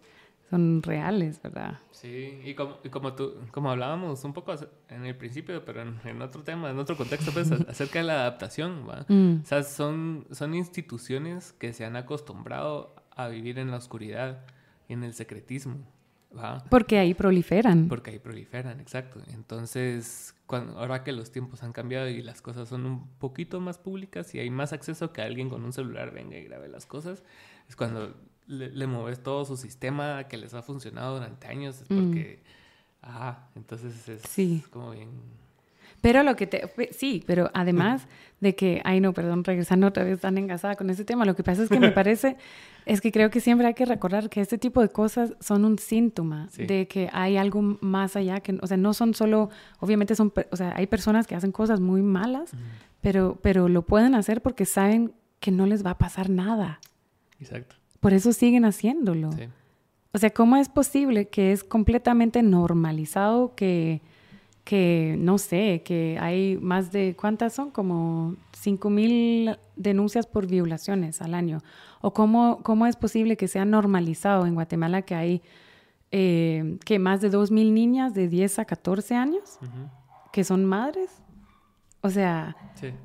son 0.49 0.81
reales, 0.81 1.41
¿verdad? 1.41 1.79
Sí, 1.91 2.39
y 2.43 2.53
como, 2.53 2.77
y 2.83 2.89
como 2.89 3.13
tú, 3.13 3.33
como 3.51 3.71
hablábamos 3.71 4.23
un 4.23 4.33
poco 4.33 4.53
en 4.89 5.05
el 5.05 5.15
principio, 5.15 5.63
pero 5.65 5.81
en, 5.81 6.21
otro 6.21 6.43
tema, 6.43 6.69
en 6.69 6.79
otro 6.79 6.95
contexto, 6.95 7.31
pues, 7.31 7.51
acerca 7.67 7.99
de 7.99 8.05
la 8.05 8.13
adaptación, 8.21 8.87
¿va? 8.87 9.05
Mm. 9.07 9.41
O 9.43 9.45
sea, 9.45 9.63
son, 9.63 10.25
son 10.31 10.55
instituciones 10.55 11.51
que 11.53 11.73
se 11.73 11.85
han 11.85 11.95
acostumbrado 11.95 12.95
a 13.11 13.27
vivir 13.27 13.59
en 13.59 13.71
la 13.71 13.77
oscuridad 13.77 14.45
y 14.87 14.93
en 14.93 15.03
el 15.03 15.13
secretismo, 15.13 15.77
¿va? 16.37 16.63
Porque 16.69 16.97
ahí 16.97 17.13
proliferan. 17.13 17.89
Porque 17.89 18.11
ahí 18.11 18.19
proliferan, 18.19 18.79
exacto. 18.79 19.21
Entonces, 19.33 20.33
cuando, 20.45 20.79
ahora 20.79 21.03
que 21.03 21.11
los 21.11 21.31
tiempos 21.31 21.61
han 21.63 21.73
cambiado 21.73 22.07
y 22.07 22.21
las 22.21 22.41
cosas 22.41 22.69
son 22.69 22.85
un 22.85 23.07
poquito 23.17 23.59
más 23.59 23.77
públicas 23.77 24.33
y 24.33 24.39
hay 24.39 24.49
más 24.49 24.71
acceso 24.71 25.11
que 25.11 25.21
alguien 25.21 25.49
con 25.49 25.65
un 25.65 25.73
celular 25.73 26.13
venga 26.13 26.37
y 26.37 26.45
grabe 26.45 26.69
las 26.69 26.85
cosas, 26.85 27.23
es 27.67 27.75
cuando 27.75 28.15
le, 28.47 28.69
le, 28.71 28.87
mueves 28.87 29.21
todo 29.21 29.45
su 29.45 29.57
sistema 29.57 30.25
que 30.25 30.37
les 30.37 30.53
ha 30.53 30.61
funcionado 30.61 31.15
durante 31.15 31.47
años, 31.47 31.81
es 31.81 31.87
porque, 31.87 32.41
ah, 33.03 33.47
entonces 33.55 34.07
es 34.09 34.67
como 34.69 34.91
bien... 34.91 35.09
Pero 36.01 36.21
lo 36.23 36.35
que 36.35 36.45
te, 36.45 36.71
sí, 36.91 37.23
pero 37.25 37.49
además 37.53 38.07
de 38.39 38.55
que, 38.55 38.81
ay 38.85 39.01
no, 39.01 39.13
perdón, 39.13 39.43
regresando 39.43 39.87
otra 39.87 40.03
vez 40.03 40.19
tan 40.19 40.37
engasada 40.37 40.75
con 40.75 40.89
ese 40.89 41.03
tema, 41.03 41.25
lo 41.25 41.35
que 41.35 41.43
pasa 41.43 41.63
es 41.63 41.69
que 41.69 41.79
me 41.79 41.91
parece, 41.91 42.37
es 42.85 43.01
que 43.01 43.11
creo 43.11 43.29
que 43.31 43.39
siempre 43.39 43.67
hay 43.67 43.73
que 43.73 43.85
recordar 43.85 44.29
que 44.29 44.39
este 44.41 44.57
tipo 44.57 44.81
de 44.81 44.89
cosas 44.89 45.33
son 45.39 45.65
un 45.65 45.79
síntoma 45.79 46.49
de 46.55 46.87
que 46.87 47.09
hay 47.11 47.37
algo 47.37 47.61
más 47.81 48.15
allá, 48.15 48.39
que, 48.41 48.57
o 48.61 48.67
sea, 48.67 48.77
no 48.77 48.93
son 48.93 49.15
solo, 49.15 49.49
obviamente 49.79 50.15
son, 50.15 50.31
o 50.51 50.55
sea, 50.55 50.73
hay 50.75 50.87
personas 50.87 51.25
que 51.25 51.35
hacen 51.35 51.51
cosas 51.51 51.79
muy 51.79 52.03
malas, 52.03 52.51
pero, 53.01 53.39
pero 53.41 53.67
lo 53.67 53.81
pueden 53.81 54.13
hacer 54.13 54.41
porque 54.41 54.65
saben 54.65 55.13
que 55.39 55.51
no 55.51 55.65
les 55.65 55.85
va 55.85 55.91
a 55.91 55.97
pasar 55.97 56.29
nada. 56.29 56.79
Exacto. 57.39 57.75
Por 57.99 58.13
eso 58.13 58.33
siguen 58.33 58.65
haciéndolo. 58.65 59.31
O 60.13 60.17
sea, 60.17 60.29
¿cómo 60.29 60.55
es 60.57 60.69
posible 60.69 61.27
que 61.27 61.51
es 61.51 61.63
completamente 61.63 62.41
normalizado 62.41 63.55
que, 63.55 64.01
que, 64.63 65.15
no 65.19 65.37
sé, 65.37 65.81
que 65.85 66.17
hay 66.19 66.57
más 66.57 66.91
de, 66.91 67.15
¿cuántas 67.15 67.53
son? 67.53 67.71
Como 67.71 68.35
5 68.53 68.89
mil 68.89 69.57
denuncias 69.75 70.25
por 70.25 70.47
violaciones 70.47 71.21
al 71.21 71.33
año. 71.33 71.59
¿O 72.01 72.13
cómo, 72.13 72.59
cómo 72.63 72.85
es 72.85 72.95
posible 72.95 73.37
que 73.37 73.47
sea 73.47 73.65
normalizado 73.65 74.45
en 74.45 74.55
Guatemala 74.55 75.03
que 75.03 75.15
hay 75.15 75.41
eh, 76.11 76.77
que 76.85 76.99
más 76.99 77.21
de 77.21 77.29
2 77.29 77.51
mil 77.51 77.73
niñas 77.73 78.13
de 78.13 78.27
10 78.27 78.59
a 78.59 78.65
14 78.65 79.15
años 79.15 79.59
que 80.31 80.43
son 80.43 80.65
madres? 80.65 81.21
O 82.01 82.09
sea, 82.09 82.55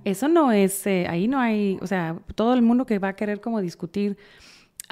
eso 0.04 0.28
no 0.28 0.52
es, 0.52 0.86
eh, 0.86 1.06
ahí 1.08 1.26
no 1.26 1.38
hay, 1.38 1.78
o 1.80 1.86
sea, 1.86 2.16
todo 2.34 2.54
el 2.54 2.62
mundo 2.62 2.86
que 2.86 2.98
va 2.98 3.08
a 3.08 3.16
querer 3.16 3.40
como 3.40 3.60
discutir 3.60 4.16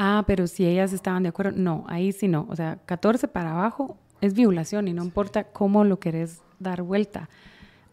ah, 0.00 0.24
pero 0.26 0.46
si 0.46 0.66
ellas 0.66 0.94
estaban 0.94 1.22
de 1.22 1.28
acuerdo, 1.28 1.52
no, 1.56 1.84
ahí 1.86 2.12
sí 2.12 2.26
no. 2.26 2.46
O 2.48 2.56
sea, 2.56 2.78
14 2.86 3.28
para 3.28 3.52
abajo 3.52 3.98
es 4.22 4.32
violación 4.32 4.88
y 4.88 4.94
no 4.94 5.04
importa 5.04 5.44
cómo 5.44 5.84
lo 5.84 6.00
querés 6.00 6.40
dar 6.58 6.82
vuelta. 6.82 7.28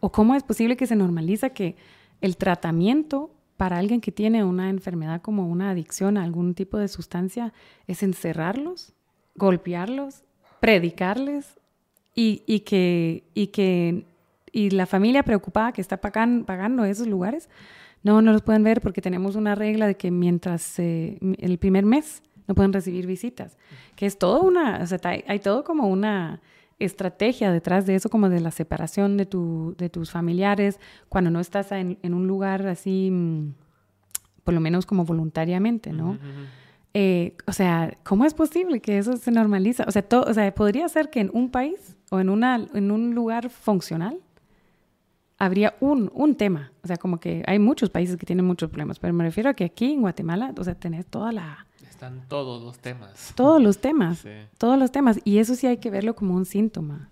O 0.00 0.10
cómo 0.10 0.34
es 0.34 0.42
posible 0.42 0.76
que 0.76 0.86
se 0.86 0.96
normaliza 0.96 1.50
que 1.50 1.76
el 2.22 2.38
tratamiento 2.38 3.30
para 3.58 3.76
alguien 3.76 4.00
que 4.00 4.10
tiene 4.10 4.42
una 4.42 4.70
enfermedad 4.70 5.20
como 5.20 5.48
una 5.48 5.70
adicción 5.70 6.16
a 6.16 6.22
algún 6.22 6.54
tipo 6.54 6.78
de 6.78 6.88
sustancia 6.88 7.52
es 7.86 8.02
encerrarlos, 8.02 8.94
golpearlos, 9.34 10.22
predicarles 10.60 11.58
y, 12.14 12.42
y 12.46 12.60
que, 12.60 13.24
y 13.34 13.48
que 13.48 14.06
y 14.50 14.70
la 14.70 14.86
familia 14.86 15.22
preocupada 15.24 15.72
que 15.72 15.82
está 15.82 15.98
pagando, 15.98 16.46
pagando 16.46 16.84
esos 16.84 17.06
lugares 17.06 17.50
no, 18.02 18.22
no 18.22 18.32
los 18.32 18.42
pueden 18.42 18.62
ver 18.62 18.80
porque 18.80 19.00
tenemos 19.00 19.36
una 19.36 19.54
regla 19.54 19.86
de 19.86 19.96
que 19.96 20.10
mientras 20.10 20.78
eh, 20.78 21.18
el 21.38 21.58
primer 21.58 21.84
mes 21.84 22.22
no 22.46 22.54
pueden 22.54 22.72
recibir 22.72 23.06
visitas, 23.06 23.58
que 23.94 24.06
es 24.06 24.18
todo 24.18 24.42
una, 24.42 24.80
o 24.82 24.86
sea, 24.86 24.98
hay, 25.04 25.38
todo 25.38 25.64
como 25.64 25.88
una 25.88 26.40
estrategia 26.78 27.52
detrás 27.52 27.86
de 27.86 27.94
eso, 27.94 28.08
como 28.08 28.28
de 28.28 28.40
la 28.40 28.50
separación 28.50 29.16
de, 29.16 29.26
tu, 29.26 29.74
de 29.76 29.90
tus 29.90 30.10
familiares, 30.10 30.80
cuando 31.08 31.30
no 31.30 31.40
estás 31.40 31.72
en, 31.72 31.98
un 32.02 32.26
lugar 32.26 32.66
así, 32.66 33.10
mm, 33.10 33.52
por 34.44 34.54
lo 34.54 34.60
menos 34.60 34.86
como 34.86 35.04
voluntariamente, 35.04 35.92
¿no? 35.92 36.18
Eh, 36.94 37.36
o 37.46 37.52
sea, 37.52 37.98
¿cómo 38.02 38.24
es 38.24 38.32
posible 38.32 38.80
que 38.80 38.96
eso 38.96 39.16
se 39.18 39.30
normaliza? 39.30 39.84
O 39.86 39.90
sea, 39.90 40.06
o 40.10 40.32
sea, 40.32 40.54
podría 40.54 40.88
ser 40.88 41.10
que 41.10 41.20
en 41.20 41.30
un 41.34 41.50
país 41.50 41.96
o 42.10 42.18
en, 42.18 42.30
una, 42.30 42.66
en 42.72 42.90
un 42.90 43.14
lugar 43.14 43.50
funcional 43.50 44.18
habría 45.38 45.76
un, 45.80 46.10
un 46.14 46.34
tema. 46.34 46.72
O 46.82 46.86
sea, 46.86 46.96
como 46.96 47.18
que 47.18 47.42
hay 47.46 47.58
muchos 47.58 47.90
países 47.90 48.16
que 48.16 48.26
tienen 48.26 48.44
muchos 48.44 48.68
problemas, 48.68 48.98
pero 48.98 49.14
me 49.14 49.24
refiero 49.24 49.48
a 49.50 49.54
que 49.54 49.64
aquí 49.64 49.92
en 49.92 50.02
Guatemala, 50.02 50.52
o 50.56 50.64
sea, 50.64 50.74
tenés 50.74 51.06
toda 51.06 51.32
la... 51.32 51.66
Están 51.88 52.28
todos 52.28 52.62
los 52.62 52.78
temas. 52.78 53.32
Todos 53.34 53.62
los 53.62 53.78
temas. 53.78 54.24
Todos 54.58 54.78
los 54.78 54.92
temas. 54.92 55.18
Y 55.24 55.38
eso 55.38 55.54
sí 55.54 55.66
hay 55.66 55.78
que 55.78 55.90
verlo 55.90 56.14
como 56.14 56.34
un 56.34 56.44
síntoma 56.44 57.08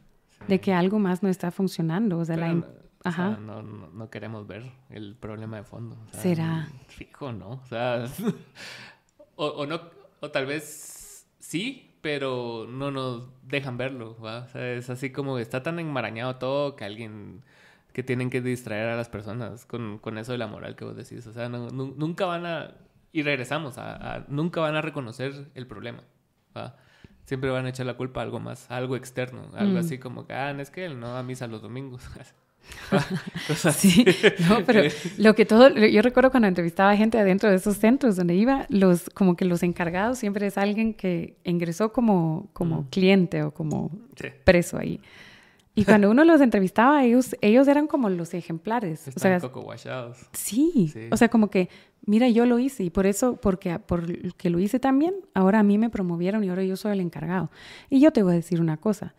de 0.47 0.61
que 0.61 0.73
algo 0.73 0.99
más 0.99 1.23
no 1.23 1.29
está 1.29 1.51
funcionando. 1.51 2.19
O 2.19 2.25
sea, 2.25 2.37
la... 2.37 2.63
Ajá. 3.05 3.37
no, 3.41 3.63
no, 3.63 4.11
queremos 4.11 4.49
ver 4.49 4.65
el 4.91 5.15
problema 5.15 5.59
de 5.59 5.63
fondo. 5.63 5.97
¿Será? 6.11 6.69
Fijo, 6.89 7.33
¿no? 7.33 7.51
O 7.51 7.67
sea, 7.67 8.07
o, 9.37 9.65
no, 9.65 9.81
o 10.21 10.31
tal 10.31 10.47
vez 10.47 11.25
sí, 11.39 11.95
pero 12.01 12.67
no 12.69 12.91
nos 12.91 13.29
dejan 13.45 13.77
verlo, 13.77 14.17
O 14.21 14.49
sea, 14.49 14.73
es 14.73 14.91
así 14.91 15.11
como 15.11 15.39
está 15.39 15.63
tan 15.63 15.79
enmarañado 15.79 16.37
todo 16.37 16.75
que 16.75 16.85
alguien 16.85 17.45
que 17.97 18.03
tienen 18.03 18.29
que 18.29 18.43
distraer 18.43 18.91
a 18.91 18.95
las 18.95 19.09
personas 19.09 19.65
con, 19.65 19.97
con 19.97 20.19
eso 20.19 20.33
de 20.33 20.37
la 20.37 20.47
moral 20.47 20.77
que 20.77 20.85
vos 20.85 20.95
decís. 20.95 21.27
O 21.27 21.33
sea, 21.33 21.49
nunca 21.49 22.27
van 22.27 22.45
a... 22.45 22.75
Y 23.11 23.23
regresamos 23.23 23.79
a, 23.79 24.27
Nunca 24.29 24.61
van 24.61 24.75
a 24.77 24.83
reconocer 24.83 25.49
el 25.55 25.67
problema. 25.67 26.03
Siempre 27.25 27.49
van 27.49 27.65
a 27.65 27.71
echar 27.71 27.87
la 27.87 27.97
culpa 27.97 28.21
a 28.21 28.25
algo 28.25 28.39
más, 28.39 28.71
a 28.71 28.77
algo 28.77 28.97
externo. 28.97 29.49
Algo 29.55 29.77
mm. 29.77 29.79
así 29.79 29.97
como 29.97 30.27
que, 30.27 30.35
ah, 30.35 30.51
es 30.61 30.69
que 30.69 30.85
él 30.85 31.01
no 31.01 31.07
va 31.07 31.21
a 31.21 31.23
misa 31.23 31.47
los 31.47 31.63
domingos. 31.63 32.03
sí, 33.73 34.05
no, 34.47 34.63
pero 34.67 34.83
lo 35.17 35.35
que 35.35 35.47
todo, 35.47 35.71
yo 35.71 36.03
recuerdo 36.03 36.31
cuando 36.31 36.49
entrevistaba 36.49 36.95
gente 36.99 37.19
adentro 37.19 37.49
de 37.49 37.57
esos 37.57 37.79
centros 37.79 38.17
donde 38.17 38.35
iba, 38.35 38.67
los, 38.69 39.09
como 39.09 39.37
que 39.37 39.47
los 39.47 39.63
encargados 39.63 40.19
siempre 40.19 40.49
es 40.49 40.59
alguien 40.59 40.93
que 40.93 41.39
ingresó 41.45 41.95
como, 41.95 42.51
como 42.53 42.83
mm. 42.83 42.89
cliente 42.91 43.43
o 43.43 43.53
como 43.53 43.91
preso 44.45 44.77
ahí. 44.77 45.01
Y 45.77 45.85
cuando 45.85 46.11
uno 46.11 46.25
los 46.25 46.41
entrevistaba, 46.41 47.05
ellos, 47.05 47.37
ellos 47.43 47.69
eran 47.69 47.87
como 47.87 48.09
los 48.09 48.33
ejemplares. 48.33 49.09
Están 49.09 49.37
o 49.37 49.41
sea, 49.41 49.51
coco 49.51 49.73
sí, 50.33 50.91
sí, 50.91 51.09
o 51.13 51.17
sea, 51.19 51.29
como 51.29 51.51
que, 51.51 51.69
mira, 52.07 52.31
yo 52.31 52.47
lo 52.47 52.59
hice 52.59 52.83
y 52.83 52.89
por 52.89 53.07
eso, 53.07 53.37
porque 53.37 53.79
porque 53.79 54.49
lo 54.49 54.59
hice 54.59 54.81
también, 54.81 55.15
ahora 55.35 55.59
a 55.61 55.63
mí 55.63 55.77
me 55.77 55.91
promovieron 55.91 56.43
y 56.43 56.49
ahora 56.49 56.65
yo 56.65 56.77
soy 56.77 56.93
el 56.93 57.01
encargado. 57.01 57.51
Y 57.91 58.01
yo 58.01 58.11
te 58.11 58.23
voy 58.23 58.33
a 58.33 58.37
decir 58.37 58.59
una 58.59 58.79
cosa, 58.79 59.15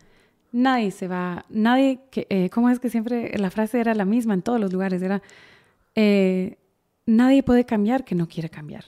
nadie 0.50 0.90
se 0.90 1.06
va, 1.06 1.44
nadie, 1.48 2.00
que, 2.10 2.26
eh, 2.28 2.50
¿cómo 2.50 2.70
es 2.70 2.80
que 2.80 2.90
siempre 2.90 3.38
la 3.38 3.50
frase 3.52 3.78
era 3.78 3.94
la 3.94 4.04
misma 4.04 4.34
en 4.34 4.42
todos 4.42 4.60
los 4.60 4.72
lugares? 4.72 5.00
Era, 5.00 5.22
eh, 5.94 6.58
nadie 7.06 7.44
puede 7.44 7.66
cambiar 7.66 8.04
que 8.04 8.16
no 8.16 8.26
quiere 8.26 8.50
cambiar. 8.50 8.86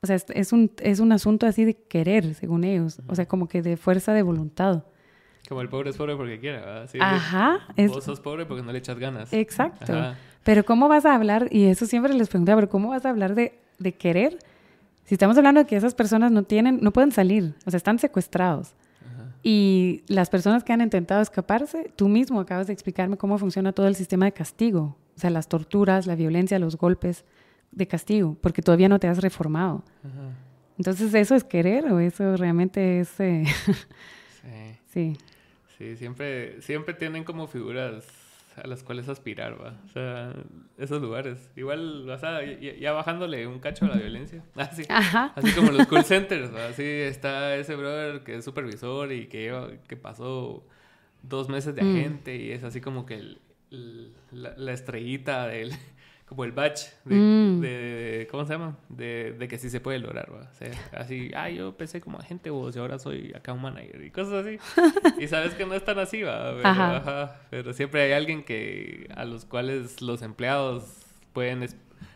O 0.00 0.06
sea, 0.06 0.16
es, 0.16 0.24
es, 0.30 0.54
un, 0.54 0.70
es 0.80 1.00
un 1.00 1.12
asunto 1.12 1.46
así 1.46 1.66
de 1.66 1.74
querer, 1.74 2.34
según 2.34 2.64
ellos, 2.64 3.02
o 3.08 3.14
sea, 3.14 3.26
como 3.26 3.46
que 3.46 3.60
de 3.60 3.76
fuerza 3.76 4.14
de 4.14 4.22
voluntad. 4.22 4.84
Como 5.48 5.60
el 5.60 5.68
pobre 5.68 5.90
es 5.90 5.96
pobre 5.96 6.16
porque 6.16 6.40
quiere, 6.40 6.58
¿verdad? 6.58 6.88
Ajá. 7.00 7.60
Vos 7.88 8.04
sos 8.04 8.20
pobre 8.20 8.46
porque 8.46 8.62
no 8.62 8.72
le 8.72 8.78
echas 8.78 8.98
ganas. 8.98 9.32
Exacto. 9.32 10.14
Pero 10.42 10.64
¿cómo 10.64 10.88
vas 10.88 11.06
a 11.06 11.14
hablar? 11.14 11.48
Y 11.50 11.66
eso 11.66 11.86
siempre 11.86 12.12
les 12.14 12.28
preguntaba, 12.28 12.60
pero 12.60 12.70
¿cómo 12.70 12.90
vas 12.90 13.04
a 13.04 13.10
hablar 13.10 13.34
de, 13.34 13.58
de 13.78 13.94
querer? 13.94 14.38
Si 15.04 15.14
estamos 15.14 15.36
hablando 15.36 15.60
de 15.60 15.66
que 15.66 15.76
esas 15.76 15.94
personas 15.94 16.32
no 16.32 16.44
tienen, 16.44 16.78
no 16.80 16.92
pueden 16.92 17.12
salir, 17.12 17.54
o 17.66 17.70
sea, 17.70 17.76
están 17.76 17.98
secuestrados. 17.98 18.74
Y 19.46 20.02
las 20.06 20.30
personas 20.30 20.64
que 20.64 20.72
han 20.72 20.80
intentado 20.80 21.20
escaparse, 21.20 21.92
tú 21.96 22.08
mismo 22.08 22.40
acabas 22.40 22.66
de 22.66 22.72
explicarme 22.72 23.18
cómo 23.18 23.36
funciona 23.36 23.72
todo 23.72 23.86
el 23.86 23.94
sistema 23.94 24.24
de 24.24 24.32
castigo 24.32 24.96
o 25.16 25.20
sea, 25.20 25.30
las 25.30 25.48
torturas, 25.48 26.06
la 26.06 26.16
violencia, 26.16 26.58
los 26.58 26.76
golpes 26.76 27.24
de 27.70 27.86
castigo, 27.86 28.36
porque 28.40 28.62
todavía 28.62 28.88
no 28.88 28.98
te 28.98 29.08
has 29.08 29.18
reformado. 29.18 29.84
Entonces, 30.76 31.14
¿eso 31.14 31.34
es 31.34 31.44
querer 31.44 31.92
o 31.92 32.00
eso 32.00 32.36
realmente 32.36 33.00
es... 33.00 33.20
Eh, 33.20 33.44
sí. 34.42 34.78
sí. 34.92 35.18
Sí, 35.84 35.96
siempre, 35.98 36.62
siempre 36.62 36.94
tienen 36.94 37.24
como 37.24 37.46
figuras 37.46 38.06
a 38.56 38.66
las 38.66 38.82
cuales 38.82 39.06
aspirar, 39.10 39.60
va. 39.60 39.78
O 39.84 39.88
sea, 39.90 40.32
esos 40.78 41.02
lugares. 41.02 41.50
Igual, 41.56 42.08
o 42.08 42.18
sea, 42.18 42.40
ya, 42.42 42.92
bajándole 42.92 43.46
un 43.46 43.58
cacho 43.58 43.84
a 43.84 43.88
la 43.88 43.96
violencia. 43.96 44.42
Así, 44.56 44.84
así 44.88 45.52
como 45.52 45.72
los 45.72 45.86
call 45.86 46.04
centers, 46.06 46.50
Así 46.54 46.84
está 46.84 47.54
ese 47.56 47.76
brother 47.76 48.22
que 48.22 48.36
es 48.36 48.44
supervisor 48.46 49.12
y 49.12 49.26
que, 49.26 49.78
que 49.86 49.96
pasó 49.96 50.64
dos 51.22 51.50
meses 51.50 51.74
de 51.74 51.82
mm. 51.82 51.96
agente 51.96 52.36
y 52.36 52.52
es 52.52 52.64
así 52.64 52.80
como 52.80 53.04
que 53.04 53.16
el, 53.16 53.40
la, 54.30 54.72
estrellita 54.72 55.48
del 55.48 55.72
como 56.34 56.44
el 56.44 56.52
batch 56.52 56.86
mm. 57.04 57.60
de, 57.60 58.28
¿cómo 58.28 58.44
se 58.44 58.52
llama? 58.52 58.76
De, 58.88 59.36
de, 59.38 59.48
que 59.48 59.56
sí 59.56 59.70
se 59.70 59.80
puede 59.80 60.00
lograr, 60.00 60.32
¿va? 60.34 60.50
O 60.50 60.54
sea, 60.54 60.70
así, 60.92 61.30
ah, 61.34 61.48
yo 61.48 61.68
empecé 61.68 62.00
como 62.00 62.18
agente 62.18 62.50
vos 62.50 62.74
y 62.74 62.80
ahora 62.80 62.98
soy 62.98 63.32
acá 63.36 63.52
un 63.52 63.62
manager 63.62 64.04
y 64.04 64.10
cosas 64.10 64.44
así. 64.44 64.58
y 65.22 65.28
sabes 65.28 65.54
que 65.54 65.64
no 65.64 65.74
es 65.74 65.84
tan 65.84 65.98
así, 66.00 66.22
¿va? 66.22 66.54
Pero, 66.56 66.68
ajá. 66.68 67.40
pero 67.50 67.72
siempre 67.72 68.02
hay 68.02 68.12
alguien 68.12 68.42
que 68.42 69.08
a 69.14 69.24
los 69.24 69.44
cuales 69.44 70.02
los 70.02 70.22
empleados 70.22 71.06
pueden 71.32 71.64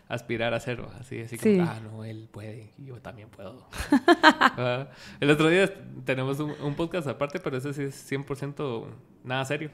aspirar 0.08 0.54
a 0.54 0.56
hacerlo, 0.56 0.90
así, 0.98 1.20
así 1.20 1.38
como, 1.38 1.62
ah, 1.62 1.78
no, 1.80 2.04
él 2.04 2.28
puede 2.32 2.72
yo 2.78 3.00
también 3.00 3.28
puedo. 3.28 3.68
el 5.20 5.30
otro 5.30 5.48
día 5.48 5.72
tenemos 6.04 6.40
un, 6.40 6.54
un, 6.62 6.74
podcast 6.74 7.06
aparte, 7.06 7.38
pero 7.38 7.58
ese 7.58 7.72
sí 7.72 7.82
es 7.82 8.10
100% 8.10 8.86
nada 9.22 9.44
serio. 9.44 9.70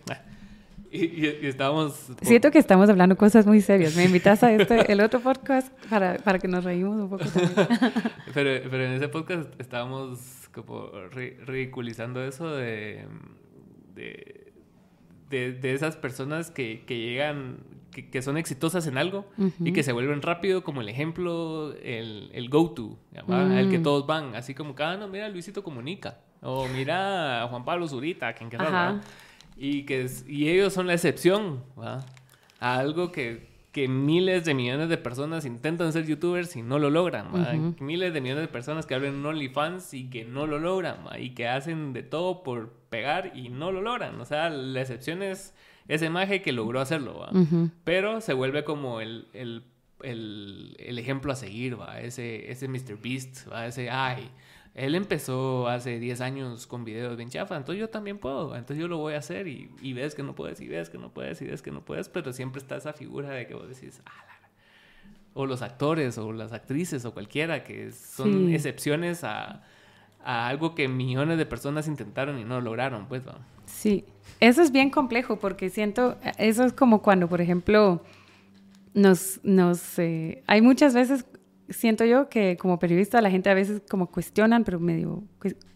Y, 0.95 1.47
estábamos... 1.47 2.13
Siento 2.23 2.53
que 2.53 2.59
estamos 2.61 2.89
hablando 2.89 3.17
cosas 3.17 3.47
muy 3.47 3.61
serias. 3.61 3.97
Me 3.97 4.05
invitas 4.05 4.45
a 4.45 4.53
este, 4.53 4.93
el 4.93 5.01
otro 5.01 5.19
podcast 5.19 5.73
para, 5.91 6.19
para 6.19 6.39
que 6.39 6.47
nos 6.47 6.63
reímos 6.63 6.97
un 6.97 7.11
poco 7.11 7.25
también. 7.25 7.53
pero, 8.35 8.71
pero 8.71 8.85
en 8.85 8.93
ese 8.93 9.09
podcast 9.09 9.49
estábamos 9.59 10.49
como 10.55 10.91
ridiculizando 11.11 12.25
eso 12.25 12.49
de, 12.55 13.07
de, 13.97 14.53
de, 15.31 15.75
esas 15.75 15.97
personas 15.97 16.53
que, 16.53 16.85
que 16.87 16.97
llegan, 16.97 17.59
que, 17.91 18.09
que, 18.09 18.23
son 18.23 18.37
exitosas 18.37 18.87
en 18.87 18.97
algo 18.97 19.27
y 19.59 19.73
que 19.73 19.83
se 19.83 19.93
vuelven 19.93 20.23
rápido 20.23 20.63
como 20.63 20.81
el 20.81 20.89
ejemplo, 20.89 21.75
el, 21.83 22.31
el 22.33 22.49
go-to, 22.49 23.01
el 23.13 23.69
que 23.69 23.81
mm. 23.81 23.83
todos 23.83 24.07
van. 24.07 24.37
Así 24.37 24.55
como, 24.55 24.77
cada 24.77 24.93
ah, 24.93 24.97
no, 24.97 25.09
mira, 25.09 25.29
Luisito 25.29 25.65
comunica. 25.65 26.21
O 26.41 26.69
mira 26.69 27.43
a 27.43 27.49
Juan 27.49 27.65
Pablo 27.65 27.89
Zurita, 27.89 28.33
quien 28.35 28.49
que 28.49 28.59
y, 29.57 29.85
que 29.85 30.07
y 30.27 30.49
ellos 30.49 30.73
son 30.73 30.87
la 30.87 30.95
excepción 30.95 31.63
a 31.77 32.05
algo 32.61 33.13
que, 33.13 33.49
que, 33.73 33.89
miles 33.89 34.45
de 34.45 34.55
millones 34.55 34.89
de 34.89 34.97
personas 34.97 35.45
intentan 35.45 35.93
ser 35.93 36.07
youtubers 36.07 36.57
y 36.57 36.63
no 36.63 36.79
lo 36.79 36.91
logran. 36.91 37.77
Miles 37.81 38.13
de 38.13 38.21
millones 38.21 38.43
de 38.43 38.49
personas 38.49 38.87
que 38.87 38.95
abren 38.95 39.25
OnlyFans 39.25 39.95
y 39.95 40.11
que 40.11 40.25
no 40.25 40.47
lo 40.47 40.59
logran 40.59 40.99
y 41.19 41.31
que 41.31 41.49
hacen 41.49 41.93
de 41.93 42.03
todo 42.03 42.43
por 42.43 42.73
pegar 42.91 43.33
y 43.35 43.49
no 43.49 43.73
lo 43.73 43.83
logran. 43.83 44.21
O 44.21 44.25
sea, 44.25 44.51
la 44.51 44.81
excepción 44.81 45.23
es 45.23 45.55
ese 45.89 46.11
maje 46.11 46.43
que 46.43 46.53
logró 46.53 46.81
hacerlo, 46.81 47.27
pero 47.85 48.21
se 48.21 48.33
vuelve 48.33 48.65
como 48.65 49.01
el, 49.01 49.29
el, 49.35 49.65
el, 50.03 50.77
el 50.79 50.99
ejemplo 50.99 51.33
a 51.33 51.37
seguir, 51.37 51.79
¿va? 51.79 52.01
ese, 52.01 52.51
ese 52.51 52.69
Mr. 52.69 52.99
Beast, 53.01 53.51
¿va? 53.53 53.67
ese, 53.67 53.91
ay, 53.91 54.31
él 54.75 54.95
empezó 54.97 55.69
hace 55.69 55.99
10 56.01 56.21
años 56.21 56.67
con 56.67 56.85
videos 56.85 57.17
bien 57.17 57.31
chafa, 57.31 57.57
entonces 57.57 57.81
yo 57.81 57.91
también 57.91 58.19
puedo, 58.19 58.57
entonces 58.57 58.79
yo 58.79 58.89
lo 58.89 58.99
voy 58.99 59.15
a 59.15 59.19
hacer 59.19 59.47
y, 59.47 59.71
y, 59.81 59.93
ves 59.93 60.15
que 60.15 60.23
no 60.23 60.35
puedes, 60.35 60.61
y 60.61 60.69
ves 60.69 60.91
que 60.91 60.99
no 60.99 61.11
puedes, 61.11 61.41
y 61.43 61.47
ves 61.47 61.63
que 61.63 61.71
no 61.71 61.85
puedes, 61.85 62.09
pero 62.09 62.33
siempre 62.33 62.61
está 62.61 62.77
esa 62.77 62.93
figura 62.93 63.31
de 63.31 63.47
que 63.47 63.55
vos 63.55 63.69
decís, 63.69 64.03
ah, 64.07 64.35
o 65.35 65.47
los 65.47 65.63
actores, 65.63 66.17
o 66.19 66.33
las 66.33 66.53
actrices, 66.53 67.05
o 67.05 67.13
cualquiera, 67.13 67.65
que 67.65 67.93
son 67.93 68.53
excepciones 68.53 69.25
a, 69.25 69.63
a, 70.25 70.49
algo 70.49 70.75
que 70.75 70.89
millones 70.89 71.39
de 71.39 71.47
personas 71.47 71.89
intentaron 71.89 72.39
y 72.39 72.45
no 72.45 72.61
lograron, 72.61 73.07
pues. 73.07 73.27
¿no? 73.27 73.35
Sí, 73.67 74.05
eso 74.41 74.63
es 74.63 74.73
bien 74.73 74.91
complejo 74.91 75.39
porque 75.39 75.71
siento, 75.71 76.17
eso 76.39 76.65
es 76.65 76.73
como 76.73 77.03
cuando, 77.03 77.29
por 77.29 77.41
ejemplo, 77.41 78.03
nos, 78.95 79.41
nos, 79.43 79.99
eh, 79.99 80.43
hay 80.47 80.63
muchas 80.63 80.95
veces 80.95 81.27
siento 81.69 82.05
yo 82.05 82.29
que 82.29 82.57
como 82.57 82.79
periodista 82.79 83.21
la 83.21 83.31
gente 83.31 83.51
a 83.51 83.55
veces 83.55 83.83
como 83.89 84.11
cuestionan, 84.11 84.65
pero 84.65 84.81
medio 84.81 85.23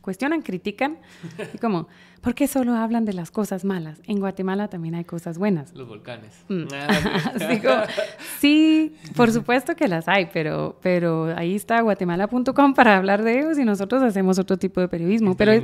cuestionan, 0.01 0.41
critican, 0.41 0.99
y 1.55 1.59
como, 1.59 1.87
¿por 2.23 2.35
qué 2.35 2.47
solo 2.47 2.75
hablan 2.75 3.05
de 3.05 3.13
las 3.13 3.31
cosas 3.31 3.65
malas? 3.65 4.01
En 4.07 4.21
Guatemala 4.21 4.69
también 4.69 4.95
hay 4.95 5.05
cosas 5.05 5.37
buenas. 5.37 5.75
Los 5.75 5.87
volcanes. 5.87 6.45
Mm. 6.49 6.65
sí, 8.39 8.97
por 9.15 9.31
supuesto 9.31 9.77
que 9.77 9.87
las 9.87 10.09
hay, 10.09 10.31
pero, 10.33 10.79
pero 10.83 11.35
ahí 11.37 11.55
está 11.55 11.81
guatemala.com 11.83 12.75
para 12.75 12.97
hablar 12.97 13.23
de 13.23 13.39
ellos 13.39 13.59
y 13.59 13.65
nosotros 13.65 14.03
hacemos 14.03 14.39
otro 14.39 14.57
tipo 14.57 14.81
de 14.81 14.89
periodismo. 14.89 15.37
pero 15.37 15.53
es, 15.53 15.63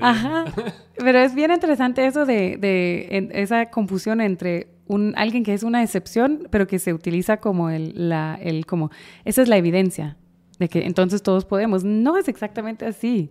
ajá, 0.00 0.46
pero 0.96 1.18
es 1.18 1.34
bien 1.34 1.52
interesante 1.52 2.06
eso 2.06 2.26
de, 2.26 2.56
de 2.56 3.28
esa 3.34 3.66
confusión 3.66 4.20
entre 4.20 4.75
un, 4.86 5.14
alguien 5.16 5.44
que 5.44 5.54
es 5.54 5.62
una 5.62 5.82
excepción, 5.82 6.48
pero 6.50 6.66
que 6.66 6.78
se 6.78 6.92
utiliza 6.92 7.38
como 7.38 7.70
el, 7.70 8.08
la, 8.08 8.38
el, 8.40 8.66
como, 8.66 8.90
esa 9.24 9.42
es 9.42 9.48
la 9.48 9.56
evidencia 9.56 10.16
de 10.58 10.68
que 10.68 10.86
entonces 10.86 11.22
todos 11.22 11.44
podemos. 11.44 11.84
No 11.84 12.16
es 12.16 12.28
exactamente 12.28 12.86
así. 12.86 13.30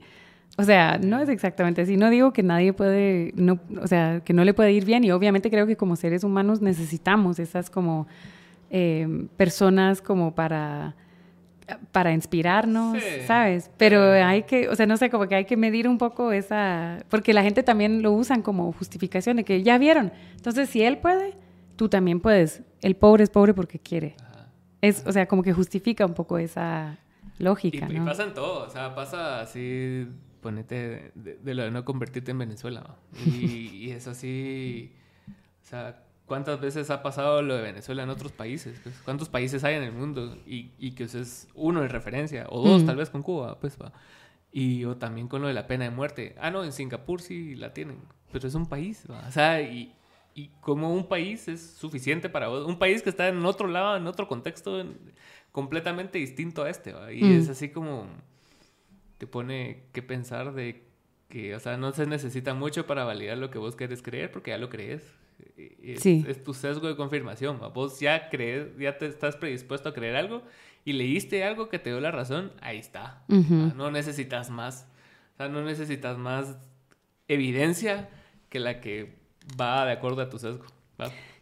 O 0.57 0.63
sea, 0.63 0.99
no 1.03 1.19
es 1.19 1.29
exactamente 1.29 1.81
así. 1.81 1.97
No 1.97 2.09
digo 2.09 2.31
que 2.31 2.43
nadie 2.43 2.71
puede, 2.71 3.33
no, 3.35 3.59
o 3.81 3.87
sea, 3.87 4.21
que 4.23 4.33
no 4.33 4.45
le 4.45 4.53
puede 4.53 4.71
ir 4.71 4.85
bien 4.85 5.03
y 5.03 5.11
obviamente 5.11 5.49
creo 5.49 5.67
que 5.67 5.75
como 5.75 5.95
seres 5.95 6.23
humanos 6.23 6.61
necesitamos 6.61 7.39
esas 7.39 7.69
como 7.69 8.07
eh, 8.69 9.27
personas 9.37 10.01
como 10.01 10.33
para 10.33 10.95
para 11.91 12.13
inspirarnos, 12.13 13.01
¿sabes? 13.25 13.71
Pero 13.77 14.11
hay 14.11 14.43
que, 14.43 14.69
o 14.69 14.75
sea, 14.75 14.85
no 14.85 14.97
sé, 14.97 15.09
como 15.09 15.27
que 15.27 15.35
hay 15.35 15.45
que 15.45 15.57
medir 15.57 15.87
un 15.87 15.97
poco 15.97 16.31
esa, 16.31 16.99
porque 17.09 17.33
la 17.33 17.41
gente 17.43 17.63
también 17.63 18.01
lo 18.01 18.11
usan 18.11 18.41
como 18.41 18.71
justificación 18.73 19.37
de 19.37 19.43
que 19.43 19.63
ya 19.63 19.77
vieron. 19.77 20.11
Entonces, 20.35 20.69
si 20.69 20.83
él 20.83 20.99
puede, 20.99 21.33
tú 21.75 21.89
también 21.89 22.19
puedes. 22.19 22.63
El 22.81 22.95
pobre 22.95 23.23
es 23.23 23.29
pobre 23.29 23.53
porque 23.53 23.79
quiere. 23.79 24.15
Es, 24.81 25.03
o 25.05 25.11
sea, 25.11 25.27
como 25.27 25.43
que 25.43 25.53
justifica 25.53 26.05
un 26.05 26.13
poco 26.13 26.37
esa 26.37 26.97
lógica, 27.39 27.87
y, 27.89 27.95
¿no? 27.95 28.03
Y 28.03 28.05
pasa 28.05 28.23
en 28.23 28.33
todo, 28.33 28.65
o 28.65 28.69
sea, 28.69 28.93
pasa 28.95 29.41
así, 29.41 30.07
ponete 30.41 31.11
de, 31.15 31.53
lo 31.53 31.63
de 31.63 31.71
no 31.71 31.83
convertirte 31.85 32.31
en 32.31 32.39
Venezuela. 32.39 32.95
Y, 33.25 33.29
y, 33.73 33.91
es 33.91 34.07
así, 34.07 34.93
o 35.63 35.67
sea, 35.67 36.03
¿cuántas 36.25 36.59
veces 36.61 36.89
ha 36.89 37.01
pasado 37.01 37.41
lo 37.41 37.55
de 37.55 37.61
Venezuela 37.61 38.03
en 38.03 38.09
otros 38.09 38.31
países? 38.31 38.79
Pues, 38.83 38.95
¿Cuántos 39.03 39.29
países 39.29 39.63
hay 39.63 39.75
en 39.75 39.83
el 39.83 39.91
mundo? 39.91 40.37
Y, 40.45 40.71
y 40.77 40.91
que 40.91 41.05
es 41.05 41.47
uno 41.55 41.81
de 41.81 41.87
referencia, 41.87 42.45
o 42.49 42.67
dos 42.67 42.85
tal 42.85 42.97
vez 42.97 43.09
con 43.09 43.23
Cuba, 43.23 43.59
pues 43.59 43.77
va. 43.81 43.91
Y 44.51 44.85
o 44.85 44.95
también 44.95 45.27
con 45.27 45.41
lo 45.41 45.49
de 45.49 45.53
la 45.53 45.67
pena 45.67 45.83
de 45.83 45.91
muerte. 45.91 46.35
Ah, 46.39 46.49
no, 46.51 46.63
en 46.63 46.71
Singapur 46.71 47.21
sí 47.21 47.55
la 47.55 47.73
tienen, 47.73 47.97
pero 48.31 48.47
es 48.47 48.55
un 48.55 48.67
país, 48.67 49.03
¿va? 49.09 49.25
o 49.27 49.31
sea, 49.31 49.61
y, 49.61 49.93
y 50.37 50.49
como 50.59 50.93
un 50.93 51.07
país 51.07 51.47
es 51.47 51.61
suficiente 51.61 52.29
para 52.29 52.49
vos. 52.49 52.67
Un 52.67 52.77
país 52.77 53.01
que 53.01 53.09
está 53.09 53.29
en 53.29 53.43
otro 53.45 53.69
lado, 53.69 53.95
en 53.95 54.05
otro 54.05 54.27
contexto 54.27 54.85
completamente 55.53 56.17
distinto 56.17 56.63
a 56.63 56.69
este. 56.69 56.93
Y 57.13 57.23
mm. 57.23 57.39
es 57.39 57.49
así 57.49 57.69
como 57.69 58.05
te 59.17 59.27
pone 59.27 59.83
que 59.93 60.01
pensar 60.01 60.53
de 60.53 60.83
que, 61.29 61.55
o 61.55 61.59
sea, 61.61 61.77
no 61.77 61.93
se 61.93 62.05
necesita 62.05 62.53
mucho 62.53 62.85
para 62.85 63.05
validar 63.05 63.37
lo 63.37 63.49
que 63.49 63.57
vos 63.57 63.77
querés 63.77 64.01
creer 64.01 64.29
porque 64.29 64.51
ya 64.51 64.57
lo 64.57 64.67
crees. 64.67 65.03
Es, 65.55 66.01
sí. 66.01 66.25
es 66.27 66.43
tu 66.43 66.53
sesgo 66.53 66.89
de 66.89 66.97
confirmación. 66.97 67.57
Vos 67.73 68.01
ya 68.01 68.29
crees, 68.29 68.77
ya 68.77 68.97
te 68.97 69.05
estás 69.05 69.37
predispuesto 69.37 69.87
a 69.87 69.93
creer 69.93 70.17
algo 70.17 70.43
y 70.83 70.91
leíste 70.91 71.45
algo 71.45 71.69
que 71.69 71.79
te 71.79 71.91
dio 71.91 72.01
la 72.01 72.11
razón, 72.11 72.51
ahí 72.59 72.77
está. 72.77 73.23
no 73.29 73.89
necesitas 73.89 74.49
más. 74.49 74.85
O 75.35 75.37
sea, 75.37 75.47
no 75.47 75.63
necesitas 75.63 76.17
más 76.17 76.57
evidencia 77.29 78.09
que 78.49 78.59
la 78.59 78.81
que 78.81 79.24
va 79.59 79.85
de 79.85 79.93
acuerdo 79.93 80.21
a 80.21 80.29
tu 80.29 80.39
sesgo. 80.39 80.65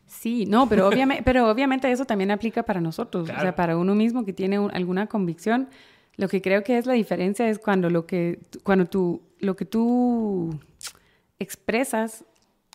Sí, 0.05 0.45
no, 0.45 0.69
pero 0.69 0.87
obviamente, 0.87 1.23
pero 1.23 1.49
obviamente 1.49 1.91
eso 1.91 2.05
también 2.05 2.31
aplica 2.31 2.63
para 2.63 2.79
nosotros, 2.81 3.29
o 3.29 3.39
sea, 3.39 3.55
para 3.55 3.77
uno 3.77 3.95
mismo 3.95 4.25
que 4.25 4.33
tiene 4.33 4.57
alguna 4.57 5.07
convicción. 5.07 5.69
Lo 6.15 6.27
que 6.27 6.41
creo 6.41 6.63
que 6.63 6.77
es 6.77 6.85
la 6.85 6.93
diferencia 6.93 7.49
es 7.49 7.57
cuando 7.57 7.89
lo 7.89 8.05
que, 8.05 8.39
cuando 8.63 8.85
tú, 8.85 9.23
lo 9.39 9.55
que 9.55 9.65
tú 9.65 10.59
expresas 11.39 12.25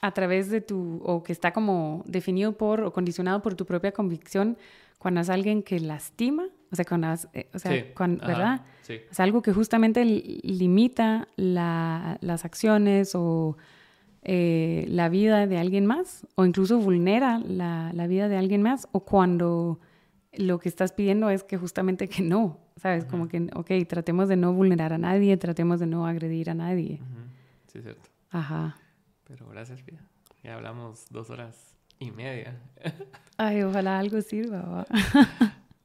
a 0.02 0.12
través 0.12 0.50
de 0.50 0.60
tu, 0.60 1.00
o 1.04 1.22
que 1.22 1.32
está 1.32 1.52
como 1.52 2.02
definido 2.06 2.52
por 2.56 2.82
o 2.82 2.92
condicionado 2.92 3.40
por 3.42 3.54
tu 3.54 3.64
propia 3.66 3.92
convicción, 3.92 4.56
cuando 4.98 5.20
es 5.20 5.30
alguien 5.30 5.62
que 5.62 5.78
lastima, 5.78 6.48
o 6.72 6.76
sea, 6.76 6.84
cuando, 6.84 7.08
eh, 7.32 7.48
o 7.54 7.58
sea, 7.58 7.70
¿verdad? 7.70 8.62
Sí. 8.82 9.00
Es 9.10 9.20
algo 9.20 9.42
que 9.42 9.52
justamente 9.52 10.04
limita 10.04 11.28
las 11.36 12.44
acciones 12.44 13.12
o 13.14 13.56
eh, 14.22 14.84
la 14.88 15.08
vida 15.08 15.46
de 15.46 15.58
alguien 15.58 15.86
más 15.86 16.26
o 16.34 16.44
incluso 16.44 16.78
vulnera 16.78 17.38
la, 17.38 17.92
la, 17.94 18.06
vida 18.06 18.28
de 18.28 18.36
alguien 18.36 18.62
más 18.62 18.88
o 18.92 19.00
cuando 19.00 19.80
lo 20.32 20.58
que 20.58 20.68
estás 20.68 20.92
pidiendo 20.92 21.30
es 21.30 21.44
que 21.44 21.56
justamente 21.56 22.08
que 22.08 22.22
no, 22.22 22.58
¿sabes? 22.76 23.04
Como 23.04 23.28
que, 23.28 23.48
ok, 23.54 23.70
tratemos 23.88 24.28
de 24.28 24.36
no 24.36 24.52
vulnerar 24.52 24.92
a 24.92 24.98
nadie, 24.98 25.36
tratemos 25.36 25.80
de 25.80 25.86
no 25.86 26.06
agredir 26.06 26.50
a 26.50 26.54
nadie. 26.54 27.00
Sí, 27.72 27.80
cierto. 27.80 28.08
Ajá. 28.30 28.76
Pero 29.24 29.48
gracias, 29.48 29.82
Pia. 29.82 30.00
Ya 30.42 30.54
hablamos 30.54 31.06
dos 31.10 31.30
horas. 31.30 31.76
y 32.00 32.10
media. 32.12 32.56
Ay, 33.36 33.62
ojalá 33.62 33.98
algo 33.98 34.20
sirva. 34.20 34.60
¿va? 34.62 34.86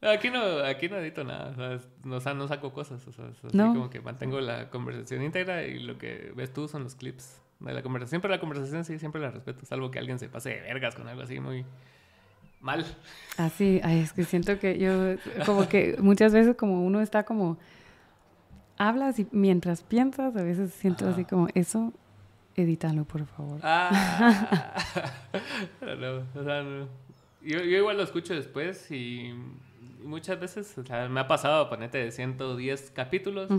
Aquí 0.14 0.30
no, 0.30 0.42
aquí 0.66 0.90
no 0.90 0.98
edito 0.98 1.24
nada, 1.24 1.52
o 1.52 1.56
sea, 1.56 1.90
no, 2.04 2.16
o 2.18 2.20
sea, 2.20 2.34
no 2.34 2.46
saco 2.50 2.74
cosas, 2.74 3.08
o 3.08 3.14
sea, 3.14 3.30
es 3.30 3.44
así 3.46 3.56
No. 3.56 3.74
como 3.74 3.90
que 3.90 4.02
mantengo 4.02 4.42
la 4.42 4.70
conversación 4.70 5.24
íntegra 5.24 5.66
y 5.66 5.80
lo 5.80 5.98
que 5.98 6.34
ves 6.36 6.52
tú 6.52 6.68
son 6.68 6.84
los 6.84 6.96
clips 6.96 7.42
de 7.70 7.76
la 7.76 7.84
conversación, 7.84 8.22
pero 8.22 8.34
la 8.34 8.40
conversación 8.40 8.86
sí 8.86 9.00
siempre 9.00 9.22
la 9.22 9.32
respeto, 9.32 9.66
salvo 9.66 9.92
que 9.92 10.00
alguien 10.00 10.20
se 10.20 10.30
pase 10.30 10.50
de 10.50 10.62
vergas 10.62 10.96
con 10.96 11.08
algo 11.08 11.22
así 11.22 11.40
muy 11.40 11.66
mal. 12.60 12.86
Así, 13.38 13.82
ay, 13.84 14.00
es 14.00 14.14
que 14.14 14.24
siento 14.24 14.60
que 14.60 14.78
yo, 14.78 15.16
como 15.46 15.68
que 15.68 15.98
muchas 16.00 16.34
veces 16.34 16.56
como 16.56 16.84
uno 16.84 17.02
está 17.02 17.24
como, 17.24 17.58
hablas 18.78 19.20
y 19.20 19.28
mientras 19.32 19.82
piensas, 19.84 20.36
a 20.36 20.44
veces 20.44 20.74
siento 20.74 21.08
así 21.08 21.26
como, 21.26 21.48
eso, 21.54 21.94
edítalo, 22.56 23.06
por 23.06 23.26
favor. 23.26 23.60
Ah, 23.64 24.74
no, 25.82 26.24
o 26.40 26.44
sea, 26.44 26.64
no. 26.64 26.88
Yo, 27.42 27.60
yo 27.60 27.78
igual 27.78 27.98
lo 27.98 28.04
escucho 28.04 28.34
después 28.34 28.90
y 28.90 29.34
muchas 30.04 30.40
veces, 30.40 30.78
o 30.78 30.84
sea, 30.84 31.08
me 31.10 31.20
ha 31.20 31.28
pasado, 31.28 31.70
ponete 31.70 31.98
de 31.98 32.12
110 32.12 32.92
capítulos, 32.92 33.50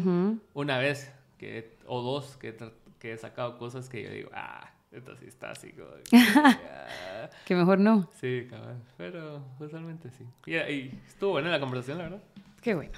una 0.54 0.78
vez 0.78 1.12
que, 1.38 1.76
o 1.86 2.02
dos 2.02 2.36
que, 2.36 2.56
que 3.04 3.12
he 3.12 3.18
sacado 3.18 3.58
cosas 3.58 3.90
que 3.90 4.02
yo 4.02 4.08
digo, 4.10 4.30
ah, 4.32 4.66
esto 4.90 5.14
sí 5.16 5.26
está 5.26 5.50
así 5.50 5.72
como... 5.72 5.90
que, 6.10 6.16
ah". 6.16 7.28
Que 7.44 7.54
mejor 7.54 7.78
no. 7.78 8.08
Sí, 8.18 8.46
cabrón, 8.48 8.82
pero 8.96 9.44
usualmente 9.60 10.08
sí. 10.10 10.24
Y, 10.46 10.54
y 10.56 11.02
estuvo 11.06 11.32
buena 11.32 11.50
la 11.50 11.60
conversación, 11.60 11.98
la 11.98 12.04
verdad. 12.04 12.22
Qué 12.62 12.74
bueno, 12.74 12.92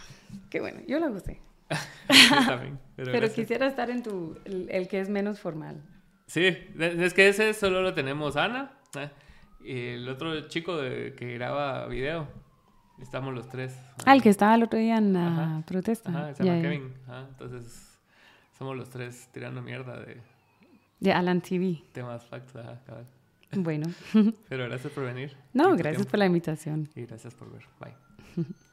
qué 0.49 0.61
bueno. 0.61 0.79
Yo 0.87 1.01
la 1.01 1.09
gusté. 1.09 1.41
Yo 2.09 2.47
también. 2.47 2.79
Pero, 2.95 3.11
Pero 3.11 3.33
quisiera 3.33 3.67
estar 3.67 3.91
en 3.91 4.05
tu, 4.05 4.39
el, 4.45 4.69
el 4.71 4.87
que 4.87 5.01
es 5.01 5.09
menos 5.09 5.41
formal. 5.41 5.83
Sí, 6.29 6.57
es 6.79 7.13
que 7.13 7.27
ese 7.27 7.53
solo 7.53 7.83
lo 7.83 7.93
tenemos 7.93 8.37
Ana 8.37 8.79
¿eh? 8.97 9.11
y 9.61 9.87
el 9.95 10.09
otro 10.09 10.47
chico 10.47 10.77
de- 10.77 11.15
que 11.17 11.35
graba 11.35 11.89
video. 11.89 12.29
Estamos 13.03 13.35
los 13.35 13.49
tres. 13.49 13.77
Ah, 14.05 14.15
el 14.15 14.23
que 14.23 14.29
estaba 14.29 14.55
el 14.55 14.63
otro 14.63 14.79
día 14.79 14.99
en 14.99 15.13
la 15.15 15.27
Ajá. 15.27 15.63
protesta. 15.67 16.11
Ajá, 16.11 16.35
se 16.35 16.45
llama 16.45 16.57
ya. 16.59 16.63
Kevin. 16.63 16.95
Ajá, 17.09 17.27
entonces 17.29 17.86
somos 18.59 18.77
los 18.77 18.89
tres 18.91 19.29
tirando 19.33 19.63
mierda 19.63 20.01
de 20.01 20.21
De 21.01 21.13
Alan 21.13 21.41
TV. 21.41 21.83
temas 21.93 22.25
facts. 22.27 22.57
Ajá, 22.57 22.81
cabal. 22.87 23.07
Bueno. 23.53 23.87
Pero 24.49 24.65
gracias 24.65 24.93
por 24.93 25.05
venir. 25.05 25.37
No, 25.53 25.77
gracias 25.77 26.07
por 26.07 26.19
la 26.19 26.27
invitación. 26.27 26.89
Y 26.95 27.03
gracias 27.07 27.35
por 27.35 27.51
ver. 27.53 27.63
Bye. 27.81 28.45